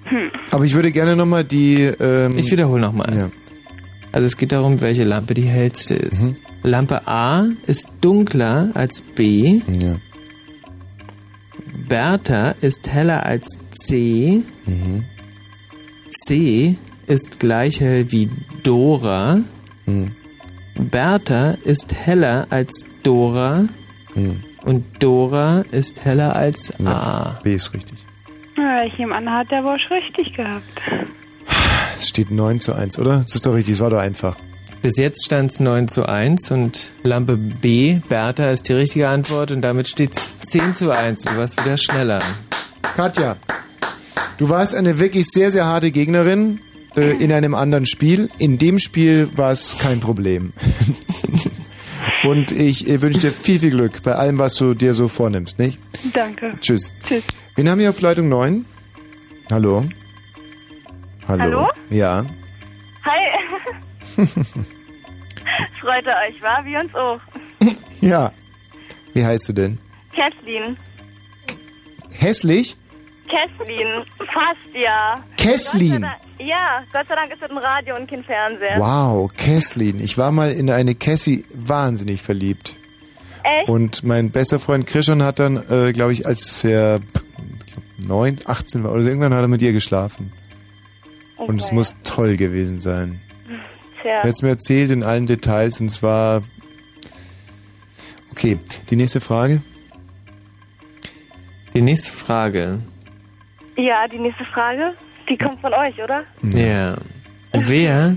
Hm. 0.04 0.30
Aber 0.52 0.64
ich 0.64 0.72
würde 0.72 0.90
gerne 0.90 1.14
nochmal 1.14 1.44
die... 1.44 1.74
Ähm, 2.00 2.32
Ich 2.38 2.50
wiederhole 2.50 2.80
nochmal. 2.80 3.14
Ja. 3.14 3.30
Also 4.10 4.26
es 4.26 4.38
geht 4.38 4.52
darum, 4.52 4.80
welche 4.80 5.04
Lampe 5.04 5.34
die 5.34 5.42
hellste 5.42 5.92
ist. 5.96 6.28
Mhm. 6.28 6.34
Lampe 6.62 7.06
A 7.06 7.44
ist 7.66 7.90
dunkler 8.00 8.70
als 8.72 9.02
B. 9.02 9.60
Ja. 9.68 9.96
Bertha 11.89 12.55
ist 12.60 12.89
heller 12.89 13.25
als 13.25 13.47
C. 13.70 14.42
Mhm. 14.67 15.05
C 16.10 16.76
ist 17.07 17.41
gleich 17.41 17.81
hell 17.81 18.10
wie 18.12 18.31
Dora. 18.62 19.39
Mhm. 19.86 20.15
Bertha 20.78 21.52
ist 21.65 21.94
heller 21.94 22.47
als 22.50 22.86
Dora. 23.02 23.65
Mhm. 24.15 24.44
Und 24.65 24.84
Dora 25.02 25.65
ist 25.70 26.05
heller 26.05 26.36
als 26.36 26.78
A. 26.84 27.41
B 27.42 27.55
ist 27.55 27.73
richtig. 27.73 28.05
Ja, 28.57 28.84
ich 28.84 28.99
nehme 28.99 29.15
an, 29.15 29.33
hat 29.33 29.50
der 29.50 29.62
Bosch 29.62 29.89
richtig 29.91 30.34
gehabt. 30.34 30.65
Es 31.97 32.08
steht 32.08 32.31
9 32.31 32.60
zu 32.60 32.75
1, 32.75 32.99
oder? 32.99 33.18
Das 33.20 33.34
ist 33.34 33.47
doch 33.47 33.55
richtig, 33.55 33.75
es 33.75 33.81
war 33.81 33.91
doch 33.91 33.99
einfach. 33.99 34.36
Bis 34.81 34.97
jetzt 34.97 35.24
stand 35.24 35.50
es 35.50 35.58
9 35.58 35.89
zu 35.89 36.07
1 36.07 36.52
und 36.52 36.92
Lampe 37.02 37.36
B, 37.36 38.00
Bertha, 38.08 38.50
ist 38.50 38.68
die 38.68 38.74
richtige 38.74 39.08
Antwort 39.08 39.50
und 39.50 39.60
damit 39.60 39.89
steht 39.89 40.12
es 40.16 40.39
10 40.50 40.74
zu 40.74 40.97
1. 40.97 41.23
Du 41.23 41.36
warst 41.36 41.65
wieder 41.65 41.76
schneller. 41.76 42.23
Katja, 42.94 43.36
du 44.36 44.48
warst 44.48 44.76
eine 44.76 45.00
wirklich 45.00 45.26
sehr, 45.26 45.50
sehr 45.50 45.66
harte 45.66 45.90
Gegnerin 45.90 46.60
äh, 46.97 47.10
in 47.23 47.32
einem 47.32 47.57
anderen 47.57 47.86
Spiel. 47.86 48.31
In 48.39 48.58
dem 48.58 48.78
Spiel 48.78 49.28
war 49.36 49.50
es 49.50 49.78
kein 49.78 49.98
Problem. 49.98 50.52
Und 52.23 52.52
ich 52.52 52.89
äh, 52.89 53.02
wünsche 53.02 53.18
dir 53.18 53.32
viel, 53.32 53.58
viel 53.58 53.70
Glück 53.70 54.02
bei 54.05 54.15
allem, 54.15 54.39
was 54.39 54.55
du 54.55 54.74
dir 54.74 54.94
so 54.94 55.08
vornimmst, 55.08 55.58
nicht? 55.58 55.78
Danke. 56.12 56.55
Tschüss. 56.60 56.92
Tschüss. 57.05 57.24
Wen 57.57 57.68
haben 57.68 57.81
wir 57.81 57.90
auf 57.90 58.00
Leitung 58.00 58.28
9? 58.28 58.65
Hallo? 59.50 59.84
Hallo? 61.26 61.42
Hallo? 61.42 61.68
Ja. 61.90 62.24
Hi. 63.05 63.74
Freut 65.80 66.05
ihr 66.05 66.16
euch, 66.28 66.42
wa? 66.42 66.64
Wir 66.64 66.80
uns 66.80 66.94
auch. 66.94 67.20
Ja. 68.00 68.32
Wie 69.14 69.24
heißt 69.24 69.48
du 69.48 69.52
denn? 69.52 69.78
Kesslin. 70.12 70.76
Hässlich? 72.12 72.76
Kesslin. 73.28 74.05
Fast, 74.18 74.74
ja. 74.74 75.22
Kesslin. 75.36 75.90
Gott 75.92 76.00
sei 76.00 76.06
Dank- 76.08 76.20
Ja, 76.48 76.82
Gott 76.92 77.08
sei 77.08 77.14
Dank 77.14 77.32
ist 77.32 77.42
es 77.42 77.50
ein 77.50 77.58
Radio 77.58 77.97
und 77.97 78.08
kein 78.10 78.24
Fernseher. 78.24 78.78
Wow, 78.78 79.30
Kesslin. 79.36 80.00
Ich 80.00 80.16
war 80.18 80.30
mal 80.32 80.50
in 80.52 80.70
eine 80.70 80.94
Cassie 80.94 81.44
wahnsinnig 81.55 82.22
verliebt. 82.22 82.80
Echt? 83.44 83.68
Und 83.68 84.02
mein 84.02 84.30
bester 84.30 84.58
Freund 84.58 84.86
Christian 84.86 85.22
hat 85.22 85.38
dann, 85.38 85.56
äh, 85.70 85.92
glaube 85.92 86.12
ich, 86.12 86.26
als 86.26 86.64
er 86.64 87.00
ich 87.66 87.72
glaub, 87.72 88.08
9, 88.08 88.36
18 88.47 88.84
war, 88.84 88.92
oder 88.92 89.02
irgendwann 89.02 89.32
hat 89.34 89.42
er 89.42 89.48
mit 89.48 89.62
ihr 89.62 89.72
geschlafen. 89.72 90.32
Und 91.36 91.60
es 91.60 91.70
muss 91.72 91.94
toll 92.02 92.36
gewesen 92.36 92.80
sein. 92.80 93.20
Er 94.04 94.22
hat 94.22 94.26
es 94.26 94.42
mir 94.42 94.50
erzählt 94.50 94.90
in 94.90 95.02
allen 95.02 95.26
Details 95.26 95.80
und 95.80 95.86
es 95.86 96.02
war... 96.02 96.42
Okay, 98.30 98.58
die 98.90 98.96
nächste 98.96 99.20
Frage. 99.20 99.62
Die 101.74 101.82
nächste 101.82 102.12
Frage. 102.12 102.78
Ja, 103.76 104.06
die 104.08 104.18
nächste 104.18 104.44
Frage, 104.44 104.94
die 105.28 105.36
kommt 105.36 105.60
von 105.60 105.72
euch, 105.74 105.94
oder? 106.02 106.24
Ja. 106.42 106.96
Wer 107.52 108.16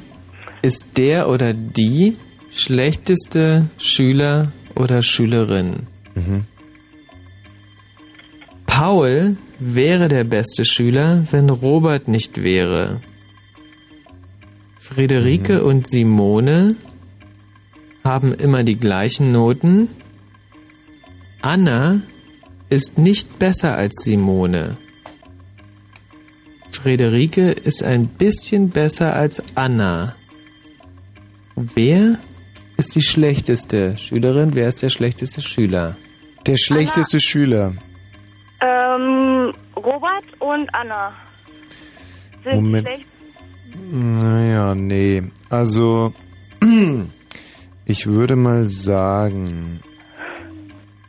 ist 0.62 0.98
der 0.98 1.30
oder 1.30 1.54
die 1.54 2.18
schlechteste 2.50 3.70
Schüler 3.78 4.52
oder 4.76 5.02
Schülerin? 5.02 5.88
Paul 8.66 9.38
wäre 9.60 10.08
der 10.08 10.24
beste 10.24 10.66
Schüler, 10.66 11.26
wenn 11.32 11.50
Robert 11.50 12.08
nicht 12.08 12.42
wäre. 12.44 13.02
Friederike 14.94 15.64
und 15.64 15.88
Simone 15.88 16.76
haben 18.04 18.34
immer 18.34 18.66
die 18.66 18.78
gleichen 18.78 19.32
Noten. 19.32 19.88
Anna 21.42 22.02
ist 22.70 22.98
nicht 22.98 23.40
besser 23.40 23.78
als 23.78 24.04
Simone. 24.04 24.76
Friederike 26.70 27.52
ist 27.52 27.84
ein 27.84 28.08
bisschen 28.08 28.70
besser 28.70 29.16
als 29.16 29.42
Anna. 29.56 30.18
Wer 31.56 32.20
ist 32.76 32.94
die 32.94 33.02
schlechteste 33.02 33.98
Schülerin? 33.98 34.56
Wer 34.56 34.68
ist 34.68 34.84
der 34.84 34.90
schlechteste 34.90 35.40
Schüler? 35.42 35.96
Der 36.48 36.58
schlechteste 36.58 37.22
Schüler. 37.22 37.74
Ähm, 38.60 39.54
Robert 39.78 40.26
und 40.40 40.74
Anna. 40.76 41.14
Sind 42.44 42.56
Moment. 42.56 42.88
schlecht. 42.88 43.11
Naja, 43.92 44.76
nee. 44.76 45.24
Also, 45.50 46.14
ich 47.86 48.08
würde 48.08 48.36
mal 48.36 48.68
sagen, 48.68 49.80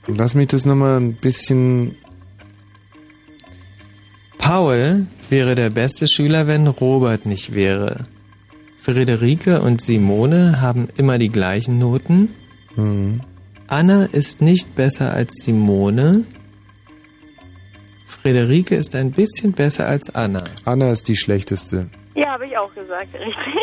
lass 0.06 0.34
mich 0.34 0.48
das 0.48 0.66
nochmal 0.66 0.98
ein 0.98 1.14
bisschen. 1.14 1.96
Paul 4.38 5.06
wäre 5.30 5.54
der 5.54 5.70
beste 5.70 6.08
Schüler, 6.08 6.46
wenn 6.46 6.66
Robert 6.66 7.26
nicht 7.26 7.54
wäre. 7.54 8.06
Friederike 8.76 9.60
und 9.62 9.80
Simone 9.80 10.60
haben 10.60 10.88
immer 10.96 11.18
die 11.18 11.28
gleichen 11.28 11.78
Noten. 11.78 12.30
Mhm. 12.74 13.20
Anna 13.68 14.06
ist 14.06 14.42
nicht 14.42 14.74
besser 14.74 15.12
als 15.12 15.44
Simone. 15.44 16.24
Friederike 18.04 18.74
ist 18.74 18.94
ein 18.96 19.12
bisschen 19.12 19.52
besser 19.52 19.86
als 19.86 20.14
Anna. 20.14 20.42
Anna 20.64 20.90
ist 20.90 21.08
die 21.08 21.16
schlechteste. 21.16 21.88
Ja, 22.14 22.32
habe 22.32 22.46
ich 22.46 22.56
auch 22.56 22.72
gesagt, 22.74 23.14
richtig. 23.14 23.54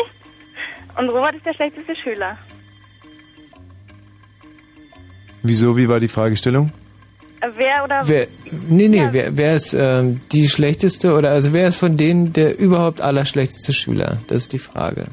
Und 0.98 1.08
Robert 1.10 1.36
ist 1.36 1.46
der 1.46 1.54
schlechteste 1.54 1.94
Schüler. 1.96 2.36
Wieso, 5.42 5.76
wie 5.76 5.88
war 5.88 6.00
die 6.00 6.08
Fragestellung? 6.08 6.72
Äh, 7.40 7.48
Wer 7.56 7.84
oder 7.84 8.02
Wer, 8.04 8.26
nee, 8.50 8.88
nee, 8.88 9.08
wer, 9.10 9.36
wer 9.36 9.56
ist 9.56 9.72
ähm, 9.72 10.20
die 10.32 10.48
schlechteste 10.48 11.14
oder 11.14 11.30
also 11.30 11.52
wer 11.52 11.68
ist 11.68 11.78
von 11.78 11.96
denen 11.96 12.32
der 12.32 12.58
überhaupt 12.58 13.00
allerschlechteste 13.00 13.72
Schüler? 13.72 14.20
Das 14.26 14.38
ist 14.38 14.52
die 14.52 14.58
Frage. 14.58 15.06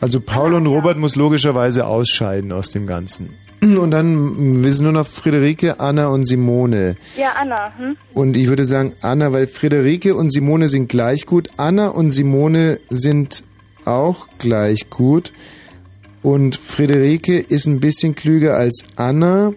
Also 0.00 0.20
Paul 0.20 0.54
und 0.54 0.66
Robert 0.66 0.98
muss 0.98 1.16
logischerweise 1.16 1.86
ausscheiden 1.86 2.52
aus 2.52 2.68
dem 2.68 2.86
Ganzen. 2.86 3.34
Und 3.80 3.90
dann 3.90 4.62
wir 4.62 4.72
sind 4.72 4.84
nur 4.84 4.92
noch 4.92 5.06
Friederike, 5.06 5.80
Anna 5.80 6.08
und 6.08 6.26
Simone. 6.26 6.96
Ja, 7.16 7.32
Anna. 7.40 7.72
Hm? 7.76 7.96
Und 8.12 8.36
ich 8.36 8.48
würde 8.48 8.64
sagen 8.64 8.94
Anna, 9.00 9.32
weil 9.32 9.46
Friederike 9.46 10.14
und 10.14 10.30
Simone 10.30 10.68
sind 10.68 10.88
gleich 10.88 11.24
gut. 11.24 11.48
Anna 11.56 11.88
und 11.88 12.10
Simone 12.10 12.80
sind 12.90 13.44
auch 13.84 14.28
gleich 14.38 14.90
gut. 14.90 15.32
Und 16.22 16.56
Friederike 16.56 17.38
ist 17.38 17.66
ein 17.66 17.80
bisschen 17.80 18.14
klüger 18.14 18.56
als 18.56 18.84
Anna. 18.96 19.52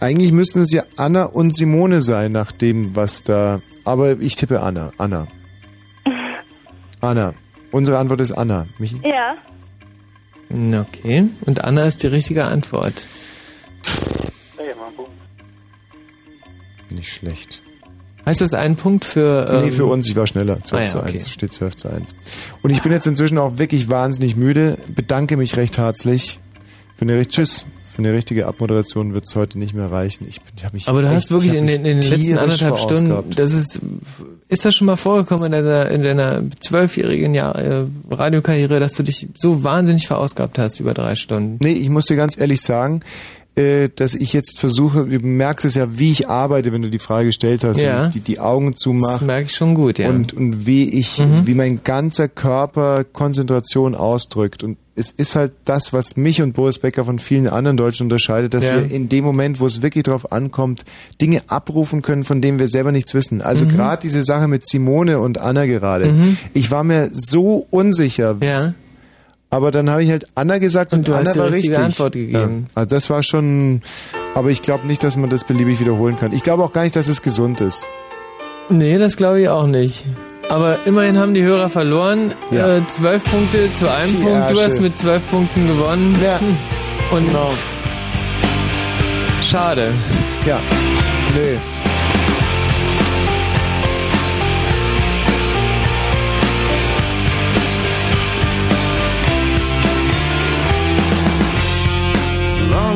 Eigentlich 0.00 0.32
müssten 0.32 0.60
es 0.60 0.72
ja 0.72 0.84
Anna 0.96 1.24
und 1.24 1.54
Simone 1.54 2.00
sein, 2.00 2.32
nach 2.32 2.52
dem, 2.52 2.96
was 2.96 3.22
da. 3.22 3.60
Aber 3.84 4.20
ich 4.20 4.36
tippe 4.36 4.60
Anna. 4.60 4.92
Anna. 4.98 5.28
Anna. 7.00 7.34
Unsere 7.70 7.98
Antwort 7.98 8.20
ist 8.20 8.32
Anna. 8.32 8.66
Michi? 8.78 9.00
Ja. 9.04 9.36
Okay. 10.80 11.28
Und 11.44 11.64
Anna 11.64 11.84
ist 11.84 12.02
die 12.02 12.06
richtige 12.08 12.44
Antwort. 12.44 13.06
Nicht 16.96 17.12
schlecht. 17.12 17.62
Heißt 18.24 18.40
das 18.40 18.54
ein 18.54 18.74
Punkt 18.74 19.04
für. 19.04 19.48
Ähm, 19.48 19.64
nee, 19.66 19.70
für 19.70 19.84
uns, 19.86 20.08
ich 20.08 20.16
war 20.16 20.26
schneller. 20.26 20.58
12 20.64 20.72
ah 20.72 20.84
ja, 20.84 20.90
zu 20.90 20.98
okay. 20.98 21.12
1. 21.12 21.30
Steht 21.30 21.52
12 21.52 21.76
zu 21.76 21.88
1. 21.88 22.14
Und 22.62 22.70
ich 22.70 22.82
bin 22.82 22.90
jetzt 22.90 23.06
inzwischen 23.06 23.38
auch 23.38 23.58
wirklich 23.58 23.88
wahnsinnig 23.88 24.34
müde. 24.34 24.78
Bedanke 24.88 25.36
mich 25.36 25.56
recht 25.56 25.78
herzlich. 25.78 26.40
Für 26.96 27.02
eine, 27.02 27.24
tschüss. 27.28 27.66
Für 27.82 27.98
eine 27.98 28.12
richtige 28.12 28.46
Abmoderation 28.46 29.14
wird 29.14 29.26
es 29.26 29.36
heute 29.36 29.58
nicht 29.58 29.74
mehr 29.74 29.92
reichen. 29.92 30.26
Ich, 30.28 30.40
bin- 30.40 30.52
ich 30.56 30.72
mich 30.72 30.88
Aber 30.88 31.02
du 31.02 31.06
echt, 31.06 31.16
hast 31.16 31.30
wirklich 31.30 31.54
in 31.54 31.66
den, 31.66 31.84
in 31.86 32.00
den 32.00 32.10
letzten 32.10 32.36
anderthalb 32.36 32.78
Stunden, 32.78 33.30
das 33.36 33.52
ist, 33.52 33.80
ist 34.48 34.64
das 34.64 34.74
schon 34.74 34.86
mal 34.86 34.96
vorgekommen 34.96 35.46
in 35.46 35.52
deiner, 35.52 35.88
in 35.90 36.02
deiner 36.02 36.42
zwölfjährigen 36.60 37.32
Jahr, 37.32 37.56
äh, 37.56 37.84
Radiokarriere, 38.10 38.80
dass 38.80 38.94
du 38.94 39.02
dich 39.02 39.28
so 39.38 39.62
wahnsinnig 39.62 40.06
verausgabt 40.08 40.58
hast 40.58 40.80
über 40.80 40.94
drei 40.94 41.14
Stunden? 41.14 41.58
Nee, 41.62 41.72
ich 41.72 41.88
muss 41.88 42.06
dir 42.06 42.16
ganz 42.16 42.36
ehrlich 42.36 42.60
sagen, 42.60 43.00
äh, 43.56 43.88
dass 43.94 44.14
ich 44.14 44.32
jetzt 44.34 44.60
versuche, 44.60 45.06
du 45.06 45.18
merkst 45.26 45.64
es 45.64 45.74
ja, 45.76 45.98
wie 45.98 46.10
ich 46.10 46.28
arbeite, 46.28 46.72
wenn 46.72 46.82
du 46.82 46.90
die 46.90 46.98
Frage 46.98 47.26
gestellt 47.28 47.64
hast, 47.64 47.80
Ja. 47.80 48.06
ich 48.08 48.12
die, 48.12 48.20
die 48.20 48.38
Augen 48.40 48.76
zumache. 48.76 49.14
Das 49.14 49.20
merke 49.22 49.46
ich 49.46 49.52
schon 49.54 49.74
gut, 49.74 49.98
ja. 49.98 50.10
Und, 50.10 50.34
und 50.34 50.66
wie 50.66 50.88
ich, 50.90 51.18
Mhm. 51.18 51.46
wie 51.46 51.54
mein 51.54 51.80
ganzer 51.82 52.28
Körper 52.28 53.04
Konzentration 53.04 53.94
ausdrückt. 53.94 54.62
Und 54.62 54.76
es 54.94 55.10
ist 55.10 55.36
halt 55.36 55.52
das, 55.64 55.92
was 55.92 56.16
mich 56.16 56.40
und 56.42 56.52
Boris 56.52 56.78
Becker 56.78 57.04
von 57.06 57.18
vielen 57.18 57.48
anderen 57.48 57.76
Deutschen 57.76 58.04
unterscheidet, 58.04 58.52
dass 58.54 58.64
Ja. 58.64 58.76
wir 58.76 58.90
in 58.90 59.08
dem 59.08 59.24
Moment, 59.24 59.58
wo 59.60 59.66
es 59.66 59.80
wirklich 59.82 60.04
drauf 60.04 60.32
ankommt, 60.32 60.84
Dinge 61.20 61.42
abrufen 61.48 62.02
können, 62.02 62.24
von 62.24 62.40
denen 62.42 62.58
wir 62.58 62.68
selber 62.68 62.92
nichts 62.92 63.14
wissen. 63.14 63.40
Also 63.42 63.64
Mhm. 63.64 63.70
gerade 63.70 64.02
diese 64.02 64.22
Sache 64.22 64.48
mit 64.48 64.66
Simone 64.68 65.18
und 65.18 65.38
Anna 65.38 65.64
gerade. 65.66 66.12
Mhm. 66.12 66.36
Ich 66.54 66.70
war 66.70 66.84
mir 66.84 67.08
so 67.12 67.66
unsicher. 67.70 68.36
Ja. 68.42 68.74
Aber 69.48 69.70
dann 69.70 69.88
habe 69.90 70.02
ich 70.02 70.10
halt 70.10 70.26
Anna 70.34 70.58
gesagt 70.58 70.92
und, 70.92 71.00
Und 71.00 71.08
du 71.08 71.12
hast 71.14 71.20
Anna 71.20 71.32
die 71.32 71.38
war 71.38 71.46
richtige 71.52 71.70
richtig. 71.72 71.84
Antwort 71.84 72.12
gegeben. 72.14 72.66
Ja. 72.68 72.70
Also 72.74 72.88
das 72.94 73.10
war 73.10 73.22
schon, 73.22 73.80
aber 74.34 74.50
ich 74.50 74.60
glaube 74.62 74.86
nicht, 74.86 75.02
dass 75.04 75.16
man 75.16 75.30
das 75.30 75.44
beliebig 75.44 75.78
wiederholen 75.80 76.16
kann. 76.18 76.32
Ich 76.32 76.42
glaube 76.42 76.64
auch 76.64 76.72
gar 76.72 76.82
nicht, 76.82 76.96
dass 76.96 77.08
es 77.08 77.22
gesund 77.22 77.60
ist. 77.60 77.88
Nee, 78.68 78.98
das 78.98 79.16
glaube 79.16 79.40
ich 79.40 79.48
auch 79.48 79.66
nicht. 79.66 80.04
Aber 80.48 80.78
immerhin 80.84 81.18
haben 81.18 81.34
die 81.34 81.42
Hörer 81.42 81.68
verloren. 81.68 82.32
Ja. 82.50 82.76
Äh, 82.78 82.86
zwölf 82.88 83.24
Punkte 83.24 83.72
zu 83.72 83.90
einem 83.90 84.10
Die 84.10 84.16
Punkt. 84.16 84.50
Du 84.50 84.54
Ärsche. 84.54 84.64
hast 84.64 84.80
mit 84.80 84.98
zwölf 84.98 85.28
Punkten 85.30 85.66
gewonnen. 85.66 86.16
Ja. 86.22 86.40
Und 87.16 87.28
schade. 89.42 89.92
Ja. 90.44 90.58
Nee. 91.36 91.56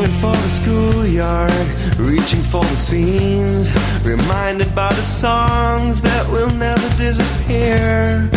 Longing 0.01 0.21
for 0.21 0.33
the 0.33 0.49
schoolyard, 0.49 1.99
reaching 1.99 2.41
for 2.41 2.63
the 2.63 2.77
scenes, 2.77 3.71
reminded 4.03 4.75
by 4.75 4.89
the 4.89 5.03
songs 5.03 6.01
that 6.01 6.27
will 6.31 6.49
never 6.53 6.89
disappear. 6.97 8.31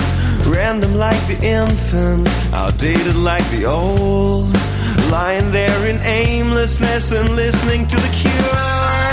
Random 0.45 0.95
like 0.95 1.25
the 1.27 1.39
infant, 1.41 2.27
outdated 2.53 3.15
like 3.15 3.49
the 3.51 3.63
old. 3.63 4.51
Lying 5.09 5.53
there 5.53 5.87
in 5.87 5.99
aimlessness 5.99 7.13
and 7.13 7.29
listening 7.33 7.87
to 7.87 7.95
the 7.95 8.11
cure. 8.11 9.07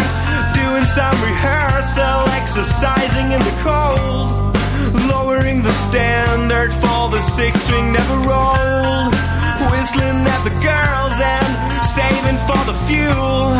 Doing 0.58 0.84
some 0.84 1.14
rehearsal, 1.22 2.26
exercising 2.34 3.30
in 3.30 3.38
the 3.38 3.56
cold. 3.62 4.56
Lowering 5.08 5.62
the 5.62 5.72
standard 5.86 6.72
for 6.72 7.10
the 7.10 7.22
six 7.22 7.60
string 7.62 7.92
never 7.92 8.16
rolled. 8.26 9.14
Whistling 9.68 10.24
at 10.26 10.42
the 10.44 10.54
girls 10.64 11.18
and 11.20 11.50
saving 11.84 12.38
for 12.48 12.60
the 12.64 12.76
fuel. 12.88 13.52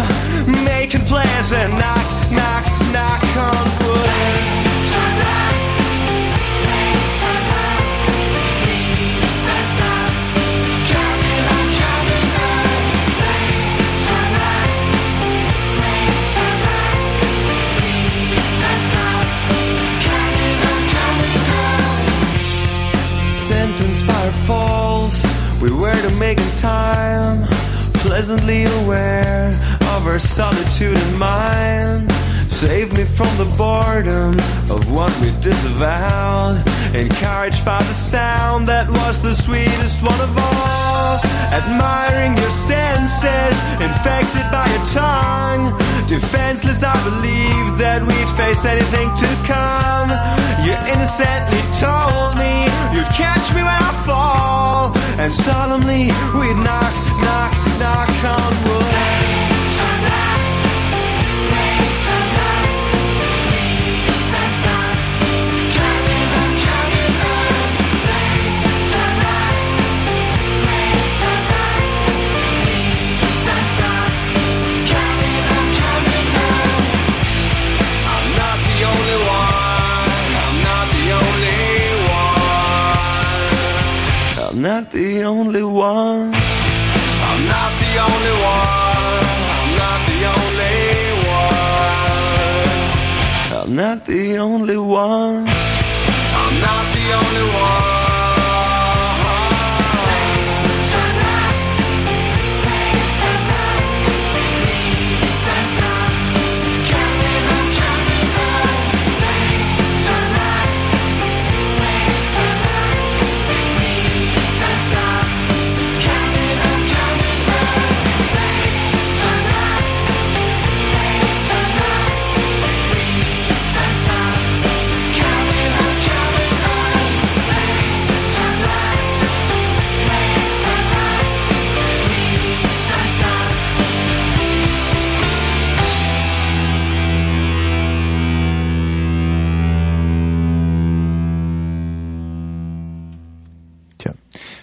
Making 0.65 1.03
plans 1.03 1.53
and 1.53 1.73
knock, 1.75 2.07
knock, 2.33 2.65
knock 2.93 3.23
on 3.37 3.65
wood. 3.85 4.59
We 25.60 25.70
were 25.70 25.94
to 25.94 26.10
making 26.16 26.50
time, 26.56 27.47
pleasantly 27.94 28.64
aware 28.64 29.48
of 29.94 30.06
our 30.06 30.18
solitude 30.18 30.97
in 30.97 31.18
mind. 31.18 32.10
Save 32.60 32.92
me 32.92 33.05
from 33.05 33.32
the 33.39 33.48
boredom 33.56 34.36
of 34.68 34.84
what 34.92 35.08
we 35.22 35.32
disavowed. 35.40 36.60
Encouraged 36.94 37.64
by 37.64 37.78
the 37.80 37.97
sound 38.12 38.66
that 38.66 38.84
was 38.84 39.16
the 39.22 39.32
sweetest 39.32 40.05
one 40.05 40.20
of 40.20 40.28
all. 40.36 41.16
Admiring 41.56 42.36
your 42.36 42.52
senses, 42.52 43.56
infected 43.80 44.44
by 44.52 44.68
your 44.68 44.86
tongue. 44.92 45.72
Defenseless, 46.05 46.84
I 46.84 46.92
believed 47.00 47.80
that 47.80 48.05
we'd 48.05 48.30
face 48.36 48.68
anything 48.68 49.08
to 49.08 49.30
come. 49.48 50.12
You 50.60 50.76
innocently 50.84 51.64
told 51.80 52.36
me 52.36 52.68
you'd 52.92 53.08
catch 53.16 53.56
me 53.56 53.64
when 53.64 53.72
I 53.72 53.92
fall. 54.05 54.92
And 55.16 55.32
solemnly 55.32 56.12
we'd 56.36 56.60
knock, 56.60 56.92
knock, 57.24 57.52
knock 57.80 58.12
on 58.36 58.52
wood. 58.68 59.40
I'm 84.60 84.64
not 84.64 84.92
the 84.92 85.22
only 85.24 85.64
one. 85.64 86.34
I'm 86.34 87.47
not 87.48 87.72
the 87.80 87.97
only 87.97 88.34
one. 88.44 89.24
I'm 89.56 89.72
not 89.80 90.00
the 90.06 90.20
only 90.36 90.76
one. 91.24 91.64
I'm 93.62 93.74
not 93.74 94.05
the 94.05 94.36
only 94.36 94.76
one. 94.76 95.48
I'm 95.48 96.60
not 96.60 96.84
the 96.92 97.12
only 97.14 97.44
one. 97.55 97.90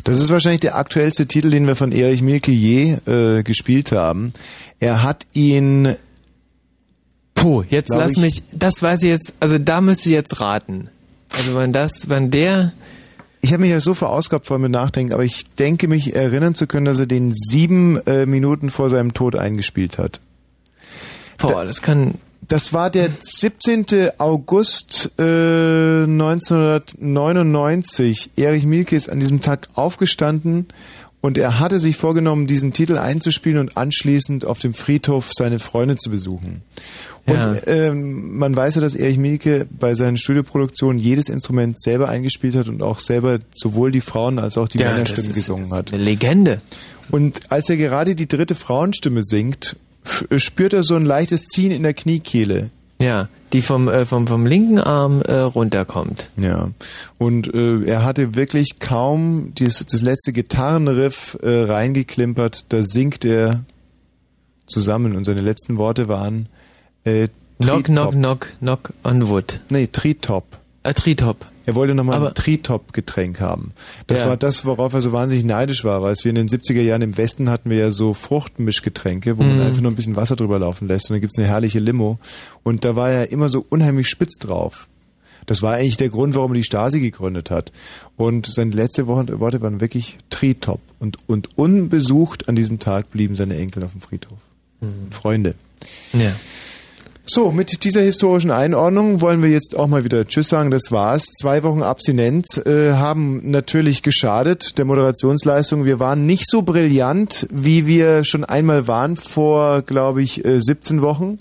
Das 0.08 0.20
ist 0.20 0.30
wahrscheinlich 0.30 0.62
der 0.62 0.76
aktuellste 0.76 1.28
Titel, 1.28 1.50
den 1.50 1.68
wir 1.68 1.76
von 1.76 1.92
Erich 1.92 2.22
Mielke 2.22 2.52
je 2.52 2.98
äh, 3.06 3.44
gespielt 3.44 3.92
haben. 3.92 4.32
Er 4.80 5.04
hat 5.04 5.28
ihn. 5.34 5.96
Puh, 7.36 7.64
jetzt 7.70 7.90
lass 7.94 8.14
ich- 8.14 8.18
mich, 8.18 8.44
das 8.52 8.82
weiß 8.82 9.04
ich 9.04 9.10
jetzt, 9.10 9.36
also 9.40 9.58
da 9.58 9.82
müsste 9.82 10.10
ich 10.10 10.14
jetzt 10.14 10.40
raten. 10.40 10.90
Also 11.36 11.56
wenn 11.58 11.72
das, 11.74 12.10
wenn 12.10 12.32
der, 12.32 12.74
Ich 13.42 13.52
habe 13.54 13.62
mich 13.62 13.70
ja 13.72 13.80
so 13.80 13.94
verausgabt 13.94 14.46
vor 14.48 14.58
mit 14.60 14.72
Nachdenken, 14.72 15.14
aber 15.14 15.24
ich 15.24 15.44
denke 15.60 15.88
mich 15.88 16.16
erinnern 16.16 16.56
zu 16.56 16.66
können, 16.68 16.86
dass 16.86 17.00
er 17.00 17.06
den 17.06 17.34
sieben 17.36 17.98
äh, 18.08 18.26
Minuten 18.26 18.70
vor 18.70 18.90
seinem 18.90 19.14
Tod 19.14 19.36
eingespielt 19.36 19.98
hat. 20.00 20.20
Boah, 21.38 21.64
das 21.66 21.82
kann. 21.84 22.16
Das 22.48 22.72
war 22.74 22.90
der 22.90 23.10
17. 23.22 23.86
August 24.20 25.12
äh, 25.20 26.04
1999. 26.04 28.32
Erich 28.38 28.66
Mielke 28.66 28.96
ist 28.96 29.10
an 29.10 29.20
diesem 29.20 29.42
Tag 29.42 29.68
aufgestanden 29.76 30.68
und 31.20 31.38
er 31.38 31.60
hatte 31.60 31.78
sich 31.80 31.98
vorgenommen, 31.98 32.48
diesen 32.48 32.72
Titel 32.74 32.98
einzuspielen 32.98 33.60
und 33.60 33.76
anschließend 33.76 34.46
auf 34.46 34.60
dem 34.60 34.74
Friedhof 34.74 35.32
seine 35.34 35.60
Freunde 35.60 35.98
zu 35.98 36.10
besuchen. 36.10 36.62
Und 37.26 37.34
Ja. 37.36 37.56
ähm, 37.68 38.38
man 38.38 38.56
weiß 38.56 38.76
ja, 38.76 38.82
dass 38.82 38.96
Erich 38.96 39.18
Mielke 39.18 39.68
bei 39.70 39.96
seinen 39.96 40.16
Studioproduktionen 40.18 40.98
jedes 41.00 41.28
Instrument 41.28 41.78
selber 41.82 42.08
eingespielt 42.08 42.56
hat 42.56 42.70
und 42.70 42.82
auch 42.82 43.00
selber 43.00 43.40
sowohl 43.54 43.92
die 43.92 44.00
Frauen 44.02 44.40
als 44.40 44.58
auch 44.58 44.70
die 44.70 44.78
Ja, 44.78 44.92
Männerstimmen 44.92 45.34
gesungen 45.34 45.74
hat. 45.74 45.92
Eine 45.94 46.04
Legende. 46.04 46.62
Und 47.12 47.52
als 47.52 47.70
er 47.70 47.76
gerade 47.78 48.16
die 48.16 48.28
dritte 48.28 48.56
Frauenstimme 48.56 49.24
singt, 49.24 49.76
spürt 50.38 50.74
er 50.74 50.84
so 50.84 50.96
ein 50.96 51.06
leichtes 51.06 51.46
Ziehen 51.46 51.72
in 51.72 51.84
der 51.84 51.94
Kniekehle. 51.94 52.70
Ja, 53.00 53.30
die 53.54 53.62
vom, 53.62 53.88
äh, 53.88 54.06
vom, 54.06 54.28
vom 54.28 54.46
linken 54.46 54.80
Arm 54.80 55.22
äh, 55.22 55.36
runterkommt. 55.38 56.32
Ja. 56.36 56.72
Und 57.20 57.54
äh, 57.54 57.84
er 57.84 58.04
hatte 58.04 58.36
wirklich 58.36 58.80
kaum 58.80 59.54
dieses, 59.56 59.86
das 59.86 60.02
letzte 60.02 60.34
Gitarrenriff 60.34 61.38
äh, 61.44 61.64
reingeklimpert, 61.64 62.66
da 62.70 62.84
singt 62.84 63.24
er 63.24 63.64
zusammen 64.66 65.16
und 65.16 65.26
seine 65.26 65.42
letzten 65.42 65.78
Worte 65.78 66.08
waren 66.08 66.50
äh, 67.04 67.28
Knock, 67.60 67.86
knock, 67.86 68.12
knock, 68.12 68.54
knock 68.60 68.94
on 69.04 69.30
wood. 69.30 69.60
Nee, 69.70 69.88
Tritop. 69.88 70.46
Äh, 70.84 70.94
Tritop. 70.94 71.48
Er 71.68 71.76
wollte 71.76 71.94
nochmal 71.94 72.26
ein 72.26 72.34
Tritop-Getränk 72.34 73.42
haben. 73.42 73.70
Das 74.08 74.22
Ja. 74.22 74.30
war 74.30 74.38
das, 74.38 74.66
worauf 74.66 74.94
er 74.94 75.02
so 75.02 75.12
wahnsinnig 75.12 75.44
neidisch 75.46 75.84
war, 75.84 76.02
weil 76.02 76.16
wir 76.16 76.30
in 76.30 76.36
den 76.36 76.48
70er 76.48 76.82
Jahren 76.82 77.02
im 77.02 77.18
Westen 77.18 77.50
hatten 77.50 77.70
wir 77.70 77.78
ja 77.78 77.92
so 77.92 78.14
Fruchtmischgetränke, 78.14 79.38
wo 79.38 79.44
man 79.44 79.58
Mhm. 79.58 79.62
einfach 79.64 79.82
nur 79.82 79.92
ein 79.92 79.96
bisschen 79.96 80.16
Wasser 80.16 80.36
drüber 80.38 80.58
laufen 80.60 80.88
lässt 80.88 81.10
und 81.10 81.16
dann 81.16 81.22
gibt's 81.22 81.38
eine 81.38 81.48
herrliche 81.48 81.80
Limo. 81.80 82.20
Und 82.64 82.86
da 82.86 82.96
war 82.96 83.12
er 83.12 83.32
immer 83.32 83.50
so 83.50 83.66
unheimlich 83.70 84.08
spitz 84.08 84.40
drauf. 84.40 84.88
Das 85.46 85.62
war 85.62 85.74
eigentlich 85.76 85.98
der 85.98 86.10
Grund, 86.10 86.36
warum 86.36 86.52
er 86.52 86.56
die 86.56 86.64
Stasi 86.64 87.00
gegründet 87.00 87.52
hat. 87.52 87.72
Und 88.16 88.46
seine 88.48 88.72
letzte 88.72 89.08
Worte 89.08 89.62
waren 89.62 89.80
wirklich 89.82 90.18
Tritop. 90.30 90.80
Und, 91.00 91.18
und 91.28 91.58
unbesucht 91.58 92.50
an 92.50 92.56
diesem 92.56 92.80
Tag 92.80 93.12
blieben 93.12 93.36
seine 93.36 93.58
Enkel 93.58 93.84
auf 93.84 93.92
dem 93.92 94.02
Friedhof. 94.02 94.38
Freunde. 95.12 95.56
Ja. 96.14 96.32
So, 97.30 97.52
mit 97.52 97.84
dieser 97.84 98.00
historischen 98.00 98.52
Einordnung 98.52 99.20
wollen 99.20 99.44
wir 99.44 99.50
jetzt 99.50 99.76
auch 99.76 99.88
mal 99.88 100.06
wieder 100.06 100.26
Tschüss 100.26 100.48
sagen. 100.48 100.72
Das 100.72 100.94
war's. 100.94 101.26
Zwei 101.26 101.62
Wochen 101.64 101.84
Abstinenz 101.84 102.58
äh, 102.66 102.94
haben 102.94 103.52
natürlich 103.52 104.02
geschadet 104.02 104.78
der 104.78 104.86
Moderationsleistung. 104.86 105.84
Wir 105.84 106.00
waren 106.00 106.26
nicht 106.26 106.50
so 106.50 106.62
brillant, 106.62 107.46
wie 107.52 107.86
wir 107.86 108.24
schon 108.24 108.46
einmal 108.46 108.88
waren 108.88 109.18
vor, 109.18 109.82
glaube 109.82 110.24
ich, 110.24 110.46
äh, 110.46 110.62
17 110.62 111.02
Wochen. 111.02 111.38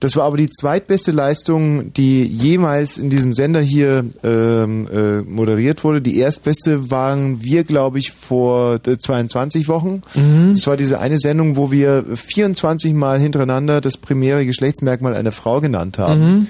Das 0.00 0.16
war 0.16 0.24
aber 0.24 0.36
die 0.36 0.50
zweitbeste 0.50 1.12
Leistung, 1.12 1.92
die 1.94 2.24
jemals 2.24 2.98
in 2.98 3.10
diesem 3.10 3.34
Sender 3.34 3.60
hier 3.60 4.04
ähm, 4.22 4.86
äh, 4.92 5.20
moderiert 5.22 5.84
wurde. 5.84 6.02
Die 6.02 6.18
erstbeste 6.18 6.90
waren 6.90 7.42
wir, 7.42 7.64
glaube 7.64 7.98
ich, 7.98 8.12
vor 8.12 8.80
äh, 8.86 8.96
22 8.96 9.68
Wochen. 9.68 10.02
Das 10.50 10.66
war 10.66 10.76
diese 10.76 11.00
eine 11.00 11.18
Sendung, 11.18 11.56
wo 11.56 11.70
wir 11.70 12.04
24 12.14 12.92
Mal 12.94 13.18
hintereinander 13.18 13.80
das 13.80 13.96
primäre 13.96 14.44
Geschlechtsmerkmal 14.46 15.14
einer 15.14 15.32
Frau 15.32 15.60
genannt 15.60 15.98
haben. 15.98 16.48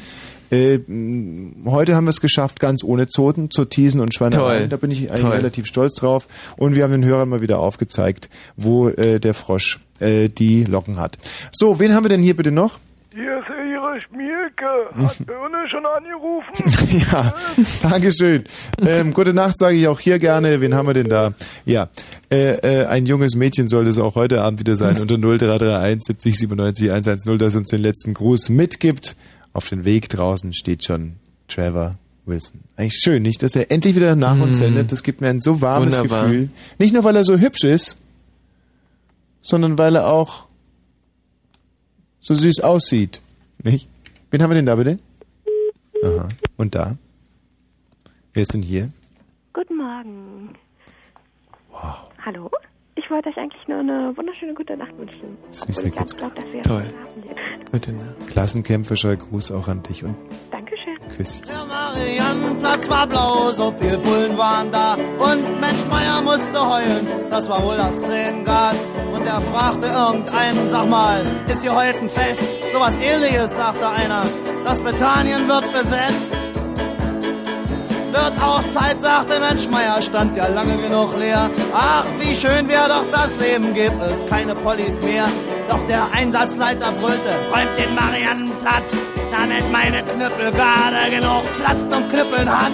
Äh, 0.51 0.79
mh, 0.87 1.71
heute 1.71 1.97
haben 1.97 2.05
wir 2.05 2.11
es 2.11 2.21
geschafft, 2.21 2.61
ganz 2.61 2.85
ohne 2.85 3.07
Zoten, 3.07 3.51
Zotisen 3.51 4.01
und 4.01 4.15
Schweinereien. 4.15 4.69
Da 4.71 4.77
bin 4.77 4.91
ich 4.91 5.11
eigentlich 5.11 5.23
Toll. 5.23 5.33
relativ 5.33 5.67
stolz 5.67 5.95
drauf. 5.97 6.29
Und 6.57 6.75
wir 6.75 6.85
haben 6.85 6.93
den 6.93 7.05
Hörern 7.05 7.29
mal 7.29 7.41
wieder 7.41 7.59
aufgezeigt, 7.59 8.29
wo 8.57 8.89
äh, 8.89 9.19
der 9.21 9.35
Frosch 9.35 9.81
äh, 10.01 10.29
die 10.29 10.65
Locken 10.65 10.99
hat. 11.01 11.19
So, 11.51 11.79
wen 11.81 11.95
haben 11.95 12.05
wir 12.05 12.09
denn 12.11 12.23
hier 12.23 12.37
bitte 12.37 12.51
noch? 12.53 12.79
Hier 13.15 13.39
ist 13.39 13.49
Erich 13.49 14.05
Mielke. 14.11 14.67
Hat 14.97 15.19
Birne 15.27 15.69
schon 15.71 15.87
angerufen? 15.87 17.05
ja, 17.13 17.33
Dankeschön. 17.89 18.43
Ähm, 18.85 19.13
gute 19.13 19.33
Nacht 19.33 19.57
sage 19.57 19.77
ich 19.77 19.87
auch 19.87 20.01
hier 20.01 20.19
gerne. 20.19 20.61
Wen 20.61 20.75
haben 20.75 20.89
wir 20.89 20.95
denn 20.95 21.09
da? 21.09 21.33
Ja, 21.65 21.89
äh, 22.31 22.55
äh, 22.57 22.87
ein 22.87 23.07
junges 23.07 23.37
Mädchen 23.37 23.69
sollte 23.69 23.91
es 23.91 23.99
auch 23.99 24.17
heute 24.17 24.43
Abend 24.43 24.59
wieder 24.59 24.75
sein 24.75 25.01
unter 25.01 25.17
0331 25.17 26.03
70 26.03 26.39
97 26.39 26.91
110, 26.91 27.39
das 27.39 27.55
uns 27.55 27.69
den 27.69 27.83
letzten 27.83 28.15
Gruß 28.15 28.49
mitgibt. 28.49 29.15
Auf 29.53 29.69
den 29.69 29.85
Weg 29.85 30.09
draußen 30.09 30.53
steht 30.53 30.83
schon 30.85 31.15
Trevor 31.47 31.95
Wilson. 32.27 32.63
Eigentlich 32.77 32.99
schön, 33.01 33.23
nicht, 33.23 33.45
dass 33.45 33.55
er 33.55 33.71
endlich 33.71 33.95
wieder 33.95 34.17
nach 34.17 34.41
uns 34.41 34.57
Mm. 34.57 34.61
sendet. 34.61 34.91
Das 34.93 35.05
gibt 35.05 35.21
mir 35.21 35.29
ein 35.29 35.41
so 35.41 35.61
warmes 35.61 35.97
Wunderbar. 35.99 36.25
Gefühl. 36.25 36.49
Nicht 36.81 36.93
nur, 36.93 37.05
weil 37.05 37.15
er 37.15 37.23
so 37.23 37.39
hübsch 37.39 37.63
ist, 37.63 37.99
sondern 39.41 39.79
weil 39.79 39.95
er 39.95 40.09
auch 40.09 40.49
so 42.25 42.33
süß 42.35 42.61
aussieht. 42.61 43.21
Nicht? 43.63 43.89
Wen 44.31 44.43
haben 44.43 44.51
wir 44.51 44.55
denn 44.57 44.67
da 44.67 44.75
bitte? 44.77 44.99
Aha. 46.03 46.29
Und 46.57 46.75
da? 46.75 46.97
Wer 48.33 48.43
ist 48.43 48.55
denn 48.55 48.63
hier? 48.63 48.91
Guten 49.53 49.77
Morgen. 49.77 50.55
Wow. 51.71 52.09
Hallo? 52.25 52.51
Ich 52.97 53.11
wollte 53.11 53.29
euch 53.29 53.37
eigentlich 53.37 53.69
nur 53.69 53.79
eine 53.79 54.17
wunderschöne 54.17 54.55
gute 54.55 54.77
Nacht 54.77 54.97
wünschen. 54.97 55.37
Süßer 55.51 55.91
geht's. 55.91 56.17
dass 56.17 56.33
wir 56.51 56.63
Toll. 56.63 56.85
Gute 57.71 57.93
Nacht. 57.93 58.27
Klassenkämpferischer 58.29 59.17
Gruß 59.17 59.53
auch 59.53 59.69
an 59.69 59.83
dich 59.83 60.03
und 60.05 60.17
Dankeschön. 61.05 61.17
Küsschen. 61.17 61.69
Mariannenplatz 61.69 62.89
war 62.89 63.07
blau, 63.07 63.51
so 63.57 63.73
viel 63.79 63.99
Bullen 63.99 64.37
waren 64.37 64.71
da. 64.71 64.95
Und 64.95 65.61
Mensch 65.61 65.85
Meier 65.91 66.23
musste 66.23 66.59
heulen, 66.59 67.07
das 67.31 67.49
war 67.49 67.63
wohl 67.65 67.77
das 67.77 68.01
Tränengas. 68.01 68.77
Und 69.13 69.27
er 69.27 69.41
fragte 69.43 69.87
irgendeinen, 69.87 70.71
sag 70.71 70.89
mal, 70.89 71.21
ist 71.47 71.63
hier 71.63 71.75
heute 71.75 71.99
ein 71.99 72.09
Fest? 72.09 72.43
Sowas 72.73 72.95
ähnliches, 73.03 73.55
sagte 73.57 73.89
einer. 73.89 74.23
Das 74.65 74.81
Britannien 74.81 75.49
wird 75.49 75.73
besetzt. 75.73 76.33
Wird 78.13 78.43
auch 78.43 78.65
Zeit, 78.67 79.03
sagte 79.03 79.41
Mensch 79.41 79.69
Meier, 79.69 80.01
stand 80.01 80.37
ja 80.37 80.47
lange 80.47 80.77
genug 80.79 81.19
leer. 81.19 81.51
Ach, 81.75 82.05
wie 82.21 82.35
schön 82.35 82.69
wäre 82.69 82.89
doch 82.89 83.11
das 83.11 83.37
Leben, 83.39 83.75
gibt 83.75 84.01
es 84.03 84.25
keine 84.27 84.55
Pollis 84.55 85.03
mehr. 85.03 85.27
Doch 85.69 85.85
der 85.87 86.11
Einsatzleiter 86.13 86.93
brüllte, 86.93 87.31
räumt 87.51 87.77
den 87.79 87.95
Mariannenplatz, 87.95 88.93
damit 89.37 89.71
meine 89.73 90.03
Knüppel 90.03 90.53
gerade 90.53 91.11
genug 91.11 91.43
Platz 91.59 91.89
zum 91.89 92.09
Knüppeln 92.09 92.49
hat. 92.49 92.73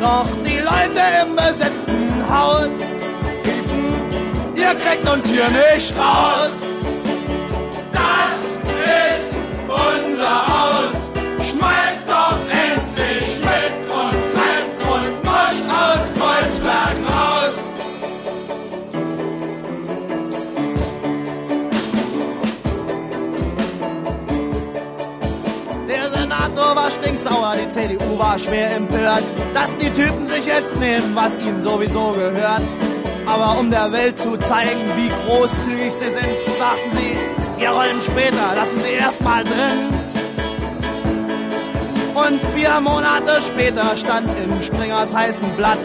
Doch 0.00 0.28
die 0.44 0.58
Leute 0.58 1.00
im 1.22 1.34
besetzten 1.34 2.08
Haus 2.30 2.68
riefen, 3.44 4.54
ihr 4.54 4.74
kriegt 4.74 5.08
uns 5.08 5.28
hier 5.28 5.48
nicht 5.48 5.94
raus. 5.98 6.62
Das 7.92 8.58
ist 9.10 9.38
unser 9.66 10.46
Haus. 10.46 11.17
War 26.78 26.90
stinksauer, 26.90 27.56
die 27.56 27.68
CDU 27.68 28.18
war 28.18 28.38
schwer 28.38 28.76
empört, 28.76 29.24
dass 29.52 29.76
die 29.76 29.90
Typen 29.90 30.26
sich 30.26 30.46
jetzt 30.46 30.78
nehmen, 30.78 31.14
was 31.14 31.36
ihnen 31.44 31.60
sowieso 31.60 32.12
gehört. 32.12 32.62
Aber 33.26 33.58
um 33.58 33.70
der 33.70 33.92
Welt 33.92 34.16
zu 34.16 34.36
zeigen, 34.38 34.80
wie 34.96 35.08
großzügig 35.08 35.92
sie 35.92 36.12
sind, 36.18 36.36
sagten 36.58 36.90
sie, 36.92 37.16
wir 37.58 37.70
rollen 37.70 38.00
später, 38.00 38.54
lassen 38.54 38.80
sie 38.80 38.92
erst 38.92 39.20
mal 39.22 39.42
drin. 39.42 39.88
Und 42.14 42.40
vier 42.54 42.80
Monate 42.80 43.40
später 43.40 43.96
stand 43.96 44.30
im 44.44 44.62
Springers 44.62 45.14
heißen 45.14 45.48
Blatt, 45.56 45.78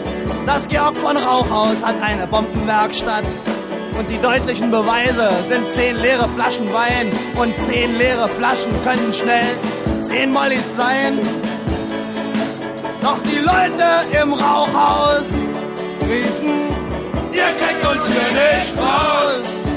das 0.46 0.68
Georg 0.68 0.96
von 0.96 1.16
Rauchhaus 1.16 1.84
hat 1.84 1.96
eine 2.02 2.26
Bombenwerkstatt. 2.26 3.24
Und 3.98 4.10
die 4.10 4.18
deutlichen 4.18 4.70
Beweise 4.70 5.28
sind 5.48 5.70
zehn 5.70 5.96
leere 5.96 6.28
Flaschen 6.28 6.72
Wein 6.72 7.10
und 7.36 7.56
zehn 7.58 7.96
leere 7.96 8.28
Flaschen 8.28 8.72
können 8.82 9.12
schnell 9.12 9.46
zehn 10.04 10.32
Mollys 10.32 10.76
sein. 10.76 11.18
Doch 13.00 13.20
die 13.22 13.38
Leute 13.38 14.22
im 14.22 14.32
Rauchhaus 14.32 15.42
riefen, 16.02 16.68
ihr 17.32 17.50
kriegt 17.58 17.86
uns 17.90 18.06
hier 18.06 18.32
nicht 18.32 18.72
raus. 18.78 19.73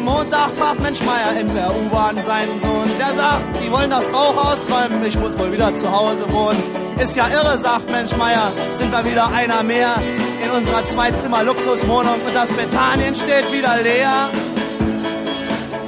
Letzten 0.00 0.04
Montag 0.04 0.56
traf 0.56 0.78
Mensch 0.78 1.02
Meier 1.02 1.40
in 1.40 1.54
der 1.54 1.70
U-Bahn 1.70 2.16
seinen 2.26 2.58
Sohn. 2.60 2.90
Der 2.98 3.14
sagt, 3.14 3.44
die 3.62 3.70
wollen 3.70 3.90
das 3.90 4.10
Rauchhaus 4.10 4.66
räumen, 4.70 5.04
ich 5.06 5.18
muss 5.18 5.36
wohl 5.38 5.52
wieder 5.52 5.74
zu 5.74 5.90
Hause 5.90 6.24
wohnen. 6.32 6.62
Ist 6.98 7.16
ja 7.16 7.26
irre, 7.28 7.58
sagt 7.58 7.90
Mensch 7.90 8.16
Meier, 8.16 8.50
sind 8.74 8.90
wir 8.92 9.04
wieder 9.04 9.30
einer 9.30 9.62
mehr 9.62 9.92
in 10.42 10.50
unserer 10.50 10.86
Zwei-Zimmer-Luxuswohnung 10.86 12.14
und 12.26 12.34
das 12.34 12.50
Bethanien 12.52 13.14
steht 13.14 13.52
wieder 13.52 13.76
leer. 13.82 14.30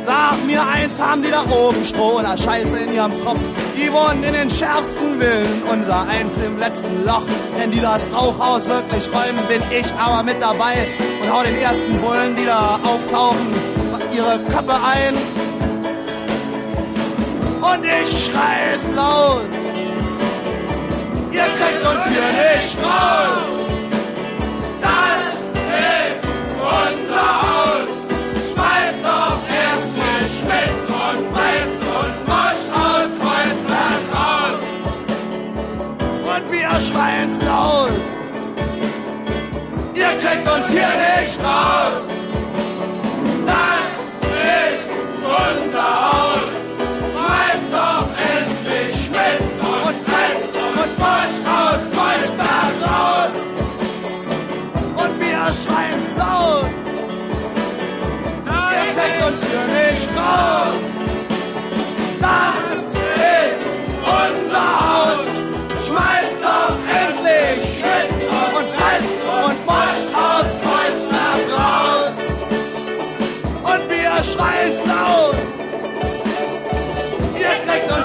Sag 0.03 0.45
mir 0.45 0.61
eins, 0.67 1.01
haben 1.01 1.23
die 1.23 1.31
da 1.31 1.45
oben 1.51 1.83
Stroh 1.85 2.19
oder 2.19 2.37
Scheiße 2.37 2.77
in 2.85 2.93
ihrem 2.93 3.25
Kopf? 3.25 3.41
Die 3.77 3.91
wohnen 3.91 4.25
in 4.25 4.35
den 4.35 4.51
schärfsten 4.51 5.19
Villen, 5.19 5.63
unser 5.73 6.07
eins 6.07 6.37
im 6.39 6.59
letzten 6.59 7.05
Loch. 7.07 7.27
Wenn 7.57 7.71
die 7.71 7.81
das 7.81 8.11
Rauchhaus 8.13 8.69
wirklich 8.69 9.09
räumen, 9.09 9.47
bin 9.49 9.63
ich 9.71 9.91
aber 9.95 10.23
mit 10.23 10.43
dabei 10.43 10.87
und 11.23 11.33
hau 11.33 11.43
den 11.43 11.57
ersten 11.57 11.99
Bullen, 12.01 12.37
die 12.37 12.45
da 12.45 12.79
auftauchen, 12.85 13.72
ihre 14.15 14.39
Köpfe 14.51 14.75
ein. 14.75 15.15
Und 17.61 17.85
ich 17.85 18.25
schrei 18.25 18.73
es 18.75 18.89
laut. 18.89 19.49
Ihr 21.31 21.49
kriegt 21.55 21.87
uns 21.87 22.05
hier 22.07 22.31
nicht 22.33 22.77
raus. 22.79 23.47
Das 24.81 25.23
ist 26.11 26.25
unser 26.59 27.31
Haus. 27.43 27.91
Schmeißt 28.53 29.03
doch 29.05 29.41
erstmal 29.65 30.23
Schmidt 30.29 30.77
und 30.89 31.33
Brest 31.33 31.79
und 32.01 32.15
Mosch 32.29 32.63
aus 32.75 33.07
Kreuzberg 33.21 34.03
raus. 34.13 34.63
Und 36.21 36.53
wir 36.53 36.81
schreien's 36.81 37.41
laut. 37.43 38.01
Ihr 39.95 40.19
kriegt 40.19 40.51
uns 40.53 40.69
hier 40.71 40.93
nicht 40.99 41.39
raus. 41.41 42.22
Schreien's 55.53 56.11
laut. 56.17 56.71
Ihr 58.47 58.93
kriegt 58.95 59.29
uns 59.29 59.45
hier 59.45 59.67
nicht 59.67 60.09
raus. 60.19 61.02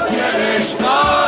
Wir 0.09 1.26